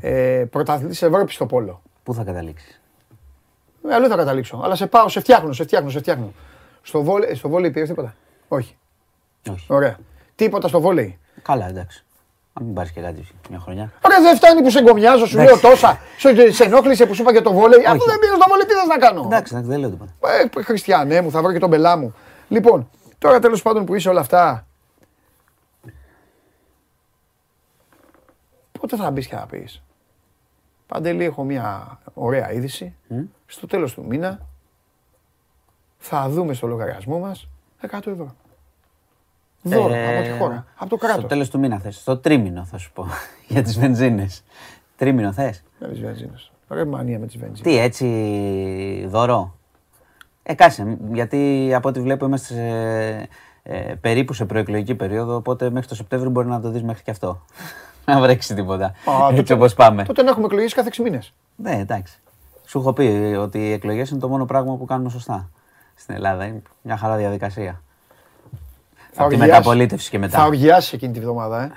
ε, 0.00 0.44
πρωταθλητής 0.50 1.02
Ευρώπης 1.02 1.34
στο 1.34 1.46
πόλο. 1.46 1.82
Πού 2.02 2.14
θα 2.14 2.24
καταλήξεις; 2.24 2.80
Ε, 3.90 3.94
αλλού 3.94 4.08
θα 4.08 4.16
καταλήξω, 4.16 4.60
αλλά 4.64 4.74
σε 4.74 4.86
πάω, 4.86 5.08
σε 5.08 5.20
φτιάχνω, 5.20 5.52
σε 5.52 5.62
φτιάχνω, 5.62 5.90
σε 5.90 5.98
φτιάχνω. 5.98 6.32
Στο 6.82 7.02
βόλεϊ, 7.02 7.34
στο 7.34 7.48
βόλεϊ 7.48 7.70
πήρες 7.70 7.88
τίποτα; 7.88 8.14
Όχι. 8.48 8.76
Όχι. 9.50 9.66
Ωραία. 9.68 9.96
Τίποτα 10.34 10.68
στο 10.68 10.80
βόλεϊ. 10.80 11.18
Καλά, 11.42 11.68
εντάξει. 11.68 12.04
Αν 12.52 12.64
μην 12.64 12.74
πάρεις 12.74 12.90
και 12.90 13.00
κάτι 13.00 13.26
μια 13.50 13.58
χρονιά. 13.58 13.92
Ρε 14.08 14.22
δεν 14.22 14.36
φτάνει 14.36 14.62
που 14.62 14.70
σε 14.70 14.78
εγκομιάζω, 14.78 15.26
σου 15.26 15.36
λέω 15.36 15.44
Εντάξει. 15.44 15.62
τόσα. 15.62 15.98
Σε, 16.18 16.52
σε 16.52 16.64
ενόχλησε 16.64 17.06
που 17.06 17.14
σου 17.14 17.22
είπα 17.22 17.32
για 17.32 17.42
το 17.42 17.52
βόλεϊ. 17.52 17.84
Αφού 17.86 18.04
δεν 18.06 18.18
πήρες 18.18 18.38
το 18.38 18.44
βόλεϊ, 18.48 18.66
τι 18.66 18.72
θες 18.72 18.86
να 18.86 18.98
κάνω; 18.98 19.22
Εντάξει, 19.24 19.52
εντάξει, 19.54 19.70
δεν 19.70 19.80
λέω 19.80 19.90
τίποτα. 19.90 20.12
Ε, 20.56 20.62
Χριστιανέ 20.62 21.20
μου, 21.20 21.30
θα 21.30 21.42
βρω 21.42 21.52
και 21.52 21.58
τον 21.58 21.70
πελά 21.70 21.96
μου. 21.96 22.14
Λοιπόν, 22.48 22.90
τώρα 23.18 23.38
τέλος 23.38 23.62
πάντων 23.62 23.84
που 23.84 23.94
είσαι 23.94 24.08
όλα 24.08 24.20
αυτά. 24.20 24.66
Πότε 28.80 28.96
θα 28.96 29.10
μπεις 29.10 29.26
και 29.26 29.36
θα 29.36 29.46
πεις; 29.50 29.82
Παντελή, 30.86 31.24
έχω 31.24 31.44
μια 31.44 31.98
ωραία 32.14 32.52
είδηση. 32.52 32.94
Στο 33.46 33.66
τέλος 33.66 33.94
του 33.94 34.04
μήνα 34.06 34.38
θα 35.98 36.28
δούμε 36.28 36.54
στο 36.54 36.66
λογαριασμό 36.66 37.18
μας 37.18 37.48
100 37.82 37.88
ευρώ. 38.06 38.34
Δώρο 39.62 39.94
Ε, 39.94 40.16
από 40.18 40.28
τη 40.28 40.38
χώρα, 40.38 40.66
από 40.76 40.90
το 40.90 40.96
κράτος. 40.96 41.18
Στο 41.18 41.26
τέλος 41.28 41.50
του 41.50 41.58
μήνα 41.58 41.78
θες. 41.78 41.96
Στο 41.96 42.16
τρίμηνο 42.16 42.64
θα 42.64 42.78
σου 42.78 42.92
πω. 42.92 43.06
για 43.48 43.62
τις 43.62 43.78
βενζίνες. 43.78 44.42
Τρίμηνο 44.96 45.32
θες; 45.32 45.62
Για 45.78 45.88
τις 45.88 46.00
βενζίνες. 46.00 46.50
Ρε 46.68 46.84
μανία 46.84 47.18
με 47.18 47.26
τις 47.26 47.36
βενζίνες. 47.36 47.60
Τι 47.60 47.78
έτσι 47.78 49.06
δώρο; 49.08 49.54
Ε, 50.42 50.54
κάτσε, 50.54 50.96
γιατί 51.12 51.70
από 51.74 51.88
ό,τι 51.88 52.00
βλέπω 52.00 52.26
είμαστε 52.26 52.54
σε, 52.54 53.28
ε, 53.62 53.94
περίπου 54.00 54.32
σε 54.32 54.44
προεκλογική 54.44 54.94
περίοδο, 54.94 55.34
οπότε 55.36 55.70
μέχρι 55.70 55.88
το 55.88 55.94
Σεπτέμβριο 55.94 56.30
μπορεί 56.30 56.48
να 56.48 56.60
το 56.60 56.70
δεις 56.70 56.82
μέχρι 56.82 57.02
και 57.02 57.10
αυτό. 57.10 57.44
να 58.06 58.20
βρέξεις 58.20 58.54
τίποτα. 58.56 58.86
Α, 58.86 58.92
έτσι 59.28 59.36
τότε- 59.36 59.52
όπως 59.52 59.74
πάμε. 59.74 60.04
Τότε 60.04 60.22
να 60.22 60.30
έχουμε 60.30 60.46
εκλογές 60.46 60.74
κάθε 60.74 60.88
6 60.88 61.02
μήνες. 61.02 61.32
Ναι, 61.56 61.74
εντάξει. 61.78 62.18
Σου 62.66 62.78
έχω 62.78 62.92
πει 62.92 63.36
ότι 63.40 63.58
οι 63.58 63.72
εκλογές 63.72 64.10
είναι 64.10 64.20
το 64.20 64.28
μόνο 64.28 64.44
πράγμα 64.44 64.76
που 64.76 64.84
κάνουμε 64.84 65.10
σωστά 65.10 65.50
στην 65.94 66.14
Ελλάδα. 66.14 66.44
Είναι 66.44 66.62
μια 66.82 66.96
χαρά 66.96 67.16
διαδικασία. 67.16 67.80
Θα 69.12 69.22
Από 69.22 69.28
τη 69.28 69.34
οργιάσει. 69.34 69.50
μεταπολίτευση 69.50 70.10
και 70.10 70.18
μετά. 70.18 70.38
Θα 70.38 70.44
οργιάσει 70.44 70.94
εκείνη 70.94 71.12
τη 71.12 71.20
βδομάδα, 71.20 71.62
ε. 71.62 71.70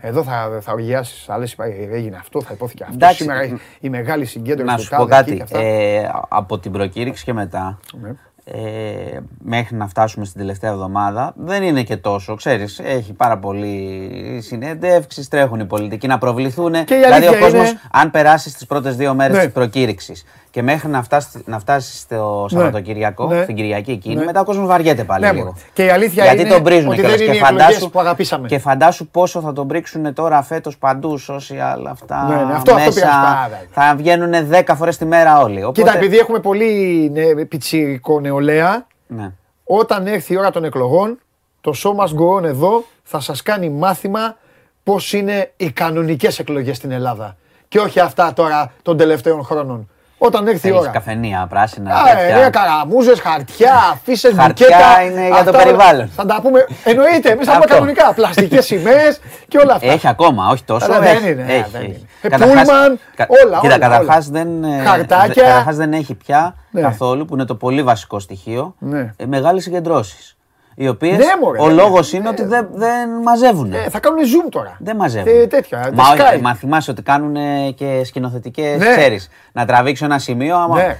Εδώ 0.00 0.22
θα, 0.22 0.58
θα 0.60 0.72
οργιάσεις. 0.72 1.28
Άλλες 1.28 1.56
έγινε 1.90 2.16
αυτό, 2.16 2.42
θα 2.42 2.52
υπόθηκε 2.54 2.82
αυτό. 2.82 2.94
Εντάξει. 2.94 3.16
Σήμερα 3.16 3.44
η, 3.44 3.56
η 3.80 3.88
μεγάλη 3.88 4.24
συγκέντρωση 4.24 4.70
Να 4.70 4.76
του 4.76 4.82
σου 4.82 4.96
πω 4.96 5.06
τάδε 5.06 5.30
εκεί 5.30 5.38
κάτι. 5.38 5.52
και 5.52 5.56
αυτά. 5.56 5.58
Ε, 5.58 6.10
από 6.28 6.58
την 6.58 6.72
προκήρυξη 6.72 7.24
και 7.24 7.32
μετά, 7.32 7.78
Ναι. 8.00 8.10
Ε, 8.52 9.18
μέχρι 9.38 9.76
να 9.76 9.88
φτάσουμε 9.88 10.24
στην 10.24 10.40
τελευταία 10.40 10.70
εβδομάδα, 10.70 11.32
δεν 11.36 11.62
είναι 11.62 11.82
και 11.82 11.96
τόσο. 11.96 12.34
Ξέρεις, 12.34 12.78
έχει 12.78 13.12
πάρα 13.12 13.38
πολλοί 13.38 14.10
συνέντευξεις, 14.42 15.28
τρέχουν 15.28 15.60
οι 15.60 15.64
πολιτικοί 15.66 16.06
να 16.06 16.18
προβληθούν. 16.18 16.74
η 16.74 16.84
δηλαδή 16.84 17.04
ο 17.10 17.14
αλήθεια 17.14 17.38
κόσμος, 17.38 17.68
είναι- 17.68 17.80
αν 17.92 18.10
περάσεις 18.10 18.52
τις 18.52 18.66
πρώτες 18.66 18.96
δύο 18.96 19.14
μέρες 19.14 19.36
Ναι. 19.36 19.44
της 19.44 19.52
προκήρυξης 19.52 20.24
και 20.58 20.64
μέχρι 20.64 20.88
να 20.88 21.02
φτάσει, 21.02 21.28
να 21.44 21.58
φτάσει 21.58 21.96
στο 21.98 22.46
Σαββατοκυριακό, 22.50 23.26
Ναι. 23.26 23.42
στην 23.42 23.54
Κυριακή 23.54 23.90
εκείνη, 23.90 24.14
Ναι. 24.14 24.24
μετά 24.24 24.40
ο 24.40 24.44
κόσμος 24.44 24.66
βαριέται 24.66 25.04
πάλι 25.04 25.24
Ναι, 25.24 25.32
λίγο. 25.32 25.44
μωρέ. 25.44 25.56
Και 25.72 25.84
η 25.84 25.88
αλήθεια 25.88 26.24
Γιατί 26.24 26.40
είναι 26.40 26.48
τον 26.50 26.62
πρίζουν 26.62 26.88
ότι 26.88 26.94
κιόλας. 26.98 27.12
δεν 27.16 27.20
είναι 27.26 27.32
και 27.34 27.38
οι 27.38 27.42
εκλογές 27.44 27.64
φαντάσου, 27.66 27.90
που 27.90 28.00
αγαπήσαμε. 28.00 28.48
Και 28.48 28.58
φαντάσου 28.58 29.06
πόσο 29.08 29.40
θα 29.40 29.52
τον 29.52 29.66
πρίξουν 29.68 30.14
τώρα 30.14 30.42
φέτος 30.42 30.78
παντού, 30.78 31.18
social, 31.28 31.84
αυτά 31.88 32.26
Ναι, 32.28 32.34
ναι, 32.34 32.40
αυτό- 32.42 32.54
αυτό 32.54 32.74
μέσα. 32.74 32.90
πειράζει 32.90 33.16
πάρα. 33.16 33.50
θα 33.70 33.94
βγαίνουν 33.96 34.48
10 34.48 34.74
φορές 34.74 34.96
τη 34.96 35.04
μέρα 35.04 35.40
όλοι. 35.40 35.62
Οπότε, 35.64 35.80
Κοίτα, 35.82 35.96
επειδή 35.96 36.18
έχουμε 36.18 36.38
πολύ 36.38 37.10
ναι, 37.14 37.44
πιτσιρικό 37.44 38.20
νεολαία, 38.20 38.86
Ναι. 39.06 39.32
όταν 39.64 40.06
έρθει 40.06 40.32
η 40.32 40.38
ώρα 40.38 40.50
των 40.50 40.64
εκλογών, 40.64 41.18
το 41.60 41.72
show 41.82 41.90
must 42.04 42.14
go 42.20 42.36
on 42.40 42.44
εδώ 42.44 42.84
θα 43.02 43.20
σας 43.20 43.42
κάνει 43.42 43.68
μάθημα 43.70 44.36
πώς 44.82 45.12
είναι 45.12 45.52
οι 45.56 45.70
κανονικές 45.70 46.38
εκλογές 46.38 46.76
στην 46.76 46.90
Ελλάδα. 46.90 47.36
Και 47.68 47.78
όχι 47.78 48.00
αυτά 48.00 48.32
τώρα 48.32 48.72
των 48.82 48.96
τελευταίων 48.96 49.42
χρόνων. 49.44 49.88
Όταν 50.20 50.46
έρθει 50.46 50.66
η 50.68 50.70
Έχει 50.70 50.78
ώρα. 50.78 50.88
καφενεία, 50.90 51.46
πράσινα. 51.48 51.94
Α, 51.94 52.04
τέτοια. 52.04 52.38
ρε, 52.44 52.50
καραμούζες, 52.50 53.20
χαρτιά, 53.20 53.74
αφήσει, 53.92 54.34
Χαρτιά 54.34 54.66
μπουκέτα. 54.70 55.02
είναι 55.02 55.26
για 55.26 55.44
το 55.44 55.50
αυτά 55.50 55.62
περιβάλλον. 55.62 56.10
Θα 56.16 56.26
τα 56.26 56.38
πούμε. 56.42 56.66
Εννοείται, 56.84 57.30
εμείς 57.30 57.46
θα 57.46 57.52
πούμε 57.52 57.64
Αυτό. 57.64 57.74
κανονικά. 57.74 58.12
Πλαστικές 58.14 58.64
σημαίες 58.66 59.20
και 59.48 59.58
όλα 59.58 59.74
αυτά. 59.74 59.92
Έχει 59.92 60.08
ακόμα, 60.08 60.48
όχι 60.48 60.64
τόσο. 60.64 60.84
Αλλά 60.84 60.98
δεν 61.00 61.16
έχει, 61.16 61.30
είναι, 61.30 61.42
έχει, 61.48 61.64
δεν 61.72 61.80
έχει. 61.80 61.90
είναι. 61.90 62.00
Ε, 62.22 62.28
Καταρχάς- 62.28 62.66
πούλμαν, 62.68 62.98
κα- 63.14 63.26
όλα, 63.44 63.58
Κοίτα, 63.60 63.74
όλα, 63.74 63.78
καταρχάς 63.88 64.28
όλα. 64.28 64.38
δεν, 64.44 64.64
ε, 64.64 64.82
Χαρτάκια. 64.84 65.26
δε- 65.34 65.40
καταρχάς 65.42 65.76
δεν 65.76 65.92
έχει 65.92 66.14
πια 66.14 66.54
Ναι. 66.70 66.80
καθόλου, 66.80 67.24
που 67.24 67.34
είναι 67.34 67.44
το 67.44 67.54
πολύ 67.54 67.82
βασικό 67.82 68.18
στοιχείο, 68.18 68.74
Ναι. 68.78 69.12
ε, 69.16 69.26
μεγάλες 69.26 69.62
συγκεντρώσεις. 69.62 70.36
Οι 70.80 70.88
οποίες 70.88 71.16
Ναι, 71.16 71.24
μωρέ, 71.42 71.60
ο 71.60 71.66
ναι. 71.66 71.72
λόγος 71.72 72.12
είναι 72.12 72.28
ότι 72.28 72.44
δεν, 72.44 72.68
δεν 72.72 73.08
μαζεύουν. 73.24 73.72
Ε, 73.72 73.88
θα 73.90 74.00
κάνουν 74.00 74.18
zoom 74.22 74.48
τώρα. 74.50 74.76
Δεν 74.80 74.96
μαζεύουν. 74.96 75.32
Ε, 75.42 75.46
τέτοια. 75.46 75.90
Μα, 75.94 76.04
τα 76.16 76.24
όχι, 76.24 76.36
Sky. 76.36 76.40
μα 76.40 76.54
θυμάσαι 76.54 76.90
ότι 76.90 77.02
κάνουν 77.02 77.36
ε, 77.36 77.70
και 77.70 78.00
σκηνοθετικές, 78.04 78.78
Ναι. 78.78 78.96
ξέρεις, 78.96 79.28
να 79.52 79.66
τραβήξω 79.66 80.04
ένα 80.04 80.18
σημείο, 80.18 80.56
άμα 80.56 80.76
Ναι. 80.76 80.96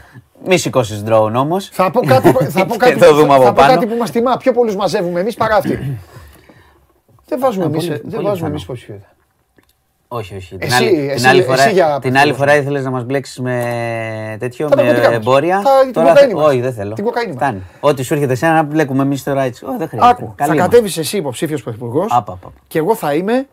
μη 0.47 0.57
σηκώσεις 0.59 1.03
drone 1.09 1.33
όμως. 1.35 1.69
Θα 1.73 1.91
πω 1.91 2.01
κάτι, 2.01 2.29
θα 2.33 2.67
πω 2.67 2.73
Και 2.77 2.79
κάτι, 2.79 2.99
το 2.99 3.15
δούμε 3.15 3.27
θα, 3.29 3.35
από 3.35 3.43
θα 3.45 3.53
πω 3.53 3.63
πάνω. 3.63 3.73
κάτι 3.75 3.87
που 3.87 3.97
μας 3.99 4.11
τιμά. 4.11 4.37
Πιο 4.37 4.53
πολλούς 4.53 4.77
μαζεύουμε 4.77 5.21
εμείς 5.21 5.35
παρά 5.35 5.57
αυτοί. 5.57 5.99
δεν 7.29 7.39
βάζουμε 7.41 7.65
Α, 7.65 7.67
εμείς, 7.67 7.85
πολύ- 7.87 7.99
ε, 7.99 8.01
δεν 8.05 8.11
πολύ 8.11 8.25
βάζουμε 8.25 8.33
πιθανό. 8.35 8.49
εμείς 8.51 8.63
υποψηφιότητα. 8.63 9.09
Όχι, 10.09 10.37
όχι. 10.37 10.57
Την 10.57 10.59
Εσύ- 10.63 10.75
άλλη, 10.75 10.87
εσύ- 11.09 11.17
την 11.17 11.27
άλλη 11.27 11.39
εσύ 11.39 11.49
φορά, 11.49 11.69
για 11.71 11.99
την 12.01 12.11
ποιο 12.11 12.21
άλλη 12.21 12.29
λόγο; 12.31 12.39
φορά 12.41 12.57
ήθελες 12.57 12.85
να 12.85 12.91
μας 12.91 13.05
μπλέξεις 13.05 13.39
με 13.41 14.37
τέτοιο, 14.39 14.69
Τα 14.69 14.77
με 14.77 14.83
ναρκωτικά 14.83 15.09
μας. 15.09 15.19
εμπόρια. 15.19 15.61
Τα- 15.65 15.81
την 15.83 15.93
Τώρα 15.93 16.09
κοκαίνη 16.09 16.27
θε- 16.31 16.37
μας. 16.41 16.47
Όχι, 16.49 16.61
δεν 16.61 16.73
θέλω. 16.73 16.95
Την 16.95 17.05
κοκαίνη 17.05 17.27
μας. 17.27 17.37
Φτάνει. 17.37 17.63
Ό,τι 17.81 18.03
σου 18.03 18.15
έρχεται 18.15 18.33
εσένα 18.33 18.53
να 18.55 18.63
μπλέκουμε 18.63 19.03
εμείς 19.03 19.23
τώρα 19.23 19.43
έτσι. 19.43 19.65
Όχι, 19.65 19.77
δεν 19.79 19.89
χρειάζεται. 19.89 20.11
Άκου, 20.23 20.33
Καλή 20.37 20.51
θα 20.51 20.57
μας. 20.57 20.65
κατέβεις 20.69 20.97
εσύ 20.99 21.17
υποψήφιος 21.17 21.63
πρωθυπουργός 21.63 22.07
Άπα, 22.13 22.33
άπα. 22.33 22.53
και 22.69 22.79
εγώ 22.79 22.95
θα 22.95 23.15
είμαι 23.15 23.47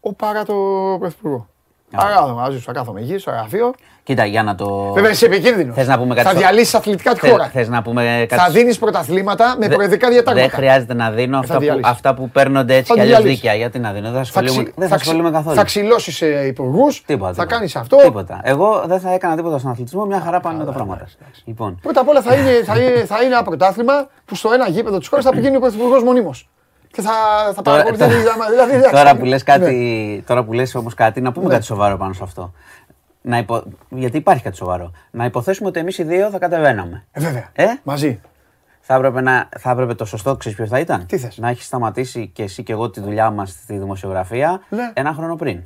ο 0.00 0.12
παρά 0.12 0.44
το 0.44 0.54
πρωθυπουργό. 0.98 1.48
Άρα 1.94 2.26
μαζί 2.26 2.56
σου 2.58 2.64
θα 2.64 2.72
κάθομαι 2.72 3.00
εκεί 3.00 3.18
στο 3.18 3.30
γραφείο. 3.30 3.72
Κοίτα, 4.02 4.24
για 4.24 4.42
να 4.42 4.54
το... 4.54 4.90
Βέβαια 4.94 5.10
είσαι 5.10 5.26
επικίνδυνος. 5.26 5.74
Θες 5.74 5.86
να 5.86 5.98
πούμε 5.98 6.14
κάτι 6.14 6.26
Θα 6.26 6.30
στο- 6.32 6.38
διαλύσεις 6.40 6.74
αθλητικά 6.74 7.12
τη 7.12 7.18
Θες- 7.18 7.30
χώρα. 7.30 7.44
Θες 7.52 7.68
να 7.68 7.82
πούμε 7.82 8.26
κάτι... 8.28 8.42
Θα 8.42 8.50
δίνεις 8.50 8.78
πρωταθλήματα 8.78 9.56
με 9.58 9.68
Δε- 9.68 9.74
προεδρικά 9.74 10.08
διατάγματα. 10.10 10.46
Δεν 10.48 10.56
χρειάζεται 10.58 10.94
να 10.94 11.10
δίνω 11.10 11.38
αυτά 11.38 11.54
που, 11.54 11.60
διαλύσεις. 11.60 11.90
αυτά 11.90 12.14
που 12.14 12.30
παίρνονται 12.30 12.74
έτσι 12.76 12.86
Θα 12.86 12.94
κι 12.94 13.00
τη 13.00 13.06
αλλιώς 13.06 13.18
διαλύσεις. 13.18 13.40
δίκαια. 13.40 13.54
Γιατί 13.58 13.78
να 13.78 13.92
δίνω, 13.92 14.10
δεν 14.10 14.24
θα 14.24 14.30
Θα, 14.30 14.40
ασχολούμαι, 14.40 14.62
ξυ- 14.62 14.78
δεν 14.78 14.88
θα 14.88 14.94
θα, 14.94 15.00
ξυ- 15.00 15.08
ασχολούμαι 15.12 15.36
καθόλου. 15.38 15.56
θα 15.56 15.64
ξυλώσεις 15.64 16.20
υπουργούς, 16.46 17.02
Τίποτα, 17.06 17.26
θα 17.26 17.32
τίποτα. 17.32 17.54
κάνεις 17.54 17.76
αυτό. 17.76 17.96
Τίποτα. 17.96 18.40
Εγώ 18.42 18.82
δεν 18.86 19.00
θα 19.00 19.12
έκανα 19.12 19.36
τίποτα 19.36 19.58
στον 19.58 19.70
αθλητισμό, 19.70 20.04
μια 20.04 20.20
χαρά 20.20 20.40
πάνε 20.40 20.64
τα 20.64 20.72
πράγματα. 20.72 21.06
Λοιπόν, 21.44 21.78
Πρώτα 21.82 22.00
απ' 22.00 22.08
όλα 22.08 22.22
θα 22.22 22.34
είναι, 22.34 22.50
θα 22.64 22.78
είναι, 22.78 23.04
θα 23.04 23.16
είναι 23.22 23.34
ένα 23.34 23.42
πρωτάθλημα 23.42 24.08
που 24.24 24.34
στο 24.34 24.52
ένα 24.52 24.68
γήπεδο 24.68 24.98
της 24.98 25.08
χώρας 25.08 25.24
θα 25.24 25.30
πηγαίνει 25.30 25.56
ο 25.56 25.60
πρωθυπουργός 25.60 26.02
μονίμως. 26.02 26.48
Και 26.96 27.02
θα, 27.02 27.12
θα 27.54 27.62
Τώρα- 27.62 27.82
παρακολουθεί. 27.82 27.98
τώρα- 27.98 28.34
δηλαδή, 28.34 28.50
δηλαδή, 28.50 28.72
εντάξει. 28.72 28.90
Τώρα 28.90 29.16
που 29.16 29.24
λες 29.24 29.42
κάτι, 29.42 29.74
Ναι. 30.16 30.22
τώρα 30.22 30.44
που 30.44 30.52
λες 30.52 30.74
όμως 30.74 30.94
κάτι, 30.94 31.20
να 31.20 31.32
πούμε 31.32 31.46
Ναι. 31.46 31.52
κάτι 31.52 31.64
σοβαρό 31.64 31.96
πάνω 31.96 32.12
σε 32.12 32.22
αυτό. 32.22 32.52
Να 33.22 33.38
υπο... 33.38 33.62
Γιατί 33.88 34.16
υπάρχει 34.16 34.42
κάτι 34.42 34.56
σοβαρό. 34.56 34.90
Να 35.10 35.24
υποθέσουμε 35.24 35.68
ότι 35.68 35.78
εμείς 35.80 35.98
οι 35.98 36.02
δύο 36.02 36.30
θα 36.30 36.38
κατεβαίναμε. 36.38 37.04
Ε, 37.12 37.20
βέβαια. 37.20 37.48
Ε; 37.52 37.64
Μαζί. 37.82 38.20
Θα 38.80 38.94
έπρεπε, 38.94 39.20
να... 39.20 39.48
θα 39.58 39.70
έπρεπε 39.70 39.94
το 39.94 40.04
σωστό, 40.04 40.36
ξέρεις 40.36 40.56
ποιος 40.58 40.68
θα 40.70 40.78
ήταν; 40.78 41.06
Τι 41.06 41.18
θες; 41.18 41.38
Να 41.38 41.48
έχεις 41.48 41.64
σταματήσει 41.66 42.30
και 42.34 42.42
εσύ 42.42 42.62
και 42.62 42.72
εγώ 42.72 42.90
τη 42.90 43.00
δουλειά 43.00 43.30
μας 43.30 43.50
στη 43.50 43.78
δημοσιογραφία 43.78 44.60
Ναι. 44.68 44.90
ένα 44.94 45.12
χρόνο 45.12 45.36
πριν. 45.36 45.62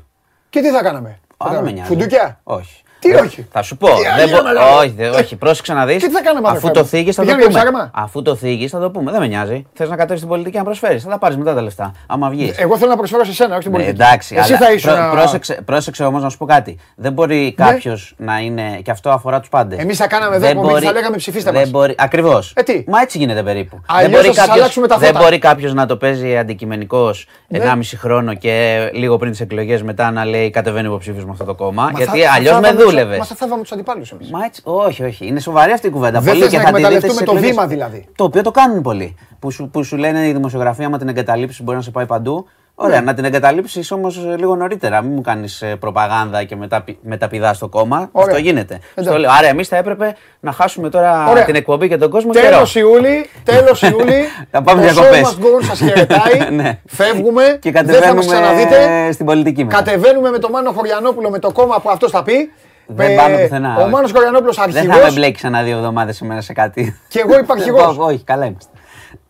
Και 0.50 0.60
τι 0.60 0.70
θα 0.70 0.82
κάναμε; 0.82 1.08
Α, 1.08 1.14
Θα 1.36 1.44
δεν 1.44 1.48
με 1.48 1.54
κάναμε 1.56 1.70
νοιάζει. 1.70 1.88
Φουντούκια; 1.88 2.40
Όχι. 2.42 2.82
Τι 3.00 3.10
Δεν- 3.10 3.24
όχι; 3.24 3.46
Θα 3.52 3.62
σου 3.62 3.76
πω. 3.76 3.86
Τι 3.86 3.92
δεν 4.02 4.12
άλλη 4.12 4.30
μπο- 4.32 4.42
μεγάλη. 4.42 4.58
όχι, 4.78 4.94
δεν- 4.96 5.14
όχι, 5.14 5.36
πρόσεξε 5.36 5.72
να 5.72 5.86
δεις. 5.86 6.02
Και 6.02 6.06
τι 6.08 6.12
θα 6.14 6.22
κάναμε, 6.22 6.48
Αφού 6.48 6.56
αδερφέ 6.56 6.74
το 6.74 6.80
μου; 6.80 6.86
θίγεις, 6.86 7.14
θα 7.14 7.22
το 7.22 7.26
Πηγαίνουμε 7.28 7.46
πούμε. 7.58 7.58
ψάρεμα; 7.70 7.90
Αφού 7.94 8.22
το 8.22 8.34
θίγεις, 8.34 8.70
θα 8.70 8.78
το 8.80 8.90
πούμε. 8.90 9.10
Δεν 9.10 9.20
με 9.20 9.26
νοιάζει. 9.26 9.66
Θες 9.72 9.88
να 9.88 9.96
κατέβεις 9.96 10.16
στην 10.18 10.28
πολιτική 10.28 10.56
να 10.56 10.64
προσφέρεις. 10.64 11.02
Θα 11.02 11.10
τα 11.10 11.18
πάρεις 11.18 11.36
μετά 11.36 11.54
τα 11.54 11.62
λεφτά. 11.62 11.92
Άμα 12.06 12.28
βγεις. 12.28 12.58
Εγώ 12.58 12.76
θέλω 12.76 12.90
να 12.90 12.96
προσφέρω 12.96 13.24
σε 13.24 13.32
σένα, 13.32 13.50
όχι 13.52 13.60
στην 13.60 13.72
Ναι, 13.72 13.78
πολιτική. 13.78 14.02
εντάξει, 14.02 14.34
Εσύ 14.38 14.52
αλλά 14.52 14.66
θα 14.66 14.72
ήσουν. 14.72 14.92
πρό- 14.94 15.10
πρόσεξε, 15.10 15.60
πρόσεξε 15.64 16.04
όμως 16.04 16.22
να 16.22 16.28
σου 16.28 16.36
πω 16.38 16.44
κάτι. 16.44 16.78
Δεν 16.96 17.12
μπορεί 17.12 17.54
κάποιος 17.56 18.14
να 18.16 18.38
είναι. 18.38 18.80
και 18.82 18.90
αυτό 18.90 19.10
αφορά 19.10 19.40
τους 19.40 19.48
πάντες. 19.48 19.78
Εμείς 19.78 19.96
θα 19.96 20.06
κάναμε 20.06 20.36
εδώ 20.36 20.46
εκπομπή, 20.46 20.80
θα 20.84 20.92
λέγαμε 20.92 21.16
ψηφίστε 21.16 21.50
δεν 21.50 21.60
μας. 21.60 21.70
μπορεί, 21.70 21.94
Ακριβώς. 21.98 22.52
Ε, 22.56 22.62
τι; 22.62 22.84
Μα 22.86 23.00
έτσι 23.00 23.18
γίνεται 23.18 23.42
περίπου. 23.42 23.80
Αλλιώς 23.86 24.02
δεν 24.02 24.10
μπορεί 24.10 24.26
θα 24.26 24.32
σας 24.32 24.40
κάποιος- 24.42 24.56
αλλάξουμε 24.60 24.86
τα 24.86 24.96
δεν 24.98 25.08
φώτα. 25.08 25.20
μπορεί 25.22 25.38
κάποιος 25.38 25.74
να 25.74 25.86
το 25.86 25.96
παίζει 25.96 26.36
αντικειμενικός 26.38 27.26
Ναι. 27.48 27.58
1,5 27.58 27.96
χρόνο 27.96 28.34
και 28.34 28.78
λίγο 28.92 29.16
πριν 29.16 29.30
τις 29.30 29.40
εκλογές 29.40 29.82
μετά 29.82 30.10
να 30.10 30.24
λέει 30.24 30.50
κατεβαίνει 30.50 30.86
υποψήφιος 30.86 31.24
με 31.24 31.30
αυτό 31.32 31.44
το 31.44 31.54
κόμμα. 31.54 31.82
Μα 31.82 31.90
γιατί 31.96 32.18
θα- 32.18 32.26
θα 32.28 32.32
αλλιώ 32.34 32.54
με 32.54 32.60
θάβαμε 32.60 32.82
τους- 32.82 32.89
δούλευες. 32.90 33.18
Μα 33.18 33.24
θα 33.24 33.34
θάβαμε 33.34 33.62
τους 33.62 33.72
αντιπάλους 33.72 34.10
εμείς. 34.10 34.30
Μα 34.30 34.44
έτσι, 34.44 34.60
όχι, 34.64 35.04
όχι. 35.04 35.26
Είναι 35.26 35.40
σοβαρή 35.40 35.72
αυτή 35.72 35.86
η 35.86 35.90
κουβέντα. 35.90 36.20
Δεν 36.20 36.28
Πολύ 36.32 36.42
θες 36.44 36.50
και 36.50 36.56
να 36.56 36.62
θα 36.62 36.68
τη 36.70 36.76
δείτε 36.76 36.86
εκμεταλλευτούμε 36.88 37.12
στις 37.12 37.26
το 37.26 37.32
εκλογές. 37.36 37.50
βήμα, 37.50 37.66
δηλαδή. 37.66 38.08
Το 38.16 38.24
οποίο 38.24 38.42
το 38.42 38.50
κάνουν 38.50 38.82
πολλοί. 38.82 39.16
Που 39.38 39.50
σου, 39.50 39.68
που 39.72 39.82
σου 39.84 39.96
λένε 39.96 40.26
η 40.26 40.32
δημοσιογραφία, 40.32 40.86
άμα 40.86 40.98
την 40.98 41.08
εγκαταλείψεις, 41.08 41.62
μπορεί 41.62 41.76
να 41.76 41.82
σε 41.82 41.90
πάει 41.90 42.06
παντού. 42.06 42.46
Ωραία, 42.74 42.98
Ναι. 42.98 43.04
να 43.04 43.14
την 43.14 43.24
εγκαταλείψεις 43.24 43.90
όμως 43.90 44.26
λίγο 44.38 44.56
νωρίτερα. 44.56 45.02
Μην 45.02 45.12
μου 45.12 45.20
κάνεις 45.20 45.64
προπαγάνδα 45.80 46.44
και 46.44 46.56
μετά, 46.56 46.84
μεταπηδάς 47.02 47.56
στο 47.56 47.68
κόμμα. 47.68 48.08
Ωραία. 48.12 48.26
Αυτό 48.28 48.40
γίνεται. 48.42 48.74
Εντάξει. 48.74 49.04
Στο 49.10 49.18
λέω. 49.18 49.30
Άρα, 49.38 49.46
εμείς 49.46 49.68
θα 49.68 49.76
έπρεπε 49.76 50.16
να 50.40 50.52
χάσουμε 50.52 50.88
τώρα 50.90 51.28
Ωραία. 51.30 51.44
την 51.44 51.54
εκπομπή 51.54 51.88
και 51.88 51.96
τον 51.96 52.10
κόσμο. 52.10 52.32
καιρό. 52.32 52.48
Τέλος 52.48 52.74
Ιούλη, 52.74 53.26
τέλος 53.44 53.82
Ιούλη. 53.82 54.22
Θα 54.50 54.62
πάμε 54.62 54.86
το 54.86 54.92
διακοπές. 54.92 55.20
show 55.20 55.24
must 55.24 55.42
go 55.44 55.60
on, 55.62 55.64
σας 55.66 55.78
χαιρετάει. 55.78 56.50
Ναι. 56.60 56.78
Φεύγουμε. 56.86 57.58
Και 57.60 57.70
δεν 57.72 57.84
θα 57.84 57.92
μας 57.92 57.96
κατεβαίνουμε 57.96 58.24
ξαναδείτε. 58.24 59.12
στην 59.12 59.26
πολιτική 59.26 59.64
μετά. 59.64 59.76
Κατεβαίνουμε 59.76 60.30
με 60.30 60.38
τον 60.38 60.50
Μάνο 60.50 60.70
Χωριανόπουλο 60.72 61.30
με 61.30 61.38
το 61.38 61.52
κόμμα 61.52 61.80
που 61.80 61.90
αυτός 61.90 62.10
θα 62.10 62.22
πει. 62.22 62.52
Δεν 62.94 63.10
Με- 63.10 63.16
πάμε 63.16 63.36
πουθενά. 63.36 63.76
Ο 63.78 63.88
Μάνος 63.88 64.12
Χωριανόπουλος 64.12 64.56
Δεν 64.56 64.72
θα 64.72 64.82
με 64.82 64.88
αρχηγός 64.92 65.14
μπλέξει 65.14 65.46
ανά 65.46 65.62
δύο 65.62 65.76
εβδομάδες 65.76 66.16
σήμερα 66.16 66.40
σε 66.40 66.52
κάτι. 66.52 67.00
και 67.08 67.18
εγώ 67.20 67.38
υπαρχηγός. 67.38 67.96
Όχι, 67.98 68.24
καλά 68.24 68.44
είμαστε. 68.46 68.70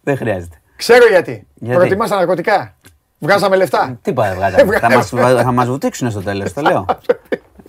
Δεν 0.03 0.17
χρειάζεται. 0.17 0.57
Ξέρω 0.77 1.07
γιατί. 1.09 1.47
Γιατί; 1.55 1.77
Προτιμάς 1.79 2.09
τα 2.09 2.17
ναρκωτικά; 2.17 2.75
Βγάζαμε 3.19 3.57
λεφτά. 3.57 3.99
Τι 4.03 4.13
πάει, 4.13 4.35
βγάζαμε. 4.35 4.63
Βγάζαμε. 4.65 5.03
θα, 5.03 5.17
μας, 5.21 5.43
θα 5.43 5.53
μας 5.53 5.67
βουτήξουν 5.67 6.11
στο 6.11 6.21
τέλος, 6.23 6.53
το 6.53 6.61
λέω. 6.61 6.85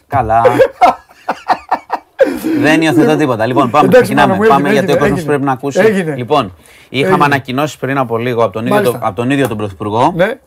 Καλά. 0.07 0.41
Δεν 2.61 2.81
υιοθετώ 2.81 3.15
τίποτα. 3.15 3.45
Λοιπόν, 3.45 3.69
πάμε, 3.69 3.85
Εντάξει, 3.85 4.01
ξεκινάμε. 4.01 4.31
Μάνο 4.33 4.43
μου, 4.43 4.49
πάμε 4.49 4.69
έγινε, 4.69 4.73
γιατί 4.85 4.91
ο 4.91 4.97
κόσμος 4.97 5.09
έγινε. 5.17 5.27
πρέπει 5.27 5.43
να 5.45 5.51
ακούσει. 5.51 5.79
Έγινε. 5.79 6.15
Λοιπόν, 6.15 6.53
είχαμε 6.89 7.09
Έγινε. 7.11 7.25
ανακοινώσει 7.25 7.79
πριν 7.79 7.97
από 7.97 8.17
λίγο 8.17 8.43
από 8.43 8.53
τον, 8.53 8.61
ίδιο, 8.61 8.75
Μάλιστα. 8.75 8.99
το- 8.99 9.05
από 9.05 9.15
τον 9.15 9.29
ίδιο 9.31 9.47
τον 9.47 9.57
Πρωθυπουργό 9.57 10.13
Ναι. 10.15 10.39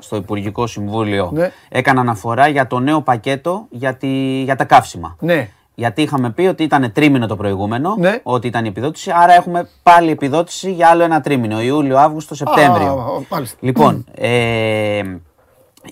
Στο 0.00 0.16
Υπουργικό 0.16 0.66
Συμβούλιο. 0.66 1.30
Ναι. 1.32 1.50
Έκανε 1.68 2.00
αναφορά 2.00 2.48
για 2.48 2.66
το 2.66 2.78
νέο 2.78 3.00
πακέτο 3.00 3.66
για, 3.70 3.94
τη, 3.94 4.42
για 4.42 4.56
τα 4.56 4.64
καύσιμα. 4.64 5.16
Ναι. 5.20 5.48
Γιατί 5.74 6.02
είχαμε 6.02 6.30
πει 6.30 6.42
ότι 6.46 6.62
ήταν 6.62 6.92
τρίμηνο 6.92 7.26
το 7.26 7.36
προηγούμενο, 7.36 7.94
Ναι. 7.98 8.20
ότι 8.22 8.46
ήταν 8.46 8.64
η 8.64 8.68
επιδότηση, 8.68 9.10
άρα 9.14 9.32
έχουμε 9.34 9.68
πάλι 9.82 10.10
επιδότηση 10.10 10.72
για 10.72 10.88
άλλο 10.88 11.02
ένα 11.02 11.20
τρίμηνο, 11.20 11.60
Ιούλιο, 11.62 11.98
Αύγουστο, 11.98 12.34
Σεπτέμβριο. 12.34 12.92
Α, 12.92 13.22
μάλιστα. 13.28 13.56
Λοιπόν, 13.60 14.04
ε, 14.14 15.02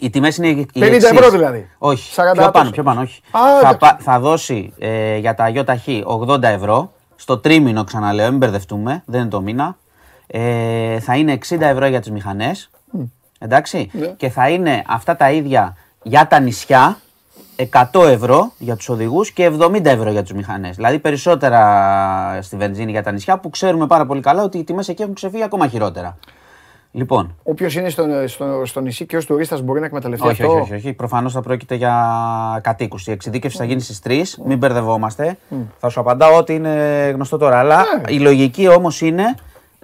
οι 0.01 0.11
τιμές 0.11 0.37
είναι 0.37 0.47
οι 0.49 0.69
50 0.75 0.83
εξής. 0.83 1.11
ευρώ 1.11 1.31
δηλαδή. 1.31 1.69
Όχι, 1.79 2.13
40 2.15 2.33
πιο 2.33 2.43
πάνω, 2.43 2.51
τόσο. 2.53 2.71
πιο 2.71 2.83
πάνω, 2.83 3.01
όχι. 3.01 3.21
Α, 3.31 3.41
θα, 3.41 3.59
εντάξει. 3.59 3.77
πα- 3.79 3.97
θα 4.01 4.21
δώσει 4.21 4.73
ε, 4.79 5.17
για 5.17 5.35
τα 5.35 5.49
ΙΧ 5.49 5.85
80 6.29 6.43
ευρώ, 6.43 6.93
στο 7.17 7.39
τρίμηνο 7.39 7.85
ξαναλέω, 7.85 8.29
μην 8.29 8.39
μπερδευτούμε, 8.39 9.03
δεν 9.07 9.21
είναι 9.21 9.31
το 9.31 9.41
μήνα. 9.41 9.77
Ε, 10.27 11.01
θα 11.01 11.17
είναι 11.17 11.39
60 11.49 11.61
ευρώ 11.61 11.87
για 11.87 12.01
τις 12.01 12.11
μηχανές, 12.11 12.71
εντάξει, 13.39 13.91
Ναι. 13.93 14.07
και 14.07 14.29
θα 14.29 14.49
είναι 14.49 14.83
αυτά 14.87 15.17
τα 15.17 15.31
ίδια 15.31 15.77
για 16.03 16.27
τα 16.27 16.39
νησιά, 16.41 16.99
100 17.93 18.07
ευρώ 18.09 18.53
για 18.59 18.77
τους 18.77 18.89
οδηγούς 18.89 19.31
και 19.31 19.45
70 19.61 19.85
ευρώ 19.85 20.11
για 20.11 20.23
τους 20.23 20.33
μηχανές. 20.33 20.77
Δηλαδή 20.77 20.99
περισσότερα 20.99 22.39
στη 22.43 22.57
βενζίνη 22.57 22.91
για 22.91 23.03
τα 23.03 23.13
νησιά 23.13 23.39
που 23.39 23.51
ξέρουμε 23.51 23.87
πάρα 23.87 24.07
πολύ 24.07 24.21
καλά 24.21 24.43
ότι 24.43 24.59
οι 24.59 24.65
τιμές 24.65 24.89
εκεί 24.89 25.03
έχουν 25.03 25.15
ξεφύγει 25.15 25.43
ακόμα 25.43 25.67
χειρότερα. 25.69 26.17
Λοιπόν, 26.93 27.35
Όποιος 27.43 27.75
είναι 27.75 27.89
στο, 27.89 28.05
στο, 28.27 28.63
στο 28.65 28.81
νησί 28.81 29.07
και 29.07 29.17
ως 29.17 29.25
τουρίστας 29.27 29.61
μπορεί 29.63 29.81
να 29.81 29.87
εκμεταλλευτεί 29.87 30.27
όχι, 30.29 30.43
αυτό; 30.43 30.55
όχι, 30.55 30.61
όχι, 30.63 30.75
όχι. 30.75 30.93
Προφανώς 30.93 31.33
θα 31.33 31.41
πρόκειται 31.41 31.75
για 31.75 31.95
κατοίκους. 32.63 33.07
Η 33.07 33.11
εξειδίκευση 33.11 33.57
θα 33.57 33.65
γίνει 33.65 33.81
στις 33.81 34.01
3. 34.05 34.23
Μην 34.45 34.59
μπερδευόμαστε. 34.59 35.39
Θα 35.79 35.89
σου 35.89 36.01
απαντάω 36.01 36.37
ότι 36.37 36.55
είναι 36.55 37.11
γνωστό 37.15 37.37
τώρα. 37.37 37.59
Αλλά 37.59 37.77
Ναι. 37.77 38.13
η 38.15 38.19
λογική 38.21 38.69
όμως 38.69 39.01
είναι. 39.01 39.35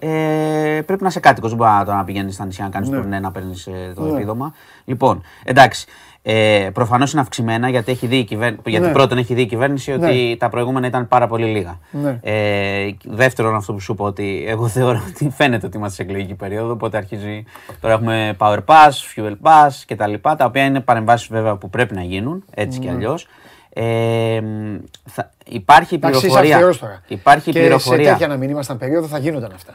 Ε, 0.09 0.83
πρέπει 0.87 1.03
να 1.03 1.09
είσαι 1.09 1.21
κάτοικος. 1.21 1.49
Δεν 1.49 1.59
μπορεί 1.59 1.71
να, 1.71 1.85
τώρα 1.85 1.97
να 1.97 2.05
πηγαίνει 2.05 2.33
στα 2.33 2.45
νησιά 2.45 2.65
να 2.65 2.71
κάνεις 2.71 2.89
Ναι. 2.89 2.97
τουρνέ 2.97 3.21
να 3.21 3.31
παίρνεις 3.33 3.69
το 3.95 4.05
επίδομα. 4.15 4.55
Λοιπόν, 4.85 5.23
εντάξει. 5.45 5.87
Ε, 6.27 6.71
Προφανώς 6.73 7.13
είναι 7.13 7.21
αυξημένα 7.21 7.69
γιατί, 7.69 7.93
έχει 7.93 8.07
δει 8.07 8.17
η 8.17 8.25
κυβέρ... 8.25 8.53
γιατί 8.65 8.87
Ναι. 8.87 8.93
πρώτον 8.93 9.19
έχει 9.19 9.35
δει 9.35 9.41
η 9.41 9.47
κυβέρνηση 9.47 9.93
ότι 9.93 10.27
Ναι. 10.29 10.37
τα 10.37 10.49
προηγούμενα 10.49 10.87
ήταν 10.87 11.09
πάρα 11.09 11.27
πολύ 11.27 11.47
λίγα. 11.47 11.79
Ναι. 11.91 12.19
Ε, 12.23 12.91
δεύτερον, 13.05 13.55
αυτό 13.55 13.73
που 13.73 13.81
σου 13.81 13.93
είπα 13.93 14.05
ότι 14.05 14.45
εγώ 14.49 14.69
θεωρώ 14.69 15.01
ότι 15.09 15.31
φαίνεται 15.31 15.67
ότι 15.67 15.77
είμαστε 15.77 16.03
σε 16.03 16.09
εκλογική 16.09 16.35
περίοδο. 16.35 16.73
Οπότε 16.73 16.97
αρχίζει. 16.97 17.45
Τώρα 17.81 17.95
έχουμε 17.95 18.37
Power 18.39 18.59
Pass, 18.67 18.91
Fuel 19.17 19.33
Pass 19.43 19.69
κτλ. 19.87 20.15
Τα, 20.21 20.37
τα 20.37 20.45
οποία 20.45 20.65
είναι 20.65 20.81
παρεμβάσεις 20.81 21.29
βέβαια 21.29 21.57
που 21.57 21.71
πρέπει 21.71 21.95
να 21.95 22.03
γίνουν 22.03 22.45
έτσι 22.55 22.79
Ναι. 22.79 22.85
κι 22.85 22.91
αλλιώς. 22.91 23.27
Ε, 23.77 24.41
μ, 24.41 24.77
θα, 25.05 25.31
υπάρχει 25.47 25.95
Εντάξει, 25.95 26.17
είσαι 26.17 26.27
πληροφορία. 26.27 26.55
αυστηρός 26.55 26.79
τώρα. 26.79 27.03
Υπάρχει 27.09 27.51
και 27.53 27.59
πληροφορία. 27.61 28.05
σε 28.05 28.11
τέτοια 28.11 28.27
να 28.29 28.37
μην 28.37 28.51
ήμασταν 28.51 28.79
περίοδο 28.79 29.07
θα 29.07 29.19
γίνονταν 29.19 29.51
αυτά. 29.55 29.75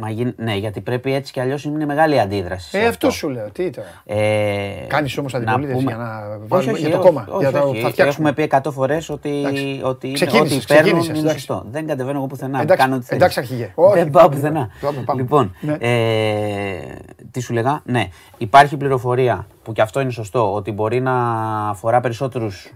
Μα 0.00 0.10
γι- 0.10 0.34
ναι, 0.36 0.54
γιατί 0.54 0.80
πρέπει 0.80 1.14
έτσι 1.14 1.32
κι 1.32 1.40
αλλιώς 1.40 1.64
είναι 1.64 1.86
μεγάλη 1.86 2.20
αντίδραση. 2.20 2.68
σε 2.68 2.78
Ε, 2.78 2.86
αυτό 2.86 3.10
σου 3.10 3.28
λέω. 3.28 3.50
Τι 3.50 3.70
τώρα. 3.70 3.86
Ε, 4.04 4.84
Κάνεις 4.86 5.18
όμως 5.18 5.32
να 5.32 5.38
αντιπολίτευση 5.38 5.74
πούμε- 5.84 5.94
για 5.94 6.04
να 6.04 6.18
Όχι, 6.36 6.44
βάλουμε- 6.48 6.72
όχι, 6.72 6.80
για 6.80 6.90
το 6.90 6.96
όχι, 6.98 7.06
κόμμα, 7.06 7.26
όχι, 7.28 7.38
για 7.48 7.60
το- 7.60 7.68
όχι. 7.68 7.80
θα 7.80 7.88
φτιάξουμε. 7.90 8.28
Έχουμε 8.28 8.32
πει 8.32 8.42
100 8.42 8.70
φορές 8.72 9.08
ότι, 9.08 9.38
Εντάξει. 9.38 9.80
ότι, 9.84 10.06
είναι, 10.06 10.14
Ξεκίνησες, 10.14 10.56
ότι 10.56 10.66
παίρνουν 10.66 10.82
ξεκίνησες, 10.84 11.08
είναι 11.08 11.18
εντάξει. 11.18 11.46
σωστό. 11.46 11.64
Δεν 11.70 11.86
κατεβαίνω 11.86 12.18
εγώ 12.18 12.26
πουθενά. 12.26 12.60
Εντάξει, 12.60 12.82
κάνω 12.82 12.96
ό,τι 12.96 13.06
εντάξει, 13.10 13.34
θέλεις. 13.34 13.50
αρχηγέ. 13.50 13.72
Όχι, 13.74 13.98
Δεν 13.98 14.10
πάω 14.10 14.22
πάμε, 14.22 14.34
πουθενά. 14.36 14.70
πάμε, 14.80 14.98
πάμε. 15.06 15.20
Λοιπόν, 15.22 15.54
Ναι. 15.60 15.76
ε, 15.80 16.76
τι 17.30 17.40
σου 17.40 17.52
λέγα, 17.52 17.80
ναι, 17.84 18.08
υπάρχει 18.38 18.76
πληροφορία 18.76 19.46
που 19.66 19.72
και 19.72 19.82
αυτό 19.82 20.00
είναι 20.00 20.10
σωστό, 20.10 20.54
ότι 20.54 20.72
μπορεί 20.72 21.00
να 21.00 21.14
αφορά 21.68 22.00
περισσότερους. 22.00 22.72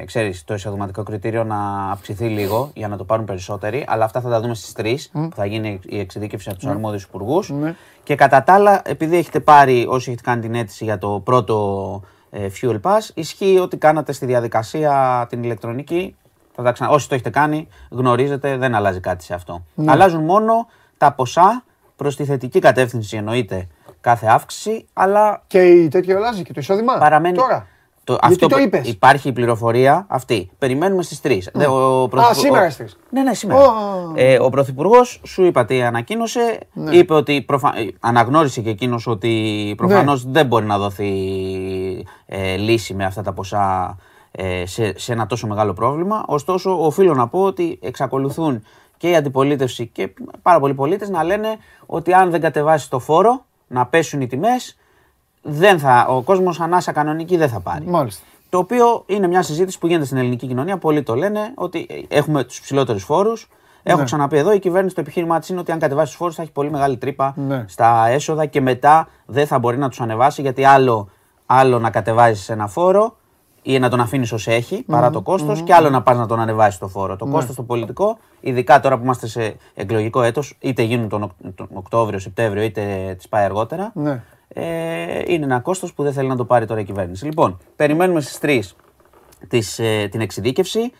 Ε, 0.00 0.04
ξέρεις, 0.04 0.44
το 0.44 0.54
εισοδηματικό 0.54 1.02
κριτήριο 1.02 1.44
να 1.44 1.90
αυξηθεί 1.90 2.24
λίγο 2.24 2.70
για 2.74 2.88
να 2.88 2.96
το 2.96 3.04
πάρουν 3.04 3.24
περισσότεροι, 3.24 3.84
αλλά 3.88 4.04
αυτά 4.04 4.20
θα 4.20 4.28
τα 4.28 4.40
δούμε 4.40 4.54
στις 4.54 4.72
3 5.12 5.28
που 5.28 5.36
θα 5.36 5.46
γίνει 5.46 5.80
η 5.84 5.98
εξειδίκευση 5.98 6.48
από 6.48 6.58
τους 6.58 6.68
αρμόδιους 6.68 7.02
υπουργούς. 7.02 7.50
Ναι. 7.50 7.74
Και 8.02 8.14
κατά 8.14 8.42
τα 8.42 8.52
άλλα, 8.52 8.82
επειδή 8.84 9.16
έχετε 9.16 9.40
πάρει, 9.40 9.86
όσοι 9.88 10.10
έχετε 10.10 10.30
κάνει 10.30 10.40
την 10.40 10.54
αίτηση 10.54 10.84
για 10.84 10.98
το 10.98 11.20
πρώτο 11.24 12.02
ε, 12.30 12.48
Fuel 12.60 12.80
Pass, 12.80 13.10
ισχύει 13.14 13.58
ότι 13.58 13.76
κάνατε 13.76 14.12
στη 14.12 14.26
διαδικασία 14.26 15.26
την 15.28 15.42
ηλεκτρονική. 15.42 16.16
Θα 16.54 16.62
τα 16.62 16.72
ξανα... 16.72 16.90
Όσοι 16.90 17.08
το 17.08 17.14
έχετε 17.14 17.30
κάνει, 17.30 17.68
γνωρίζετε, 17.90 18.56
δεν 18.56 18.74
αλλάζει 18.74 19.00
κάτι 19.00 19.24
σε 19.24 19.34
αυτό. 19.34 19.64
Αλλάζουν 19.86 20.24
μόνο 20.24 20.66
τα 20.98 21.12
ποσά 21.12 21.64
προς 21.96 22.16
τη 22.16 22.24
θετική 22.24 22.58
κατεύθυνση 22.58 23.16
εννοείται 23.16 23.68
κάθε 24.06 24.26
αύξηση, 24.26 24.86
αλλά 24.92 25.42
Και 25.46 25.60
η 25.62 25.88
τέτοια 25.88 26.16
αλλάζει 26.16 26.42
και 26.42 26.52
το 26.52 26.60
εισόδημα. 26.60 26.98
παραμένει. 26.98 27.36
Τώρα. 27.36 27.66
Το, 28.04 28.18
Γιατί 28.22 28.36
το 28.36 28.46
που- 28.48 28.58
είπες; 28.58 28.88
Υπάρχει 28.88 29.28
η 29.28 29.32
πληροφορία 29.32 30.06
αυτή. 30.08 30.50
Περιμένουμε 30.58 31.02
στις 31.02 31.20
3. 31.20 31.38
Α, 32.18 32.34
σήμερα 32.34 32.64
στις 32.64 32.76
τρεις. 32.76 32.96
Ναι, 33.10 33.22
ναι, 33.22 33.34
σήμερα. 33.34 33.60
Ω. 33.60 34.12
Ε, 34.14 34.38
ο 34.40 34.48
Πρωθυπουργός 34.48 35.20
σου 35.26 35.44
είπα 35.44 35.64
τι 35.64 35.82
ανακοίνωσε. 35.82 36.58
Ναι. 36.72 36.96
Είπε 36.96 37.14
ότι 37.14 37.42
προφα... 37.42 37.72
ε, 37.78 37.88
αναγνώρισε 38.00 38.60
και 38.60 38.70
εκείνος 38.70 39.06
ότι 39.06 39.74
προφανώς 39.76 40.24
Ναι. 40.24 40.30
δεν 40.32 40.46
μπορεί 40.46 40.64
να 40.66 40.78
δοθεί 40.78 41.10
ε, 42.26 42.56
λύση 42.56 42.94
με 42.94 43.04
αυτά 43.04 43.22
τα 43.22 43.32
ποσά 43.32 43.96
ε, 44.30 44.66
σε, 44.66 44.98
σε 44.98 45.12
ένα 45.12 45.26
τόσο 45.26 45.46
μεγάλο 45.46 45.72
πρόβλημα. 45.72 46.24
Ωστόσο, 46.26 46.84
οφείλω 46.84 47.14
να 47.14 47.28
πω 47.28 47.42
ότι 47.42 47.78
εξακολουθούν 47.82 48.64
και 48.96 49.08
η 49.10 49.16
αντιπολίτευση 49.16 49.86
και 49.86 50.14
πάρα 50.42 50.60
πολλοί 50.60 50.74
πολίτες 50.74 51.08
να 51.08 51.24
λένε 51.24 51.48
ότι 51.86 52.12
αν 52.12 52.30
δεν 52.30 52.40
κατεβάσει 52.40 52.90
το 52.90 52.98
φόρο, 52.98 53.44
να 53.66 53.86
πέσουν 53.86 54.20
οι 54.20 54.26
τιμές, 54.26 54.76
δεν 55.42 55.78
θα, 55.78 56.06
ο 56.08 56.22
κόσμος 56.22 56.60
ανάσα 56.60 56.92
κανονική 56.92 57.36
δεν 57.36 57.48
θα 57.48 57.60
πάρει. 57.60 57.84
Μάλιστα. 57.86 58.24
Το 58.50 58.58
οποίο 58.58 59.02
είναι 59.06 59.26
μια 59.26 59.42
συζήτηση 59.42 59.78
που 59.78 59.86
γίνεται 59.86 60.04
στην 60.04 60.16
ελληνική 60.18 60.46
κοινωνία. 60.46 60.78
Πολλοί 60.78 61.02
το 61.02 61.14
λένε 61.14 61.52
ότι 61.54 62.06
έχουμε 62.08 62.44
τους 62.44 62.60
ψηλότερους 62.60 63.04
φόρους. 63.04 63.48
Έχω 63.82 63.98
Ναι. 63.98 64.04
ξαναπεί 64.04 64.36
εδώ, 64.36 64.52
η 64.52 64.58
κυβέρνηση 64.58 64.94
το 64.94 65.00
επιχείρημά 65.00 65.38
της 65.38 65.48
είναι 65.48 65.60
ότι 65.60 65.72
αν 65.72 65.78
κατεβάσει 65.78 66.06
τους 66.06 66.16
φόρους 66.16 66.34
θα 66.34 66.42
έχει 66.42 66.52
πολύ 66.52 66.70
μεγάλη 66.70 66.96
τρύπα 66.96 67.34
Ναι. 67.36 67.64
στα 67.68 68.06
έσοδα 68.08 68.46
και 68.46 68.60
μετά 68.60 69.08
δεν 69.26 69.46
θα 69.46 69.58
μπορεί 69.58 69.78
να 69.78 69.88
τους 69.88 70.00
ανεβάσει 70.00 70.42
γιατί 70.42 70.64
άλλο, 70.64 71.08
άλλο 71.46 71.78
να 71.78 71.90
κατεβάζεις 71.90 72.48
ένα 72.48 72.66
φόρο 72.66 73.16
ή 73.68 73.78
να 73.78 73.88
τον 73.88 74.00
αφήνεις 74.00 74.32
ως 74.32 74.36
έχει 74.44 74.82
παρά 74.82 75.10
το 75.10 75.20
κόστος 75.22 75.62
και 75.62 75.74
άλλο 75.74 75.90
να 75.90 76.02
πας 76.02 76.16
να 76.16 76.26
τον 76.26 76.40
ανεβάσεις 76.40 76.78
το 76.78 76.88
φόρο. 76.88 77.12
Ναι. 77.12 77.16
Το 77.18 77.26
κόστος 77.26 77.56
το 77.56 77.62
πολιτικό, 77.62 78.18
ειδικά 78.40 78.80
τώρα 78.80 78.96
που 78.98 79.04
είμαστε 79.04 79.26
σε 79.26 79.56
εκλογικό 79.74 80.22
έτος, 80.22 80.56
είτε 80.60 80.82
γίνουν 80.82 81.08
τον, 81.08 81.22
Οκ- 81.22 81.54
τον 81.54 81.68
Οκτώβριο, 81.72 82.18
Σεπτέμβριο, 82.18 82.62
είτε 82.62 83.14
τις 83.16 83.28
πάει 83.28 83.44
αργότερα. 83.44 83.90
Ναι. 83.94 84.22
Ε, 84.48 85.22
είναι 85.26 85.44
ένα 85.44 85.60
κόστος 85.60 85.92
που 85.94 86.02
δεν 86.02 86.12
θέλει 86.12 86.28
να 86.28 86.36
το 86.36 86.44
πάρει 86.44 86.66
τώρα 86.66 86.80
η 86.80 86.84
κυβέρνηση. 86.84 87.24
Λοιπόν, 87.24 87.58
περιμένουμε 87.76 88.20
στις 88.20 88.38
3 88.38 88.60
της, 89.48 89.78
ε, 89.78 90.08
την 90.10 90.20
εξειδίκευση, 90.20 90.92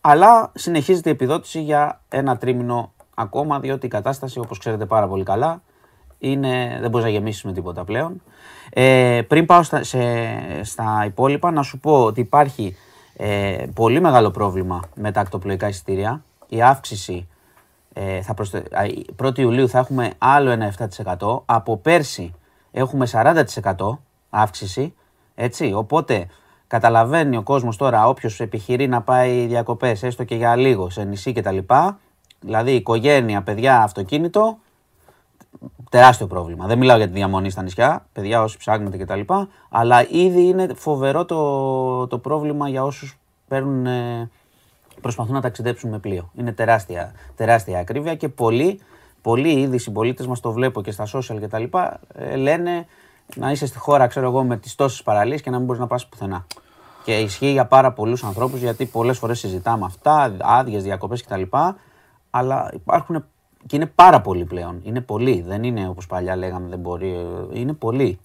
αλλά 0.00 0.50
συνεχίζεται 0.54 1.08
η 1.08 1.12
επιδότηση 1.12 1.60
για 1.60 2.00
ένα 2.08 2.36
τρίμηνο 2.36 2.92
ακόμα, 3.14 3.60
διότι 3.60 3.86
η 3.86 3.88
κατάσταση, 3.88 4.38
όπως 4.38 4.58
ξέρετε 4.58 4.86
πάρα 4.86 5.08
πολύ 5.08 5.24
καλά, 5.24 5.62
είναι, 6.20 6.78
δεν 6.80 6.90
μπορείς 6.90 7.06
να 7.06 7.12
γεμίσεις 7.12 7.42
με 7.42 7.52
τίποτα 7.52 7.84
πλέον. 7.84 8.22
Ε, 8.70 9.22
πριν 9.28 9.46
πάω 9.46 9.62
στα, 9.62 9.82
σε, 9.82 10.00
στα 10.62 11.02
υπόλοιπα, 11.06 11.50
να 11.50 11.62
σου 11.62 11.78
πω 11.78 12.04
ότι 12.04 12.20
υπάρχει 12.20 12.76
ε, 13.16 13.66
πολύ 13.74 14.00
μεγάλο 14.00 14.30
πρόβλημα 14.30 14.80
με 14.94 15.12
τα 15.12 15.20
ακτοπλοϊκά 15.20 15.68
εισιτήρια. 15.68 16.22
Η 16.48 16.62
αύξηση 16.62 17.28
ε, 17.92 18.22
θα 18.22 18.34
προσθε... 18.34 18.62
α, 18.72 18.84
η 18.84 19.06
1η 19.22 19.38
Ιουλίου 19.38 19.68
θα 19.68 19.78
έχουμε 19.78 20.12
άλλο 20.18 20.50
ένα 20.50 20.74
7%. 21.18 21.40
Από 21.44 21.76
πέρσι 21.76 22.34
έχουμε 22.72 23.06
40% 23.12 23.44
αύξηση. 24.30 24.94
Έτσι, 25.34 25.72
οπότε 25.72 26.26
καταλαβαίνει 26.66 27.36
ο 27.36 27.42
κόσμος 27.42 27.76
τώρα 27.76 28.08
όποιος 28.08 28.40
επιχειρεί 28.40 28.88
να 28.88 29.02
πάει 29.02 29.46
διακοπές 29.46 30.02
έστω 30.02 30.24
και 30.24 30.34
για 30.34 30.56
λίγο 30.56 30.90
σε 30.90 31.04
νησί 31.04 31.32
κτλ. 31.32 31.58
Δηλαδή 32.40 32.72
οικογένεια, 32.72 33.42
παιδιά, 33.42 33.82
αυτοκίνητο, 33.82 34.58
τεράστιο 35.90 36.26
πρόβλημα. 36.26 36.66
Δεν 36.66 36.78
μιλάω 36.78 36.96
για 36.96 37.06
τη 37.06 37.12
διαμονή 37.12 37.50
στα 37.50 37.62
νησιά, 37.62 38.06
παιδιά 38.12 38.42
όσοι 38.42 38.56
ψάχνετε 38.58 38.96
κτλ. 38.96 39.20
Αλλά 39.68 40.08
ήδη 40.08 40.42
είναι 40.42 40.74
φοβερό 40.74 41.24
το, 41.24 42.06
το 42.06 42.18
πρόβλημα 42.18 42.68
για 42.68 42.84
όσους 42.84 43.18
παίρνουν, 43.48 43.86
ε, 43.86 44.30
προσπαθούν 45.00 45.34
να 45.34 45.40
ταξιδέψουν 45.40 45.90
με 45.90 45.98
πλοίο. 45.98 46.30
Είναι 46.34 46.52
τεράστια, 46.52 47.12
τεράστια 47.36 47.78
ακρίβεια 47.78 48.14
και 48.14 48.28
πολλοί, 48.28 48.80
πολλοί 49.22 49.60
ήδη 49.60 49.78
συμπολίτες 49.78 50.26
μας 50.26 50.40
το 50.40 50.52
βλέπω 50.52 50.82
και 50.82 50.90
στα 50.90 51.06
social 51.12 51.38
κτλ. 51.40 51.64
Ε, 52.14 52.36
λένε 52.36 52.86
να 53.36 53.50
είσαι 53.50 53.66
στη 53.66 53.78
χώρα, 53.78 54.06
ξέρω 54.06 54.26
εγώ, 54.26 54.44
με 54.44 54.56
τις 54.56 54.74
τόσες 54.74 55.02
παραλίες 55.02 55.40
και 55.40 55.50
να 55.50 55.56
μην 55.56 55.66
μπορείς 55.66 55.80
να 55.80 55.86
πας 55.86 56.06
πουθενά. 56.06 56.46
Και 57.04 57.18
ισχύει 57.18 57.50
για 57.50 57.66
πάρα 57.66 57.92
πολλούς 57.92 58.24
ανθρώπους 58.24 58.60
γιατί 58.60 58.86
πολλές 58.86 59.18
φορές 59.18 59.38
συζητάμε 59.38 59.84
αυτά, 59.84 60.36
άδειες, 60.40 60.82
διακοπές 60.82 61.22
κτλ. 61.22 61.42
Αλλά 62.30 62.70
υπάρχουν 62.74 63.24
και 63.66 63.76
είναι 63.76 63.86
πάρα 63.86 64.20
πολλοί 64.20 64.44
πλέον. 64.44 64.80
Είναι 64.82 65.00
πολλοί. 65.00 65.44
Δεν 65.46 65.62
είναι 65.62 65.88
όπως 65.88 66.06
παλιά 66.06 66.36
λέγαμε 66.36 66.68
δεν 66.68 66.78
μπορεί. 66.78 67.08
ε, 67.52 67.58
Είναι 67.60 67.72
πολλοί. 67.72 68.18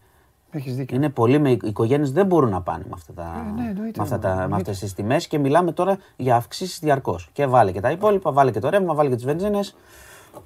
Έχεις 0.51 0.75
δίκιο. 0.75 0.95
Είναι 0.95 1.09
πολλοί 1.09 1.39
με 1.39 1.49
οι 1.51 1.59
οικογένειες 1.63 2.11
δεν 2.11 2.25
μπορούν 2.25 2.49
να 2.49 2.61
πάνε 2.61 2.83
με, 2.83 2.91
αυτά 2.93 3.13
τα, 3.13 3.53
ναι, 3.55 3.61
εννοείται, 3.69 3.97
με, 3.97 4.03
αυτά 4.03 4.19
τα, 4.19 4.29
εννοείται. 4.29 4.49
με 4.49 4.55
αυτές 4.55 4.79
τις 4.79 4.93
τιμές 4.93 5.27
και 5.27 5.37
μιλάμε 5.37 5.71
τώρα 5.71 5.97
για 6.15 6.35
αυξήσεις 6.35 6.79
διαρκώς. 6.79 7.29
Και 7.33 7.45
βάλε 7.45 7.71
και 7.71 7.79
τα 7.81 7.91
υπόλοιπα, 7.91 8.31
βάλε 8.31 8.51
και 8.51 8.59
το 8.59 8.69
ρεύμα, 8.69 8.93
βάλε 8.93 9.09
και 9.09 9.15
τις 9.15 9.25
βενζίνες. 9.25 9.75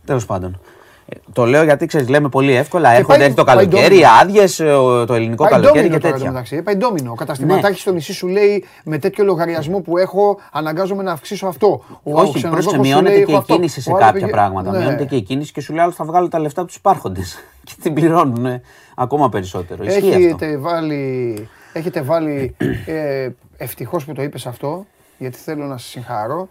Τέλος 0.05 0.25
πάντων. 0.25 0.59
Ε, 1.11 1.17
Το 1.33 1.45
λέω 1.45 1.63
γιατί 1.63 1.85
ξέρεις, 1.85 2.07
λέμε 2.09 2.29
πολύ 2.29 2.53
εύκολα. 2.55 2.89
Έρχονται 2.89 3.07
πάει- 3.07 3.19
έρχεται 3.21 3.41
το 3.41 3.43
πάει 3.43 3.55
καλοκαίρι, 3.55 3.95
ντόμινο. 3.95 4.07
άδειε, 4.21 4.45
το 5.05 5.13
ελληνικό 5.13 5.43
Πάει 5.43 5.51
καλοκαίρι 5.51 5.73
ντόμινο 5.77 5.95
και 5.95 6.01
τώρα 6.01 6.13
τέτοια. 6.13 6.31
μεταξύ. 6.31 6.61
Πάει 6.61 6.75
ντόμινο. 6.75 7.11
Ο 7.11 7.15
καταστηματάρχης 7.15 7.81
στο 7.81 7.91
νησί 7.91 8.13
σου 8.13 8.27
λέει 8.27 8.65
με 8.83 8.97
τέτοιο 8.97 9.23
λογαριασμό 9.23 9.79
που 9.79 9.97
έχω 9.97 10.39
αναγκάζομαι 10.51 11.03
να 11.03 11.11
αυξήσω 11.11 11.47
αυτό. 11.47 11.67
Ο 11.67 12.19
Όχι, 12.19 12.33
ξενοδόχος 12.33 12.41
πρόσεξε, 12.49 12.75
σου 12.75 12.81
μειώνεται 12.81 13.09
λέει, 13.15 13.17
και 13.17 13.31
έχω 13.31 13.31
η 13.31 13.35
αυτό. 13.35 13.53
κίνηση 13.53 13.81
σε 13.81 13.89
Ο 13.89 13.93
άλλος 13.93 14.05
κάποια 14.05 14.19
πήγε- 14.21 14.33
πράγματα. 14.35 14.71
Ναι. 14.71 14.77
Μειώνεται 14.77 15.05
και 15.05 15.15
η 15.15 15.21
κίνηση 15.21 15.51
και 15.51 15.61
σου 15.61 15.73
λέει 15.73 15.83
άλλο 15.83 15.91
θα 15.91 16.05
βγάλω 16.05 16.27
τα 16.27 16.39
λεφτά 16.39 16.59
από 16.61 16.69
τους 16.69 16.77
υπάρχοντες. 16.77 17.37
και 17.63 17.73
την 17.81 17.93
πληρώνουν 17.93 18.45
ε, 18.45 18.61
ακόμα 18.95 19.29
περισσότερο. 19.29 19.83
Ισχύει 19.83 19.97
αυτό. 20.07 20.17
Έχετε 20.17 20.57
βάλει, 20.57 21.47
έχετε 21.73 22.01
βάλει 22.01 22.55
ε, 22.85 23.29
ευτυχώς 23.57 24.05
που 24.05 24.13
το 24.13 24.21
είπες 24.21 24.45
αυτό, 24.45 24.85
γιατί 25.17 25.37
θέλω 25.37 25.65
να 25.65 25.77
σας 25.77 25.87
συγχαρώ, 25.89 26.47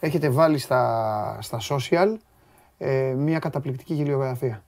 έχετε 0.00 0.28
βάλει 0.30 0.58
στα, 0.58 1.38
στα 1.40 1.58
social 1.70 2.16
ε, 2.82 3.14
μια 3.16 3.38
καταπληκτική 3.38 3.94
γελιογραφία. 3.94 4.62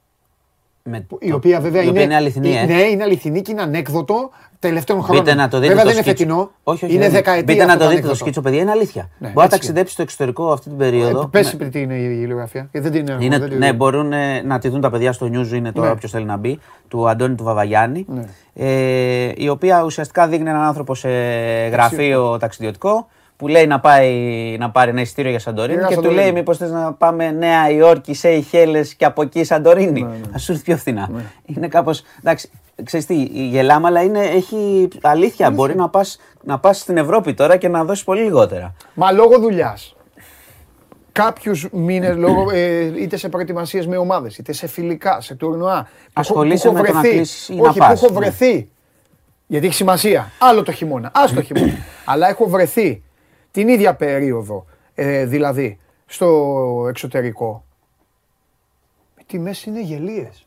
Με 0.84 1.00
που- 1.00 1.18
Η 1.20 1.28
το- 1.28 1.36
οποία 1.36 1.60
βέβαια 1.60 1.82
η 1.82 1.88
οποία 1.88 2.02
είναι, 2.02 2.14
είναι 2.14 2.20
αληθινή, 2.22 2.56
ε. 2.56 2.64
Ναι, 2.64 2.80
είναι 2.82 3.02
αληθινή 3.02 3.42
και 3.42 3.50
είναι 3.52 3.62
ανέκδοτο 3.62 4.30
τελευταίων 4.58 5.02
χρόνων. 5.02 5.22
Μπείτε 5.24 5.34
να 5.36 5.48
το 5.48 5.58
δείτε 5.58 5.68
βέβαια 5.74 5.84
το 5.84 5.88
δεν 5.88 5.98
είναι 5.98 6.06
σκίτσο. 6.06 6.24
φετινό, 6.24 6.50
Όχι, 6.62 6.84
όχι, 6.84 6.94
είναι 6.94 7.02
δεν 7.02 7.12
δεκαετία 7.12 7.44
Μπείτε 7.44 7.64
να 7.64 7.72
αυτό 7.72 7.84
το 7.84 7.90
δείτε 7.90 8.00
το 8.00 8.06
ανέκδοτο. 8.06 8.14
σκίτσο, 8.14 8.40
παιδιά, 8.40 8.60
είναι 8.60 8.70
αλήθεια. 8.70 9.02
Ναι, 9.02 9.26
Μπορεί 9.26 9.34
να 9.36 9.42
έτσι 9.44 9.56
ταξιδέψει 9.56 9.92
στο 9.92 10.02
εξωτερικό 10.02 10.52
αυτή 10.52 10.68
την 10.68 10.78
περίοδο. 10.78 11.20
Ε, 11.20 11.26
πες 11.30 11.54
με- 11.54 11.64
τι 11.68 11.80
είναι 11.80 11.94
η 11.94 12.16
γελιογραφία, 12.18 12.68
γιατί 12.72 12.88
δεν 12.88 13.04
την 13.04 13.14
έχω. 13.14 13.22
Είναι, 13.22 13.38
δεν 13.38 13.48
την- 13.48 13.58
ναι, 13.58 13.72
μπορούν 13.72 14.12
ε, 14.12 14.42
να 14.42 14.58
τη 14.58 14.68
δουν 14.68 14.80
τα 14.80 14.90
παιδιά 14.90 15.12
στο 15.12 15.26
News, 15.26 15.52
είναι 15.52 15.72
τώρα 15.72 15.86
Ναι. 15.86 15.92
όποιος 15.92 16.10
θέλει 16.10 16.24
να 16.24 16.36
μπει, 16.36 16.58
του 16.88 17.08
Αντώνη 17.08 17.34
του 17.34 17.44
Βαβαγιάννη. 17.44 18.06
Ναι. 18.08 18.24
Ε, 18.54 19.32
η 19.36 19.48
οποία 19.48 19.82
ουσιαστικά 19.84 20.28
δείχνει 20.28 20.48
έναν 20.50 20.62
άνθρωπο 20.62 20.94
σε 20.94 21.08
γραφείο 21.68 22.38
ταξιδιωτικό 22.38 23.08
που 23.42 23.48
λέει 23.48 23.66
να, 23.66 23.80
πάει, 23.80 24.12
να 24.58 24.70
πάρει 24.70 24.90
ένα 24.90 25.00
εισιτήριο 25.00 25.30
για 25.30 25.40
Σαντορίνη 25.40 25.78
Για 25.78 25.86
και 25.88 25.94
του 25.94 26.00
Σαντορίνη. 26.00 26.22
λέει 26.24 26.32
μήπως 26.32 26.56
θες 26.58 26.70
να 26.70 26.92
πάμε 26.92 27.30
Νέα 27.30 27.70
Υόρκη, 27.70 28.14
Σέιχέλες 28.14 28.94
και 28.94 29.04
από 29.04 29.22
εκεί 29.22 29.44
Σαντορίνη; 29.44 30.02
Ναι, 30.02 30.16
Θα 30.32 30.38
σου 30.38 30.52
έρθει 30.52 30.64
πιο 30.64 30.76
φθηνά. 30.76 31.10
Είναι 31.44 31.68
κάπως, 31.68 32.02
εντάξει, 32.20 32.50
ξέρεις 32.84 33.06
τι, 33.06 33.14
η 33.14 33.46
γελάμα 33.48 33.88
αλλά 33.88 34.02
είναι, 34.02 34.18
έχει 34.24 34.88
αλήθεια. 35.02 35.50
Μπορεί 35.50 35.74
να 35.76 35.88
πας, 35.88 36.18
να 36.44 36.58
πας 36.58 36.78
στην 36.78 36.96
Ευρώπη 36.96 37.34
τώρα 37.34 37.56
και 37.56 37.68
να 37.68 37.84
δώσεις 37.84 38.04
πολύ 38.04 38.22
λιγότερα. 38.22 38.74
Μα 38.94 39.12
λόγω 39.12 39.38
δουλειάς. 39.38 39.96
Κάποιους 41.12 41.68
μήνες 41.72 42.16
λόγω 42.16 42.50
ε, 42.50 42.80
είτε 43.02 43.16
σε 43.16 43.28
προετοιμασίες 43.28 43.86
με 43.86 43.96
ομάδες, 43.96 44.38
είτε 44.38 44.52
σε 44.52 44.66
φιλικά, 44.66 45.20
σε 45.20 45.34
τουρνουά. 45.34 45.82
που 45.82 45.88
έχω- 46.06 46.10
Ασχολείσαι 46.12 46.68
που 46.68 46.74
έχω 46.76 46.82
με 46.82 46.88
το 46.88 46.94
να 46.94 47.00
βρεθεί. 47.00 47.16
κλείσεις 47.16 47.48
ή 47.48 47.54
να 47.54 47.68
Όχι, 47.68 47.78
πας, 47.78 48.00
που 48.00 48.04
έχω 48.06 48.14
ναι. 48.14 48.20
βρεθεί. 48.20 48.68
Γιατί 49.46 49.66
έχει 49.66 49.74
σημασία. 49.74 50.30
Άλλο 50.38 50.62
το 50.62 50.72
χειμώνα. 50.72 51.06
Α 51.08 51.24
το 51.34 51.40
χειμώνα. 51.46 51.72
Αλλά 52.04 52.28
έχω 52.28 52.48
βρεθεί 52.48 53.02
την 53.52 53.68
ίδια 53.68 53.94
περίοδο, 53.94 54.64
ε, 54.94 55.24
δηλαδή 55.26 55.78
στο 56.06 56.86
εξωτερικό. 56.88 57.64
Οι 59.20 59.24
τιμές 59.26 59.64
είναι 59.64 59.80
γελίες. 59.82 60.46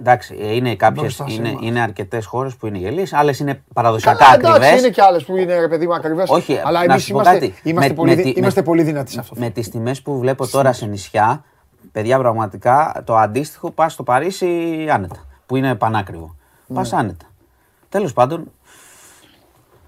Εντάξει, 0.00 0.36
ε, 0.40 0.54
είναι 0.54 0.76
κάποιες, 0.76 1.00
Μπροστά 1.02 1.28
σε 1.28 1.34
είναι, 1.34 1.48
εμάς. 1.48 1.62
είναι 1.64 1.80
αρκετές 1.80 2.26
χώρες 2.26 2.56
που 2.56 2.66
είναι 2.66 2.78
γελίες, 2.78 3.12
άλλες 3.12 3.38
είναι 3.38 3.62
παραδοσιακά 3.74 4.18
Καλά, 4.18 4.34
εντάξει, 4.34 4.50
ακριβές. 4.56 4.80
είναι 4.80 4.90
και 4.90 5.02
άλλες 5.02 5.24
που 5.24 5.36
είναι 5.36 5.58
ρε 5.60 5.68
παιδί 5.68 5.86
μου 5.86 5.94
ακριβές. 5.94 6.28
Όχι, 6.30 6.60
αλλά 6.64 6.84
να 6.84 6.92
εμείς 6.92 7.04
σου 7.04 7.12
πω 7.12 7.20
είμαστε, 7.20 7.38
κάτι. 7.48 7.60
είμαστε, 7.68 7.88
Με- 7.88 7.94
πολύ, 7.96 8.10
με 8.10 8.22
δι- 8.22 8.32
τη- 8.34 8.38
είμαστε 8.40 8.60
με- 8.60 8.66
πολύ 8.66 8.82
δυνατοί 8.82 9.10
σε 9.12 9.20
αυτό. 9.20 9.34
Με 9.38 9.50
τις 9.50 9.68
τιμές 9.70 10.02
που 10.02 10.18
βλέπω 10.18 10.46
τώρα 10.46 10.72
σε 10.72 10.86
νησιά, 10.86 11.44
παιδιά 11.92 12.18
πραγματικά 12.18 13.02
το 13.06 13.16
αντίστοιχο 13.16 13.70
πας 13.70 13.92
στο 13.92 14.02
Παρίσι 14.02 14.86
άνετα, 14.90 15.24
που 15.46 15.56
είναι 15.56 15.74
πανάκριβο. 15.74 16.36
Πας 16.74 16.92
άνετα. 16.92 17.26
Τέλος 17.88 18.12
πάντων, 18.12 18.52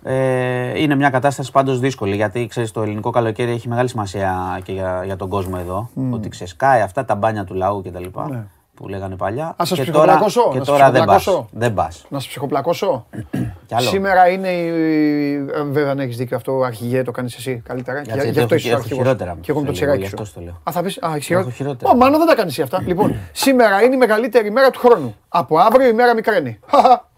ε, 0.03 0.81
είναι 0.81 0.95
μια 0.95 1.11
κατάσταση 1.11 1.51
πάντως 1.51 1.81
δύσκολη 1.81 2.15
γιατί 2.17 2.47
ξέρεις 2.47 2.71
το 2.71 2.83
ελληνικό 2.83 3.11
καλοκαίρι 3.11 3.51
έχει 3.53 3.69
μεγάλη 3.69 3.89
σημασία 3.89 4.61
και 4.65 4.73
για, 4.73 5.03
για 5.05 5.17
τον 5.17 5.29
κόσμο 5.29 5.57
εδώ. 5.61 5.89
Ότι 6.11 6.29
ξεσκάει 6.29 6.81
αυτά 6.81 7.05
τα 7.05 7.15
μπάνια 7.15 7.45
του 7.45 7.55
λαού 7.55 7.83
κτλ. 7.83 8.05
Ναι. 8.31 8.45
που 8.75 8.89
λέγανε 8.89 9.17
παλιά. 9.17 9.55
σας 9.59 9.73
και 9.79 9.83
ψυχοπλακώσω, 9.83 10.41
τώρα, 10.43 10.53
να 10.55 10.59
και 10.59 10.65
σας 10.65 10.67
τώρα 10.79 10.91
δεν 10.91 11.05
πας. 11.05 11.17
ψυχοπλακώσω. 11.17 11.49
Δεν 11.53 11.75
πας. 11.75 12.05
Να 12.09 12.21
σε 12.21 12.29
ψυχοπλακώσω. 12.29 13.07
Κι 13.67 13.75
άλλο. 13.75 13.89
Σήμερα 13.89 14.29
είναι. 14.29 14.49
η- 14.49 15.35
ε, 15.55 15.63
Βέβαια, 15.63 15.95
να 15.95 16.03
έχεις 16.03 16.17
δίκιο 16.17 16.37
αυτό, 16.37 16.61
αρχηγέ, 16.61 17.03
το 17.03 17.11
κάνεις 17.11 17.35
εσύ 17.37 17.63
καλύτερα. 17.67 18.01
Γιατί 18.03 18.21
Γι' 18.23 18.29
έχω- 18.29 18.41
αυτό 18.43 18.55
είσαι 18.55 18.67
ο 18.69 18.71
έχω 18.71 18.79
αρχηγός. 18.81 19.03
χειρότερα, 19.03 19.37
Και 19.41 19.51
εγώ 19.51 19.61
με 19.61 19.67
το 19.67 19.73
σε 19.73 19.79
τσιράκι 19.81 19.99
λίγο, 19.99 20.09
σου. 20.11 20.15
γι' 20.17 20.23
αυτό 20.23 20.41
στο 20.41 20.41
λέω. 20.41 20.61
Α, 20.69 20.73
θα 20.73 20.83
πεις, 20.83 20.99
α, 21.03 21.09
έχεις 21.15 21.31
Έχω 21.31 21.51
χειρότερα. 21.51 21.55
χειρότερα. 21.55 21.91
Ω, 21.91 21.97
μάλλον 21.97 22.19
δεν 22.19 22.27
τα 22.29 22.35
κάνεις 22.35 22.53
εσύ 22.53 22.63
αυτά. 22.63 22.83
Λοιπόν, 22.91 23.15
σήμερα 23.33 23.83
είναι 23.83 23.95
η 23.95 23.99
μεγαλύτερη 23.99 24.51
μέρα 24.51 24.71
του 24.71 24.79
χρόνου. 24.79 25.15
Από 25.29 25.59
αύριο 25.59 25.89
η 25.89 25.93
μέρα 25.93 26.15
μικραίνει. 26.15 26.59
Χαχα. 26.67 27.09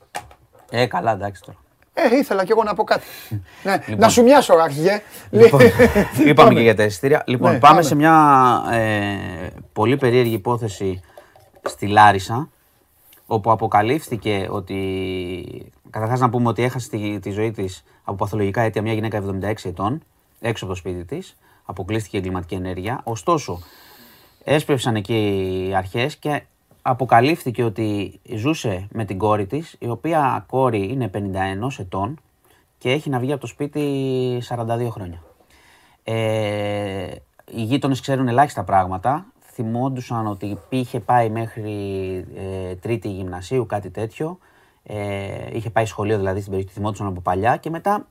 Ε, 0.70 0.86
καλά, 0.86 1.12
εντάξει 1.12 1.42
τώρα. 1.42 1.58
Ε, 1.94 2.16
ήθελα 2.16 2.44
κι 2.44 2.50
εγώ 2.50 2.62
να 2.62 2.74
πω 2.74 2.84
κάτι. 2.84 3.04
ναι, 3.62 3.96
να 3.96 4.08
σου 4.08 4.22
μοιάσω, 4.22 4.54
αρχηγέ. 4.54 5.02
Λοιπόν, 5.30 5.60
είπαμε 6.18 6.34
Πάμε. 6.34 6.54
και 6.54 6.60
για 6.60 6.74
τα 6.74 6.82
εισιτήρια. 6.84 7.22
Λοιπόν, 7.26 7.52
Ναι, 7.52 7.58
πάμε, 7.58 7.72
πάμε. 7.74 7.82
σε 7.86 7.94
μια 7.94 8.62
ε, 8.72 9.48
πολύ 9.72 9.96
περίεργη 9.96 10.34
υπόθεση 10.34 11.00
στη 11.68 11.86
Λάρισα, 11.86 12.48
όπου 13.26 13.50
αποκαλύφθηκε 13.50 14.46
ότι. 14.50 15.72
Καταρχάς 15.90 16.20
να 16.20 16.30
πούμε 16.30 16.48
ότι 16.48 16.62
έχασε 16.62 16.88
τη, 16.88 17.18
τη 17.18 17.30
ζωή 17.30 17.50
της 17.50 17.84
από 18.04 18.16
παθολογικά 18.16 18.62
αίτια 18.62 18.82
μια 18.82 18.92
γυναίκα 18.92 19.22
76 19.42 19.52
ετών, 19.64 20.02
έξω 20.40 20.64
από 20.64 20.72
το 20.74 20.78
σπίτι 20.80 21.04
της. 21.04 21.36
Αποκλείστηκε 21.64 22.16
η 22.16 22.18
εγκληματική 22.18 22.54
ενέργεια. 22.54 23.00
Ωστόσο, 23.04 23.58
έσπευσαν 24.44 24.94
εκεί 24.96 25.14
οι 25.68 25.74
αρχές 25.74 26.16
και 26.16 26.42
αποκαλύφθηκε 26.86 27.64
ότι 27.64 28.20
ζούσε 28.36 28.88
με 28.92 29.04
την 29.04 29.18
κόρη 29.18 29.46
της, 29.46 29.76
η 29.78 29.88
οποία 29.88 30.44
κόρη 30.48 30.88
είναι 30.90 31.10
51 31.14 31.78
ετών 31.78 32.20
και 32.78 32.90
έχει 32.90 33.10
να 33.10 33.18
βγει 33.18 33.32
από 33.32 33.40
το 33.40 33.46
σπίτι 33.46 34.42
42 34.48 34.88
χρόνια. 34.90 35.22
Ε, 36.02 37.14
οι 37.50 37.62
γείτονες 37.62 38.00
ξέρουν 38.00 38.28
ελάχιστα 38.28 38.64
πράγματα. 38.64 39.26
Θυμόντουσαν 39.40 40.26
ότι 40.26 40.58
είχε 40.68 41.00
πάει 41.00 41.30
μέχρι 41.30 41.74
ε, 42.36 42.74
τρίτη 42.74 43.08
γυμνασίου, 43.08 43.66
κάτι 43.66 43.90
τέτοιο. 43.90 44.38
Ε, 44.82 45.56
είχε 45.56 45.70
πάει 45.70 45.86
σχολείο 45.86 46.16
δηλαδή 46.16 46.38
στην 46.38 46.50
περιοχή, 46.50 46.74
θυμόντουσαν 46.74 47.06
από 47.06 47.20
παλιά 47.20 47.56
και 47.56 47.70
μετά 47.70 48.06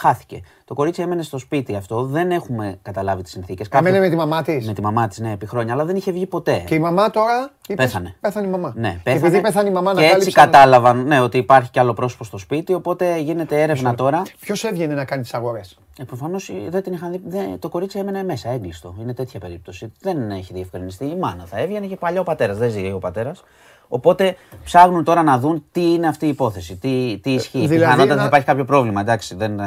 χάθηκε. 0.00 0.40
Το 0.64 0.74
κορίτσι 0.74 1.02
έμενε 1.02 1.22
στο 1.22 1.38
σπίτι 1.38 1.74
αυτό, 1.74 2.04
δεν 2.04 2.30
έχουμε 2.30 2.78
καταλάβει 2.82 3.22
τις 3.22 3.32
συνθήκες. 3.32 3.66
Έμενε 3.70 3.86
Κάποιος- 3.96 4.04
με 4.10 4.16
τη 4.16 4.28
μαμά 4.28 4.42
της. 4.42 4.66
με 4.66 4.72
τη 4.72 4.82
μαμά 4.82 5.08
της, 5.08 5.18
ναι, 5.18 5.32
επί 5.32 5.46
χρόνια, 5.46 5.72
αλλά 5.72 5.84
δεν 5.84 5.96
είχε 5.96 6.12
βγει 6.12 6.26
ποτέ. 6.26 6.62
Και 6.66 6.74
η 6.74 6.78
μαμά 6.78 7.10
τώρα. 7.10 7.50
είπες, 7.68 7.84
Πέθανε. 7.86 8.14
Πέθανε 8.20 8.46
η 8.46 8.50
μαμά. 8.50 8.72
Ναι, 8.76 8.88
Και 8.90 8.98
πέθανε. 9.02 9.26
επειδή 9.26 9.40
πέθανε 9.42 9.68
η 9.68 9.72
μαμά, 9.72 9.90
Και 9.92 9.96
έτσι 10.00 10.10
ανακάλυψαν- 10.10 10.44
κατάλαβαν 10.50 11.06
ναι, 11.06 11.20
ότι 11.20 11.38
υπάρχει 11.38 11.70
κι 11.70 11.78
άλλο 11.78 11.92
πρόσωπο 11.92 12.24
στο 12.24 12.38
σπίτι, 12.38 12.74
οπότε 12.74 13.18
γίνεται 13.18 13.62
έρευνα 13.62 13.94
τώρα. 13.94 14.22
Ποιος 14.40 14.64
έβγαινε 14.64 14.94
να 14.94 15.04
κάνει 15.04 15.22
τις 15.22 15.34
αγορές; 15.34 15.78
Ε, 16.00 16.04
Προφανώς 16.04 16.50
δεν 16.68 16.82
την 16.82 16.92
είχαν 16.92 17.10
δει. 17.10 17.20
δεν- 17.26 17.58
το 17.58 17.68
κορίτσι 17.68 17.98
έμενε 17.98 18.24
μέσα, 18.24 18.50
έγκλειστο. 18.50 18.94
Είναι 19.00 19.14
τέτοια 19.14 19.40
περίπτωση. 19.40 19.92
Δεν 20.00 20.30
έχει 20.30 20.52
διευκρινιστεί. 20.52 21.04
Η 21.04 21.16
μάνα 21.16 21.44
θα 21.46 21.58
έβγαινε 21.58 21.86
και 21.86 21.96
παλιά 21.96 22.20
ο 22.20 22.22
πατέρας. 22.24 22.58
Δεν 22.58 22.70
ζει 22.70 22.90
ο 22.92 22.98
πατέρας. 22.98 23.42
Οπότε 23.88 24.36
ψάχνουν 24.64 25.04
τώρα 25.04 25.22
να 25.22 25.38
δουν 25.38 25.64
τι 25.72 25.92
είναι 25.92 26.06
αυτή 26.08 26.26
η 26.26 26.28
υπόθεση, 26.28 26.76
τι, 26.76 27.18
τι 27.22 27.32
ισχύει. 27.32 27.58
δηλαδή 27.58 27.74
Πιθανότατα 27.74 28.12
ένα- 28.12 28.20
θα 28.20 28.26
υπάρχει 28.26 28.46
κάποιο 28.46 28.64
πρόβλημα. 28.64 29.00
Εντάξει, 29.00 29.34
δεν. 29.34 29.60
ε, 29.60 29.64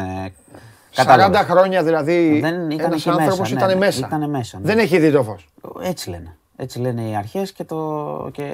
40 0.94 1.06
κατάλαβες. 1.06 1.40
χρόνια 1.42 1.84
δηλαδή. 1.84 2.40
Δεν 2.40 2.70
ήταν 2.70 2.86
Ένα 2.86 2.96
εκεί 2.96 3.10
άνθρωπος 3.10 3.40
μέσα, 3.40 3.54
ναι, 3.54 3.60
ήταν 3.62 3.70
ναι, 3.70 3.86
μέσα. 3.86 4.06
ήτανε 4.08 4.28
μέσα, 4.28 4.60
ναι. 4.60 4.66
Δεν 4.66 4.78
έχει 4.78 5.00
δει 5.00 5.12
το 5.12 5.24
φως. 5.24 5.48
Έτσι 5.82 6.10
λένε. 6.10 6.36
Έτσι 6.56 6.80
λένε 6.80 7.02
οι 7.02 7.16
αρχές 7.16 7.52
και, 7.52 7.64
το... 7.64 8.30
και 8.32 8.52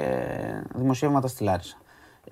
δημοσιεύματα 0.75 1.27
στη 1.27 1.43
Λάρισα. 1.43 1.75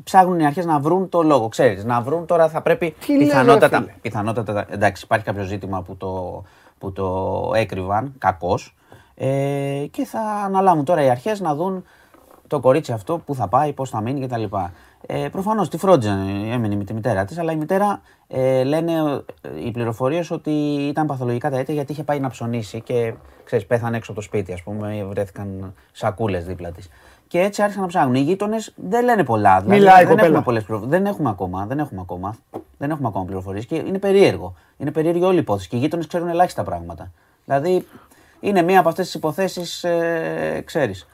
Ψάχνουν 0.03 0.39
οι 0.39 0.45
αρχές 0.45 0.65
να 0.65 0.79
βρουν 0.79 1.09
το 1.09 1.23
λόγο. 1.23 1.47
Ξέρεις, 1.47 1.83
να 1.85 2.01
βρουν 2.01 2.25
τώρα 2.25 2.49
θα 2.49 2.61
πρέπει. 2.61 2.95
Τι 3.05 3.11
λες, 3.11 3.19
ρε 3.19 3.25
πιθανότατα, 3.25 3.77
φίλε; 3.77 3.91
πιθανότατα. 4.01 4.65
Εντάξει, 4.69 5.03
υπάρχει 5.05 5.25
κάποιο 5.25 5.43
ζήτημα 5.43 5.81
που 5.81 5.95
το, 5.97 6.43
που 6.77 6.91
το 6.91 7.51
έκρυβαν 7.55 8.13
κακώς. 8.17 8.75
Ε, 9.15 9.85
και 9.91 10.05
θα 10.05 10.19
αναλάβουν 10.45 10.85
τώρα 10.85 11.03
οι 11.03 11.09
αρχές 11.09 11.39
να 11.39 11.55
δουν 11.55 11.85
το 12.55 12.61
κορίτσι 12.61 12.91
αυτό 12.91 13.17
που 13.17 13.35
θα 13.35 13.47
πάει, 13.47 13.73
πώς 13.73 13.89
θα 13.89 14.01
μείνει 14.01 14.27
κτλ. 14.27 14.43
Ε, 15.07 15.27
Προφανώς 15.31 15.69
τη 15.69 15.77
φρόντιζαν, 15.77 16.19
έμεινε 16.51 16.75
με 16.75 16.83
τη 16.83 16.93
μητέρα 16.93 17.25
της, 17.25 17.37
αλλά 17.37 17.51
η 17.51 17.55
μητέρα 17.55 18.01
ε, 18.27 18.63
λένε 18.63 18.91
ε, 19.41 19.65
οι 19.65 19.71
πληροφορίες 19.71 20.31
ότι 20.31 20.51
ήταν 20.89 21.05
παθολογικά 21.05 21.49
τα 21.49 21.57
αίτια 21.57 21.73
γιατί 21.73 21.91
είχε 21.91 22.03
πάει 22.03 22.19
να 22.19 22.29
ψωνίσει 22.29 22.81
και 22.81 23.13
ξέρεις, 23.43 23.65
πέθανε 23.65 23.97
έξω 23.97 24.11
από 24.11 24.19
το 24.19 24.25
σπίτι, 24.25 24.53
ας 24.53 24.63
πούμε, 24.63 25.05
βρέθηκαν 25.09 25.73
σακούλες 25.91 26.45
δίπλα 26.45 26.71
της. 26.71 26.89
Και 27.27 27.39
έτσι 27.39 27.61
άρχισαν 27.61 27.81
να 27.81 27.87
ψάχνουν. 27.87 28.15
Οι 28.15 28.19
γείτονες 28.19 28.73
δεν 28.75 29.03
λένε 29.03 29.23
πολλά. 29.23 29.61
Δηλαδή, 29.61 29.79
Μιλάει 29.79 29.95
η 29.95 29.97
δεν 29.97 30.07
κοπέλα. 30.07 30.27
έχουμε 30.27 30.43
πολλές 30.43 30.63
πληροφορίες. 30.63 30.97
Δεν 30.99 31.05
έχουμε 31.11 31.29
ακόμα. 31.29 31.65
Δεν 31.65 31.79
έχουμε 31.79 32.01
ακόμα. 32.01 32.35
Δεν 32.77 32.91
έχουμε 32.91 33.07
ακόμα 33.07 33.25
πληροφορίες. 33.25 33.65
Και 33.65 33.75
είναι 33.75 33.99
περίεργο. 33.99 34.53
Είναι 34.77 34.91
περίεργη 34.91 35.23
όλη 35.23 35.35
η 35.35 35.39
υπόθεση. 35.39 35.67
Και 35.69 35.75
οι 35.75 35.79
γείτονες 35.79 36.07
ξέρουν 36.07 36.27
ελάχιστα 36.27 36.63
πράγματα. 36.63 37.11
Δηλαδή 37.45 37.87
είναι 38.39 38.61
μία 38.61 38.79
από 38.79 38.89
αυτές 38.89 39.05
τις 39.05 39.13
υποθέσεις, 39.15 39.83
ε, 39.83 40.61
ξέρεις, 40.65 41.07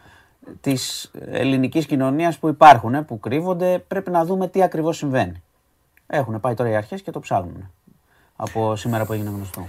της 0.62 1.12
ελληνικής 1.26 1.86
κοινωνίας 1.86 2.38
που 2.38 2.48
υπάρχουν, 2.48 2.96
ε, 2.96 3.02
που 3.02 3.20
κρύβονται. 3.20 3.80
Πρέπει 3.88 4.10
να 4.12 4.26
δούμε 4.26 4.48
τι 4.48 4.64
ακριβώς 4.64 4.98
συμβαίνει. 4.98 5.44
Έχουν 6.08 6.40
πάει 6.40 6.54
τώρα 6.54 6.70
οι 6.70 6.76
αρχές 6.76 7.02
και 7.02 7.12
το 7.12 7.20
ψάχνουν. 7.20 7.72
Από 8.36 8.76
σήμερα 8.76 9.06
που 9.06 9.14
έγινε 9.14 9.30
γνωστό. 9.30 9.68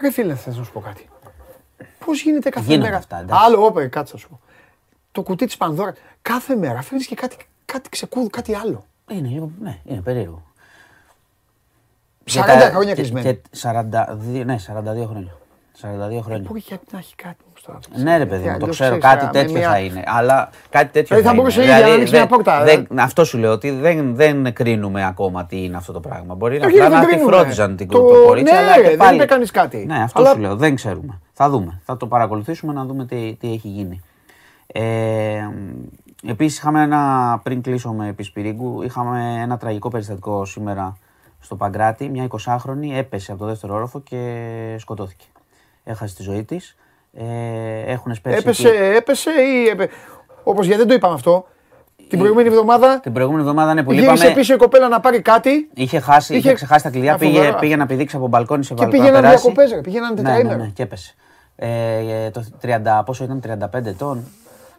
Ρε 0.00 0.10
φίλε, 0.10 0.34
θες 0.34 0.56
να 0.56 0.64
σου 0.64 0.72
πω 0.72 0.80
κάτι. 0.80 1.08
Πώς 2.04 2.22
γίνεται 2.22 2.48
κάθε 2.48 2.66
Γίνονται 2.66 2.84
μέρα; 2.86 2.96
αυτά, 2.98 3.18
εντάξει. 3.20 3.44
Άλλο, 3.46 3.64
όπε, 3.64 3.86
κάτσε 3.86 4.12
να 4.14 4.20
σου 4.20 4.28
πω. 4.28 4.40
Το 5.12 5.22
κουτί 5.22 5.46
της 5.46 5.56
Πανδώρα. 5.56 5.94
Κάθε 6.22 6.56
μέρα 6.56 6.82
φέρνει 6.82 7.04
και 7.04 7.14
κάτι, 7.14 7.36
κάτι 7.64 7.88
ξεκούδου, 7.88 8.30
κάτι 8.30 8.54
άλλο. 8.54 8.84
Είναι, 9.10 9.28
λίγο- 9.28 9.50
ναι, 9.60 9.78
είναι 9.84 10.00
περίεργο. 10.00 10.42
40 12.24 12.54
Και 12.54 12.58
τα- 12.60 12.70
χρόνια 12.70 12.94
και- 12.94 13.00
κλεισμένη. 13.00 13.26
και 13.34 13.40
42, 13.56 14.44
ναι, 14.44 14.58
42 14.58 15.06
χρόνια. 15.06 15.36
42 15.80 16.20
χρόνια. 16.22 16.48
Μπορεί 16.48 16.62
και 16.62 16.78
να 16.90 16.98
έχει 16.98 17.14
κάτι 17.14 17.36
όμως 17.44 17.47
τώρα. 17.47 17.47
Ναι, 17.96 18.16
ρε 18.16 18.26
παιδί 18.26 18.40
μου, 18.42 18.48
το 18.48 18.52
Αλλιώς 18.54 18.70
ξέρω. 18.70 18.98
ξέρεις, 18.98 19.14
Κάτι 19.14 19.24
με 19.24 19.30
τέτοιο 19.30 19.58
μια- 19.58 19.68
θα 19.70 19.78
είναι. 19.78 20.02
Αλλά 20.06 20.50
κάτι 20.70 20.84
τέτοιο 20.92 21.16
Δηλαδή, 21.16 21.22
θα 21.22 21.30
είναι. 21.30 21.38
μπορούσε 21.40 21.60
ήδη 21.62 21.70
να 21.70 21.76
ανοίξει 21.76 22.10
δεν- 22.12 22.20
μια 22.20 22.26
πόρτα, 22.26 22.64
δεν- 22.64 22.86
ε. 22.98 23.02
Αυτό 23.02 23.24
σου 23.24 23.38
λέω 23.38 23.52
ότι 23.52 23.70
δεν, 23.70 24.14
δεν 24.14 24.52
κρίνουμε 24.54 25.04
ακόμα 25.06 25.44
τι 25.46 25.64
είναι 25.64 25.76
αυτό 25.76 25.92
το 25.92 26.00
πράγμα. 26.00 26.34
Μπορεί 26.34 26.58
να, 26.58 26.66
Ε, 26.66 26.68
κύριε, 26.68 26.84
απλά 26.84 26.90
δεν 26.98 26.98
να 27.04 27.06
τη 27.06 27.12
κρίνουμε. 27.14 27.36
φρόντιζαν 27.36 27.76
την 27.76 27.88
Το- 27.88 27.98
το 27.98 28.22
κορίτσι. 28.26 28.52
ναι, 28.52 28.58
αλλά 28.58 28.74
και 28.74 28.82
δεν 28.88 28.96
πάλι- 28.96 29.16
είπε 29.16 29.24
κανείς 29.24 29.50
κάτι. 29.50 29.84
Ναι, 29.86 30.02
αυτό 30.02 30.20
Αλλά- 30.20 30.30
σου 30.30 30.38
λέω. 30.38 30.56
Δεν 30.56 30.74
ξέρουμε. 30.74 31.20
Θα 31.32 31.48
δούμε. 31.50 31.80
Θα 31.84 31.96
το 31.96 32.06
παρακολουθήσουμε 32.06 32.72
να 32.72 32.84
δούμε 32.84 33.06
τι, 33.06 33.36
τι 33.40 33.52
έχει 33.52 33.68
γίνει. 33.68 34.02
Ε, 34.66 35.48
Επίσης, 36.26 36.58
είχαμε 36.58 36.82
ένα, 36.82 37.40
πριν 37.42 37.62
κλείσω 37.62 37.92
με 37.92 38.08
επισπυρίγκου, 38.08 38.82
είχαμε 38.82 39.40
ένα 39.42 39.56
τραγικό 39.56 39.88
περιστατικό 39.88 40.44
σήμερα 40.44 40.96
στο 41.40 41.56
Παγκράτη. 41.56 42.08
Μια 42.08 42.24
20χρονη 42.24 42.96
έπεσε 42.96 43.30
από 43.32 43.40
το 43.40 43.46
δεύτερο 43.46 43.74
όροφο 43.74 44.00
και 44.00 44.44
σκοτώθηκε. 44.78 45.24
Έχασε 45.84 46.14
τη 46.14 46.22
ζωή 46.22 46.44
της. 46.44 46.76
Ε, 47.20 47.92
έχουν 47.92 48.14
σπέσει. 48.14 48.36
Έπεσε, 48.38 48.68
εκεί- 48.68 48.96
έπεσε 48.96 49.30
ή. 49.30 49.68
Έπε... 49.68 49.88
Όπως 50.42 50.64
γιατί 50.66 50.78
δεν 50.80 50.88
το 50.88 50.94
είπαμε 50.94 51.14
αυτό. 51.14 51.46
Την 52.08 52.18
προηγούμενη 52.18 52.48
εβδομάδα 52.48 53.00
Την 53.00 53.12
προηγούμενη 53.12 53.42
εβδομάδα 53.44 53.74
ναι, 53.74 53.82
που 53.82 53.92
γύρισε 53.92 54.12
λείπαμε, 54.12 54.34
πίσω 54.34 54.54
η 54.54 54.56
κοπέλα 54.56 54.88
να 54.88 55.00
πάρει 55.00 55.20
κάτι 55.22 55.68
είχε, 55.74 56.00
χάσει, 56.00 56.32
είχε, 56.32 56.46
είχε- 56.46 56.54
ξεχάσει 56.54 56.82
τα 56.82 56.90
κλειδιά, 56.90 57.14
Α, 57.14 57.18
πήγε, 57.18 57.36
φοβερά. 57.38 57.56
πήγε 57.58 57.76
να 57.76 57.86
πηδήξει 57.86 58.16
από 58.16 58.26
μπαλκόνι 58.28 58.64
σε 58.64 58.74
και 58.74 58.80
μπαλκόνι. 58.82 59.00
πήγαιναν 59.02 59.22
να 59.22 59.28
περάσει. 59.28 59.52
διακοπέ. 59.52 59.80
Πήγαιναν 59.80 60.14
Ναι, 60.14 60.20
ναι, 60.22 60.28
τετραήμερο. 60.28 60.58
ναι, 60.58 60.66
και 60.74 60.82
έπεσε. 60.82 61.14
Ε, 61.56 62.30
το 62.30 62.44
30, 62.62 63.02
πόσο 63.04 63.24
ήταν, 63.24 63.40
35 63.40 63.86
ετών. 63.86 64.24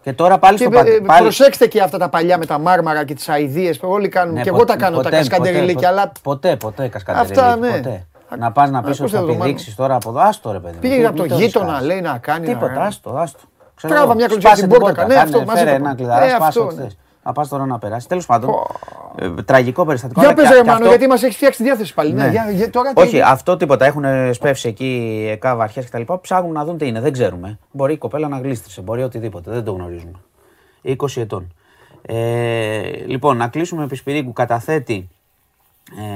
Και 0.02 0.14
τώρα 0.14 0.38
πάλι 0.38 0.58
Και 0.58 0.64
στο 0.64 0.72
Πα- 0.72 0.88
ε, 0.88 1.00
πάλι- 1.06 1.22
προσέξτε 1.22 1.68
και 1.68 1.82
αυτά 1.82 1.98
τα 1.98 2.10
παλιά 2.10 2.38
με 2.38 2.46
τα 2.46 2.60
μάρμαρα 2.60 3.04
και 3.06 3.14
τις 3.14 3.30
αειδίες 3.30 3.78
που 3.80 3.88
όλοι 3.90 4.08
κάνουν. 4.10 4.34
Ναι, 4.34 4.42
και 4.42 4.50
εγώ 4.50 4.58
ποτέ- 4.58 4.78
τα 4.78 4.84
κάνω 4.86 4.98
τα 4.98 5.04
ποτέ, 5.04 5.16
κασκαντεριλίκια, 5.16 5.74
ποτέ, 5.74 5.88
αλλά 5.88 6.12
Ποτέ, 6.24 6.56
ποτέ 6.56 6.88
κασκαντεριλίκια. 6.88 7.44
Αυτά, 7.46 7.56
ναι. 7.58 7.70
Ποτέ. 7.70 8.08
Να 8.38 8.52
πας 8.52 8.70
να 8.70 8.82
πεις 8.84 8.90
Α, 8.90 8.92
ότι 8.92 9.02
πώς 9.02 9.12
θα 9.12 9.18
θα 9.20 9.26
το 9.26 9.32
μάθω. 9.32 9.44
πηδήξει 9.44 9.76
τώρα 9.76 9.96
από 9.96 10.10
εδώ. 10.10 10.20
Άστο 10.20 10.52
ρε 10.52 10.60
παιδί. 10.60 10.74
μου. 10.74 10.80
πήγε 10.80 10.96
Τι- 10.98 11.06
από 11.06 11.16
το 11.16 11.22
μην 11.22 11.32
το 11.32 11.38
γείτονα, 11.38 11.66
ρισκάρεις. 11.66 11.88
λέει 11.88 12.02
να 12.02 12.18
κάνει. 12.18 12.48
να 12.48 12.54
Τίποτα, 12.54 12.74
κάνει. 12.74 12.86
άστο, 12.88 13.10
άστο. 13.10 13.40
Ξέρω 13.76 13.94
Τράβα 13.94 14.08
εγώ. 14.08 14.16
μια 14.16 14.28
κλωτσιά 14.28 14.50
Σπάσε 14.50 14.66
στην 14.66 14.70
την 14.72 14.80
πόρτα, 14.80 14.96
πόρτα. 15.02 15.08
ναι, 15.08 15.20
Κάνε, 15.20 15.30
αυτό, 15.38 15.46
μαζί 15.46 15.58
φέρε 15.64 15.70
το 15.70 15.76
ένα 15.76 15.86
είπα. 15.90 15.96
κλειδαρά, 15.96 16.26
Ε, 16.26 16.30
σπάσε 16.30 16.44
αυτό, 16.48 16.66
ό,τι 16.66 16.76
ναι. 16.76 16.82
θες. 16.82 16.98
Να 17.24 17.32
πας 17.32 17.48
τώρα 17.48 17.66
να 17.66 17.78
περάσεις. 17.80 18.08
Τέλος 18.08 18.26
πάντων. 18.26 18.50
ε, 19.16 19.30
Τραγικό 19.44 19.86
περιστατικό. 19.86 20.20
Για 20.20 20.30
αλλά 20.30 20.38
πες 20.38 20.48
και- 20.50 20.54
ρε 20.54 20.60
και 20.60 20.66
Μάνο, 20.66 20.78
αυτό- 20.78 20.90
γιατί 20.90 21.08
μας 21.08 21.24
έχεις 21.24 21.36
φτιάξει 21.36 21.58
τη 21.58 21.64
διάθεση 21.64 21.94
πάλι. 21.94 22.14
Ναι, 22.14 22.24
Ναι. 22.24 22.30
για- 22.30 22.52
για- 22.52 22.70
τώρα 22.70 22.94
τι- 22.94 23.02
Όχι, 23.02 23.22
αυτό 23.22 23.58
τίποτα. 23.58 23.86
Έχουν 23.86 24.04
σπεύσει 24.34 24.68
εκεί 24.68 25.28
εκάβα 25.32 25.64
αρχέ 25.64 25.82
κτλ. 25.82 26.02
Ψάχνουν 26.22 26.52
να 26.52 26.66
δουν 26.66 26.78
τι 26.78 26.88
είναι. 26.88 27.00
Δεν 27.02 27.12
ξέρουμε. 27.12 27.60
Μπορεί 27.72 27.94
η 27.94 27.98
κοπέλα 27.98 28.28
να 28.28 28.38
γλίστρισε, 28.40 28.82
μπορεί 28.82 29.04
οτιδήποτε. 29.04 29.52
Δεν 29.52 29.64
το 29.64 29.72
γνωρίζουμε. 29.72 30.20
20 30.82 31.22
ετών. 31.22 31.54
Ε, 32.02 32.82
λοιπόν, 33.06 33.38
να 33.38 33.48
κλείσουμε 33.48 33.84
επί 33.84 33.96
Σπυρίγκου. 33.96 34.34
Καταθέτει 34.34 35.10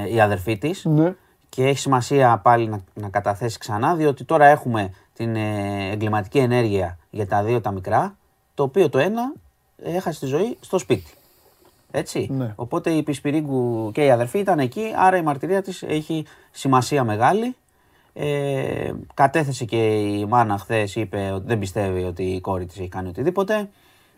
ε, 0.06 0.14
η 0.14 0.22
αδερφή 0.22 0.57
της. 0.57 0.85
Ναι. 0.85 1.14
Και 1.53 1.67
έχει 1.67 1.77
σημασία 1.77 2.38
πάλι 2.38 2.67
να, 2.67 2.84
να 2.93 3.09
καταθέσεις 3.09 3.57
ξανά, 3.57 3.95
διότι 3.95 4.23
τώρα 4.23 4.45
έχουμε 4.45 4.93
την 5.13 5.35
ε, 5.35 5.89
εγκληματική 5.91 6.38
ενέργεια 6.38 6.97
για 7.09 7.27
τα 7.27 7.43
δύο 7.43 7.61
τα 7.61 7.71
μικρά, 7.71 8.15
το 8.53 8.63
οποίο 8.63 8.89
το 8.89 8.97
ένα 8.97 9.34
έχασε 9.84 10.19
τη 10.19 10.25
ζωή 10.25 10.57
στο 10.59 10.77
σπίτι. 10.77 11.13
Έτσι. 11.91 12.27
Ναι. 12.31 12.53
Οπότε 12.55 12.89
η 12.89 13.03
Πισπυρίγκου 13.03 13.91
και 13.93 14.05
η 14.05 14.11
αδερφή 14.11 14.39
ήταν 14.39 14.59
εκεί, 14.59 14.93
άρα 14.95 15.17
η 15.17 15.21
μαρτυρία 15.21 15.61
της 15.61 15.84
έχει 15.84 16.25
σημασία 16.51 17.03
μεγάλη. 17.03 17.55
Ε, 18.13 18.91
κατέθεσε 19.13 19.65
και 19.65 20.01
η 20.01 20.25
μάνα 20.25 20.57
χθες, 20.57 20.95
είπε 20.95 21.31
ότι 21.34 21.45
δεν 21.45 21.59
πιστεύει 21.59 22.03
ότι 22.03 22.23
η 22.23 22.41
κόρη 22.41 22.65
της 22.65 22.80
έχει 22.80 22.89
κάνει 22.89 23.07
οτιδήποτε. 23.07 23.69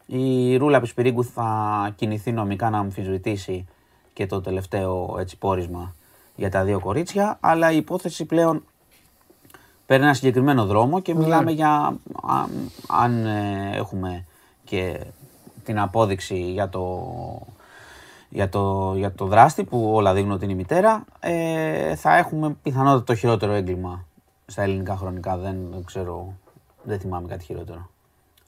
Η 0.05 0.55
Ρούλα 0.55 0.81
Πισπυρίγκου 0.81 1.23
θα 1.23 1.93
κινηθεί 1.95 2.31
νομικά 2.31 2.69
να 2.69 2.77
αμφισβητήσει 2.77 3.67
και 4.13 4.25
το 4.25 4.41
τελευταίο 4.41 5.15
έτσι, 5.19 5.37
πόρισμα 5.37 5.95
για 6.35 6.49
τα 6.49 6.63
δύο 6.63 6.79
κορίτσια, 6.79 7.37
αλλά 7.39 7.71
η 7.71 7.75
υπόθεση 7.77 8.25
πλέον 8.25 8.63
παίρνει 9.85 10.03
ένα 10.05 10.13
συγκεκριμένο 10.13 10.65
δρόμο 10.65 10.99
και 10.99 11.15
μιλάμε 11.15 11.51
για 11.51 11.97
αν, 12.23 12.49
αν, 12.87 13.25
ε, 13.25 13.71
έχουμε 13.73 14.25
και 14.63 14.99
την 15.63 15.79
απόδειξη 15.79 16.37
για 16.51 16.69
το, 16.69 17.07
για 18.29 18.49
το, 18.49 18.93
για 18.95 19.11
το 19.13 19.25
δράστη 19.25 19.63
που 19.63 19.91
όλα 19.93 20.13
δείχνουν 20.13 20.31
ότι 20.31 20.43
είναι 20.43 20.53
η 20.53 20.55
μητέρα, 20.55 21.05
ε, 21.19 21.95
θα 21.95 22.15
έχουμε 22.17 22.55
πιθανότατα 22.63 23.03
το 23.03 23.15
χειρότερο 23.15 23.51
έγκλημα 23.53 24.05
στα 24.45 24.61
ελληνικά 24.61 24.95
χρονικά. 24.97 25.37
Δεν 25.37 25.83
ξέρω, 25.85 26.33
δεν 26.83 26.99
θυμάμαι 26.99 27.27
κάτι 27.27 27.43
χειρότερο. 27.43 27.89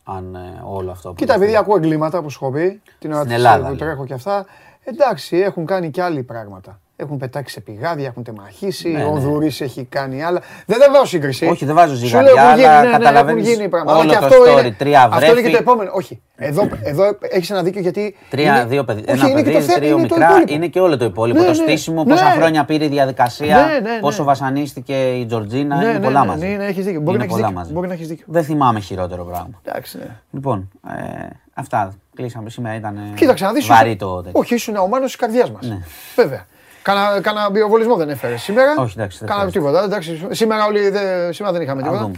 Αν 0.03 0.35
ε, 0.35 0.61
όλο 0.65 0.91
αυτό. 0.91 1.09
που 1.09 1.15
Κοίτα, 1.15 1.31
έχουμε. 1.33 1.45
επειδή 1.45 1.59
ακούω 1.61 1.75
εγκλήματα 1.75 2.21
που 2.21 2.29
σου 2.29 2.39
έχω 2.45 2.53
πει, 2.53 2.81
την 2.99 3.09
ώρα 3.11 3.19
Στην 3.19 3.35
της, 3.35 3.43
Ελλάδα, 3.43 3.63
που 3.63 3.75
λέω. 3.75 3.75
τρέχω 3.75 4.05
και 4.05 4.13
αυτά, 4.13 4.45
εντάξει, 4.83 5.37
έχουν 5.37 5.65
κάνει 5.65 5.91
και 5.91 6.01
άλλοι 6.01 6.23
πράγματα. 6.23 6.79
Έχουν 6.99 7.17
πετάξει 7.17 7.53
σε 7.53 7.61
πηγάδια, 7.61 8.05
έχουν 8.07 8.23
τεμαχίσει, 8.23 8.89
Ναι, 8.89 9.03
ο 9.03 9.13
ναι. 9.13 9.19
Δουρής 9.19 9.61
έχει 9.61 9.83
κάνει 9.83 10.23
άλλα. 10.23 10.41
Δεν 10.65 10.77
δεν 10.79 10.91
βάζω 10.91 11.05
σύγκριση. 11.05 11.45
Όχι, 11.45 11.65
δεν 11.65 11.75
βάζω 11.75 11.95
Σου 11.95 12.05
ζυγαριά, 12.05 12.31
λέω, 12.33 12.43
έχουν 12.43 12.55
γίνει, 12.59 12.67
αλλά 12.67 12.81
ναι, 12.81 12.85
ναι, 12.87 12.91
καταλαβαίνεις 12.97 13.43
έχουν 13.45 13.55
γίνει 13.57 13.69
πράγματα. 13.69 13.97
όλο 13.99 14.01
Αλλά 14.09 14.13
και 14.13 14.19
το 14.19 14.25
αυτό 14.25 14.55
story. 14.57 14.59
είναι, 14.61 14.71
Τρία 14.71 15.01
αυτό 15.03 15.25
είναι 15.25 15.25
και 15.33 15.41
βρέφη. 15.41 15.51
το 15.51 15.57
επόμενο. 15.57 15.91
Όχι, 15.93 16.21
εδώ, 16.35 16.69
εδώ 16.91 17.17
έχεις 17.21 17.49
ένα 17.49 17.63
δίκιο 17.63 17.81
γιατί... 17.81 18.15
Τρία, 18.29 18.55
είναι- 18.55 18.65
δύο 18.65 18.83
παιδί, 18.83 18.99
όχι, 19.01 19.09
ένα 19.19 19.29
είναι 19.29 19.41
και 19.41 19.43
παιδί, 19.51 19.55
το 19.65 19.71
θε- 19.71 19.75
τρία 19.75 19.87
είναι 19.87 19.95
το 20.07 20.15
μικρά, 20.15 20.27
υπόλοιπο. 20.29 20.53
είναι 20.53 20.67
και 20.67 20.79
όλο 20.79 20.97
το 20.97 21.05
υπόλοιπο. 21.05 21.39
Ναι, 21.39 21.45
το 21.45 21.51
ναι, 21.51 21.57
στήσιμο, 21.57 22.03
ναι. 22.03 22.09
πόσα 22.09 22.25
χρόνια 22.31 22.65
πήρε 22.65 22.85
η 22.85 22.87
διαδικασία, 22.87 23.55
Ναι, 23.57 23.73
ναι, 23.73 23.79
ναι. 23.93 23.99
πόσο 23.99 24.23
βασανίστηκε 24.23 25.11
η 25.13 25.25
Τζορτζίνα, 25.25 25.75
Ναι, 25.77 25.83
είναι 25.83 25.93
ναι, 25.93 25.99
πολλά 25.99 26.19
ναι, 26.21 26.27
μαζί. 26.27 26.45
ναι, 26.47 26.55
ναι, 26.55 26.65
έχεις 26.65 26.85
δίκιο. 26.85 26.99
Μπορεί 27.01 27.09
Είναι 27.09 27.17
να 27.17 27.23
έχεις 27.23 27.35
πολλά 27.35 27.47
δίκιο. 27.47 27.59
μαζί. 27.61 27.73
Μπορεί 27.73 27.87
να 27.87 27.93
έχεις 27.93 28.07
δίκιο. 28.07 28.25
Δεν 28.27 28.43
θυμάμαι 28.43 28.79
χειρότερο 28.79 29.23
πράγμα. 29.23 29.61
Εντάξει, 29.65 29.97
ναι. 29.97 30.15
Λοιπόν, 30.31 30.69
ε, 30.87 31.27
αυτά. 31.53 31.93
Κλείσαμε 32.15 32.49
σήμερα. 32.49 32.75
Ήταν 32.75 32.95
ε, 32.97 33.01
Κοίταξε 33.15 33.45
να 33.45 33.51
δεις. 33.53 33.65
βαρύ 33.67 33.85
ήσουν- 33.87 33.99
το 33.99 34.21
τέτοιο. 34.21 34.39
Όχι, 34.39 34.53
ήσουν 34.53 34.75
ο 34.75 34.87
μάνος 34.87 35.05
της 35.07 35.15
καρδιάς 35.15 35.51
μας. 35.51 35.67
Ναι. 35.67 35.77
Βέβαια. 36.15 36.45
Κάνα, 36.87 37.21
κάνα 37.21 37.49
βιοβολισμό 37.51 37.95
δεν 37.95 38.09
έφερες 38.09 38.41
σήμερα. 38.41 38.75
Όχι, 38.77 38.93
εντάξει, 38.97 39.17
δεν 39.17 39.27
Κάνα 39.27 39.39
χρειάζεται. 39.39 39.59
τίποτα. 39.65 39.83
Εντάξει, 39.83 40.27
σήμερα, 40.31 40.65
όλοι, 40.65 40.89
δεν- 40.89 41.33
σήμερα 41.33 41.53
δεν 41.53 41.61
είχαμε 41.61 41.81
Να 41.81 41.87
τίποτα. 41.87 42.03
δούμε. 42.05 42.17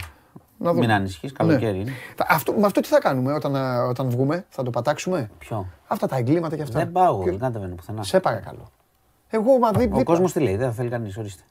Να 0.57 0.69
δούμε. 0.71 0.85
Μην 0.85 0.91
ανησυχείς, 0.95 1.31
καλοκαίρι 1.31 1.79
είναι. 1.79 1.91
Τα- 2.15 2.25
Αυτό, 2.29 2.51
με 2.53 2.65
αυτό 2.65 2.79
τι 2.81 2.87
θα 2.87 2.99
κάνουμε 2.99 3.33
όταν, 3.33 3.55
α, 3.55 3.85
όταν 3.85 4.09
βγούμε, 4.09 4.45
θα 4.49 4.63
το 4.63 4.69
πατάξουμε; 4.69 5.29
Ποιο; 5.39 5.67
Αυτά 5.87 6.07
τα 6.07 6.15
εγκλήματα 6.17 6.55
και 6.55 6.61
αυτά. 6.61 6.79
Δεν 6.79 6.91
πάω, 6.91 7.23
Και- 7.23 7.29
δεν 7.29 7.39
κατεβαίνω 7.39 7.75
πουθενά. 7.75 8.03
Σε 8.03 8.19
παρακαλώ. 8.19 8.71
Εγώ 9.29 9.57
μα 9.57 9.71
δει, 9.71 9.77
Ο 9.77 9.79
δίπλα. 9.87 10.03
κόσμος 10.03 10.31
τι 10.31 10.39
λέει, 10.39 10.55
δεν 10.55 10.67
θα 10.67 10.73
θέλει 10.73 10.89
κανείς, 10.89 11.17
ορίστε. 11.17 11.43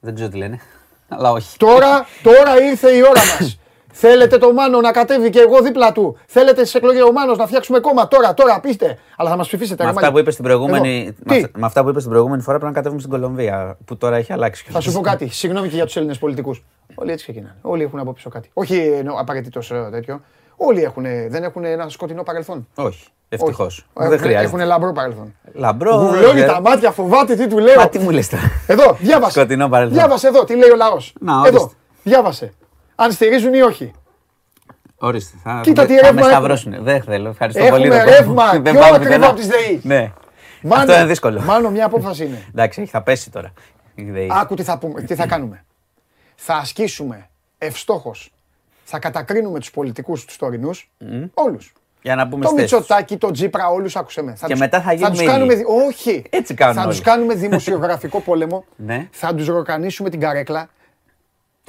Δεν 0.00 0.14
ξέρω 0.14 0.28
τι 0.30 0.36
λένε. 0.36 0.58
Αλλά 1.14 1.30
όχι. 1.30 1.56
Τώρα, 1.58 2.06
τώρα 2.22 2.62
ήρθε 2.62 2.90
η 2.90 3.00
ώρα 3.02 3.20
μας. 3.40 3.58
Θέλετε 3.94 4.38
το 4.38 4.52
Μάνο 4.52 4.80
να 4.80 4.90
κατέβει 4.92 5.30
και 5.30 5.38
εγώ 5.40 5.60
δίπλα 5.62 5.92
του. 5.92 6.16
Θέλετε 6.26 6.60
στις 6.60 6.74
εκλογές 6.74 7.02
ο 7.02 7.12
Μάνος 7.12 7.38
να 7.38 7.46
φτιάξουμε 7.46 7.78
κόμμα. 7.80 8.08
Τώρα, 8.08 8.34
τώρα, 8.34 8.60
πείστε. 8.60 8.98
Αλλά 9.16 9.30
θα 9.30 9.36
μας 9.36 9.46
ψηφίσετε. 9.46 9.76
Με 9.78 9.82
ρε 9.82 9.88
αυτά, 9.88 10.00
μάγια. 10.00 10.12
που 10.14 10.18
είπες 10.22 10.34
την 10.34 10.44
προηγούμενη, 10.44 10.98
Εδώ. 11.00 11.14
με 11.24 11.34
Τι, 11.34 11.42
αυτά- 11.44 11.58
με 11.58 11.66
αυτά 11.66 11.82
που 11.82 11.88
είπες 11.88 12.02
την 12.02 12.10
προηγούμενη 12.10 12.42
φορά 12.42 12.56
πρέπει 12.58 12.72
να 12.72 12.76
κατέβουμε 12.78 13.00
στην 13.00 13.12
Κολομβία, 13.12 13.76
που 13.84 13.96
τώρα 13.96 14.16
έχει 14.16 14.32
αλλάξει. 14.32 14.64
θα 14.70 14.80
σου 14.80 14.92
πω 14.92 15.00
κάτι. 15.00 15.28
Συγγνώμη 15.28 15.68
και 15.68 15.74
για 15.74 15.84
τους 15.84 15.96
Έλληνες 15.96 16.18
πολιτικούς. 16.18 16.64
Όλοι 16.94 17.12
έτσι 17.12 17.24
ξεκινάνε. 17.24 17.54
Όλοι 17.62 17.82
έχουν 17.82 17.98
από 17.98 18.12
πίσω 18.12 18.28
κάτι. 18.30 18.50
Όχι 18.52 18.76
εννοώ 18.76 19.16
απαραιτήτως 19.18 19.70
ε, 19.70 19.88
τέτοιο. 19.90 20.20
Όλοι 20.56 20.82
έχουν, 20.82 21.02
δεν 21.28 21.42
έχουν 21.42 21.64
ένα 21.64 21.88
σκοτεινό 21.88 22.22
παρελθόν. 22.22 22.68
Όχι, 22.74 23.06
ευτυχώς. 23.28 23.86
Όχι. 23.92 24.08
Δεν 24.08 24.12
Έχουν- 24.18 24.18
χρειάζεται. 24.18 24.56
Έχουν 24.56 24.66
λαμπρό 24.68 24.92
παρελθόν. 24.92 25.34
Λαμπρό. 25.52 25.94
Γουρλώνει 25.96 26.40
ε, 26.40 26.46
τα 26.46 26.60
μάτια, 26.60 26.90
φοβάται 26.90 27.34
τι 27.34 27.46
του 27.46 27.58
λέω. 27.58 27.74
Μα 27.76 27.88
τι 27.88 27.98
μου 27.98 28.10
λες 28.10 28.28
τώρα. 28.28 28.42
Εδώ, 28.66 28.96
διάβασε. 29.00 29.38
Σκοτεινό 29.38 29.68
παρελθόν. 29.68 29.96
Διάβασε 29.98 30.26
εδώ, 30.28 30.44
τι 30.44 30.56
λέει 30.56 30.70
ο 30.70 30.76
λαός. 30.76 31.12
Να, 31.20 31.32
Εδώ, 31.32 31.58
ορίστε. 31.60 31.74
διάβασε. 32.02 32.52
Αν 33.04 33.12
στηρίζουν 33.12 33.54
ή 33.54 33.60
όχι. 33.60 33.92
Ορίστε. 34.98 35.36
Θα, 35.42 35.60
Κοίτα 35.62 35.86
τι 35.86 35.94
θα 35.94 36.00
ρεύμα 36.00 36.12
με 36.12 36.20
έχουμε. 36.20 36.32
σταυρώσουν. 36.34 36.84
Δεν 36.84 37.02
θέλω. 37.02 37.28
Ευχαριστώ 37.28 37.62
Έχουμε 37.64 37.78
πολύ. 37.78 37.88
δεν 37.90 38.04
ρεύμα, 38.04 38.34
πάω- 38.34 38.50
δεν 38.62 38.62
πιο 38.62 38.72
πάω 38.72 38.82
ακριβό 38.94 39.04
πουθενά. 39.04 39.26
από 39.26 39.36
τις 39.36 39.46
ΔΕΗ. 39.46 39.80
Ναι. 39.82 40.12
Μάνο, 40.62 40.80
Αυτό 40.82 40.94
είναι 40.94 41.06
δύσκολο. 41.06 41.40
Μάνο, 41.40 41.70
μια 41.70 41.84
απόφαση 41.86 42.24
είναι. 42.24 42.42
Εντάξει, 42.54 42.84
θα 42.86 43.02
πέσει 43.02 43.30
τώρα. 43.30 43.52
η 43.94 44.02
ΔΕΗ. 44.10 44.28
Άκου 44.32 44.54
τι 44.54 44.62
θα, 44.62 44.78
πούμε, 44.78 45.02
τι 45.02 45.14
θα 45.14 45.26
κάνουμε. 45.26 45.64
Θα 46.34 46.54
ασκήσουμε 46.54 47.28
ευστόχως. 47.58 48.32
Θα 48.84 48.98
κατακρίνουμε 48.98 49.58
τους 49.58 49.70
πολιτικούς 49.70 50.24
τους 50.24 50.36
τωρινούς, 50.36 50.90
όλους. 51.34 51.72
Για 52.02 52.14
να 52.14 52.28
πούμε 52.28 52.42
Το 52.44 52.48
στις 52.48 52.60
θέσεις 52.60 52.70
τους. 52.70 52.80
Μητσοτάκι, 52.80 53.16
το 53.16 53.30
Τζίπρα, 53.30 53.68
όλους 53.68 53.96
άκουσε 53.96 54.22
με. 54.22 54.34
Θα 54.34 54.46
Και 54.46 54.52
τους- 54.52 54.60
μετά 54.60 54.80
θα 54.80 54.92
γίνουμε 54.92 55.16
τους 55.16 55.24
κάνουμε, 55.26 55.52
ίδιοι. 55.52 55.62
δι- 55.62 55.66
Όχι. 55.88 56.24
Έτσι 56.30 56.54
κάνουν 56.54 56.74
Θα 56.74 56.82
τους 56.86 56.94
όλοι. 56.94 57.04
κάνουμε 57.04 57.34
δημοσιογραφικό 57.34 58.20
πόλεμο. 58.20 58.64
Ναι. 58.76 59.08
Θα 59.10 59.34
τους 59.34 59.46
ροκανίσουμε 59.46 60.10
την 60.10 60.20
καρέκλα. 60.20 60.68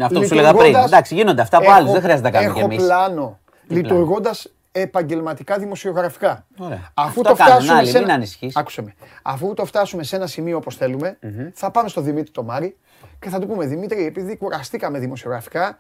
Αυτό 0.02 0.20
που 0.20 0.26
σου 0.26 0.36
λέγα 0.36 0.48
πριν. 0.50 0.60
λειτουργώντας- 0.62 0.92
Εντάξει, 0.92 1.16
γίνονται 1.16 1.42
αυτά 1.42 1.58
από 1.58 1.66
Έχω- 1.66 1.76
άλλους. 1.76 1.92
Δεν 1.92 2.02
χρειάζεται 2.02 2.30
να 2.30 2.34
κάνουμε 2.34 2.54
κι 2.54 2.60
Έχω 2.60 2.70
εμείς. 2.72 2.84
πλάνο. 2.84 3.40
Τι 3.68 3.74
Λειτουργώντας 3.74 4.52
επαγγελματικά 4.72 5.58
δημοσιογραφικά. 5.58 6.46
Ωραία. 6.58 6.92
Αφού 6.94 7.08
Αυτό 7.08 7.22
το 7.22 7.34
κάνουν 7.36 7.54
φτάσουμε 7.54 7.78
άλλοι, 7.78 7.88
σε 7.88 7.94
μην 7.98 8.04
ένα... 8.08 8.14
ανησυχείς. 8.14 8.56
Άκουσε 8.56 8.82
με. 8.82 8.94
Αφού 9.22 9.54
το 9.54 9.66
φτάσουμε 9.66 10.04
σε 10.04 10.16
ένα 10.16 10.28
σημείο 10.28 10.58
όπως 10.58 10.76
θέλουμε, 10.76 11.18
θα 11.54 11.72
πάμε 11.72 11.90
στο 11.90 12.02
Δημήτρη 12.02 12.32
το 12.32 12.44
Μάρι 12.44 12.78
και 13.20 13.30
θα 13.30 13.40
του 13.40 13.48
πούμε 13.48 13.66
Δημήτρη, 13.66 14.06
επειδή 14.06 14.38
κουραστήκαμε 14.38 15.00
δημοσιογραφικά 15.00 15.78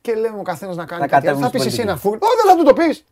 και 0.00 0.14
λέμε 0.14 0.38
ο 0.38 0.42
καθένας 0.42 0.76
να 0.76 0.84
κάνει 0.84 1.00
Θα 1.00 1.06
κάτι 1.08 1.26
άλλο. 1.28 1.36
κατέβουμε 1.40 1.46
Θα 1.46 1.50
πεις 1.52 1.60
στην 1.60 1.72
εσύ 1.72 1.80
ένα 1.80 1.98
πολιτική. 1.98 2.08
φούρνο. 2.08 2.26
Όχι, 2.26 2.46
δεν 2.46 2.56
θα 2.56 2.72
του 2.72 2.76
το 2.76 2.82
πεις. 2.88 3.04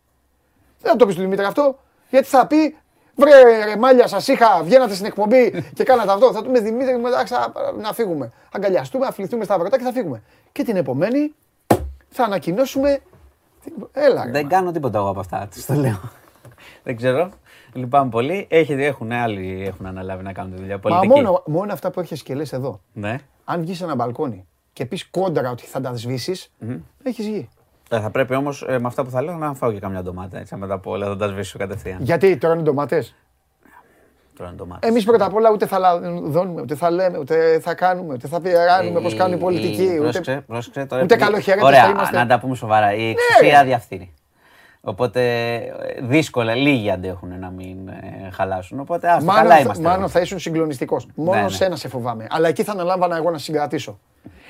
Δεν 0.81 0.91
θα 0.93 0.97
το 0.99 1.07
πεις 1.07 1.15
του 1.15 1.21
Δημήτρη 1.21 1.45
αυτό. 1.45 1.79
Γιατί 2.11 2.27
θα 2.27 2.47
πει, 2.47 2.77
βρε 3.17 3.65
ρε 3.65 3.77
μάλια, 3.77 4.07
σας 4.07 4.29
είχα, 4.29 4.63
βγαίνατε 4.63 4.95
στην 4.95 5.07
εκπομπή 5.07 5.65
και 5.75 5.85
κάνατε 5.85 6.13
αυτό. 6.13 6.33
Θα 6.33 6.39
του 6.39 6.45
πούμε 6.47 6.61
Δημήτρη, 6.61 6.97
μου, 6.97 7.07
εντάξει, 7.07 7.35
α, 7.35 7.53
να 7.81 7.93
φύγουμε. 7.93 8.33
Αγκαλιαστούμε, 8.53 9.07
αφληθούμε 9.07 9.45
στα 9.45 9.59
βρωτά 9.59 9.79
και 9.79 9.85
θα 9.85 9.93
φύγουμε. 9.93 10.23
Και 10.53 10.63
την 10.63 10.77
επομένη 10.77 11.35
θα 12.09 12.25
ανακοινώσουμε. 12.25 13.01
Έλα, 13.93 14.25
ρε, 14.25 14.31
Δεν 14.31 14.49
κάνω 14.49 14.73
τίποτα 14.73 14.99
εγώ 14.99 15.09
από 15.09 15.21
αυτά. 15.21 15.49
Του 15.55 15.65
το 15.67 15.75
λέω. 15.75 16.01
Δεν 16.83 16.97
ξέρω. 16.97 17.31
Λυπάμαι 17.73 18.11
πολύ. 18.11 18.47
Έχει, 18.51 18.73
έχουν, 18.73 19.13
άλλοι 19.13 19.65
έχουν 19.67 19.87
αναλάβει 19.87 20.23
να 20.23 20.33
κάνουν 20.33 20.53
τη 20.55 20.59
δουλειά. 20.61 20.75
Μα 20.75 20.81
Πολιτική. 20.81 21.07
μόνο, 21.09 21.43
μόνο 21.47 21.73
αυτά 21.73 21.91
που 21.91 22.01
έχεις 22.01 22.23
και 22.23 22.35
λες 22.35 22.53
εδώ. 22.53 22.81
Ναι. 22.93 23.19
Αν 23.45 23.61
βγεις 23.61 23.77
σε 23.77 23.85
ένα 23.85 23.95
μπαλκόνι 23.95 24.47
και 24.73 24.87
πεις 24.87 25.09
κόντρα 25.11 25.51
ότι 25.51 25.67
θα 25.67 25.81
τα 25.81 25.95
σβήσεις, 25.95 26.51
έχεις 27.03 27.27
βγει. 27.27 27.49
Ε, 27.95 28.01
θα 28.01 28.11
πρέπει 28.11 28.35
όμως 28.35 28.65
με 28.69 28.81
αυτά 28.85 29.05
που 29.05 29.11
θα 29.11 29.23
λέω 29.23 29.35
να 29.37 29.55
φάω 29.55 29.73
και 29.73 29.79
καμιά 29.81 30.03
ντομάτα. 30.03 30.39
Έτσι, 30.39 30.57
μετά 30.57 30.75
από 30.75 30.91
όλα 30.91 31.07
θα 31.07 31.17
τα 31.17 31.27
σβήσω 31.27 31.59
κατευθείαν. 31.59 31.99
Γιατί 32.01 32.37
τρώνε 32.37 32.63
ντομάτες; 32.63 33.15
Τώρα 34.39 34.53
ντομάτα. 34.57 34.87
Εμείς 34.89 35.05
πρώτα 35.05 35.25
απ' 35.25 35.35
όλα 35.35 35.51
ούτε 35.51 35.67
θα 35.67 35.79
λαδώνουμε, 35.79 36.61
ούτε 36.61 36.75
θα 36.75 36.91
λέμε, 36.91 37.19
ούτε 37.19 37.59
θα 37.63 37.75
κάνουμε, 37.75 38.15
ούτε 38.15 38.29
θα 38.29 38.41
πειράνουμε 38.41 39.01
πώς 39.01 39.15
κάνουν 39.15 39.37
οι 39.37 39.41
πολιτικοί. 39.41 39.89
Ούτε... 39.93 39.99
Πρόσεξε, 40.01 40.45
πρόσεξε, 40.47 40.85
τώρα 40.85 41.03
ούτε 41.03 41.15
επειδή- 41.15 41.31
καλοχαιρέτες 41.31 41.67
Ωραία, 41.69 41.83
θα 41.85 41.89
είμαστε. 41.91 42.17
Ναι, 42.17 42.23
να 42.23 42.29
τα 42.29 42.39
πούμε 42.39 42.55
σοβαρά. 42.57 42.95
Η 42.95 43.09
εξουσία 43.11 43.61
ρε. 43.61 43.67
διαφθείρει. 43.67 44.13
Οπότε 44.87 45.55
ε, 45.55 45.61
δύσκολα, 46.03 46.55
λίγοι 46.55 46.91
αντέχουν 46.91 47.39
να 47.39 47.51
μην 47.51 47.89
ε, 47.89 48.31
χαλάσουν. 48.33 48.81
Οπότε 48.81 49.09
άστο, 49.11 49.25
Μάνο, 49.25 49.41
καλά 49.43 49.55
θα- 49.55 49.61
είμαστε. 49.61 49.83
Μάνο 49.83 49.99
εδώ. 49.99 50.09
θα 50.09 50.21
ήσουν 50.21 50.39
συγκλονιστικός. 50.39 51.07
Μόνο 51.15 51.43
ναι. 51.43 51.49
σένα 51.49 51.77
σε 51.77 51.89
φοβάμαι. 51.89 52.27
Αλλά 52.31 52.49
εκεί 52.49 52.63
θα 52.63 52.73
αναλάμβανα 52.73 53.17
εγώ 53.17 53.31
να 53.31 53.39
συγκρατήσω. 53.39 53.99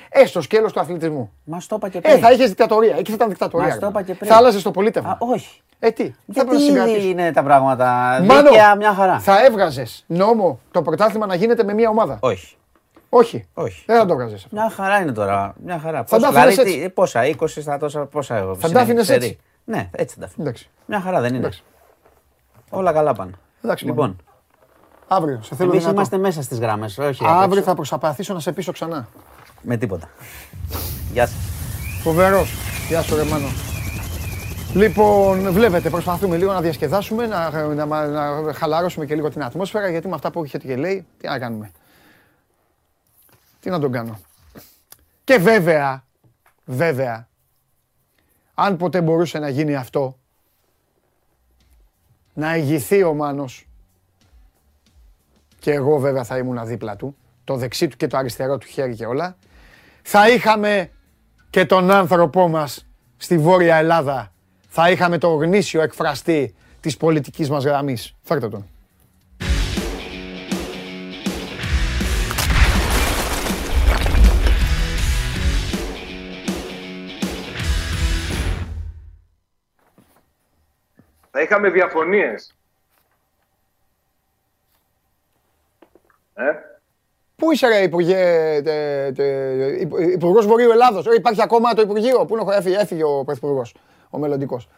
Ε, 0.09 0.25
στο 0.25 0.41
σκέλος 0.41 0.73
του 0.73 0.79
αθλητισμού. 0.79 1.31
Μα 1.43 1.59
στο 1.59 1.75
είπα 1.75 1.89
και 1.89 2.01
πριν. 2.01 2.13
Ε, 2.15 2.17
θα 2.17 2.31
είχες 2.31 2.47
δικτατορία. 2.49 2.95
Εκεί 2.97 3.09
θα 3.09 3.15
ήταν 3.15 3.29
δικτατορία. 3.29 3.67
Μας 3.67 3.75
το 3.79 3.85
ρε. 3.85 3.87
είπα 3.91 4.01
και 4.01 4.13
πριν. 4.13 4.29
Θα 4.31 4.37
άλλαζες 4.37 4.61
το 4.63 4.71
πολίτευμα. 4.71 5.09
Α, 5.09 5.15
όχι. 5.19 5.61
Ε, 5.79 5.91
τι, 5.91 6.03
θα 6.03 6.13
Γιατί 6.25 6.47
πρέπει 6.49 6.63
να 6.63 6.67
συγκρατήσω. 6.67 7.07
είναι 7.07 7.31
τα 7.31 7.43
πράγματα; 7.43 7.85
Μάνο, 8.25 8.41
δίκαια 8.49 8.75
μια 8.75 8.93
χαρά. 8.93 9.19
θα 9.19 9.45
έβγαζες 9.45 10.03
νόμο 10.07 10.59
το 10.71 10.81
πρωτάθλημα 10.81 11.25
να 11.25 11.35
γίνεται 11.35 11.63
με 11.63 11.73
μία 11.73 11.89
ομάδα; 11.89 12.17
Όχι. 12.19 12.55
Όχι. 13.09 13.47
Όχι. 13.53 13.83
Δεν 13.85 13.97
θα 13.97 14.05
το 14.05 14.13
έβγαζες 14.13 14.43
αυτό. 14.43 14.55
Μια 14.55 14.69
χαρά 14.69 14.99
είναι 15.01 15.11
τώρα. 15.11 15.55
Μια 15.65 15.79
χαρά. 15.79 15.97
Θα 16.03 16.15
Πόσα- 16.15 16.31
τα 16.31 16.37
άφηνες 16.39 16.53
δηλαδή, 16.55 16.71
έτσι. 16.71 16.83
τι- 16.83 16.89
πόσα, 16.89 17.25
20 17.25 17.61
στα 17.61 17.77
τόσα, 17.77 17.99
πόσα 18.05 18.35
εγώ. 18.35 18.55
Θα 18.55 18.69
τα 18.71 18.79
άφηνες 18.81 19.09
έτσι. 19.09 19.39
Ναι, 19.65 19.89
έτσι 19.91 20.15
θα 20.15 20.19
τα 20.21 20.25
αφήνω. 20.25 20.43
Εντάξει. 20.43 20.69
Μια 20.85 21.01
χαρά 21.01 21.21
δεν 21.21 21.29
είναι. 21.29 21.37
Εντάξει. 21.37 21.63
Όλα 22.69 22.93
καλά 22.93 23.13
πάνε. 23.13 23.31
Εντάξει, 23.61 23.85
λοιπόν, 23.85 24.15
Αύριο, 25.07 25.39
σε 25.41 25.55
θέλω 25.55 25.69
εμείς 25.69 25.79
δυνατό. 25.81 25.95
είμαστε 25.97 26.17
μέσα 26.17 26.41
στις 26.41 26.59
γράμμες. 26.59 26.97
Όχι, 26.97 27.23
απ' 27.23 27.29
Αύριο 27.29 27.57
έξω. 27.57 27.69
θα 27.69 27.75
προσπαθήσω 27.75 28.33
να 28.33 28.39
σε 28.39 28.51
πείσω 28.51 28.71
ξανά. 28.71 29.07
Με 29.61 29.77
τίποτα. 29.77 30.09
Γεια 31.11 31.27
σας. 31.27 31.37
Φοβερός. 32.03 32.53
Γεια 32.87 33.01
σου 33.01 33.15
ρε 33.15 33.23
Μάνο. 33.23 33.47
Λοιπόν, 34.73 35.51
βλέπετε, 35.51 35.89
προσπαθούμε 35.89 36.37
λίγο 36.37 36.53
να 36.53 36.61
διασκεδάσουμε, 36.61 37.27
να, 37.27 37.49
να, 37.73 37.85
να, 37.85 38.07
να 38.41 38.53
χαλαρώσουμε 38.53 39.05
και 39.05 39.15
λίγο 39.15 39.29
την 39.29 39.43
ατμόσφαιρα, 39.43 39.89
γιατί 39.89 40.07
με 40.07 40.15
αυτά 40.15 40.31
που 40.31 40.43
έχετε 40.43 40.67
και 40.67 40.75
λέει, 40.75 41.05
τι 41.17 41.27
να 41.27 41.39
κάνουμε. 41.39 41.71
Τι 43.59 43.69
να 43.69 43.79
τον 43.79 43.91
κάνω. 43.91 44.19
Και 45.23 45.37
βέβαια, 45.37 46.03
βέβαια, 46.65 47.27
αν 48.55 48.77
ποτέ 48.77 49.01
μπορούσε 49.01 49.39
να 49.39 49.49
γίνει 49.49 49.75
αυτό, 49.75 50.17
να 52.33 52.55
ηγηθεί 52.55 53.03
ο 53.03 53.13
Μάνος, 53.13 53.67
και 55.59 55.71
εγώ 55.71 55.97
βέβαια 55.97 56.23
θα 56.23 56.37
ήμουν 56.37 56.65
δίπλα 56.65 56.95
του, 56.95 57.15
το 57.43 57.55
δεξί 57.55 57.87
του 57.87 57.97
και 57.97 58.07
το 58.07 58.17
αριστερό 58.17 58.57
του 58.57 58.67
χέρι 58.67 58.95
και 58.95 59.05
όλα, 59.05 59.37
θα 60.01 60.29
είχαμε 60.29 60.91
και 61.49 61.65
τον 61.65 61.91
άνθρωπό 61.91 62.47
μας 62.47 62.87
στη 63.17 63.37
Βόρεια 63.37 63.75
Ελλάδα. 63.75 64.31
Θα 64.67 64.91
είχαμε 64.91 65.17
το 65.17 65.29
γνήσιο 65.29 65.81
εκφραστή 65.81 66.55
της 66.79 66.97
πολιτικής 66.97 67.49
μας 67.49 67.63
γραμμής. 67.63 68.15
Φέρτε 68.21 68.49
τον. 68.49 68.74
Θα 81.37 81.41
είχαμε 81.43 81.69
διαφωνίες. 81.69 82.55
Ε; 86.33 86.43
Πού 87.35 87.51
είσαι 87.51 87.67
ρε 87.67 87.81
Υπουργέ, 87.81 88.13
τε, 88.63 89.11
τε, 89.11 89.25
Υπου- 89.79 89.99
Υπουργός 89.99 90.45
Βορείου 90.45 90.71
Ελλάδος. 90.71 91.05
Ε, 91.07 91.13
υπάρχει 91.15 91.41
ακόμα 91.41 91.73
το 91.73 91.81
Υπουργείο. 91.81 92.25
Πού 92.25 92.35
είναι 92.35 92.43
ο, 92.47 92.51
έφυγε, 92.51 92.77
έφυγε 92.77 93.03
ο 93.03 93.23
Πρωθυπουργός, 93.23 93.75
ο 94.09 94.17
μελλοντικός. 94.17 94.69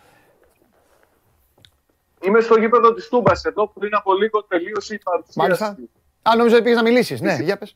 Είμαι 2.21 2.39
στο 2.39 2.59
γήπεδο 2.59 2.93
της 2.93 3.07
Τούμπας 3.07 3.43
εδώ 3.45 3.67
πριν 3.67 3.95
από 3.95 4.13
λίγο 4.13 4.43
τελείωσε 4.43 4.93
η 4.93 4.99
παρουσίαση. 5.03 5.39
Μάλιστα. 5.39 5.77
Α, 6.21 6.35
νόμιζα 6.35 6.55
ότι 6.55 6.63
πήγες 6.63 6.77
να 6.77 6.84
μιλήσεις. 6.84 7.21
Ναι, 7.21 7.35
για 7.41 7.57
πες. 7.57 7.75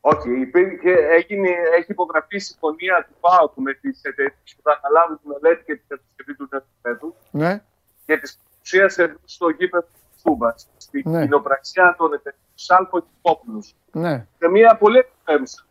Όχι, 0.00 0.40
υπήρχε, 0.40 0.90
έγινε, 0.92 1.48
έχει 1.76 1.92
υπογραφεί 1.92 2.36
η 2.36 2.38
συμφωνία 2.38 3.06
του 3.08 3.14
ΠΑΟΚ 3.20 3.52
με 3.54 3.72
τις 3.74 4.00
εταιρείες 4.02 4.54
που 4.56 4.62
θα 4.62 4.80
αναλάβουν 4.82 5.20
τη 5.22 5.28
μελέτη 5.28 5.64
και 5.64 5.74
την 5.76 5.84
κατασκευή 5.88 6.34
του 6.34 6.48
νέου 6.50 6.62
γηπέδου 6.74 7.14
Ναι. 7.30 7.62
και 8.06 8.16
της 8.18 8.38
παρουσίασε 8.52 9.16
στο 9.24 9.48
γήπεδο 9.48 9.86
της 10.12 10.22
Τούμπα. 10.22 10.54
Στην 10.76 11.10
Ναι. 11.10 11.20
κοινοπραξιά 11.22 11.94
των 11.98 12.12
εταιρείων 12.12 12.42
Σάλπο 12.54 13.00
και 13.00 13.06
Πόπουλου. 13.22 13.62
Ναι. 13.92 14.26
σε 14.38 14.48
μια 14.48 14.76
πολύ 14.76 14.98
ενδιαφέρουσα 14.98 15.64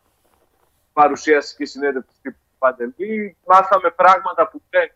παρουσίαση 0.92 1.56
και 1.56 1.64
συνέντευξη 1.66 2.20
του 2.22 2.34
Παντελή. 2.58 3.36
Μάθαμε 3.46 3.90
πράγματα 3.90 4.48
που 4.48 4.62
δεν 4.70 4.92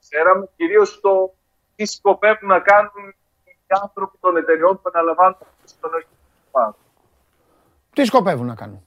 ξέραμε, 0.00 0.48
κυρίως 0.56 1.00
το 1.00 1.34
τι 1.76 1.86
σκοπεύουν 1.86 2.48
να 2.48 2.60
κάνουν 2.60 3.14
οι 3.44 3.56
άνθρωποι 3.82 4.16
των 4.20 4.36
εταιριών 4.36 4.80
που 4.82 4.90
αναλαμβάνουν 4.94 5.36
στον 5.64 5.90
Πάο. 6.50 6.72
Τι 7.96 8.04
σκοπεύουν 8.04 8.46
να 8.46 8.54
κάνουν; 8.54 8.82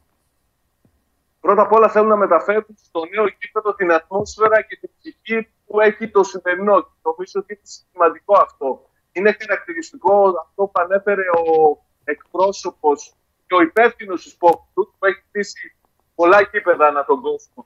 Πρώτα 1.39 1.61
απ' 1.61 1.71
όλα 1.71 1.89
θέλουν 1.89 2.07
να 2.07 2.15
μεταφέρουν 2.15 2.75
στο 2.83 3.01
νέο 3.05 3.25
γήπεδο 3.39 3.73
την 3.73 3.91
ατμόσφαιρα 3.93 4.61
και 4.61 4.75
την 4.75 4.89
ψυχή 4.99 5.49
που 5.65 5.79
έχει 5.79 6.09
το 6.09 6.23
σημερινό. 6.23 6.81
Και 6.81 6.89
Νομίζω 7.01 7.31
ότι 7.35 7.53
είναι 7.53 7.61
σημαντικό 7.63 8.37
αυτό. 8.37 8.89
Είναι 9.11 9.37
χαρακτηριστικό 9.39 10.23
αυτό 10.23 10.63
που 10.63 10.71
ανέφερε 10.73 11.21
ο 11.21 11.77
εκπρόσωπος 12.03 13.13
και 13.47 13.55
ο 13.55 13.61
υπεύθυνος 13.61 14.23
της 14.23 14.35
Πόπτου 14.35 14.93
που 14.99 15.05
έχει 15.05 15.23
χτίσει 15.27 15.75
πολλά 16.15 16.41
γήπεδα 16.51 16.87
ανά 16.87 17.05
τον 17.05 17.21
κόσμο. 17.21 17.65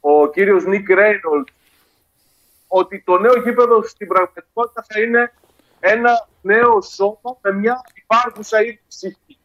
Ο 0.00 0.30
κύριος 0.30 0.64
Νίκ 0.64 0.88
Ρέινολτς 0.88 1.52
ότι 2.68 3.02
το 3.02 3.18
νέο 3.18 3.34
γήπεδο 3.42 3.82
στην 3.82 4.08
πραγματικότητα 4.08 4.84
θα 4.88 5.00
είναι 5.00 5.32
ένα 5.80 6.28
νέο 6.42 6.80
σώμα 6.80 7.38
με 7.40 7.52
μια 7.52 7.80
υπάρχουσα 7.94 8.62
ήδη 8.62 8.80
ψυχή. 8.88 9.39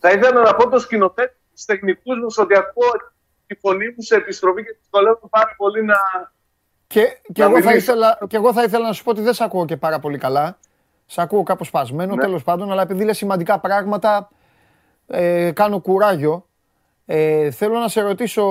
Θα 0.00 0.10
ήθελα 0.10 0.42
να 0.42 0.54
πω 0.54 0.68
το 0.68 0.78
σκηνοθέτη 0.78 1.34
τους 1.54 1.64
τεχνικούς 1.64 2.16
μου 2.18 2.26
ότι 2.36 2.56
ακούω 2.56 2.90
τη 3.46 3.54
φωνή 3.54 3.86
μου 3.86 4.02
σε 4.02 4.14
επιστροφή 4.14 4.64
και 4.64 4.76
δυσκολεύομαι 4.80 5.28
πάρα 5.30 5.54
πολύ 5.56 5.84
να. 5.84 5.96
Και, 6.86 7.06
και, 7.32 7.42
Να 7.42 7.48
εγώ 7.50 7.60
θα 7.62 7.68
μιλήσω. 7.68 7.92
ήθελα, 7.92 8.18
και 8.28 8.36
εγώ 8.36 8.52
θα 8.52 8.62
ήθελα 8.62 8.86
να 8.86 8.92
σου 8.92 9.04
πω 9.04 9.10
ότι 9.10 9.20
δεν 9.20 9.34
σε 9.34 9.44
ακούω 9.44 9.64
και 9.64 9.76
πάρα 9.76 9.98
πολύ 9.98 10.18
καλά. 10.18 10.58
Σε 11.06 11.22
ακούω 11.22 11.42
κάπως 11.42 11.66
σπασμένο, 11.66 12.14
Ναι. 12.14 12.22
τέλος 12.22 12.42
πάντων, 12.44 12.72
αλλά 12.72 12.82
επειδή 12.82 13.04
λες 13.04 13.16
σημαντικά 13.16 13.58
πράγματα, 13.60 14.28
ε, 15.06 15.50
κάνω 15.54 15.80
κουράγιο. 15.80 16.46
Ε, 17.06 17.50
θέλω 17.50 17.78
να 17.78 17.88
σε 17.88 18.00
ρωτήσω 18.00 18.44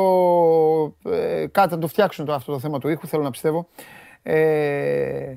ε, 1.09 1.45
κάτι, 1.51 1.73
να 1.73 1.79
το 1.79 1.87
φτιάξουν 1.87 2.25
το, 2.25 2.33
αυτό 2.33 2.51
το 2.51 2.59
θέμα 2.59 2.79
του 2.79 2.87
ήχου, 2.89 3.07
θέλω 3.07 3.23
να 3.23 3.29
πιστεύω. 3.31 3.67
Ε, 4.23 5.33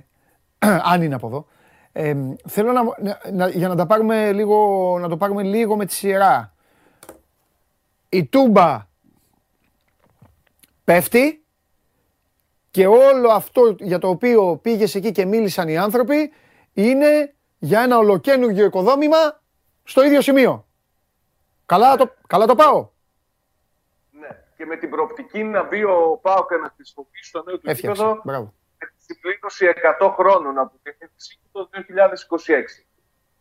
αν 0.92 1.02
είναι 1.02 1.14
από 1.14 1.26
εδώ. 1.26 1.46
Ε, 1.92 2.14
θέλω 2.48 2.72
να, 2.72 2.82
να- 2.82 3.20
να- 3.32 3.48
για 3.48 3.68
να, 3.68 3.76
τα 3.76 3.86
πάρουμε 3.86 4.32
λίγο, 4.32 4.96
να 5.00 5.08
το 5.08 5.16
πάρουμε 5.16 5.42
λίγο 5.42 5.76
με 5.76 5.86
τη 5.86 5.92
σειρά. 5.92 6.54
Η 8.08 8.24
Τούμπα 8.26 8.86
πέφτει 10.84 11.44
και 12.70 12.86
όλο 12.86 13.30
αυτό 13.30 13.76
για 13.78 13.98
το 13.98 14.08
οποίο 14.08 14.56
πήγες 14.62 14.94
εκεί 14.94 15.12
και 15.12 15.24
μίλησαν 15.24 15.68
οι 15.68 15.78
άνθρωποι 15.78 16.32
είναι 16.72 17.34
για 17.58 17.80
ένα 17.80 17.98
ολοκαίνουργιο 17.98 18.64
οικοδόμημα 18.64 19.40
στο 19.84 20.04
ίδιο 20.04 20.20
σημείο. 20.20 20.66
Καλά 21.66 21.96
το, 21.96 22.14
καλά 22.26 22.46
το 22.46 22.54
πάω; 22.54 22.88
Ναι. 24.10 24.28
Και 24.56 24.66
με 24.66 24.76
την 24.76 24.90
προοπτική 24.90 25.42
να 25.44 25.62
μπει 25.62 25.84
ο 25.84 26.18
ΠΑΟΚ 26.22 26.46
και 26.46 26.56
να 26.56 26.72
χρησιμοποιήσει 26.76 27.32
το 27.32 27.42
νέο 27.46 27.58
του 27.58 27.70
Έφτιαξε. 27.70 28.02
γήπεδο 28.02 28.20
Μπράβο. 28.24 28.52
Με 29.12 29.30
τη 29.30 29.38
συμπλήρωση 29.38 29.72
100 30.00 30.14
χρόνων 30.16 30.58
από 30.58 30.78
την 30.82 30.94
ίδρυσή 30.98 31.38
του 31.42 31.48
το 31.52 31.68
2026. 32.80 32.84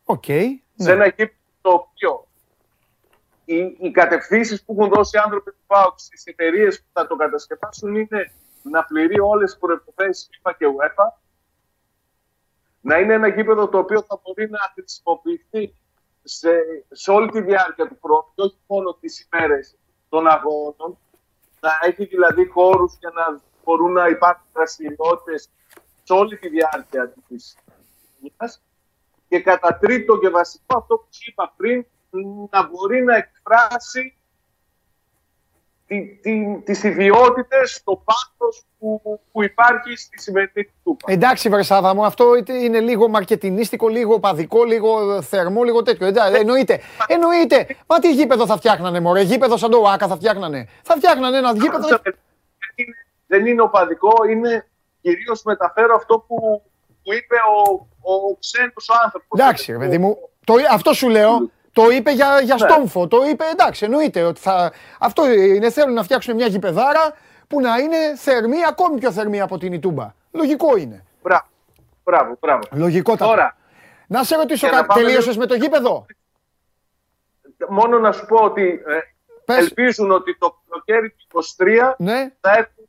Οκ. 0.04 0.24
σε 0.24 0.62
ναι. 0.76 0.92
ένα 0.92 1.06
γήπεδο 1.06 1.36
το 1.62 1.70
οποίο 1.70 2.28
οι, 3.46 3.78
οι 3.80 3.92
κατευθύνσεις 3.92 4.64
που 4.64 4.74
έχουν 4.74 4.94
δώσει 4.94 5.18
οι 5.18 5.20
άνθρωποι 5.20 5.52
του 5.52 5.64
ΠΑΟΚ 5.68 6.00
στις 6.00 6.26
εταιρείες 6.26 6.82
που 6.82 6.88
θα 6.94 7.08
το 7.08 7.16
κατασκευάσουν 7.16 7.96
είναι 7.96 8.34
να 8.64 8.84
πληρεί 8.84 9.20
όλες 9.20 9.52
τις 9.52 9.60
προποθέσει 9.60 10.28
FIFA 10.32 10.52
και 10.58 10.66
UEFA, 10.78 11.06
να 12.82 12.98
είναι 12.98 13.14
ένα 13.14 13.28
γήπεδο 13.28 13.68
το 13.70 13.78
οποίο 13.78 14.02
θα 14.02 14.22
μπορεί 14.24 14.50
να 14.50 14.60
χρησιμοποιηθεί 14.74 15.76
σε, 16.24 16.50
σε 16.92 17.12
όλη 17.12 17.32
τη 17.32 17.42
διάρκεια 17.42 17.88
του 17.88 17.98
χρόνου 18.04 18.32
και 18.36 18.42
όχι 18.42 18.60
μόνο 18.68 18.94
τις 18.94 19.28
ημέρες 19.32 19.78
των 20.10 20.28
αγώνων, 20.28 20.98
να 21.60 21.72
έχει 21.82 22.06
δηλαδή 22.06 22.46
χώρους 22.46 22.98
για 23.00 23.12
να 23.16 23.42
μπορούν 23.64 23.92
να 23.92 24.08
υπάρχουν 24.08 24.46
δραστηριότητες 24.54 25.50
σε 26.04 26.14
όλη 26.14 26.38
τη 26.38 26.50
διάρκεια 26.50 27.14
της 27.28 27.58
χρονιάς. 28.18 28.62
Και 29.28 29.40
κατά 29.40 29.78
τρίτο 29.78 30.20
και 30.20 30.30
βασικό 30.30 30.78
αυτό 30.78 30.96
που 30.96 31.08
σου 31.10 31.22
είπα 31.26 31.54
πριν, 31.58 31.86
να 32.50 32.68
μπορεί 32.68 33.04
να 33.04 33.16
εκφράσει 33.16 34.16
τι, 35.92 36.20
τι, 36.22 36.62
τις 36.64 36.84
ιδιότητες, 36.84 37.82
το 37.84 38.04
πάθος 38.06 38.64
που, 38.80 39.02
που 39.32 39.44
υπάρχει 39.44 39.96
στη 39.96 40.22
σημερινή 40.22 40.72
Τούπα. 40.84 41.12
Εντάξει, 41.12 41.50
Βρεσάβα 41.50 41.94
μου, 41.94 42.06
αυτό 42.06 42.36
είτε 42.36 42.54
είναι 42.54 42.80
λίγο 42.80 43.08
μαρκετινίστικο, 43.08 43.88
λίγο 43.88 44.20
παδικό, 44.20 44.64
λίγο 44.64 45.22
θερμό, 45.22 45.64
λίγο 45.64 45.82
τέτοιο. 45.82 46.08
Εντάξει, 46.08 46.40
εννοείται. 46.40 46.82
Εννοείται. 47.08 47.76
Μα 47.88 48.00
τι 48.00 48.14
γήπεδο 48.14 48.46
θα 48.46 48.58
φτιάχνανε, 48.58 49.00
Μωρέ. 49.00 49.22
Γήπεδο 49.22 49.58
σαν 49.58 49.72
το 49.72 49.78
ΟΑΚΑ 49.78 50.08
θα 50.08 50.16
φτιάχνανε. 50.16 50.68
Θα 50.82 50.96
φτιάχνανε 50.96 51.38
ένα 51.38 51.52
γήπεδο. 51.54 51.88
Δεν 51.88 52.00
είναι, 52.76 52.96
δεν 53.32 53.46
είναι 53.46 53.62
οπαδικό, 53.62 54.14
είναι 54.30 54.68
κυρίως 55.02 55.44
μεταφέρω 55.44 55.96
αυτό 55.96 56.20
που, 56.28 56.62
που 57.04 57.14
είπε 57.14 57.36
ο, 57.36 57.72
ο 58.14 58.38
ξένος 58.40 58.90
ο 58.90 58.94
άνθρωπος. 59.04 59.40
Εντάξει, 59.40 59.72
ρε 59.72 59.78
παιδί 59.78 59.98
μου. 59.98 60.18
Το, 60.46 60.54
αυτό 60.72 60.94
σου 60.94 61.10
λέω. 61.10 61.50
Το 61.74 61.90
είπε 61.90 62.12
για, 62.12 62.40
για 62.44 62.56
Ναι. 62.60 62.70
στόμφο. 62.70 63.08
Το 63.08 63.18
είπε, 63.32 63.44
εντάξει, 63.52 63.86
εννοείται 63.86 64.24
ότι 64.24 64.40
θα. 64.40 64.72
Αυτό 65.00 65.32
είναι. 65.32 65.70
Θέλουν 65.70 65.94
να 65.94 66.04
φτιάξουν 66.04 66.36
μια 66.36 66.46
γηπεδάρα 66.48 67.14
που 67.48 67.62
να 67.62 67.78
είναι 67.78 67.98
θερμή, 68.16 68.58
ακόμη 68.68 69.00
πιο 69.00 69.12
θερμή 69.12 69.42
από 69.42 69.58
την 69.58 69.74
Ιτούμπα. 69.74 70.14
Λογικό 70.32 70.78
είναι. 70.78 71.04
Μπράβο, 71.24 71.46
μπράβο, 72.04 72.38
μπράβο. 72.40 72.62
Λογικότατο. 72.72 73.30
Τώρα, 73.30 73.58
Να 74.08 74.24
σε 74.24 74.36
ρωτήσω 74.36 74.68
Για 74.68 74.76
να 74.76 74.82
κάτι. 74.82 74.88
πάμε 74.88 75.02
Τελείωσες 75.02 75.28
λίγο- 75.28 75.40
με 75.40 75.46
το 75.46 75.56
γήπεδο; 75.56 76.06
μόνο 77.70 78.00
να 78.00 78.12
σου 78.12 78.26
πω 78.26 78.44
ότι 78.44 78.64
ε, 78.88 79.00
Πες. 79.46 79.58
ελπίζουν 79.58 80.12
ότι 80.12 80.38
το 80.38 80.62
καλοκαίρι 80.70 81.10
του 81.10 81.44
23 81.58 81.96
Ναι. 81.98 82.32
θα 82.42 82.52
έχουν 82.52 82.81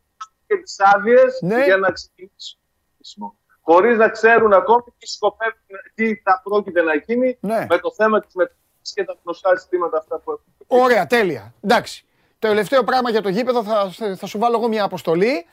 και 0.57 0.62
τις 0.62 0.77
άδειες 0.81 1.39
Ναι. 1.43 1.65
για 1.65 1.77
να 1.77 1.91
ξεκινήσουν 1.91 2.59
το 2.61 2.79
χτίσιμο. 2.95 3.37
Χωρίς 3.61 3.97
να 3.97 4.09
ξέρουν 4.09 4.53
ακόμη 4.53 4.83
τι 4.99 5.07
σκοπεύουν, 5.07 5.77
τι 5.95 6.15
θα 6.16 6.41
πρόκειται 6.45 6.83
να 6.83 6.95
γίνει 6.95 7.39
Ναι. 7.41 7.66
με 7.69 7.79
το 7.79 7.93
θέμα 7.93 8.20
της 8.20 8.35
μεταφοράς 8.35 8.93
και 8.95 9.05
τα 9.05 9.16
γνωστά 9.23 9.55
ζητήματα 9.57 9.99
αυτά 9.99 10.19
που 10.19 10.31
έχουν. 10.31 10.45
Ωραία, 10.85 11.07
τέλεια. 11.07 11.55
Εντάξει. 11.61 12.05
Το 12.39 12.49
τελευταίο 12.49 12.85
πράγμα 12.85 13.11
για 13.11 13.23
το 13.23 13.29
γήπεδο 13.29 13.65
θα, 13.65 13.91
θα 14.16 14.27
σου 14.27 14.39
βάλω 14.39 14.57
εγώ 14.57 14.69
μια 14.69 14.85
αποστολή. 14.85 15.47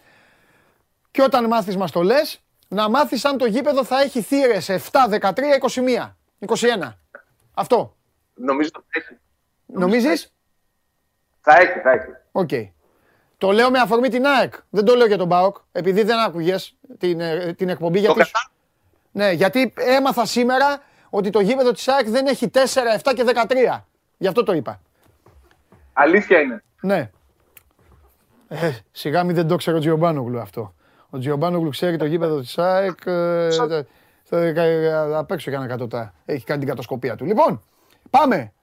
Και 1.11 1.21
όταν 1.21 1.45
μάθεις 1.45 1.77
μας 1.77 1.91
το 1.91 2.01
λες, 2.01 2.41
να 2.67 2.89
μάθεις 2.89 3.25
αν 3.25 3.37
το 3.37 3.45
γήπεδο 3.45 3.83
θα 3.83 4.01
έχει 4.01 4.21
θύρες 4.21 4.69
7, 4.69 5.07
13, 5.09 5.55
21. 5.55 6.17
21. 6.39 6.97
Αυτό. 7.53 7.95
Νομίζω 8.33 8.69
ότι 8.75 8.85
θα 8.91 8.99
έχει. 8.99 9.19
Νομίζεις; 9.65 10.33
Θα 11.41 11.57
έχει, 11.59 11.79
θα 11.79 11.91
έχει. 11.91 12.07
Οκ. 12.31 12.49
Το 13.39 13.51
λέω 13.51 13.69
με 13.71 13.79
αφορμή 13.79 14.09
την 14.09 14.25
ΑΕΚ. 14.25 14.53
Δεν 14.69 14.85
το 14.85 14.95
λέω 14.95 15.07
για 15.07 15.17
τον 15.17 15.29
ΠΑΟΚ, 15.29 15.57
επειδή 15.71 16.03
δεν 16.03 16.19
άκουγες 16.19 16.75
την, 16.97 17.19
ε, 17.19 17.53
την 17.53 17.69
εκπομπή. 17.69 17.95
Το 18.01 18.01
Γιατί, 18.13 18.17
κατά... 18.19 18.49
ναι, 19.11 19.31
γιατί 19.31 19.73
έμαθα 19.75 20.25
σήμερα 20.25 20.81
ότι 21.09 21.29
το 21.29 21.39
γήπεδο 21.39 21.71
της 21.71 21.87
ΑΕΚ 21.87 22.09
δεν 22.09 22.25
έχει 22.27 22.51
4, 22.53 22.59
7 23.03 23.13
και 23.15 23.23
13. 23.73 23.79
Γι' 24.17 24.27
αυτό 24.27 24.43
το 24.43 24.53
είπα. 24.53 24.81
Αλήθεια 25.93 26.39
είναι. 26.39 26.63
Ναι. 26.81 27.09
Ε, 28.47 28.71
σιγά 28.91 29.23
μην 29.23 29.35
δεν 29.35 29.47
το 29.47 29.55
ξέρει 29.55 29.77
ο 29.77 29.79
Τζιομπάνογλου 29.79 30.39
αυτό. 30.39 30.73
Ο 31.09 31.17
Τζιομπάνογλου 31.17 31.69
ξέρει 31.69 31.97
το 31.97 32.05
γήπεδο 32.05 32.39
της 32.39 32.57
ΑΕΚ 32.57 32.99
ε, 33.05 33.51
θα- 33.51 33.85
θα- 34.23 35.17
απ' 35.17 35.31
έξω 35.31 35.49
για 35.49 35.59
ένα 35.59 35.67
κατωτά. 35.67 36.13
Έχει 36.25 36.43
κάνει 36.45 36.59
την 36.59 36.69
κατοσκοπία 36.69 37.15
του. 37.15 37.25
Λοιπόν, 37.25 37.63
πάμε. 38.09 38.53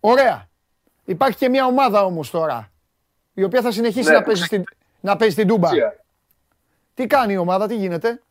Ωραία. 0.00 0.48
Υπάρχει 1.04 1.36
και 1.38 1.48
μια 1.48 1.66
ομάδα 1.66 2.04
όμως 2.04 2.30
τώρα, 2.30 2.70
η 3.38 3.44
οποία 3.44 3.62
θα 3.62 3.70
συνεχίσει 3.70 4.08
Ναι, 4.08 4.14
να, 4.14 4.20
που 4.20 4.26
παίζει 4.26 4.44
στην, 4.44 4.64
να 5.00 5.16
παίζει 5.16 5.34
στην 5.34 5.46
Τούμπα. 5.48 5.68
Ουσία. 5.68 6.04
Τι 6.94 7.06
κάνει 7.06 7.32
η 7.32 7.36
ομάδα, 7.36 7.66
τι 7.66 7.76
γίνεται; 7.76 8.22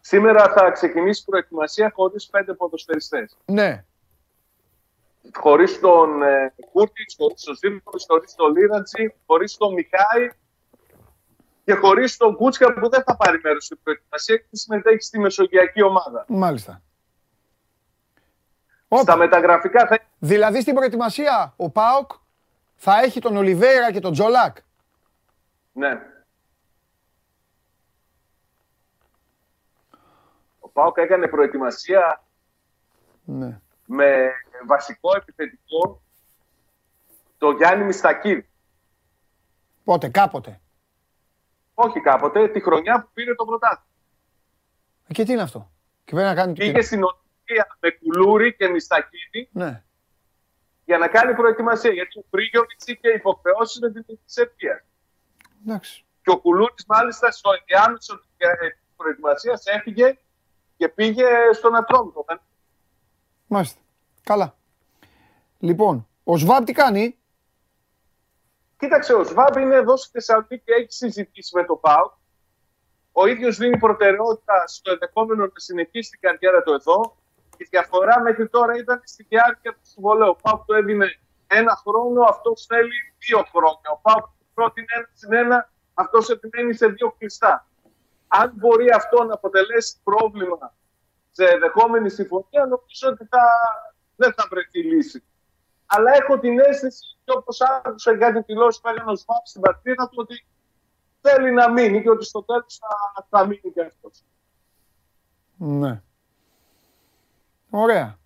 Σήμερα 0.00 0.48
θα 0.52 0.70
ξεκινήσει 0.70 1.24
προετοιμασία 1.24 1.92
χωρίς 1.94 2.26
πέντε 2.26 2.54
ποδοσφαιριστές. 2.54 3.36
Ναι. 3.44 3.84
Χωρίς 5.34 5.80
τον 5.80 6.22
ε, 6.22 6.54
Κούρτιτς, 6.72 7.14
χωρίς 7.18 7.42
τον 7.42 7.56
Ζήμβος, 7.56 8.04
χωρίς 8.08 8.34
τον 8.34 8.52
Λίρατζι, 8.56 9.14
χωρίς 9.26 9.56
τον 9.56 9.72
Μιχάη 9.72 10.28
και 11.64 11.74
χωρίς 11.74 12.16
τον 12.16 12.36
Κούτσκα 12.36 12.72
που 12.72 12.88
δεν 12.88 13.02
θα 13.02 13.16
πάρει 13.16 13.40
μέρος 13.42 13.64
στην 13.64 13.78
προετοιμασία 13.82 14.36
και 14.36 14.48
συμμετέχει 14.56 15.02
στη 15.02 15.18
Μεσογειακή 15.18 15.82
ομάδα. 15.82 16.24
Μάλιστα. 16.28 16.82
Στα 18.86 19.00
Όπα. 19.00 19.16
μεταγραφικά 19.16 19.86
θα 19.86 19.98
Δηλαδή 20.18 20.60
στην 20.60 20.74
προετοιμασία 20.74 21.54
ο 21.56 21.70
ΠΑΟΚ 21.70 22.10
θα 22.84 22.98
έχει 23.02 23.20
τον 23.20 23.36
Ολιβέρα 23.36 23.92
και 23.92 24.00
τον 24.00 24.12
Τζολάκ. 24.12 24.56
Ναι. 25.72 26.00
ΠΑΟΚ 30.72 30.96
έκανε 30.98 31.28
προετοιμασία 31.28 32.24
Ναι. 33.24 33.60
με 33.86 34.30
βασικό 34.66 35.16
επιθετικό 35.16 36.02
το 37.38 37.50
Γιάννη 37.50 37.84
Μιστακίδη. 37.84 38.48
Πότε, 39.84 40.08
κάποτε. 40.08 40.60
Όχι 41.74 42.00
κάποτε, 42.00 42.48
τη 42.48 42.60
χρονιά 42.60 43.02
που 43.02 43.10
πήρε 43.12 43.34
το 43.34 43.44
πρωτάθλημα. 43.44 43.86
Ε, 45.06 45.12
Και 45.12 45.24
τι 45.24 45.32
είναι 45.32 45.42
αυτό; 45.42 45.70
Και 46.04 46.12
πρέπει 46.12 46.28
να 46.28 46.34
κάνει. 46.34 46.52
Πήγε 46.52 46.82
στην 46.82 47.02
Ολυμπία 47.02 47.76
με 47.80 47.90
κουλούρι 47.90 48.54
και 48.56 48.68
Μιστακίδη 48.68 49.48
Ναι. 49.52 49.84
Για 50.84 50.98
να 50.98 51.08
κάνει 51.08 51.34
προετοιμασία. 51.34 51.92
Γιατί 51.92 52.18
ο 52.18 52.24
Πρίγιοβιτς 52.30 52.86
είχε 52.86 53.08
υποχρεώσει 53.08 53.78
με 53.80 53.90
την 53.92 54.04
της 54.04 54.18
Σερβίας. 54.24 54.80
Εντάξει. 55.66 56.04
Και 56.22 56.30
ο 56.30 56.38
Κουλούρης 56.38 56.84
μάλιστα 56.86 57.30
στο 57.30 57.50
ενδιάμεσο 57.58 58.18
της 58.18 58.94
προετοιμασίας 58.96 59.66
έφυγε 59.66 60.18
και 60.76 60.88
πήγε 60.88 61.26
στον 61.52 61.76
Ατρόμητο. 61.76 62.24
Μάλιστα. 63.46 63.80
Καλά. 64.22 64.56
Λοιπόν, 65.58 66.08
ο 66.24 66.36
Σβάμπ 66.36 66.64
τι 66.64 66.72
κάνει; 66.72 67.18
Κοίταξε, 68.82 69.12
ο 69.12 69.24
Σβάμπ 69.24 69.56
είναι 69.56 69.74
εδώ 69.74 69.96
στη 69.96 70.10
Θεσσαλονίκη 70.10 70.58
και 70.58 70.72
έχει 70.72 70.92
συζητήσει 70.92 71.56
με 71.56 71.64
το 71.64 71.74
ΠΑΟΚ. 71.76 72.12
Ο 73.12 73.26
ίδιος 73.26 73.56
δίνει 73.56 73.78
προτεραιότητα 73.78 74.66
στο 74.66 74.90
ενδεχόμενο 74.92 75.44
να 75.44 75.52
συνεχίσει 75.54 76.10
την 76.10 76.20
καριέρα 76.20 76.62
του 76.62 76.72
εδώ. 76.72 77.16
Η 77.62 77.66
διαφορά 77.70 78.20
μέχρι 78.20 78.48
τώρα 78.48 78.76
ήταν 78.76 79.00
στη 79.04 79.26
διάρκεια 79.28 79.72
του 79.72 79.80
συμβολέου. 79.82 80.28
Ο 80.28 80.36
ΠΑΟΚ 80.42 80.64
το 80.64 80.74
έδινε 80.74 81.06
ένα 81.46 81.76
χρόνο, 81.86 82.22
αυτός 82.22 82.66
θέλει 82.68 82.96
δύο 83.18 83.42
χρόνια. 83.52 83.88
Ο 83.96 83.98
ΠΑΟΚ 84.02 84.24
του 84.24 84.46
πρότεινε 84.54 84.86
ένα 84.96 85.08
συν 85.12 85.32
ένα, 85.32 85.70
αυτός 85.94 86.28
επιμένει 86.30 86.74
σε 86.74 86.86
δύο 86.86 87.14
κλειστά. 87.18 87.66
Αν 88.26 88.52
μπορεί 88.56 88.90
αυτό 88.90 89.24
να 89.24 89.34
αποτελέσει 89.34 89.96
πρόβλημα 90.04 90.74
σε 91.30 91.44
ενδεχόμενη 91.44 92.10
συμφωνία, 92.10 92.62
νομίζω 92.64 93.08
ότι 93.08 93.24
θα, 93.24 93.44
δεν 94.16 94.32
θα 94.32 94.46
βρεθεί 94.50 94.82
λύση. 94.82 95.24
Αλλά 95.86 96.12
έχω 96.14 96.38
την 96.38 96.58
αίσθηση, 96.58 97.18
και 97.24 97.32
όπως 97.36 97.60
άκουσα 97.60 98.12
για 98.12 98.32
την 98.32 98.42
δηλώση 98.46 98.80
που 98.80 98.88
έκανε 98.88 99.10
ο 99.10 99.16
Σβάμπ 99.16 99.44
στην 99.44 99.60
παρτίδα 99.60 100.08
του, 100.08 100.16
ότι 100.16 100.46
θέλει 101.20 101.52
να 101.52 101.70
μείνει 101.70 102.02
και 102.02 102.10
ότι 102.10 102.24
στο 102.24 102.42
τέλος 102.42 102.78
θα, 102.80 103.26
θα 103.28 103.46
μείνει 103.46 103.72
και 103.74 103.80
αυτός. 103.80 104.24
Ναι. 105.56 106.02
Ωραία. 107.74 108.18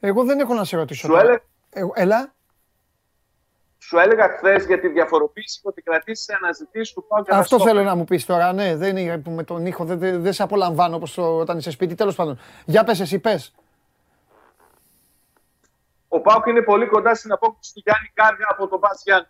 Εγώ 0.00 0.24
δεν 0.24 0.40
έχω 0.40 0.54
να 0.54 0.64
σε 0.64 0.76
ρωτήσω. 0.76 1.00
Σου, 1.00 1.08
τώρα. 1.08 1.20
έλεγα, 1.20 1.40
Εγώ- 1.70 1.92
έλα. 1.94 2.34
σου 3.78 3.98
έλεγα 3.98 4.28
χθες 4.28 4.66
για 4.66 4.80
τη 4.80 4.88
διαφοροποίηση 4.88 5.60
ότι 5.62 5.82
κρατήσει 5.82 6.32
αναζητήσεις 6.42 6.94
του 6.94 7.04
Πάου 7.08 7.18
και 7.22 7.30
Αυτό 7.30 7.34
Αναστόπουλου. 7.34 7.68
θέλω 7.70 7.82
να 7.82 7.94
μου 7.94 8.04
πεις 8.04 8.24
τώρα. 8.26 8.52
Ναι, 8.52 8.76
δεν 8.76 8.96
είναι 8.96 9.18
που 9.18 9.30
με 9.30 9.42
τον 9.44 9.66
ήχο. 9.66 9.84
Δεν, 9.84 9.98
δεν, 9.98 10.22
δεν 10.22 10.32
σε 10.32 10.42
απολαμβάνω 10.42 10.96
όπως 10.96 11.14
το- 11.14 11.36
όταν 11.38 11.58
είσαι 11.58 11.70
σπίτι. 11.70 11.94
Τέλος 11.94 12.14
πάντων. 12.14 12.38
Για 12.64 12.84
πες 12.84 13.00
εσύ, 13.00 13.18
πες. 13.18 13.54
Ο 16.08 16.20
Πάουκ 16.20 16.46
είναι 16.46 16.62
πολύ 16.62 16.86
κοντά 16.86 17.14
στην 17.14 17.32
απόκτηση 17.32 17.74
του 17.74 17.80
Γιάννη 17.84 18.10
Κάργα 18.14 18.46
από 18.48 18.68
τον 18.68 18.78
Μπα 18.78 18.88
Γιάννη. 19.04 19.26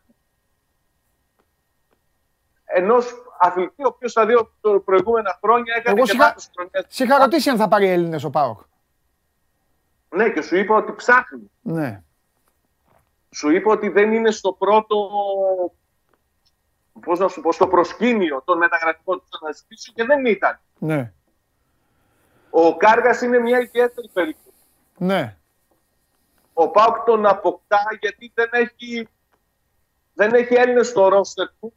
Ενός 2.65 3.15
αθλητή, 3.39 3.83
ο 3.85 3.87
οποίος 3.87 4.13
τα 4.13 4.27
δύο 4.27 4.53
προηγούμενα 4.85 5.39
χρόνια 5.43 5.75
έκανε 5.79 5.97
Εγώ 5.97 6.05
και 6.07 6.13
σιγά- 6.13 6.27
βάθος 6.27 6.51
χρονιάς. 6.55 6.85
Σε 6.89 7.05
είχα 7.05 7.19
ρωτήσει 7.19 7.51
αν 7.51 7.57
θα 7.57 7.69
πάρει 7.69 7.89
Έλληνες 7.89 8.25
ο 8.25 8.31
ΠΑΟΚ. 8.31 8.61
Ναι, 10.09 10.31
και 10.31 10.43
σου 10.43 10.57
είπα 10.57 10.77
ότι 10.77 10.93
ψάχνει. 10.93 11.51
Ναι. 11.63 12.03
Σου 13.31 13.51
είπα 13.51 13.73
ότι 13.73 13.89
δεν 13.89 14.13
είναι 14.13 14.31
στο 14.31 14.53
πρώτο. 14.53 15.11
Πώς 17.01 17.19
να 17.19 17.29
σου 17.29 17.41
πω, 17.41 17.53
στο 17.53 17.69
προσκήνιο 17.69 18.43
των 18.45 18.59
μεταγραφικών 18.59 19.19
του 19.19 19.39
αναζητήσεων 19.43 19.97
και 19.97 20.05
δεν 20.05 20.27
ήταν. 20.27 20.61
Ναι. 20.79 21.13
Ο 22.51 22.77
Κάργας 22.77 23.21
είναι 23.21 23.39
μια 23.39 23.61
ιδιαίτερη 23.61 24.09
περίπτωση. 24.13 24.57
Ναι. 24.97 25.37
Ο 26.53 26.69
Πάουκ 26.69 27.05
τον 27.05 27.27
αποκτά 27.27 27.81
γιατί 28.01 28.33
δεν 28.35 28.49
έχει, 28.53 29.09
δεν 30.15 30.35
έχει 30.35 30.55
Έλληνες 30.55 30.89
στο 30.89 31.09
ρόστερ 31.09 31.49
του 31.61 31.73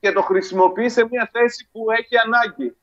και 0.00 0.12
το 0.12 0.22
χρησιμοποιεί 0.22 0.88
σε 0.88 1.06
μια 1.10 1.28
θέση 1.32 1.68
που 1.72 1.90
έχει 1.90 2.16
ανάγκη. 2.18 2.76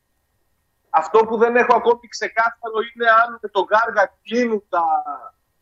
Αυτό 0.94 1.20
που 1.20 1.38
δεν 1.38 1.56
έχω 1.56 1.76
ακόμη 1.76 2.08
ξεκάθαρο 2.08 2.80
είναι 2.96 3.10
αν 3.10 3.40
με 3.42 3.50
τον 3.50 3.66
Κάργα 3.66 4.14
κλείνουν 4.24 4.64
τα, 4.70 4.84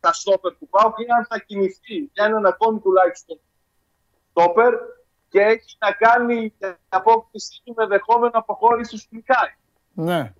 τα 0.00 0.12
στόπερ 0.12 0.52
του 0.56 0.68
Πάουκ 0.68 0.98
ή 0.98 1.04
αν 1.16 1.26
θα 1.26 1.38
κινηθεί 1.38 2.10
για 2.12 2.24
έναν 2.24 2.46
ακόμη 2.46 2.78
τουλάχιστον 2.78 3.40
στόπερ 4.30 4.74
και 5.28 5.40
έχει 5.40 5.76
να 5.78 5.92
κάνει 5.92 6.50
την 6.58 6.76
απόκτησή 6.88 7.62
του 7.64 7.74
με 7.76 7.86
δεχόμενο 7.86 8.30
αποχώρηση 8.32 8.96
του 8.96 9.06
Μικάη. 9.10 9.54
Ναι. 9.92 10.32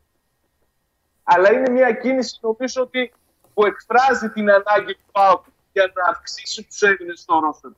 Αλλά 1.22 1.52
είναι 1.52 1.70
μια 1.70 1.92
κίνηση 1.92 2.38
νομίζω 2.40 2.82
ότι 2.82 3.12
που 3.54 3.66
εκφράζει 3.66 4.30
την 4.30 4.50
ανάγκη 4.50 4.94
του 4.94 5.04
ΠΑΟΚ 5.12 5.44
για 5.72 5.92
να 5.94 6.10
αυξήσει 6.10 6.64
τους 6.64 6.82
Έλληνες 6.82 7.20
στο 7.20 7.38
ρόστερ. 7.38 7.70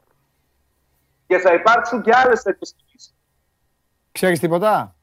Και 1.27 1.39
θα 1.39 1.55
υπάρξουν 1.55 2.03
και 2.03 2.13
άλλες 2.15 2.43
τέτοιες 2.43 2.75
κινήσεις. 2.77 3.15
Ξέρεις 4.13 4.41
τίποτα; 4.41 4.97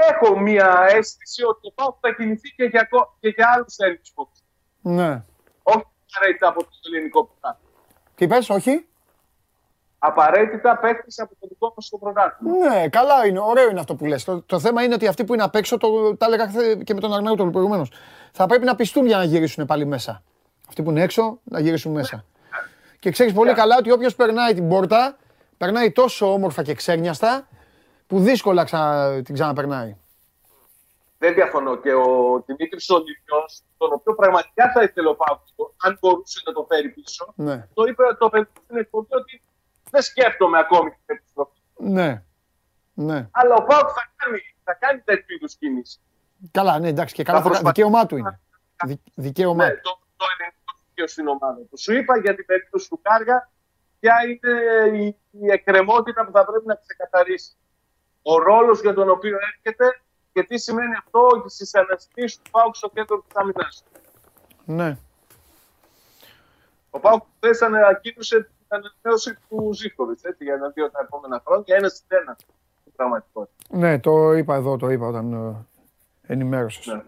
Έχω 0.00 0.38
μια 0.38 0.86
αίσθηση 0.90 1.42
ότι 1.44 1.66
ο 1.68 1.72
ΠΑΟΚ 1.74 1.96
θα 2.00 2.12
κινηθεί 2.12 2.48
και 2.56 2.64
για, 2.64 2.86
κο- 2.90 3.16
και 3.20 3.28
για 3.28 3.50
άλλους 3.54 3.76
Έλληνες 3.78 4.12
παίκτες. 4.14 4.42
Ναι. 4.80 5.22
Όχι 5.62 5.84
απαραίτητα 6.12 6.48
από 6.48 6.62
το 6.62 6.68
ελληνικό 6.92 7.24
πρωτάθλημα. 7.24 7.70
Τι 8.14 8.26
πες, 8.26 8.50
όχι; 8.50 8.86
Απαραίτητα 9.98 10.78
παίκτες 10.78 11.18
από 11.18 11.34
το 11.40 11.46
δικό 11.48 11.72
μας 11.76 11.88
το 11.88 11.98
πρωτάθλημα. 11.98 12.56
Ναι, 12.68 12.88
καλά 12.88 13.26
είναι, 13.26 13.38
ωραίο 13.40 13.70
είναι 13.70 13.80
αυτό 13.80 13.94
που 13.94 14.04
λες. 14.06 14.24
Το, 14.24 14.42
το 14.42 14.58
θέμα 14.60 14.82
είναι 14.82 14.94
ότι 14.94 15.06
αυτοί 15.06 15.24
που 15.24 15.34
είναι 15.34 15.42
απ' 15.42 15.54
έξω, 15.54 15.78
το, 15.78 16.16
τα 16.16 16.26
έλεγα 16.26 16.48
χθε 16.48 16.76
και 16.84 16.94
με 16.94 17.00
τον 17.00 17.14
Αρναούτο 17.14 17.46
προηγουμένως. 17.46 17.92
Θα 18.32 18.46
πρέπει 18.46 18.64
να 18.64 18.74
πιστούν 18.74 19.06
για 19.06 19.16
να 19.16 19.24
γυρίσουν 19.24 19.66
πάλι 19.66 19.84
μέσα. 19.86 20.22
Αυτοί 20.68 20.82
που 20.82 20.90
είναι 20.90 21.02
έξω, 21.02 21.38
να 21.44 21.60
γυρίσουν 21.60 21.92
μέσα. 21.92 22.24
Και 22.98 23.10
ξέρεις 23.10 23.32
πολύ 23.32 23.54
καλά 23.54 23.76
ότι 23.78 23.90
όποιος 23.90 24.14
περνάει 24.14 24.54
την 24.54 24.68
πόρτα, 24.68 25.16
περνάει 25.56 25.92
τόσο 25.92 26.32
όμορφα 26.32 26.62
και 26.62 26.74
ξέρνιαστα, 26.74 27.48
που 28.08 28.20
δύσκολα 28.20 28.64
ξα... 28.64 29.10
την 29.22 29.34
ξαναπερνάει. 29.34 29.96
Δεν 31.18 31.34
διαφωνώ. 31.34 31.76
Και 31.76 31.92
ο 31.94 32.42
Δημήτρης 32.46 32.88
Ολυμπιός, 32.90 33.62
τον 33.78 33.92
οποίο 33.92 34.14
πραγματικά 34.14 34.72
θα 34.72 34.82
ήθελε 34.82 35.08
ο 35.08 35.14
ΠΑΟΚ, 35.16 35.40
αν 35.76 35.98
μπορούσε 36.00 36.40
να 36.44 36.52
το 36.52 36.66
φέρει 36.68 36.88
πίσω, 36.88 37.32
Ναι, 37.36 37.66
το 37.74 37.84
είπε 37.84 38.02
το 38.18 38.28
παιδί 38.28 38.48
στην 38.64 38.76
εκπομπή 38.76 39.14
ότι 39.14 39.42
δεν 39.90 40.02
σκέφτομαι 40.02 40.58
ακόμη 40.58 40.90
την 40.90 41.16
επιστροφή. 41.16 41.52
ναι, 41.76 42.22
ναι. 42.94 43.28
Αλλά 43.30 43.54
ο 43.54 43.62
Πάουκ 43.64 43.88
θα 43.94 44.12
κάνει, 44.16 44.38
θα 44.64 44.74
κάνει 44.74 45.00
τέτοιου 45.00 45.34
είδους 45.36 45.54
κίνηση. 45.54 45.98
Καλά, 46.50 46.78
ναι, 46.78 46.88
εντάξει, 46.88 47.14
και 47.14 47.22
καλά, 47.22 47.38
Θα 47.38 47.42
θα... 47.44 47.48
προσπαθήσει. 47.50 47.74
δικαίωμά 47.82 48.06
του 48.06 48.16
είναι. 48.16 48.40
Δι... 48.84 49.00
Δικαίωμά 49.14 49.64
Ναι, 49.64 49.70
του. 49.70 49.80
το, 49.82 49.98
το 50.16 50.24
ελληνικό 50.38 50.72
στοιχείο 50.82 51.06
στην 51.06 51.26
ομάδα 51.28 51.60
του. 51.70 51.78
Σου 51.78 51.92
είπα 51.94 52.18
για 52.18 52.34
την 52.34 52.46
περίπτωση 52.46 52.88
του 52.88 53.00
Κάργα 53.02 53.50
ποια 54.00 54.14
είναι 54.28 54.98
η, 54.98 55.16
η 55.30 55.50
εκκρεμότητα 55.50 56.24
που 56.24 56.30
θα 56.32 56.44
πρέπει 56.44 56.66
να 56.66 56.74
ξεκαθαρίσει. 56.74 57.52
Ο 58.22 58.38
ρόλος 58.38 58.80
για 58.80 58.94
τον 58.94 59.10
οποίο 59.10 59.36
έρχεται 59.54 60.00
και 60.32 60.42
τι 60.42 60.58
σημαίνει 60.58 60.94
αυτό 60.98 61.44
στις 61.46 61.74
αναζητήσει 61.74 62.40
του 62.42 62.50
Πάουκ 62.50 62.74
στο 62.74 62.90
κέντρο 62.94 63.18
της 63.20 63.36
άμυνα. 63.36 63.68
Ναι. 64.64 64.98
Ο 66.90 66.98
Πάουκ 67.00 67.22
χθες 67.36 67.62
ανακοίνωσε 67.62 68.36
την 68.36 68.66
ανανέωση 68.68 69.38
του 69.48 69.72
Ζήφκοβιτς 69.72 70.22
για 70.38 70.56
να 70.56 70.68
δει 70.68 70.90
τα 70.92 71.00
επόμενα 71.02 71.42
χρόνια. 71.46 71.76
Ένα 71.76 71.88
συν 71.88 72.06
ένα 72.08 72.36
στην 72.80 72.92
πραγματικότητα. 72.96 73.76
ναι, 73.78 73.98
το 73.98 74.32
είπα 74.32 74.54
εδώ, 74.54 74.76
το 74.76 74.88
είπα 74.88 75.06
όταν 75.06 75.32
ε, 75.32 75.66
ενημέρωσες. 76.32 76.86
Ναι. 76.86 77.02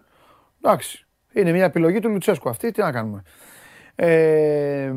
Εντάξει. 0.61 1.05
Είναι 1.33 1.51
μια 1.51 1.65
επιλογή 1.65 1.99
του 1.99 2.09
Λουτσέσκου 2.09 2.49
αυτή. 2.49 2.71
Τι 2.71 2.81
να 2.81 2.91
κάνουμε. 2.91 3.23
Ε, 3.95 4.93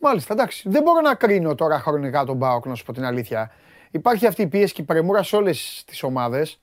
μάλιστα, 0.00 0.32
εντάξει. 0.32 0.68
Δεν 0.68 0.82
μπορώ 0.82 1.00
να 1.00 1.14
κρίνω 1.14 1.54
τώρα 1.54 1.78
χρονικά 1.78 2.24
τον 2.24 2.36
Μπάοκ, 2.36 2.66
να 2.66 2.74
σου 2.74 2.84
πω 2.84 2.92
την 2.92 3.04
αλήθεια. 3.04 3.52
Υπάρχει 3.90 4.26
αυτή 4.26 4.42
η 4.42 4.46
πίεση 4.46 4.74
και 4.74 4.82
η 4.82 4.84
πρεμούρα 4.84 5.22
σε 5.22 5.36
όλες 5.36 5.82
τις 5.86 6.02
ομάδες. 6.02 6.60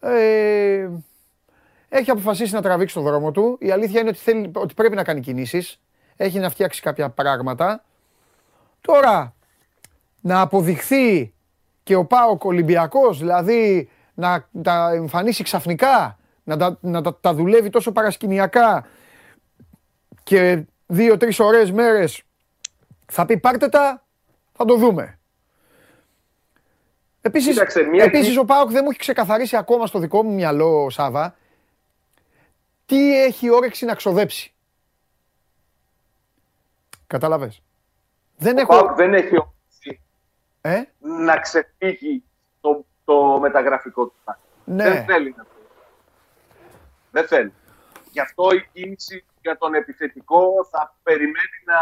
Ε, 0.00 0.88
έχει 1.88 2.10
αποφασίσει 2.10 2.54
να 2.54 2.62
τραβήξει 2.62 2.94
τον 2.94 3.04
δρόμο 3.04 3.30
του. 3.30 3.56
Η 3.60 3.70
αλήθεια 3.70 4.00
είναι 4.00 4.08
ότι, 4.08 4.18
θέλει, 4.18 4.50
ότι 4.54 4.74
πρέπει 4.74 4.94
να 4.94 5.04
κάνει 5.04 5.20
κινήσεις. 5.20 5.80
Έχει 6.16 6.38
να 6.38 6.50
φτιάξει 6.50 6.82
κάποια 6.82 7.10
πράγματα. 7.10 7.84
Τώρα, 8.80 9.34
να 10.20 10.40
αποδειχθεί 10.40 11.34
και 11.82 11.94
ο 11.94 12.04
Πάοκ 12.04 12.44
Ολυμπιακός, 12.44 13.18
δηλαδή 13.18 13.88
να 14.14 14.48
τα 14.62 14.90
εμφανίσει 14.94 15.42
ξαφνικά, 15.42 16.18
να 16.44 16.56
τα, 16.56 16.78
να 16.80 17.02
τα, 17.02 17.18
τα 17.20 17.34
δουλεύει 17.34 17.70
τόσο 17.70 17.92
παρασκηνιακά 17.92 18.86
και 20.22 20.64
δύο-τρεις 20.86 21.40
ωραίες 21.40 21.70
μέρες 21.70 22.22
θα 23.06 23.26
πει 23.26 23.38
πάρτε 23.38 23.68
τα, 23.68 24.04
θα 24.52 24.64
το 24.64 24.76
δούμε. 24.76 25.15
Επίσης, 27.26 27.52
Κοίταξε, 27.52 27.82
μια 27.82 28.04
επίσης 28.04 28.32
κι- 28.32 28.38
ο 28.38 28.44
Πάοκ 28.44 28.70
δεν 28.70 28.80
μου 28.84 28.90
έχει 28.90 28.98
ξεκαθαρίσει 28.98 29.56
ακόμα 29.56 29.86
στο 29.86 29.98
δικό 29.98 30.22
μου 30.22 30.34
μυαλό, 30.34 30.90
Σάβα, 30.90 31.34
τι 32.86 33.22
έχει 33.22 33.50
όρεξη 33.50 33.84
να 33.84 33.94
ξοδέψει. 33.94 34.54
Κατάλαβες. 37.06 37.62
Δεν 38.36 38.56
Ο 38.56 38.60
έχω... 38.60 38.72
Πάουκ 38.76 38.96
δεν 38.96 39.14
έχει 39.14 39.36
όρεξη 39.38 40.00
Ε; 40.60 40.82
να 40.98 41.38
ξεφύγει 41.38 42.22
στο 42.58 42.84
το 43.04 43.38
μεταγραφικό 43.40 44.06
του. 44.06 44.14
Ναι. 44.64 44.82
Δεν 44.82 45.04
θέλει 45.04 45.34
να 45.36 45.42
το. 45.42 45.50
Δεν 47.10 47.26
θέλει. 47.26 47.52
Γι' 48.12 48.20
αυτό 48.20 48.48
η 48.54 48.68
κίνηση 48.72 49.24
για 49.40 49.58
τον 49.58 49.74
επιθετικό 49.74 50.68
θα 50.70 50.94
περιμένει 51.02 51.58
να, 51.66 51.74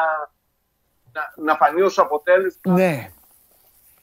να, 1.12 1.52
να 1.52 1.56
φανεί 1.56 1.80
ως 1.82 1.98
αποτέλεσμα 1.98 2.72
Ναι, 2.72 3.10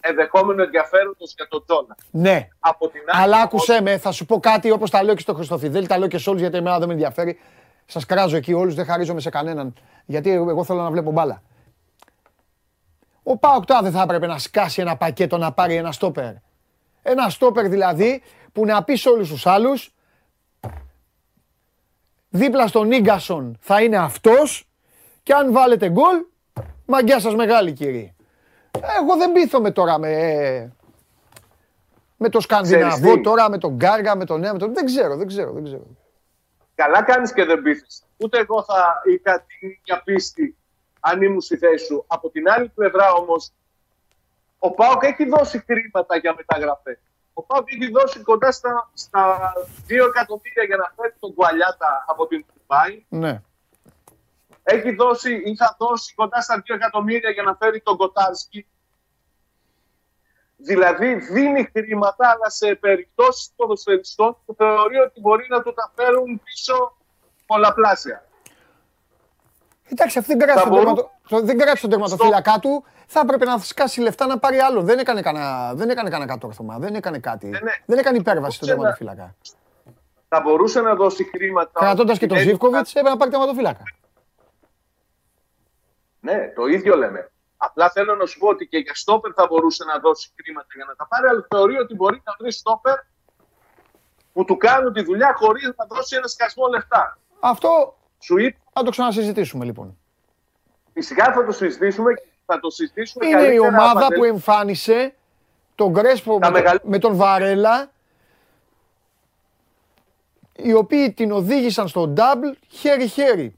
ενδεχόμενο 0.02 0.64
ενδιαφέροντος 0.64 1.34
για 1.36 1.48
τον 1.48 1.64
Τζόνα. 1.68 1.96
ναι. 2.12 2.48
Από 2.60 2.90
την 2.90 3.02
άλλη, 3.08 3.24
Αλλά 3.24 3.42
άκουσέ 3.42 3.82
με, 3.82 3.98
θα 3.98 4.12
σου 4.12 4.26
πω 4.26 4.40
κάτι 4.40 4.72
όπως 4.72 4.90
τα 4.90 5.04
λέω 5.04 5.16
και 5.16 5.22
στο 5.22 5.34
Χριστοφιδέλη, 5.34 5.88
τα 5.88 5.98
λέω 5.98 6.08
και 6.08 6.18
σε 6.18 6.30
όλους 6.30 6.42
γιατί 6.42 6.58
εμένα 6.58 6.78
δεν 6.80 6.88
με 6.88 6.94
ενδιαφέρει. 6.94 7.40
Σας 7.86 8.06
κράζω 8.06 8.36
εκεί 8.36 8.54
όλους, 8.54 8.76
δεν 8.76 8.86
χαρίζομαι 8.86 9.20
σε 9.20 9.30
κανέναν. 9.30 9.74
Γιατί 10.06 10.32
εγώ 10.32 10.64
θέλω 10.64 10.82
να 10.82 10.92
βλέπω 10.92 11.12
μπάλα. 11.12 11.42
Ο 13.24 13.38
Πάοκ 13.38 13.66
τώρα 13.66 13.82
δεν 13.82 13.92
θα 13.92 14.02
έπρεπε 14.02 14.28
να 14.28 14.38
σκάσει 14.38 14.82
ένα 14.82 14.98
πακέτο 14.98 15.38
να 15.38 15.52
πάρει 15.52 15.76
ένα 15.76 15.92
στόπερ. 15.92 16.34
Ένα 17.02 17.30
στόπερ 17.30 17.68
δηλαδή 17.68 18.24
που 18.54 18.66
να 18.66 18.84
πει 18.84 18.96
σε 18.96 19.10
όλους 19.10 19.30
τους 19.30 19.46
άλλους. 19.46 19.94
Δίπλα 22.30 22.68
στον 22.68 22.88
Νίγκασον 22.88 23.58
θα 23.60 23.82
είναι 23.82 23.98
αυτός 23.98 24.68
και 25.24 25.34
αν 25.34 25.52
βάλετε 25.52 25.90
γκολ, 25.90 26.16
μαγκιά 26.86 27.20
σας 27.20 27.36
μεγάλη 27.36 27.74
κύριε. 27.74 28.14
Εγώ 28.72 29.18
δεν 29.18 29.32
πείθομαι 29.32 29.72
τώρα 29.72 29.98
με, 29.98 30.74
με 32.18 32.30
το 32.30 32.40
Σκανδιναβό 32.40 32.96
Ξέρεις 32.96 33.16
τι; 33.16 33.22
τώρα, 33.22 33.50
με 33.50 33.58
τον 33.58 33.74
Γκάργα, 33.74 34.16
με 34.16 34.26
τον 34.26 34.40
Νέα, 34.40 34.54
με 34.54 34.60
τον... 34.60 34.74
Δεν 34.74 34.86
ξέρω, 34.86 35.16
δεν 35.16 35.28
ξέρω, 35.28 35.52
δεν 35.52 35.64
ξέρω. 35.64 35.84
καλά 36.76 37.04
κάνεις 37.04 37.34
και 37.34 37.46
δεν 37.46 37.62
πείθεις. 37.62 38.04
Ούτε 38.18 38.40
εγώ 38.40 38.64
θα 38.64 39.02
είχα 39.06 39.46
την 39.48 39.70
ίδια 39.70 40.02
πίστη 40.04 40.56
αν 41.00 41.22
ήμουν 41.22 41.42
στη 41.42 41.58
θέση 41.58 41.86
σου. 41.86 42.04
Από 42.08 42.30
την 42.30 42.50
άλλη 42.50 42.70
πλευρά 42.70 43.12
όμως, 43.12 43.52
ο 44.60 44.72
Πάοκ 44.72 45.04
έχει 45.04 45.30
δώσει 45.30 45.64
χρήματα 45.66 46.18
για 46.18 46.34
μεταγραφές. 46.38 46.98
Ο 47.34 47.42
Πάοκ 47.44 47.72
έχει 47.72 47.92
δώσει 47.92 48.20
κοντά 48.20 48.52
στα, 48.52 48.90
στα 48.94 49.54
2 49.88 50.08
εκατομμύρια 50.08 50.64
για 50.64 50.76
να 50.76 50.94
φέρει 50.96 51.14
τον 51.20 51.34
Κουαλιάτα 51.34 52.06
από 52.08 52.28
την 52.28 52.46
Τουμπάι. 52.54 53.06
Ναι. 53.10 53.42
Έχει 54.72 54.96
δώσει 54.96 55.34
ή 55.46 55.56
θα 55.56 55.76
δώσει 55.80 56.14
κοντά 56.14 56.42
στα 56.42 56.58
2 56.60 56.76
εκατομμύρια 56.76 57.30
για 57.30 57.44
να 57.44 57.56
φέρει 57.56 57.82
τον 57.82 57.98
Κοτάρσκι. 57.98 58.66
Δηλαδή 60.58 61.14
δίνει 61.16 61.70
χρήματα, 61.76 62.30
αλλά 62.30 62.50
σε 62.50 62.76
περιπτώσεις 62.76 63.52
ποδοσφαιριστών 63.56 64.38
που 64.46 64.54
θεωρεί 64.58 64.98
ότι 64.98 65.20
μπορεί 65.20 65.46
να 65.50 65.62
του 65.62 65.74
τα 65.74 65.92
φέρουν 65.96 66.42
πίσω 66.44 66.98
πολλαπλάσια. 67.46 68.26
Εντάξει, 69.90 70.18
αυτή 70.20 70.36
δεν 70.36 70.40
κράτησε 70.48 70.64
Θα 70.66 70.70
τον, 70.70 70.80
μπορού- 70.80 70.96
τερματο... 70.96 71.12
το- 71.30 71.42
δεν 71.46 71.58
κράτησε 71.58 71.82
τον 71.88 71.90
τερματοφύλακά 71.90 72.60
του. 72.60 72.84
Θα 73.08 73.20
έπρεπε 73.20 73.46
να 73.46 73.58
σκάσει 73.58 74.02
λεφτά 74.02 74.26
να 74.26 74.40
πάρει 74.40 74.58
άλλο. 74.60 74.82
Δεν 74.82 75.00
έκανε 75.00 75.22
κανένα, 75.22 75.74
δεν 75.74 75.90
έκανε 75.90 76.10
κανένα 76.10 76.32
κατόρθωμα. 76.34 76.78
Δεν 76.80 76.96
έκανε 76.96 77.20
κάτι. 77.20 77.48
ναι. 77.48 77.60
Δεν 77.86 77.98
έκανε 77.98 78.18
υπέρβαση 78.18 78.56
στον 78.56 78.68
Μπορούσε 78.68 78.88
να- 78.90 78.96
τερματοφύλακα. 78.96 79.36
Θα 80.28 80.42
μπορούσε 80.42 80.82
να 80.82 80.96
δώσει 80.96 81.24
χρήματα. 81.24 81.80
Κρατώντας 81.80 82.18
και 82.18 82.28
τον 82.28 82.38
Δεν- 82.38 82.48
Ζήφκοβιτς, 82.48 82.90
έπρεπε 82.90 83.10
να 83.10 83.18
πάρει 83.18 83.32
τερματοφύλακα. 83.32 83.84
Ναι, 86.24 86.52
το 86.56 86.66
ίδιο 86.66 86.96
λέμε. 86.96 87.32
Απλά 87.58 87.90
θέλω 87.90 88.16
να 88.16 88.26
σου 88.26 88.40
πω 88.40 88.48
ότι 88.48 88.68
και 88.68 88.78
για 88.78 88.94
στόπερ 88.96 89.32
θα 89.36 89.46
μπορούσε 89.50 89.84
να 89.84 90.00
δώσει 90.00 90.32
χρήματα 90.44 90.68
για 90.76 90.86
να 90.88 90.96
τα 90.96 91.08
πάρει, 91.08 91.28
αλλά 91.28 91.48
θεωρεί 91.50 91.78
ότι 91.78 91.96
μπορεί 91.96 92.22
να 92.26 92.36
βρει 92.40 92.52
στόπερ 92.52 92.96
που 94.34 94.46
του 94.46 94.58
κάνουν 94.58 94.94
τη 94.94 95.02
δουλειά 95.04 95.34
χωρίς 95.38 95.74
να 95.78 95.86
δώσει 95.86 96.16
ένα 96.16 96.28
σκασμό 96.28 96.68
λεφτά. 96.68 97.18
Αυτό 97.40 97.98
Σου 98.20 98.38
είπε, 98.38 98.58
θα 98.74 98.84
το 98.84 98.90
ξανασυζητήσουμε 98.92 99.66
λοιπόν. 99.66 99.98
φυσικά 100.94 101.34
θα 101.34 101.46
το 101.46 101.52
συζητήσουμε 101.52 102.14
και 102.14 102.24
θα 102.46 102.60
το 102.60 102.70
συζητήσουμε 102.70 103.26
Είναι 103.26 103.38
η 103.38 103.42
καλύτερα, 103.42 103.68
ομάδα 103.68 104.00
Παντελή. 104.00 104.20
που 104.20 104.24
εμφάνισε 104.26 105.16
τον 105.76 105.92
Γκρέσπο 105.92 106.32
Τα 106.32 106.38
με, 106.38 106.44
τον- 106.46 106.54
μεγαλ- 106.54 106.84
με 106.84 106.98
τον 107.00 107.16
Βαρέλα 107.16 107.92
οι 110.56 110.74
οποίοι 110.74 111.12
την 111.12 111.32
οδήγησαν 111.32 111.88
στο 111.88 112.14
double 112.18 112.54
χέρι-χέρι. 112.70 113.56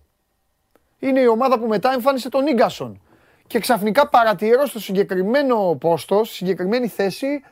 Είναι 1.03 1.19
η 1.19 1.27
ομάδα 1.27 1.59
που 1.59 1.67
μετά 1.67 1.91
εμφάνισε 1.91 2.29
τον 2.29 2.47
Ίγκασον. 2.47 3.01
Και 3.47 3.59
ξαφνικά 3.59 4.09
παρατηρώ 4.09 4.65
στο 4.65 4.79
συγκεκριμένο 4.79 5.77
πόστο, 5.79 6.23
στη 6.23 6.35
συγκεκριμένη 6.35 6.87
θέση, 6.87 7.43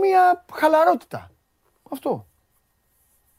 μια 0.00 0.44
χαλαρότητα. 0.52 1.30
Αυτό. 1.90 2.26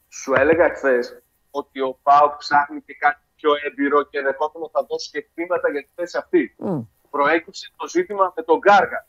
Σου 0.10 0.34
έλεγα 0.34 0.70
χθες 0.70 1.22
ότι 1.52 1.82
ο 1.82 2.00
Πάο 2.04 2.36
ψάχνει 2.38 2.82
και 2.82 2.96
κάτι 3.00 3.22
πιο 3.36 3.52
έμπειρο 3.66 4.04
και 4.04 4.18
ενδεχόμενο 4.18 4.70
θα 4.72 4.86
δώσει 4.90 5.10
και 5.12 5.28
χρήματα 5.34 5.70
για 5.70 5.82
τη 5.82 5.90
θέση 5.96 6.18
αυτή. 6.18 6.56
Μμ. 6.58 6.82
Προέκυψε 7.10 7.72
το 7.76 7.88
ζήτημα 7.88 8.34
με 8.36 8.44
τον 8.44 8.58
Γκάργα. 8.58 9.08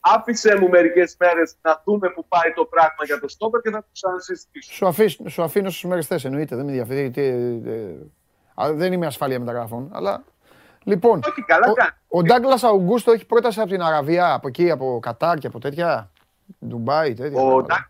Άφησε 0.00 0.56
μου 0.58 0.68
μερικές 0.68 1.16
μέρες 1.18 1.56
να 1.62 1.82
δούμε 1.84 2.10
που 2.10 2.26
πάει 2.28 2.52
το 2.54 2.64
πράγμα 2.64 3.04
για 3.04 3.20
το 3.20 3.28
στόπερ 3.28 3.60
και 3.60 3.70
θα 3.70 3.78
το 3.78 3.88
ξανασυζητήσουμε. 3.92 4.74
Σου, 4.74 4.86
αφήσ, 4.86 5.18
σου 5.28 5.42
αφήνω 5.42 5.70
στις 5.70 5.84
μέρες 5.84 6.06
θέσει, 6.06 6.26
εννοείται. 6.26 6.56
Δεν 6.56 6.64
με 6.64 6.70
ενδιαφέρει. 6.70 7.10
Γιατί, 8.60 8.72
ε, 8.72 8.74
ε, 8.74 8.74
α, 8.74 8.74
δεν 8.74 8.92
είμαι 8.92 9.06
ασφάλεια 9.06 9.38
μεταγραφών. 9.38 9.90
Αλλά. 9.92 10.24
Λοιπόν, 10.84 11.20
Όχι, 11.28 11.42
καλά 11.42 11.70
ο, 11.70 11.72
κάνει. 11.72 11.90
ο 12.08 12.22
Ντάγκλας 12.22 12.64
Αουγκούστο 12.64 13.12
έχει 13.12 13.26
πρόταση 13.26 13.60
από 13.60 13.70
την 13.70 13.82
Αραβία, 13.82 14.32
από 14.34 14.48
εκεί, 14.48 14.70
από 14.70 14.98
Κατάρ 15.02 15.38
και 15.38 15.46
από 15.46 15.58
τέτοια. 15.58 16.10
Ντουμπάι, 16.66 17.14
τέτοια. 17.14 17.42
Ο 17.42 17.62
Ντάκ 17.62 17.88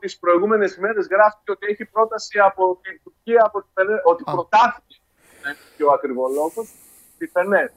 τις 0.00 0.18
προηγούμενες 0.18 0.78
μέρες 0.78 1.06
γράφτηκε 1.06 1.50
ότι 1.50 1.66
έχει 1.66 1.84
πρόταση 1.84 2.38
από 2.38 2.78
την 2.82 3.00
Τουρκία, 3.04 3.42
από 3.44 3.62
τη 3.62 3.68
Φενέρ, 3.74 4.00
ότι 4.04 4.22
Α. 4.26 4.32
προτάθηκε 4.32 5.00
να 5.42 5.50
είναι 5.50 5.58
πιο 5.76 5.90
ακριβό 5.90 6.28
λόγος, 6.28 6.74
τη 7.18 7.26
Φενέρ. 7.26 7.68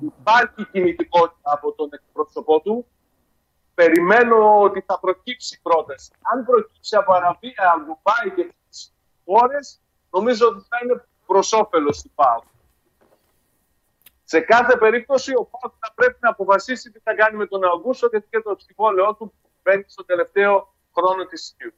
Υπάρχει 0.00 0.64
κινητικότητα 0.72 1.52
από 1.52 1.72
τον 1.72 1.88
εκπρόσωπό 1.92 2.60
του. 2.60 2.86
Περιμένω 3.74 4.60
ότι 4.60 4.84
θα 4.86 4.98
προκύψει 4.98 5.60
πρόταση. 5.62 6.10
Αν 6.32 6.44
προκύψει 6.44 6.96
από 6.96 7.12
Αραβία, 7.12 7.66
Ντουμπάι 7.78 8.30
και 8.34 8.54
τις 8.68 8.94
χώρες, 9.24 9.80
νομίζω 10.10 10.46
ότι 10.46 10.64
θα 10.68 10.78
είναι 10.82 11.04
προς 11.32 11.52
όφελος 11.52 12.02
του 12.02 12.10
ΠΑΟΚ. 12.14 12.44
Σε 14.24 14.40
κάθε 14.40 14.76
περίπτωση, 14.76 15.32
ο 15.34 15.44
ΠΑΟΚ 15.44 15.74
θα 15.78 15.92
πρέπει 15.94 16.16
να 16.20 16.28
αποφασίσει 16.30 16.90
τι 16.90 16.98
θα 16.98 17.14
κάνει 17.14 17.36
με 17.36 17.46
τον 17.46 17.64
Αυγούστο, 17.64 18.06
γιατί 18.10 18.26
και 18.30 18.40
το 18.40 18.56
συμβόλαιό 18.58 19.14
του 19.14 19.32
μπαίνει 19.62 19.84
στο 19.86 20.04
τελευταίο 20.04 20.74
χρόνο 20.96 21.24
της 21.24 21.40
ισχύου. 21.42 21.72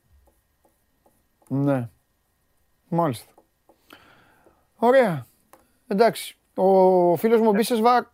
Ναι. 1.49 1.89
Μάλιστα. 2.89 3.33
Ωραία. 4.77 5.27
Εντάξει. 5.87 6.37
Ο 6.55 7.17
φίλος 7.17 7.41
μου 7.41 7.49
ο 7.49 7.53
Μπίσεσβαρ 7.53 8.05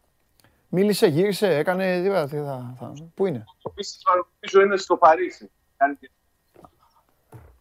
μίλησε, 0.69 1.07
γύρισε, 1.07 1.57
έκανε. 1.57 2.03
Τι, 2.03 2.09
θα- 2.09 2.29
τι 2.29 2.37
θα, 2.37 2.75
θα, 2.79 2.93
πού 3.15 3.27
είναι, 3.27 3.45
Το 3.63 3.71
επίση, 3.73 3.99
νομίζω 4.43 4.61
είναι 4.67 4.77
στο 4.77 4.97
Παρίσι. 4.97 5.51
Κάνει 5.77 5.97
και- 5.97 6.11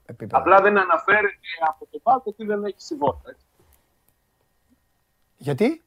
επίπεδο. 0.05 0.37
Απλά 0.41 0.61
δεν 0.61 0.77
αναφέρεται 0.77 1.37
από 1.67 1.87
το 1.91 1.99
ΠΑΟΚ 2.03 2.25
ότι 2.25 2.45
δεν 2.45 2.63
έχει 2.65 2.81
συμβόλαιο. 2.81 3.35
Έτσι. 5.39 5.43
Γιατί; 5.43 5.83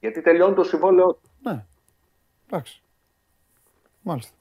Γιατί 0.00 0.20
τελειώνει 0.22 0.54
το 0.54 0.64
συμβόλαιό 0.64 1.12
του. 1.14 1.30
Ναι. 1.42 1.64
Εντάξει. 2.46 2.82
Μάλιστα. 4.02 4.32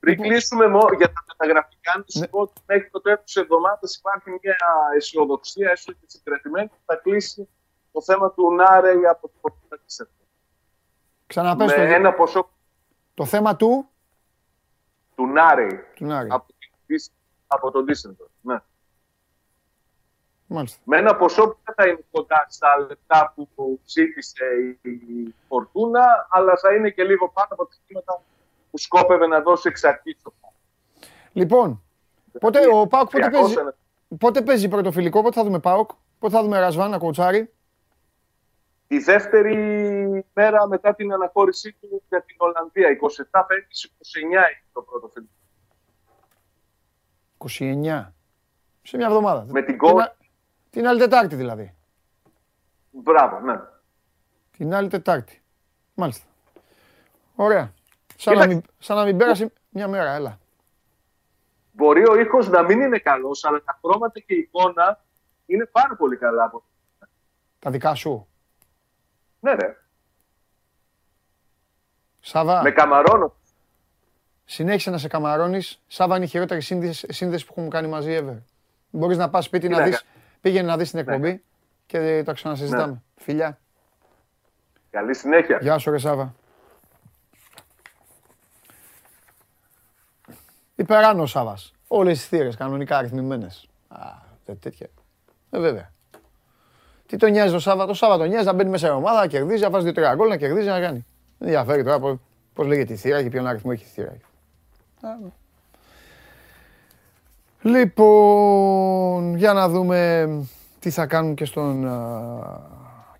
Πριν 0.00 0.20
κλείσουμε 0.20 0.68
μό- 0.68 0.92
για 0.96 1.12
τα 1.12 1.24
μεταγραφικά, 1.28 1.96
να 1.98 2.04
σου 2.08 2.18
Ναι. 2.18 2.28
πω 2.28 2.40
ότι 2.40 2.60
μέχρι 2.66 2.90
το 2.90 3.00
τέλος 3.00 3.20
της 3.24 3.36
εβδομάδας 3.36 3.96
υπάρχει 3.96 4.30
μια 4.42 4.56
αισιοδοξία, 4.96 5.70
έστω 5.70 5.92
και 5.92 6.04
συγκρατημένη, 6.06 6.68
που 6.68 6.74
θα 6.86 6.96
κλείσει 6.96 7.48
το 7.92 8.02
θέμα 8.02 8.30
του 8.32 8.52
Νάρεϊ 8.54 9.06
από 9.06 9.28
το 9.28 9.34
Πορτογαλία. 9.40 10.08
Ξαναπες 11.26 11.66
Με 11.70 11.74
το, 11.76 11.80
ένα 11.82 12.12
ποσό 12.14 12.50
το 13.14 13.24
θέμα 13.24 13.56
του, 13.56 13.88
του 15.14 15.26
Νάρεϊ 15.26 15.80
του 15.94 16.04
Νάρη. 16.04 16.28
από, 16.30 16.46
την- 16.86 17.02
από 17.46 17.70
τον 17.70 17.84
Ντίσσελντορφ. 17.84 18.30
Ναι. 20.52 20.56
Μάλιστα. 20.58 20.80
Με 20.84 20.96
ένα 20.96 21.16
ποσό 21.16 21.48
που 21.48 21.56
δεν 21.64 21.74
θα 21.74 21.86
είναι 21.88 22.04
κοντά 22.10 22.46
στα 22.48 22.68
λεπτά 22.88 23.32
που 23.36 23.80
ψήφισε 23.84 24.44
η 24.82 25.34
Φορτούνα, 25.48 26.26
αλλά 26.30 26.56
θα 26.56 26.74
είναι 26.74 26.90
και 26.90 27.04
λίγο 27.04 27.28
πάνω 27.30 27.48
από 27.50 27.66
τα 27.66 27.74
χρήματα 27.86 28.22
που 28.70 28.78
σκόπευε 28.78 29.26
να 29.26 29.40
δώσει 29.40 29.68
εξ 29.68 29.84
αρχής. 29.84 30.16
το 30.22 30.32
ΠΑΟΚ. 30.40 30.54
Λοιπόν, 31.32 31.82
πότε, 32.40 32.60
ο 32.72 32.86
Πάοκ 32.86 33.10
πότε 33.10 33.26
300 33.26 33.30
παίζει, 33.32 33.54
ένα- 33.58 33.74
πότε 34.18 34.42
παίζει 34.42 34.68
πρωτοφιλικό, 34.68 35.22
πότε 35.22 35.38
θα 35.38 35.44
δούμε 35.44 35.58
Πάοκ, 35.60 35.90
πότε 36.18 36.34
θα 36.36 36.42
δούμε 36.42 36.58
Ρασβάν 36.58 36.90
να 36.90 36.98
κοουτσάρει. 36.98 37.52
Τη 38.86 38.98
δεύτερη 38.98 39.56
μέρα 40.32 40.66
μετά 40.66 40.94
την 40.94 41.12
αναχώρησή 41.12 41.72
του 41.80 42.02
για 42.08 42.22
την 42.22 42.36
Ολλανδία. 42.38 42.88
27 42.90 43.44
Πέμπτη, 43.46 43.74
29 43.88 44.20
είναι 44.22 44.46
το 44.72 44.82
πρώτο 44.82 45.08
φιλικό. 45.08 45.32
29. 47.38 48.12
Σε 48.82 48.96
μια 48.96 49.06
εβδομάδα. 49.06 49.44
Με 49.48 49.62
την 49.62 49.78
Την, 49.78 49.88
γκολ. 49.88 50.00
α- 50.00 50.16
την 50.72 50.86
άλλη 50.86 50.98
Τετάρτη 50.98 51.36
δηλαδή. 51.36 51.74
Μπράβο, 52.90 53.40
ναι. 53.40 53.60
Την 54.56 54.74
άλλη 54.74 54.88
Τετάρτη. 54.88 55.42
Μάλιστα. 55.94 56.26
Ωραία. 57.34 57.72
Σαν, 58.16 58.34
να 58.36 58.40
Κοίταξε. 58.40 58.48
μην, 58.48 58.62
σαν 58.78 58.96
να 58.96 59.04
μην 59.04 59.16
πέρασε 59.16 59.52
μια 59.68 59.88
μέρα, 59.88 60.10
έλα. 60.12 60.38
Μπορεί 61.72 62.08
ο 62.08 62.20
ήχος 62.20 62.48
να 62.48 62.62
μην 62.62 62.80
είναι 62.80 62.98
καλός, 62.98 63.44
αλλά 63.44 63.62
τα 63.64 63.78
χρώματα 63.84 64.20
και 64.20 64.34
η 64.34 64.38
εικόνα 64.38 65.00
είναι 65.46 65.66
πάρα 65.66 65.96
πολύ 65.96 66.16
καλά. 66.16 66.44
από- 66.44 66.64
Τα 67.58 67.70
δικά 67.70 67.94
σου. 67.94 68.26
Ναι, 69.40 69.52
ρε. 69.54 69.76
Σαβά. 72.20 72.62
Με 72.62 72.70
καμαρώνω. 72.70 73.34
Συνέχισε 74.44 74.90
να 74.90 74.98
σε 74.98 75.08
καμαρώνεις. 75.08 75.82
Σάβα 75.86 76.16
είναι 76.16 76.24
η 76.24 76.28
χειρότερη 76.28 76.60
σύνδεση, 76.60 77.12
σύνδεση 77.12 77.44
που 77.46 77.52
έχουμε 77.56 77.68
κάνει 77.68 77.88
μαζί 77.88 78.18
ever. 78.22 78.42
Μπορείς 78.90 79.16
να 79.16 79.30
πας 79.30 79.44
σπίτι 79.44 79.66
Τι 79.66 79.72
να 79.72 79.78
να 79.78 79.84
δεις, 79.84 80.02
κάνω. 80.02 80.21
Πήγαινε 80.42 80.66
να 80.66 80.76
δεις 80.76 80.90
την 80.90 80.98
εκπομπή 80.98 81.42
και 81.86 82.22
τα 82.24 82.32
ξανασυζητάμε. 82.32 83.02
Φιλιά. 83.16 83.58
Καλή 84.90 85.14
συνέχεια. 85.14 85.58
Γεια 85.60 85.78
σου 85.78 85.90
ρε 85.90 85.98
Σάβα. 85.98 86.34
Υπεράνω 90.74 91.22
ο 91.22 91.26
Σάβας. 91.26 91.72
Όλες 91.88 92.18
τις 92.18 92.26
θύρες 92.28 92.56
κανονικά 92.56 92.96
αριθμημένες. 92.96 93.68
Α, 93.88 93.98
τε- 94.44 94.60
τέτοια. 94.60 94.86
Ε, 95.50 95.58
βέβαια. 95.58 95.90
Τι 97.06 97.16
τον 97.16 97.30
νοιάζει 97.30 97.52
το 97.52 97.58
Σάββατο, 97.58 97.88
το 97.88 97.94
Σάββατο 97.94 98.24
νοιάζει 98.24 98.46
να 98.46 98.52
μπαίνει 98.52 98.70
μέσα 98.70 98.86
η 98.88 98.90
ομάδα, 98.90 99.20
να 99.20 99.26
κερδίζει, 99.26 99.62
να 99.62 99.70
βάζει 99.70 99.84
δύο-τρία 99.84 100.14
γκολ, 100.14 100.28
να 100.28 100.36
κερδίζει, 100.36 100.68
να 100.68 100.80
κάνει. 100.80 101.06
Δεν 101.38 101.48
ενδιαφέρει 101.48 101.84
τώρα 101.84 101.98
πώς 102.00 102.16
πώς 102.54 102.66
λέγεται 102.66 102.92
η 102.92 102.96
θύρα 102.96 103.22
και 103.22 103.28
ποιον 103.28 103.46
αριθμό 103.46 103.70
έχει 103.74 103.84
η 103.84 103.86
θύρα. 103.86 104.16
Α, 107.64 107.70
ναι. 107.70 107.78
Λοιπόν, 107.78 109.36
για 109.36 109.52
να 109.52 109.68
δούμε 109.68 110.28
τι 110.78 110.90
θα 110.90 111.06
κάνουν 111.06 111.34
και 111.34 111.44
στον, 111.44 111.86
α, 111.86 112.60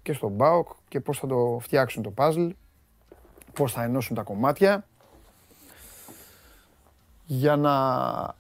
και 0.03 0.13
στον 0.13 0.37
ΠΑΟΚ 0.37 0.69
και 0.89 1.01
πώς 1.01 1.19
θα 1.19 1.27
το 1.27 1.59
φτιάξουν 1.61 2.03
το 2.03 2.11
παζλ, 2.11 2.49
πώς 3.53 3.73
θα 3.73 3.83
ενώσουν 3.83 4.17
τα 4.17 4.23
κομμάτια 4.23 4.87
για 7.25 7.57
να 7.57 7.75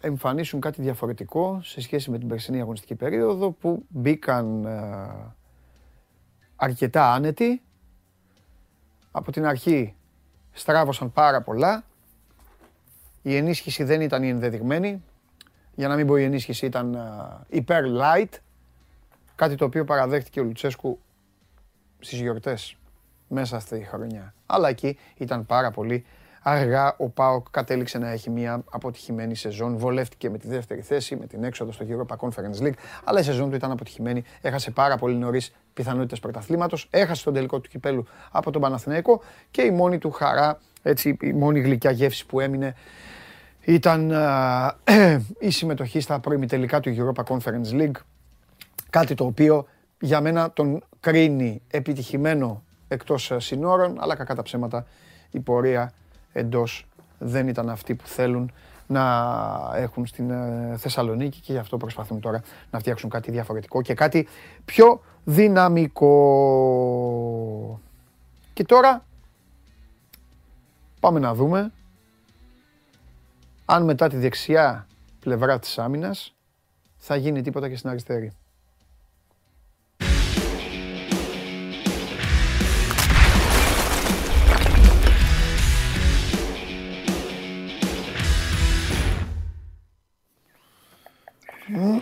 εμφανίσουν 0.01 0.61
κάτι 0.61 0.83
διαφορετικό 0.83 1.61
σε 1.63 1.81
σχέση 1.81 2.11
με 2.11 2.19
την 2.19 2.29
περσινή 2.29 2.61
αγωνιστική 2.61 2.95
περίοδο 2.95 3.51
που 3.51 3.85
μπήκαν 3.89 4.67
α, 4.67 5.35
αρκετά 6.57 7.13
άνετοι. 7.13 7.63
Από 9.11 9.33
την 9.33 9.47
αρχή 9.47 9.95
στράβωσαν 10.53 11.13
πάρα 11.13 11.43
πολλά. 11.43 11.85
Η 13.23 13.37
ενίσχυση 13.37 13.85
δεν 13.85 14.01
ήταν 14.01 14.23
η 14.23 14.29
ενδεδειγμένη. 14.29 15.03
Για 15.75 15.89
να 15.89 15.97
μην 15.97 16.07
πω 16.07 16.17
η 16.17 16.25
ενίσχυση 16.25 16.67
ήταν 16.67 16.97
α, 16.97 17.41
υπέρ 17.49 17.85
light. 17.87 18.39
Κάτι 19.35 19.55
το 19.55 19.65
οποίο 19.65 19.85
παραδέχτηκε 19.85 20.41
ο 20.41 20.43
Λουτσέσκου 20.45 20.99
στις 21.99 22.21
γιορτές 22.21 22.77
μέσα 23.29 23.61
στη 23.61 23.87
χρονιά. 23.91 24.35
Αλλά 24.47 24.69
εκεί 24.69 24.99
ήταν 25.17 25.47
πάρα 25.47 25.71
πολύ 25.71 26.05
αργά. 26.43 26.95
Ο 26.99 27.09
ΠΑΟΚ 27.09 27.47
κατέληξε 27.51 27.99
να 27.99 28.11
έχει 28.11 28.31
μια 28.31 28.63
αποτυχημένη 28.71 29.35
σεζόν. 29.35 29.77
Βολεύτηκε 29.77 30.31
με 30.31 30.39
τη 30.39 30.49
δεύτερη 30.49 30.81
θέση, 30.81 31.17
με 31.17 31.27
την 31.27 31.45
έξοδο 31.45 31.73
στο 31.73 31.87
Europa 31.89 32.17
Conference 32.17 32.63
League. 32.63 32.75
Αλλά 33.05 33.21
η 33.21 33.23
σεζόν 33.23 33.51
του 33.51 33.57
ήταν 33.57 33.71
αποτυχημένη. 33.71 34.25
Έχασε 34.41 34.71
πάρα 34.71 34.97
πολύ 34.97 35.15
νωρίς 35.15 35.53
πιθανότητες 35.75 36.21
πρωταθλήματος. 36.21 36.89
Έχασε 36.91 37.25
τον 37.25 37.35
τελικό 37.35 37.61
του 37.61 37.69
κυπέλου 37.69 38.07
από 38.31 38.51
τον 38.51 38.61
Παναθηναϊκό. 38.61 39.23
Και 39.51 39.63
η 39.63 39.71
μόνη 39.71 39.99
του 39.99 40.11
χαρά, 40.11 40.61
έτσι, 40.83 41.17
η 41.21 41.33
μόνη 41.33 41.61
γλυκιά 41.61 41.91
γεύση 41.91 42.27
που 42.27 42.41
έμεινε 42.41 42.75
ήταν 43.65 44.13
α, 44.13 44.75
η 45.39 45.51
συμμετοχή 45.51 46.01
στα 46.01 46.21
προημιτελικά 46.21 46.81
του 46.81 46.95
Europa 46.97 47.25
Conference 47.25 47.73
League. 47.73 48.01
Κάτι 48.91 49.15
το 49.15 49.25
οποίο 49.25 49.67
για 50.01 50.21
μένα 50.21 50.51
τον 50.51 50.85
κρίνει 51.01 51.63
επιτυχημένο 51.71 52.63
εκτός 52.89 53.31
ε, 53.31 53.39
συνόρων, 53.39 53.97
αλλά 54.01 54.15
κακά 54.15 54.35
τα 54.35 54.43
ψέματα 54.43 54.87
η 55.31 55.41
πορεία 55.41 55.93
εντός 56.33 56.87
δεν 57.19 57.49
ήταν 57.49 57.71
αυτή 57.71 57.95
που 57.95 58.07
θέλουν 58.07 58.53
να 58.87 59.31
έχουν 59.75 60.07
στην 60.07 60.31
ε, 60.31 60.75
Θεσσαλονίκη 60.77 61.41
και 61.41 61.53
γι' 61.53 61.59
αυτό 61.59 61.77
προσπαθούν 61.77 62.21
τώρα 62.21 62.43
να 62.71 62.79
φτιάξουν 62.79 63.11
κάτι 63.11 63.31
διαφορετικό 63.31 63.83
και 63.83 63.95
κάτι 63.95 64.29
πιο 64.65 65.01
δυναμικό. 65.25 66.11
Και 68.53 68.65
τώρα 68.65 69.05
πάμε 71.01 71.19
να 71.19 71.35
δούμε 71.35 71.73
αν 73.65 73.85
μετά 73.85 74.09
τη 74.09 74.17
δεξιά 74.17 74.87
πλευρά 75.21 75.59
της 75.59 75.79
άμυνας 75.79 76.35
θα 76.97 77.17
γίνει 77.17 77.43
τίποτα 77.43 77.69
και 77.69 77.77
στην 77.77 77.91
αριστερή. 77.91 78.33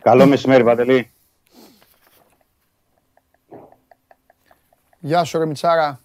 Καλό 0.03 0.27
μεσημέρι, 0.27 0.65
Παντελή. 0.65 1.11
Γεια 4.99 5.25
σου 5.25 5.39
ρε 5.39 5.47
Μιτσάρα. 5.47 6.01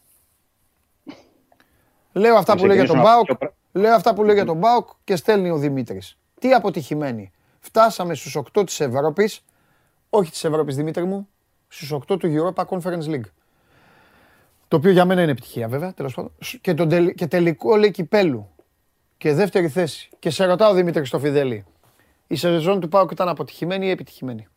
Λέω 2.12 2.36
αυτά 2.36 2.54
Να 2.54 2.60
που 2.60 2.66
λέει 2.66 2.76
για 2.78 2.86
τον 2.86 2.96
ξεκινήσουμε 2.96 3.02
Μπάουκ, 3.02 3.30
από 3.30 3.46
πιο 3.46 3.55
λέω 3.80 3.94
αυτά 3.96 4.14
που 4.14 4.24
λέει 4.24 4.36
για 4.36 4.46
τον 4.46 4.58
Μπάουκ 4.58 4.90
και 5.04 5.16
στέλνει 5.16 5.50
ο 5.50 5.58
Δημήτρης. 5.58 6.18
Τι 6.40 6.54
αποτυχημένοι. 6.54 7.32
Φτάσαμε 7.60 8.14
στους 8.16 8.36
8 8.36 8.66
της 8.66 8.80
Ευρώπης, 8.80 9.44
όχι 10.10 10.32
της 10.32 10.44
Ευρώπης 10.44 10.76
Δημήτρη 10.76 11.04
μου, 11.06 11.28
στους 11.68 11.92
8 11.92 12.18
του 12.20 12.54
Europa 12.56 12.64
Conference 12.66 13.04
League. 13.10 13.30
Το 14.68 14.78
οποίο 14.78 14.92
για 14.92 15.06
μένα 15.06 15.22
είναι 15.22 15.32
επιτυχία 15.32 15.68
βέβαια, 15.68 15.94
τέλος 15.94 16.14
πάντων. 16.14 16.32
Και, 16.62 16.74
τον 16.74 16.90
τελ- 16.90 17.14
και 17.16 17.28
τελικό 17.28 17.76
λέει 17.76 17.92
κυπέλου. 17.92 18.50
Και 19.18 19.34
δεύτερη 19.34 19.68
θέση. 19.70 20.10
Και 20.20 20.30
σε 20.30 20.46
ρωτάω 20.46 20.74
Δημήτρη 20.74 21.06
στο 21.06 21.20
Φιδέλη. 21.20 21.66
Η 22.28 22.36
σεζόν 22.36 22.80
του 22.80 22.88
Πάουκ 22.88 23.12
ήταν 23.12 23.30
αποτυχημένη 23.30 23.88
ή 23.88 23.90
επιτυχημένη; 23.90 24.48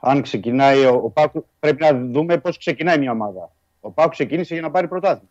Αν 0.00 0.22
ξεκινάει 0.22 0.84
ο, 0.84 1.00
ο 1.04 1.10
Πάκου, 1.10 1.46
πρέπει 1.60 1.82
να 1.82 1.98
δούμε 1.98 2.38
πώς 2.38 2.58
ξεκινάει 2.58 2.98
μια 2.98 3.10
ομάδα. 3.10 3.52
Ο 3.80 3.90
Πάκου 3.90 4.10
ξεκίνησε 4.10 4.54
για 4.54 4.62
να 4.62 4.70
πάρει 4.70 4.88
πρωτάθλημα. 4.88 5.30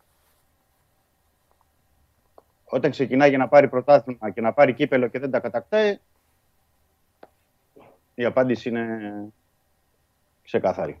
Όταν 2.70 2.90
ξεκινάει 2.90 3.28
για 3.28 3.38
να 3.38 3.48
πάρει 3.48 3.68
πρωτάθλημα 3.68 4.30
και 4.30 4.40
να 4.40 4.52
πάρει 4.52 4.72
κύπελο 4.74 5.06
και 5.08 5.18
δεν 5.18 5.30
τα 5.30 5.40
κατακτάει, 5.40 5.98
η 8.14 8.24
απάντηση 8.24 8.68
είναι 8.68 8.86
ξεκάθαρη. 10.44 11.00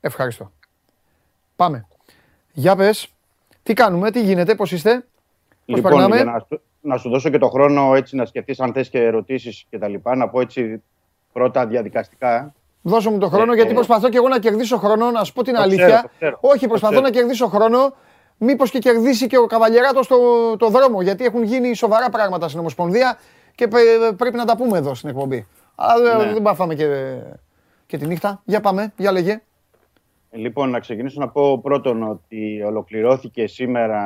Ευχαριστώ. 0.00 0.52
Πάμε. 1.56 1.86
Για 2.52 2.76
πες. 2.76 3.08
Τι 3.62 3.72
κάνουμε, 3.72 4.10
τι 4.10 4.22
γίνεται, 4.22 4.54
πώς 4.54 4.72
είστε. 4.72 4.94
Πώς 5.66 5.76
λοιπόν, 5.76 5.90
περνάμε; 5.90 6.16
για 6.16 6.24
να, 6.24 6.38
σου- 6.48 6.60
να 6.80 6.96
σου 6.96 7.08
δώσω 7.10 7.30
και 7.30 7.38
το 7.38 7.48
χρόνο 7.48 7.94
έτσι 7.94 8.16
να 8.16 8.24
σκεφτείς 8.24 8.60
αν 8.60 8.72
θες 8.72 8.88
και 8.88 9.02
ερωτήσεις 9.04 9.66
και 9.70 9.78
τα 9.78 9.88
λοιπά, 9.88 10.16
να 10.16 10.28
πω 10.28 10.40
έτσι 10.40 10.82
πρώτα 11.32 11.66
διαδικαστικά. 11.66 12.54
Δώσε 12.82 13.10
μου 13.10 13.18
το 13.18 13.28
χρόνο 13.28 13.52
Ε, 13.52 13.54
γιατί 13.54 13.70
ε, 13.70 13.74
προσπαθώ 13.74 14.08
και 14.08 14.16
εγώ 14.16 14.28
να 14.28 14.38
κερδίσω 14.38 14.76
χρόνο, 14.78 15.10
να 15.10 15.24
σου 15.24 15.32
πω 15.32 15.42
την 15.42 15.54
Το 15.54 15.60
αλήθεια. 15.60 15.86
ξέρω, 15.86 16.00
το 16.02 16.08
ξέρω. 16.16 16.38
Όχι, 16.40 16.60
Το 16.62 16.68
προσπαθώ 16.68 16.92
ξέρω. 16.92 17.06
να 17.06 17.12
κερδίσω 17.12 17.46
χρόνο. 17.48 17.94
Μήπως 18.44 18.70
και 18.70 18.78
κερδίσει 18.78 19.26
και 19.26 19.38
ο 19.38 19.46
Καβαλιεράτος 19.46 20.06
το, 20.06 20.16
το 20.56 20.68
δρόμο, 20.68 21.02
γιατί 21.02 21.24
έχουν 21.24 21.42
γίνει 21.42 21.74
σοβαρά 21.74 22.08
πράγματα 22.10 22.48
στην 22.48 22.60
Ομοσπονδία 22.60 23.18
και 23.54 23.68
πε- 23.68 24.12
πρέπει 24.16 24.36
να 24.36 24.44
τα 24.44 24.56
πούμε 24.56 24.78
εδώ 24.78 24.94
στην 24.94 25.08
εκπομπή. 25.08 25.46
Αλλά 25.74 26.24
Ναι. 26.24 26.32
δεν 26.32 26.42
πάθαμε 26.42 26.74
και, 26.74 27.14
και 27.86 27.98
τη 27.98 28.06
νύχτα. 28.06 28.42
Για 28.44 28.60
πάμε, 28.60 28.92
για 28.96 29.12
λέγε. 29.12 29.40
Λοιπόν, 30.30 30.70
να 30.70 30.80
ξεκινήσω 30.80 31.20
να 31.20 31.28
πω 31.28 31.58
πρώτον 31.58 32.02
ότι 32.02 32.62
ολοκληρώθηκε 32.62 33.46
σήμερα 33.46 34.00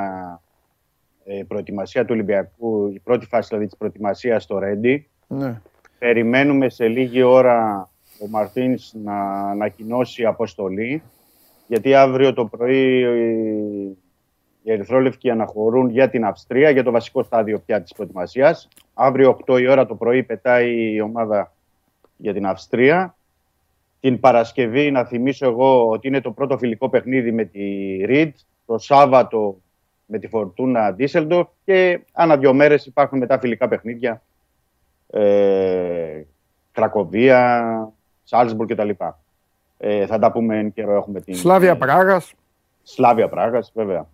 ε, 1.25 1.43
προετοιμασία 1.49 2.03
του 2.03 2.11
Ολυμπιακού, 2.13 2.87
η 2.95 2.99
πρώτη 3.05 3.27
φάση 3.27 3.49
δηλαδή 3.49 3.67
της 3.67 3.77
προετοιμασίας 3.77 4.43
στο 4.43 4.59
Ρέντι. 4.59 5.09
Ναι. 5.27 5.61
Περιμένουμε 5.99 6.69
σε 6.69 6.87
λίγη 6.89 7.23
ώρα 7.23 7.89
ο 8.23 8.29
Μαρτίνς 8.29 8.93
να 9.05 9.21
ανακοινώσει 9.51 10.25
αποστολή, 10.25 11.03
γιατί 11.67 11.95
αύριο 11.95 12.33
το 12.33 12.45
πρωί 12.47 13.03
ε, 13.03 13.97
οι 14.69 14.73
Ερυθρόλευκοι 14.73 15.31
αναχωρούν 15.31 15.89
για 15.89 16.11
την 16.11 16.25
Αυστρία, 16.25 16.71
για 16.71 16.83
το 16.83 16.91
βασικό 16.91 17.23
στάδιο 17.23 17.59
πια 17.59 17.83
της 17.83 17.93
προετοιμασίας. 17.93 18.69
Αύριο 18.95 19.39
8 19.47 19.61
η 19.61 19.69
ώρα 19.69 19.87
το 19.87 19.95
πρωί 19.95 20.23
πετάει 20.23 20.95
η 20.95 21.01
ομάδα 21.01 21.53
για 22.17 22.33
την 22.33 22.47
Αυστρία. 22.47 23.17
Την 24.01 24.21
Παρασκευή, 24.21 24.91
να 24.91 25.05
θυμίσω 25.05 25.47
εγώ 25.47 25.89
ότι 25.89 26.09
είναι 26.09 26.21
το 26.21 26.31
πρώτο 26.31 26.59
φιλικό 26.59 26.89
παιχνίδι 26.89 27.33
με 27.33 27.45
τη 27.45 27.61
Ριντ. 28.05 28.35
Το 28.67 28.79
Σάββατο 28.79 29.61
με 30.07 30.19
τη 30.19 30.29
Φορτούνα 30.29 30.93
Ντίσελντορφ 30.93 31.49
και 31.65 32.01
ανά 32.13 32.37
δύο 32.37 32.55
μέρες 32.55 32.87
υπάρχουν 32.87 33.19
μετά 33.19 33.39
φιλικά 33.39 33.69
παιχνίδια. 33.69 34.23
Ε, 35.11 36.23
Κρακοβία, 36.73 37.93
Σάλσμπουργκ 38.25 38.73
κτλ. 38.73 38.91
Ε, 39.79 40.07
θα 40.07 40.19
τα 40.19 40.33
πούμε 40.33 40.59
εν 40.59 40.73
καιρό. 40.73 40.95
Έχουμε 40.95 41.21
την 41.21 41.35
Σλάβια 41.35 41.77
Πράγας. 41.77 42.35
Σλάβια 42.83 43.29
Πράγας, 43.29 43.73
βέβαια. 43.75 44.07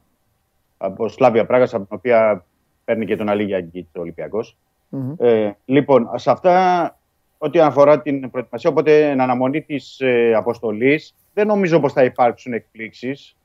Από 0.85 1.09
Σλάβια 1.09 1.47
Πράγας, 1.47 1.74
από 1.74 1.86
την 1.86 1.97
οποία 1.97 2.44
παίρνει 2.85 3.06
και 3.06 3.16
τον 3.16 3.28
Αλίγια 3.28 3.61
Γκίτ 3.61 3.97
ο 3.97 4.01
Ολυμπιακός. 4.01 4.56
Μμμ. 4.89 5.15
Ε, 5.19 5.56
λοιπόν, 5.65 6.11
σε 6.15 6.31
αυτά 6.31 6.98
ό,τι 7.39 7.61
αφορά 7.61 8.02
την 8.02 8.31
προετοιμασία, 8.31 8.70
οπότε 8.70 9.11
εν 9.11 9.20
αναμονή 9.20 9.62
της 9.62 10.01
ε, 10.01 10.35
αποστολής, 10.35 11.15
δεν 11.35 11.47
νομίζω 11.47 11.81
πως 11.81 11.93
θα 11.93 12.05
υπάρξουν 12.05 12.52
εκπλήξεις. 12.52 13.36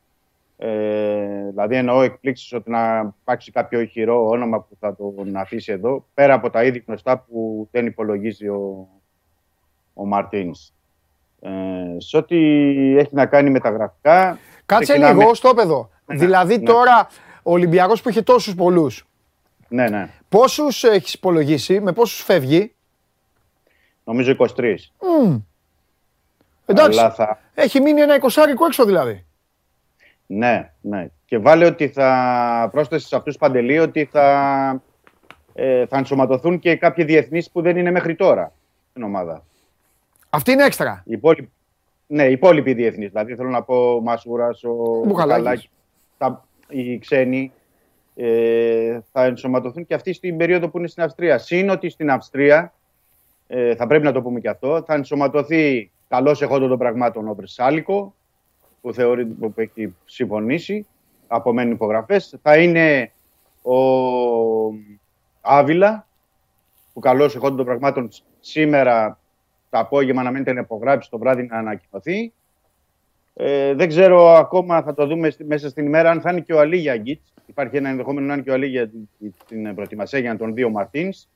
Ε, 0.58 1.50
δηλαδή, 1.50 1.76
εννοώ 1.76 2.02
εκπλήξεις 2.02 2.54
ότι 2.54 2.70
να 2.70 3.14
υπάρξει 3.22 3.52
κάποιο 3.52 3.80
ηχηρό 3.80 4.28
όνομα 4.28 4.60
που 4.60 4.78
θα 4.80 4.96
τον 4.96 5.36
αφήσει 5.36 5.72
εδώ, 5.72 6.06
πέρα 6.14 6.34
από 6.34 6.50
τα 6.50 6.64
ήδη 6.64 6.84
γνωστά 6.88 7.18
που 7.18 7.68
δεν 7.72 7.86
υπολογίζει 7.86 8.48
ο, 8.48 8.88
ο 9.94 10.06
Μαρτίνς. 10.06 10.74
Ε, 11.42 11.50
σε 11.98 12.18
ό,τι 12.18 12.38
έχει 12.98 13.16
να 13.16 13.26
κάνει 13.26 13.50
με 13.50 13.60
τα 13.60 13.70
γραφικά. 13.70 14.38
Κάτσε 14.66 14.84
ξεκινάμε- 14.84 15.22
λίγο, 15.22 15.34
στο 15.34 15.54
παιδό. 15.54 15.90
Ναι, 16.06 16.16
δηλαδή 16.16 16.58
ναι. 16.58 16.64
τώρα 16.64 17.08
Ο 17.44 17.52
Ολυμπιακός 17.52 18.02
που 18.02 18.10
είχε 18.10 18.22
τόσους 18.22 18.56
πολλούς. 18.56 19.06
Ναι, 19.68 19.90
ναι. 19.90 20.10
Πόσους 20.30 20.84
έχεις 20.84 21.14
υπολογίσει, 21.14 21.80
με 21.80 21.92
πόσους 21.92 22.22
φεύγει; 22.22 22.74
Νομίζω 24.10 24.36
23. 24.38 24.76
Εντάξει, 26.66 27.00
Αλλά 27.00 27.12
θα... 27.12 27.40
έχει 27.54 27.80
μείνει 27.82 28.02
ένα 28.02 28.16
εικοσάρικο 28.16 28.66
έξω 28.66 28.86
δηλαδή. 28.86 29.26
Ναι, 30.26 30.72
ναι. 30.82 31.08
Και 31.26 31.38
βάλε 31.38 31.66
ότι 31.66 31.88
θα 31.88 32.70
πρόσθεσε 32.72 33.08
σε 33.08 33.16
αυτούς 33.16 33.38
Παντελή 33.38 33.80
ότι 33.80 34.06
θα, 34.06 34.82
ε, 35.54 35.86
θα 35.86 35.98
ενσωματωθούν 35.98 36.60
και 36.60 36.76
κάποιοι 36.76 37.06
διεθνείς 37.06 37.52
που 37.52 37.62
δεν 37.62 37.78
είναι 37.78 37.92
μέχρι 37.92 38.16
τώρα 38.16 38.52
στην 38.90 39.04
ομάδα. 39.04 39.44
Αυτή 40.30 40.52
είναι 40.52 40.64
έξτρα. 40.64 41.04
Οι 41.06 41.12
υπόλοιποι, 41.12 41.52
ναι, 42.08 42.24
οι 42.24 42.32
υπόλοιποι 42.32 42.74
διεθνείς. 42.74 43.10
Δηλαδή 43.10 43.36
θέλω 43.36 43.50
να 43.50 43.64
πω 43.64 43.94
ο 43.94 44.02
Μασούρας, 44.02 44.64
ο 44.64 44.74
Μπουχαλάκης. 45.06 45.44
Μπουχαλάκης, 45.44 45.70
τα, 46.18 46.46
οι 46.70 46.98
ξένοι 46.98 47.52
ε, 48.16 49.00
θα 49.12 49.24
ενσωματωθούν 49.24 49.86
και 49.86 49.94
αυτοί 49.94 50.14
στην 50.14 50.38
περίοδο 50.38 50.70
που 50.70 50.78
είναι 50.78 50.88
στην 50.88 51.04
Αυστρία. 51.04 51.38
Συν 51.38 51.70
ότι 51.70 51.90
στην 51.90 52.10
Αυστρία, 52.10 52.74
ε, 53.48 53.76
θα 53.76 53.88
πρέπει 53.88 54.04
να 54.04 54.12
το 54.12 54.22
πούμε 54.22 54.40
και 54.40 54.50
αυτό, 54.50 54.84
θα 54.86 54.94
ενσωματωθεί 54.94 55.92
καλός 56.08 56.42
εχόντων 56.42 56.70
των 56.70 56.78
πραγμάτων 56.78 57.28
ο 57.28 57.34
Βρυσάλικο, 57.34 58.16
που 58.82 58.94
θεωρεί 58.94 59.26
που 59.26 59.54
έχει 59.56 59.96
συμφωνήσει, 60.06 60.88
απομένουν 61.28 61.74
υπογραφές. 61.74 62.38
Θα 62.42 62.58
είναι 62.58 63.12
ο 63.62 63.76
Άβυλα, 65.42 66.08
που 66.94 67.00
καλώς 67.00 67.36
εχόντων 67.36 67.58
των 67.58 67.66
πραγμάτων 67.66 68.10
σήμερα 68.40 69.20
το 69.70 69.80
απόγευμα 69.80 70.24
να 70.24 70.32
μένετε 70.32 70.54
να 70.54 70.60
υπογράψει, 70.60 71.10
το 71.10 71.18
βράδυ 71.18 71.44
να 71.44 71.58
ανακοινωθεί. 71.58 72.34
Ε, 73.42 73.74
δεν 73.74 73.88
ξέρω 73.88 74.28
ακόμα, 74.30 74.82
θα 74.82 74.94
το 74.94 75.06
δούμε 75.08 75.30
στη- 75.30 75.44
μέσα 75.44 75.70
στην 75.70 75.86
ημέρα, 75.86 76.10
αν 76.10 76.22
θα 76.22 76.32
είναι 76.32 76.40
και 76.42 76.54
ο 76.54 76.60
Αλή 76.60 76.78
Γιαγκίτς. 76.78 77.34
Υπάρχει 77.46 77.78
ένα 77.78 77.90
ενδεχόμενο 77.90 78.28
να 78.28 78.34
είναι 78.34 78.42
και 78.42 78.50
ο 78.50 78.54
Αλή 78.54 78.66
για 78.68 78.90
την- 78.90 79.34
την 79.48 79.76
προετοιμασία 79.76 80.20
για 80.20 80.38
τον 80.38 80.54
δύο 80.54 80.70
Μαρτίνς, 80.70 81.28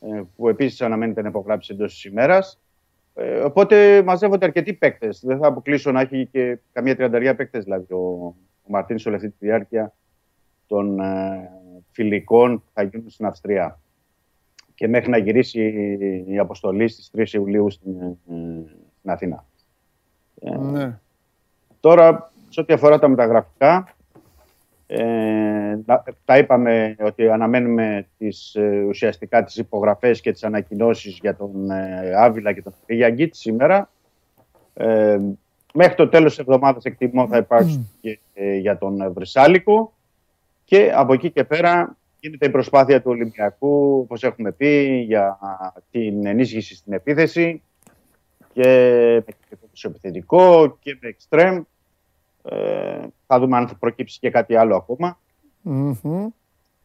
ε, 0.00 0.22
που 0.36 0.48
επίσης 0.48 0.82
αναμένεται 0.82 1.22
να 1.22 1.28
υπογράψει 1.28 1.72
εντός 1.74 1.92
της 1.92 2.04
ημέρας. 2.04 2.60
Ε, 3.14 3.38
οπότε 3.38 4.02
μαζεύονται 4.02 4.46
αρκετοί 4.46 4.72
παίκτες. 4.72 5.20
Δεν 5.24 5.38
θα 5.38 5.46
αποκλείσω 5.46 5.92
να 5.92 6.00
έχει 6.00 6.26
και 6.32 6.58
καμία 6.72 6.96
τριανταριά 6.96 7.34
παίκτες 7.36 7.64
δηλαδή 7.64 7.92
ο, 7.92 7.98
ο 8.62 8.68
Μαρτίνς 8.68 9.06
όλη 9.06 9.16
αυτή 9.16 9.28
τη 9.28 9.36
διάρκεια 9.38 9.92
των 10.66 11.00
ε, 11.00 11.50
φιλικών 11.90 12.58
που 12.58 12.70
θα 12.74 12.82
γίνουν 12.82 13.10
στην 13.10 13.26
Αυστρία. 13.26 13.80
Και 14.74 14.88
μέχρι 14.88 15.10
να 15.10 15.16
γυρίσει 15.16 15.60
η 16.28 16.38
αποστολή 16.38 16.88
στις 16.88 17.10
3 17.16 17.32
Ιουλίου 17.34 17.70
στην, 17.70 18.00
ε, 18.00 18.16
στην 18.98 19.10
Αθήνα. 19.10 19.44
Ε, 20.40 20.56
Ναι. 20.56 20.98
Τώρα, 21.80 22.32
σε 22.48 22.60
ό,τι 22.60 22.72
αφορά 22.72 22.98
τα 22.98 23.08
μεταγραφικά, 23.08 23.94
ε, 24.86 25.76
τα- 25.86 26.04
τα 26.24 26.38
είπαμε 26.38 26.96
ότι 27.00 27.28
αναμένουμε 27.28 28.06
τις, 28.18 28.54
ε, 28.54 28.84
ουσιαστικά 28.88 29.44
τις 29.44 29.56
υπογραφές 29.56 30.20
και 30.20 30.32
τις 30.32 30.44
ανακοινώσεις 30.44 31.18
για 31.20 31.36
τον 31.36 31.70
ε, 31.70 32.12
Άβυλα 32.16 32.52
και 32.52 32.62
τον 32.62 32.74
Ριαγκίτ 32.86 33.34
σήμερα. 33.34 33.90
Ε, 34.74 35.18
μέχρι 35.74 35.94
το 35.94 36.08
τέλος 36.08 36.30
της 36.30 36.38
εβδομάδας 36.38 36.84
εκτιμώ 36.84 37.26
θα 37.28 37.36
υπάρξουν 37.36 37.90
και 38.00 38.18
ε, 38.34 38.56
για 38.56 38.78
τον 38.78 39.00
ε, 39.00 39.08
Βρυσάλικο. 39.08 39.92
Και 40.64 40.92
από 40.94 41.12
εκεί 41.12 41.30
και 41.30 41.44
πέρα 41.44 41.96
γίνεται 42.20 42.46
η 42.46 42.50
προσπάθεια 42.50 43.02
του 43.02 43.10
Ολυμπιακού, 43.10 43.98
όπως 44.00 44.22
έχουμε 44.22 44.52
πει, 44.52 44.86
για 45.06 45.38
την 45.90 46.26
ενίσχυση 46.26 46.74
στην 46.74 46.92
επίθεση 46.92 47.62
και 48.56 49.22
με 49.26 49.34
κεντρικό 49.48 49.88
επιθετικό 49.88 50.76
και 50.80 50.98
με 51.00 51.08
εξτρέμ. 51.08 51.62
Ε, 52.42 53.06
θα 53.26 53.38
δούμε 53.38 53.56
αν 53.56 53.68
θα 53.68 53.74
προκύψει 53.74 54.18
και 54.18 54.30
κάτι 54.30 54.56
άλλο 54.56 54.76
ακόμα. 54.76 55.18
Μμμ. 55.62 56.28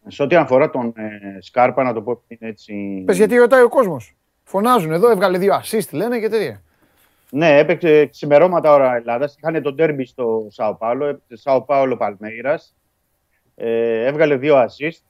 Σε 0.08 0.24
ό,τι 0.24 0.36
αφορά 0.36 0.70
τον 0.70 0.94
ε, 0.96 1.38
Σκάρπα, 1.42 1.84
να 1.84 1.94
το 1.94 2.02
πω 2.02 2.24
είναι 2.28 2.50
έτσι. 2.50 3.04
Πες 3.06 3.18
γιατί 3.18 3.36
ρωτάει 3.36 3.62
ο 3.62 3.70
κόσμος. 3.70 4.16
Φωνάζουν 4.44 4.92
εδώ, 4.92 5.10
έβγαλε 5.10 5.38
δύο 5.38 5.54
assist 5.64 5.90
λένε 5.92 6.20
και 6.20 6.30
τέτοια. 6.30 6.62
Ναι, 7.30 7.58
έπαιξε 7.58 8.06
ξημερώματα 8.06 8.74
ώρα 8.74 8.96
Ελλάδας. 8.96 9.36
Είχαν 9.38 9.62
τον 9.62 9.76
τέρμπι 9.76 10.06
στο 10.06 10.48
Σάο 10.50 10.76
Πάολο. 10.76 11.06
Έπαιξε 11.06 11.36
Σάο 11.36 11.62
Πάολο 11.62 11.98
Παλμέιρα. 11.98 12.60
Ε, 13.56 14.06
έβγαλε 14.06 14.36
δύο 14.36 14.56
assist. 14.56 15.02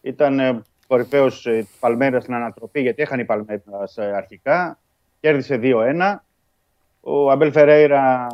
Ήταν 0.00 0.40
ε, 0.40 0.62
κορυφαίος 0.86 1.46
ε, 1.46 1.58
της 1.58 1.76
Παλμέιρα 1.80 2.20
στην 2.20 2.34
ανατροπή 2.34 2.80
γιατί 2.80 3.02
είχαν 3.02 3.20
οι 3.20 3.24
Παλμέιρα 3.24 3.62
αρχικά. 4.14 4.81
Κέρδισε 5.22 5.58
2-1. 5.62 6.16
Ο 7.00 7.30
Αμπέλ 7.30 7.52
Φερέιρα 7.52 8.26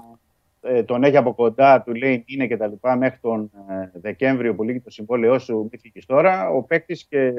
ε, 0.60 0.82
τον 0.82 1.05
έχει 1.05 1.16
από 1.16 1.35
κοντά, 1.35 1.82
του 1.82 1.94
λέει 1.94 2.24
είναι 2.27 2.47
και 2.47 2.56
τα 2.56 2.66
λοιπά 2.66 2.97
μέχρι 2.97 3.19
τον 3.20 3.51
ε, 3.69 3.90
Δεκέμβριο 4.01 4.55
που 4.55 4.62
λύγει 4.62 4.81
το 4.81 4.90
συμβόλαιό 4.90 5.39
σου, 5.39 5.69
μη 5.73 5.78
φύγεις 5.78 6.06
τώρα. 6.06 6.48
Ο 6.48 6.62
παίκτης 6.62 7.05
και, 7.05 7.32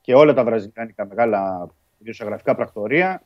και 0.00 0.14
όλα 0.14 0.34
τα 0.34 0.44
βραζιλιάνικα 0.44 1.06
μεγάλα 1.06 1.70
ιδιοσιογραφικά 1.98 2.54
πρακτορία 2.54 3.22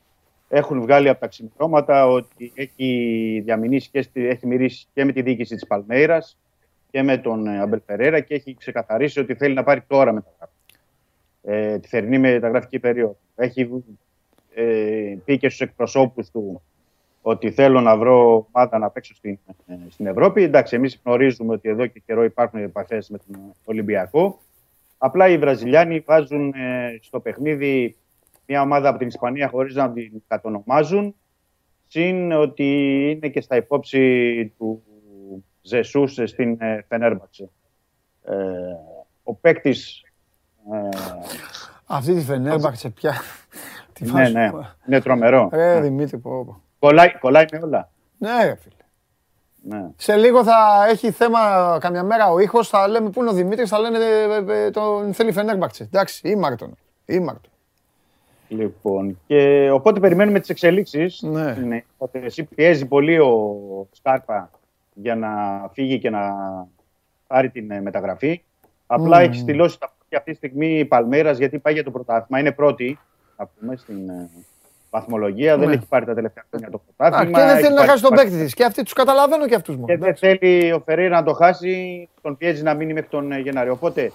έχουν 0.48 0.80
βγάλει 0.80 1.08
από 1.08 1.20
τα 1.20 1.26
ξημερώματα 1.26 2.06
ότι 2.06 2.52
έχει 2.54 3.40
διαμηνήσει 3.44 3.90
και 3.90 4.02
στη, 4.02 4.26
έχει 4.26 4.46
μυρίσει 4.46 4.86
και 4.92 5.04
με 5.04 5.12
τη 5.12 5.22
διοίκηση 5.22 5.54
της 5.54 5.66
Παλμέιρας 5.66 6.38
και 6.90 7.02
με 7.02 7.18
τον 7.18 7.46
ε, 7.46 7.60
Αμπέλ 7.60 7.80
Φερέιρα 7.86 8.20
και 8.20 8.34
έχει 8.34 8.54
ξεκαθαρίσει 8.54 9.20
ότι 9.20 9.34
θέλει 9.34 9.54
να 9.54 9.62
πάρει 9.62 9.82
τώρα 9.86 10.12
μεταγραφή. 10.12 10.52
Ε, 11.42 11.78
τη 11.78 11.88
θερινή 11.88 12.18
μεταγραφική 12.18 12.78
περίοδο. 12.78 13.16
Έχει 13.36 13.84
ε, 14.54 15.16
πει 15.24 15.38
και 15.38 15.48
στους 15.48 15.60
εκπροσώπους 15.60 16.30
του 16.30 16.62
ότι 17.22 17.50
θέλω 17.50 17.80
να 17.80 17.96
βρω 17.96 18.48
ομάδα 18.52 18.78
να 18.78 18.90
παίξω 18.90 19.14
στην, 19.14 19.38
ε, 19.66 19.74
στην 19.88 20.06
Ευρώπη. 20.06 20.42
Εντάξει, 20.42 20.76
εμείς 20.76 21.00
γνωρίζουμε 21.04 21.54
ότι 21.54 21.68
εδώ 21.68 21.86
και 21.86 22.02
καιρό 22.06 22.24
υπάρχουν 22.24 22.60
επαφές 22.62 23.08
με 23.08 23.18
τον 23.18 23.54
Ολυμπιακό. 23.64 24.40
Απλά 24.98 25.28
οι 25.28 25.38
Βραζιλιάνοι 25.38 26.00
βάζουν 26.00 26.52
ε, 26.52 26.98
στο 27.02 27.20
παιχνίδι 27.20 27.96
μια 28.46 28.62
ομάδα 28.62 28.88
από 28.88 28.98
την 28.98 29.08
Ισπανία 29.08 29.48
χωρίς 29.48 29.74
να 29.74 29.92
την 29.92 30.22
κατονομάζουν. 30.28 31.14
Συν 31.86 32.32
ότι 32.32 32.64
είναι 33.10 33.28
και 33.28 33.40
στα 33.40 33.56
υπόψη 33.56 34.52
του 34.58 34.82
Ζεσούς 35.62 36.18
στην 36.24 36.56
ε, 36.60 36.84
Φενέρμπαξε. 36.88 37.50
Ε, 38.24 38.34
ο 39.22 39.34
παίκτης. 39.34 40.02
Ε, 40.72 40.88
Αυτή 41.86 42.14
τη 42.14 42.20
Φενέρμπαχτσε 42.20 42.90
πια. 42.90 43.14
Τι 44.00 44.12
ναι, 44.12 44.12
βάζω. 44.12 44.32
ναι, 44.32 44.50
είναι 44.86 45.00
τρομερό. 45.00 45.48
Ρε 45.52 45.80
Δημήτρη, 45.80 46.18
πω, 46.18 46.44
πω. 46.44 46.62
Κολλάει, 46.78 47.18
κολλάει 47.18 47.44
με 47.52 47.58
όλα. 47.62 47.90
Ναι, 48.18 48.44
ρε 48.44 48.56
φίλε. 48.56 48.74
Ναι. 49.62 49.88
Σε 49.96 50.16
λίγο 50.16 50.44
θα 50.44 50.86
έχει 50.88 51.10
θέμα 51.10 51.38
καμιά 51.80 52.02
μέρα 52.02 52.30
ο 52.30 52.38
ήχος, 52.38 52.68
θα 52.68 52.88
λέμε 52.88 53.10
πού 53.10 53.20
είναι 53.20 53.30
ο 53.30 53.32
Δημήτρης, 53.32 53.68
θα 53.68 53.78
λένε 53.78 53.98
ε, 53.98 54.64
ε, 54.64 54.70
τον 54.70 55.12
θέλει 55.14 55.32
Φενέρμπαχτσε. 55.32 55.82
Εντάξει, 55.82 56.28
ήμαρτον. 56.28 56.76
Ήμαρτον. 57.06 57.50
Λοιπόν, 58.48 59.18
και 59.26 59.70
οπότε 59.70 60.00
περιμένουμε 60.00 60.40
τις 60.40 60.48
εξελίξεις. 60.48 61.22
Ναι. 61.22 61.56
Είναι, 61.62 61.84
ότι 61.98 62.20
εσύ 62.24 62.44
πιέζει 62.44 62.86
πολύ 62.86 63.18
ο 63.18 63.58
Σκάρπα 63.92 64.50
για 64.94 65.14
να 65.16 65.28
φύγει 65.72 65.98
και 65.98 66.10
να 66.10 66.20
πάρει 67.26 67.50
την 67.50 67.70
ε, 67.70 67.80
μεταγραφή. 67.80 68.42
Απλά 68.86 69.16
Μμμ. 69.16 69.24
έχει 69.24 69.38
στυλώσει 69.40 69.78
τα 69.78 69.92
πόδια 69.98 70.18
αυτή 70.18 70.30
τη 70.30 70.36
στιγμή 70.36 70.78
η 70.78 70.84
Παλμέρας 70.84 71.38
γιατί 71.38 71.58
πάει 71.58 71.74
για 71.74 71.84
το 71.84 71.90
πρωτάθλημα. 71.90 72.40
Είναι 72.40 72.52
πρώτη, 72.52 72.98
να 73.40 73.46
πούμε, 73.60 73.76
στην 73.76 74.08
ε, 74.08 74.30
βαθμολογία. 74.90 75.58
Δεν 75.58 75.68
Ναι. 75.68 75.74
έχει 75.74 75.86
πάρει 75.86 76.04
τα 76.04 76.14
τελευταία 76.14 76.44
χρόνια 76.50 76.70
το 76.70 76.82
Α, 76.86 76.92
πρωτάθλημα. 76.96 77.38
και 77.38 77.44
δεν 77.46 77.54
Έχει 77.54 77.60
θέλει 77.62 77.70
να 77.74 77.76
πάρει- 77.76 77.90
χάσει 77.90 78.02
τον 78.02 78.14
παίκτη 78.16 78.36
της. 78.38 78.54
Και 78.54 78.64
αυτοί 78.64 78.82
τους 78.82 78.92
καταλαβαίνω 78.92 79.46
και 79.46 79.54
αυτούς 79.54 79.76
μου. 79.76 79.84
Και 79.84 79.96
δεν 79.96 80.16
θέλει 80.16 80.72
ο 80.72 80.80
Φεραίρα 80.84 81.16
να 81.16 81.22
το 81.22 81.32
χάσει, 81.32 82.08
τον 82.22 82.36
πιέζει 82.36 82.62
να 82.62 82.74
μείνει 82.74 82.92
μέχρι 82.92 83.08
τον 83.08 83.32
ε, 83.32 83.38
Γενάρη. 83.38 83.70
Οπότε 83.70 84.12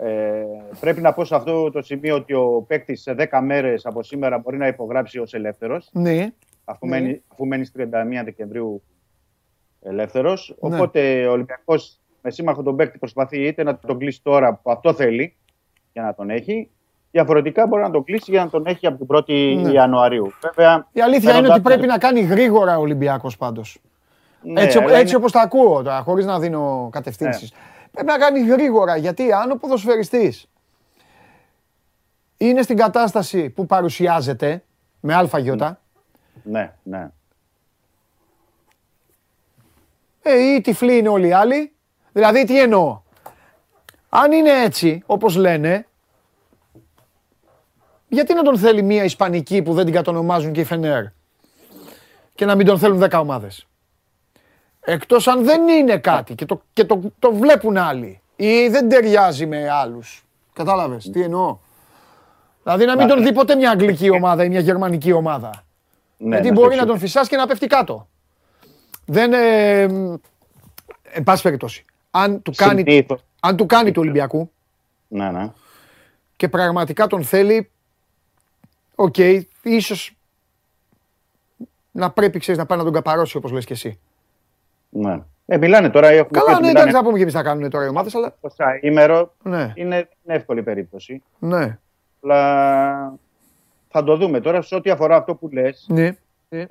ε, 0.00 0.42
πρέπει 0.80 1.00
να 1.00 1.12
πω 1.12 1.24
σε 1.24 1.34
αυτό 1.34 1.70
το 1.70 1.82
σημείο 1.82 2.14
ότι 2.14 2.32
ο 2.34 2.64
παίκτης 2.68 3.02
σε 3.02 3.14
10 3.18 3.40
μέρες 3.42 3.86
από 3.86 4.02
σήμερα 4.02 4.38
μπορεί 4.38 4.56
να 4.56 4.66
υπογράψει 4.66 5.18
ως 5.18 5.34
ελεύθερος, 5.34 5.88
Ναι. 5.92 6.28
αφού, 6.64 6.86
Ναι. 6.86 7.00
μένει, 7.00 7.22
αφού 7.32 7.46
μένει 7.46 7.64
στις 7.64 7.74
31 7.82 8.24
Δεκεμβρίου 8.24 8.82
ελεύθερος. 9.82 10.56
Ναι. 10.60 10.74
Οπότε 10.76 11.26
ο 11.26 11.30
Ολυμπιακός 11.32 11.98
με 12.22 12.30
σύμμαχο 12.30 12.62
τον 12.62 12.76
παίκτη 12.76 12.98
προσπαθεί 12.98 13.46
είτε 13.46 13.62
να 13.62 13.78
τον 13.78 13.98
κλείσει 13.98 14.22
τώρα 14.22 14.54
που 14.54 14.70
αυτό 14.70 14.94
θέλει 14.94 15.36
για 15.92 16.02
να 16.02 16.14
τον 16.14 16.30
έχει. 16.30 16.70
Διαφορετικά 17.18 17.66
μπορεί 17.66 17.82
να 17.82 17.90
τον 17.90 18.04
κλείσει 18.04 18.30
για 18.30 18.44
να 18.44 18.50
τον 18.50 18.66
έχει 18.66 18.86
από 18.86 18.96
την 18.96 19.06
1η 19.06 19.56
Ναι. 19.62 19.70
Ιανουαρίου. 19.70 20.32
Βέβαια, 20.42 20.86
Η 20.92 21.00
αλήθεια 21.00 21.28
είναι 21.30 21.38
ότι 21.38 21.46
παίρνοντας- 21.48 21.60
πρέπει 21.74 21.86
να 21.86 21.98
κάνει 21.98 22.20
γρήγορα 22.20 22.78
ο 22.78 22.80
Ολυμπιακός 22.80 23.36
πάντως. 23.36 23.78
ναι, 24.42 24.60
έτσι 24.60 24.78
αλλά 24.78 24.90
έτσι 24.92 25.06
είναι- 25.06 25.16
όπως 25.16 25.32
τα 25.32 25.40
ακούω 25.40 25.82
τώρα, 25.82 26.00
χωρίς 26.00 26.24
να 26.26 26.38
δίνω 26.38 26.88
κατευθύνσεις. 26.92 27.52
Ναι. 27.52 27.58
Πρέπει 27.90 28.06
να 28.06 28.18
κάνει 28.18 28.40
γρήγορα, 28.40 28.96
γιατί 28.96 29.32
αν 29.32 29.50
ο 29.50 29.54
ποδοσφαιριστής 29.56 30.46
είναι 32.36 32.62
στην 32.62 32.76
κατάσταση 32.76 33.50
που 33.50 33.66
παρουσιάζεται, 33.66 34.62
με 35.00 35.14
αλφαγιώτα, 35.14 35.80
Ναι, 36.42 36.72
ναι. 36.82 37.10
ε, 40.22 40.38
ή 40.54 40.60
τυφλοί 40.60 40.96
είναι 40.98 41.08
όλοι 41.08 41.26
οι 41.26 41.32
άλλοι. 41.32 41.72
Δηλαδή, 42.12 42.44
τι 42.44 42.60
εννοώ. 42.60 43.00
Αν 44.08 44.32
είναι 44.32 44.50
έτσι, 44.62 45.02
όπως 45.06 45.36
λένε, 45.36 45.86
γιατί 48.14 48.34
να 48.34 48.42
τον 48.42 48.58
θέλει 48.58 48.82
μια 48.82 49.04
Ισπανική 49.04 49.62
που 49.62 49.74
δεν 49.74 49.84
την 49.84 49.94
κατονομάζουν 49.94 50.52
και 50.52 50.60
η 50.60 50.64
Φενέρ; 50.64 51.04
Και 52.34 52.44
να 52.44 52.54
μην 52.54 52.66
τον 52.66 52.78
θέλουν 52.78 53.02
10 53.02 53.18
ομάδες; 53.20 53.66
Εκτός 54.80 55.28
αν 55.28 55.44
δεν 55.44 55.68
είναι 55.68 55.98
κάτι 55.98 56.34
και 56.34 56.44
το, 56.44 56.62
και 56.72 56.84
το, 56.84 57.00
το 57.18 57.34
βλέπουν 57.34 57.76
άλλοι 57.76 58.20
ή 58.36 58.68
δεν 58.68 58.88
ταιριάζει 58.88 59.46
με 59.46 59.70
άλλους. 59.70 60.24
Κατάλαβες 60.52 61.10
τι 61.10 61.22
εννοώ; 61.22 61.58
Δηλαδή 62.62 62.84
να 62.84 62.96
μην 62.96 63.08
τον 63.08 63.22
δει 63.22 63.32
ποτέ 63.32 63.54
μια 63.54 63.70
αγγλική 63.70 64.10
ομάδα 64.10 64.44
ή 64.44 64.48
μια 64.48 64.60
γερμανική 64.60 65.12
ομάδα. 65.12 65.64
Ναι, 66.16 66.28
Γιατί 66.28 66.48
να 66.48 66.54
μπορεί 66.54 66.74
στο 66.74 66.82
να 66.82 66.88
τον 66.88 66.98
φυσάς 66.98 67.28
και 67.28 67.36
να 67.36 67.46
πέφτει 67.46 67.66
κάτω. 67.66 68.08
Δεν. 69.06 69.32
Ε, 69.32 69.80
ε, 69.80 69.82
εν 71.02 71.22
πάση 71.24 71.42
περιπτώσει. 71.42 71.84
Αν 72.10 72.42
του 72.42 72.52
κάνει, 72.56 72.82
Συνήθως. 72.86 73.24
αν 73.40 73.56
του, 73.56 73.66
κάνει 73.66 73.92
του 73.92 74.00
Ολυμπιακού 74.00 74.50
Ναι, 75.08 75.30
ναι. 75.30 75.50
και 76.36 76.48
πραγματικά 76.48 77.06
τον 77.06 77.24
θέλει, 77.24 77.70
οκ, 78.94 79.16
ίσως 79.62 80.16
να 81.90 82.10
πρέπει 82.10 82.38
ξέρεις, 82.38 82.60
να 82.60 82.66
πάει 82.66 82.78
να 82.78 82.84
τον 82.84 82.92
καπαρώσει 82.92 83.36
όπως 83.36 83.50
λες 83.52 83.64
και 83.64 83.72
εσύ. 83.72 83.98
ναι. 84.88 85.18
Ε, 85.46 85.56
μιλάνε 85.56 85.90
τώρα. 85.90 86.08
Έχουμε 86.08 86.28
πει 86.28 86.38
Καλά, 86.38 86.50
ότι 86.52 86.60
ναι, 86.62 86.66
μιλάνε 86.68 86.78
εντάξει, 86.78 86.96
θα 86.96 87.02
πούμε 87.02 87.16
και 87.16 87.22
εμείς 87.22 87.34
θα 87.34 87.42
κάνουν 87.42 87.70
τώρα 87.70 87.84
οι 87.84 87.88
ομάδες, 87.88 88.14
αλλά 88.14 88.34
το 88.40 88.50
ημέρο. 88.80 89.34
ναι, 89.42 89.72
Είναι, 89.74 89.96
είναι 89.96 90.34
εύκολη 90.36 90.62
περίπτωση. 90.62 91.22
ναι, 91.38 91.78
Αλλά 92.22 93.14
θα 93.88 94.04
το 94.04 94.16
δούμε 94.16 94.40
τώρα 94.40 94.62
σε 94.62 94.74
ό,τι 94.74 94.90
αφορά 94.90 95.16
αυτό 95.16 95.34
που 95.34 95.48
λες. 95.52 95.86
ναι, 95.88 96.14
Ε, 96.48 96.66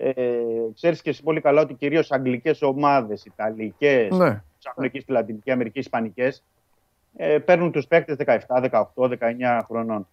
ξέρεις 0.76 1.02
και 1.02 1.10
εσύ 1.10 1.24
πολύ 1.24 1.42
καλά 1.42 1.62
ότι 1.62 1.74
κυρίως 1.74 2.12
αγγλικές 2.12 2.62
ομάδες, 2.62 3.26
ιταλικές, 3.26 4.12
ναι. 4.12 4.42
ψάχνουν 4.60 4.86
εκεί 4.86 5.00
στη 5.00 5.12
Λατινική 5.12 5.52
Αμερική, 5.52 5.80
Ισπανικές, 5.80 6.44
ε, 7.16 7.38
παίρνουν 7.38 7.72
τους 7.72 7.88
παίκτες 7.88 8.16
17, 8.16 8.60
18, 8.62 9.08
19 9.08 9.62
χρονών. 9.66 10.08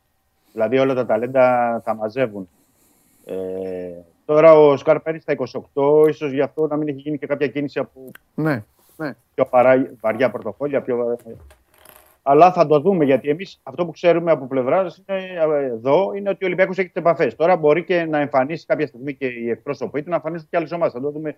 Δηλαδή 0.52 0.78
όλα 0.78 0.94
τα 0.94 1.06
ταλέντα 1.06 1.80
τα 1.84 1.94
μαζεύουν. 1.94 2.48
Ε, 3.24 3.34
τώρα 4.24 4.52
ο 4.52 4.76
Σκάρπα 4.76 5.10
είναι 5.10 5.20
στα 5.20 5.34
28, 5.74 6.08
ίσως 6.08 6.32
γι' 6.32 6.40
αυτό 6.40 6.66
να 6.66 6.76
μην 6.76 6.88
έχει 6.88 6.98
γίνει 7.00 7.18
και 7.18 7.26
κάποια 7.26 7.46
κίνηση 7.48 7.78
από 7.78 8.10
ναι. 8.34 8.62
πιο 9.34 9.44
παρά, 9.46 9.90
βαριά 10.00 10.30
πορτοφόλια. 10.30 10.82
Πιο... 10.82 10.96
βα- 10.96 11.16
Αλλά 12.22 12.52
θα 12.52 12.66
το 12.66 12.80
δούμε 12.80 13.04
γιατί 13.04 13.28
εμείς 13.28 13.60
αυτό 13.62 13.84
που 13.86 13.90
ξέρουμε 13.92 14.30
από 14.30 14.46
πλευράς 14.46 15.02
εδώ 15.06 16.12
είναι 16.14 16.28
ότι 16.28 16.44
ο 16.44 16.46
Ολυμπιακός 16.46 16.78
έχει 16.78 16.88
τι 16.88 17.00
επαφέ. 17.00 17.26
Τώρα 17.26 17.56
μπορεί 17.56 17.84
και 17.84 18.04
να 18.04 18.18
εμφανίσει 18.18 18.66
κάποια 18.66 18.86
στιγμή 18.86 19.14
και 19.14 19.26
οι 19.26 19.50
εκπρόσωποι 19.50 20.02
του 20.02 20.08
να 20.10 20.14
εμφανίσουν 20.14 20.46
και 20.50 20.56
άλλε 20.56 20.68
ομάδες. 20.74 20.92
Θα 20.92 21.00
το 21.00 21.10
δούμε 21.10 21.34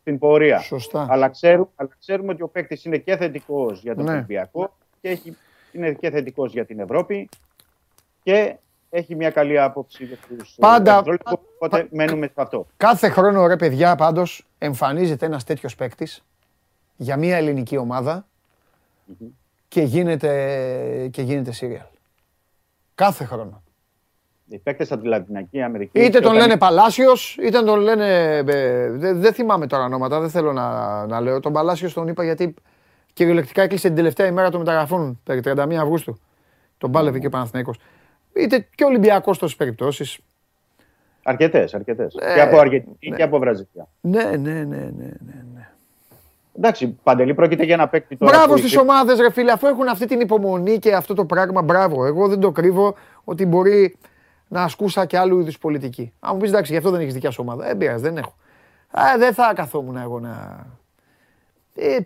στην 0.00 0.18
πορεία. 0.18 0.58
Σωστά. 0.58 1.06
Αλλά 1.10 1.28
ξέρουμε, 1.28 1.68
αλλά 1.76 1.90
ξέρουμε 1.98 2.32
ότι 2.32 2.42
ο 2.42 2.48
παίκτης 2.48 2.84
είναι 2.84 2.98
και 2.98 3.16
θετικός 3.16 3.80
για 3.82 3.94
τον 3.94 4.04
Ναι. 4.04 4.12
Ολυμπιακό 4.12 4.76
και 5.00 5.08
έχει, 5.08 5.36
είναι 5.72 5.92
και 5.92 6.10
θετικός 6.10 6.52
για 6.52 6.64
την 6.64 6.80
Ευρώπη 6.80 7.28
και 8.26 8.56
έχει 8.90 9.14
μια 9.14 9.30
καλή 9.30 9.60
άποψη 9.60 10.04
για 10.04 10.16
τους 10.38 10.54
Πάντα- 10.58 11.02
Οπότε 11.58 11.88
μένουμε 11.90 12.26
σε 12.26 12.32
αυτό. 12.36 12.66
Κάθε 12.76 13.08
χρόνο 13.08 13.46
ρε 13.46 13.56
παιδιά 13.56 13.94
πάντως 13.96 14.46
εμφανίζεται 14.58 15.26
ένας 15.26 15.44
τέτοιος 15.44 15.74
παίκτης 15.74 16.24
για 16.96 17.16
μια 17.16 17.36
ελληνική 17.36 17.76
ομάδα 17.76 18.26
και 19.68 19.80
γίνεται, 19.82 21.08
και 21.12 21.22
γίνεται 21.22 21.52
serial. 21.60 21.86
Κάθε 22.94 23.24
χρόνο. 23.24 23.62
Οι 24.48 24.58
παίκτες 24.58 24.92
από 24.92 25.02
τη 25.02 25.08
Λατινική 25.08 25.62
Αμερική. 25.62 25.98
Είτε 26.00 26.20
τον 26.20 26.34
όταν- 26.34 26.46
λένε 26.46 26.58
Παλάσιος, 26.58 27.36
είτε 27.40 27.62
τον 27.62 27.80
λένε. 27.80 28.36
ε, 28.36 28.42
Δεν 28.90 29.20
δεν 29.20 29.32
θυμάμαι 29.32 29.66
τώρα 29.66 29.84
ονόματα, 29.84 30.20
δεν 30.20 30.30
θέλω 30.30 30.52
να, 30.52 31.06
να 31.06 31.20
λέω. 31.20 31.40
Τον 31.40 31.52
Παλάσιος 31.52 31.92
τον 31.92 32.08
είπα 32.08 32.24
γιατί 32.24 32.54
κυριολεκτικά 33.12 33.62
έκλεισε 33.62 33.86
την 33.86 33.96
τελευταία 33.96 34.26
ημέρα 34.26 34.50
των 34.50 34.60
μεταγραφών, 34.60 35.20
περί 35.24 35.40
31 35.40 35.80
Αυγούστου. 35.80 36.18
Τον 36.78 36.90
πάλευε 36.92 37.18
και 37.18 37.26
ο 37.26 37.30
Παναθηναϊκός. 37.30 37.78
Είτε 38.36 38.68
και 38.74 38.84
ο 38.84 38.86
Ολυμπιακός 38.86 39.38
τόσες 39.38 39.56
περιπτώσεις. 39.56 40.18
Αρκετές, 41.22 41.74
αρκετές. 41.74 42.14
Ναι, 42.14 42.34
και 42.34 42.40
από 42.40 42.58
Αργεντινή 42.58 42.96
ναι. 43.08 43.16
και 43.16 43.22
από 43.22 43.38
Βραζιλία. 43.38 43.88
Ναι, 44.00 44.24
ναι, 44.24 44.52
ναι, 44.52 44.62
ναι, 44.62 45.10
ναι. 45.26 45.44
ναι. 45.54 45.68
Εντάξει, 46.58 46.98
Παντελή, 47.02 47.34
πρόκειται 47.34 47.64
για 47.64 47.74
ένα 47.74 47.88
παίκτη 47.88 48.16
τώρα. 48.16 48.32
Μπράβο 48.32 48.52
που 48.52 48.58
στις 48.58 48.70
είχε- 48.70 48.80
ομάδες, 48.80 49.18
ρε 49.18 49.30
φίλε, 49.30 49.52
αφού 49.52 49.66
έχουν 49.66 49.88
αυτή 49.88 50.06
την 50.06 50.20
υπομονή 50.20 50.78
και 50.78 50.94
αυτό 50.94 51.14
το 51.14 51.24
πράγμα. 51.24 51.62
Μπράβο. 51.62 52.04
Εγώ 52.04 52.28
δεν 52.28 52.40
το 52.40 52.52
κρύβω 52.52 52.94
ότι 53.24 53.46
μπορεί 53.46 53.96
να 54.48 54.62
ασκούσα 54.62 55.06
και 55.06 55.18
άλλου 55.18 55.40
είδους 55.40 55.58
πολιτική. 55.58 56.12
Αν 56.20 56.30
μου 56.34 56.40
πεις 56.40 56.50
εντάξει, 56.50 56.72
γι' 56.72 56.78
αυτό 56.78 56.90
δεν 56.90 57.00
έχεις 57.00 57.14
δικιά 57.14 57.30
σου 57.30 57.42
ομάδα. 57.42 57.66
Δεν 57.66 57.76
πειράζει, 57.76 58.02
δεν 58.02 58.16
έχω. 58.16 58.34
Α, 58.90 59.02
δεν 59.18 59.34
θα 59.34 59.52
καθόμουν 59.54 59.96
εγώ 59.96 60.20
να. 60.20 60.66
Ε, 61.74 61.96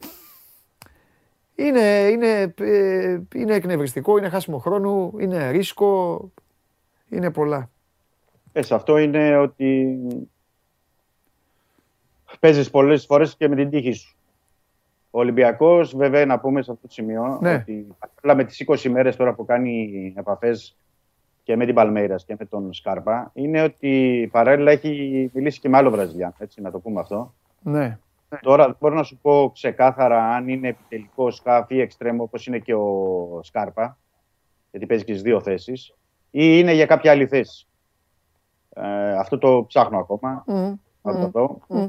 είναι, 1.66 2.08
είναι, 2.10 2.54
ε, 2.60 3.20
είναι 3.34 3.54
εκνευριστικό, 3.54 4.18
είναι 4.18 4.28
χάσιμο 4.28 4.58
χρόνο, 4.58 5.12
είναι 5.20 5.50
ρίσκο, 5.50 6.20
είναι 7.08 7.30
πολλά. 7.30 7.70
Ε, 8.52 8.62
σε 8.62 8.74
αυτό 8.74 8.98
είναι 8.98 9.36
ότι 9.36 9.98
παίζεις 12.40 12.70
πολλές 12.70 13.06
φορές 13.06 13.36
και 13.36 13.48
με 13.48 13.56
την 13.56 13.70
τύχη 13.70 13.92
σου. 13.92 14.14
Ο 15.10 15.18
Ολυμπιακός, 15.18 15.96
βέβαια, 15.96 16.26
να 16.26 16.38
πούμε 16.40 16.62
σε 16.62 16.70
αυτό 16.70 16.86
το 16.86 16.92
σημείο 16.92 17.38
Ναι. 17.40 17.54
ότι 17.54 17.86
παράλληλα 17.98 18.34
με 18.34 18.44
τις 18.44 18.60
20 18.60 18.88
μέρες 18.90 19.16
τώρα 19.16 19.34
που 19.34 19.44
κάνει 19.44 20.12
επαφές 20.16 20.76
και 21.42 21.56
με 21.56 21.64
την 21.66 21.74
Παλμέιρας 21.74 22.24
και 22.24 22.34
με 22.38 22.44
τον 22.44 22.72
Σκάρπα, 22.72 23.30
είναι 23.34 23.62
ότι 23.62 24.28
παράλληλα 24.32 24.70
έχει 24.70 25.30
μιλήσει 25.34 25.60
και 25.60 25.68
με 25.68 25.76
άλλο 25.76 25.90
Βραζιλιάν. 25.90 26.34
Έτσι, 26.38 26.60
να 26.60 26.70
το 26.70 26.78
πούμε 26.78 27.00
αυτό. 27.00 27.34
Ναι. 27.62 27.98
Τώρα 28.40 28.64
δεν 28.64 28.76
μπορώ 28.80 28.94
να 28.94 29.02
σου 29.02 29.18
πω 29.22 29.50
ξεκάθαρα 29.54 30.24
αν 30.34 30.48
είναι 30.48 30.68
επιτελικός 30.68 31.36
σκάφ 31.36 31.70
ή 31.70 31.80
εξτρέμο 31.80 32.22
όπως 32.22 32.46
είναι 32.46 32.58
και 32.58 32.74
ο 32.74 33.40
Σκάρπα, 33.42 33.98
γιατί 34.70 34.86
παίζει 34.86 35.04
και 35.04 35.10
στις 35.12 35.22
δύο 35.24 35.40
θέσεις, 35.40 35.94
ή 36.30 36.44
είναι 36.58 36.72
για 36.72 36.86
κάποια 36.86 37.10
άλλη 37.10 37.26
θέση. 37.26 37.66
Ε, 38.74 39.12
αυτό 39.18 39.38
το 39.38 39.64
ψάχνω 39.68 39.98
ακόμα. 39.98 40.44
Μμ, 40.46 40.72
Θα 41.02 41.12
μμ. 41.12 41.20
το 41.20 41.28
δω. 41.28 41.58
μμ, 41.68 41.86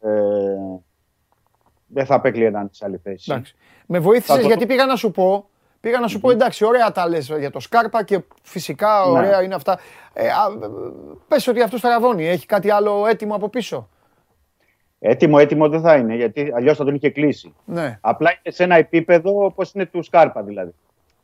Ε, 0.00 0.80
δεν 1.86 2.06
θα 2.06 2.14
απέκλειε 2.14 2.50
σε 2.70 2.84
άλλης 2.84 3.00
θέσης. 3.02 3.28
Εντάξει. 3.28 3.54
Με 3.86 3.98
βοήθησες 3.98 4.34
Θα 4.36 4.40
το- 4.40 4.46
γιατί 4.46 4.66
πήγα 4.66 4.86
να 4.86 4.96
σου 4.96 5.10
πω. 5.10 5.48
Πήγα 5.80 6.00
να 6.00 6.08
σου 6.08 6.20
πω 6.20 6.30
εντάξει, 6.30 6.64
ωραία 6.64 6.92
τα 6.92 7.08
λες 7.08 7.26
για 7.38 7.50
το 7.50 7.60
Σκάρπα 7.60 8.04
και 8.04 8.20
φυσικά 8.42 9.04
Ναι. 9.06 9.10
ωραία 9.18 9.42
είναι 9.42 9.54
αυτά. 9.54 9.78
Ε, 10.12 10.26
α, 10.28 10.46
ε, 10.62 10.68
πες 11.28 11.46
ότι 11.46 11.62
αυτός 11.62 11.78
στραβώνει, 11.78 12.26
έχει 12.28 12.46
κάτι 12.46 12.70
άλλο 12.70 13.06
έτοιμο 13.06 13.34
από 13.34 13.48
πίσω; 13.48 13.88
Έτοιμο, 15.06 15.36
έτοιμο 15.40 15.68
δεν 15.68 15.80
θα 15.80 15.96
είναι, 15.96 16.14
γιατί 16.14 16.52
αλλιώς 16.54 16.76
θα 16.76 16.84
τον 16.84 16.94
είχε 16.94 17.10
κλείσει. 17.10 17.54
Ναι. 17.64 17.98
Απλά 18.00 18.30
είναι 18.30 18.54
σε 18.54 18.62
ένα 18.62 18.74
επίπεδο 18.76 19.44
όπως 19.44 19.72
είναι 19.72 19.86
του 19.86 20.02
Σκάρπα 20.02 20.42
δηλαδή. 20.42 20.74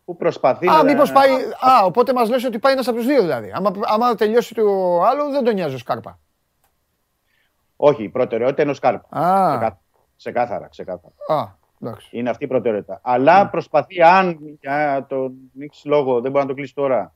Που 0.05 0.17
προσπαθεί 0.17 0.69
Α, 0.69 0.73
να. 0.73 0.85
μήπως 0.85 1.13
πάει. 1.13 1.31
Α, 1.33 1.85
οπότε 1.85 2.13
μας 2.13 2.29
λες 2.31 2.45
ότι 2.45 2.59
πάει 2.59 2.73
ένας 2.73 2.89
από 2.89 2.97
τους 2.97 3.07
δύο 3.07 3.21
δηλαδή. 3.21 3.53
Άμα, 3.55 3.73
άμα 3.83 4.15
τελειώσει 4.15 4.55
το 4.55 4.63
άλλο, 5.03 5.31
δεν 5.31 5.45
τον 5.45 5.55
νοιάζει 5.55 5.75
ο 5.75 5.79
Σκάρπα. 5.79 6.19
Όχι, 7.77 8.03
η 8.03 8.09
προτεραιότητα 8.09 8.63
είναι 8.63 8.71
ο 8.71 8.75
Σκάρπα. 8.75 9.19
Α, 9.19 9.51
Ξεκά- 9.57 9.79
Ξεκάθαρα, 10.17 10.69
ξεκάθαρα. 10.69 11.15
α, 11.29 11.47
εντάξει. 11.83 12.09
Είναι 12.11 12.31
αυτή 12.31 12.45
η 12.45 12.47
προτεραιότητα. 12.47 13.01
Αλλά 13.03 13.49
προσπαθεί, 13.49 14.03
αν 14.03 14.39
για 14.61 15.07
τον 15.09 15.33
Νίξ 15.53 15.85
λόγο 15.85 16.21
δεν 16.21 16.31
μπορεί 16.31 16.43
να 16.45 16.51
το 16.51 16.57
κλείσει 16.57 16.75
τώρα 16.75 17.15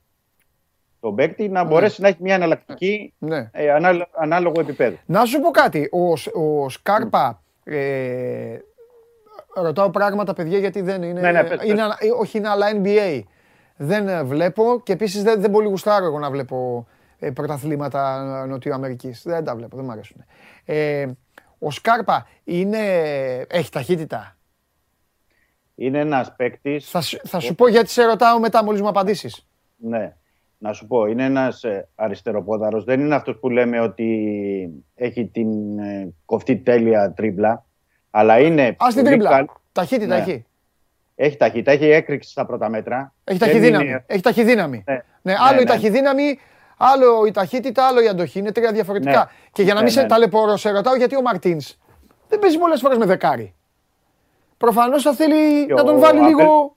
τον 1.05 1.15
παίκτη, 1.15 1.49
να 1.49 1.63
μπορέσει 1.63 2.01
να 2.01 2.07
έχει 2.07 2.17
μια 2.19 2.35
εναλλακτική 2.35 3.13
Ναι. 3.17 3.49
ε, 3.51 3.71
ανάλο- 3.71 4.07
ανάλογο 4.15 4.59
επίπεδο. 4.61 4.95
Να 5.05 5.25
σου 5.25 5.39
πω 5.39 5.49
κάτι. 5.51 5.89
Ο, 5.91 6.15
Σ- 6.15 6.35
ο 6.35 6.69
Σκάρπα. 6.69 7.43
Ε, 7.63 8.57
ρωτάω 9.55 9.89
πράγματα, 9.89 10.33
παιδιά, 10.33 10.57
γιατί 10.59 10.81
δεν 10.81 11.03
είναι. 11.03 11.19
Ναι, 11.19 11.31
ναι, 11.31 11.43
πες, 11.43 11.57
πες. 11.57 11.67
είναι 11.69 11.81
άλλα- 11.81 11.97
ε, 11.99 12.07
όχι, 12.19 12.37
είναι 12.37 12.49
άλλα 12.49 12.67
NBA. 12.83 13.21
Δεν 13.77 14.07
ε, 14.07 14.23
βλέπω 14.23 14.81
και 14.83 14.93
επίσης 14.93 15.23
δεν, 15.23 15.41
δεν 15.41 15.51
πολύ 15.51 15.67
γουστάρω 15.67 16.05
εγώ 16.05 16.19
να 16.19 16.29
βλέπω 16.29 16.87
ε, 17.19 17.31
πρωταθλήματα 17.31 18.45
Νοτιού 18.47 18.73
Αμερικής. 18.73 19.21
Δεν 19.25 19.43
τα 19.43 19.55
βλέπω, 19.55 19.75
δεν 19.75 19.85
μου 19.85 19.91
αρέσουν. 19.91 20.23
Ε, 20.65 21.05
ο 21.59 21.71
Σκάρπα 21.71 22.27
είναι, 22.43 22.79
έχει 23.49 23.71
ταχύτητα; 23.71 24.37
Είναι 25.75 25.99
ένας 25.99 26.35
παίκτης. 26.35 26.89
Θα, 26.89 27.01
σου- 27.01 27.19
θα 27.27 27.39
σου 27.39 27.55
πω 27.55 27.67
γιατί 27.67 27.89
σε 27.89 28.03
ρωτάω 28.05 28.39
μετά, 28.39 28.63
μόλις 28.63 28.81
μου 28.81 28.87
απαντήσεις. 28.87 29.47
Ναι. 29.77 30.15
Να 30.57 30.73
σου 30.73 30.87
πω, 30.87 31.05
είναι 31.05 31.23
ένας 31.23 31.63
ε, 31.63 31.87
αριστεροπόδαρος. 31.95 32.83
Δεν 32.83 32.99
είναι 32.99 33.15
αυτός 33.15 33.37
που 33.39 33.49
λέμε 33.49 33.79
ότι 33.79 34.69
έχει 34.95 35.25
την 35.27 35.79
ε, 35.79 36.13
κοφτή 36.25 36.57
τέλεια 36.57 37.13
τρίμπλα. 37.13 37.65
Αλλά 38.11 38.39
είναι. 38.39 38.63
Α 38.67 38.75
την 38.87 38.95
πολύ 38.95 39.05
τρίμπλα. 39.07 39.29
καλ- 39.29 39.49
Ταχύτητα 39.71 40.15
Ναι. 40.15 40.21
έχει. 40.21 40.45
Έχει 41.15 41.37
ταχύτητα, 41.37 41.71
έχει 41.71 41.85
έκρηξη 41.85 42.29
στα 42.31 42.45
πρώτα 42.45 42.69
μέτρα. 42.69 43.13
Έχει 43.23 43.37
Δεν 43.37 43.47
ταχυδύναμη. 43.47 43.85
είναι- 43.87 44.03
Έχει 44.07 44.21
ταχυδύναμη. 44.21 44.83
Ναι. 44.87 44.93
Ναι, 44.93 45.01
Ναι, 45.21 45.33
άλλο 45.49 45.59
η 45.59 45.63
ναι. 45.63 45.69
ταχυδύναμη, 45.69 46.39
άλλο 46.77 47.25
η 47.25 47.31
ταχύτητα, 47.31 47.87
άλλο 47.87 48.03
η 48.03 48.07
αντοχή. 48.07 48.39
Είναι 48.39 48.51
τρία 48.51 48.71
διαφορετικά. 48.71 49.11
Ναι. 49.19 49.47
Και 49.51 49.63
για 49.63 49.73
να 49.73 49.79
μην 49.79 49.87
Ναι, 49.87 49.93
σε 49.95 50.01
ναι. 50.01 50.07
ταλαιπωρώ, 50.07 50.57
σε 50.57 50.69
ρωτάω 50.71 50.95
γιατί 50.95 51.15
ο 51.15 51.21
Μαρτίνς 51.21 51.77
δεν 52.29 52.39
παίζει 52.39 52.57
πολλές 52.57 52.79
φορές 52.81 52.97
με 52.97 53.05
δεκάρι. 53.05 53.53
Προφανώς 54.57 55.01
θα 55.03 55.13
θέλει 55.13 55.65
Και 55.65 55.73
να 55.73 55.83
τον 55.83 55.95
ο 55.95 55.99
βάλει 55.99 56.19
Αμπέλ- 56.19 56.37
λίγο. 56.37 56.74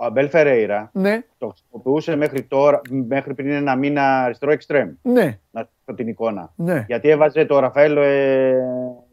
Ο 0.00 0.04
Αμπέλ 0.04 0.28
Φερέιρα 0.28 0.90
Ναι, 0.92 1.22
το 1.38 1.46
χρησιμοποιούσε 1.48 2.16
μέχρι, 2.16 2.42
τώρα, 2.42 2.80
μέχρι 2.90 3.34
πριν 3.34 3.50
ένα 3.50 3.76
μήνα 3.76 4.22
αριστερό 4.22 4.52
εξτρέμ. 4.52 4.90
ναι, 5.02 5.38
Να 5.50 5.60
σου 5.62 5.68
πω 5.84 5.94
την 5.94 6.08
εικόνα. 6.08 6.52
ναι, 6.56 6.84
Γιατί 6.88 7.08
έβαζε 7.08 7.44
το 7.44 7.58
Ραφαέλ 7.58 7.96
ε, 7.96 8.54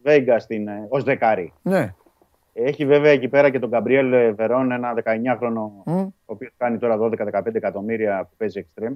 Βέιγκα 0.03 0.39
στην, 0.39 0.67
ε, 0.67 0.85
ως 0.89 1.03
δεκάρι. 1.03 1.53
ναι. 1.61 1.93
Έχει 2.53 2.85
βέβαια 2.85 3.11
εκεί 3.11 3.27
πέρα 3.27 3.49
και 3.49 3.59
τον 3.59 3.69
Γκαμπριέλ 3.69 4.13
ε, 4.13 4.31
Βερόν, 4.31 4.71
ένα 4.71 4.93
19χρονο, 5.03 5.69
Μμ. 5.85 5.97
ο 5.99 6.11
οποίος 6.25 6.51
κάνει 6.57 6.77
τώρα 6.77 6.97
12-15 6.99 7.55
εκατομμύρια 7.55 8.27
που 8.29 8.35
παίζει 8.37 8.59
εξτρέμ 8.59 8.93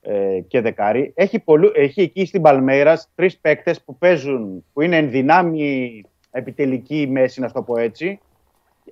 ε, 0.00 0.40
και 0.48 0.60
δεκάρι. 0.60 1.12
Έχει, 1.16 1.38
πολλού, 1.38 1.70
έχει 1.74 2.00
εκεί 2.00 2.26
στην 2.26 2.42
Παλμέιρας 2.42 3.02
τρεις 3.14 3.38
παίκτες 3.38 3.82
που 3.82 3.96
παίζουν, 3.98 4.64
που 4.72 4.80
είναι 4.80 4.96
εν 4.96 5.10
δυνάμει 5.10 6.02
επιτελική 6.30 7.08
μέση, 7.10 7.40
να 7.40 7.50
το 7.50 7.62
πω 7.62 7.78
έτσι, 7.78 8.20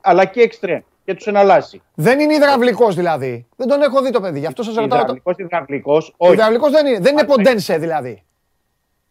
αλλά 0.00 0.24
και 0.24 0.40
εξτρέμ. 0.40 0.80
Και 1.04 1.14
τους 1.14 1.26
εναλλάσσει. 1.26 1.82
Δεν 1.94 2.20
είναι 2.20 2.34
υδραυλικός 2.34 2.94
δηλαδή. 2.94 3.46
Δεν 3.56 3.68
τον 3.68 3.82
έχω 3.82 4.02
δει 4.02 4.10
το 4.10 4.20
παιδί. 4.20 4.38
Γι' 4.38 4.46
αυτό 4.46 4.62
σας 4.62 4.74
ρωτάω. 4.74 4.88
το- 5.04 5.14
Υδραυλικός, 5.14 5.36
υδραυλικός, 5.38 6.14
όχι. 6.16 6.32
Υδραυλικός 6.32 6.70
δεν 6.70 6.86
είναι. 6.86 6.98
Δεν 6.98 7.12
είναι 7.12 7.20
Όχι. 7.20 7.30
Ποντένσε 7.30 7.78
δηλαδή. 7.78 8.24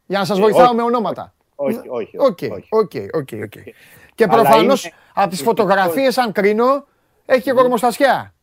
Για 0.06 0.20
να 0.20 0.26
σας 0.26 0.38
Ε, 0.38 0.42
βοηθάω 0.42 0.66
όχι. 0.66 0.76
με 0.76 0.82
ονόματα. 0.82 1.34
Όχι, 1.56 1.80
όχι. 1.88 2.18
Οκ, 2.18 2.38
όχι. 2.42 2.68
οκ, 2.70 2.92
οκ, 3.14 3.30
οκ. 3.44 3.64
Και 4.16 4.24
Αλλά 4.24 4.34
προφανώς 4.42 4.84
είναι- 4.86 4.94
από 5.14 5.30
τις 5.30 5.42
φωτογραφίες, 5.42 6.18
αν 6.18 6.32
κρίνω, 6.32 6.86
έχει 7.26 7.42
και 7.42 7.52
κορμοστασιά. 7.52 8.34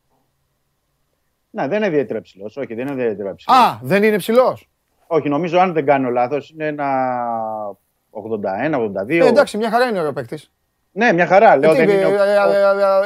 Ναι, 1.49 1.67
δεν 1.67 1.77
είναι 1.77 1.87
ιδιαίτερα 1.87 2.21
ψηλό. 2.21 2.45
Όχι, 2.55 2.73
δεν 2.73 2.79
είναι 2.87 2.91
ιδιαίτερα 2.91 3.35
ψηλό. 3.35 3.55
Α, 3.55 3.79
δεν 3.81 4.03
είναι 4.03 4.17
ψηλό. 4.17 4.57
Όχι, 5.07 5.29
νομίζω 5.29 5.59
αν 5.59 5.73
δεν 5.73 5.85
κάνω 5.85 6.09
λάθος 6.09 6.49
είναι 6.49 6.65
ένα 6.67 6.87
81-82. 8.09 9.25
Ε, 9.25 9.27
εντάξει, 9.27 9.57
μια 9.57 9.69
χαρά 9.69 9.85
είναι 9.85 10.07
ο 10.07 10.13
παίκτης. 10.13 10.51
Ναι, 10.91 11.13
μια 11.13 11.25
χαρά. 11.27 11.55
Λέω, 11.57 11.73
δεν 11.73 11.89
είναι... 11.89 12.05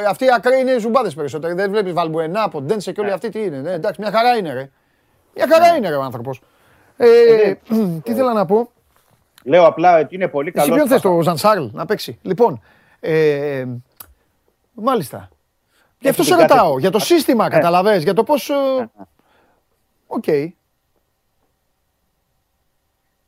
Αυτή 0.08 0.24
η 0.24 0.28
ακραία 0.36 0.58
είναι 0.58 0.78
ζουμπάδες 0.78 1.14
περισσότερο. 1.14 1.54
Δεν 1.54 1.70
βλέπεις 1.70 1.92
Βαλμπουενά, 1.92 2.48
Ποντένσε 2.48 2.92
και 2.92 3.00
όλοι 3.00 3.10
αυτοί 3.12 3.28
τι 3.28 3.42
είναι. 3.42 3.58
Ναι, 3.60 3.72
εντάξει, 3.72 4.00
μια 4.00 4.10
χαρά 4.10 4.36
είναι 4.36 4.52
ρε. 4.52 4.70
Μια 5.34 5.46
χαρά 5.48 5.76
είναι 5.76 5.88
ρε 5.88 5.94
ο 5.96 6.02
άνθρωπος. 6.02 6.40
Ε, 6.96 7.54
τι 8.02 8.10
ήθελα 8.10 8.32
να 8.32 8.44
πω; 8.46 8.70
Λέω 9.44 9.66
απλά 9.66 9.98
ότι 10.00 10.14
είναι 10.14 10.28
πολύ 10.28 10.52
Εσύ 10.54 10.58
καλό. 10.66 10.74
ποιον 10.74 10.88
θες 10.88 11.00
το 11.00 11.20
Ζανσάρλ 11.22 11.64
να 11.72 11.86
παίξει. 11.86 12.18
Λοιπόν, 12.22 12.60
ε, 13.00 13.64
μάλιστα. 14.72 15.28
Γι' 15.98 16.08
αυτό 16.08 16.22
Έχει 16.22 16.30
σε 16.30 16.36
την 16.38 16.46
κάθε- 16.46 16.60
ρωτάω. 16.60 16.78
Για 16.78 16.90
το 16.90 16.98
σύστημα, 16.98 17.48
καταλαβες. 17.48 18.02
Για 18.02 18.14
το 18.14 18.24
πώς... 18.24 18.50
ε, 18.50 18.54
Οκ. 20.06 20.24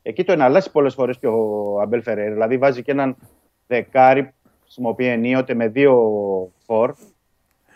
Εκεί 0.03 0.25
το 0.25 0.33
εναλλάσσει 0.33 0.71
πολλές 0.71 0.95
φορές 0.95 1.19
και 1.19 1.27
ο 1.27 1.81
Αμπέλ 1.81 2.03
Φερέιρα. 2.03 2.33
Δηλαδή 2.33 2.59
βάζει 2.59 2.83
και 2.83 2.91
έναν 2.91 3.17
δεκάρι 3.67 4.25
που 4.25 4.35
χρησιμοποιεί 4.67 5.07
ενίοτε 5.07 5.55
με 5.55 5.69
δύο 5.69 5.95
φορ. 6.67 6.95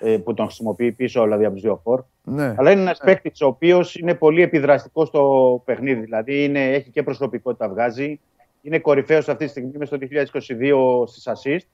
ε, 0.00 0.16
Που 0.16 0.34
τον 0.34 0.46
χρησιμοποιεί 0.46 0.92
πίσω 0.92 1.22
δηλαδή 1.22 1.44
από 1.44 1.52
τους 1.54 1.62
δύο 1.62 1.80
φορ. 1.82 2.02
Ναι. 2.24 2.54
Αλλά 2.58 2.70
είναι 2.70 2.80
ένας 2.80 2.98
παίκτης 3.04 3.40
ο 3.40 3.46
οποίος 3.46 3.94
είναι 3.94 4.14
πολύ 4.14 4.42
επιδραστικός 4.42 5.08
στο 5.08 5.62
παιχνίδι. 5.64 6.00
Δηλαδή 6.00 6.44
είναι, 6.44 6.64
έχει 6.72 6.90
και 6.90 7.02
προσωπικότητα 7.02 7.68
βγάζει. 7.68 8.20
Είναι 8.62 8.78
κορυφαίος 8.78 9.28
αυτή 9.28 9.44
τη 9.44 9.50
στιγμή 9.50 9.72
μες 9.78 9.88
στο 9.88 9.96
2022 10.00 11.06
στις 11.06 11.28
ασίστ 11.28 11.66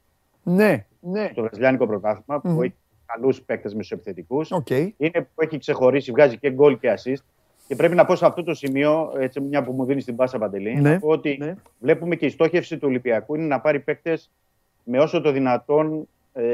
Ναι. 0.43 0.85
Ναι. 1.01 1.29
στο 1.33 1.43
βραζιλιάνικο 1.43 1.87
πρωτάθλημα 1.87 2.41
που 2.41 2.63
έχει 2.63 2.75
καλούς 3.07 3.43
παίκτες 3.43 3.75
μεσοεπιθετικού. 3.75 4.45
Οκ. 4.51 4.71
Είναι 4.71 5.11
που 5.35 5.43
έχει 5.43 5.59
ξεχωρίσει, 5.59 6.11
βγάζει 6.11 6.39
και 6.39 6.51
γκολ 6.51 6.79
και 6.79 6.95
ασίστ. 6.97 7.23
Και 7.67 7.77
πρέπει 7.77 7.95
να 7.95 8.05
πω 8.05 8.17
σε 8.17 8.27
αυτό 8.27 8.43
το 8.43 8.55
σημείο, 8.55 9.13
έτσι 9.19 9.41
μια 9.41 9.63
που 9.65 9.73
μου 9.73 9.85
δίνεις 9.85 10.05
την 10.05 10.17
πάσα 10.17 10.39
Παντελή, 10.39 10.75
Ναι. 10.81 10.91
να 10.93 10.99
πω 10.99 11.09
ότι 11.09 11.37
Ναι. 11.41 11.55
βλέπουμε 11.79 12.17
και 12.17 12.27
η 12.27 12.31
στόχευση 12.31 12.77
του 12.79 12.87
Ολυμπιακού 12.89 13.35
είναι 13.35 13.47
να 13.47 13.61
πάρει 13.61 13.81
παίκτες 13.81 14.31
με 14.89 14.99
όσο 14.99 15.21
το 15.21 15.31
δυνατόν 15.31 16.09
ε, 16.33 16.45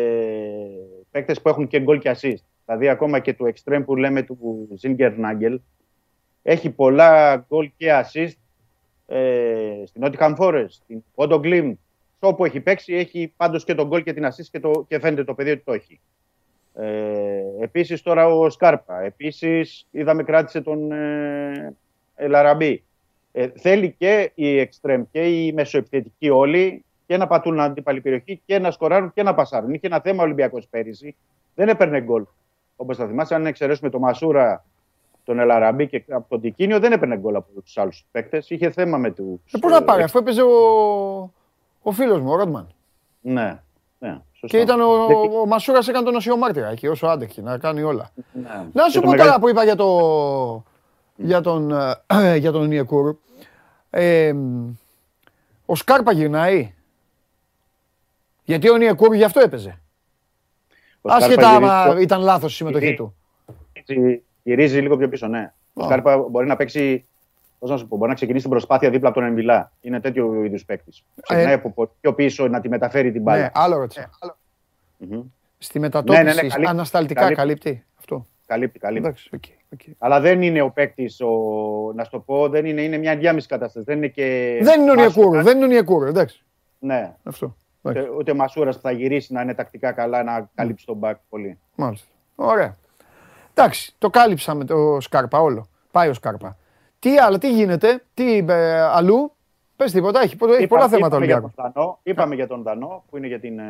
παίκτες 1.10 1.40
που 1.42 1.48
έχουν 1.48 1.66
και 1.66 1.80
γκολ 1.80 1.98
και 1.98 2.16
assist. 2.16 2.42
Δηλαδή, 2.66 2.88
ακόμα 2.88 3.18
και 3.18 3.34
του 3.34 3.52
εξτρέμ 3.55 3.82
που 3.84 3.96
λέμε 3.96 4.22
του 4.22 4.68
Ζινκερνάγκελ, 4.82 5.56
έχει 6.42 6.70
πολλά 6.70 7.36
γκολ 7.48 7.70
και 7.76 8.02
assist 8.02 8.36
ε, 9.06 9.82
στην 9.84 10.02
Nottingham 10.04 10.34
Forest, 10.36 10.70
στην 10.70 11.04
Μπόντο 11.14 11.40
Γκλιμτ. 11.44 11.73
Όπου 12.18 12.44
έχει 12.44 12.60
παίξει, 12.60 12.94
έχει 12.94 13.32
πάντως 13.36 13.64
και 13.64 13.74
τον 13.74 13.86
γκολ 13.86 14.02
και 14.02 14.12
την 14.12 14.24
assist 14.26 14.46
και, 14.50 14.60
το, 14.60 14.84
και 14.88 14.98
φαίνεται 14.98 15.24
το 15.24 15.34
παιδί 15.34 15.50
ότι 15.50 15.62
το 15.64 15.72
έχει. 15.72 16.00
Ε, 16.74 17.42
επίσης 17.60 18.02
τώρα 18.02 18.26
ο 18.26 18.50
Σκάρπα. 18.50 19.00
Επίσης 19.00 19.86
είδαμε 19.90 20.22
κράτησε 20.22 20.60
τον 20.60 20.92
ε, 20.92 21.74
Ελαραμπή. 22.14 22.84
Ε, 23.32 23.48
θέλει 23.48 23.94
και 23.98 24.32
οι 24.34 24.59
εξτρέμ 24.59 25.02
και 25.10 25.20
οι 25.20 25.52
μεσοεπιθετικοί 25.52 26.30
όλοι 26.30 26.84
και 27.12 27.18
να 27.18 27.26
πατούν 27.26 27.60
αντίπαλη 27.60 28.01
περιοχή 28.01 28.43
και 28.47 28.59
να 28.59 28.70
σκοράρουν 28.70 29.12
και 29.12 29.22
να 29.22 29.34
πασάρουν. 29.34 29.72
Είχε 29.74 29.86
ένα 29.86 30.01
θέμα 30.01 30.20
ο 30.22 30.24
Ολυμπιακός 30.24 30.66
πέρυσι. 30.70 31.16
Δεν 31.55 31.68
έπαιρνε 31.68 32.01
γκολ. 32.01 32.24
Όπως 32.76 32.97
θα 32.97 33.06
θυμάσαι, 33.06 33.34
αν 33.34 33.47
εξαιρέσουμε 33.47 33.90
τον 33.90 34.01
Μασούρα, 34.01 34.64
τον 35.24 35.39
Ελαραμπή 35.39 35.86
και 35.89 36.05
από 36.09 36.26
τον 36.28 36.40
Τικίνιο, 36.40 36.78
δεν 36.80 36.93
έπαιρνε 36.93 37.16
γκολ 37.18 37.36
από 37.36 37.60
τους 37.60 37.78
άλλους 37.78 38.05
παίκτες. 38.10 38.51
Είχε 38.51 38.70
θέμα 38.70 38.98
με 38.98 39.10
τους. 39.10 39.52
Ε, 39.52 39.59
πώς 39.59 39.72
να 39.72 39.82
πάρει, 39.82 40.02
αφού 40.02 40.18
έπαιζε 40.18 40.43
ο, 40.43 40.51
ο 41.82 41.90
φίλος 41.93 42.20
μου, 42.20 42.30
ο 42.30 42.36
Ρότμαν. 42.36 42.66
Ναι, 43.20 43.60
ναι. 43.98 44.10
Και 44.12 44.39
σωστό. 44.39 44.59
ήταν 44.59 44.80
ο, 44.80 45.06
Δεν- 45.06 45.16
ο 45.43 45.47
Μασούρας 45.47 45.89
έκανε 45.89 46.05
τον 46.05 46.12
νοσιομάρτυρα 46.14 46.68
εκεί, 46.68 46.86
όσο 46.89 47.06
άντεχε, 47.06 47.43
να 47.43 47.59
κάνει 47.59 47.82
όλα. 47.82 48.10
ναι. 48.32 48.48
Να 48.72 48.84
Και 48.84 48.90
σου 48.90 48.94
το 48.94 49.01
πω 49.01 49.10
μεγάλο- 49.10 49.28
καλά 49.30 49.40
που 49.40 49.48
είπα 49.48 49.64
για, 49.64 49.76
το, 49.76 50.64
για 51.16 51.40
τον, 51.40 51.72
ε, 52.06 52.36
για 52.43 52.52
τον 52.52 52.70
Ιεκούρ. 52.72 53.14
Ε, 53.90 54.34
ο 55.66 55.74
Σκάρπα 55.74 56.12
γυρνάει. 56.12 56.74
Γιατί 58.53 58.70
ο 58.70 58.77
Νιεκούρ 58.77 59.15
γι' 59.15 59.24
αυτό 59.24 59.41
έπαιζε. 59.41 59.81
Ο 61.01 61.09
Σκάρπα 61.09 61.27
Άσχετα 61.27 61.43
γυρίζει 61.51 61.70
άμα 61.70 61.85
στο- 61.91 61.99
ήταν 62.01 62.20
λάθος 62.20 62.53
η 62.53 62.57
συμμετοχή 62.57 62.85
Γυρίζει. 62.85 63.03
του. 63.03 63.15
γυρίζει- 63.87 64.23
γυρίζει 64.43 64.79
λίγο 64.81 64.97
πιο 64.97 65.09
πίσω, 65.09 65.27
ναι. 65.27 65.53
Ο 65.73 65.83
Α. 65.83 65.87
Σκάρπα 65.87 66.16
μπορεί 66.19 66.47
να 66.47 66.57
παίξει. 66.57 67.05
Πώς 67.59 67.70
να 67.70 67.77
σου 67.77 67.89
πω, 67.89 67.97
μπορεί 67.97 68.09
να 68.09 68.15
ξεκινήσει 68.15 68.43
την 68.43 68.53
προσπάθεια 68.53 68.91
δίπλα 68.91 69.09
από 69.09 69.19
τον 69.19 69.29
Εμβιλά. 69.29 69.73
Είναι 69.81 70.01
τέτοιο 70.01 70.45
είδους 70.45 70.65
παίκτης. 70.65 71.05
Ξεκινάει 71.23 71.53
από 71.55 71.70
πολύ 71.70 71.89
πιο 72.01 72.15
πίσω 72.15 72.49
να 72.49 72.61
τη 72.61 72.69
μεταφέρει 72.69 73.12
την 73.12 73.23
μπάλα. 73.23 73.41
Ναι, 73.43 73.51
άλλο 73.55 73.77
ρώτησα. 73.77 74.11
Μμμ. 74.97 75.20
Στη 75.59 75.79
μετατόπιση, 75.79 76.23
Ναι, 76.23 76.29
ναι, 76.29 76.43
ναι, 76.43 76.49
καλύπτει. 76.49 76.70
ανασταλτικά 76.70 77.20
Καλύπτει. 77.20 77.41
καλύπτει. 77.43 77.85
Αυτό. 77.99 78.27
Καλύπτει, 78.47 78.79
καλύπτει. 78.79 79.09
Εντάξει, 79.09 79.31
οκ, 79.35 79.43
οκ. 79.73 79.81
Αλλά 79.99 80.20
δεν 80.20 80.43
είναι 80.43 80.61
ο 80.62 80.70
παίκτης, 80.70 81.20
να 81.95 82.05
σου 82.05 82.11
το 82.11 82.19
πω, 82.19 82.49
δεν 82.49 82.65
είναι, 82.65 82.83
είναι 82.83 82.97
μια 82.99 83.11
ενδιάμεση 83.12 83.49
κατάσταση. 83.49 83.85
Δεν 83.85 83.97
είναι 83.97 84.09
και. 84.09 84.59
Δεν 84.62 84.81
είναι 84.81 84.91
ο 84.91 84.95
Μασούρας. 84.95 85.15
Ονιεκούρου, 85.16 85.43
δεν 85.43 85.57
είναι 85.57 85.65
ο 85.65 85.69
Ονιεκούρου, 85.69 86.06
εντάξει. 86.07 86.43
Ναι. 86.79 87.15
Αυτό. 87.24 87.57
Ούτε, 87.82 87.98
Εντάξει, 87.98 88.16
ούτε 88.18 88.34
Μασούρας 88.34 88.76
που 88.76 88.82
θα 88.82 88.90
γυρίσει 88.90 89.32
να 89.32 89.42
είναι 89.42 89.54
τακτικά 89.54 89.92
καλά 89.92 90.22
να 90.22 90.50
καλύψει 90.54 90.86
τον 90.86 90.96
μπακ 90.96 91.16
πολύ. 91.28 91.59
Μάλιστα. 91.74 92.06
Ωραία. 92.34 92.76
Εντάξει, 93.54 93.94
το 93.98 94.10
κάλυψα 94.10 94.54
με 94.54 94.64
το 94.64 95.00
Σκάρπα 95.00 95.40
όλο. 95.40 95.66
Πάει 95.90 96.09
ο 96.09 96.12
Σκάρπα. 96.14 96.56
Τι 96.98 97.18
άλλο, 97.18 97.38
τι 97.38 97.52
γίνεται, 97.52 98.02
τι 98.14 98.36
ε, 98.48 98.80
αλλού; 98.80 99.32
Πες 99.76 99.92
τίποτα, 99.92 100.20
έχει, 100.20 100.36
έχει 100.59 100.66
πολλά 100.66 100.88
θέματα 100.88 101.16
ο 101.16 101.22
είπαμε 101.22 101.24
για, 101.24 101.34
Ολυμπιακός. 101.36 101.54
τον 101.54 101.72
Δανό, 101.74 101.98
είπαμε 102.02 102.34
για 102.34 102.46
τον 102.46 102.62
Δανό 102.62 103.04
που 103.10 103.16
είναι 103.16 103.26
για, 103.26 103.40
την, 103.40 103.59
ε, 103.59 103.64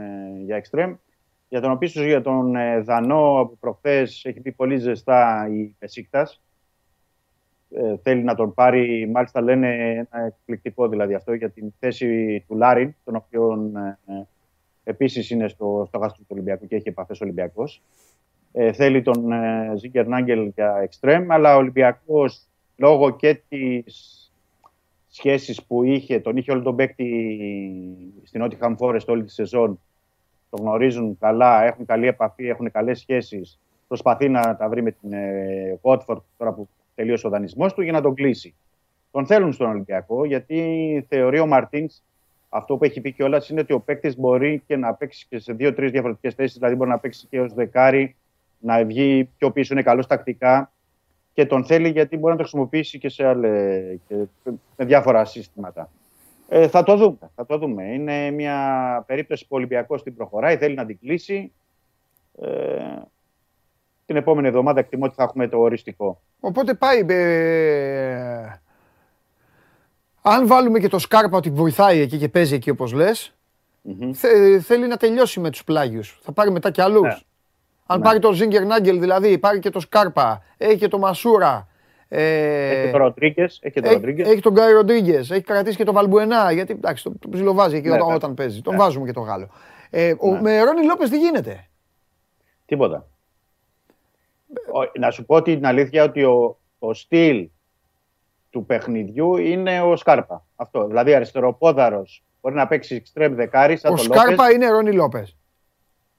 για 0.44 0.56
εξτρέμ. 0.56 0.94
Για 1.48 1.60
τον 1.60 1.70
οποίος 1.70 1.94
για 1.94 2.22
τον 2.22 2.56
ε, 2.56 2.80
Δανό 2.80 3.39
από 3.40 3.56
προχθές 3.60 4.24
έχει 4.24 4.40
πει 4.40 4.52
πολύ 4.52 4.76
ζεστά 4.76 5.48
η 5.51 5.76
Πεσίκτας. 5.78 6.40
Ε, 7.74 7.97
θέλει 8.03 8.23
να 8.23 8.35
τον 8.35 8.55
πάρει, 8.55 9.11
μάλιστα 9.12 9.40
λένε 9.40 9.90
ένα 9.90 10.27
εκπληκτικό 10.27 10.89
δηλαδή 10.89 11.15
αυτό 11.15 11.32
για 11.32 11.51
την 11.51 11.74
θέση 11.78 12.40
του 12.49 12.57
Λάριν, 12.57 12.94
τον 13.05 13.16
οποίο 13.16 13.70
ε, 14.07 14.12
ε, 14.12 14.27
επίσης 14.85 15.31
είναι 15.31 15.49
στο, 15.49 15.85
στο 15.89 15.99
γάστρο 15.99 16.23
του 16.23 16.28
Ολυμπιακού 16.32 16.66
και 16.66 16.77
έχει 16.77 16.89
επαφές 16.89 17.20
Ολυμπιακός. 17.20 17.82
Ε, 18.53 18.73
θέλει 18.73 19.03
τον 19.03 19.32
ε, 19.32 19.73
Ζίγκερ 19.77 20.07
Νάγκελ 20.07 20.53
για 20.55 20.77
εξτρέμ, 20.82 21.32
αλλά 21.32 21.55
ο 21.55 21.59
Ολυμπιακός 21.59 22.47
λόγω 22.77 23.11
και 23.11 23.40
της 23.49 24.16
σχέσεις 25.09 25.65
που 25.65 25.82
είχε, 25.82 26.20
τον 26.20 26.36
είχε 26.36 26.53
όλο 26.53 26.62
τον 26.62 26.77
παίκτη 26.77 27.07
στην 28.23 28.44
Nottingham 28.44 28.77
Forest 28.77 29.07
όλη 29.07 29.24
τη 29.24 29.32
σεζόν, 29.32 29.81
τον 30.51 30.61
γνωρίζουν 30.61 31.19
καλά, 31.19 31.62
έχουν 31.62 31.85
καλή 31.85 32.07
επαφή, 32.07 32.47
έχουν 32.47 32.70
καλές 32.70 32.99
σχέσεις, 32.99 33.59
προσπαθεί 33.89 34.28
να 34.28 34.57
τα 34.57 34.69
βρει 34.69 34.82
με 34.82 34.90
την 34.90 35.12
ε, 35.12 35.78
Watford 35.82 36.20
τώρα 36.39 36.53
που 36.53 36.69
τελείωσε 36.94 37.27
ο 37.27 37.31
δανεισμός 37.31 37.74
του 37.74 37.82
για 37.82 37.93
να 37.93 38.01
τον 38.01 38.14
κλείσει. 38.14 38.55
Τον 39.10 39.27
θέλουν 39.27 39.52
στον 39.52 39.69
Ολυμπιακό 39.69 40.24
γιατί 40.24 41.06
θεωρεί 41.09 41.39
ο 41.39 41.47
Μαρτίνς 41.47 42.02
αυτό 42.55 42.77
που 42.77 42.85
έχει 42.85 43.01
πει 43.01 43.12
κιόλας 43.12 43.48
είναι 43.48 43.60
ότι 43.60 43.73
ο 43.73 43.81
παίκτης 43.81 44.16
μπορεί 44.19 44.62
και 44.66 44.77
να 44.77 44.94
παίξει 44.94 45.27
και 45.28 45.39
σε 45.39 45.52
δύο-τρεις 45.52 45.90
διαφορετικές 45.90 46.35
θέσεις. 46.35 46.59
Δηλαδή, 46.59 46.74
μπορεί 46.74 46.90
να 46.90 46.98
παίξει 46.98 47.27
και 47.27 47.40
ως 47.40 47.52
δεκάρι, 47.52 48.16
να 48.59 48.85
βγει 48.85 49.31
πιο 49.39 49.51
πίσω, 49.51 49.74
είναι 49.74 49.82
καλός 49.82 50.06
τακτικά 50.06 50.73
και 51.35 51.47
τον 51.47 51.64
θέλει 51.64 51.89
γιατί 51.89 52.16
μπορεί 52.16 52.32
να 52.32 52.36
το 52.36 52.43
χρησιμοποιήσει 52.43 52.98
και, 52.98 53.09
σε 53.09 53.27
άλλε, 53.27 53.81
και 54.09 54.14
με 54.77 54.85
διάφορα 54.85 55.24
συστήματα. 55.24 55.90
Ε, 56.48 56.69
θα 56.69 56.82
το 56.82 56.97
δούμε. 56.97 57.31
Θα 57.35 57.47
το 57.47 57.59
δούμε. 57.59 57.85
Είναι 57.85 58.31
μια 58.31 59.05
περίπτωση 59.06 59.43
που 59.43 59.51
ο 59.55 59.56
Ολυμπιακός 59.56 60.02
την 60.02 60.14
προχωράει, 60.14 60.56
θέλει 60.56 60.74
να 60.74 60.86
την 60.86 60.98
κλείσει. 60.98 61.52
Ε, 62.43 62.48
την 64.12 64.20
επόμενη 64.22 64.48
εβδομάδα 64.48 64.80
εκτιμώ 64.80 65.05
ότι 65.05 65.14
θα 65.14 65.22
έχουμε 65.22 65.48
το 65.48 65.59
οριστικό. 65.59 66.20
Οπότε 66.40 66.74
πάει. 66.74 67.05
ε, 67.09 68.60
αν 70.22 70.47
βάλουμε 70.47 70.78
και 70.78 70.89
το 70.89 70.98
Σκάρπα 70.98 71.36
ότι 71.36 71.51
βοηθάει 71.51 72.01
εκεί 72.01 72.18
και 72.18 72.28
παίζει 72.28 72.55
εκεί 72.55 72.70
όπως 72.70 72.93
λες, 72.93 73.34
Μμμ. 73.82 74.12
θε- 74.12 74.60
θέλει 74.62 74.86
να 74.86 74.97
τελειώσει 74.97 75.40
με 75.40 75.51
τους 75.51 75.64
πλάγιους. 75.64 76.18
Θα 76.22 76.32
πάρει 76.32 76.51
μετά 76.51 76.70
κι 76.70 76.80
άλλους. 76.80 77.02
Ναι. 77.02 77.16
Αν 77.86 77.98
Ναι. 77.98 78.05
πάρει 78.05 78.18
τον 78.18 78.32
Ζίγκερ 78.34 78.64
Νάγκελ 78.66 79.01
δηλαδή, 79.01 79.39
πάρει 79.39 79.59
και 79.59 79.70
το 79.70 79.80
Σκάρπα, 79.80 80.43
έχει 80.56 80.76
και 80.76 80.89
το 80.89 80.98
Μασούρα. 80.98 81.66
Ε, 82.09 82.68
Έχει 82.70 82.84
και 82.84 82.90
τον 82.90 83.01
Ροντρίγκε. 83.01 83.43
Έχει 83.43 83.59
και 83.70 83.70
τον 83.80 83.84
έχει, 83.84 83.94
Ροντρίγκες. 83.94 84.28
έχει 84.28 84.40
τον 84.40 84.52
Γκάι 84.52 84.72
Ροντρίγκε, 84.72 85.16
έχει 85.18 85.40
κρατήσει 85.40 85.76
και 85.76 85.84
τον 85.84 85.94
Βαλμπουενά. 85.94 86.52
Γιατί 86.52 86.72
εντάξει, 86.72 87.05
το, 87.05 87.12
το 87.18 87.28
ψιλοβάζει 87.28 87.76
εκεί 87.76 87.89
Ναι, 87.89 87.94
όταν, 87.94 88.09
ναι. 88.09 88.14
όταν 88.14 88.34
παίζει. 88.34 88.60
Τον 88.62 88.72
Ναι. 88.74 88.78
βάζουμε 88.80 89.06
και 89.06 89.12
τον 89.12 89.22
Γάλλο. 89.22 89.48
Ε, 89.90 90.14
ο, 90.18 90.30
Ναι. 90.32 90.40
με 90.40 90.62
Ρόνι 90.62 90.84
Λόπες 90.86 91.10
τι 91.10 91.18
γίνεται; 91.18 91.66
Τίποτα. 92.66 93.06
Ο- 94.73 94.99
να 94.99 95.11
σου 95.11 95.24
πω 95.27 95.43
την 95.43 95.66
αλήθεια 95.66 96.05
ότι 96.05 96.24
ο, 96.24 96.59
ο 96.79 96.95
στυλ 96.95 97.49
του 98.51 98.65
παιχνιδιού 98.66 99.37
είναι 99.37 99.81
ο 99.83 99.97
Σκάρπα. 99.97 100.45
Αυτό. 100.57 100.87
Δηλαδή 100.87 101.15
αριστεροπόδαρος 101.15 102.23
Μπορεί 102.41 102.55
να 102.55 102.66
παίξει 102.66 102.95
εξτρέμ 102.95 103.35
δεκάρι, 103.35 103.77
σαν 103.77 103.93
Ο 103.93 103.97
το 103.97 104.03
Λόπες. 104.03 104.20
Σκάρπα 104.20 104.51
είναι 104.53 104.69
Ρόνι 104.70 104.93
Λόπες. 104.93 105.37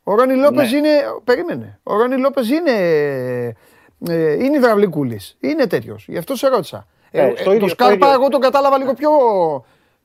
Ο 0.03 0.15
Ρόνι 0.15 0.35
Λόπες 0.35 0.72
Ναι. 0.72 0.77
είναι. 0.77 0.89
Περίμενε. 1.23 1.80
Ο 1.84 1.95
Ρόνι 1.97 2.18
Λόπες 2.18 2.49
είναι. 2.49 2.72
Ε, 4.07 4.34
είναι 4.43 4.57
υδραυλικούλης. 4.57 5.38
Είναι 5.39 5.68
τέτοιος. 5.68 6.05
Γι' 6.07 6.18
αυτό 6.18 6.35
σε 6.35 6.47
ρώτησα. 6.47 6.88
Ε, 7.11 7.22
Ε, 7.22 7.35
στο 7.35 7.51
ε, 7.51 7.53
ίδιο- 7.55 7.60
το 7.60 7.68
στο 7.68 7.84
Σκάρπα 7.84 7.93
ίδιο. 8.07 8.19
εγώ 8.19 8.27
τον 8.30 8.41
κατάλαβα 8.41 8.77
λίγο 8.77 8.93
πιο, 8.93 9.10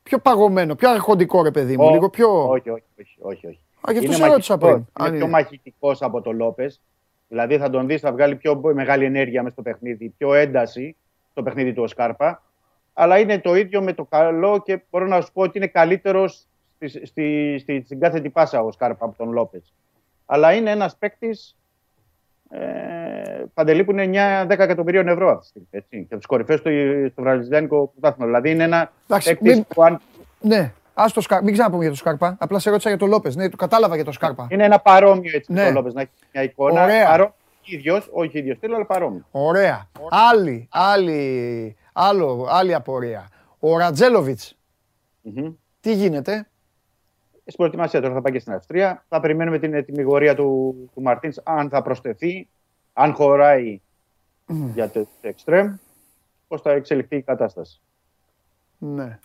πιο 0.03 0.19
παγωμένο, 0.19 0.75
πιο 0.75 0.91
αρχοντικό 0.91 1.43
ρε 1.43 1.51
παιδί 1.51 1.77
μου. 1.77 1.85
Ω, 1.87 1.91
λίγο 1.91 2.11
πιο. 2.11 2.49
Όχι, 2.49 2.71
όχι, 2.71 2.83
όχι. 3.01 3.17
όχι, 3.21 3.47
όχι. 3.47 3.61
Α, 3.81 3.93
γι' 3.93 3.99
αυτό 3.99 4.13
Είναι 4.13 4.15
σε 4.25 4.27
ρώτησα 4.27 4.57
μαχητικός. 4.57 4.59
πριν. 4.59 4.75
Είναι 4.75 5.09
Αν 5.09 5.11
πιο 5.11 5.21
είναι. 5.21 5.29
μαχητικό 5.29 5.97
από 6.01 6.21
τον 6.21 6.37
Λόπες. 6.37 6.81
Δηλαδή 7.29 7.59
θα 7.59 7.71
τον 7.71 7.87
δεις, 7.87 8.01
θα 8.01 8.13
βγάλει 8.13 8.37
πιο 8.37 8.61
μεγάλη 8.75 9.05
ενέργεια 9.05 9.43
μέσα 9.43 9.53
στο 9.53 9.63
παιχνίδι, 9.63 10.15
πιο 10.19 10.35
ένταση 10.35 10.97
στο 11.31 11.43
παιχνίδι 11.43 11.73
του 11.73 11.83
ο 11.83 11.87
Σκάρπα. 11.87 12.43
Αλλά 12.95 13.19
είναι 13.19 13.39
το 13.39 13.55
ίδιο 13.55 13.83
με 13.83 13.93
το 13.93 14.05
καλό 14.05 14.63
και 14.65 14.81
μπορώ 14.91 15.07
να 15.07 15.21
σου 15.21 15.33
πω 15.33 15.43
ότι 15.43 15.59
είναι 15.59 15.67
καλύτερος 15.67 16.47
στη, 16.77 17.07
στη, 17.07 17.57
στη, 17.61 17.83
στην 17.85 18.01
κάθετη 18.01 18.31
πάσα 18.31 18.61
ο 18.61 18.71
Σκάρπα 18.73 19.05
από 19.05 19.17
τον 19.17 19.33
Λόπες. 19.33 19.73
Αλλά 20.27 20.53
είναι 20.53 20.71
ένας 20.71 20.97
παίκτης 20.97 21.57
ε, 22.51 22.59
παντελή 23.55 23.85
που 23.85 23.91
είναι 23.93 24.45
9-10 24.47 24.51
εκατομμυρίων 24.51 25.09
ευρώ 25.09 25.29
αυτή 25.31 25.43
τη 25.43 25.49
στιγμή. 25.49 25.69
Έτσι, 25.71 25.97
και 25.99 26.05
από 26.15 26.17
τους 26.17 26.27
κορυφαίους 26.27 26.61
στο, 26.61 26.71
στο 27.13 27.23
βραζιλιάνικο 27.23 27.87
πρωτάθλημα. 27.93 28.27
Δηλαδή 28.27 28.51
είναι 28.51 28.65
ένα 28.65 28.93
Εντάξει, 29.09 29.29
παίκτης 29.29 29.55
μην- 29.55 29.65
που 29.75 29.83
αν 29.83 30.01
Ναι, 30.41 30.73
ας 30.99 31.13
το 31.13 31.21
Σκάρπα. 31.21 31.45
Μην 31.45 31.53
ξαναπούμε 31.53 31.83
για 31.83 31.91
το 31.91 31.97
Σκάρπα. 31.99 32.37
Απλά 32.41 32.59
σε 32.59 32.71
ρώτησα 32.71 32.89
για 32.89 32.99
τον 32.99 33.09
Λόπες. 33.09 33.37
Ναι, 33.37 33.49
το 33.49 33.57
κατάλαβα 33.57 33.95
για 33.95 34.05
το 34.05 34.13
Σκάρπα. 34.13 34.47
Είναι 34.51 34.65
ένα 34.65 34.79
παρόμοιο 34.81 35.31
έτσι 35.35 35.53
Ναι. 35.53 35.61
ναι. 35.63 35.67
το 35.69 35.73
Λόπες, 35.75 35.95
να 35.95 36.01
έχει 36.01 36.11
μια 36.33 36.43
εικόνα. 36.43 36.83
Ωραία. 36.83 37.07
Παρόμοιο, 37.07 37.35
ίδιος, 37.65 38.09
όχι 38.13 38.39
ίδιος 38.39 38.57
στήλο, 38.57 38.75
αλλά 38.75 38.87
παρόμοιο. 38.87 39.25
Ωραία. 39.31 39.89
Άλλη, 40.11 40.69
άλλη, 40.71 41.77
άλλο, 41.93 42.47
άλλη 42.51 42.75
απορία. 42.75 43.29
Ο 43.59 43.79
ρατζελοβιτ 43.79 44.41
Μμμ. 45.23 45.53
τι 45.81 45.95
γίνεται; 45.95 46.49
Στην 47.41 47.57
προετοιμασία 47.57 48.01
τώρα 48.01 48.15
θα 48.15 48.21
πάει 48.21 48.33
και 48.33 48.39
στην 48.39 48.53
Αυστρία. 48.53 49.05
Θα 49.09 49.21
περιμένουμε 49.21 49.59
την 49.59 49.75
ετοιμιγορία 49.75 50.35
του, 50.35 50.75
του 50.95 51.03
Μαρτίν 51.03 51.33
αν 51.43 51.69
θα 51.69 51.83
προσθεθεί, 51.83 52.49
αν 52.93 53.13
χωράει 53.15 53.81
για 54.75 54.89
το 54.91 55.07
εξτρέμ, 55.21 55.75
πώς 56.49 56.61
θα 56.63 56.71
εξελιχθεί 56.71 57.17
η 57.17 57.23
κατάσταση. 57.23 57.81
Ναι. 58.79 59.19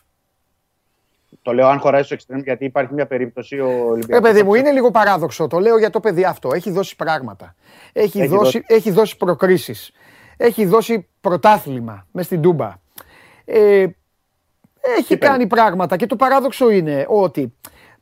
Το 1.42 1.54
λέω 1.54 1.68
αν 1.68 1.80
χωράει 1.80 2.04
στο 2.04 2.14
εξτρέμ 2.14 2.40
γιατί 2.40 2.66
υπάρχει 2.66 2.94
μια 2.94 3.06
περίπτωση 3.06 3.60
ο 3.60 3.70
Ε, 3.70 3.74
Ολυμπιακός. 3.82 4.30
παιδί 4.30 4.44
μου, 4.44 4.54
είναι 4.54 4.72
λίγο 4.72 4.92
παράδοξο. 4.92 5.48
Το 5.48 5.60
λέω 5.60 5.78
για 5.78 5.90
το 5.90 6.00
παιδί 6.00 6.24
αυτό. 6.24 6.54
Έχει 6.54 6.72
δώσει 6.72 6.96
πράγματα. 6.96 7.56
Έχει, 7.94 8.20
Έχει 8.20 8.28
δώσει, 8.28 8.42
δώσει. 8.44 8.64
έχει 8.68 8.92
δώσει 8.92 9.18
προκρίσεις. 9.18 9.92
Έχει 10.38 10.66
δώσει 10.66 11.08
πρωτάθλημα 11.22 12.08
μες 12.12 12.26
στην 12.26 12.42
Τούμπα. 12.42 12.74
Ε, 13.46 13.86
έχει 14.82 15.04
Κύπελλο. 15.08 15.32
κάνει 15.32 15.48
πράγματα 15.48 15.96
και 15.98 16.06
το 16.06 16.16
παράδοξο 16.16 16.70
είναι 16.70 17.06
ότι 17.10 17.54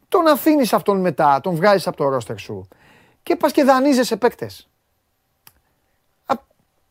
τον 0.07 0.27
αφήνεις 0.27 0.73
αυτόν 0.73 0.99
μετά, 0.99 1.39
τον 1.43 1.55
βγάζεις 1.55 1.87
από 1.87 1.97
το 1.97 2.09
ρόστερ 2.09 2.37
σου 2.39 2.67
και 3.23 3.35
πας 3.35 3.51
και 3.51 3.63
δανείζεσαι 3.63 4.17
παίκτες. 4.17 4.65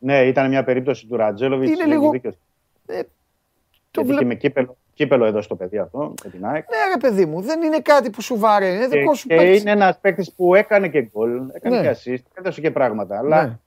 Ναι, 0.03 0.23
ήταν 0.23 0.49
μια 0.49 0.65
περίπτωση 0.65 1.07
του 1.07 1.17
Ρατζέλοβιτ. 1.17 1.69
Είναι 1.69 1.85
λίγο- 1.85 2.11
Δίκιο. 2.11 2.31
Το 2.31 4.01
Γιατί 4.01 4.09
βλέ... 4.11 4.19
και 4.19 4.25
με 4.25 4.35
κύπελο, 4.35 4.77
κύπελο 5.01 5.24
εδώ 5.24 5.43
στο 5.43 5.56
παιδί 5.56 5.78
αυτό, 5.78 6.14
με 6.24 6.31
την 6.31 6.47
ΑΕΚ. 6.47 6.64
Ναι, 6.68 6.77
ρε 6.94 7.01
παιδί 7.01 7.27
μου, 7.27 7.40
δεν 7.40 7.62
είναι 7.62 7.78
κάτι 7.81 8.10
που 8.10 8.22
σου 8.22 8.39
βάρε. 8.39 8.66
Είναι 8.68 8.89
Και, 8.89 8.98
δικό 8.98 9.14
σου 9.14 9.28
και 9.28 9.35
παίκτης. 9.36 9.60
είναι 9.60 9.70
ένας 9.70 9.98
παίκτης 10.01 10.32
που 10.32 10.55
έκανε 10.55 10.89
και 10.89 11.02
γκολ, 11.12 11.40
έκανε 11.52 11.81
Ναι. 11.81 11.82
και 11.82 11.97
assist, 12.05 12.24
έδωσε 12.39 12.60
και 12.60 12.70
πράγματα. 12.70 13.18
Αλλά 13.18 13.43
Ναι. 13.47 13.59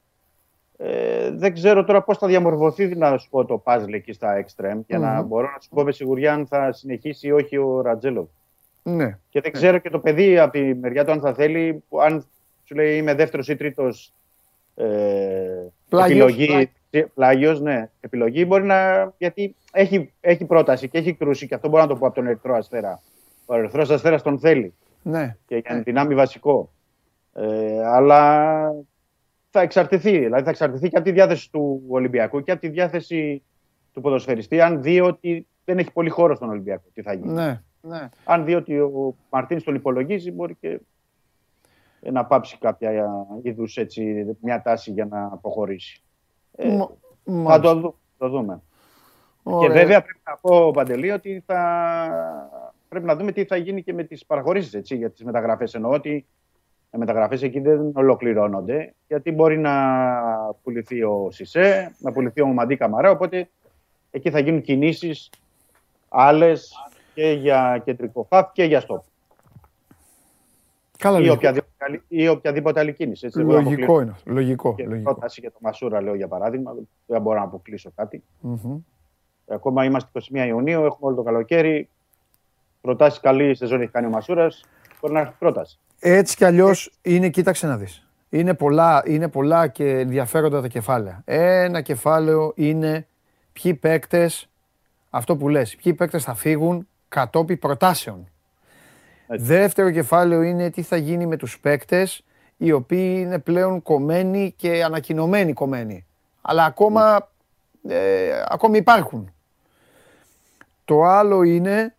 ε, 0.78 1.32
δεν 1.32 1.54
ξέρω 1.54 1.84
τώρα 1.84 2.02
πώς 2.04 2.18
θα 2.18 2.28
διαμορφωθεί 2.28 2.96
να 2.96 3.18
σου 3.18 3.30
πω 3.30 3.46
το 3.46 3.64
puzzle 3.66 3.94
εκεί 3.94 4.14
στα 4.14 4.46
extreme 4.46 4.80
για 4.88 5.00
να 5.00 5.12
Μμμ. 5.22 5.28
μπορώ 5.28 5.46
να 5.54 5.60
σου 5.62 5.70
πω 5.70 5.84
με 5.84 5.92
σιγουριά 5.92 6.34
αν 6.34 6.48
θα 6.48 6.72
συνεχίσει 6.72 7.28
ή 7.28 7.32
όχι 7.32 7.58
ο 7.58 7.82
Ρατζέλοβ. 7.82 8.28
Ναι. 8.84 9.18
Και 9.30 9.42
δεν 9.42 9.52
ξέρω 9.52 9.78
και 9.78 9.90
το 9.90 10.00
παιδί 10.00 10.40
από 10.40 10.52
τη 10.52 10.76
μεριά 10.76 11.06
του 11.06 11.12
αν 11.12 11.20
θα 11.20 11.34
θέλει, 11.34 11.84
που 11.90 12.02
αν 12.02 12.26
σου 12.64 12.76
λέει 12.76 12.98
είμαι 12.98 13.14
δεύτερος 13.14 13.48
ή 13.48 13.56
τρίτος 13.56 14.14
ε, 14.76 14.86
Πλάγιος. 15.90 16.12
επιλογή. 16.30 16.46
Πλάγιος, 16.46 16.70
ναι. 17.62 17.90
Επιλογή 18.00 18.46
μπορεί 18.48 18.64
να. 18.64 19.12
Γιατί 19.18 19.56
έχει, 19.72 20.14
έχει 20.22 20.46
πρόταση 20.46 20.90
και 20.90 20.98
έχει 20.98 21.14
κρούσει 21.14 21.48
και 21.48 21.56
αυτό 21.56 21.70
μπορώ 21.70 21.82
να 21.82 21.88
το 21.88 21.96
πω 21.96 22.06
από 22.06 22.16
τον 22.16 22.28
Ερυθρό 22.28 22.56
Αστέρα. 22.56 23.02
Ο 23.46 23.56
Ερυθρός 23.56 23.90
Αστέρας 23.90 24.22
τον 24.22 24.40
θέλει 24.40 24.74
ναι. 25.04 25.38
και 25.46 25.56
για 25.56 25.76
να 25.76 25.82
δυνάμει 25.82 26.16
βασικό. 26.16 26.72
Ε, 27.34 27.86
αλλά 27.86 28.54
θα 29.50 29.62
εξαρτηθεί. 29.62 30.18
Δηλαδή 30.18 30.44
θα 30.44 30.50
εξαρτηθεί 30.50 30.90
και 30.90 30.96
από 30.96 31.06
τη 31.06 31.12
διάθεση 31.12 31.52
του 31.52 31.84
Ολυμπιακού 31.88 32.44
και 32.44 32.52
από 32.52 32.62
τη 32.62 32.70
διάθεση 32.70 33.44
του 33.94 34.02
ποδοσφαιριστή. 34.02 34.62
Αν 34.62 34.82
δει 34.82 35.00
ότι 35.00 35.48
δεν 35.66 35.78
έχει 35.78 35.92
πολύ 35.92 36.10
χώρο 36.10 36.36
στον 36.36 36.50
Ολυμπιακό, 36.50 36.84
τι 36.94 37.02
θα 37.02 37.14
γίνει. 37.14 37.34
ναι. 37.34 37.62
ναι. 37.82 38.10
Αν 38.24 38.46
δει 38.46 38.56
ότι 38.56 38.80
ο 38.80 39.16
Μαρτίνη 39.30 39.62
τον 39.62 39.76
υπολογίζει, 39.76 40.32
μπορεί 40.32 40.56
και 40.60 40.80
να 42.12 42.26
πάψει 42.26 42.58
κάποια 42.58 43.10
είδους 43.42 43.78
μια 44.42 44.62
τάση 44.62 44.92
για 44.92 45.06
να 45.06 45.24
αποχωρήσει. 45.24 46.04
Ε, 46.56 46.68
Μ- 46.68 46.90
θα 47.26 47.32
μάλιστα. 47.32 47.60
το, 47.74 47.80
δου- 47.80 47.96
το 48.18 48.30
δούμε. 48.30 48.62
Ωραία. 49.44 49.68
Και 49.68 49.74
βέβαια 49.74 50.02
πρέπει 50.02 50.22
να 50.26 50.38
πω, 50.42 50.72
Παντελή, 50.72 51.12
ότι 51.12 51.44
θα... 51.46 51.60
πρέπει 52.90 53.06
να 53.06 53.16
δούμε 53.16 53.32
τι 53.32 53.46
θα 53.46 53.56
γίνει 53.56 53.84
και 53.84 53.94
με 53.94 54.04
τις 54.04 54.26
παραχωρήσεις, 54.26 54.74
έτσι, 54.74 54.96
για 54.96 55.10
τις 55.10 55.24
μεταγραφές. 55.24 55.74
Εννοώ 55.74 55.92
ότι 55.92 56.26
οι 56.94 56.98
μεταγραφές 56.98 57.42
εκεί 57.42 57.60
δεν 57.60 57.92
ολοκληρώνονται, 57.96 58.94
γιατί 59.08 59.32
μπορεί 59.32 59.58
να 59.58 59.74
πουληθεί 60.64 61.04
ο 61.04 61.28
Σισε, 61.32 61.96
να 62.00 62.12
πουληθεί 62.12 62.42
ο 62.42 62.48
Μαντί 62.48 62.76
Καμαρά, 62.76 63.10
οπότε 63.10 63.50
εκεί 64.12 64.30
θα 64.30 64.40
γίνουν 64.40 64.62
κινήσεις 64.62 65.30
άλλες 66.10 66.74
και 67.14 67.32
για 67.32 67.82
κεντρικό 67.86 68.28
χαφ 68.30 68.52
και 68.52 68.64
για 68.64 68.80
στόπ. 68.80 69.04
Καλά, 71.04 71.18
Ή 71.18 71.20
λογικό. 71.20 71.36
οποιαδήποτε, 71.36 71.74
άλλη- 71.86 72.04
ή 72.08 72.28
οποιαδήποτε 72.28 72.80
άλλη 72.80 72.94
κίνηση. 72.94 73.26
Έτσι, 73.26 73.38
δεν 73.38 73.48
μπορώ 73.48 73.58
να 73.62 73.64
Λογικό 73.64 73.82
αποκλείσω. 73.84 74.02
είναι. 74.04 74.12
αυτό. 74.18 74.32
Λογικό. 74.32 74.76
Και 74.76 74.86
λογικό. 74.88 75.12
πρόταση 75.14 75.40
για 75.42 75.52
το 75.52 75.58
Μασούρα, 75.62 76.02
λέω 76.02 76.16
για 76.16 76.28
παράδειγμα, 76.28 76.72
δεν 77.06 77.22
μπορώ 77.22 77.38
να 77.40 77.44
αποκλείσω 77.46 77.92
κάτι. 77.96 78.24
Μμμ. 78.40 78.78
Ακόμα 79.48 79.84
είμαστε 79.86 80.10
21 80.14 80.46
Ιουνίου, 80.48 80.80
έχουμε 80.84 80.98
όλο 81.08 81.16
το 81.16 81.24
καλοκαίρι. 81.24 81.90
Προτάσεις 82.82 83.20
καλή 83.20 83.56
σεζόν 83.56 83.82
έχει 83.82 83.92
κάνει 83.92 84.06
ο 84.06 84.10
Μασούρας. 84.10 84.66
Μπορεί 85.02 85.14
να 85.14 85.20
έχει 85.20 85.32
πρόταση. 85.40 85.80
Έτσι 86.00 86.36
κι 86.36 86.46
αλλιώς 86.46 86.98
είναι, 87.02 87.30
κοίταξε 87.30 87.68
να 87.68 87.78
δεις. 87.78 88.08
Είναι 88.30 88.54
πολλά, 88.54 89.04
είναι 89.06 89.28
πολλά 89.28 89.68
και 89.68 89.90
ενδιαφέροντα 90.00 90.62
τα 90.62 90.68
κεφάλαια. 90.68 91.22
Ένα 91.26 91.82
κεφάλαιο 91.82 92.52
είναι 92.56 93.08
ποιοι 93.54 93.74
παίκτες, 93.74 94.50
αυτό 95.10 95.38
που 95.38 95.50
λες, 95.50 95.76
ποιοι 95.76 95.94
παίκτες 95.94 96.24
θα 96.24 96.34
φύγουν 96.34 96.88
κατόπι 97.10 97.58
προτάσεων. 97.58 98.28
Έτσι. 99.28 99.46
Δεύτερο 99.46 99.92
κεφάλαιο 99.92 100.42
είναι 100.42 100.70
τι 100.70 100.82
θα 100.82 100.98
γίνει 100.98 101.26
με 101.26 101.38
τους 101.38 101.60
παίκτες 101.60 102.24
οι 102.58 102.72
οποίοι 102.72 103.16
είναι 103.20 103.40
πλέον 103.40 103.82
κομμένοι 103.82 104.54
και 104.58 104.84
ανακοινωμένοι 104.84 105.54
κομμένοι. 105.54 106.06
Αλλά 106.42 106.66
ακόμα, 106.66 107.30
ε, 107.88 108.44
ακόμη 108.48 108.78
υπάρχουν. 108.78 109.34
Το 110.86 111.04
άλλο 111.04 111.44
είναι 111.44 111.96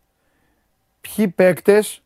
ποιοι 1.01 1.29
παίκτες, 1.29 2.03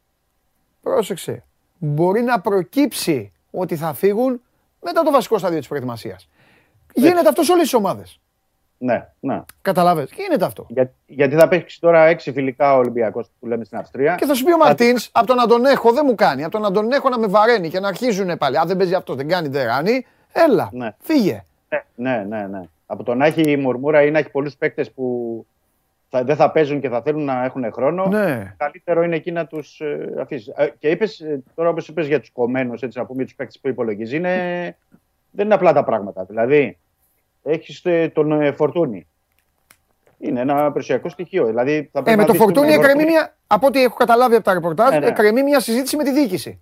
πρόσεξε, 0.82 1.45
μπορεί 1.78 2.23
να 2.23 2.40
προκύψει 2.40 3.32
ότι 3.51 3.77
θα 3.77 3.95
φύγουν 3.95 4.40
μετά 4.82 5.03
το 5.03 5.11
βασικό 5.11 5.39
στάδιο 5.39 5.59
της 5.59 5.69
προετοιμασίας. 5.69 6.28
Γίνεται 6.95 7.28
αυτό 7.28 7.43
σε 7.43 7.53
όλες 7.53 7.65
τις 7.65 7.74
ομάδες. 7.74 8.20
Ναι, 8.78 9.06
ναι. 9.20 9.42
Καταλάβες, 9.62 10.10
γίνεται 10.16 10.44
αυτό. 10.44 10.66
Για, 10.68 10.90
γιατί 11.06 11.34
θα 11.36 11.48
παίξει 11.48 11.80
τώρα 11.80 12.05
έξι 12.06 12.32
φιλικά 12.32 12.74
ο 12.74 12.78
Ολυμπιακός 12.78 13.30
που 13.40 13.46
λέμε 13.46 13.64
στην 13.64 13.78
Αυστρία. 13.78 14.14
Και 14.14 14.26
θα 14.26 14.34
σου 14.34 14.44
πει 14.44 14.52
ο 14.52 14.56
Μαρτίνς, 14.56 15.09
από 15.12 15.26
το 15.26 15.34
να 15.34 15.46
τον 15.46 15.64
έχω 15.64 15.92
δεν 15.92 16.05
μου 16.06 16.14
κάνει. 16.14 16.42
Από 16.42 16.52
το 16.52 16.59
να 16.59 16.70
τον 16.70 16.92
έχω 16.92 17.09
να 17.09 17.18
με 17.18 17.26
βαραίνει 17.26 17.68
και 17.68 17.80
να 17.80 17.88
αρχίζουν 17.88 18.38
πάλι. 18.38 18.59
Αν 18.59 18.68
δεν 18.68 18.76
παίζει 18.76 18.94
αυτό, 18.94 19.14
δεν 19.14 19.28
κάνει, 19.28 19.48
δεν 19.48 19.66
ράνει. 19.66 20.06
Έλα, 20.32 20.68
Ναι. 20.72 20.94
φύγε. 20.98 21.44
Ναι, 21.68 21.82
ναι, 21.94 22.24
ναι, 22.28 22.46
ναι. 22.46 22.60
Από 22.86 23.02
το 23.02 23.14
να 23.14 23.26
έχει 23.26 23.56
μουρμούρα 23.56 24.02
ή 24.02 24.10
να 24.10 24.18
έχει 24.18 24.30
πολλούς 24.30 24.56
παίκτες 24.56 24.90
που 24.90 25.46
θα, 26.09 26.24
δεν 26.24 26.36
θα 26.36 26.50
παίζουν 26.50 26.80
και 26.80 26.88
θα 26.88 27.02
θέλουν 27.02 27.24
να 27.24 27.44
έχουν 27.44 27.72
χρόνο. 27.72 28.06
Ναι. 28.06 28.55
Καλύτερο 28.56 29.02
είναι 29.02 29.16
εκεί 29.16 29.32
να 29.32 29.46
τους 29.46 29.80
ε, 29.80 30.14
αφήσεις. 30.20 30.52
και 30.78 30.88
είπες 30.88 31.22
τώρα, 31.55 31.68
όπως 31.68 31.88
είπες 31.88 32.06
για 32.06 32.20
τους 32.20 32.30
κομμένους, 32.30 32.82
έτσι 32.82 32.98
να 32.98 33.05
πούμε, 33.05 33.16
για 33.16 33.26
τους 33.26 33.34
παίκτες 33.34 33.59
που 33.60 33.68
υπολογίζει, 33.68 34.16
είναι, 34.16 34.76
δεν 35.30 35.44
είναι 35.44 35.55
απλά 35.55 35.72
τα 35.72 35.84
πράγματα. 35.84 36.24
Δηλαδή, 36.24 36.78
έχεις 37.52 37.82
τον 38.12 38.32
ε, 38.42 38.52
Φορτούνη. 38.52 39.06
Είναι 40.18 40.40
ένα 40.40 40.66
περιουσιακό 40.66 41.08
στοιχείο. 41.08 41.46
Δηλαδή, 41.46 41.88
θα 41.92 41.98
Ε, 41.98 42.02
πρέπει 42.02 42.10
με 42.10 42.16
να 42.16 42.24
το 42.24 42.32
δεις 42.32 42.40
φορτούνι 42.40 42.66
τον 42.66 42.78
εκκρεμεί 42.80 43.04
μια. 43.04 43.36
Από 43.46 43.66
ό,τι 43.66 43.82
έχω 43.82 43.96
καταλάβει 43.96 44.34
από 44.34 44.44
τα 44.44 44.52
ρεπορτάζ, 44.52 44.90
Ναι, 44.90 44.98
ναι. 44.98 45.06
εκκρεμεί 45.06 45.42
μια 45.42 45.60
συζήτηση 45.60 45.96
με 45.96 46.04
τη 46.04 46.10
διοίκηση. 46.12 46.60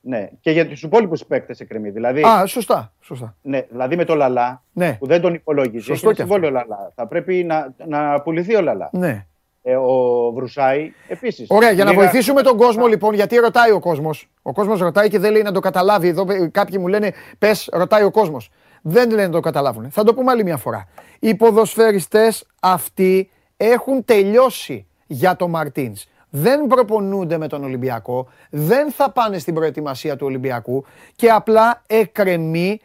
Ναι, 0.00 0.28
και 0.40 0.50
για 0.50 0.68
τους 0.68 0.82
υπόλοιπους 0.82 1.24
παίκτες 1.24 1.60
εκκρεμεί. 1.60 1.90
Δηλαδή, 1.90 2.22
Α, 2.22 2.46
σωστά. 2.46 2.92
σωστά. 3.00 3.36
ναι, 3.42 3.60
δηλαδή 3.70 3.96
με 3.96 4.04
το 4.04 4.14
Λαλά 4.14 4.62
Ναι, 4.72 4.92
που 5.00 5.06
δεν 5.06 5.20
τον 5.20 5.34
υπολόγιζε. 5.34 5.84
Σωστό 5.84 6.08
Έχει 6.08 6.16
και 6.16 6.22
συμβόλαιο 6.22 6.50
Λαλά. 6.50 6.92
Θα 6.94 7.06
πρέπει 7.06 7.44
να, 7.44 7.74
να 7.86 8.20
πουληθεί 8.20 8.56
ο 8.56 8.60
Λαλά. 8.60 8.88
ναι. 8.92 9.26
Ε, 9.66 9.76
ο 9.76 10.30
Βρουσάη 10.34 10.92
επίσης. 11.08 11.46
Ωραία, 11.50 11.70
για 11.70 11.84
να 11.84 11.92
βοηθήσουμε 11.92 12.42
τον 12.42 12.56
κόσμο 12.56 12.86
λοιπόν, 12.86 13.14
γιατί 13.14 13.36
ρωτάει 13.36 13.70
ο 13.70 13.80
κόσμος. 13.80 14.28
Ο 14.42 14.52
κόσμος 14.52 14.80
ρωτάει 14.80 15.08
και 15.08 15.18
δεν 15.18 15.32
λέει 15.32 15.42
να 15.42 15.52
το 15.52 15.60
καταλάβει. 15.60 16.08
Εδώ 16.08 16.26
ε, 16.32 16.46
κάποιοι 16.52 16.76
μου 16.80 16.86
λένε, 16.88 17.12
πες, 17.38 17.68
ρωτάει 17.72 18.02
ο 18.02 18.10
κόσμος. 18.10 18.50
Δεν 18.86 19.10
λένε 19.10 19.26
να 19.26 19.32
το 19.32 19.40
καταλάβουν. 19.40 19.90
Θα 19.90 20.04
το 20.04 20.14
πούμε 20.14 20.30
άλλη 20.30 20.44
μια 20.44 20.56
φορά. 20.56 20.88
Οι 21.18 21.34
ποδοσφαιριστές 21.34 22.46
αυτοί 22.60 23.30
έχουν 23.56 24.04
τελειώσει 24.04 24.86
για 25.06 25.36
το 25.36 25.48
Μαρτίνς. 25.48 26.04
δεν 26.30 26.66
προπονούνται 26.66 27.38
με 27.38 27.48
τον 27.48 27.64
Ολυμπιακό, 27.64 28.28
δεν 28.50 28.92
θα 28.92 29.10
πάνε 29.10 29.38
στην 29.38 29.54
προετοιμασία 29.54 30.16
του 30.16 30.26
Ολυμπιακού 30.26 30.84
και 31.16 31.30
απλά 31.30 31.82
εκρεμεί 31.86 32.80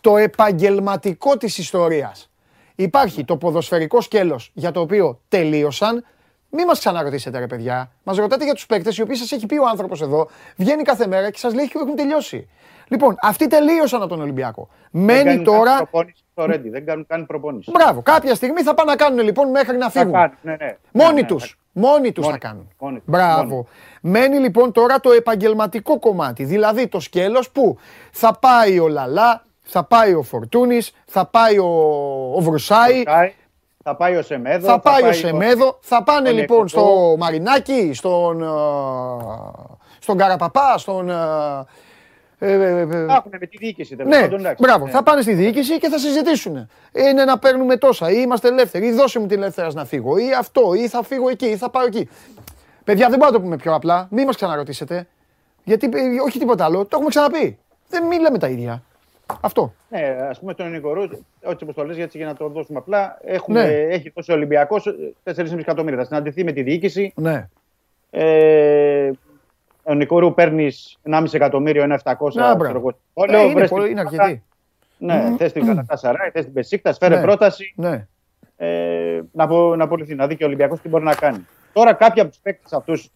το 0.00 0.16
επαγγελματικό 0.16 1.36
της 1.36 1.58
ιστορίας. 1.58 2.30
Υπάρχει 2.74 3.24
το 3.24 3.36
ποδοσφαιρικό 3.36 4.00
σκέλος 4.00 4.50
για 4.54 4.70
το 4.70 4.80
οποίο 4.80 5.20
τελείωσαν. 5.28 6.04
Μην 6.50 6.66
μας 6.66 6.78
ξαναρωτήσετε 6.78 7.38
ρε 7.38 7.46
παιδιά. 7.46 7.90
Μας 8.02 8.16
ρωτάτε 8.16 8.44
για 8.44 8.54
τους 8.54 8.66
παίκτες 8.66 8.96
οι 8.96 9.02
οποίοι 9.02 9.16
σας 9.16 9.32
έχει 9.32 9.46
πει 9.46 9.58
ο 9.58 9.68
άνθρωπος 9.68 10.02
εδώ. 10.02 10.28
Βγαίνει 10.56 10.82
κάθε 10.82 11.06
μέρα 11.06 11.30
και 11.30 11.38
σας 11.38 11.54
λέει 11.54 11.64
ότι 11.64 11.78
έχουν 11.78 11.96
τελειώσει. 11.96 12.48
Λοιπόν, 12.88 13.16
αυτοί 13.22 13.46
τελείωσαν 13.46 14.00
από 14.00 14.08
τον 14.10 14.20
Ολυμπιακό. 14.20 14.68
Μένει 14.90 15.22
κάνουν 15.24 15.44
τώρα. 15.44 15.70
καν 15.70 15.76
προπόνηση 15.76 16.22
στο 16.32 16.46
Ρέντι, 16.46 16.68
δεν 16.68 16.84
κάνουν 16.86 17.06
καν 17.06 17.26
προπόνηση. 17.26 17.70
Μπράβο, 17.70 18.02
κάποια 18.02 18.34
στιγμή 18.34 18.62
θα 18.62 18.74
πάνε 18.74 18.90
να 18.90 18.96
κάνουν 18.96 19.18
λοιπόν 19.24 19.50
μέχρι 19.50 19.76
να 19.76 19.84
Θα 19.90 20.00
φύγουν. 20.00 20.12
κάνουν, 20.12 20.36
ναι, 20.42 20.56
ναι. 20.60 20.76
Μόνοι 20.92 21.14
Ναι, 21.14 21.20
ναι, 21.20 21.26
τους. 21.26 21.48
θα- 21.48 21.56
Μόνοι 21.80 22.12
τους 22.12 22.24
θα 22.24 22.28
Μόνοι- 22.30 22.40
κάνουν. 22.42 22.68
μόνοι 22.78 22.94
τους, 22.96 23.04
Μπράβο. 23.06 23.42
μόνοι. 23.54 23.66
Μένει 24.00 24.38
λοιπόν 24.38 24.72
τώρα 24.72 25.00
το 25.00 25.10
επαγγελματικό 25.10 25.98
κομμάτι. 25.98 26.44
Δηλαδή 26.44 26.88
το 26.88 27.00
σκέλος 27.00 27.50
που 27.50 27.76
θα 28.12 28.38
πάει 28.40 28.78
ο 28.78 28.88
Λαλά, 28.88 29.44
θα 29.62 29.84
πάει 29.84 30.14
ο 30.14 30.22
Φορτούνης, 30.22 30.92
θα 31.06 31.26
πάει 31.26 31.58
ο, 31.58 31.66
ο 32.36 32.40
Βρουσάη, 32.40 33.02
Πάει, 33.02 33.32
Θα 33.84 33.96
πάει 33.96 34.16
ο 34.16 34.22
Σεμέδο. 34.22 34.66
θα 34.66 34.80
πάει 34.80 35.02
ο 35.02 35.12
Σεμέδο, 35.12 35.78
θα 35.80 36.02
πάνε 36.02 36.28
τον 36.28 36.38
λοιπόν 36.38 36.56
Εκωτό. 36.56 36.68
στο 36.78 37.14
Μαρινάκι, 37.18 37.90
στον, 37.94 38.42
ε, 38.42 38.46
στον 39.98 40.16
Καραπαπά, 40.16 40.78
στον... 40.78 41.10
ε, 42.46 42.52
ε, 42.52 42.78
ε, 42.78 42.80
ε, 42.80 42.86
Θα 42.86 43.14
έχουν 43.14 43.32
με 43.40 43.46
τη 43.46 43.56
διοίκηση 43.56 43.96
τέλος 43.96 44.14
ναι, 44.14 44.20
πάντων, 44.20 44.38
εντάξει. 44.38 44.62
μπράβο. 44.62 44.84
Ναι. 44.84 44.90
Θα 44.90 45.02
πάνε 45.02 45.22
στη 45.22 45.32
διοίκηση 45.34 45.78
και 45.78 45.88
θα 45.88 45.98
συζητήσουν. 45.98 46.68
Είναι 46.92 47.24
να 47.24 47.38
παίρνουμε 47.38 47.76
τόσα, 47.76 48.10
ή 48.10 48.16
είμαστε 48.24 48.48
ελεύθεροι, 48.48 48.86
ή 48.86 48.92
δώσε 48.92 49.18
μου 49.18 49.26
την 49.26 49.42
ελεύθερα 49.42 49.72
να 49.72 49.84
φύγω, 49.84 50.16
ή 50.16 50.32
αυτό, 50.38 50.74
ή 50.74 50.88
θα 50.88 51.02
φύγω 51.02 51.28
εκεί, 51.28 51.46
ή 51.46 51.56
θα 51.56 51.70
πάω 51.70 51.86
εκεί. 51.86 52.08
Παιδιά, 52.84 53.08
δεν 53.08 53.18
μπορούμε 53.18 53.26
να 53.26 53.32
το 53.32 53.40
πούμε 53.40 53.56
πιο 53.56 53.74
απλά. 53.74 54.08
Μην 54.10 54.24
μας 54.26 54.36
ξαναρωτήσετε. 54.36 55.06
Γιατί 55.64 55.86
ε, 55.92 56.20
όχι 56.26 56.38
τίποτα 56.38 56.64
άλλο. 56.64 56.82
Το 56.82 56.88
έχουμε 56.92 57.08
ξαναπεί. 57.08 57.58
Δεν 57.88 58.06
μιλάμε 58.06 58.38
τα 58.38 58.48
ίδια. 58.48 58.82
Αυτό. 59.40 59.74
Ναι, 59.88 60.16
ας 60.30 60.38
πούμε 60.38 60.54
τον 60.54 60.70
Νικορού, 60.70 61.02
έτσι 61.02 61.58
όπως 61.62 61.74
το 61.74 61.84
λες, 61.84 61.96
γιατί 61.96 62.16
για 62.16 62.26
να 62.26 62.34
το 62.34 62.48
δώσουμε 62.48 62.78
απλά, 62.78 63.18
έχουμε, 63.24 63.62
Ναι. 63.64 63.72
έχει 63.72 64.12
δώσει 64.14 64.30
ο 64.30 64.34
Ολυμπιακός 64.34 64.94
4,5 65.24 65.58
εκατομμύρια. 65.58 65.98
Θα 65.98 66.04
συναντηθεί 66.04 66.44
με 66.44 66.52
τη 66.52 66.62
διοίκηση. 66.62 67.12
Ναι. 67.16 67.48
Ε, 68.10 69.10
ο 69.84 69.94
Νικορού 69.94 70.34
παίρνεις 70.34 70.98
1,5 71.02 71.24
εκατομμύριο, 71.32 71.82
1,700 71.82 72.34
Να, 72.34 72.54
μπράβο. 72.54 72.62
ξέρω 72.62 72.78
εγώ, 72.78 72.88
Ε, 72.88 72.94
συμβόλαιο, 73.14 73.44
είναι, 73.44 73.54
βρες 73.54 73.70
πολύ, 73.70 73.82
την 73.82 73.92
είναι 73.92 74.00
ομάδα. 74.00 74.22
αρκετή. 74.22 74.42
Ναι, 74.98 75.34
θες 75.38 75.52
την 75.52 75.66
Κατασαράη, 75.76 76.30
θες 76.30 76.44
την 76.44 76.52
Πεσίκτα, 76.52 76.94
φέρε 76.94 77.16
Ναι. 77.16 77.22
πρόταση 77.22 77.72
Ναι. 77.76 78.06
ε, 78.56 79.20
να, 79.32 79.44
απο, 79.44 79.76
να 79.76 79.84
απολυθεί, 79.84 80.14
να 80.14 80.26
δει 80.26 80.36
και 80.36 80.44
ο 80.44 80.46
Ολυμπιακός 80.46 80.80
τι 80.80 80.88
μπορεί 80.88 81.04
να 81.04 81.14
κάνει. 81.14 81.46
Τώρα 81.72 81.92
κάποιοι 81.92 82.20
από 82.20 82.30
τους 82.30 82.38
παίκτες 82.40 82.72
αυτούς 82.72 83.10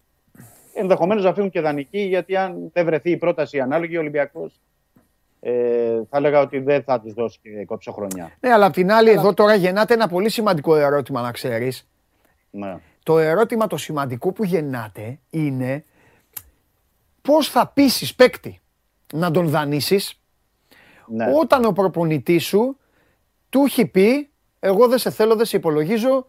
ενδεχομένως 0.74 1.24
να 1.24 1.32
φύγουν 1.34 1.50
και 1.50 1.60
δανεικοί, 1.60 1.98
γιατί 1.98 2.36
αν 2.36 2.70
δεν 2.72 2.84
βρεθεί 2.84 3.10
η 3.10 3.16
πρόταση 3.16 3.60
ανάλογη, 3.60 3.96
ο 3.96 4.00
Ολυμπιακός 4.00 4.60
ε, 5.40 5.52
θα 6.10 6.16
έλεγα 6.16 6.40
ότι 6.40 6.58
δεν 6.58 6.82
θα 6.82 7.00
τους 7.00 7.12
δώσει 7.12 7.38
και 7.42 7.64
κόψω 7.64 7.94
Ναι, 8.40 8.52
αλλά 8.52 8.66
απ' 8.66 8.72
την 8.72 8.92
άλλη, 8.92 9.10
εδώ 9.10 9.34
τώρα 9.34 9.54
γεννάται 9.54 9.94
ένα 9.94 10.08
πολύ 10.08 10.28
σημαντικό 10.30 10.76
ερώτημα 10.76 11.20
να 11.22 11.30
ξέρεις. 11.32 11.88
Ναι. 12.50 12.76
Το 13.02 13.18
ερώτημα 13.18 13.66
το 13.66 13.76
σημαντικό 13.76 14.32
που 14.32 14.44
γεννάται 14.44 15.18
είναι 15.30 15.84
πώς 17.28 17.48
θα 17.48 17.66
πείσεις 17.74 18.14
παίκτη 18.14 18.60
να 19.12 19.30
τον 19.30 19.48
δανείσεις 19.48 20.20
Ναι. 21.06 21.32
όταν 21.40 21.64
ο 21.64 21.72
προπονητής 21.72 22.44
σου 22.44 22.76
του 23.48 23.62
έχει 23.64 23.86
πει 23.86 24.30
εγώ 24.60 24.88
δεν 24.88 24.98
σε 24.98 25.10
θέλω, 25.10 25.36
δεν 25.36 25.46
σε 25.46 25.56
υπολογίζω. 25.56 26.26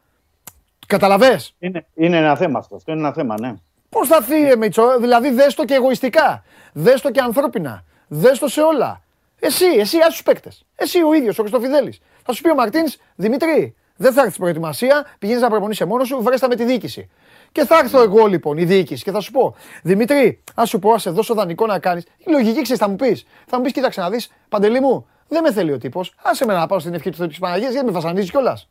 Καταλαβες; 0.87 1.55
Είναι, 1.59 1.85
είναι 1.95 2.17
ένα 2.17 2.35
θέμα 2.35 2.59
αυτό. 2.59 2.75
Αυτό 2.75 2.91
είναι 2.91 2.99
ένα 3.01 3.13
θέμα, 3.13 3.35
ναι. 3.39 3.53
Πώς 3.89 4.07
θα 4.07 4.21
φύγει 4.21 4.55
Μίτσο, 4.57 4.99
δηλαδή 4.99 5.29
δες 5.31 5.53
το 5.53 5.65
και 5.65 5.73
εγωιστικά, 5.73 6.43
δες 6.73 7.01
το 7.01 7.11
και 7.11 7.19
ανθρώπινα, 7.19 7.83
δες 8.07 8.39
το 8.39 8.47
σε 8.47 8.61
όλα. 8.61 9.01
Εσύ, 9.39 9.65
εσύ, 9.65 9.97
ας 9.97 10.07
τους 10.07 10.23
παίκτες. 10.23 10.65
Εσύ 10.75 11.03
ο 11.03 11.13
ίδιος, 11.13 11.37
ο 11.37 11.41
Χριστοφιδέλης. 11.41 11.99
Θα 12.23 12.33
σου 12.33 12.41
πει 12.41 12.49
ο 12.49 12.55
Μαρτίνς, 12.55 12.97
Δημήτρη, 13.15 13.75
δεν 13.95 14.11
θα 14.13 14.19
έρθει 14.19 14.31
στην 14.31 14.41
προετοιμασία, 14.41 15.05
πηγαίνεις 15.19 15.41
να 15.41 15.49
προπονείσαι 15.49 15.85
μόνος 15.85 16.07
σου, 16.07 16.21
βρέστα 16.23 16.47
με 16.47 16.55
τη 16.55 16.63
διοίκηση. 16.63 17.09
Και 17.51 17.65
θα 17.65 17.77
έρθω 17.77 18.01
εγώ 18.01 18.25
λοιπόν, 18.25 18.57
η 18.57 18.63
διοίκηση, 18.65 19.03
και 19.03 19.11
θα 19.11 19.19
σου 19.19 19.31
πω, 19.31 19.55
Δημήτρη, 19.83 20.43
α 20.61 20.65
σου 20.65 20.79
πω, 20.79 20.91
ας 20.91 21.01
σε 21.01 21.09
δώσω 21.09 21.33
δανεικό 21.33 21.65
να 21.65 21.79
κάνεις. 21.79 22.03
Η 22.17 22.31
λογική 22.31 22.61
ξέρεις, 22.61 22.81
θα 22.81 22.89
μου 22.89 22.95
πεις. 22.95 23.25
Θα 23.45 23.57
μου 23.57 23.63
πεις, 23.63 23.71
κοίταξε 23.71 24.01
να 24.01 24.09
δεις, 24.09 24.31
παντελή 24.49 24.79
μου, 24.79 25.07
δεν 25.27 25.43
με 25.43 25.51
θέλει 25.51 25.71
ο 25.71 25.77
τύπος. 25.77 26.13
Άσε 26.23 26.45
με 26.45 26.53
να 26.53 26.67
πάω 26.67 26.79
στην 26.79 26.93
ευχή 26.93 27.09
του 27.09 27.17
Θεού 27.17 27.27
της 27.27 27.39
Παναγίας, 27.39 27.71
γιατί 27.71 27.85
με 27.85 27.91
βασανίζεις 27.91 28.29
κιόλας. 28.31 28.69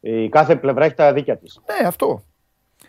Η 0.00 0.28
κάθε 0.28 0.56
πλευρά 0.56 0.84
έχει 0.84 0.94
τα 0.94 1.12
δίκια 1.12 1.36
της. 1.36 1.60
Ναι, 1.80 1.86
αυτό. 1.86 2.22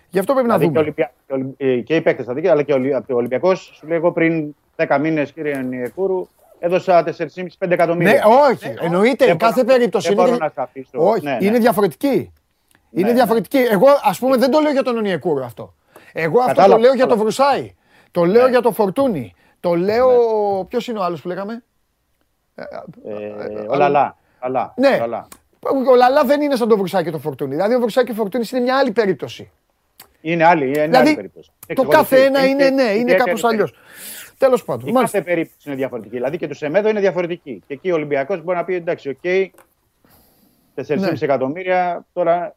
Γι' 0.10 0.20
αυτό 0.20 0.34
πρέπει 0.34 0.48
να 0.48 0.58
Δηλαδή 0.58 0.74
και, 0.74 0.80
ο 0.80 0.84
δούμε. 0.84 0.94
Ολυμπια... 0.94 1.12
και 1.28 1.34
ο 1.34 1.36
Ολυ- 1.36 1.78
ε, 1.78 1.82
και 1.82 1.96
οι 1.96 2.02
παίκτες 2.02 2.26
τα 2.26 2.34
δίκαια, 2.34 2.52
αλλά 2.52 2.64
και 2.64 2.72
ο 2.72 2.76
Ολυ- 2.76 2.94
ο 3.12 3.16
Ολυμπιακός, 3.16 3.72
σου 3.76 3.88
λέει 3.88 3.98
εγώ 3.98 4.12
πριν 4.12 4.56
10 4.76 4.98
μήνες, 5.02 5.32
κύριε 5.32 5.58
Νιεκούρου, 5.62 6.28
έδωσα 6.60 7.04
4,5-5 7.04 7.72
εκατομμύρια. 7.72 8.14
Ναι, 8.14 8.20
όχι, 8.52 8.74
εννοείται, 8.80 9.26
Δεν 9.26 9.38
κάθε 9.38 9.64
μπορώ- 9.64 9.78
περίπτωση 9.78 10.08
δεν 10.08 10.18
είναι. 10.18 10.26
μπορώ 10.28 10.38
να 10.38 10.50
σε 10.50 10.62
αφήσω. 10.62 10.90
Όχι, 10.94 11.24
Ναι, 11.26 11.32
ναι. 11.32 11.46
είναι 11.46 11.58
διαφορετική. 11.60 12.32
Είναι 12.96 13.08
ναι. 13.08 13.14
διαφορετική. 13.14 13.58
Εγώ, 13.58 13.88
ας 14.04 14.20
πούμε, 14.20 14.38
δεν 14.38 14.52
το 14.52 14.60
λέω 14.60 14.72
για 14.72 14.84
τον 14.84 14.98
Ονιεκούρου 14.98 15.46
αυτό. 15.46 15.74
Εγώ 16.14 16.40
αυτό 16.40 16.48
το 16.54 16.56
Κατάλαβα, 16.56 16.82
λέω 16.82 16.94
για 16.94 17.08
τον 17.08 17.18
κατάλαβα. 17.18 17.24
Βρουσάη. 17.24 17.76
Το 18.12 18.24
λέω 18.26 18.44
Ναι. 18.44 18.50
για 18.50 18.62
τον 18.62 18.74
Φορτούνη. 18.74 19.34
Το 19.60 19.74
λέω. 19.76 20.10
Ποιος 20.70 20.88
είναι 20.88 21.00
ο 21.00 21.04
άλλος 21.04 21.22
που 21.22 21.28
λέγαμε; 21.28 21.64
Ε, 22.56 22.64
ο 23.68 23.76
Λαλά. 23.76 24.18
Λαλά. 24.42 24.74
Ναι. 24.78 24.98
Λαλά. 25.00 25.28
Ο 25.92 25.96
Λαλά 25.96 26.24
δεν 26.24 26.42
είναι 26.42 26.56
σαν 26.56 26.68
τον 26.68 26.78
Βρουσάη 26.78 27.04
και 27.04 27.12
τον 27.12 27.20
Φορτούνη. 27.20 27.56
Δηλαδή, 27.56 27.76
ο 27.76 27.80
Βρουσάη 27.80 28.04
και 28.04 28.12
ο 28.12 28.16
Φορτούνη 28.16 28.46
είναι 28.52 28.62
μια 28.62 28.78
άλλη 28.78 28.92
περίπτωση. 28.92 29.52
Είναι 30.22 30.46
άλλη, 30.46 30.66
είναι 30.66 30.86
Δηλαδή, 30.86 31.08
άλλη 31.08 31.16
περίπτωση. 31.16 31.50
Το 31.60 31.66
ξεχωριστή. 31.68 32.02
κάθε 32.02 32.24
ένα 32.26 32.46
είναι, 32.46 32.70
ναι, 32.70 32.82
είναι 32.84 32.92
ιδιαίτερη 32.92 33.18
κάπως 33.18 33.44
αλλιώς. 33.44 33.72
περίπτωση. 33.72 34.34
Τέλος 34.38 34.64
πάντων. 34.66 34.88
Η 34.88 34.92
Μάλιστα. 34.92 35.18
κάθε 35.18 35.32
περίπτωση 35.32 35.68
είναι 35.68 35.76
διαφορετική. 35.78 36.16
Δηλαδή 36.16 36.38
και 36.38 36.48
του 36.48 36.54
Σεμέδο 36.56 36.90
είναι 36.90 37.00
διαφορετική. 37.00 37.64
Και 37.68 37.74
εκεί 37.74 37.92
ο 37.92 37.94
Ολυμπιακός 37.96 38.44
μπορεί 38.44 38.58
να 38.58 38.64
πει 38.66 38.74
εντάξει, 38.76 39.10
οκ, 39.10 39.18
4,5 40.76 41.00
Ναι. 41.00 41.10
εκατομμύρια. 41.22 42.06
Τώρα, 42.14 42.56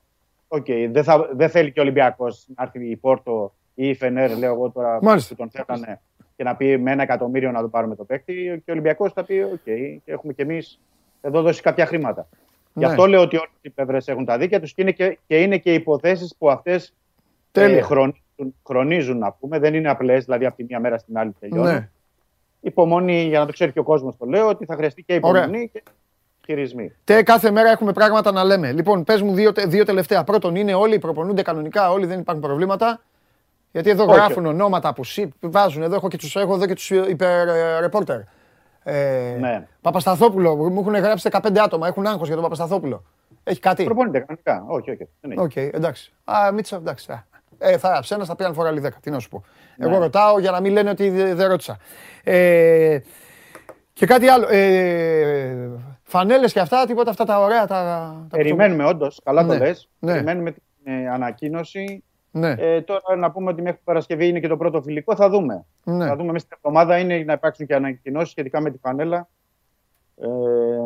οκ, 0.48 0.66
δεν, 0.90 1.04
θα, 1.04 1.28
δεν 1.32 1.48
θέλει 1.50 1.72
και 1.72 1.80
ο 1.80 1.82
Ολυμπιακός 1.82 2.46
να 2.56 2.62
έρθει 2.62 2.90
η 2.90 2.96
Πόρτο 2.96 3.54
ή 3.74 3.88
η 3.88 3.94
Φενέρ, 3.94 4.36
λέω 4.38 4.52
εγώ 4.52 4.70
τώρα 4.70 4.98
Μάλιστα. 5.02 5.34
που 5.34 5.40
τον 5.48 5.64
θέλανε 5.66 6.00
και 6.36 6.44
να 6.44 6.56
πει 6.56 6.78
με 6.78 6.90
ένα 6.92 7.02
εκατομμύριο 7.02 7.50
να 7.50 7.60
το 7.60 7.68
πάρουμε 7.68 7.94
το 7.96 8.04
παίκτη. 8.04 8.34
Και 8.34 8.70
ο 8.70 8.72
Ολυμπιακός 8.72 9.12
θα 9.12 9.24
πει, 9.24 9.40
οκ, 9.40 9.62
και 9.64 10.00
έχουμε 10.04 10.32
κι 10.32 10.42
εμείς 10.42 10.80
εδώ 11.20 11.42
δώσει 11.42 11.62
κάποια 11.62 11.86
χρήματα. 11.86 12.28
Γι' 12.74 12.84
Ναι. 12.84 12.90
αυτό 12.90 13.06
λέω 13.06 13.20
ότι 13.20 13.36
όλες 13.36 13.50
οι 13.60 13.70
πλευρές 13.70 14.08
έχουν 14.08 14.24
τα 14.24 14.38
δίκαια 14.38 14.60
τους 14.60 14.72
και 14.74 14.82
είναι 14.82 14.92
και, 14.92 15.18
και, 15.26 15.42
είναι 15.42 15.58
και 15.58 15.74
υποθέσεις 15.74 16.34
που 16.38 16.50
αυτές 16.50 16.94
Τέλεια. 17.52 17.82
χρονίζουν, 17.82 18.54
χρονίζουν, 18.66 19.18
να 19.18 19.32
πούμε. 19.32 19.58
Δεν 19.58 19.74
είναι 19.74 19.88
απλές, 19.90 20.24
δηλαδή 20.24 20.46
από 20.46 20.56
τη 20.56 20.64
μία 20.68 20.80
μέρα 20.80 20.98
στην 20.98 21.18
άλλη 21.18 21.34
τελειώνουν 21.40 21.72
Ναι. 21.72 21.88
υπομονή, 22.60 23.22
για 23.22 23.38
να 23.38 23.46
το 23.46 23.52
ξέρει 23.52 23.72
και 23.72 23.78
ο 23.78 23.82
κόσμος 23.82 24.16
το 24.16 24.26
λέω, 24.26 24.48
ότι 24.48 24.64
θα 24.64 24.74
χρειαστεί 24.74 25.02
και 25.02 25.18
Ωραία. 25.22 25.42
υπομονή 25.42 25.68
και 25.72 25.82
χειρισμοί. 26.52 26.92
Τε, 27.04 27.22
κάθε 27.22 27.50
μέρα 27.50 27.70
έχουμε 27.70 27.92
πράγματα 27.92 28.32
να 28.32 28.44
λέμε. 28.44 28.72
Λοιπόν, 28.72 29.04
πες 29.04 29.22
μου 29.22 29.34
δύο, 29.34 29.52
τε- 29.52 29.66
δύο 29.66 29.84
τελευταία. 29.84 30.24
Πρώτον, 30.24 30.54
είναι 30.56 30.74
όλοι 30.74 30.98
προπονούνται 30.98 31.42
κανονικά, 31.42 31.90
όλοι 31.90 32.06
δεν 32.06 32.18
υπάρχουν 32.20 32.44
προβλήματα. 32.44 33.00
Γιατί 33.72 33.90
εδώ 33.90 34.04
Όχι. 34.04 34.12
γράφουν 34.14 34.46
ονόματα 34.46 34.92
που 34.94 35.04
σύ, 35.04 35.32
βάζουν. 35.40 35.82
Εδώ 35.82 35.94
έχω 35.94 36.08
και 36.08 36.16
τους 36.16 36.36
έχω 36.36 36.54
εδώ 36.54 36.66
και 36.66 36.74
τους 36.74 36.90
υπερ 36.90 37.48
ε, 37.48 37.80
ρεπόρτερ. 37.80 38.20
Ε, 38.82 39.36
Ναι. 39.40 39.66
Παπασταθόπουλο, 39.80 40.56
μου 40.56 40.80
έχουν 40.80 40.94
γράψει 40.94 41.28
15 41.32 41.58
άτομα. 41.58 41.86
Έχουν 41.86 42.06
άγχος 42.06 42.26
για 42.26 42.34
τον 42.34 42.42
Παπασταθόπουλο. 42.44 43.04
Έχει 43.44 43.60
κάτι; 43.60 43.84
Προπονείται 43.84 44.18
κανονικά. 44.18 44.64
Όχι, 44.74 44.90
όχι. 44.90 45.08
Δεν 45.20 45.30
έχει. 45.30 45.40
Οκ, 45.40 45.56
εντάξει. 45.56 46.12
Α, 46.24 46.52
Μίτσα, 46.52 46.76
εντάξει. 46.76 47.12
Α. 47.12 47.24
Ε, 47.58 47.78
θα 47.78 47.88
γράψει 47.88 48.14
ένα, 48.14 48.24
θα 48.24 48.36
πει 48.36 48.44
αν 48.44 48.54
φορά 48.54 48.68
άλλη 48.68 48.80
10. 48.80 48.88
Τι 49.00 49.10
να 49.10 49.18
σου 49.18 49.28
πω. 49.28 49.44
Ναι. 49.76 49.86
Εγώ 49.86 49.98
ρωτάω 49.98 50.38
για 50.38 50.50
να 50.50 50.60
μην 50.60 50.72
λένε 50.72 50.90
ότι 50.90 51.10
δε- 51.10 51.34
δεν 51.34 51.48
ρώτησα. 51.48 51.76
Ε, 52.24 52.98
και 53.98 54.06
κάτι 54.06 54.28
άλλο. 54.28 54.46
Ε, 54.50 55.68
Φανέλες 56.02 56.52
και 56.52 56.60
αυτά, 56.60 56.86
τίποτα 56.86 57.10
αυτά 57.10 57.24
τα 57.24 57.40
ωραία. 57.40 57.66
Τα, 57.66 57.74
τα 57.74 58.26
Περιμένουμε 58.30 58.84
όντως, 58.84 59.20
καλά 59.24 59.42
Ναι, 59.42 59.48
το 59.58 59.64
λες. 59.64 59.88
ναι. 59.98 60.12
Περιμένουμε 60.12 60.50
την 60.52 60.62
ε, 60.84 61.08
ανακοίνωση. 61.08 62.02
Ναι, 62.30 62.54
Ε, 62.58 62.80
τώρα 62.82 63.16
να 63.16 63.30
πούμε 63.30 63.50
ότι 63.50 63.62
μέχρι 63.62 63.80
Παρασκευή 63.84 64.28
είναι 64.28 64.40
και 64.40 64.48
το 64.48 64.56
πρώτο 64.56 64.82
φιλικό. 64.82 65.14
Θα 65.16 65.28
δούμε. 65.28 65.64
ναι. 65.84 66.06
Θα 66.06 66.16
δούμε 66.16 66.32
μέσα 66.32 66.44
στην 66.44 66.58
εβδομάδα 66.62 66.98
είναι 66.98 67.18
να 67.26 67.32
υπάρξουν 67.32 67.66
και 67.66 67.74
ανακοινώσεις 67.74 68.30
σχετικά 68.30 68.60
με 68.60 68.70
τη 68.70 68.78
φανέλα. 68.78 69.28
Ε, 70.20 70.26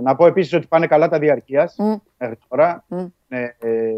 να 0.03 0.15
πω 0.17 0.27
επίσης 0.27 0.53
ότι 0.53 0.67
πάνε 0.67 0.87
καλά 0.87 1.09
τα 1.09 1.19
διαρκείας 1.19 1.75
Μμ. 1.79 1.93
μέχρι 2.19 2.39
τώρα. 2.49 2.85
Μμ. 2.89 2.97
Είναι, 3.29 3.57
ε, 3.61 3.91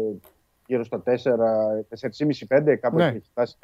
γύρω 0.65 0.83
στα 0.83 1.03
4-4,5-5, 1.05 2.75
κάπου 2.81 2.95
Ναι. 2.97 3.05
εκεί 3.05 3.15
έχει 3.17 3.27
φτάσει 3.31 3.55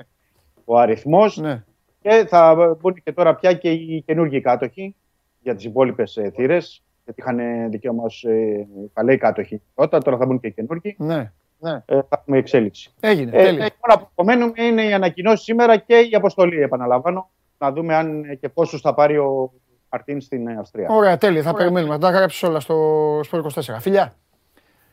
ο 0.65 0.77
αριθμός. 0.77 1.37
ναι. 1.37 1.63
Και 2.01 2.25
θα 2.27 2.55
μπουν 2.79 2.93
και 3.03 3.11
τώρα 3.13 3.35
πια 3.35 3.53
και 3.53 3.71
οι 3.71 4.03
καινούργιοι 4.05 4.41
κάτοχοι 4.41 4.95
για 5.41 5.55
τις 5.55 5.63
υπόλοιπες 5.65 6.17
θύρες. 6.33 6.83
Γιατί 7.03 7.21
είχαν 7.21 7.69
δικαίωμα 7.71 8.03
ως 8.03 8.23
ε, 8.23 8.67
παλαιοί 8.93 9.17
κάτοχοι 9.17 9.61
πρώτα, 9.75 9.97
τώρα 9.99 10.17
θα 10.17 10.25
μπουν 10.25 10.39
και 10.39 10.47
οι 10.47 10.51
καινούργιοι. 10.51 10.95
ναι. 10.99 11.31
ναι. 11.59 11.71
Ε, 11.85 11.95
θα 11.95 12.07
έχουμε 12.19 12.37
εξέλιξη. 12.37 12.93
Έγινε, 12.99 13.31
Ε, 13.37 13.43
τέλεια. 13.43 13.65
ε, 13.65 13.69
Όλα 13.79 13.99
που 13.99 14.07
απομένουν 14.11 14.53
είναι 14.55 14.83
οι 14.83 14.93
ανακοινώσεις 14.93 15.43
σήμερα 15.45 15.77
και 15.77 15.95
η 15.95 16.15
αποστολή, 16.15 16.61
επαναλαμβάνω. 16.61 17.29
Να 17.57 17.71
δούμε 17.71 17.95
αν 17.95 18.23
ε, 18.23 18.35
και 18.35 18.49
πόσου 18.49 18.79
θα 18.79 18.93
πάρει 18.93 19.17
ο 19.17 19.51
Μαρτίν 19.89 20.21
στην 20.21 20.47
ε, 20.47 20.57
Αυστρία. 20.59 20.87
Ωραία, 20.89 21.17
τέλεια. 21.17 21.41
Θα 21.41 21.53
περιμένουμε. 21.53 21.93
Θα 21.93 21.99
τα 21.99 22.09
γράψεις 22.09 22.43
όλα 22.43 22.59
στο 22.59 22.75
Σπορ 23.23 23.45
24. 23.53 23.61
Φιλιά. 23.79 24.15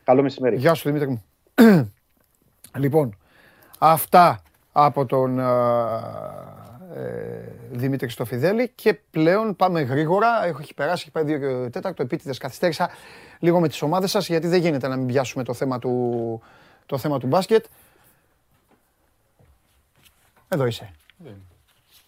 Καλό 0.03 0.21
μεσημέρι. 0.21 0.55
Γεια 0.55 0.73
σου 0.73 0.91
Δημήτρη 0.91 1.07
μου. 1.09 1.23
λοιπόν, 2.77 3.17
Αυτά 3.79 4.41
από 4.71 5.05
τον 5.05 5.39
ε, 5.39 5.43
ε, 5.43 5.47
Δημήτρη 7.71 8.09
Στοφιδέλη 8.09 8.69
και 8.75 8.93
πλέον 8.93 9.55
πάμε 9.55 9.81
γρήγορα. 9.81 10.45
Έχω 10.45 10.59
έχει 10.61 10.73
περάσει, 10.73 11.03
έχει 11.07 11.11
πάει 11.11 11.23
2 11.23 11.69
και 11.71 11.79
4. 11.81 11.99
Επίτηδες 11.99 12.37
καθυστέρησα 12.37 12.89
λίγο 13.39 13.59
με 13.59 13.67
τις 13.67 13.81
ομάδες 13.81 14.11
σας 14.11 14.27
γιατί 14.27 14.47
δεν 14.47 14.59
γίνεται 14.59 14.87
να 14.87 14.95
μην 14.95 15.07
πιάσουμε 15.07 15.43
το 15.43 15.53
θέμα 15.53 15.79
του, 15.79 16.41
το 16.85 16.97
θέμα 16.97 17.19
του 17.19 17.27
μπάσκετ. 17.27 17.65
Εδώ 20.47 20.65
είσαι. 20.65 20.91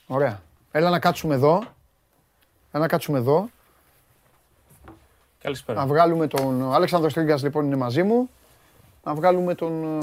Ωραία. 0.08 0.42
Έλα 0.72 0.90
να 0.90 1.00
κάτσουμε 1.00 1.36
εδώ. 1.36 1.58
Έλα 2.72 2.84
να 2.84 2.88
κάτσουμε 2.88 3.18
εδώ. 3.18 3.50
Καλησπέρα. 5.42 5.80
Να 5.80 5.86
βγάλουμε 5.88 6.28
τον. 6.28 6.62
Ο 6.62 6.74
Αλέξανδρος 6.74 7.14
Τρίγκας 7.14 7.44
λοιπόν 7.44 7.66
είναι 7.66 7.76
μαζί 7.76 8.04
μου. 8.04 8.30
Να 9.04 9.14
βγάλουμε 9.14 9.56
τον. 9.56 10.02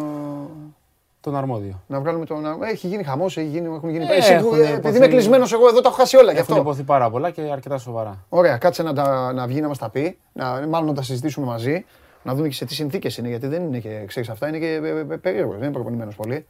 Ε, 1.28 1.30
Τον 1.30 1.36
αρμόδιο. 1.40 1.82
Να 1.86 2.00
βγάλουμε 2.00 2.24
τον. 2.24 2.44
Έχει 2.62 2.86
γίνει 2.86 3.02
χαμός, 3.02 3.36
έχει 3.36 3.46
γίνει, 3.48 3.74
έχουν 3.74 3.88
γίνει. 3.90 4.04
Ε, 4.04 4.16
Εσύ, 4.16 4.32
έχουν 4.32 4.54
ε, 4.54 4.58
επειδή 4.60 4.72
υποθεί- 4.76 4.96
είμαι 4.96 5.06
κλεισμένος, 5.06 5.52
εγώ 5.52 5.68
εδώ 5.68 5.80
τα 5.80 5.88
έχω 5.88 5.96
χάσει 5.98 6.16
όλα 6.16 6.32
γι' 6.32 6.38
Έχουν 6.38 6.54
αυτό. 6.54 6.64
υποθεί 6.66 6.82
πάρα 6.82 7.10
πολλά 7.10 7.30
και 7.30 7.40
αρκετά 7.40 7.78
σοβαρά. 7.78 8.24
Ωραία, 8.28 8.56
κάτσε 8.58 8.82
να, 8.82 8.92
τα, 8.92 9.32
να 9.32 9.46
βγει 9.46 9.60
να 9.60 9.68
μας 9.68 9.78
τα 9.78 9.90
πει. 9.90 10.18
Να, 10.32 10.66
μάλλον 10.68 10.86
να 10.88 10.94
τα 10.94 11.02
συζητήσουμε 11.02 11.46
μαζί. 11.46 11.84
Να 12.22 12.34
δούμε 12.34 12.48
και 12.48 12.54
σε 12.54 12.64
τι 12.64 12.74
συνθήκες 12.74 13.16
είναι. 13.16 13.28
Γιατί 13.28 13.46
δεν 13.46 13.62
είναι 13.62 13.78
και 13.78 14.04
ξέρεις 14.06 14.28
αυτά, 14.28 14.48
είναι 14.48 14.58
και 14.58 14.66
ε, 14.66 14.88
ε, 15.12 15.16
περίεργος. 15.16 15.54
Δεν 15.54 15.62
είναι 15.64 15.72
προπονημένος 15.72 16.14
πολύ. 16.16 16.46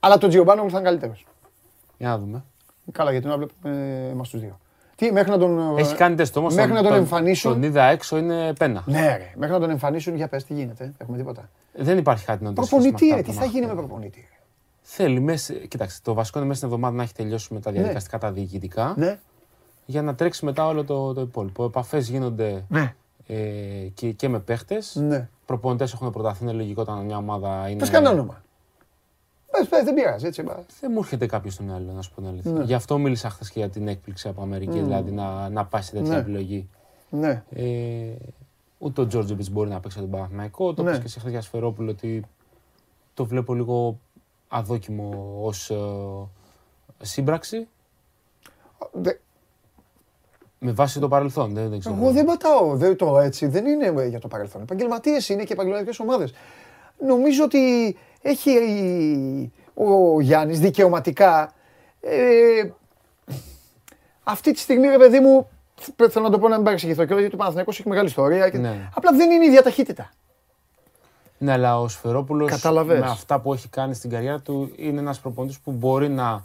Αλλά 0.00 0.18
τον 0.18 0.28
Τζιομπάνο 0.28 0.62
μου 0.62 0.70
θα 0.70 0.78
είναι 0.78 0.86
καλύτερος. 0.88 1.26
Για 1.98 2.08
να 2.08 2.18
δούμε. 2.18 2.44
Καλά, 2.92 3.10
γιατί 3.10 3.26
να 3.26 3.36
βλέπουμε 3.36 4.08
εμά 4.10 4.22
τους 4.22 4.40
δύο. 4.40 4.58
Τι, 4.96 5.12
μέχρι 5.12 5.30
να 5.30 5.38
τον. 5.38 5.78
Έχει 5.78 5.94
κάνει 5.94 6.14
τεστ 6.14 6.36
όμως. 6.36 6.54
Μέχρι 6.54 6.72
να 6.72 6.82
τον 6.82 6.92
εμφανίσουν. 6.92 7.52
Τον 7.52 7.62
είδα 7.62 7.84
έξω 7.84 8.16
είναι 8.18 8.52
πένα. 8.58 8.82
Ναι, 8.86 9.00
ρε. 9.00 9.32
Μέχρι 9.36 9.54
να 9.54 9.60
τον 9.60 9.70
εμφανίσουν, 9.70 10.14
για 10.16 10.28
πες 10.28 10.44
τι 10.44 10.54
γίνεται. 10.54 10.92
Έχουμε 10.98 11.16
τίποτα. 11.16 11.48
Δεν 11.78 11.98
υπάρχει 11.98 12.24
κάτι 12.24 12.44
να 12.44 12.52
το 12.52 12.60
Προπονητή, 12.60 12.96
σχέση 12.96 13.10
με 13.10 13.14
ρε, 13.14 13.20
αυτά 13.20 13.32
τι 13.32 13.38
που 13.38 13.44
θα 13.44 13.50
γίνει 13.50 13.60
με 13.60 13.66
μάθαμε. 13.72 13.86
προπονητή; 13.86 14.20
ρε. 14.30 14.36
Θέλει 14.80 15.20
μέσα. 15.20 15.54
Κοίταξε, 15.54 16.00
το 16.02 16.14
βασικό 16.14 16.38
είναι 16.38 16.46
μέσα 16.48 16.60
στην 16.60 16.72
εβδομάδα 16.72 16.96
να 16.96 17.02
έχει 17.02 17.14
τελειώσει 17.14 17.54
με 17.54 17.60
τα 17.60 17.70
διαδικαστικά 17.70 18.18
τα 18.18 18.32
διοικητικά. 18.32 18.94
Ναι. 18.96 19.18
Για 19.86 20.02
να 20.02 20.14
τρέξει 20.14 20.44
μετά 20.44 20.66
όλο 20.66 20.84
το, 20.84 21.12
το 21.14 21.20
υπόλοιπο. 21.20 21.64
Επαφές 21.64 22.08
γίνονται 22.08 22.64
Ναι. 22.68 22.94
ε, 23.26 23.36
και, 23.94 24.10
και 24.12 24.28
με 24.28 24.38
παίχτες. 24.38 24.94
Ναι. 24.94 25.28
Προπονητές 25.46 25.92
έχουν 25.92 26.10
προταθεί. 26.10 26.42
Είναι 26.42 26.52
λογικό 26.52 26.82
όταν 26.82 27.04
μια 27.04 27.16
ομάδα 27.16 27.68
είναι. 27.68 27.78
Πες 27.78 27.90
κανένα 27.90 28.12
όνομα. 28.12 28.42
Πες, 29.50 29.68
πες, 29.68 29.84
δεν 29.84 29.94
πειράζει, 29.94 30.26
έτσι. 30.26 30.42
μπα. 30.42 30.54
Δεν 30.80 30.90
μου 30.92 30.98
έρχεται 30.98 31.26
κάποιος 31.26 31.54
στο 31.54 31.62
μυαλό, 31.62 31.92
να 31.92 32.02
σου 32.02 32.10
πω 32.14 32.20
την 32.20 32.30
αλήθεια. 32.30 32.50
Ναι. 32.50 32.64
Γι' 32.64 32.74
αυτό 32.74 32.98
μίλησα 32.98 33.30
χθες 33.30 33.50
και 33.50 33.58
για 33.58 33.68
την 33.68 33.88
έκπληξη 33.88 34.28
από 34.28 34.42
Αμερική, 34.42 34.80
δηλαδή 34.80 35.10
να, 35.10 35.48
να 35.48 35.64
πάει 35.64 35.82
σε 35.82 35.92
τέτοια 35.92 36.12
Ναι. 36.12 36.18
επιλογή. 36.18 36.68
Ναι. 37.10 37.42
Ε, 37.50 37.64
ούτε 38.78 39.00
ο 39.00 39.06
Τζόρτζεβιτς 39.06 39.50
μπορεί 39.50 39.70
να 39.70 39.80
παίξει 39.80 39.98
τον 39.98 40.10
Παναθηναϊκό. 40.10 40.74
Το 40.74 40.82
Ναι. 40.82 40.88
είπες 40.90 41.02
και 41.02 41.08
σε 41.08 41.20
χθε 41.20 41.30
για 41.30 41.40
Σφερόπουλο 41.40 41.90
ότι 41.90 42.22
το 43.14 43.24
βλέπω 43.26 43.54
λίγο 43.54 43.98
αδόκιμο 44.48 45.38
ως 45.42 45.72
σύμπραξη 47.02 47.68
Δε- 48.92 49.16
με 50.58 50.72
βάση 50.72 51.00
το 51.00 51.08
παρελθόν. 51.08 51.54
Δεν, 51.54 51.68
δεν 51.70 51.78
ξέρω. 51.80 51.94
Εγώ 51.94 52.10
δεν 52.12 52.24
πατάω 52.24 52.76
δεν 52.76 52.96
το 52.96 53.18
έτσι. 53.18 53.46
Δεν 53.46 53.66
είναι 53.66 54.06
για 54.08 54.20
το 54.20 54.28
παρελθόν. 54.28 54.62
Επαγγελματίες 54.62 55.28
είναι 55.28 55.44
και 55.44 55.52
επαγγελματικές 55.52 55.98
ομάδες. 56.00 56.32
Νομίζω 57.06 57.44
ότι 57.44 57.96
έχει 58.22 58.50
ο 59.74 60.20
Γιάννης 60.20 60.60
δικαιωματικά. 60.60 61.52
Ε, 62.00 62.70
αυτή 64.24 64.52
τη 64.52 64.58
στιγμή, 64.58 64.88
ρε 64.88 64.98
παιδί 64.98 65.20
μου, 65.20 65.48
θέλω 66.10 66.24
να 66.24 66.30
το 66.30 66.38
πω 66.38 66.48
να 66.48 66.54
μην 66.54 66.64
παρεξηγηθώ 66.64 67.04
και 67.04 67.14
γιατί 67.14 67.34
ο 67.34 67.36
Παναθηναϊκός 67.36 67.78
έχει 67.78 67.88
μεγάλη 67.88 68.08
ιστορία. 68.08 68.50
Και... 68.50 68.58
Ναι. 68.58 68.88
Απλά 68.94 69.10
δεν 69.12 69.30
είναι 69.30 69.44
η 69.44 69.46
ίδια 69.46 69.62
ταχύτητα. 69.62 70.10
Ναι, 71.38 71.52
αλλά 71.52 71.80
ο 71.80 71.88
Σφερόπουλος 71.88 72.50
Καταλαβες. 72.50 73.00
με 73.00 73.06
αυτά 73.06 73.40
που 73.40 73.52
έχει 73.52 73.68
κάνει 73.68 73.94
στην 73.94 74.10
καριέρα 74.10 74.40
του 74.40 74.72
είναι 74.76 75.00
ένας 75.00 75.20
προπονητής 75.20 75.58
που 75.58 75.72
μπορεί 75.72 76.08
να 76.08 76.44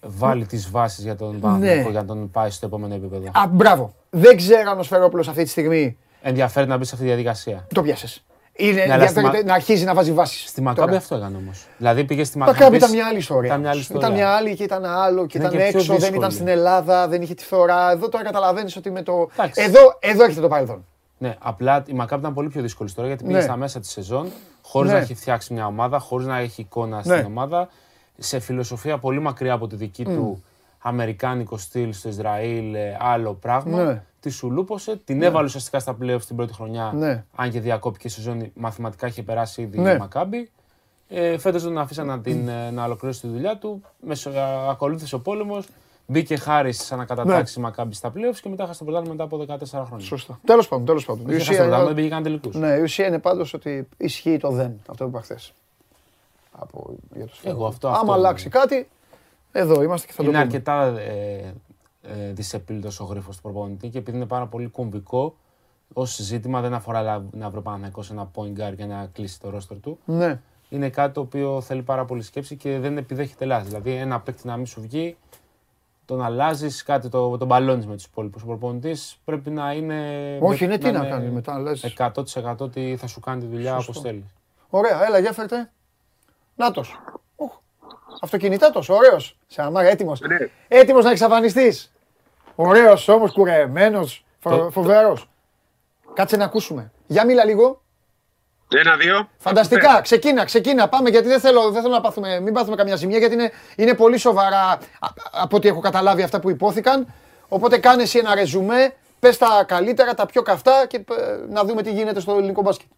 βάλει 0.00 0.46
τις 0.46 0.70
βάσεις 0.70 1.04
για 1.04 1.16
τον 1.16 1.40
Παναθηναϊκό 1.40 1.90
για 1.90 2.00
να 2.00 2.06
τον 2.06 2.30
πάει 2.30 2.50
στο 2.50 2.66
επόμενο 2.66 2.94
επίπεδο. 2.94 3.30
Α, 3.32 3.46
μπράβο. 3.50 3.94
Δεν 4.10 4.36
ξέρω 4.36 4.70
αν 4.70 4.78
ο 4.78 4.82
Σφερόπουλος 4.82 5.28
αυτή 5.28 5.42
τη 5.42 5.48
στιγμή 5.48 5.96
Ενδιαφέρει 6.26 6.66
να 6.68 6.76
μπει 6.76 6.84
σε 6.84 6.90
αυτή 6.94 7.06
τη 7.06 7.12
διαδικασία. 7.12 7.66
το 7.74 7.82
πιάσες. 7.82 8.24
Είναι 8.56 8.82
αλλά 8.82 8.92
ενδιαφέρεται 8.94 9.26
στη 9.36 9.36
Μα- 9.44 9.48
να 9.48 9.54
αρχίζει 9.54 9.84
να 9.84 9.94
βάζει 9.94 10.12
βάσεις. 10.12 10.48
Στη 10.48 10.62
Μακάμπη 10.62 10.94
αυτό 10.96 11.14
έκανε 11.14 11.36
όμως. 11.36 11.66
Δηλαδή 11.78 12.04
πήγε 12.04 12.24
στη 12.24 12.32
Τα 12.32 12.38
Μακάμπη. 12.38 12.58
Μακάμπι 12.58 12.76
ήταν 12.76 12.90
μια 12.90 13.06
άλλη 13.06 13.18
ιστορία. 13.18 13.46
Ήταν 13.48 13.60
μια 13.60 13.70
άλλη 13.70 13.80
Ήταν 13.80 13.96
ιστορία. 13.96 14.16
μια 14.16 14.28
άλλη 14.30 14.54
και 14.56 14.62
ήταν 14.62 14.84
άλλο 14.84 15.26
και 15.26 15.38
Είναι 15.38 15.46
ήταν 15.46 15.58
και 15.58 15.66
πιο 15.68 15.78
έξω, 15.78 15.86
δεν 15.92 15.96
δύσκολη. 15.96 16.18
ήταν 16.18 16.30
στην 16.30 16.48
Ελλάδα, 16.48 17.08
δεν 17.08 17.22
είχε 17.22 17.34
τη 17.34 17.44
φορά. 17.44 17.90
Εδώ 17.90 18.08
τώρα 18.08 18.24
καταλαβαίνεις 18.24 18.76
ότι 18.76 18.90
με 18.90 19.02
το. 19.02 19.28
Εντάξει. 19.32 19.62
Εδώ, 19.62 19.96
εδώ 20.00 20.24
έχετε 20.24 20.40
το 20.40 20.48
παρελθόν. 20.48 20.84
Ναι, 21.18 21.36
απλά 21.38 21.82
η 21.86 21.92
Μακάμπη 21.92 22.20
ήταν 22.22 22.34
πολύ 22.34 22.48
πιο 22.48 22.62
δύσκολη 22.62 22.88
ιστορία 22.88 23.08
γιατί 23.10 23.24
πήγε 23.24 23.36
Ναι. 23.36 23.42
στα 23.42 23.56
μέσα 23.56 23.80
της 23.80 23.90
σεζόν 23.90 24.30
χωρίς 24.62 24.90
Ναι. 24.90 24.96
να 24.96 25.02
έχει 25.02 25.14
φτιάξει 25.14 25.52
μια 25.54 25.66
ομάδα, 25.66 25.98
χωρίς 25.98 26.26
να 26.26 26.38
έχει 26.38 26.60
εικόνα 26.60 26.96
Ναι. 27.04 27.14
στην 27.14 27.26
ομάδα. 27.26 27.68
Σε 28.18 28.38
φιλοσοφία 28.38 28.98
πολύ 28.98 29.20
μακριά 29.20 29.52
από 29.52 29.66
τη 29.66 29.76
δική 29.76 30.04
του 30.04 30.44
αμερικάνικο 30.86 31.56
στυλ 31.58 31.92
στο 31.92 32.08
Ισραήλ, 32.08 32.74
ε, 32.74 32.96
άλλο 33.00 33.32
πράγμα. 33.34 33.82
Ναι. 33.84 34.02
Τη 34.20 34.30
σου 34.30 34.50
λούπωσε, 34.50 34.96
την 35.04 35.22
έβαλε 35.22 35.46
ουσιαστικά 35.46 35.78
στα 35.78 35.96
playoffs 36.02 36.22
την 36.26 36.36
πρώτη 36.36 36.52
χρονιά. 36.52 36.92
Ναι. 36.94 37.24
Αν 37.36 37.50
και 37.50 37.60
διακόπηκε 37.60 38.06
η 38.06 38.10
σεζόν, 38.10 38.50
μαθηματικά 38.54 39.06
είχε 39.06 39.22
περάσει 39.22 39.62
ήδη 39.62 39.78
Ναι. 39.78 39.92
η 39.92 39.98
Μακάμπη. 39.98 40.50
Ε, 41.08 41.38
Φέτος 41.38 41.62
τον 41.62 41.78
αφήσαν 41.78 42.06
να, 42.06 42.20
την, 42.20 42.48
ε, 42.48 42.70
να 42.70 42.84
ολοκληρώσει 42.84 43.20
τη 43.20 43.26
δουλειά 43.28 43.56
του. 43.58 43.82
Μεσο, 44.00 44.30
α, 44.30 44.70
ακολούθησε 44.70 45.14
ο 45.14 45.20
πόλεμος. 45.20 45.66
Μπήκε 46.06 46.36
χάρη 46.36 46.72
σαν 46.72 46.98
να 46.98 47.04
κατατάξει 47.04 47.58
η 47.58 47.62
Μακάμπη 47.62 47.94
στα 47.94 48.08
playoffs 48.14 48.36
και 48.42 48.48
μετά 48.48 48.62
έχασε 48.62 48.78
το 48.78 48.84
πρωτάθλημα 48.84 49.14
μετά 49.14 49.24
από 49.24 49.36
14 49.36 49.84
χρόνια. 49.86 50.06
Σωστά. 50.06 50.40
Τέλος 50.44 50.68
πάντων, 50.68 50.84
τέλος 50.84 51.04
πάντων. 51.04 51.22
Η 51.22 51.24
Είχε 51.28 51.36
χάσει 51.38 51.46
το 51.46 51.52
ουσία, 51.52 51.62
πρωτάθλημα, 51.64 51.78
δεν 51.78 51.86
είναι, 51.86 51.94
πήγε 51.94 52.08
καν 52.08 52.22
τελικούς. 52.22 52.54
ναι, 52.56 52.78
η 52.78 52.82
ουσία 52.82 53.06
είναι 53.06 53.18
πάντως 53.18 53.54
ότι 53.54 53.88
ισχύει 53.96 54.36
το 54.36 54.50
δεν. 54.50 54.80
Αυτό 54.88 55.04
που 55.04 55.10
είπα 55.10 55.20
χθες. 55.20 55.52
Από, 56.52 56.94
για 57.14 57.24
το 57.26 57.32
Εγώ 57.42 57.66
αυτό- 57.66 57.88
Άμα 57.88 57.98
αυτό 57.98 58.12
αλλάξει 58.12 58.48
κάτι, 58.48 58.88
εδώ 59.56 59.82
είμαστε 59.82 60.06
και 60.06 60.12
θα 60.12 60.22
το 60.22 60.28
είναι 60.28 60.38
πούμε. 60.38 60.44
αρκετά 60.44 60.84
ε, 61.00 61.54
ε, 62.02 62.32
δυσεπίλητος 62.32 63.00
ο 63.00 63.04
γρίφος 63.04 63.36
του 63.36 63.42
προπονητή 63.42 63.88
και 63.88 63.98
επειδή 63.98 64.16
είναι 64.16 64.26
πάρα 64.26 64.46
πολύ 64.46 64.66
κομβικό 64.68 65.36
ως 65.92 66.16
ζήτημα 66.16 66.60
δεν 66.60 66.74
αφορά 66.74 67.02
λα- 67.02 67.22
να 67.32 67.48
βρει 67.48 67.58
ο 67.58 67.62
Παναθηναϊκός 67.62 68.10
ένα 68.10 68.30
point 68.34 68.52
guard 68.60 68.74
για 68.76 68.86
να 68.86 69.08
κλείσει 69.12 69.40
το 69.40 69.56
roster 69.56 69.76
του. 69.82 69.98
Ναι. 70.04 70.40
Είναι 70.68 70.88
κάτι 70.90 71.14
το 71.14 71.20
οποίο 71.20 71.60
θέλει 71.60 71.82
πάρα 71.82 72.04
πολύ 72.04 72.22
σκέψη 72.22 72.56
και 72.56 72.78
δεν 72.78 72.96
επιδέχεται 72.96 73.44
λάθη. 73.44 73.66
Δηλαδή 73.66 73.90
ένα 73.90 74.20
παίκτη 74.20 74.46
να 74.46 74.56
μην 74.56 74.66
σου 74.66 74.80
βγει, 74.80 75.16
τον 76.04 76.22
αλλάζεις, 76.22 76.82
κάτι 76.82 77.08
το, 77.08 77.36
τον 77.38 77.46
μπαλώνεις 77.48 77.86
με 77.86 77.94
τους 77.94 78.04
υπόλοιπους. 78.04 78.42
Ο 78.42 78.46
προπονητής 78.46 79.16
πρέπει 79.24 79.50
να 79.50 79.72
είναι. 79.72 80.38
Όχι, 80.42 80.66
ναι, 80.66 80.78
τι 80.78 80.90
να 80.90 80.98
είναι 80.98 81.08
κάνει 81.08 81.28
μετά, 81.30 81.54
αλλάζεις. 81.54 81.94
100% 81.98 82.54
ότι 82.58 82.96
θα 82.98 83.06
σου 83.06 83.20
κάνει 83.20 83.40
τη 83.40 83.46
δουλειά 83.46 83.76
όπως 83.76 84.00
θέλεις. 84.00 84.24
Ωραία, 84.70 85.04
έλα, 85.06 85.18
για 85.18 85.32
φέρτε. 85.32 85.70
Νάτος. 86.56 86.98
Αυτοκινητάτος, 88.20 88.88
ωραίος. 88.88 89.36
Σε 89.46 89.62
αμάρα, 89.62 89.88
έτοιμος. 89.88 90.20
Ναι. 90.20 90.36
Έτοιμος 90.68 91.04
να 91.04 91.10
εξαφανιστείς. 91.10 91.92
Ωραίος 92.54 93.08
όμως, 93.08 93.32
κουρεμένος, 93.32 94.24
Το- 94.42 94.68
φοβερός. 94.72 95.28
Κάτσε 96.14 96.36
να 96.36 96.44
ακούσουμε. 96.44 96.92
Για 97.06 97.24
μίλα 97.24 97.44
λίγο. 97.44 97.82
Ένα-δύο. 98.68 99.28
Φανταστικά, 99.38 100.00
ξεκίνα, 100.00 100.44
ξεκίνα. 100.44 100.88
Πάμε 100.88 101.10
γιατί 101.10 101.28
δεν 101.28 101.40
θέλω, 101.40 101.70
δεν 101.70 101.82
θέλω 101.82 101.94
να 101.94 102.00
πάθουμε, 102.00 102.40
μην 102.40 102.52
πάθουμε 102.54 102.76
καμιά 102.76 102.96
ζημιά 102.96 103.18
γιατί 103.18 103.34
είναι, 103.34 103.50
είναι 103.76 103.94
πολύ 103.94 104.16
σοβαρά 104.18 104.60
α- 104.68 104.78
από 105.30 105.56
ό,τι 105.56 105.68
έχω 105.68 105.80
καταλάβει 105.80 106.22
αυτά 106.22 106.40
που 106.40 106.50
υπόθηκαν. 106.50 107.12
Οπότε 107.48 107.78
κάνε 107.78 108.02
εσύ 108.02 108.18
ένα 108.18 108.34
ρεζουμέ, 108.34 108.94
πες 109.20 109.38
τα 109.38 109.64
καλύτερα, 109.66 110.14
τα 110.14 110.26
πιο 110.26 110.42
καυτά 110.42 110.86
και 110.86 110.96
ε, 110.96 111.02
να 111.48 111.64
δούμε 111.64 111.82
τι 111.82 111.92
γίνεται 111.92 112.20
στο 112.20 112.32
ελληνικό 112.32 112.62
μπάσκετ. 112.62 112.88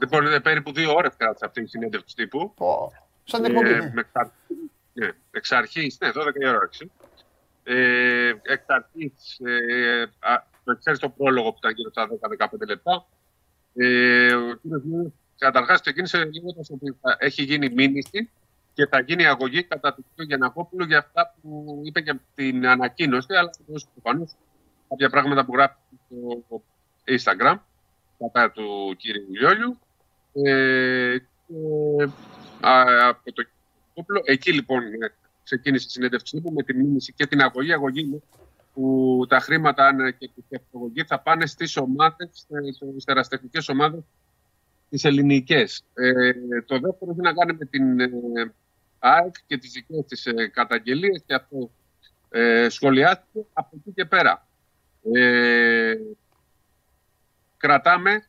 Λοιπόν, 0.00 0.26
είναι 0.26 0.40
περίπου 0.40 0.72
δύο 0.72 0.92
ώρες 0.94 1.12
κράτησε 1.16 1.44
αυτή 1.44 1.60
η 1.62 1.66
συνέντευξη 1.66 2.14
τύπου. 2.16 2.54
Πω, 2.54 2.92
σαν 3.24 3.42
την 3.42 3.50
εκπομπή. 3.50 3.70
Ε, 3.70 3.78
ναι. 3.78 3.90
με 3.94 4.00
εξαρ... 4.00 4.26
ναι, 4.92 5.10
εξ 5.30 5.52
αρχής, 5.52 5.98
ναι, 6.00 6.08
12 6.14 6.34
η 6.40 6.46
ώρα 6.46 6.58
έξι. 6.64 6.90
Ε, 7.62 8.32
εξ 8.42 8.64
αρχής, 8.66 9.40
ε, 9.44 10.02
α, 10.18 10.42
το 10.64 10.76
ξέρεις 10.76 10.98
το 10.98 11.08
πρόλογο 11.08 11.52
που 11.52 11.58
ήταν 11.58 11.72
γύρω 11.72 11.90
στα 11.90 12.08
10-15 12.48 12.66
λεπτά. 12.66 13.06
Ε, 13.74 14.34
ο 14.34 14.54
κύριος 14.62 14.82
Μίνης, 14.84 15.12
καταρχάς 15.38 15.80
ξεκίνησε 15.80 16.18
λέγοντας 16.18 16.70
ότι 16.70 16.96
θα 17.00 17.16
έχει 17.18 17.42
γίνει 17.42 17.70
μήνυση 17.70 18.30
και 18.74 18.86
θα 18.86 19.00
γίνει 19.00 19.26
αγωγή 19.26 19.62
κατά 19.62 19.94
του 19.94 20.04
κ. 20.16 20.22
Γιανακόπουλου 20.22 20.84
για 20.84 20.98
αυτά 20.98 21.34
που 21.42 21.80
είπε 21.84 22.00
και 22.00 22.14
την 22.34 22.66
ανακοίνωση, 22.66 23.34
αλλά 23.34 23.50
και 23.50 23.72
το 23.72 23.80
προφανώς 23.94 24.36
κάποια 24.88 25.10
πράγματα 25.10 25.44
που 25.44 25.52
γράφει 25.54 25.74
στο 26.06 26.62
Instagram 27.04 27.56
κατά 28.18 28.50
του 28.50 28.94
κύριου 28.96 29.26
Λιόλιου. 29.30 29.78
Ε, 30.32 31.18
και, 31.18 32.02
α, 32.02 32.39
από 32.60 33.32
το 33.32 33.46
Κόπουλο. 33.94 34.20
Εκεί 34.24 34.52
λοιπόν 34.52 34.82
ε, 34.84 35.12
ξεκίνησε 35.42 35.86
η 35.88 35.90
συνέντευξη 35.90 36.36
τύπου 36.36 36.52
με 36.52 36.62
τη 36.62 36.74
μήνυση 36.74 37.12
και 37.12 37.26
την 37.26 37.40
αγωγή. 37.40 37.72
Αγωγή 37.72 38.00
είναι 38.00 38.22
που 38.74 39.24
τα 39.28 39.40
χρήματα 39.40 39.86
αν 39.86 40.16
και 40.18 40.30
η 40.48 40.60
αγωγή 40.74 41.04
θα 41.04 41.20
πάνε 41.20 41.46
στις 41.46 41.76
ομάδες, 41.76 42.46
στις 42.92 43.04
τεραστευτικές 43.04 43.68
ομάδες 43.68 44.00
τις 44.90 45.04
ελληνικές. 45.04 45.84
Ε, 45.94 46.32
το 46.66 46.78
δεύτερο 46.78 47.10
έχει 47.10 47.20
να 47.20 47.32
κάνει 47.32 47.56
με 47.58 47.64
την 47.64 48.00
ε, 48.00 48.10
ΑΕΚ 48.98 49.34
και 49.46 49.58
τις 49.58 49.72
δικές 49.72 50.04
της 50.06 50.26
ε, 50.26 50.48
καταγγελίες 50.48 51.22
και 51.26 51.34
αυτό 51.34 51.70
ε, 52.30 52.68
σχολιάστηκε 52.68 53.46
από 53.52 53.76
εκεί 53.76 53.92
και 53.94 54.04
πέρα. 54.04 54.46
Ε, 55.12 55.94
κρατάμε 57.56 58.26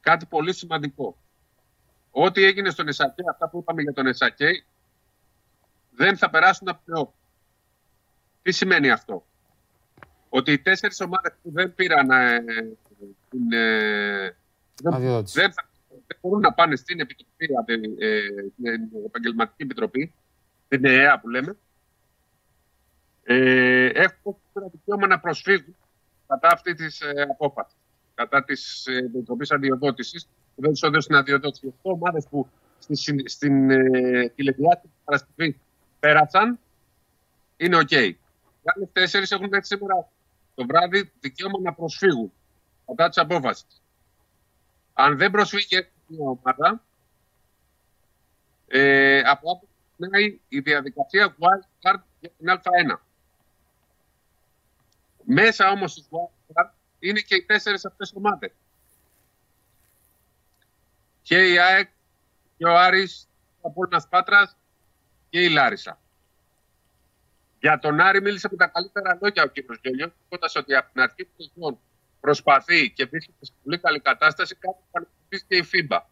κάτι 0.00 0.26
πολύ 0.26 0.54
σημαντικό. 0.54 1.16
Ό,τι 2.18 2.44
έγινε 2.44 2.70
στον 2.70 2.88
Εσακέ, 2.88 3.22
αυτά 3.30 3.48
που 3.48 3.58
είπαμε 3.58 3.82
για 3.82 3.92
τον 3.92 4.06
Εσακέ, 4.06 4.64
δεν 5.90 6.16
θα 6.16 6.30
περάσουν 6.30 6.68
από 6.68 6.80
πλέον. 6.84 7.10
Τι 8.42 8.52
σημαίνει 8.52 8.90
αυτό; 8.90 9.26
Ότι 10.28 10.52
οι 10.52 10.58
τέσσερις 10.58 11.00
ομάδες 11.00 11.32
που 11.42 11.50
δεν 11.52 11.74
πήραν 11.74 12.10
ε, 12.10 12.40
την, 13.30 13.52
ε, 13.52 14.36
δεν, 14.82 14.94
Αδειοδότηση. 14.94 15.40
δεν, 15.40 15.52
θα- 15.52 15.68
δεν 16.06 16.18
μπορούν 16.20 16.40
να 16.40 16.52
πάνε 16.52 16.76
στην 16.76 17.00
επιτροπή, 17.00 17.48
ε, 17.98 18.18
την 18.56 19.04
επαγγελματική 19.06 19.62
επιτροπή, 19.62 20.12
την 20.68 20.84
ΕΕΑ 20.84 21.20
που 21.20 21.28
λέμε, 21.28 21.56
ε, 23.22 23.86
έχουν 23.86 24.36
το 24.52 24.70
δικαίωμα 24.72 25.06
να 25.06 25.20
προσφύγουν 25.20 25.76
κατά 26.26 26.48
αυτής 26.52 26.74
της 26.74 27.00
ε, 27.00 27.26
απόφασης. 27.30 27.76
Κατά 28.14 28.44
της 28.44 28.86
ε, 28.86 28.96
επιτροπής 28.96 29.50
αδειοδότησης, 29.50 30.28
που 30.56 30.62
δεν 30.62 30.72
του 30.72 30.86
έδωσε 30.86 31.06
την 31.06 31.16
αδειοδότηση. 31.16 31.66
Γι' 31.66 31.72
αυτό 31.76 31.90
ομάδες 31.90 32.26
που 32.30 32.48
στη, 32.78 32.96
συν- 32.96 33.28
στην 33.28 33.70
ε, 33.70 34.28
τηλεδιάσκεψη 34.28 34.92
Παρασκευής 35.04 35.56
πέρασαν, 36.00 36.58
είναι 37.56 37.76
οκ. 37.76 37.90
Οι 37.90 38.18
άλλες 38.64 38.88
τέσσερις 38.92 39.30
έχουν 39.30 39.48
μέχρι 39.48 39.66
σήμερα 39.66 40.08
το 40.54 40.66
βράδυ 40.66 41.12
δικαίωμα 41.20 41.60
να 41.62 41.72
προσφύγουν 41.72 42.32
κατά 42.86 43.08
της 43.08 43.18
απόφασης. 43.18 43.82
Αν 44.92 45.16
δεν 45.16 45.30
προσφύγει 45.30 45.88
μια 46.06 46.24
ομάδα, 46.24 46.82
ε, 48.66 49.20
από 49.20 49.50
άποψη 49.50 49.74
ξεκινάει 49.98 50.40
η 50.48 50.60
διαδικασία 50.60 51.36
wild 51.38 51.88
card 51.88 52.00
για 52.20 52.30
την 52.38 52.48
Α1. 52.48 53.00
Μέσα 55.24 55.70
όμως 55.70 55.90
στις 55.92 56.08
wild 56.10 56.54
card 56.54 56.70
είναι 56.98 57.20
και 57.20 57.34
οι 57.34 57.44
τέσσερις 57.44 57.84
αυτές 57.84 58.12
ομάδες. 58.16 58.50
Και 61.26 61.52
η 61.52 61.58
ΑΕΚ 61.58 61.88
και 62.56 62.66
ο 62.66 62.78
Άρης, 62.78 63.28
ο 63.60 63.68
Απόλλωνας 63.68 64.08
Πάτρας 64.08 64.56
και 65.30 65.40
η 65.42 65.48
Λάρισα. 65.48 65.98
Για 67.60 67.78
τον 67.78 68.00
Άρη 68.00 68.20
μίλησε 68.22 68.48
με 68.50 68.56
τα 68.56 68.66
καλύτερα 68.66 69.18
λόγια 69.22 69.42
ο 69.42 69.46
κ. 69.48 69.52
Γιώργος, 69.82 70.14
λέγοντας 70.30 70.54
ότι 70.56 70.74
από 70.74 70.92
την 70.92 71.02
αρχή 71.02 71.24
του 71.24 71.42
σεζόν 71.54 71.78
προσπαθεί 72.20 72.90
και 72.90 73.04
βρίσκεται 73.06 73.44
σε 73.44 73.52
πολύ 73.62 73.78
καλή 73.78 74.00
κατάσταση, 74.00 74.54
κάτι 74.54 74.76
που 74.78 74.86
ανακοινήσει 74.98 75.44
και 75.48 75.56
η 75.56 75.62
ΦΥΜΠΑ. 75.62 76.10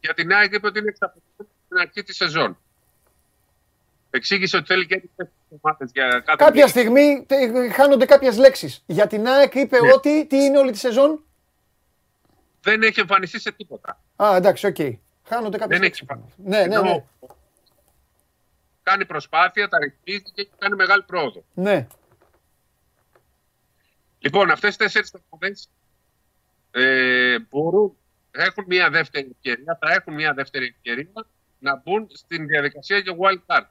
Για 0.00 0.14
την 0.14 0.32
ΑΕΚ 0.32 0.52
είπε 0.52 0.66
ότι 0.66 0.78
είναι 0.78 0.88
εξαπληκτική 0.88 1.50
στην 1.64 1.78
αρχή 1.78 2.02
της 2.02 2.16
σεζόν. 2.16 2.58
Εξήγησε 4.10 4.56
ότι 4.56 4.66
θέλει 4.66 4.86
και 4.86 4.96
τις 5.00 5.10
τέσσερις 5.16 5.38
ομάδες 5.60 5.90
για 5.92 6.08
κάθε 6.08 6.36
Κάποια 6.36 6.50
μία. 6.52 6.66
στιγμή 6.68 7.24
τε- 7.28 7.72
χάνονται 7.72 8.04
κάποιες 8.04 8.36
λέξεις. 8.38 8.82
Για 8.86 9.06
την 9.06 9.26
ΑΕΚ 9.28 9.54
είπε 9.54 9.80
Ναι. 9.80 9.92
ότι. 9.92 10.26
Τι 10.26 10.36
είναι 10.36 10.58
όλη 10.58 10.70
τη 10.70 10.78
σεζόν; 10.78 11.24
Δεν 12.60 12.82
έχει 12.82 13.00
εμφανιστεί 13.00 13.40
σε 13.40 13.52
τίποτα. 13.52 14.00
Α, 14.22 14.36
εντάξει, 14.36 14.66
οκ. 14.66 14.76
Χάνονται 15.24 15.58
κάποιες 15.58 15.78
Δεν 15.78 15.88
λέξει. 15.88 16.04
έχει 16.04 16.12
εμφανιστεί. 16.12 16.42
Ναι, 16.42 16.58
ναι, 16.58 16.66
ναι. 16.66 16.88
Ενώ 16.88 17.08
Κάνει 18.82 19.04
προσπάθεια, 19.06 19.68
τα 19.68 19.78
ρυθμίζει 19.78 20.22
και 20.34 20.40
έχει 20.40 20.50
κάνει 20.58 20.74
μεγάλη 20.76 21.02
πρόοδο. 21.02 21.44
ναι. 21.54 21.86
Λοιπόν, 24.20 24.50
αυτές 24.50 24.74
οι 24.74 24.78
τέσσερις 24.78 25.12
ομάδες 25.28 25.70
ε, 26.70 27.38
μπορούν, 27.38 27.96
έχουν 28.30 28.64
μια 28.68 28.90
δεύτερη 28.90 29.28
ευκαιρία, 29.30 29.78
θα 29.80 29.92
έχουν 29.92 30.14
μια 30.14 30.34
δεύτερη 30.34 30.66
ευκαιρία 30.66 31.26
να 31.58 31.76
μπουν 31.76 32.08
στην 32.12 32.46
διαδικασία 32.46 32.98
για 32.98 33.16
wild 33.18 33.42
card. 33.54 33.66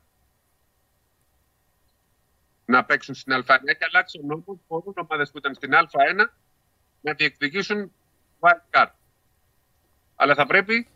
Να 2.65 2.85
παίξουν 2.85 3.15
στην 3.15 3.33
Α1 3.33 3.43
και 3.65 3.85
αλλάξει 3.93 4.19
ο 4.19 4.25
νόμος, 4.25 4.57
μπορούν 4.67 4.93
ομάδες 4.95 5.31
που 5.31 5.37
ήταν 5.37 5.53
στην 5.55 5.71
Α1 5.73 6.25
να 7.01 7.13
διεκδικήσουν 7.13 7.91
wild 8.39 8.61
card. 8.79 8.91
Αλλά 10.19 10.35
θα 10.35 10.45
πρέπει 10.45 10.87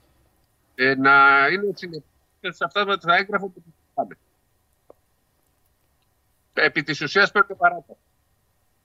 ε, 0.76 0.96
να 0.96 1.48
είναι 1.48 1.72
συνεπείς 1.76 2.04
σε 2.42 2.64
αυτά 2.66 2.86
με 2.86 2.98
τα 2.98 3.16
έγγραφα 3.16 3.46
που 3.46 3.54
τους 3.62 3.74
πάνε. 3.94 4.18
Επί 6.54 6.84
της 6.84 7.02
ουσίας 7.02 7.32
πρέπει 7.32 7.56
παράταση 7.56 8.00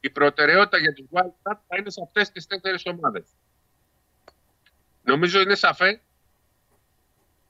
η 0.00 0.10
προτεραιότητα 0.10 0.78
για 0.78 0.92
τους 0.92 1.06
Wild 1.12 1.20
Card 1.42 1.58
θα 1.68 1.76
είναι 1.78 1.90
σε 1.90 2.00
αυτές 2.04 2.30
τις 2.30 2.46
τέσσερις 2.46 2.82
ομάδες. 2.86 3.24
Νομίζω 5.02 5.40
είναι 5.40 5.54
σαφέ. 5.54 6.00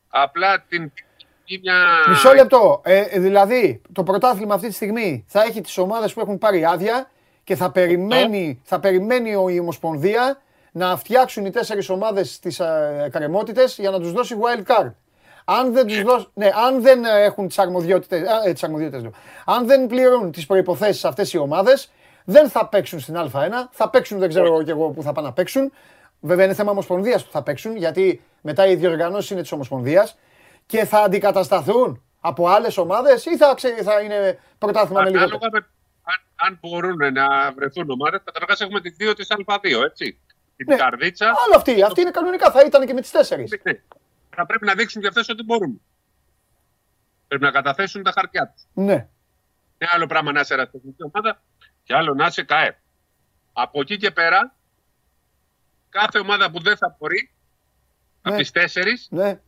Απλά 0.09 0.61
την 0.61 0.93
είναι 1.45 1.61
μια... 1.63 2.05
Μισό 2.09 2.33
λεπτό. 2.33 2.81
Ε, 2.85 3.01
ε, 3.01 3.19
δηλαδή, 3.21 3.83
το 3.93 4.03
πρωτάθλημα 4.03 4.55
αυτή 4.55 4.69
τη 4.69 4.75
στιγμή 4.75 5.25
θα 5.29 5.43
έχει 5.43 5.61
τις 5.61 5.79
ομάδες 5.79 6.13
που 6.13 6.21
έχουν 6.21 6.39
πάρει 6.39 6.65
άδεια 6.65 7.11
και 7.45 7.57
θα 7.57 7.71
περιμένει, 7.71 8.61
θα 8.65 8.81
περιμένει 8.81 9.35
ο- 9.35 9.49
η 9.49 9.59
Ομοσπονδία 9.59 10.43
να 10.77 10.97
φτιάξουν 10.97 11.45
οι 11.45 11.51
τέσσερις 11.51 11.89
ομάδες 11.89 12.39
τις 12.39 12.61
κρεμότητε 13.11 13.65
για 13.77 13.91
να 13.91 14.01
τους 14.01 14.13
δώσει 14.13 14.37
wild 14.41 14.73
card. 14.73 14.93
Αν 15.45 15.73
δεν, 15.73 15.87
τους 15.87 16.03
δώσει, 16.03 16.27
ναι, 16.35 16.51
αν 16.67 16.83
δεν 16.83 17.05
ε, 17.05 17.23
έχουν 17.23 17.47
τις 17.49 17.59
αρμοδιότητες, 17.59 18.29
α, 18.29 18.49
ε, 18.49 18.53
τις 18.53 18.63
αρμοδιότητες 18.63 19.03
λέω. 19.03 19.13
αν 19.45 19.67
δεν 19.67 19.87
πληρούν 19.87 20.33
τις 20.33 20.47
προϋποθέσεις 20.47 21.05
αυτές 21.05 21.33
οι 21.33 21.39
ομάδες, 21.39 21.91
δεν 22.25 22.49
θα 22.49 22.67
παίξουν 22.69 23.01
στην 23.01 23.17
Α1, 23.17 23.49
θα 23.71 23.91
παίξουν 23.91 24.19
δεν 24.19 24.29
ξέρω 24.29 24.63
και 24.63 24.71
εγώ 24.71 24.91
που 24.91 25.03
θα 25.03 25.13
πάνε 25.13 25.27
να 25.27 25.33
παίξουν. 25.33 25.73
Βέβαια 26.21 26.45
είναι 26.45 26.55
θέμα 26.55 26.71
Ομοσπονδίας 26.71 27.25
που 27.25 27.31
θα 27.31 27.43
παίξουν, 27.43 27.77
γιατί 27.77 28.23
μετά 28.41 28.67
οι 28.67 28.75
διοργανώσεις 28.75 29.31
είναι 29.31 29.41
της 29.41 29.53
Ομοσπονδίας 29.53 30.19
και 30.67 30.85
θα 30.85 30.99
αντικατασταθούν 30.99 32.03
από 32.21 32.49
άλλες 32.49 32.77
ομάδες 32.77 33.25
ή 33.25 33.37
θα, 33.37 33.53
ξε- 33.57 33.83
θα 33.83 34.01
είναι 34.01 34.39
πρωτάθλημα 34.59 35.03
με 35.03 35.11
λιγότερο. 35.11 35.39
Ανάλογα 35.41 35.51
με 35.53 35.67
αν, 36.03 36.49
αν 36.49 36.59
μπορούν 36.61 37.13
να 37.13 37.53
βρεθούν 37.53 37.91
ομάδες, 37.91 38.21
καταρχάς 38.25 38.61
έχουμε 38.61 38.81
τις 38.81 38.97
δύο 38.97 39.15
της 39.15 39.29
Α2, 39.47 39.85
έτσι. 39.85 40.21
Την 40.57 40.67
Ναι. 40.69 40.77
Καρδίτσα, 40.77 41.27
Άλλο 41.27 41.57
αυτή, 41.57 41.83
αυτή 41.83 42.01
είναι 42.01 42.11
κανονικά, 42.11 42.51
θα 42.51 42.61
ήταν 42.67 42.87
και 42.87 42.93
με 42.93 43.01
τις 43.01 43.11
τέσσερις. 43.11 43.59
ναι. 43.63 43.73
θα 44.37 44.47
πρέπει 44.47 44.65
να 44.65 44.75
δείξουν 44.75 45.03
και 45.03 45.09
αυτές 45.09 45.29
ότι 45.29 45.43
μπορούν. 45.43 45.81
Πρέπει 47.29 47.43
να 47.43 47.51
καταθέσουν 47.51 48.03
τα 48.03 48.13
χαρτιά 48.13 48.49
τους. 48.55 48.65
Ναι. 48.75 48.93
Είναι 49.79 49.91
άλλο 49.95 50.07
πράγμα 50.07 50.33
να 50.33 50.41
είσαι 50.41 50.55
ερασιτεχνική 50.55 51.03
ομάδα 51.13 51.43
και 51.83 51.95
άλλο 51.95 52.15
να 52.15 52.27
είσαι 52.27 52.43
ΚΑΕΠ. 52.43 52.77
Από 53.53 53.81
εκεί 53.81 53.97
και 53.97 54.11
πέρα, 54.11 54.55
κάθε 55.89 56.19
ομάδα 56.19 56.51
που 56.51 56.61
δεν 56.61 56.77
θα 56.77 56.97
μπορεί, 56.99 57.31
από 58.23 58.35
Ναι. 58.35 58.41
τις 58.41 58.51
τέσσερις, 58.51 59.09
Ναι, 59.11 59.41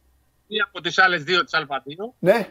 ή 0.46 0.60
από 0.60 0.80
τις 0.80 0.98
άλλες 0.98 1.22
δύο 1.24 1.44
της 1.44 1.52
Α2, 1.54 2.14
ναι, 2.18 2.48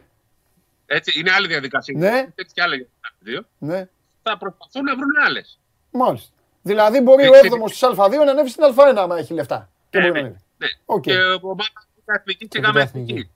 έτσι, 0.85 1.19
είναι 1.19 1.31
άλλη 1.31 1.47
διαδικασία. 1.47 1.97
Ναι. 1.97 2.27
Έτσι 2.35 2.53
και 2.53 2.61
άλλες 2.61 2.77
για 2.77 2.85
τις 2.87 2.99
άλλες 3.01 3.19
δύο, 3.19 3.47
ναι. 3.57 3.87
θα 4.23 4.37
προσπαθούν 4.37 4.83
να 4.83 4.95
βρουν 4.95 5.17
άλλες. 5.25 5.59
Μάλιστα. 5.91 6.33
Δηλαδή 6.67 7.01
μπορεί 7.01 7.27
ο 7.27 7.35
Ε, 7.35 7.39
7ο 7.43 7.69
της 7.69 7.83
Α2 7.83 8.09
να 8.25 8.31
ανέβει 8.31 8.49
στην 8.49 8.63
Α1 8.75 8.93
άμα 8.97 9.17
έχει 9.17 9.33
λεφτά. 9.33 9.69
Και 9.89 9.97
Ε, 9.97 10.01
μπορεί 10.01 10.11
να 10.13 10.19
ναι. 10.19 10.25
ανέβει. 10.25 10.41
Ναι. 10.57 10.67
Οκ. 10.85 11.01
Και 11.01 11.13
ομάδα 11.41 11.71
που 11.95 12.01
είναι 12.07 12.17
εθνική 12.19 12.47
και 12.47 12.59
Και 12.59 12.65
Γάμμα 12.65 12.81
Εθνική. 12.81 13.11
εθνική. 13.11 13.29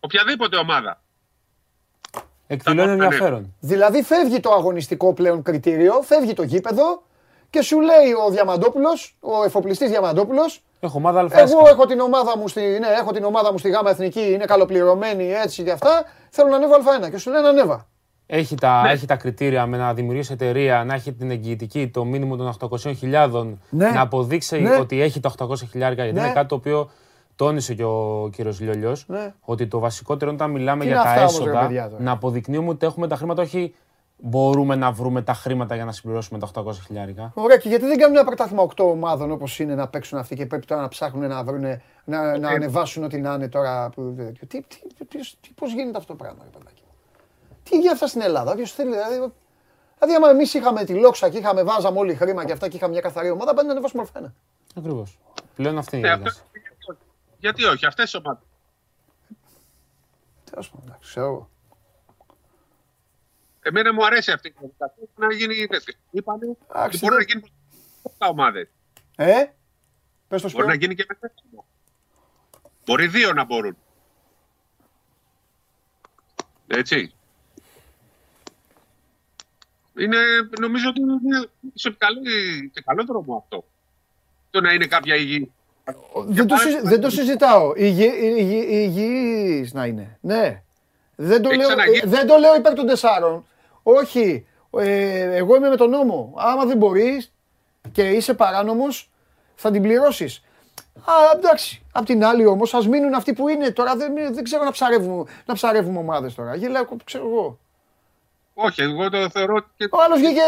Οποιαδήποτε 0.00 0.56
ομάδα. 0.56 1.00
Εκδηλώνει 2.46 2.86
Θα 2.98 3.04
ενδιαφέρον. 3.04 3.54
Δηλαδή 3.60 4.02
φεύγει 4.02 4.40
το 4.40 4.52
αγωνιστικό 4.52 5.12
πλέον 5.14 5.42
κριτήριο, 5.42 6.02
φεύγει 6.02 6.32
το 6.32 6.42
γήπεδο 6.42 7.02
και 7.50 7.62
σου 7.62 7.80
λέει 7.80 8.12
ο 8.26 8.30
Διαμαντόπουλος, 8.30 9.16
ο 9.20 9.44
εφοπλιστής 9.44 9.90
Διαμαντόπουλος, 9.90 10.62
Έχω 10.80 10.98
ομάδα 10.98 11.18
εγώ 11.20 11.28
αλφάσκα. 11.34 11.68
έχω 11.70 11.86
την 11.86 12.00
ομάδα 12.00 12.38
μου 12.38 12.48
στη, 12.48 12.60
ναι, 12.60 12.86
έχω 12.88 13.12
την 13.12 13.24
ομάδα 13.24 13.52
μου 13.52 13.58
στη 13.58 13.70
γάμα 13.70 13.90
εθνική, 13.90 14.32
είναι 14.32 14.44
καλοπληρωμένη 14.44 15.32
έτσι 15.32 15.62
και 15.62 15.70
αυτά, 15.70 16.04
θέλω 16.30 16.48
να 16.48 16.56
ανέβω 16.56 16.74
Α1 16.74 17.10
και 17.10 17.18
σου 17.18 17.30
λένε 17.30 17.48
ανέβα. 17.48 17.86
Έχει 18.34 18.54
τα, 18.54 18.82
έχει 18.90 19.06
τα 19.06 19.16
κριτήρια 19.16 19.66
με 19.66 19.76
να 19.76 19.94
δημιουργήσει 19.94 20.32
εταιρεία, 20.32 20.84
να 20.84 20.94
έχει 20.94 21.12
την 21.12 21.30
εγγυητική, 21.30 21.88
το 21.88 22.04
μήνυμο 22.04 22.36
των 22.36 22.54
800.000, 22.60 23.56
Ναι. 23.70 23.90
να 23.90 24.00
αποδείξει 24.00 24.60
Ναι. 24.60 24.76
ότι 24.76 25.00
έχει 25.00 25.20
τα 25.20 25.28
800.000, 25.38 25.94
γιατί 25.94 26.12
Ναι. 26.12 26.20
είναι 26.20 26.32
κάτι 26.32 26.48
το 26.48 26.54
οποίο 26.54 26.90
τόνισε 27.36 27.74
και 27.74 27.84
ο 27.84 28.28
κύριος 28.32 28.60
Λιόλιος, 28.60 29.04
Ναι. 29.08 29.32
ότι 29.40 29.66
το 29.66 29.78
βασικότερο 29.78 30.30
είναι 30.30 30.40
όταν 30.42 30.52
μιλάμε 30.54 30.80
Τι 30.80 30.86
για 30.86 30.94
είναι 30.96 31.04
τα 31.04 31.10
αυτά 31.10 31.20
όμως, 31.22 31.38
ρε 31.38 31.42
έσοδα, 31.50 31.60
παιδιά, 31.66 31.88
τώρα; 31.88 32.02
να 32.02 32.10
αποδεικνύουμε 32.10 32.68
ότι 32.68 32.86
έχουμε 32.86 33.06
τα 33.08 33.16
χρήματα, 33.16 33.42
όχι 33.42 33.74
μπορούμε 34.16 34.74
να 34.74 34.92
βρούμε 34.92 35.22
τα 35.22 35.34
χρήματα 35.34 35.74
για 35.74 35.84
να 35.84 35.92
συμπληρώσουμε 35.92 36.38
τα 36.38 36.46
800.000. 36.46 37.30
Ωραία, 37.34 37.56
και 37.56 37.68
γιατί 37.68 37.84
δεν 37.86 37.98
κάνουν 37.98 38.16
ένα 38.16 38.24
πρωτάθλημα 38.24 38.62
8 38.62 38.84
ομάδων 38.84 39.30
όπως 39.30 39.58
είναι 39.58 39.74
να 39.74 39.88
παίξουν 39.88 40.18
αυτοί 40.18 40.34
και 40.36 40.46
πρέπει 40.46 40.66
τώρα 40.66 40.80
να 40.80 40.88
ψάχνουν 40.88 41.28
να 41.28 41.44
βρουν, 41.44 41.64
να, 42.04 42.38
να 42.38 42.48
ανεβάσουν 42.48 43.04
ό,τι 43.04 43.18
να 43.20 43.34
είναι 43.34 43.48
τώρα. 43.48 43.88
που- 43.94 44.14
Τι, 44.38 44.46
τι, 44.46 44.60
τι, 44.60 45.06
τι, 45.40 45.50
πώς 45.54 45.72
γίνεται 45.72 45.98
αυτό 45.98 46.12
το 46.12 46.18
πράγμα, 46.24 46.38
ρε 46.44 46.58
παιδάκι; 46.58 46.81
Μου. 47.62 47.68
Τι 47.70 47.76
γίνεται 47.76 47.92
αυτά 47.92 48.06
στην 48.06 48.20
Ελλάδα, 48.20 48.54
ποιος 48.54 48.72
θέλει, 48.72 48.90
δηλαδή. 48.90 49.14
Δηλαδή, 49.98 50.14
άμα 50.16 50.30
εμείς 50.30 50.54
είχαμε 50.54 50.84
τη 50.84 50.94
λόξα 50.94 51.28
και 51.30 51.38
είχαμε, 51.38 51.62
βάζαμε 51.62 51.98
όλοι 51.98 52.14
χρήμα 52.14 52.44
και 52.44 52.52
αυτά 52.52 52.68
και 52.68 52.76
είχαμε 52.76 52.92
μια 52.92 53.00
καθαρή 53.00 53.30
ομάδα, 53.30 53.54
πάνε 53.54 53.66
να 53.66 53.72
ανεβάσουμε 53.72 54.02
ορφένα. 54.02 54.34
Ακριβώς. 54.76 55.18
Πλέον 55.54 55.78
αυτή 55.78 55.96
είναι 55.96 56.08
Ναι, 56.08 56.12
η 56.14 56.16
αυτός, 56.16 56.32
ένταση. 56.38 56.50
γιατί 56.60 56.84
όχι. 56.90 56.98
γιατί 57.38 57.64
όχι, 57.64 57.86
αυτές 57.86 58.12
οι 58.12 58.16
ομάδες. 58.16 58.42
Τέλος 60.50 60.70
πάντων, 60.70 60.86
εντάξει, 60.88 61.08
ξέρω 61.10 61.26
εγώ. 61.26 61.50
Εμένα 63.62 63.92
μου 63.92 64.04
αρέσει 64.06 64.32
αυτή 64.32 64.48
η 64.48 64.54
διαδικασία 64.58 65.04
να 65.16 65.34
γίνει 65.34 65.66
τέτοιο. 65.66 65.94
Είπανε 66.10 66.44
Εντάξει, 66.68 66.86
ότι 66.86 66.98
μπορεί 66.98 67.14
δεν- 67.14 67.24
να 67.26 67.32
γίνει 67.32 67.52
με 68.02 68.10
7 68.18 68.28
ομάδες. 68.30 68.68
Ε, 69.16 69.32
πες 70.28 70.42
το 70.42 70.48
Μπορεί 70.50 70.50
σπίτι. 70.50 70.66
να 70.66 70.74
γίνει 70.74 70.94
και 70.94 71.04
με 71.08 71.14
4. 71.20 71.64
Μπορεί 72.84 73.06
δύο 73.06 73.32
να 73.32 73.44
μπορούν. 73.44 73.76
Έτσι. 76.66 77.14
Είναι, 79.98 80.16
νομίζω 80.60 80.88
ότι 80.88 81.00
είναι 81.00 81.48
σε 81.74 81.94
καλό, 81.98 82.20
σε 82.72 82.82
καλό 82.84 83.04
δρόμο 83.04 83.36
αυτό. 83.36 83.64
Το 84.50 84.60
να 84.60 84.72
είναι 84.72 84.86
κάποια 84.86 85.16
υγιή 85.16 85.52
Δεν 86.26 86.46
το, 86.46 86.56
συζη- 86.56 86.80
δεν 86.82 87.00
το 87.00 87.10
συζητάω. 87.10 87.72
Υγι- 87.76 88.22
υγι- 88.22 88.70
Υγιής 88.70 89.72
να 89.72 89.86
είναι. 89.86 90.18
Ναι. 90.20 90.62
Δεν 91.16 91.42
το, 91.42 91.48
Έχει 91.48 91.58
λέω, 91.58 91.68
ξαναγίνει. 91.68 91.96
ε, 92.04 92.06
δεν 92.06 92.26
το 92.26 92.36
λέω 92.36 92.54
υπέρ 92.56 92.74
των 92.74 92.86
τεσσάρων. 92.86 93.46
Όχι. 93.82 94.46
Ε, 94.78 95.36
εγώ 95.36 95.56
είμαι 95.56 95.68
με 95.68 95.76
τον 95.76 95.90
νόμο. 95.90 96.34
Άμα 96.36 96.64
δεν 96.64 96.76
μπορείς 96.76 97.32
και 97.92 98.02
είσαι 98.10 98.34
παράνομος, 98.34 99.10
θα 99.54 99.70
την 99.70 99.82
πληρώσεις. 99.82 100.42
Α, 101.04 101.12
εντάξει. 101.36 101.82
Απ' 101.92 102.04
την 102.06 102.24
άλλη 102.24 102.46
όμως, 102.46 102.74
ας 102.74 102.88
μείνουν 102.88 103.14
αυτοί 103.14 103.32
που 103.32 103.48
είναι. 103.48 103.70
Τώρα 103.70 103.96
δεν, 103.96 104.14
δεν 104.34 104.44
ξέρω 104.44 104.64
να 104.64 104.70
ψαρεύουμε, 104.70 105.24
να 105.46 105.54
ψαρεύουμε 105.54 105.98
ομάδες 105.98 106.34
τώρα. 106.34 106.54
Γελάω, 106.54 106.84
ξέρω 107.04 107.26
εγώ. 107.28 107.58
Όχι, 108.54 108.82
εγώ 108.82 109.10
το 109.10 109.28
θεωρώ 109.30 109.54
ότι 109.54 109.66
και 109.76 109.84
Ο 109.90 110.02
άλλος 110.04 110.18
βγήκε. 110.20 110.40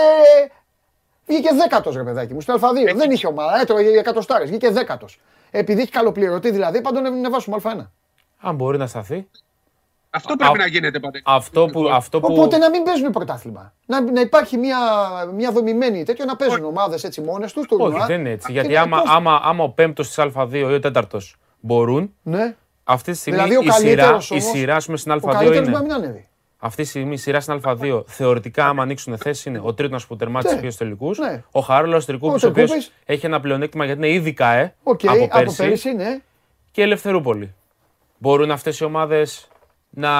Βγήκε 1.26 1.54
δέκατος 1.54 1.96
ρε 1.96 2.02
παιδάκι 2.02 2.34
μου 2.34 2.40
στο 2.40 2.54
Α2. 2.54 2.94
Δεν 2.96 3.10
είχε 3.10 3.26
ομάδα. 3.26 3.60
Έτρωγε 3.60 3.98
εκατοστάρες. 3.98 4.48
Βγήκε 4.48 4.70
δέκατος. 4.70 5.20
Επειδή 5.50 5.80
έχει 5.80 5.90
καλοπληρωτή 5.90 6.50
δηλαδή, 6.50 6.80
πάντων 6.80 7.02
να 7.02 7.10
να 7.10 7.30
βάσουμε 7.30 7.56
Α1. 7.62 7.86
Αν 8.40 8.54
μπορεί 8.54 8.78
να 8.78 8.86
σταθεί. 8.86 9.28
αυτό 10.10 10.36
πρέπει 10.36 10.52
Α- 10.52 10.56
να 10.58 10.66
γίνεται 10.66 10.98
πάντα. 11.00 11.20
Αυτό 11.24 11.66
που. 11.66 11.88
Αυτό 11.88 12.20
που... 12.20 12.32
Οπότε 12.32 12.56
να 12.56 12.70
μην 12.70 12.82
παίζουν 12.82 13.10
πρωτάθλημα. 13.10 13.72
Να, 13.86 14.00
να 14.00 14.20
υπάρχει 14.20 14.56
μια, 14.56 14.78
μια 15.34 15.50
δομημένη 15.50 16.02
τέτοιο 16.04 16.24
να 16.24 16.36
παίζουν 16.36 16.64
ομάδες 16.64 17.04
έτσι 17.04 17.20
μόνες 17.20 17.52
τους. 17.52 17.66
Όχι, 17.70 18.04
δεν 18.06 18.20
είναι 18.20 18.30
έτσι. 18.30 18.52
Γιατί 18.52 18.76
άμα, 18.76 19.02
άμα, 19.06 19.40
άμα 19.44 19.64
ο 19.64 19.68
πέμπτος 19.68 20.08
της 20.08 20.18
Α2 20.18 20.48
ή 20.52 20.62
ο 20.62 20.80
τέταρτος 20.80 21.36
μπορούν, 21.60 22.14
Ναι, 22.22 22.54
αυτή 22.84 23.12
τη 23.12 23.18
στιγμή 23.18 23.42
Δηλαδή, 23.42 23.56
ο 23.56 23.60
η, 23.60 23.70
σειρά, 23.70 23.74
καλύτερος 23.76 24.30
η 24.30 24.32
όμως- 24.32 24.44
σειρά 24.44 24.76
ας 24.76 24.84
πούμε, 24.84 24.96
στην 24.96 25.12
ο 25.12 25.14
Α2 25.14 25.20
καλύτερος 25.20 25.58
μπορεί 25.58 25.70
να 25.70 25.78
είναι. 25.78 25.86
μην 25.86 25.92
ανέβει. 26.04 26.28
Αυτή 26.66 26.82
τη 26.82 26.88
στιγμή 26.88 27.12
η 27.12 27.16
σειρά 27.16 27.40
στην 27.40 27.60
Α2 27.64 28.02
θεωρητικά, 28.06 28.66
άμα 28.66 28.82
ανοίξουν 28.82 29.18
θέση, 29.18 29.48
είναι 29.48 29.60
ο 29.62 29.74
τρίτος 29.74 30.06
που 30.06 30.16
τερμάτισε 30.16 30.54
Ναι. 30.54 30.60
ναι. 30.60 30.72
τελικούς. 30.72 31.18
Ναι. 31.18 31.42
Ο 31.50 31.60
Χαρίλαο 31.60 32.04
Τρικούπη, 32.04 32.26
Ο 32.26 32.46
ο 32.46 32.48
οποίος 32.48 32.70
Τρικούπης. 32.70 32.92
έχει 33.04 33.26
ένα 33.26 33.40
πλεονέκτημα 33.40 33.84
γιατί 33.84 33.98
είναι 34.06 34.14
ήδη 34.14 34.32
ΚΑΕ 34.32 34.74
Οκ, 34.82 35.00
από 35.06 35.24
από 35.24 35.38
πέρσι. 35.38 35.56
πέρυσι, 35.56 35.92
ναι. 35.92 36.18
Και 36.70 36.82
Ελευθερούπολη. 36.82 37.54
Μπορούν 38.18 38.50
αυτές 38.50 38.78
οι 38.80 38.84
ομάδες 38.84 39.48
να 39.90 40.10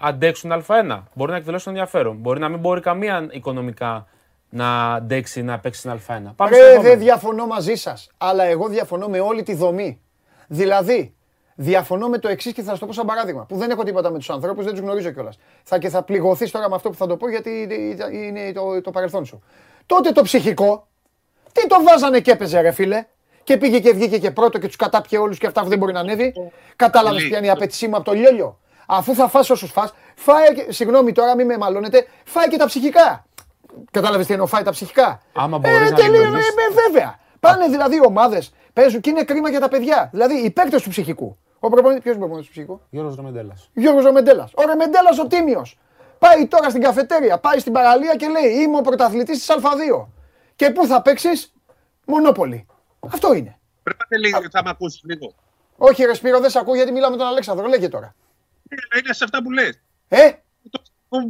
αντέξουν 0.00 0.52
Α1. 0.52 0.98
Μπορεί 1.14 1.30
να 1.30 1.36
εκδηλώσουν 1.36 1.72
ενδιαφέρον. 1.72 2.16
Μπορεί 2.16 2.40
να 2.40 2.48
μην 2.48 2.58
μπορεί 2.58 2.80
καμία 2.80 3.26
οικονομικά 3.30 4.06
να 4.48 4.92
αντέξει 4.94 5.42
να 5.42 5.58
παίξει 5.58 5.78
στην 5.80 5.90
Α1. 5.92 6.32
Πάμε 6.36 6.54
στο 6.54 6.64
Ρε, 6.64 6.70
επόμενο. 6.72 6.82
δεν 6.82 6.98
διαφωνώ 6.98 7.46
μαζί 7.46 7.74
σας. 7.74 8.10
Αλλά 8.18 8.44
εγώ 8.44 8.68
διαφωνώ 8.68 9.08
με 9.08 9.20
όλη 9.20 9.42
τη 9.42 9.54
δομή. 9.54 10.00
Δηλαδή, 10.46 11.14
διαφωνώ 11.54 12.08
με 12.08 12.18
το 12.18 12.28
εξής 12.28 12.52
και 12.52 12.62
θα 12.62 12.70
σας 12.70 12.78
το 12.78 12.86
πω 12.86 12.92
σαν 12.92 13.06
παράδειγμα. 13.06 13.44
Που 13.44 13.56
δεν 13.56 13.70
έχω 13.70 13.82
τίποτα 13.82 14.10
με 14.10 14.18
τους 14.18 14.30
ανθρώπους, 14.30 14.64
δεν 14.64 14.72
τους 14.74 14.82
γνωρίζω 14.82 15.10
κιόλας. 15.10 15.38
Θα 15.62 15.78
και 15.78 15.88
θα 15.88 16.02
πληγωθείς 16.02 16.50
τώρα 16.50 16.68
με 16.68 16.74
αυτό 16.74 16.88
που 16.90 16.96
θα 16.96 17.06
το 17.06 17.16
πω 17.16 17.28
γιατί 17.30 17.68
είναι 18.12 18.52
το, 18.52 18.80
το 18.80 18.90
παρελθόν 18.90 19.24
σου. 19.24 19.42
Τότε 19.86 20.10
το 20.12 20.22
ψυχικό, 20.22 20.86
τι 21.52 21.66
το 21.66 21.76
βάζανε 21.82 22.20
και 22.20 22.30
έπαιζε, 22.30 22.60
ρε 22.60 22.70
φίλε; 22.70 23.04
Και 23.44 23.56
πήγε 23.56 23.80
και 23.80 23.92
βγήκε 23.92 24.18
και 24.18 24.30
πρώτο 24.30 24.58
και 24.58 24.66
τους 24.66 24.76
κατάπιε 24.76 25.18
όλους 25.18 25.38
και 25.38 25.46
αυτά 25.46 25.62
που 25.62 25.68
δεν 25.68 25.78
μπορεί 25.78 25.92
να 25.92 26.00
ανέβει. 26.00 26.32
Κατάλαβες 26.76 27.22
ποια 27.28 27.38
είναι 27.38 27.46
η 27.46 27.50
απέτησή 27.50 27.88
μου 27.88 27.96
από 27.96 28.04
το 28.04 28.12
λιόλιο; 28.12 28.58
Αφού 28.86 29.14
θα 29.14 29.28
φας 29.28 29.50
όσους 29.50 29.70
φας, 29.70 29.94
φάε 30.14 30.48
και, 30.54 30.72
συγγνώμη 30.72 31.12
τώρα, 31.12 31.36
μην 31.36 31.46
με 31.46 31.56
μαλώνετε, 31.58 32.06
φάε 32.24 32.46
και 32.48 32.56
τα 32.56 32.66
ψυχικά. 32.66 33.24
Κατάλαβες 33.90 34.26
τι 34.26 34.32
εννοώ, 34.32 34.46
φάε 34.46 34.62
τα 34.62 34.70
ψυχικά. 34.70 35.22
Άμα 35.32 35.58
μπορείς 35.58 35.90
να 35.90 35.96
τελείω, 35.96 36.12
δημιουργήσεις- 36.12 36.50
ε, 36.50 36.80
ε, 36.80 36.88
βέβαια. 36.88 37.18
Πάνε 37.40 37.66
δηλαδή 37.68 38.00
ομάδες, 38.06 38.54
παίζουν 38.72 39.00
και 39.00 39.10
είναι 39.10 39.22
κρίμα 39.24 39.50
για 39.50 39.60
τα 39.60 39.68
παιδιά. 39.68 40.08
Δηλαδή 40.12 40.34
οι 40.34 40.50
παίκτες 40.50 40.82
του 40.82 40.88
ψυχικού. 40.88 41.36
Ο 41.64 41.68
προπονητή, 41.68 42.00
ποιος 42.00 42.14
είναι 42.14 42.24
ο 42.24 42.26
προπονητής 42.26 42.46
του 42.46 42.52
ψυχικού. 42.52 42.80
Γιώργος 42.90 43.16
Ρεμεντέλας. 43.16 43.70
Γιώργος 43.74 44.04
Ρεμεντέλα. 44.04 44.48
Ο 44.54 44.62
Ρεμεντέλα 44.66 45.10
ο 45.22 45.26
τίμιος. 45.26 45.78
Πάει 46.18 46.46
τώρα 46.46 46.68
στην 46.70 46.82
καφετέρια, 46.82 47.38
πάει 47.38 47.58
στην 47.58 47.72
παραλία 47.72 48.16
και 48.16 48.28
λέει 48.28 48.52
Είμαι 48.52 48.76
ο 48.76 48.80
πρωταθλητής 48.80 49.38
της 49.38 49.48
Α2. 49.56 50.06
Και 50.56 50.70
πού 50.70 50.86
θα 50.86 51.02
παίξεις, 51.02 51.52
Μονόπολη. 52.06 52.66
Αυτό 53.12 53.34
είναι. 53.34 53.58
Πρέπει 53.82 53.98
να 54.08 54.18
λίγο, 54.18 54.40
θα 54.50 54.62
με 54.64 54.70
ακούσεις 54.70 55.02
λίγο. 55.04 55.34
Όχι, 55.76 56.04
ρε 56.04 56.14
Σπύρο, 56.14 56.40
δεν 56.40 56.50
σε 56.50 56.58
ακούω 56.58 56.74
γιατί 56.74 56.92
μιλάμε 56.92 57.10
με 57.16 57.22
τον 57.22 57.26
Αλέξανδρο. 57.30 57.66
Λέγε 57.66 57.88
τώρα. 57.88 58.14
Ε, 58.68 58.98
Είναι 58.98 59.12
σε 59.12 59.24
αυτά 59.24 59.42
που 59.42 59.50
λες. 59.50 59.80
Ε, 60.08 60.30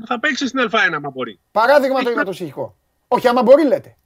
Θα 0.06 0.18
παίξεις 0.20 0.48
στην 0.48 0.68
Α1 0.70 0.92
άμα 0.94 1.10
μπορεί. 1.10 1.40
παράδειγμα 1.52 2.02
το 2.02 2.10
για 2.10 2.24
το 2.24 2.30
ψυχικό. 2.30 2.76
Όχι, 3.08 3.28
άμα 3.28 3.42
μπορεί, 3.42 3.64
λέτε. 3.66 3.96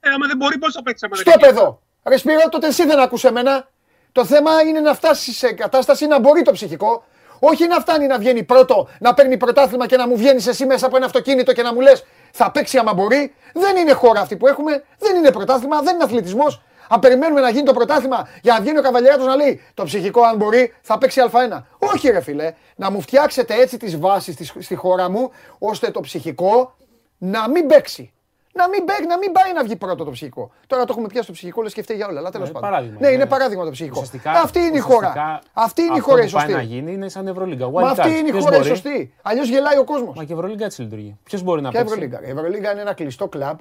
Ε, 0.00 0.10
άμα 0.10 0.26
δεν 0.26 0.36
μπορεί, 0.36 0.58
πώς 0.58 0.72
θα 0.74 0.82
παίξεις 0.82 1.02
άμα 1.08 1.16
δεν 1.16 1.32
Στο 1.32 1.44
έχει. 1.46 1.54
παιδό. 1.54 1.82
Ρε 2.04 2.16
Σπύρο, 2.16 2.48
τότε 2.48 2.66
εσύ 2.66 2.86
δεν 2.86 3.00
ακούσε 3.00 3.28
εμένα. 3.28 3.70
Το 4.12 4.24
θέμα 4.24 4.62
είναι 4.62 4.80
να 4.80 4.94
φτάσει 4.94 5.32
σε 5.32 5.52
κατάσταση 5.52 6.06
να 6.06 6.20
μπορεί 6.20 6.42
το 6.42 6.52
ψυχικό. 6.52 7.04
Όχι 7.38 7.66
να 7.66 7.80
φτάνει 7.80 8.06
να 8.06 8.18
βγαίνει 8.18 8.42
πρώτο, 8.42 8.88
να 9.00 9.14
παίρνει 9.14 9.36
πρωτάθλημα 9.36 9.86
και 9.86 9.96
να 9.96 10.08
μου 10.08 10.16
βγαίνεις 10.16 10.46
εσύ 10.46 10.66
μέσα 10.66 10.86
από 10.86 10.96
ένα 10.96 11.06
αυτοκίνητο 11.06 11.52
και 11.52 11.62
να 11.62 11.74
μου 11.74 11.80
λες 11.80 12.04
θα 12.32 12.50
παίξει 12.50 12.78
άμα 12.78 12.94
μπορεί. 12.94 13.34
Δεν 13.52 13.76
είναι 13.76 13.92
χώρα 13.92 14.20
αυτή 14.20 14.36
που 14.36 14.46
έχουμε. 14.46 14.84
Δεν 14.98 15.16
είναι 15.16 15.32
πρωτάθλημα, 15.32 15.80
δεν 15.80 15.94
είναι 15.94 16.04
αθλητισμός. 16.04 16.62
Αν 16.88 17.00
περιμένουμε 17.00 17.40
να 17.40 17.50
γίνει 17.50 17.64
το 17.64 17.72
πρωτάθλημα 17.72 18.28
για 18.42 18.52
να 18.52 18.60
βγαίνει 18.60 18.78
ο 18.78 18.82
καβαλιάτο 18.82 19.24
να 19.24 19.36
λέει 19.36 19.60
το 19.74 19.84
ψυχικό, 19.84 20.22
αν 20.22 20.36
μπορεί, 20.36 20.74
θα 20.82 20.98
παίξει 20.98 21.20
Α1. 21.32 21.62
Όχι, 21.78 22.10
ρε 22.10 22.20
φιλέ, 22.20 22.54
να 22.76 22.90
μου 22.90 23.00
φτιάξετε 23.00 23.54
έτσι 23.54 23.76
τις 23.76 23.98
βάσεις 23.98 24.34
στη, 24.34 24.62
στη 24.62 24.74
χώρα 24.74 25.10
μου, 25.10 25.30
ώστε 25.58 25.90
το 25.90 26.00
ψυχικό 26.00 26.76
να 27.18 27.48
μην 27.48 27.66
παίξει. 27.66 28.12
Να 28.54 28.68
μην, 28.68 28.84
παίξει, 28.84 29.04
να 29.06 29.18
μην 29.18 29.32
πάει 29.32 29.52
να 29.52 29.62
βγει 29.64 29.76
πρώτο 29.76 30.04
το 30.04 30.10
ψυχικό. 30.10 30.50
Τώρα 30.66 30.84
το 30.84 30.88
έχουμε 30.92 31.06
πιάσει 31.08 31.26
το 31.26 31.32
ψυχικό, 31.32 31.62
λες 31.62 31.72
και 31.72 31.82
φταίει 31.82 31.96
για 31.96 32.06
όλα. 32.06 32.18
Αλλά 32.18 32.30
τέλος 32.30 32.46
Ναι, 32.46 32.52
πάντων. 32.54 32.70
παράδειγμα 32.70 32.98
ναι, 33.00 33.06
είναι. 33.06 33.14
είναι 33.16 33.26
παράδειγμα 33.26 33.64
το 33.64 33.70
ψυχικό. 33.70 33.94
Ουσιαστικά, 34.00 34.30
Αυτή 34.30 34.58
είναι 34.58 34.76
η 34.76 34.80
χώρα. 34.80 34.96
ουσιαστικά 35.08 35.42
Αυτή 35.52 35.82
είναι 35.82 35.94
η 35.94 35.98
αυτό 35.98 36.10
χώρα 36.10 36.22
η 36.22 36.26
που 36.26 36.32
πάει 36.32 36.46
να 36.46 36.52
σωστή. 36.58 36.66
γίνει 36.74 36.92
είναι 36.92 37.08
σαν 37.08 37.26
Ευρωλίγκα. 37.26 37.70
Μα 37.70 37.80
Wild 37.80 37.84
αυτή 37.84 38.02
card. 38.14 38.18
είναι 38.18 38.28
η 38.28 38.30
Ποιος 38.30 38.42
χώρα 38.44 38.54
η 38.56 38.58
μπορεί; 38.58 38.68
σωστή. 38.70 39.14
Αλλιώς 39.22 39.48
γελάει 39.48 39.78
ο 39.78 39.84
κόσμος. 39.84 40.16
Μα 40.16 40.24
και 40.24 40.32
η 40.32 40.36
Ευρωλίγκα 40.36 40.64
έτσι 40.64 40.82
λειτουργεί. 40.82 41.16
Ποιος 41.22 41.42
μπορεί 41.42 41.60
να 41.62 41.68
Ποια 41.70 41.78
παίξει; 41.80 41.94
Ευρωλίγκα. 41.94 42.26
Η 42.26 42.30
Ευρωλίγκα 42.30 42.72
είναι 42.72 42.80
ένα 42.80 42.92
κλειστό 42.92 43.28
κλαμπ 43.28 43.58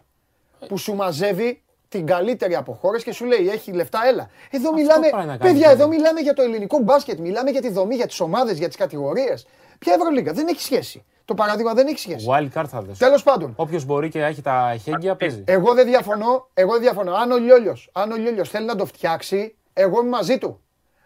που 0.68 0.78
σου 0.78 0.96
μαζεύει 0.96 1.62
την 1.90 2.06
καλύτερη 2.06 2.56
από 2.56 2.74
χώρες 2.82 3.04
και 3.04 3.14
σου 3.14 3.26
λέει: 3.26 3.50
Έχει 3.50 3.72
λεφτά, 3.72 4.00
έλα. 4.08 4.30
Εδώ 4.50 4.74
μιλάμε, 4.74 5.10
πάει 5.10 5.26
να 5.26 5.38
κάνει 5.38 5.52
παιδιά, 5.52 5.66
το 5.68 5.72
εδώ 5.72 5.84
ίδιο. 5.86 5.98
μιλάμε 5.98 6.20
για 6.20 6.34
το 6.34 6.42
ελληνικό 6.42 6.80
μπάσκετ, 6.80 7.20
μιλάμε 7.20 7.50
για 7.50 7.62
τη 7.62 7.70
δομή, 7.72 7.96
για 7.96 8.08
τις 8.08 8.20
ομάδες, 8.20 8.58
για 8.58 8.68
τις 8.68 8.78
κατηγορίες. 8.78 9.48
Ποια 9.80 9.94
Ευρωλίγκα, 9.94 10.34
δεν 10.34 10.48
έχει 10.48 10.62
σχέση. 10.62 11.06
Το 11.32 11.38
παράδειγμα 11.44 11.74
δεν 11.74 11.88
έχει 11.88 12.00
σχέση. 12.00 12.26
Wild 12.30 12.50
card 12.60 12.66
θα 12.68 12.82
δώσει. 12.82 13.00
Τέλος 13.00 13.24
πάντων, 13.24 13.54
Όποιος 13.56 13.86
μπορεί 13.86 14.10
και 14.10 14.24
έχει 14.24 14.42
τα 14.42 14.76
χέγγια 14.84 15.16
παίζει. 15.16 15.44
εγώ 15.48 15.74
δεν 15.74 15.86
διαφωνώ. 15.86 16.48
Εγώ 16.54 16.72
δεν 16.72 16.82
διαφωνώ. 16.82 17.14
Αν 17.14 17.32
ο 17.32 17.38
Λιόλιος, 17.38 17.90
αν 17.94 18.12
ο 18.12 18.16
Λιόλιος 18.16 18.50
θέλει 18.50 18.66
να 18.66 18.76
το 18.76 18.86
φτιάξει, 18.86 19.56
εγώ 19.74 20.00
είμαι 20.02 20.10
μαζί 20.10 20.38
του. 20.38 20.62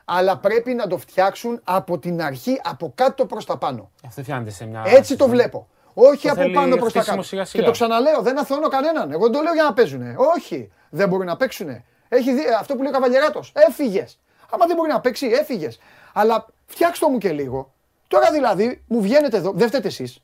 Αλλά 0.05 0.37
πρέπει 0.37 0.73
να 0.73 0.87
το 0.87 0.97
φτιάξουν 0.97 1.59
από 1.63 1.99
την 1.99 2.21
αρχή, 2.21 2.61
από 2.63 2.91
κάτω 2.95 3.25
προς 3.25 3.45
τα 3.45 3.57
πάνω. 3.57 3.91
Αυτό 4.07 4.21
φτιάνεται 4.21 4.51
σε 4.51 4.65
μια. 4.65 4.83
Έτσι 4.85 5.15
το 5.15 5.27
βλέπω. 5.27 5.67
Όχι 5.93 6.21
Το 6.27 6.31
από 6.31 6.41
θέλει 6.41 6.53
πάνω 6.53 6.75
προς 6.75 6.93
τα 6.93 6.99
χτίσιμο 6.99 7.15
κάτω. 7.15 7.27
σιγά 7.27 7.45
σιγά. 7.45 7.59
Και 7.63 7.69
το 7.69 7.71
ξαναλέω, 7.73 8.21
δεν 8.21 8.39
αθώνω 8.39 8.67
κανέναν. 8.67 9.11
Εγώ 9.11 9.23
δεν 9.23 9.31
το 9.31 9.41
λέω 9.41 9.53
για 9.53 9.63
να 9.63 9.73
παίζουν. 9.73 10.15
Όχι, 10.35 10.71
δεν 10.89 11.09
μπορούν 11.09 11.25
να 11.25 11.37
παίξουν. 11.37 11.67
Έχει 12.09 12.33
δει, 12.33 12.41
αυτό 12.59 12.75
που 12.75 12.81
λέει 12.81 12.89
ο 12.91 12.93
Καβαλιεράτος. 12.93 13.51
Έφυγες. 13.55 14.19
Άμα 14.51 14.65
δεν 14.65 14.75
μπορεί 14.75 14.89
να 14.89 14.99
παίξει, 14.99 15.27
έφυγες. 15.27 15.79
Αλλά 16.13 16.45
φτιάξτε 16.65 17.05
το 17.05 17.11
μου 17.11 17.17
και 17.17 17.31
λίγο. 17.31 17.73
Τώρα 18.15 18.31
δηλαδή 18.31 18.81
μου 18.87 19.01
βγαίνετε 19.01 19.37
εδώ, 19.37 19.51
δεν 19.51 19.67
φταίτε 19.67 19.87
εσείς. 19.87 20.19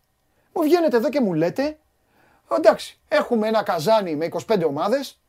Μου 0.53 0.61
βγαίνετε 0.61 0.97
εδώ 0.97 1.09
και 1.09 1.21
μου 1.21 1.33
λέτε, 1.33 1.77
εντάξει, 2.57 2.99
έχουμε 3.07 3.47
ένα 3.47 3.63
καζάνι 3.63 4.15
με 4.15 4.27
25 4.47 4.63
ομάδες. 4.67 5.19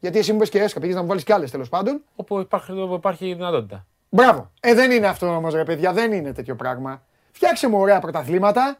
Γιατί 0.00 0.18
εσύ 0.18 0.32
μου 0.32 0.38
πες 0.38 0.48
και 0.48 0.58
έσκα, 0.62 0.80
πήγες 0.80 0.94
να 0.94 1.00
μου 1.02 1.06
βάλεις 1.08 1.24
κι 1.24 1.32
άλλες 1.32 1.50
τέλος 1.50 1.68
πάντων. 1.68 2.02
Όπου 2.16 2.40
υπάρχει, 2.40 2.80
όπου 2.80 2.94
υπάρχει 2.94 3.34
δυνατότητα. 3.34 3.86
Μπράβο. 4.08 4.50
Ε, 4.60 4.74
δεν 4.74 4.90
είναι 4.90 5.06
αυτό 5.06 5.26
όμως, 5.36 5.54
ρε 5.54 5.64
παιδιά, 5.64 5.92
δεν 5.92 6.12
είναι 6.12 6.32
τέτοιο 6.32 6.56
πράγμα. 6.56 7.02
Φτιάξε 7.32 7.68
μου 7.68 7.78
ωραία 7.78 8.00
πρωταθλήματα, 8.00 8.78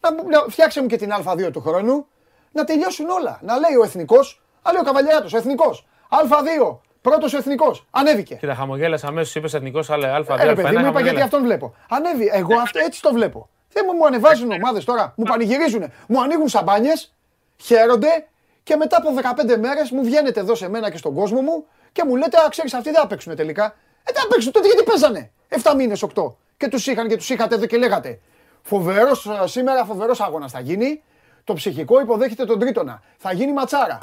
να, 0.00 0.12
μου- 0.12 0.28
να, 0.28 0.44
φτιάξε 0.48 0.80
μου 0.80 0.86
και 0.86 0.96
την 0.96 1.10
Α2 1.12 1.50
του 1.52 1.60
χρόνου, 1.60 2.06
να 2.52 2.64
τελειώσουν 2.64 3.08
όλα. 3.08 3.40
Να 3.42 3.58
λέει 3.58 3.74
ο 3.80 3.82
εθνικός, 3.84 4.42
να 4.64 4.72
λέει 4.72 4.80
ο 4.80 4.84
καβαλιάτο, 4.84 5.28
ο 5.34 5.36
εθνικό. 5.36 5.70
Α2, 6.10 6.76
πρώτος 7.00 7.34
ο 7.34 7.36
εθνικός. 7.36 7.86
Ανέβηκε. 7.90 8.34
Κοίτα, 8.34 8.54
χαμογέλασε 8.54 9.06
αμέσως, 9.06 9.34
είπες 9.34 9.54
εθνικός, 9.54 9.90
αλλά 9.90 10.20
Α2. 10.20 10.38
Ε, 10.38 10.44
ρε 10.44 10.54
παιδί 10.54 10.76
μου, 10.76 10.86
είπα 10.86 11.00
γιατί 11.00 11.20
αυτόν 11.20 11.42
βλέπω. 11.42 11.74
Ανέβη. 11.88 12.30
Εγώ 12.32 12.58
αυτό, 12.58 12.78
έτσι 12.78 13.02
το 13.02 13.12
βλέπω. 13.12 13.48
Δεν 13.72 13.84
μου, 13.86 13.96
μου 13.96 14.06
ανεβάζουν 14.06 14.50
ομάδες 14.50 14.84
τώρα, 14.84 15.12
μου 15.16 15.24
πανηγυρίζουν, 15.24 15.92
μου 16.08 16.22
ανοίγουν 16.22 16.48
σαμπάνιες, 16.48 17.14
χαίρονται 17.56 18.26
και 18.62 18.76
μετά 18.76 18.96
από 18.96 19.14
15 19.54 19.58
μέρες 19.58 19.90
μου 19.90 20.04
βγαίνετε 20.04 20.40
εδώ 20.40 20.54
σε 20.54 20.68
μένα 20.68 20.90
και 20.90 20.96
στον 20.96 21.14
κόσμο 21.14 21.40
μου 21.40 21.66
και 21.92 22.04
μου 22.04 22.16
λέτε, 22.16 22.36
Α, 22.36 22.48
ξέρεις, 22.48 22.74
αυτοί 22.74 22.90
δεν 22.90 23.00
θα 23.00 23.06
παίξουν 23.06 23.36
τελικά. 23.36 23.64
Ε, 23.64 24.12
δεν 24.12 24.22
θα 24.22 24.28
παίξουν 24.28 24.52
τότε 24.52 24.66
γιατί 24.66 24.82
παίζανε; 24.82 25.30
7 25.48 25.74
μήνες, 25.76 26.02
8. 26.02 26.36
Και 26.56 26.68
τους 26.68 26.86
είχαν 26.86 27.08
και 27.08 27.16
τους 27.16 27.30
είχατε 27.30 27.54
εδώ 27.54 27.66
και 27.66 27.76
λέγατε. 27.76 28.20
Φοβερός 28.62 29.28
σήμερα, 29.44 29.84
φοβερός 29.84 30.20
αγώνα 30.20 30.48
θα 30.48 30.60
γίνει. 30.60 31.02
Το 31.44 31.54
Ψυχικό 31.54 32.00
υποδέχεται 32.00 32.44
τον 32.44 32.58
Τρίτωνα. 32.58 33.02
Θα 33.16 33.32
γίνει 33.32 33.52
ματσάρα. 33.52 33.98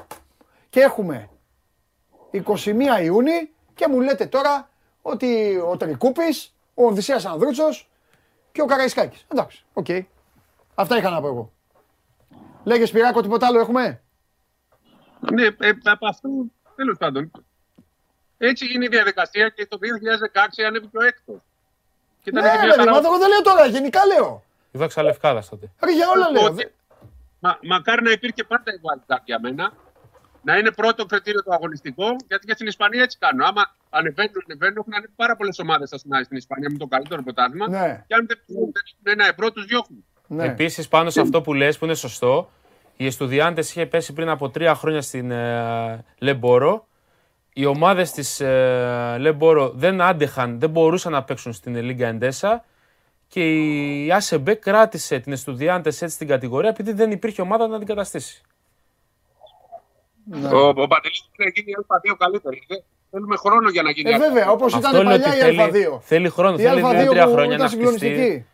Και 0.69 0.79
έχουμε 0.79 1.29
21 2.31 3.03
Ιούνιου 3.03 3.49
και 3.75 3.87
μου 3.87 3.99
λέτε 4.01 4.25
τώρα 4.25 4.69
ότι 5.01 5.57
ο 5.71 5.77
Τρικούπης, 5.77 6.53
ο 6.73 6.85
Οδυσσέας 6.85 7.25
Ανδρούτσος 7.25 7.89
και 8.51 8.61
ο 8.61 8.65
Καραϊσκάκης. 8.65 9.25
Εντάξει, 9.27 9.63
οκ. 9.73 9.87
Αυτά 10.75 10.97
είχα 10.97 11.09
να 11.09 11.21
πω 11.21 11.27
εγώ. 11.27 11.51
Λέγε 12.63 12.89
Σπυράκο, 12.89 13.21
τίποτα 13.21 13.47
άλλο 13.47 13.59
έχουμε; 13.59 14.01
Ναι, 15.31 15.45
ε, 15.45 15.71
από 15.83 16.07
αυτού 16.07 16.51
τέλος 16.75 16.97
πάντων. 16.97 17.31
Έτσι 18.37 18.73
είναι 18.73 18.85
η 18.85 18.87
διαδικασία 18.87 19.49
και 19.49 19.65
το 19.67 19.77
2016 19.77 20.63
ανέβηκε 20.67 20.97
ο 20.97 21.03
έκτος. 21.03 21.39
Και 22.23 22.31
Ναι, 22.31 22.39
ήταν 22.39 22.51
και 22.51 22.57
ρε, 22.57 22.65
μια 22.65 22.75
παιδί, 22.75 22.87
χαρά. 22.87 23.01
μα 23.01 23.07
εγώ 23.07 23.17
δεν 23.17 23.29
λέω 23.29 23.41
τώρα, 23.41 23.65
γενικά 23.65 24.05
λέω. 24.05 24.43
Η 24.71 24.77
δόξα 24.77 25.03
Λευκάδας 25.03 25.49
τότε. 25.49 25.71
Ρε, 25.83 25.91
για 25.93 26.09
όλα 26.09 26.31
λέω. 26.31 26.45
Οπότε, 26.45 26.73
μα, 27.39 27.59
μακάρι 27.63 28.01
να 28.03 28.11
υπήρχε 28.11 28.43
πάντα 28.43 28.71
η 28.73 28.79
wildcard 28.81 29.21
για 29.25 29.39
μένα. 29.39 29.73
Να 30.47 30.57
είναι 30.57 30.71
πρώτο 30.71 31.05
κριτήριο 31.05 31.43
το 31.43 31.51
αγωνιστικό, 31.53 32.05
γιατί 32.27 32.45
και 32.47 32.53
στην 32.53 32.67
Ισπανία 32.67 33.03
έτσι 33.03 33.17
κάνουν. 33.17 33.41
Άμα 33.41 33.75
ανεβαίνουν, 33.89 34.43
ανεβαίνουν, 34.45 34.77
έχουν 34.77 34.93
ανέβει 34.93 35.13
πάρα 35.15 35.35
πολλές 35.35 35.59
ομάδες 35.59 35.89
στην 36.23 36.37
Ισπανία 36.37 36.69
με 36.71 36.77
το 36.77 36.87
καλύτερο 36.87 37.23
πρωτάθλημα. 37.23 37.69
Ναι. 37.69 38.03
Και 38.07 38.13
αν 38.13 38.25
δεν 38.27 38.39
δεν 38.47 38.55
έχουν 38.57 38.73
ένα 39.03 39.27
ευρώ, 39.27 39.51
τους 39.51 39.65
διώχνουν. 39.65 40.05
Ναι. 40.27 40.45
Επίσης, 40.45 40.87
πάνω 40.87 41.09
σε 41.09 41.21
αυτό 41.21 41.41
που 41.41 41.53
λες 41.53 41.77
που 41.77 41.85
είναι 41.85 41.93
σωστό, 41.93 42.49
η 42.97 43.05
Εστουδιάντες 43.05 43.69
είχε 43.69 43.85
πέσει 43.85 44.13
πριν 44.13 44.29
από 44.29 44.49
τρία 44.49 44.75
χρόνια 44.75 45.01
στην 45.01 45.31
ε, 45.31 46.05
Λεμπόρο. 46.17 46.87
Οι 47.53 47.65
ομάδες 47.65 48.11
της 48.11 48.39
ε, 48.39 49.15
Λεμπόρο 49.19 49.69
δεν 49.69 50.01
άντεχαν, 50.01 50.59
δεν 50.59 50.69
μπορούσαν 50.69 51.11
να 51.11 51.23
παίξουν 51.23 51.53
στην 51.53 51.75
Λίγκα 51.75 52.07
Εντέσα. 52.07 52.65
Και 53.27 53.53
η 54.05 54.11
ΑΣΕΜΠΕ 54.11 54.53
κράτησε 54.53 55.19
την 55.19 55.31
Εστουδιάντες 55.31 56.01
έτσι 56.01 56.15
στην 56.15 56.27
κατηγορία 56.27 56.69
επειδή 56.69 56.91
δεν 56.91 57.11
υπήρχε 57.11 57.41
ομάδα 57.41 57.63
να 57.63 57.65
την 57.65 57.75
αντικαταστήσει. 57.75 58.41
Ναι. 60.29 60.47
Ο, 60.47 60.67
ο 60.67 60.87
Παντελής 60.87 61.29
θέλει 61.35 61.51
να 61.55 61.61
γίνει 61.61 61.71
η 61.71 61.75
Α2 61.87 62.15
καλύτερη. 62.17 62.63
Δεν- 62.67 62.83
Θέλουμε 63.11 63.35
χρόνο 63.35 63.69
για 63.69 63.81
να 63.81 63.91
γίνει. 63.91 64.09
Ε, 64.09 64.15
η 64.15 64.17
βέβαια, 64.17 64.45
Α2. 64.47 64.51
όπω 64.53 64.65
Αυτό 64.65 64.77
ήταν 64.77 64.93
λέω 64.93 65.03
παλιά 65.03 65.27
ότι 65.27 65.37
η 65.37 65.39
θέλει- 65.41 65.59
Α2. 65.59 65.99
θέλει 66.01 66.29
χρόνο, 66.29 66.55
Η 66.57 66.61
θέλει 66.61 66.81
Α2 66.85 66.89
δύο-τρία 66.99 67.25
που 67.25 67.31
χρόνια 67.31 67.55
ήταν 67.55 67.65
να 67.65 67.69
χτιστεί. 67.71 67.97
συγκλονιστική. 67.97 68.45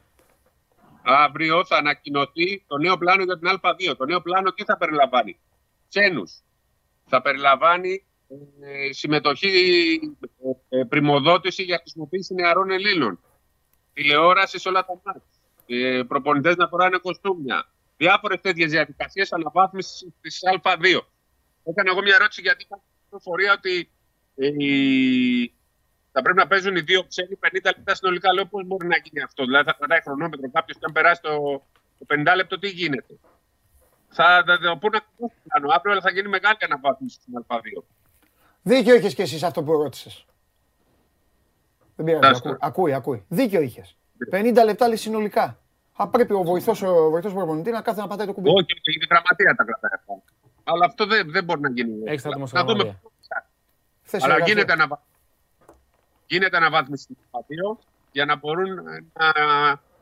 Αύριο 1.04 1.66
θα 1.66 1.78
ανακοινωθεί 1.78 2.64
το 2.68 2.78
νέο 2.78 2.98
πλάνο 2.98 3.24
για 3.24 3.38
την 3.40 3.48
Α2. 3.62 3.96
Το 3.98 4.06
νέο 4.06 4.22
πλάνο 4.22 4.52
τι 4.52 4.64
θα 4.64 4.78
περιλαμβάνει; 4.78 5.40
Ξένους. 5.90 6.42
Θα 7.06 7.22
περιλαμβάνει 7.22 8.04
ε, 8.62 8.92
συμμετοχή, 8.94 10.00
ε, 10.70 10.80
ε, 10.80 10.84
πρημοδότηση 10.84 11.64
για 11.64 11.78
χρησιμοποίηση 11.82 12.34
νεαρών 12.34 12.72
Ελλήνων. 12.72 13.20
Τηλεόραση 13.94 14.60
σε 14.60 14.70
όλα 14.70 14.86
τα 14.86 15.02
μάτια. 15.04 15.22
Ε, 15.66 16.04
Προπονητές 16.08 16.56
να 16.56 16.68
φοράνε 16.68 16.98
κοστούμια. 16.98 17.66
Διάφορες 17.98 18.42
τέτοιες 18.42 18.72
διαδικασίες 18.72 19.34
αναβάθμισης 19.34 20.08
της 20.22 20.40
Α2. 20.62 21.02
Έκανα 21.64 21.90
εγώ 21.92 22.02
μια 22.02 22.16
ερώτηση 22.16 22.42
γιατί 22.42 22.64
είχα 22.64 22.76
την 22.76 22.92
πληροφορία 23.10 23.54
ότι 23.54 23.90
ε, 24.36 24.48
οι- 24.58 25.54
θα 26.12 26.22
πρέπει 26.22 26.38
να 26.38 26.48
παίζουν 26.48 26.76
οι 26.76 26.80
δύο 26.82 27.04
ξένοι 27.04 27.36
50 27.42 27.70
λεπτά 27.76 27.96
συνολικά. 27.96 28.34
Λέω 28.34 28.46
πώς 28.46 28.66
μπορεί 28.66 28.88
να 28.88 28.98
γίνει 28.98 29.24
αυτό; 29.24 29.46
Δηλαδή 29.46 29.66
θα 29.70 29.76
κρατάει 29.78 30.02
χρονόμετρο 30.02 30.52
κάποιος 30.52 30.78
και 30.78 30.86
αν 30.88 30.92
περάσει 30.92 31.22
το, 31.22 31.64
το 32.00 32.06
50 32.10 32.34
λεπτό, 32.36 32.60
τι 32.60 32.70
γίνεται; 32.70 33.14
Θα 34.10 34.44
θα 34.46 34.60
το 34.60 34.78
πούνε 34.78 34.98
ακριβώ 34.98 35.28
τι 35.28 35.50
κάνω 35.50 35.68
αύριο, 35.74 35.92
αλλά 35.92 36.02
θα 36.02 36.12
γίνει 36.12 36.28
μεγάλη 36.28 36.58
αναβάθμιση 36.60 37.16
στην 37.16 37.46
Α2. 37.48 37.84
Δίκιο 38.62 38.96
είχες 38.96 39.14
και 39.14 39.22
εσύ 39.22 39.46
αυτό 39.46 39.64
που 39.64 39.72
ρώτησες. 39.72 40.26
Δεν 41.96 42.06
πειράζει. 42.06 42.22
Τάσο. 42.42 42.42
Ακούει, 42.44 42.60
ακούει, 42.60 42.94
ακούει. 42.94 43.26
Δίκιο 43.30 43.62
είχες. 43.62 43.96
50 44.32 44.64
λεπτά 44.66 44.88
λέει 44.88 44.96
συνολικά. 44.98 45.60
Α, 45.96 46.08
πρέπει 46.08 46.34
ο 46.34 46.44
βοηθός 46.44 46.82
ο 46.82 47.10
βοηθός 47.10 47.34
προπονητής 47.34 47.74
να 47.74 47.82
κάθεται 47.82 48.02
να 48.02 48.08
πατάει 48.08 48.28
το 48.28 48.34
κουμπί. 48.34 48.50
Όχι, 48.50 48.58
όχι, 48.60 48.98
η 49.02 49.08
γραμματεία 49.10 49.56
τα 49.56 49.64
κρατάει 49.64 49.92
αυτά. 49.94 50.14
Αλλά 50.64 50.86
αυτό 50.86 51.06
δεν, 51.06 51.32
δεν 51.32 51.44
μπορεί 51.44 51.62
να 51.62 51.70
γίνει. 51.70 52.02
Έξτρα 52.06 52.30
Να 52.30 52.36
δημοσιογραφία. 52.36 52.76
δούμε 52.76 53.00
πώς 53.02 53.12
θα 53.28 53.36
κάνει. 53.36 53.46
Θέση 54.02 54.24
Αλλά 54.24 54.34
εργασίας. 54.34 54.58
γίνεται, 54.58 54.74
αναβα... 54.74 55.02
γίνεται 56.28 56.58
αναβάθμιση 56.58 57.04
στην 57.04 57.16
Α2 57.32 57.78
για 58.12 58.26
να 58.26 58.36
μπορούν 58.36 58.78
ε, 58.78 59.06
να, 59.14 59.32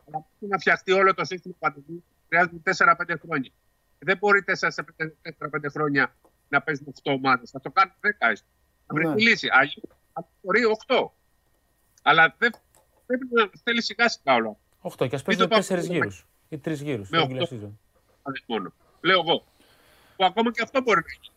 να, 0.05 0.25
να 0.39 0.57
φτιαχτεί 0.57 0.91
όλο 0.91 1.13
το 1.13 1.25
σύστημα 1.25 1.55
παντελή. 1.59 2.03
Χρειάζονται 2.27 2.71
4-5 3.11 3.15
χρόνια. 3.21 3.51
Δεν 3.99 4.17
μπορεί 4.17 4.43
4-5 4.47 5.65
χρόνια 5.71 6.15
να 6.49 6.61
παίζουν 6.61 6.93
8 7.03 7.11
ομάδες. 7.15 7.49
Θα 7.49 7.59
το 7.61 7.71
κάνουν 7.71 7.93
10 8.01 8.07
έστω. 8.17 8.47
Θα 8.87 8.93
βρει 8.93 9.07
Ναι. 9.07 9.15
τη 9.15 9.21
λύση. 9.23 9.47
Αλλιώς 9.51 9.79
θα 10.13 10.27
μπορεί 10.41 10.61
8. 10.87 11.05
Αλλά 12.01 12.35
δεν 12.37 12.51
πρέπει 13.05 13.27
να 13.31 13.49
θέλει 13.63 13.81
σιγά 13.81 14.09
σιγά 14.09 14.33
όλο. 14.35 14.57
8 14.81 15.07
και 15.09 15.15
ας 15.15 15.23
το 15.23 15.25
παίζουν 15.25 15.47
πάω- 15.47 15.59
4 15.59 15.79
γύρους 15.89 16.25
ή 16.49 16.57
3 16.57 16.73
γύρους. 16.73 17.09
Με 17.09 17.19
οκτώ. 17.19 17.43
Αυτό 17.43 18.43
μόνο. 18.45 18.73
Λέω 19.01 19.19
εγώ. 19.19 19.45
Που 20.21 20.27
ακόμα 20.27 20.51
και 20.51 20.61
αυτό 20.61 20.81
μπορεί 20.81 20.99
να 20.99 21.11
γίνει. 21.21 21.35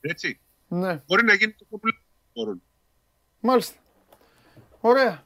Έτσι. 0.00 0.40
Ναι, 0.68 1.02
Μπορεί 1.06 1.24
να 1.24 1.34
γίνει 1.34 1.52
το 1.52 1.64
κομπλέ. 1.70 1.92
Μπορούν. 2.34 2.62
μάλιστα. 3.40 3.74
Ωραία. 4.80 5.22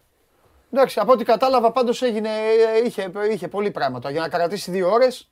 Εντάξει, 0.73 1.01
από 1.01 1.13
ό,τι 1.13 1.25
κατάλαβα 1.25 1.73
πάντως 1.73 2.03
έγινε, 2.03 2.29
ε, 2.29 2.85
είχε, 2.87 3.13
είχε 3.31 3.49
πολλή 3.49 3.71
πράγματα. 3.71 4.11
Για 4.11 4.21
να 4.21 4.29
κρατήσει 4.29 4.71
δύο 4.71 4.91
ώρες. 4.91 5.31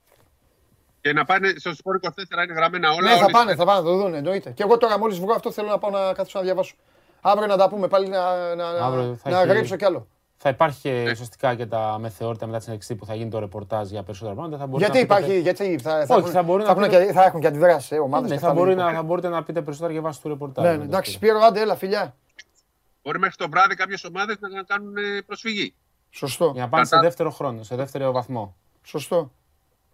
Και 1.01 1.13
να 1.13 1.25
πάνε 1.25 1.53
στο 1.57 1.73
σπορ 1.75 1.95
24 1.95 2.43
είναι 2.43 2.53
γραμμένα 2.53 2.89
όλα. 2.91 3.01
Ναι, 3.01 3.15
θα 3.17 3.21
όλες- 3.23 3.31
πάνε, 3.31 3.55
θα 3.55 3.65
πάνε, 3.65 3.77
θα 3.79 3.83
το 3.85 3.95
δουν, 3.97 4.13
εννοείται. 4.13 4.51
Και 4.51 4.63
εγώ 4.63 4.77
τώρα 4.77 4.97
μόλις 4.99 5.19
βγω 5.19 5.33
αυτό 5.33 5.51
θέλω 5.51 5.67
να 5.67 5.77
πάω 5.77 5.91
να 5.91 6.13
καθίσω 6.13 6.37
να 6.39 6.43
διαβάσω. 6.45 6.75
Αύριο 7.21 7.47
να 7.47 7.57
τα 7.57 7.69
πούμε 7.69 7.87
πάλι 7.87 8.07
να, 8.07 8.55
να, 8.55 8.67
Αύριο 8.69 9.15
θα 9.23 9.29
να 9.29 9.39
έχει- 9.41 9.47
γράψω 9.51 9.75
κι 9.75 9.85
άλλο. 9.85 10.07
Θα 10.47 10.53
υπάρχει 10.55 10.79
και 10.81 11.09
ουσιαστικά 11.11 11.55
και 11.55 11.65
τα 11.65 11.97
μεθεόρυτα 11.99 12.45
μετά 12.45 12.57
της 12.57 12.65
συνεξή 12.65 12.95
που 12.95 13.05
θα 13.05 13.15
γίνει 13.15 13.29
το 13.29 13.39
ρεπορτάζ 13.39 13.89
για 13.89 14.03
περισσότερα 14.03 14.35
πράγματα. 14.35 14.57
Θα 14.57 14.67
μπορείτε 14.67 14.91
Γιατί 14.91 15.07
να 15.07 15.15
πείτε- 15.15 15.33
υπάρχει, 15.41 15.41
γιατί 15.41 15.83
θα, 15.83 15.91
θα, 16.05 16.13
Όχι, 16.15 16.21
έχουν, 16.21 16.31
θα 16.31 16.43
μπορεί 16.43 16.63
θα, 16.63 16.73
να 16.73 16.79
έχουν 16.79 16.89
πείτε- 16.91 17.05
και, 17.07 17.13
θα 17.13 17.23
έχουν 17.23 17.39
και 17.41 17.47
αντιδράσεις 17.47 17.91
ε, 17.91 17.99
ομάδες. 17.99 18.29
Ναι, 18.29 18.37
θα, 18.37 18.53
μπορεί 18.53 18.75
να, 18.75 18.93
θα 18.93 19.03
μπορείτε 19.03 19.29
να 19.29 19.43
πείτε 19.43 19.61
περισσότερα 19.61 19.91
για 19.93 20.01
βάση 20.01 20.21
του 20.21 20.27
ρεπορτάζ. 20.27 20.65
Ναι, 20.65 20.75
ναι, 20.77 20.83
εντάξει, 20.83 21.11
Σπύρο, 21.11 21.39
άντε, 21.39 21.61
έλα, 21.61 21.75
φιλιά. 21.75 22.15
Μπορεί 23.03 23.19
μέχρι 23.19 23.35
το 23.35 23.49
βράδυ 23.49 23.75
κάποιες 23.75 24.03
ομάδες 24.03 24.35
να 24.39 24.63
κάνουν 24.63 24.97
ε, 24.97 25.21
προσφυγή. 25.25 25.73
Σωστό, 26.09 26.51
Για 26.53 26.61
να 26.61 26.69
πάνε 26.69 26.85
σε 26.85 26.89
Κατά- 26.89 27.03
δεύτερο 27.03 27.31
χρόνο, 27.31 27.63
σε 27.63 27.75
δεύτερο 27.75 28.11
βαθμό. 28.11 28.55
σωστό. 28.83 29.31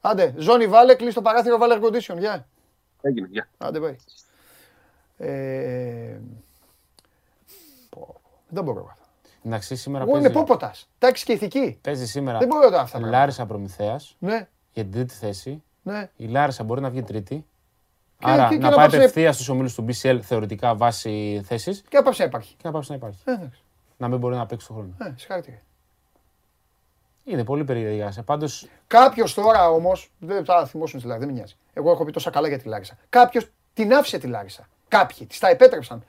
Άντε, 0.01 0.33
ζώνη 0.37 0.67
βάλε, 0.67 0.95
κλείσει 0.95 1.13
το 1.15 1.21
παράθυρο, 1.21 1.57
βάλε 1.57 1.77
air 1.81 1.85
condition, 1.85 2.17
γεια. 2.17 2.47
Έγινε. 3.01 3.27
Γεια. 3.31 3.47
Άντε, 3.57 3.79
πάει. 3.79 3.95
Ε, 5.17 6.17
πω, 7.89 8.15
δεν 8.49 8.63
μπορώ. 8.63 8.97
Εγώ. 9.43 9.47
Εντάξει, 9.53 9.75
σήμερα 9.75 10.03
Εγώ 10.03 10.17
είμαι 10.17 10.21
παίζει, 10.29 10.37
πόποτας. 10.39 10.89
Τάξη 10.99 11.25
και 11.25 11.31
ηθική. 11.33 11.77
παίζει 11.81 12.07
σήμερα 12.07 12.37
Δεν 12.37 12.47
μπορώ 12.47 12.61
τώρα 12.69 12.75
αυτά. 12.81 12.91
τα 12.91 12.97
πράγματα. 12.97 13.17
Λάρισα 13.19 13.45
Προμηθέας 13.45 14.15
Ναι, 14.19 14.47
για 14.73 14.83
την 14.83 14.91
τρίτη 14.91 15.13
θέση. 15.13 15.63
ναι. 15.83 16.09
Η 16.15 16.25
Λάρισα 16.27 16.63
μπορεί 16.63 16.81
να 16.81 16.89
βγει 16.89 17.03
τρίτη. 17.03 17.45
Και- 18.19 18.29
Άρα 18.29 18.47
και- 18.47 18.55
και 18.55 18.61
να 18.61 18.69
να 18.69 18.75
πάει 18.75 18.85
πάψει- 18.85 19.01
απευθεία 19.01 19.33
στους 19.33 19.49
ομίλους 19.49 19.73
του 19.75 19.85
BCL 19.87 20.19
θεωρητικά 20.21 20.75
βάσει 20.75 21.41
θέσης 21.45 21.83
Και 21.89 21.97
να 21.97 22.03
πάψει 22.03 22.19
να 22.21 22.25
υπάρχει. 22.27 22.53
και 22.55 22.61
να 22.63 22.71
πάψει 22.71 22.89
να 22.89 22.95
υπάρχει. 22.95 23.19
Ε, 23.25 23.31
εντάξει. 23.31 23.61
Να 23.97 24.07
μην 24.07 24.19
μπορεί 24.19 24.35
να 24.35 24.45
παίξει 24.45 24.67
τον 24.67 24.75
χρόνο. 24.75 24.93
Ε, 24.99 25.13
συγχαρητήρια. 25.17 25.61
Είναι 27.25 27.43
πολύ 27.43 27.63
περίεργη 27.63 27.95
η 27.95 27.99
Λάρισα. 27.99 28.23
Πάντω 28.23 28.47
Κάποιος 28.87 29.33
τώρα 29.33 29.69
όμως, 29.69 30.11
δεν 30.19 30.45
θα 30.45 30.65
θυμώσουν 30.65 30.99
τη 30.99 31.05
Λάρισα, 31.07 31.25
δεν 31.25 31.35
με 31.35 31.39
νοιάζει. 31.39 31.55
Εγώ 31.73 31.91
έχω 31.91 32.05
πει 32.05 32.11
τόσα 32.11 32.29
καλά 32.29 32.47
για 32.47 32.57
τη 32.59 32.67
Λάρισα. 32.67 32.97
Κάποιος 33.09 33.47
την 33.73 33.93
άφησε 33.93 34.17
τη 34.17 34.27
Λάρισα. 34.27 34.67
Κάποιοι 34.87 35.27
της 35.27 35.39
τα 35.39 35.47
επέτρεψαν 35.47 36.03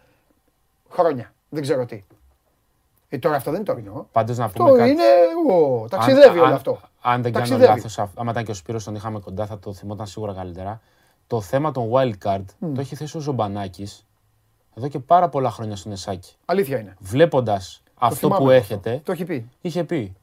χρόνια. 0.90 1.32
Δεν 1.48 1.62
ξέρω 1.62 1.86
τι. 1.86 2.04
Ε, 3.14 3.18
τώρα 3.18 3.36
αυτό 3.36 3.50
δεν 3.50 3.60
είναι 3.60 3.68
τωρινό. 3.68 4.06
πάντως 4.12 4.36
να 4.36 4.48
πούμε 4.50 4.64
Αυτό 4.70 4.78
κάτι. 4.80 4.90
είναι. 4.90 5.02
Ο, 5.54 5.86
ταξιδεύει 5.88 6.28
αν, 6.28 6.36
όλο 6.38 6.44
αν- 6.46 6.52
αυτό. 6.52 6.78
Αν 7.00 7.22
δεν 7.22 7.32
κάνω 7.32 7.46
Ταξιδεύει. 7.46 7.76
λάθος, 7.76 7.98
άμα 8.14 8.30
ήταν 8.30 8.44
και 8.44 8.50
ο 8.50 8.54
Σπύρος 8.54 8.84
τον 8.84 8.94
είχαμε 8.94 9.18
κοντά, 9.18 9.46
θα 9.46 9.58
το 9.58 9.72
θυμόταν 9.72 10.06
σίγουρα 10.06 10.32
καλύτερα. 10.32 10.80
Το 11.26 11.40
θέμα 11.40 11.70
των 11.70 11.90
wild 11.92 12.12
card 12.24 12.44
το 12.74 12.80
έχει 12.80 12.94
θέσει 12.96 13.16
ο 13.16 13.20
Ζομπανάκης 13.20 14.06
εδώ 14.74 14.88
και 14.88 14.98
πάρα 14.98 15.28
πολλά 15.28 15.50
χρόνια 15.50 15.76
στον 15.76 15.92
Εσάκη. 15.92 16.32
Αλήθεια 16.44 16.78
είναι. 16.78 16.96
Βλέποντας 16.98 17.82
αυτό 17.94 18.14
θυμάμαι 18.16 18.36
που 18.36 18.44
αυτό. 18.44 18.54
έρχεται, 18.56 19.00
Το 19.04 19.12
έχει 19.12 19.24
πει. 19.24 19.48
είχε 19.60 19.84
πει. 19.84 20.14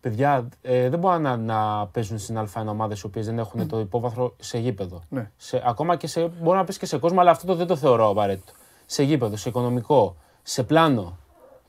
Παιδιά, 0.00 0.48
ε, 0.62 0.88
δεν 0.88 0.98
μπορούν 0.98 1.22
να, 1.22 1.36
να 1.36 1.86
παίζουν 1.86 2.18
στην 2.18 2.38
Α1 2.38 2.66
ομάδες 2.68 3.00
οι 3.00 3.06
οποίες 3.06 3.26
δεν 3.26 3.38
έχουν 3.38 3.68
το 3.68 3.78
υπόβαθρο 3.78 4.34
σε 4.40 4.58
γήπεδο. 4.58 5.00
Ναι. 5.08 5.30
Σε, 5.36 5.62
ακόμα 5.66 5.96
και 5.96 6.06
σε. 6.06 6.26
Μπορεί 6.26 6.56
να 6.58 6.64
πεις 6.64 6.78
και 6.78 6.86
σε 6.86 6.98
κόσμο, 6.98 7.20
αλλά 7.20 7.30
αυτό 7.30 7.46
το 7.46 7.54
δεν 7.54 7.66
το 7.66 7.76
θεωρώ 7.76 8.08
απαραίτητο. 8.08 8.52
Σε 8.86 9.02
γήπεδο, 9.02 9.36
σε 9.36 9.48
οικονομικό, 9.48 10.16
σε 10.42 10.62
πλάνο. 10.62 11.16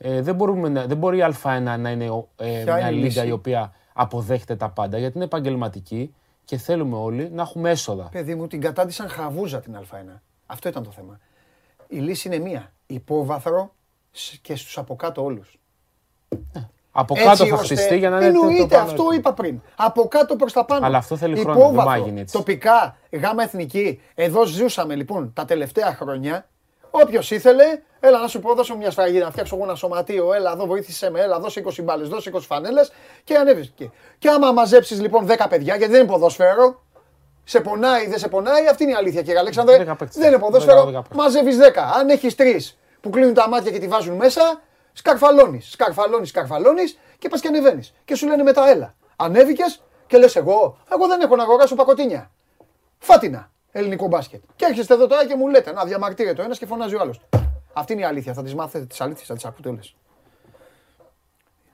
Ε, 0.06 0.22
δεν, 0.22 0.34
μπορούμε 0.34 0.68
να, 0.68 0.86
δεν 0.86 0.96
μπορεί 0.96 1.18
η 1.18 1.24
Α1 1.42 1.60
να 1.78 1.90
είναι 1.90 2.10
ο- 2.10 2.28
ε, 2.36 2.62
Ποια 2.64 2.74
μια 2.74 2.78
είναι 2.90 2.98
η 2.98 3.02
λίγα 3.02 3.06
λύση; 3.22 3.26
η 3.26 3.30
οποία 3.30 3.72
αποδέχεται 3.92 4.56
τα 4.56 4.68
πάντα 4.68 4.98
γιατί 4.98 5.16
είναι 5.16 5.24
επαγγελματική 5.24 6.14
και 6.44 6.56
θέλουμε 6.56 6.96
όλοι 6.96 7.30
να 7.32 7.42
έχουμε 7.42 7.70
έσοδα. 7.70 8.08
Παιδί 8.12 8.34
μου, 8.34 8.46
την 8.46 8.60
κατάντησαν 8.60 9.08
χαβούζα 9.08 9.60
την 9.60 9.76
Α1. 9.76 10.20
Αυτό 10.46 10.68
ήταν 10.68 10.82
το 10.82 10.90
θέμα. 10.90 11.18
Η 11.88 11.98
λύση 11.98 12.28
είναι 12.28 12.38
μία. 12.38 12.72
Υπόβαθρο 12.86 13.74
σ- 14.10 14.34
και 14.42 14.56
στους 14.56 14.78
από 14.78 14.96
κάτω 14.96 15.24
όλους. 15.24 15.58
Από 16.96 17.14
κάτω 17.14 17.46
θα 17.46 17.54
ώστε- 17.54 17.56
χτιστεί 17.78 17.98
για 17.98 18.10
να 18.10 18.16
είναι 18.16 18.26
το- 18.32 18.40
το 18.40 18.46
Εννοείται, 18.46 18.66
πάνω 18.74 18.82
αυτό 18.82 18.94
έτοιμο. 19.02 19.18
είπα 19.18 19.32
πριν. 19.34 19.60
Από 19.76 20.08
κάτω 20.08 20.36
προς 20.36 20.52
τα 20.52 20.64
πάνω. 20.64 20.86
Αλλά 20.86 20.98
αυτό 20.98 21.16
θέλει 21.16 21.36
χρόνο, 21.38 21.52
δεν 21.58 21.62
Υπόβαθρο, 21.62 21.90
πάει 21.90 22.00
να 22.00 22.06
γίνει 22.06 22.20
έτσι. 22.20 22.36
Τοπικά, 22.36 22.96
γάμα 23.10 23.42
εθνική. 23.42 24.00
Εδώ 24.14 24.44
ζούσαμε 24.46 24.94
λοιπόν 24.94 25.32
τα 25.32 25.44
τελευταία 25.44 25.94
χρόνια. 25.94 26.48
Όποιος 26.90 27.30
ήθελε, 27.30 27.64
έλα 28.06 28.20
να 28.20 28.28
σου 28.28 28.40
πω, 28.40 28.54
δώσε 28.54 28.72
μου 28.72 28.78
μια 28.78 28.90
σφραγίδα, 28.90 29.24
να 29.24 29.30
φτιάξω 29.30 29.56
εγώ 29.56 29.64
ένα 29.64 29.74
σωματείο, 29.74 30.32
έλα 30.32 30.52
εδώ 30.52 30.66
βοήθησέ 30.66 31.10
με, 31.10 31.20
έλα 31.20 31.38
δώσε 31.38 31.62
20 31.66 31.82
μπάλες, 31.82 32.08
δώσε 32.08 32.30
20 32.34 32.38
φανέλες 32.40 32.92
και 33.24 33.36
ανέβεις. 33.36 33.72
Και, 33.74 33.88
και 34.18 34.28
άμα 34.28 34.52
μαζέψεις 34.52 35.00
λοιπόν 35.00 35.26
10 35.28 35.46
παιδιά, 35.48 35.76
γιατί 35.76 35.92
δεν 35.92 36.00
είναι 36.00 36.10
ποδόσφαιρο, 36.10 36.82
σε 37.44 37.60
πονάει, 37.60 38.08
δεν 38.08 38.18
σε 38.18 38.28
πονάει, 38.28 38.66
αυτή 38.68 38.82
είναι 38.82 38.92
η 38.92 38.94
αλήθεια 38.94 39.22
κύριε 39.22 39.38
Αλέξανδρε. 39.38 39.76
10 39.76 39.86
παίκτες. 39.86 40.16
Δεν 40.16 40.28
είναι 40.28 40.36
10, 40.36 40.40
ποδόσφαιρο, 40.40 40.82
10 40.82 40.92
παίκτες. 40.92 41.16
μαζεύεις 41.16 41.58
10. 41.58 41.62
Αν 41.98 42.08
έχεις 42.08 42.34
τρεις 42.34 42.78
που 43.00 43.10
κλείνουν 43.10 43.34
τα 43.34 43.48
μάτια 43.48 43.70
και 43.72 43.78
τη 43.78 43.88
βάζουν 43.88 44.16
μέσα, 44.16 44.60
σκαρφαλώνεις, 44.92 45.70
σκαρφαλώνεις, 45.70 46.28
σκαρφαλώνεις 46.28 46.98
και 47.18 47.28
πας 47.28 47.40
και 47.40 47.48
ανεβαίνεις. 47.48 47.94
Και 48.04 48.14
σου 48.14 48.26
λένε 48.26 48.42
μετά, 48.42 48.68
έλα. 48.68 48.94
Ανέβηκες 49.16 49.82
και 50.06 50.18
λες 50.18 50.36
εγώ, 50.36 50.78
εγώ 50.92 51.06
δεν 51.06 51.20
έχω 51.20 51.36
να 51.36 51.42
αγοράσω 51.42 51.74
πακοτίνια. 51.74 52.30
Φάτινα, 52.98 53.50
ελληνικό 53.72 54.06
μπάσκετ. 54.06 54.42
Και 54.56 54.64
έρχεστε 54.68 54.94
εδώ 54.94 55.06
τώρα 55.06 55.26
και 55.26 55.34
μου 55.34 55.48
λέτε, 55.48 55.72
να 55.72 55.84
διαμαρτύρεται 55.84 56.40
ο 56.40 56.44
ένας 56.44 56.58
και 56.58 56.66
φωνάζει 56.66 56.94
ο 56.94 57.00
άλλος. 57.00 57.20
Αυτή 57.74 57.92
είναι 57.92 58.02
η 58.02 58.04
αλήθεια. 58.04 58.32
Θα 58.34 58.42
τις 58.42 58.54
μάθετε 58.54 58.84
τις 58.86 59.00
αλήθειες, 59.00 59.26
θα 59.26 59.34
τις 59.34 59.44
ακούτε 59.44 59.68
όλες. 59.68 59.94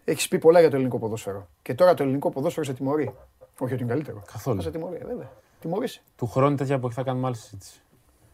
Έχεις 0.05 0.29
πει 0.29 0.39
πολλά 0.39 0.61
για 0.61 0.69
το 0.70 0.77
ελληνικό 0.77 0.99
ποδόσφαιρο. 0.99 1.49
Και 1.62 1.75
τώρα 1.75 1.95
το 1.95 2.03
ελληνικό 2.03 2.31
ποδόσφαιρο 2.31 2.65
σε 2.67 2.73
τιμωρεί. 2.73 3.15
Όχι 3.59 3.73
ότι 3.75 3.83
είναι 3.83 3.93
καλύτερο. 3.93 4.23
Καθόλου. 4.33 4.57
Θα 4.57 4.62
σε 4.62 4.70
τιμωρεί, 4.70 4.99
βέβαια. 5.07 5.31
Τιμωρήσει. 5.61 6.03
Του 6.17 6.27
χρόνου 6.27 6.57
τέτοια 6.57 6.75
εποχή 6.75 6.95
θα 6.95 7.03
κάνουμε 7.03 7.27
άλλη 7.27 7.37
συζήτηση. 7.37 7.81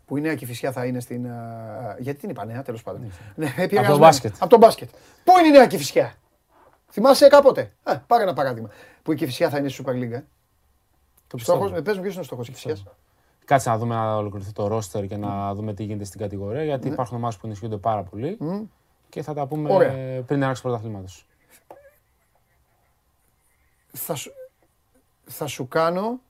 που 0.07 0.17
η 0.17 0.21
νέα 0.21 0.35
Κηφισιά 0.35 0.73
θα 0.73 0.85
είναι 0.87 1.01
στην. 1.01 1.27
α, 1.31 1.97
Γιατί 1.99 2.19
την 2.21 2.31
είπα 2.31 2.45
νέα, 2.45 2.63
τέλος 2.63 2.83
πάντων. 2.83 3.13
Ναι, 3.35 3.55
επηρεασμένη. 3.57 3.99
μπάσκετ. 3.99 4.35
Από 4.39 4.51
το 4.51 4.57
μπάσκετ. 4.59 4.89
Πού 5.25 5.39
είναι 5.39 5.49
η 5.49 5.51
νέα 5.51 5.67
Κηφισιά. 5.67 6.15
Θυμάσαι 6.91 7.29
κάποτε; 7.29 7.73
Α, 7.83 7.99
πάρε 7.99 8.23
ένα 8.23 8.33
παράδειγμα. 8.33 8.71
Που 9.03 9.13
η 9.13 9.17
Κηφισιά 9.17 9.51
θα 9.51 9.59
είναι 9.59 9.69
στη 9.69 9.83
Super 9.87 9.91
League. 9.91 10.11
ε. 10.13 10.23
Το 11.27 11.39
Στόχος, 11.39 11.61
πιστεύω. 11.63 11.69
με 11.69 11.83
πες 11.83 11.95
μου 11.97 12.01
ποιος 12.03 12.13
είναι 12.13 12.23
ο 12.23 12.25
στόχος 12.27 12.47
της 12.51 12.55
Κηφισιάς. 12.55 12.85
Κάτσε 13.47 13.71
να 13.71 13.79
δούμε 13.79 13.95
να 13.95 14.17
ολοκληρωθεί 14.17 14.53
το 14.53 14.67
ρόστερ 14.67 15.07
και 15.07 15.17
να 15.17 15.55
δούμε 15.55 15.75
τι 15.75 15.85
γίνεται 15.85 16.05
στην 16.05 16.21
κατηγορία. 16.21 16.65
Γιατί 16.65 16.89
υπάρχουν 16.89 17.17
ομάδες 17.17 17.37
που 17.37 17.47
ενισχύονται 17.47 17.77
πάρα 17.77 18.03
πολύ. 18.03 18.39
Και 19.09 19.23
θα 19.23 19.35
τα 19.35 19.47
πούμε 19.47 19.73
Ωραία. 19.73 19.93
ε, 19.93 20.15
πριν 20.15 20.27
την 20.27 20.45
άρξη 20.45 20.63
του 20.63 20.69
πρωταθλήματος. 20.69 21.27
Θα 23.93 24.15
σου, 24.15 24.31
θα 25.25 25.47
σου 25.47 25.69
κάνω, 25.69 26.21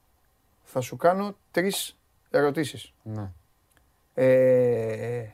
θα 0.65 0.81
σου 0.81 0.97
κάνω 0.97 1.35
τρεις 1.51 1.97
ερωτήσεις. 2.31 2.93
Ναι. 3.03 3.31
Ε, 4.15 5.29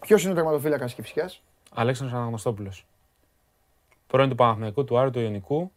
ποιος 0.00 0.22
είναι 0.22 0.32
ο 0.32 0.34
τερματοφύλακας 0.34 0.84
της 0.84 0.94
Κηφισιάς; 0.94 1.42
Αλέξανδρος 1.74 2.18
Αναγνωστόπουλος. 2.18 2.86
Πρώην 4.06 4.28
του 4.28 4.34
Παναθηναϊκού, 4.34 4.84
του 4.84 4.98
Άρη, 4.98 5.10
του 5.10 5.20
Ιωνικού 5.20 5.72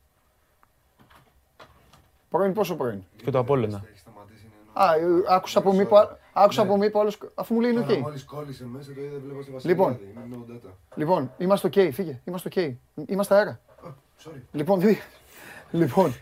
Πρώην 2.30 2.54
πόσο 2.54 2.76
πρώην; 2.76 3.04
και 3.24 3.32
του 3.32 3.38
Απόλλωνα. 3.38 3.86
Α, 4.80 4.94
ε, 4.96 5.00
άκουσα 5.30 5.60
από 5.60 5.74
μήπω, 5.74 5.96
άκουσα 6.34 6.62
από 6.62 6.78
μήπω 6.78 7.00
άλλος, 7.00 7.18
αφού 7.36 7.54
μου 7.54 7.60
λέει 7.62 7.72
είναι 7.72 7.80
οκ. 7.80 7.98
Μόλις 7.98 8.24
κόλλησε 8.24 8.66
μέσα 8.66 8.92
το 8.94 9.02
είδε 9.02 9.18
βλέπω 9.26 9.42
στη 9.42 9.52
Βασιλιάδη. 9.52 9.68
Λοιπόν. 9.82 10.00
Είναι 10.26 10.36
no 10.50 10.52
data. 10.68 10.72
Λοιπόν, 10.96 11.32
είμαστε 11.38 11.68
οκ, 11.68 11.94
φύγε, 11.94 12.22
είμαστε 12.24 12.50
οκ. 12.96 13.08
Είμαστε 13.10 13.36
αέρα. 13.36 13.60
Sorry. 14.24 14.42
Λοιπόν, 14.52 14.80
δι- 14.80 14.98
λοιπόν, 15.72 16.14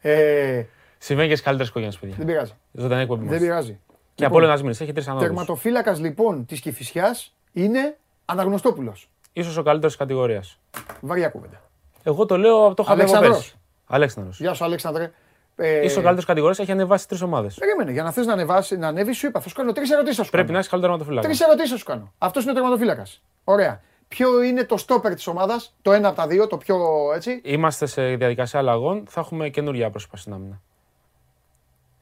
ε, 0.00 0.64
Συμβαίνει 0.98 1.28
και 1.28 1.34
στις 1.34 1.44
καλύτερες 1.46 1.70
οικογένειες, 1.70 1.98
παιδιά. 1.98 2.16
δεν 2.16 2.26
πειράζει. 2.26 2.52
Ζωντανή 2.72 3.02
εκπομπή 3.02 3.22
Δεν 3.24 3.30
μας. 3.32 3.40
πειράζει. 3.40 3.78
Και 4.14 4.22
Λοιπόν, 4.22 4.26
Απόλλωνας 4.26 4.60
Μήνες, 4.62 4.80
έχει 4.80 4.92
τρεις 4.92 5.08
ανώδου. 5.08 5.24
Τερματοφύλακας 5.24 6.00
λοιπόν 6.00 6.46
της 6.46 6.60
Κηφισιάς 6.60 7.34
είναι 7.52 7.96
Αναγνωστόπουλος. 8.24 9.08
σω 9.42 9.60
ο 9.60 9.62
καλύτερος 9.62 9.92
τη 9.92 9.98
κατηγορίας. 9.98 10.58
Βαριά 11.00 11.28
κουβέντα. 11.28 11.62
Εγώ 12.02 12.26
το 12.26 12.36
λέω 12.38 12.64
από 12.66 12.74
το 12.74 12.82
είχα 12.86 12.94
πει 12.94 13.00
από 13.02 13.10
Αλέξανδρος. 13.10 13.36
πέρσι. 13.36 13.58
Αλέξανδρος. 13.86 14.40
Γεια 14.40 14.54
σου 14.54 14.64
Αλέξανδρε. 14.64 15.12
Ε, 15.56 15.78
Ίσως 15.78 15.92
ο 15.92 16.00
καλύτερος 16.00 16.24
κατηγορίας 16.24 16.58
έχει 16.58 16.70
ανεβάσει 16.72 17.08
τρεις 17.08 17.22
ομάδες. 17.22 17.54
Περίμενε, 17.54 17.90
για 17.92 18.02
να 18.02 18.12
θες 18.12 18.26
να 18.26 18.32
ανεβάσει, 18.32 18.76
να 18.76 18.88
ανέβεις, 18.88 19.16
σου 19.16 19.26
είπα, 19.26 19.40
θα 19.40 19.48
σου 19.48 19.54
κάνω 19.54 19.72
τρεις 19.72 19.90
ερωτήσεις. 19.90 20.16
θα 20.16 20.24
σου 20.24 20.30
Πρέπει 20.30 20.44
κάνω. 20.46 20.52
να 20.52 20.58
έχεις 20.58 20.70
καλύτερο 20.70 20.92
τερματοφύλακα. 20.96 21.28
Τρεις 21.28 21.40
ερωτήσεις 21.46 21.70
θα 21.70 21.76
σου 21.78 21.84
κάνω. 21.84 22.12
Αυτός 22.18 22.42
είναι 22.42 22.52
ο 22.52 22.54
τερματοφύλακας. 22.54 23.22
Ωραία. 23.44 23.80
Ποιο 24.08 24.42
είναι 24.42 24.64
το 24.64 24.76
στόπερ 24.76 25.14
της 25.14 25.26
ομάδας, 25.26 25.74
το 25.82 25.92
ένα 25.92 26.08
από 26.08 26.16
τα 26.16 26.26
δύο, 26.26 26.46
το 26.46 26.56
πιο 26.56 26.76
έτσι; 27.14 27.40
Είμαστε 27.44 27.86
σε 27.86 28.14
διαδικασία 28.14 28.58
αλλαγών. 28.58 29.04
Θα 29.08 29.20
έχουμε 29.20 29.48
καινούργια 29.48 29.90
πρόσωπα 29.90 30.16
στην 30.16 30.32
άμυνα. 30.32 30.60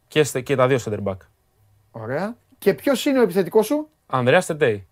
Και, 0.09 0.25
στε- 0.25 0.43
και 0.43 0.57
τα 0.57 0.67
δύο 0.67 0.79
center 0.85 1.03
back. 1.05 1.17
Ωραία. 1.91 2.37
Και 2.59 2.75
ποιος 2.75 3.05
είναι 3.05 3.19
ο 3.19 3.23
επιθετικός 3.23 3.67
σου, 3.67 3.89
Ανδρέας 4.07 4.47
Τετέι. 4.47 4.87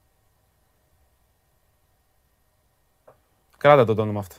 Κράτα 3.59 3.85
το, 3.85 3.95
το 3.95 4.03
όνομα 4.03 4.19
αυτό. 4.21 4.35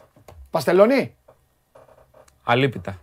Παστελώνη; 0.51 1.16
Αλίπητα. 2.43 3.01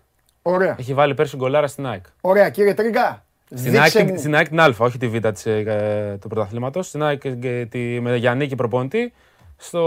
Ωραία. 0.51 0.77
Έχει 0.79 0.95
βάλει 0.95 1.15
πέρσι 1.15 1.37
γκολάρα 1.37 1.67
στην 1.67 1.87
ΑΕΚ. 1.87 2.05
Ωραία, 2.21 2.51
κύριε 2.51 2.75
Τρίγκα. 2.75 3.25
Στην 3.55 3.73
Δείξε 3.73 3.99
ΑΕΚ, 3.99 4.11
μου. 4.11 4.19
στην 4.19 4.35
ΑΕΚ 4.35 4.49
την 4.49 4.61
Α, 4.61 4.75
όχι 4.79 4.99
τη 4.99 5.09
Β 5.09 5.27
της, 5.29 5.47
ε, 5.47 6.19
του 6.21 6.29
πρωταθλήματος. 6.29 6.87
Στην 6.89 7.03
ΑΕΚ 7.03 7.21
και 7.39 7.67
τη, 7.71 8.01
με 8.01 8.17
Γιάννη 8.17 8.55
προπονητή 8.57 9.13
στο, 9.57 9.81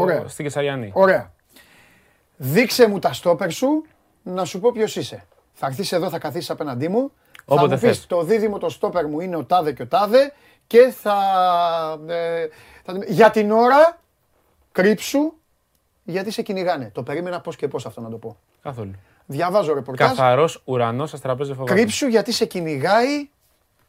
Ωραία. 0.00 0.28
στην 0.28 0.44
Κεσαριανή. 0.44 0.90
Ωραία. 0.94 1.32
Δείξε 2.36 2.88
μου 2.88 2.98
τα 2.98 3.12
στόπερ 3.12 3.50
σου, 3.50 3.84
να 4.22 4.44
σου 4.44 4.60
πω 4.60 4.72
ποιος 4.72 4.96
είσαι. 4.96 5.24
Θα 5.52 5.66
έρθεις 5.66 5.92
εδώ, 5.92 6.08
θα 6.10 6.18
καθίσεις 6.18 6.50
απέναντί 6.50 6.88
μου. 6.88 7.12
Όποτε 7.44 7.68
θα 7.68 7.74
μου 7.74 7.80
πεις 7.80 7.80
θες. 7.98 8.06
το 8.06 8.22
δίδυμο 8.22 8.58
το 8.58 8.68
στόπερ 8.68 9.06
μου 9.06 9.20
είναι 9.20 9.36
ο 9.36 9.44
τάδε 9.44 9.72
και 9.72 9.82
ο 9.82 9.86
τάδε 9.86 10.32
και 10.66 10.92
θα... 11.00 11.16
ε, 12.06 12.46
θα- 12.84 12.98
για 13.06 13.30
την 13.30 13.50
ώρα 13.50 13.98
κρύψου 14.72 15.32
γιατί 16.04 16.30
σε 16.30 16.42
κυνηγάνε. 16.42 16.90
Το 16.94 17.02
περίμενα 17.02 17.40
πώς 17.40 17.56
και 17.56 17.68
πώς 17.68 17.86
αυτό 17.86 18.00
να 18.00 18.10
το 18.10 18.16
πω. 18.16 18.36
Καθόλου. 18.62 18.90
Διαβάζω 19.26 19.74
ρεπορτάζ. 19.74 20.08
Καθαρός 20.08 20.62
ουρανός 20.64 21.10
σας 21.10 21.20
τραπέζι 21.20 21.52
φοβάται. 21.54 21.72
Κρύψου 21.74 22.06
γιατί 22.06 22.32
σε 22.32 22.44
κυνηγάει 22.44 23.28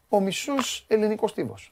ο 0.10 0.20
μισός 0.20 0.86
ελληνικός 0.88 1.34
τύπος. 1.34 1.72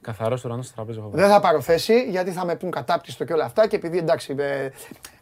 Καθαρός 0.00 0.44
ουρανός 0.44 0.64
σας 0.66 0.74
τραπέζι 0.74 0.98
φοβάται. 1.00 1.20
Δεν 1.22 1.30
θα 1.30 1.40
πάρω 1.40 1.60
θέση 1.60 2.02
γιατί 2.10 2.30
θα 2.30 2.44
με 2.44 2.54
πούν 2.56 2.70
κατάπτυστο 2.70 3.24
και 3.24 3.32
όλα 3.32 3.44
αυτά 3.44 3.66
και 3.66 3.76
επειδή 3.76 3.98
εντάξει 3.98 4.34
ε, 4.38 4.68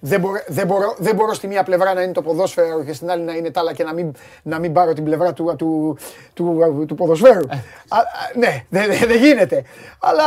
δεν, 0.00 0.20
μπορώ, 0.20 0.40
δεν, 0.46 0.66
μπορώ, 0.66 0.94
δεν 0.98 1.14
μπορώ 1.14 1.34
στη 1.34 1.46
μία 1.46 1.62
πλευρά 1.62 1.94
να 1.94 2.02
είναι 2.02 2.12
το 2.12 2.22
ποδόσφαιρο 2.22 2.84
και 2.84 2.92
στην 2.92 3.10
άλλη 3.10 3.22
να 3.22 3.32
είναι 3.32 3.50
τα 3.50 3.60
άλλα 3.60 3.72
και 3.72 3.84
να 3.84 3.92
μην, 3.92 4.12
να 4.42 4.58
μην 4.58 4.72
πάρω 4.72 4.92
την 4.92 5.04
πλευρά 5.04 5.32
του, 5.32 5.54
του, 5.58 5.98
του, 6.34 6.84
του 6.88 6.94
ποδοσφαίρου. 6.94 7.46
Α, 7.48 7.54
α, 7.98 8.02
ναι, 8.36 8.64
δεν 8.68 8.86
δεν- 8.88 9.08
δεν 9.08 9.16
γίνεται. 9.18 9.64
Αλλά 10.00 10.24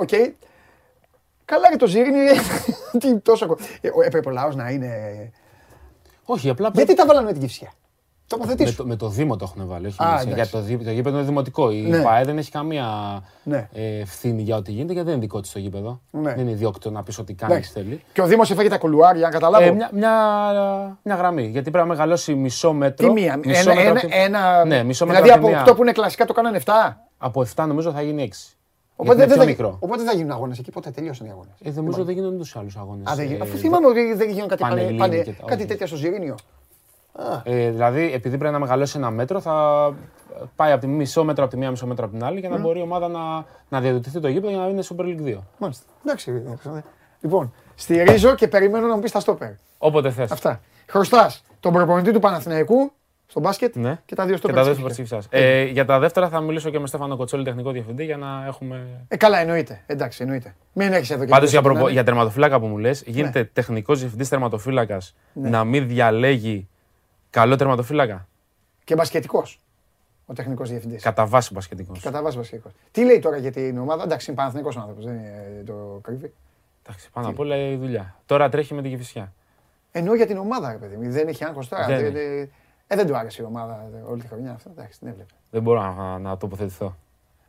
οκ. 0.00 0.08
Καλά 1.44 1.70
και 1.70 1.76
το 1.76 1.86
Ζήρινι, 1.86 2.26
τι 3.00 3.18
τόσο... 3.18 3.46
κο- 3.46 3.58
Ε, 3.80 3.88
ο- 3.88 4.02
Έπρεπε 4.02 4.28
ο 4.28 4.32
λαός 4.32 4.56
να 4.56 4.70
είναι... 4.70 4.88
Όχι, 6.32 6.48
απλά 6.48 6.70
Γιατί 6.74 6.94
τα 6.94 7.06
βάλανε 7.06 7.26
με 7.26 7.32
την 7.32 7.40
Κυφσιά. 7.40 7.68
με, 8.32 8.36
Τοποθετήσου. 8.38 8.76
το, 8.76 8.86
με 8.86 8.96
το 8.96 9.08
Δήμο 9.08 9.36
το 9.36 9.52
έχουν 9.54 9.68
βάλει. 9.68 9.86
Όχι 9.86 9.96
Α, 10.02 10.06
εμείς. 10.08 10.20
εντάξει. 10.22 10.34
για 10.34 10.48
το, 10.48 10.60
δί- 10.60 10.84
το 10.84 10.90
γήπεδο 10.90 11.16
είναι 11.16 11.26
δημοτικό. 11.26 11.70
Η 11.70 11.80
Ναι. 11.80 12.02
ΠΑΕ 12.02 12.24
δεν 12.24 12.38
έχει 12.38 12.50
καμία 12.50 12.86
Ναι. 13.42 13.68
ε, 13.72 13.98
ευθύνη 14.00 14.42
για 14.42 14.56
ό,τι 14.56 14.70
γίνεται 14.72 14.92
γιατί 14.92 15.06
δεν 15.08 15.16
είναι 15.16 15.26
δικό 15.26 15.40
της 15.40 15.52
το 15.52 15.58
γήπεδο. 15.58 16.00
Ναι. 16.10 16.30
Δεν 16.34 16.38
είναι 16.40 16.50
ιδιόκτητο 16.50 16.90
να 16.90 17.02
πεις 17.02 17.18
ό,τι 17.18 17.34
κάνει 17.34 17.52
Εντάξει. 17.52 17.70
θέλει. 17.72 18.02
Και 18.12 18.22
ο 18.22 18.26
Δήμος 18.26 18.50
έφεγε 18.50 18.68
τα 18.68 18.78
κουλουάρια, 18.78 19.26
αν 19.26 19.32
καταλάβω. 19.32 19.64
Ε, 19.64 19.70
μια, 19.70 19.90
μια, 19.92 20.10
μια 21.02 21.14
γραμμή. 21.14 21.42
Γιατί 21.46 21.70
πρέπει 21.70 21.88
να 21.88 21.94
μεγαλώσει 21.94 22.34
μισό 22.34 22.72
μέτρο. 22.72 23.06
Τι 23.06 23.12
μία, 23.12 23.36
μισό 23.44 23.70
ένα, 23.70 23.74
μέτρο 23.74 23.90
ένα, 23.90 23.98
από 24.00 24.08
τη- 24.08 24.16
ένα, 24.16 24.64
Ναι, 24.64 24.82
μισό 24.82 25.06
μέτρο 25.06 25.22
δηλαδή 25.22 25.38
από 25.38 25.46
από 25.46 25.56
τη 25.56 25.62
8 25.62 25.64
μία. 25.64 25.74
που 25.74 25.82
είναι 25.82 25.92
κλασικά 25.92 26.24
το 26.24 26.32
κάνανε 26.32 26.56
7. 26.64 26.72
Από 27.18 27.40
7 27.56 27.64
νομίζω 27.66 27.92
θα 27.92 28.02
γίνει 28.02 28.22
6. 28.22 28.56
Οπότε 29.00 29.14
Γιατί 29.16 29.30
δεν, 29.32 29.40
είναι 29.40 29.54
θα, 29.54 29.54
πιο 29.56 29.64
γι- 29.64 29.68
μικρό. 29.70 29.76
οπότε 29.80 29.96
δεν 30.02 30.06
θα 30.10 30.16
γίνουν 30.16 30.30
αγώνες 30.30 30.58
εκεί. 30.58 30.70
Πότε 30.70 30.90
τελείωσαν 30.90 31.26
οι 31.26 31.30
αγώνες. 31.30 31.52
Ε, 31.62 31.70
νομίζω 31.70 32.04
δεν 32.04 32.14
γίνονται 32.14 32.34
ούτω 32.34 32.44
ή 32.46 32.52
άλλους 32.54 32.76
αγώνες. 32.76 33.10
Α, 33.10 33.14
δεν 33.14 33.26
γίνουν. 33.26 33.42
Αφού 33.42 33.56
θυμάμαι 33.56 33.86
ότι 33.86 34.14
δεν 34.14 34.30
γίνουν 34.30 34.48
κάτι, 34.48 34.62
πανε, 34.62 34.74
Πανελλήνιοι 34.74 34.98
πανε, 34.98 35.16
και 35.22 35.32
τα- 35.32 35.44
κάτι 35.46 35.60
όχι. 35.60 35.66
τέτοια 35.70 35.86
στο 35.86 35.96
Ζηρίνιο. 35.96 36.34
Ε, 37.44 37.70
δηλαδή, 37.70 38.12
επειδή 38.12 38.36
πρέπει 38.38 38.52
να 38.52 38.58
μεγαλώσει 38.58 38.98
ένα 38.98 39.10
μέτρο, 39.10 39.40
θα 39.40 39.54
πάει 40.56 40.72
από 40.72 40.80
τη 40.80 40.86
μισό 40.86 41.24
μέτρο 41.24 41.42
από 41.44 41.52
τη 41.52 41.58
μία, 41.58 41.70
μισό 41.70 41.86
μέτρο 41.86 42.04
από 42.04 42.14
την 42.14 42.24
άλλη 42.24 42.40
για 42.40 42.48
να 42.48 42.58
μπορεί 42.58 42.78
η 42.78 42.82
ομάδα 42.82 43.08
να, 43.08 43.44
να 43.68 43.80
διαδοτηθεί 43.80 44.20
το 44.20 44.28
γήπεδο 44.28 44.52
για 44.52 44.58
να 44.62 44.68
είναι 44.68 44.82
Super 44.88 45.02
League 45.02 45.34
2. 45.36 45.36
Μάλιστα. 45.58 45.84
Εντάξει. 46.04 46.30
ρε, 46.32 46.42
Αλεξάνδρε. 46.46 46.82
Λοιπόν, 47.20 47.52
στηρίζω 47.74 48.34
και 48.34 48.48
περιμένω 48.48 48.86
να 48.86 48.94
μου 48.94 49.00
πει 49.00 49.10
τα 49.10 49.20
στόπερ. 49.20 49.50
Όποτε 49.78 50.10
θες. 50.10 50.30
Αυτά. 50.30 50.60
Χρωστάς 50.86 51.44
τον 51.60 51.72
προπονητή 51.72 52.12
του 52.12 52.20
Παναθηναϊκού 52.20 52.92
στο 53.30 53.40
μπάσκετ 53.40 53.76
Ναι. 53.76 54.00
και 54.04 54.14
τα 54.14 54.22
δύο 54.24 54.32
Και 54.32 54.38
στόπερ. 54.38 54.56
τα 54.56 54.62
της 54.62 54.70
δεύτερα 54.72 54.94
Κυφσιάς. 54.94 55.28
τη 55.28 55.36
ε, 55.38 55.62
Για 55.64 55.84
τα 55.84 55.98
δεύτερα 55.98 56.28
θα 56.28 56.40
μιλήσω 56.40 56.70
και 56.70 56.78
με 56.78 56.86
Στέφανο 56.86 57.16
Κοτσόλη, 57.16 57.44
τεχνικό 57.44 57.70
διευθυντή, 57.70 58.04
για 58.04 58.16
να 58.16 58.44
έχουμε. 58.46 58.86
Ε, 59.08 59.16
καλά, 59.16 59.38
εννοείται. 59.38 59.82
Εντάξει, 59.86 60.22
εννοείται. 60.22 60.54
Μην 60.72 60.92
έχεις 60.92 61.10
εδώ 61.10 61.24
και 61.24 61.30
Πάντως 61.30 61.50
δεν 61.50 61.60
για, 61.60 61.60
ξέρει 61.60 61.74
προπο... 61.74 61.86
τι 61.86 61.92
για 61.92 62.04
τερματοφύλακα 62.04 62.60
που 62.60 62.66
μου 62.66 62.78
λες, 62.78 63.04
Ναι. 63.06 63.12
γίνεται 63.12 63.44
τεχνικός 63.44 63.98
διευθυντής 63.98 64.28
τερματοφύλακας 64.28 65.14
να 65.32 65.64
μην 65.64 65.88
διαλέγει 65.88 66.68
καλό 67.30 67.56
τερματοφύλακα; 67.56 68.12
να 68.12 68.14
είναι. 68.18 68.26
Και 68.84 68.94
μπασκετικός. 68.94 69.60
Ο 70.26 70.32
τεχνικός 70.32 70.68
διευθυντής. 70.70 71.02
Κατά 71.02 71.26
βάση 71.26 71.52
μπασκετικός. 71.52 72.00
Κατά 72.00 72.22
βάση 72.22 72.36
μπασκετικός. 72.36 72.72
Τι 72.90 73.04
λέει 73.04 73.18
τώρα 73.18 73.36
για 73.36 73.50
την 73.52 73.78
ομάδα; 73.78 74.02
Εντάξει, 74.02 74.30
είναι 74.30 74.38
Παναθηναϊκός 74.38 74.76
ο 74.76 74.80
άνθρωπος, 74.80 75.04
δεν 75.04 75.14
είναι, 75.14 75.62
το 75.66 75.98
κρύβει. 76.02 76.32
Εντάξει, 76.86 77.10
πάνω 77.12 77.28
απ' 77.28 77.38
όλα 77.38 77.56
η 77.56 77.76
δουλειά. 77.76 78.14
Τώρα 78.26 78.48
τρέχει 78.48 78.74
με 78.74 78.82
την 78.82 78.90
Κυφυσιά. 78.90 79.32
Εννοώ 79.92 80.14
για 80.14 80.26
την 80.26 80.36
ομάδα, 80.36 80.72
ρε 80.72 80.78
παιδί 80.78 80.96
μου. 80.96 81.10
Δεν 81.10 81.28
έχει 81.28 81.44
άγχος 81.44 81.68
τώρα. 81.68 81.86
Δεν 81.86 81.96
Δεν, 81.96 82.04
έχει. 82.06 82.14
δεν- 82.14 82.50
ε, 82.92 82.96
δεν 82.96 83.06
του 83.06 83.16
άρεσε 83.16 83.42
η 83.42 83.44
ομάδα 83.44 83.84
όλη 84.10 84.20
τη 84.20 84.26
χρονιά 84.28 84.52
αυτό. 84.52 84.70
Εντάξει, 84.76 84.98
την 84.98 85.08
έβλεπε. 85.08 85.32
Δεν 85.50 85.62
μπορώ 85.62 85.94
να, 85.94 86.18
να 86.18 86.36
τοποθετηθώ. 86.36 86.96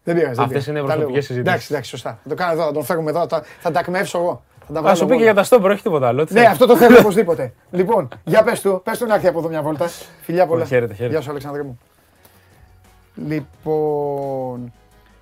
Δεν 0.04 0.16
πειράζει. 0.16 0.34
δεν 0.36 0.44
Αυτές 0.46 0.64
πειράζει. 0.66 0.70
είναι 0.70 0.80
Τα 0.80 0.86
προσωπικές 0.86 1.14
λέω. 1.14 1.22
συζητήσεις. 1.22 1.48
Εντάξει, 1.54 1.68
εντάξει, 1.72 1.90
σωστά. 1.90 2.20
Θα 2.24 2.30
το 2.30 2.36
κάνω 2.36 2.52
εδώ, 2.52 2.64
θα 2.64 2.72
τον 2.72 2.84
φέρουμε 2.84 3.10
εδώ, 3.10 3.20
θα, 3.20 3.28
τα- 3.28 3.44
θα 3.60 3.72
τα 3.72 3.80
εκμεύσω 3.80 4.18
εγώ. 4.18 4.44
Θα 4.68 4.74
τα 4.74 4.80
Α 4.80 4.82
βγάλω 4.82 4.96
σου 4.98 5.04
πει 5.06 5.10
εγώ. 5.10 5.18
και 5.20 5.24
για 5.26 5.34
τα 5.34 5.44
στόμπρο, 5.44 5.72
όχι 5.74 5.82
τίποτα 5.82 6.08
άλλο. 6.08 6.26
τι 6.26 6.34
Ναι, 6.34 6.40
θέλεις. 6.40 6.54
αυτό 6.54 6.66
το 6.66 6.78
θέλω 6.78 7.00
οπωσδήποτε. 7.00 7.54
λοιπόν, 7.72 8.08
για 8.24 8.44
πες 8.44 8.62
του, 8.62 8.82
πες 8.84 8.98
του 8.98 9.06
να 9.06 9.14
έρθει 9.14 9.28
από 9.28 9.40
εδώ 9.40 9.48
μια 9.48 9.62
βόλτα. 9.62 9.88
Φιλιά 10.22 10.48
πολλά. 10.48 10.66
Χαίρετε, 10.66 10.94
χαίρετε. 10.94 11.14
Γεια 11.14 11.22
σου, 11.24 11.30
Αλεξάνδρε 11.30 11.64
μου. 11.64 11.80
Λοιπόν, 13.28 14.74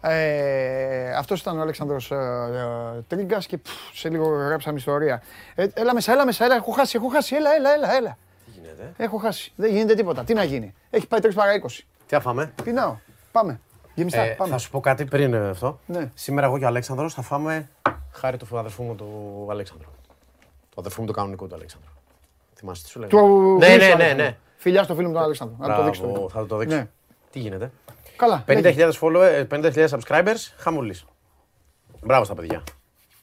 ε, 0.02 1.12
αυτός 1.18 1.42
ήταν 1.42 1.58
ο 1.58 1.62
Αλέξανδρος 1.62 2.12
ε, 2.12 2.16
ε, 2.16 3.02
Τρίγκας 3.08 3.46
και 3.46 3.58
πφ, 3.58 3.72
σε 3.94 4.10
λίγο 4.10 4.28
γράψαμε 4.48 4.78
ιστορία. 4.78 5.22
Ε, 5.56 5.68
έλα 5.74 5.94
μέσα, 5.94 6.12
έλα 6.12 6.26
μέσα, 6.26 6.46
έλα, 6.46 6.56
έχω 6.56 6.72
χάσει, 6.72 6.98
έχω 6.98 7.08
χάσει, 7.08 7.36
έλα, 7.36 7.50
έλα, 7.56 7.74
έλα, 7.74 7.96
έλα. 7.96 8.18
Τι 8.62 8.66
γίνεται. 8.68 8.94
Έχω 8.98 9.18
χάσει, 9.18 9.52
δεν 9.56 9.72
γίνεται 9.72 9.94
τίποτα. 9.96 10.24
Τι 10.24 10.34
να 10.34 10.44
γίνει. 10.44 10.74
Έχει 10.90 11.08
πάει 11.08 11.20
3 11.24 11.30
παρά 11.36 11.52
20. 11.62 11.68
Τι 12.06 12.16
θα 12.16 12.20
φάμε; 12.20 12.54
Πεινάω. 12.64 12.96
Πάμε. 13.32 13.60
Γεμιστά, 13.94 14.22
Ε, 14.22 14.30
πάμε. 14.30 14.52
θα 14.52 14.58
σου 14.58 14.70
πω 14.70 14.80
κάτι 14.80 15.06
πριν 15.06 15.34
ε, 15.34 15.50
αυτό. 15.50 15.80
Ναι. 15.86 16.12
Σήμερα 16.14 16.48
εγώ 16.48 16.58
και 16.58 16.64
ο 16.64 16.68
Αλέξανδρος 16.68 17.14
θα 17.14 17.22
φάμε 17.22 17.70
χάρη 18.12 18.38
του 18.38 18.58
αδερφού 18.58 18.84
μου 18.84 18.96
του 18.96 19.48
Αλέξανδρου. 19.50 19.88
Του 20.70 20.76
αδερφού 20.80 21.02
μου 21.02 21.08
του 21.08 21.14
κανονικού 21.14 21.48
του 21.48 21.56
Αλέξανδρου. 21.56 21.90
Θυμάσαι 22.56 22.84
τι 22.84 22.90
σου 22.90 23.00
λέγα. 23.00 23.10
Του 23.10 23.58
ναι, 23.60 23.66
Χρήστου 23.66 23.80
ναι, 23.80 23.86
ναι, 23.88 24.04
Αλέξανδρου. 24.04 24.24
ναι. 24.24 24.38
Φιλιά 24.56 24.84
στο 24.84 24.96
φίλο 24.96 25.08
μου 25.08 25.14
τον 25.14 25.24
Αλέξανδρο. 25.24 25.56
Να 25.68 25.76
το 25.76 25.84
δείξω. 25.84 26.08
Μπράβο, 26.08 26.30
θα 26.30 26.46
το 26.46 26.58
δείξω. 26.58 26.76
Ναι. 26.76 26.88
Τι 27.32 27.40
γίνεται; 27.40 27.72
Καλά. 28.16 28.44
50.000 28.48 28.92
followers, 29.00 29.48
50.000 29.50 29.88
subscribers, 29.88 30.54
χαμούλης. 30.58 31.06
Μπράβο 32.04 32.24
στα 32.24 32.34
παιδιά. 32.34 32.64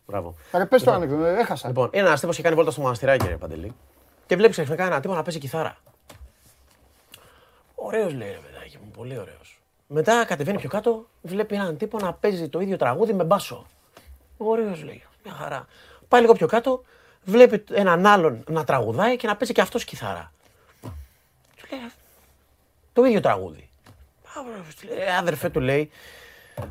Μπράβο. 0.07 0.35
Ρε, 0.53 0.65
πες 0.65 0.83
το 0.83 0.91
ανέκδοτο, 0.93 1.25
ε, 1.25 1.39
έχασα. 1.39 1.69
Λοιπόν, 1.69 1.91
είναι 1.93 2.07
ένα 2.07 2.19
τύπο 2.19 2.33
και 2.33 2.43
κάνει 2.43 2.55
βόλτα 2.55 2.71
στο 2.71 2.81
μοναστηράκι, 2.81 3.27
ρε 3.27 3.37
Παντελή. 3.37 3.75
Και 4.27 4.37
βλέπεις 4.37 4.57
ξαφνικά 4.57 4.85
ένα 4.85 5.01
τύπο 5.01 5.15
να 5.15 5.23
παίζει 5.23 5.39
κιθάρα. 5.39 5.77
Ωραίος 7.75 8.13
λέει 8.13 8.31
ρε 8.31 8.39
παιδάκι 8.39 8.79
μου, 8.85 8.91
πολύ 8.91 9.19
ωραίος. 9.19 9.61
Μετά 9.87 10.25
κατεβαίνει 10.25 10.59
πιο 10.59 10.69
κάτω, 10.69 11.07
βλέπει 11.23 11.55
έναν 11.55 11.77
τύπο 11.77 11.99
να 11.99 12.13
παίζει 12.13 12.49
το 12.49 12.61
ίδιο 12.61 12.77
τραγούδι 12.77 13.13
με 13.13 13.25
μπάσο. 13.25 13.67
Ωραίος 14.37 14.83
λέει. 14.83 15.03
Μια 15.25 15.35
χαρά. 15.35 15.67
Πάει 16.09 16.21
λίγο 16.21 16.33
πιο 16.33 16.47
κάτω, 16.47 16.85
βλέπει 17.25 17.65
έναν 17.71 18.07
άλλον 18.07 18.45
να 18.49 18.65
τραγουδάει 18.65 19.17
και 19.17 19.27
να 19.27 19.37
παίζει 19.37 19.53
και 19.53 19.61
αυτός 19.61 19.85
κιθάρα. 19.85 20.33
Του 21.57 21.67
λέει 21.71 21.91
το 22.93 23.05
ίδιο 23.05 23.21
τραγούδι. 23.21 23.69
Ε, 24.99 25.17
Αδερφέ 25.17 25.49
του 25.49 25.61
λέει, 25.61 25.91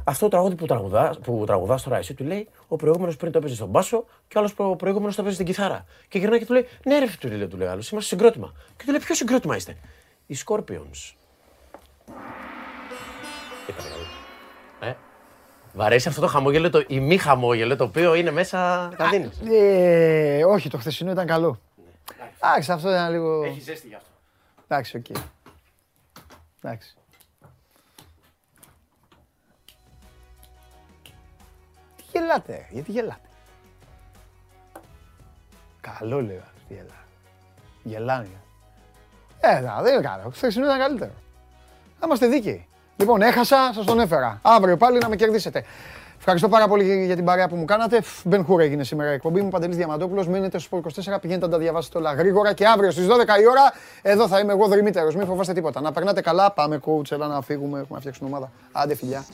αυτό 0.03 0.25
το 0.25 0.31
τραγούδι 0.31 0.55
που 0.55 0.65
τραγουδά, 0.65 1.15
που 1.23 1.43
τραγουδάς 1.45 1.83
τώρα 1.83 1.97
εσύ 1.97 2.13
του 2.13 2.23
λέει, 2.23 2.47
ο 2.67 2.75
προηγούμενος 2.75 3.15
πριν 3.15 3.31
το 3.31 3.37
έπαιζε 3.37 3.55
στον 3.55 3.67
μπάσο 3.67 4.05
και 4.27 4.37
ο 4.37 4.39
άλλος 4.39 4.53
προ, 4.53 4.75
προηγούμενος 4.75 5.15
το 5.15 5.21
έπαιζε 5.21 5.35
στην 5.35 5.47
κιθάρα. 5.47 5.85
Και 6.07 6.19
γυρνάει 6.19 6.39
και 6.39 6.45
του 6.45 6.53
λέει, 6.53 6.67
Ναι, 6.85 6.99
ρε, 6.99 7.05
του 7.19 7.27
λέει, 7.27 7.47
του 7.47 7.57
λέει 7.57 7.67
άλλος, 7.67 7.89
είμαστε 7.89 8.15
συγκρότημα. 8.15 8.53
Και 8.77 8.83
του 8.85 8.91
λέει, 8.91 8.99
Ποιο 8.99 9.15
συγκρότημα 9.15 9.55
είστε, 9.55 9.77
Οι 10.27 10.37
Scorpions. 10.45 11.13
Ήταν 13.69 13.85
καλό. 13.89 14.05
Ε, 14.79 14.95
Β' 15.73 15.81
αρέσει 15.81 16.07
αυτό 16.07 16.21
το 16.21 16.27
χαμόγελο, 16.27 16.69
το 16.69 16.83
η 16.87 16.99
μη 16.99 17.17
χαμόγελο, 17.17 17.75
το 17.75 17.83
οποίο 17.83 18.13
είναι 18.15 18.31
μέσα 18.31 18.89
καδίνη. 18.95 19.29
Ε, 19.51 20.45
όχι, 20.45 20.69
το 20.69 20.77
χθεσινό 20.77 21.11
ήταν 21.11 21.25
καλό. 21.25 21.59
Εντάξει, 22.43 22.71
αυτό 22.71 22.89
ήταν 22.89 23.11
λίγο. 23.11 23.43
Έχει 23.43 23.59
ζέστη 23.59 23.87
γι' 23.87 23.95
αυτό. 23.95 24.09
Εντάξει, 24.67 24.97
οκ. 24.97 25.05
Εντάξει. 26.61 26.95
Γελάτε, 32.19 32.65
γιατί 32.69 32.91
γελάτε. 32.91 33.29
Καλό 35.81 36.21
λέω, 36.21 36.43
τι 36.67 36.73
γελά. 36.73 36.99
Γελάνε. 37.83 38.27
Ε, 39.39 39.59
να, 39.59 39.81
δεν 39.81 39.93
είναι 39.93 40.01
καλό. 40.01 40.29
Χθεσινό 40.33 40.65
ήταν 40.65 40.79
καλύτερο. 40.79 41.11
Να 41.99 42.05
είμαστε 42.05 42.27
δίκαιοι. 42.27 42.67
Λοιπόν, 42.97 43.21
έχασα, 43.21 43.71
σας 43.73 43.85
τον 43.85 43.99
έφερα. 43.99 44.39
Αύριο 44.41 44.77
πάλι 44.77 44.97
να 44.97 45.09
με 45.09 45.15
κερδίσετε. 45.15 45.63
Ευχαριστώ 46.17 46.49
πάρα 46.49 46.67
πολύ 46.67 47.05
για 47.05 47.15
την 47.15 47.25
παρέα 47.25 47.47
που 47.47 47.55
μου 47.55 47.65
κάνατε. 47.65 48.01
Μπεν 48.23 48.45
Χουρ 48.45 48.63
έγινε 48.63 48.83
σήμερα 48.83 49.11
η 49.11 49.13
εκπομπή 49.13 49.41
μου. 49.41 49.49
Παντελής 49.49 49.75
Διαμαντόπουλος. 49.77 50.27
Μείνετε 50.27 50.59
στο 50.59 50.77
24. 50.77 51.17
Πηγαίνετε 51.21 51.45
να 51.45 51.51
τα 51.51 51.57
διαβάσετε 51.57 51.97
όλα 51.97 52.13
γρήγορα. 52.13 52.53
Και 52.53 52.67
αύριο 52.67 52.91
στις 52.91 53.07
12 53.07 53.09
η 53.41 53.47
ώρα 53.47 53.73
εδώ 54.01 54.27
θα 54.27 54.39
είμαι 54.39 54.51
εγώ 54.51 54.67
δρυμύτερος. 54.67 55.15
Μην 55.15 55.25
φοβάστε 55.25 55.53
τίποτα. 55.53 55.81
Να 55.81 55.91
περνάτε 55.91 56.21
καλά. 56.21 56.51
Πάμε 56.51 56.79
coach, 56.85 57.11
έλα 57.11 57.27
να 57.27 57.41
φύγουμε. 57.41 57.79
Έχουμε 57.79 57.93
να 57.93 57.99
φτιάξουμε 57.99 58.29
ομάδα. 58.29 58.51
Άντε 58.71 58.95
φιλιά. 58.95 59.25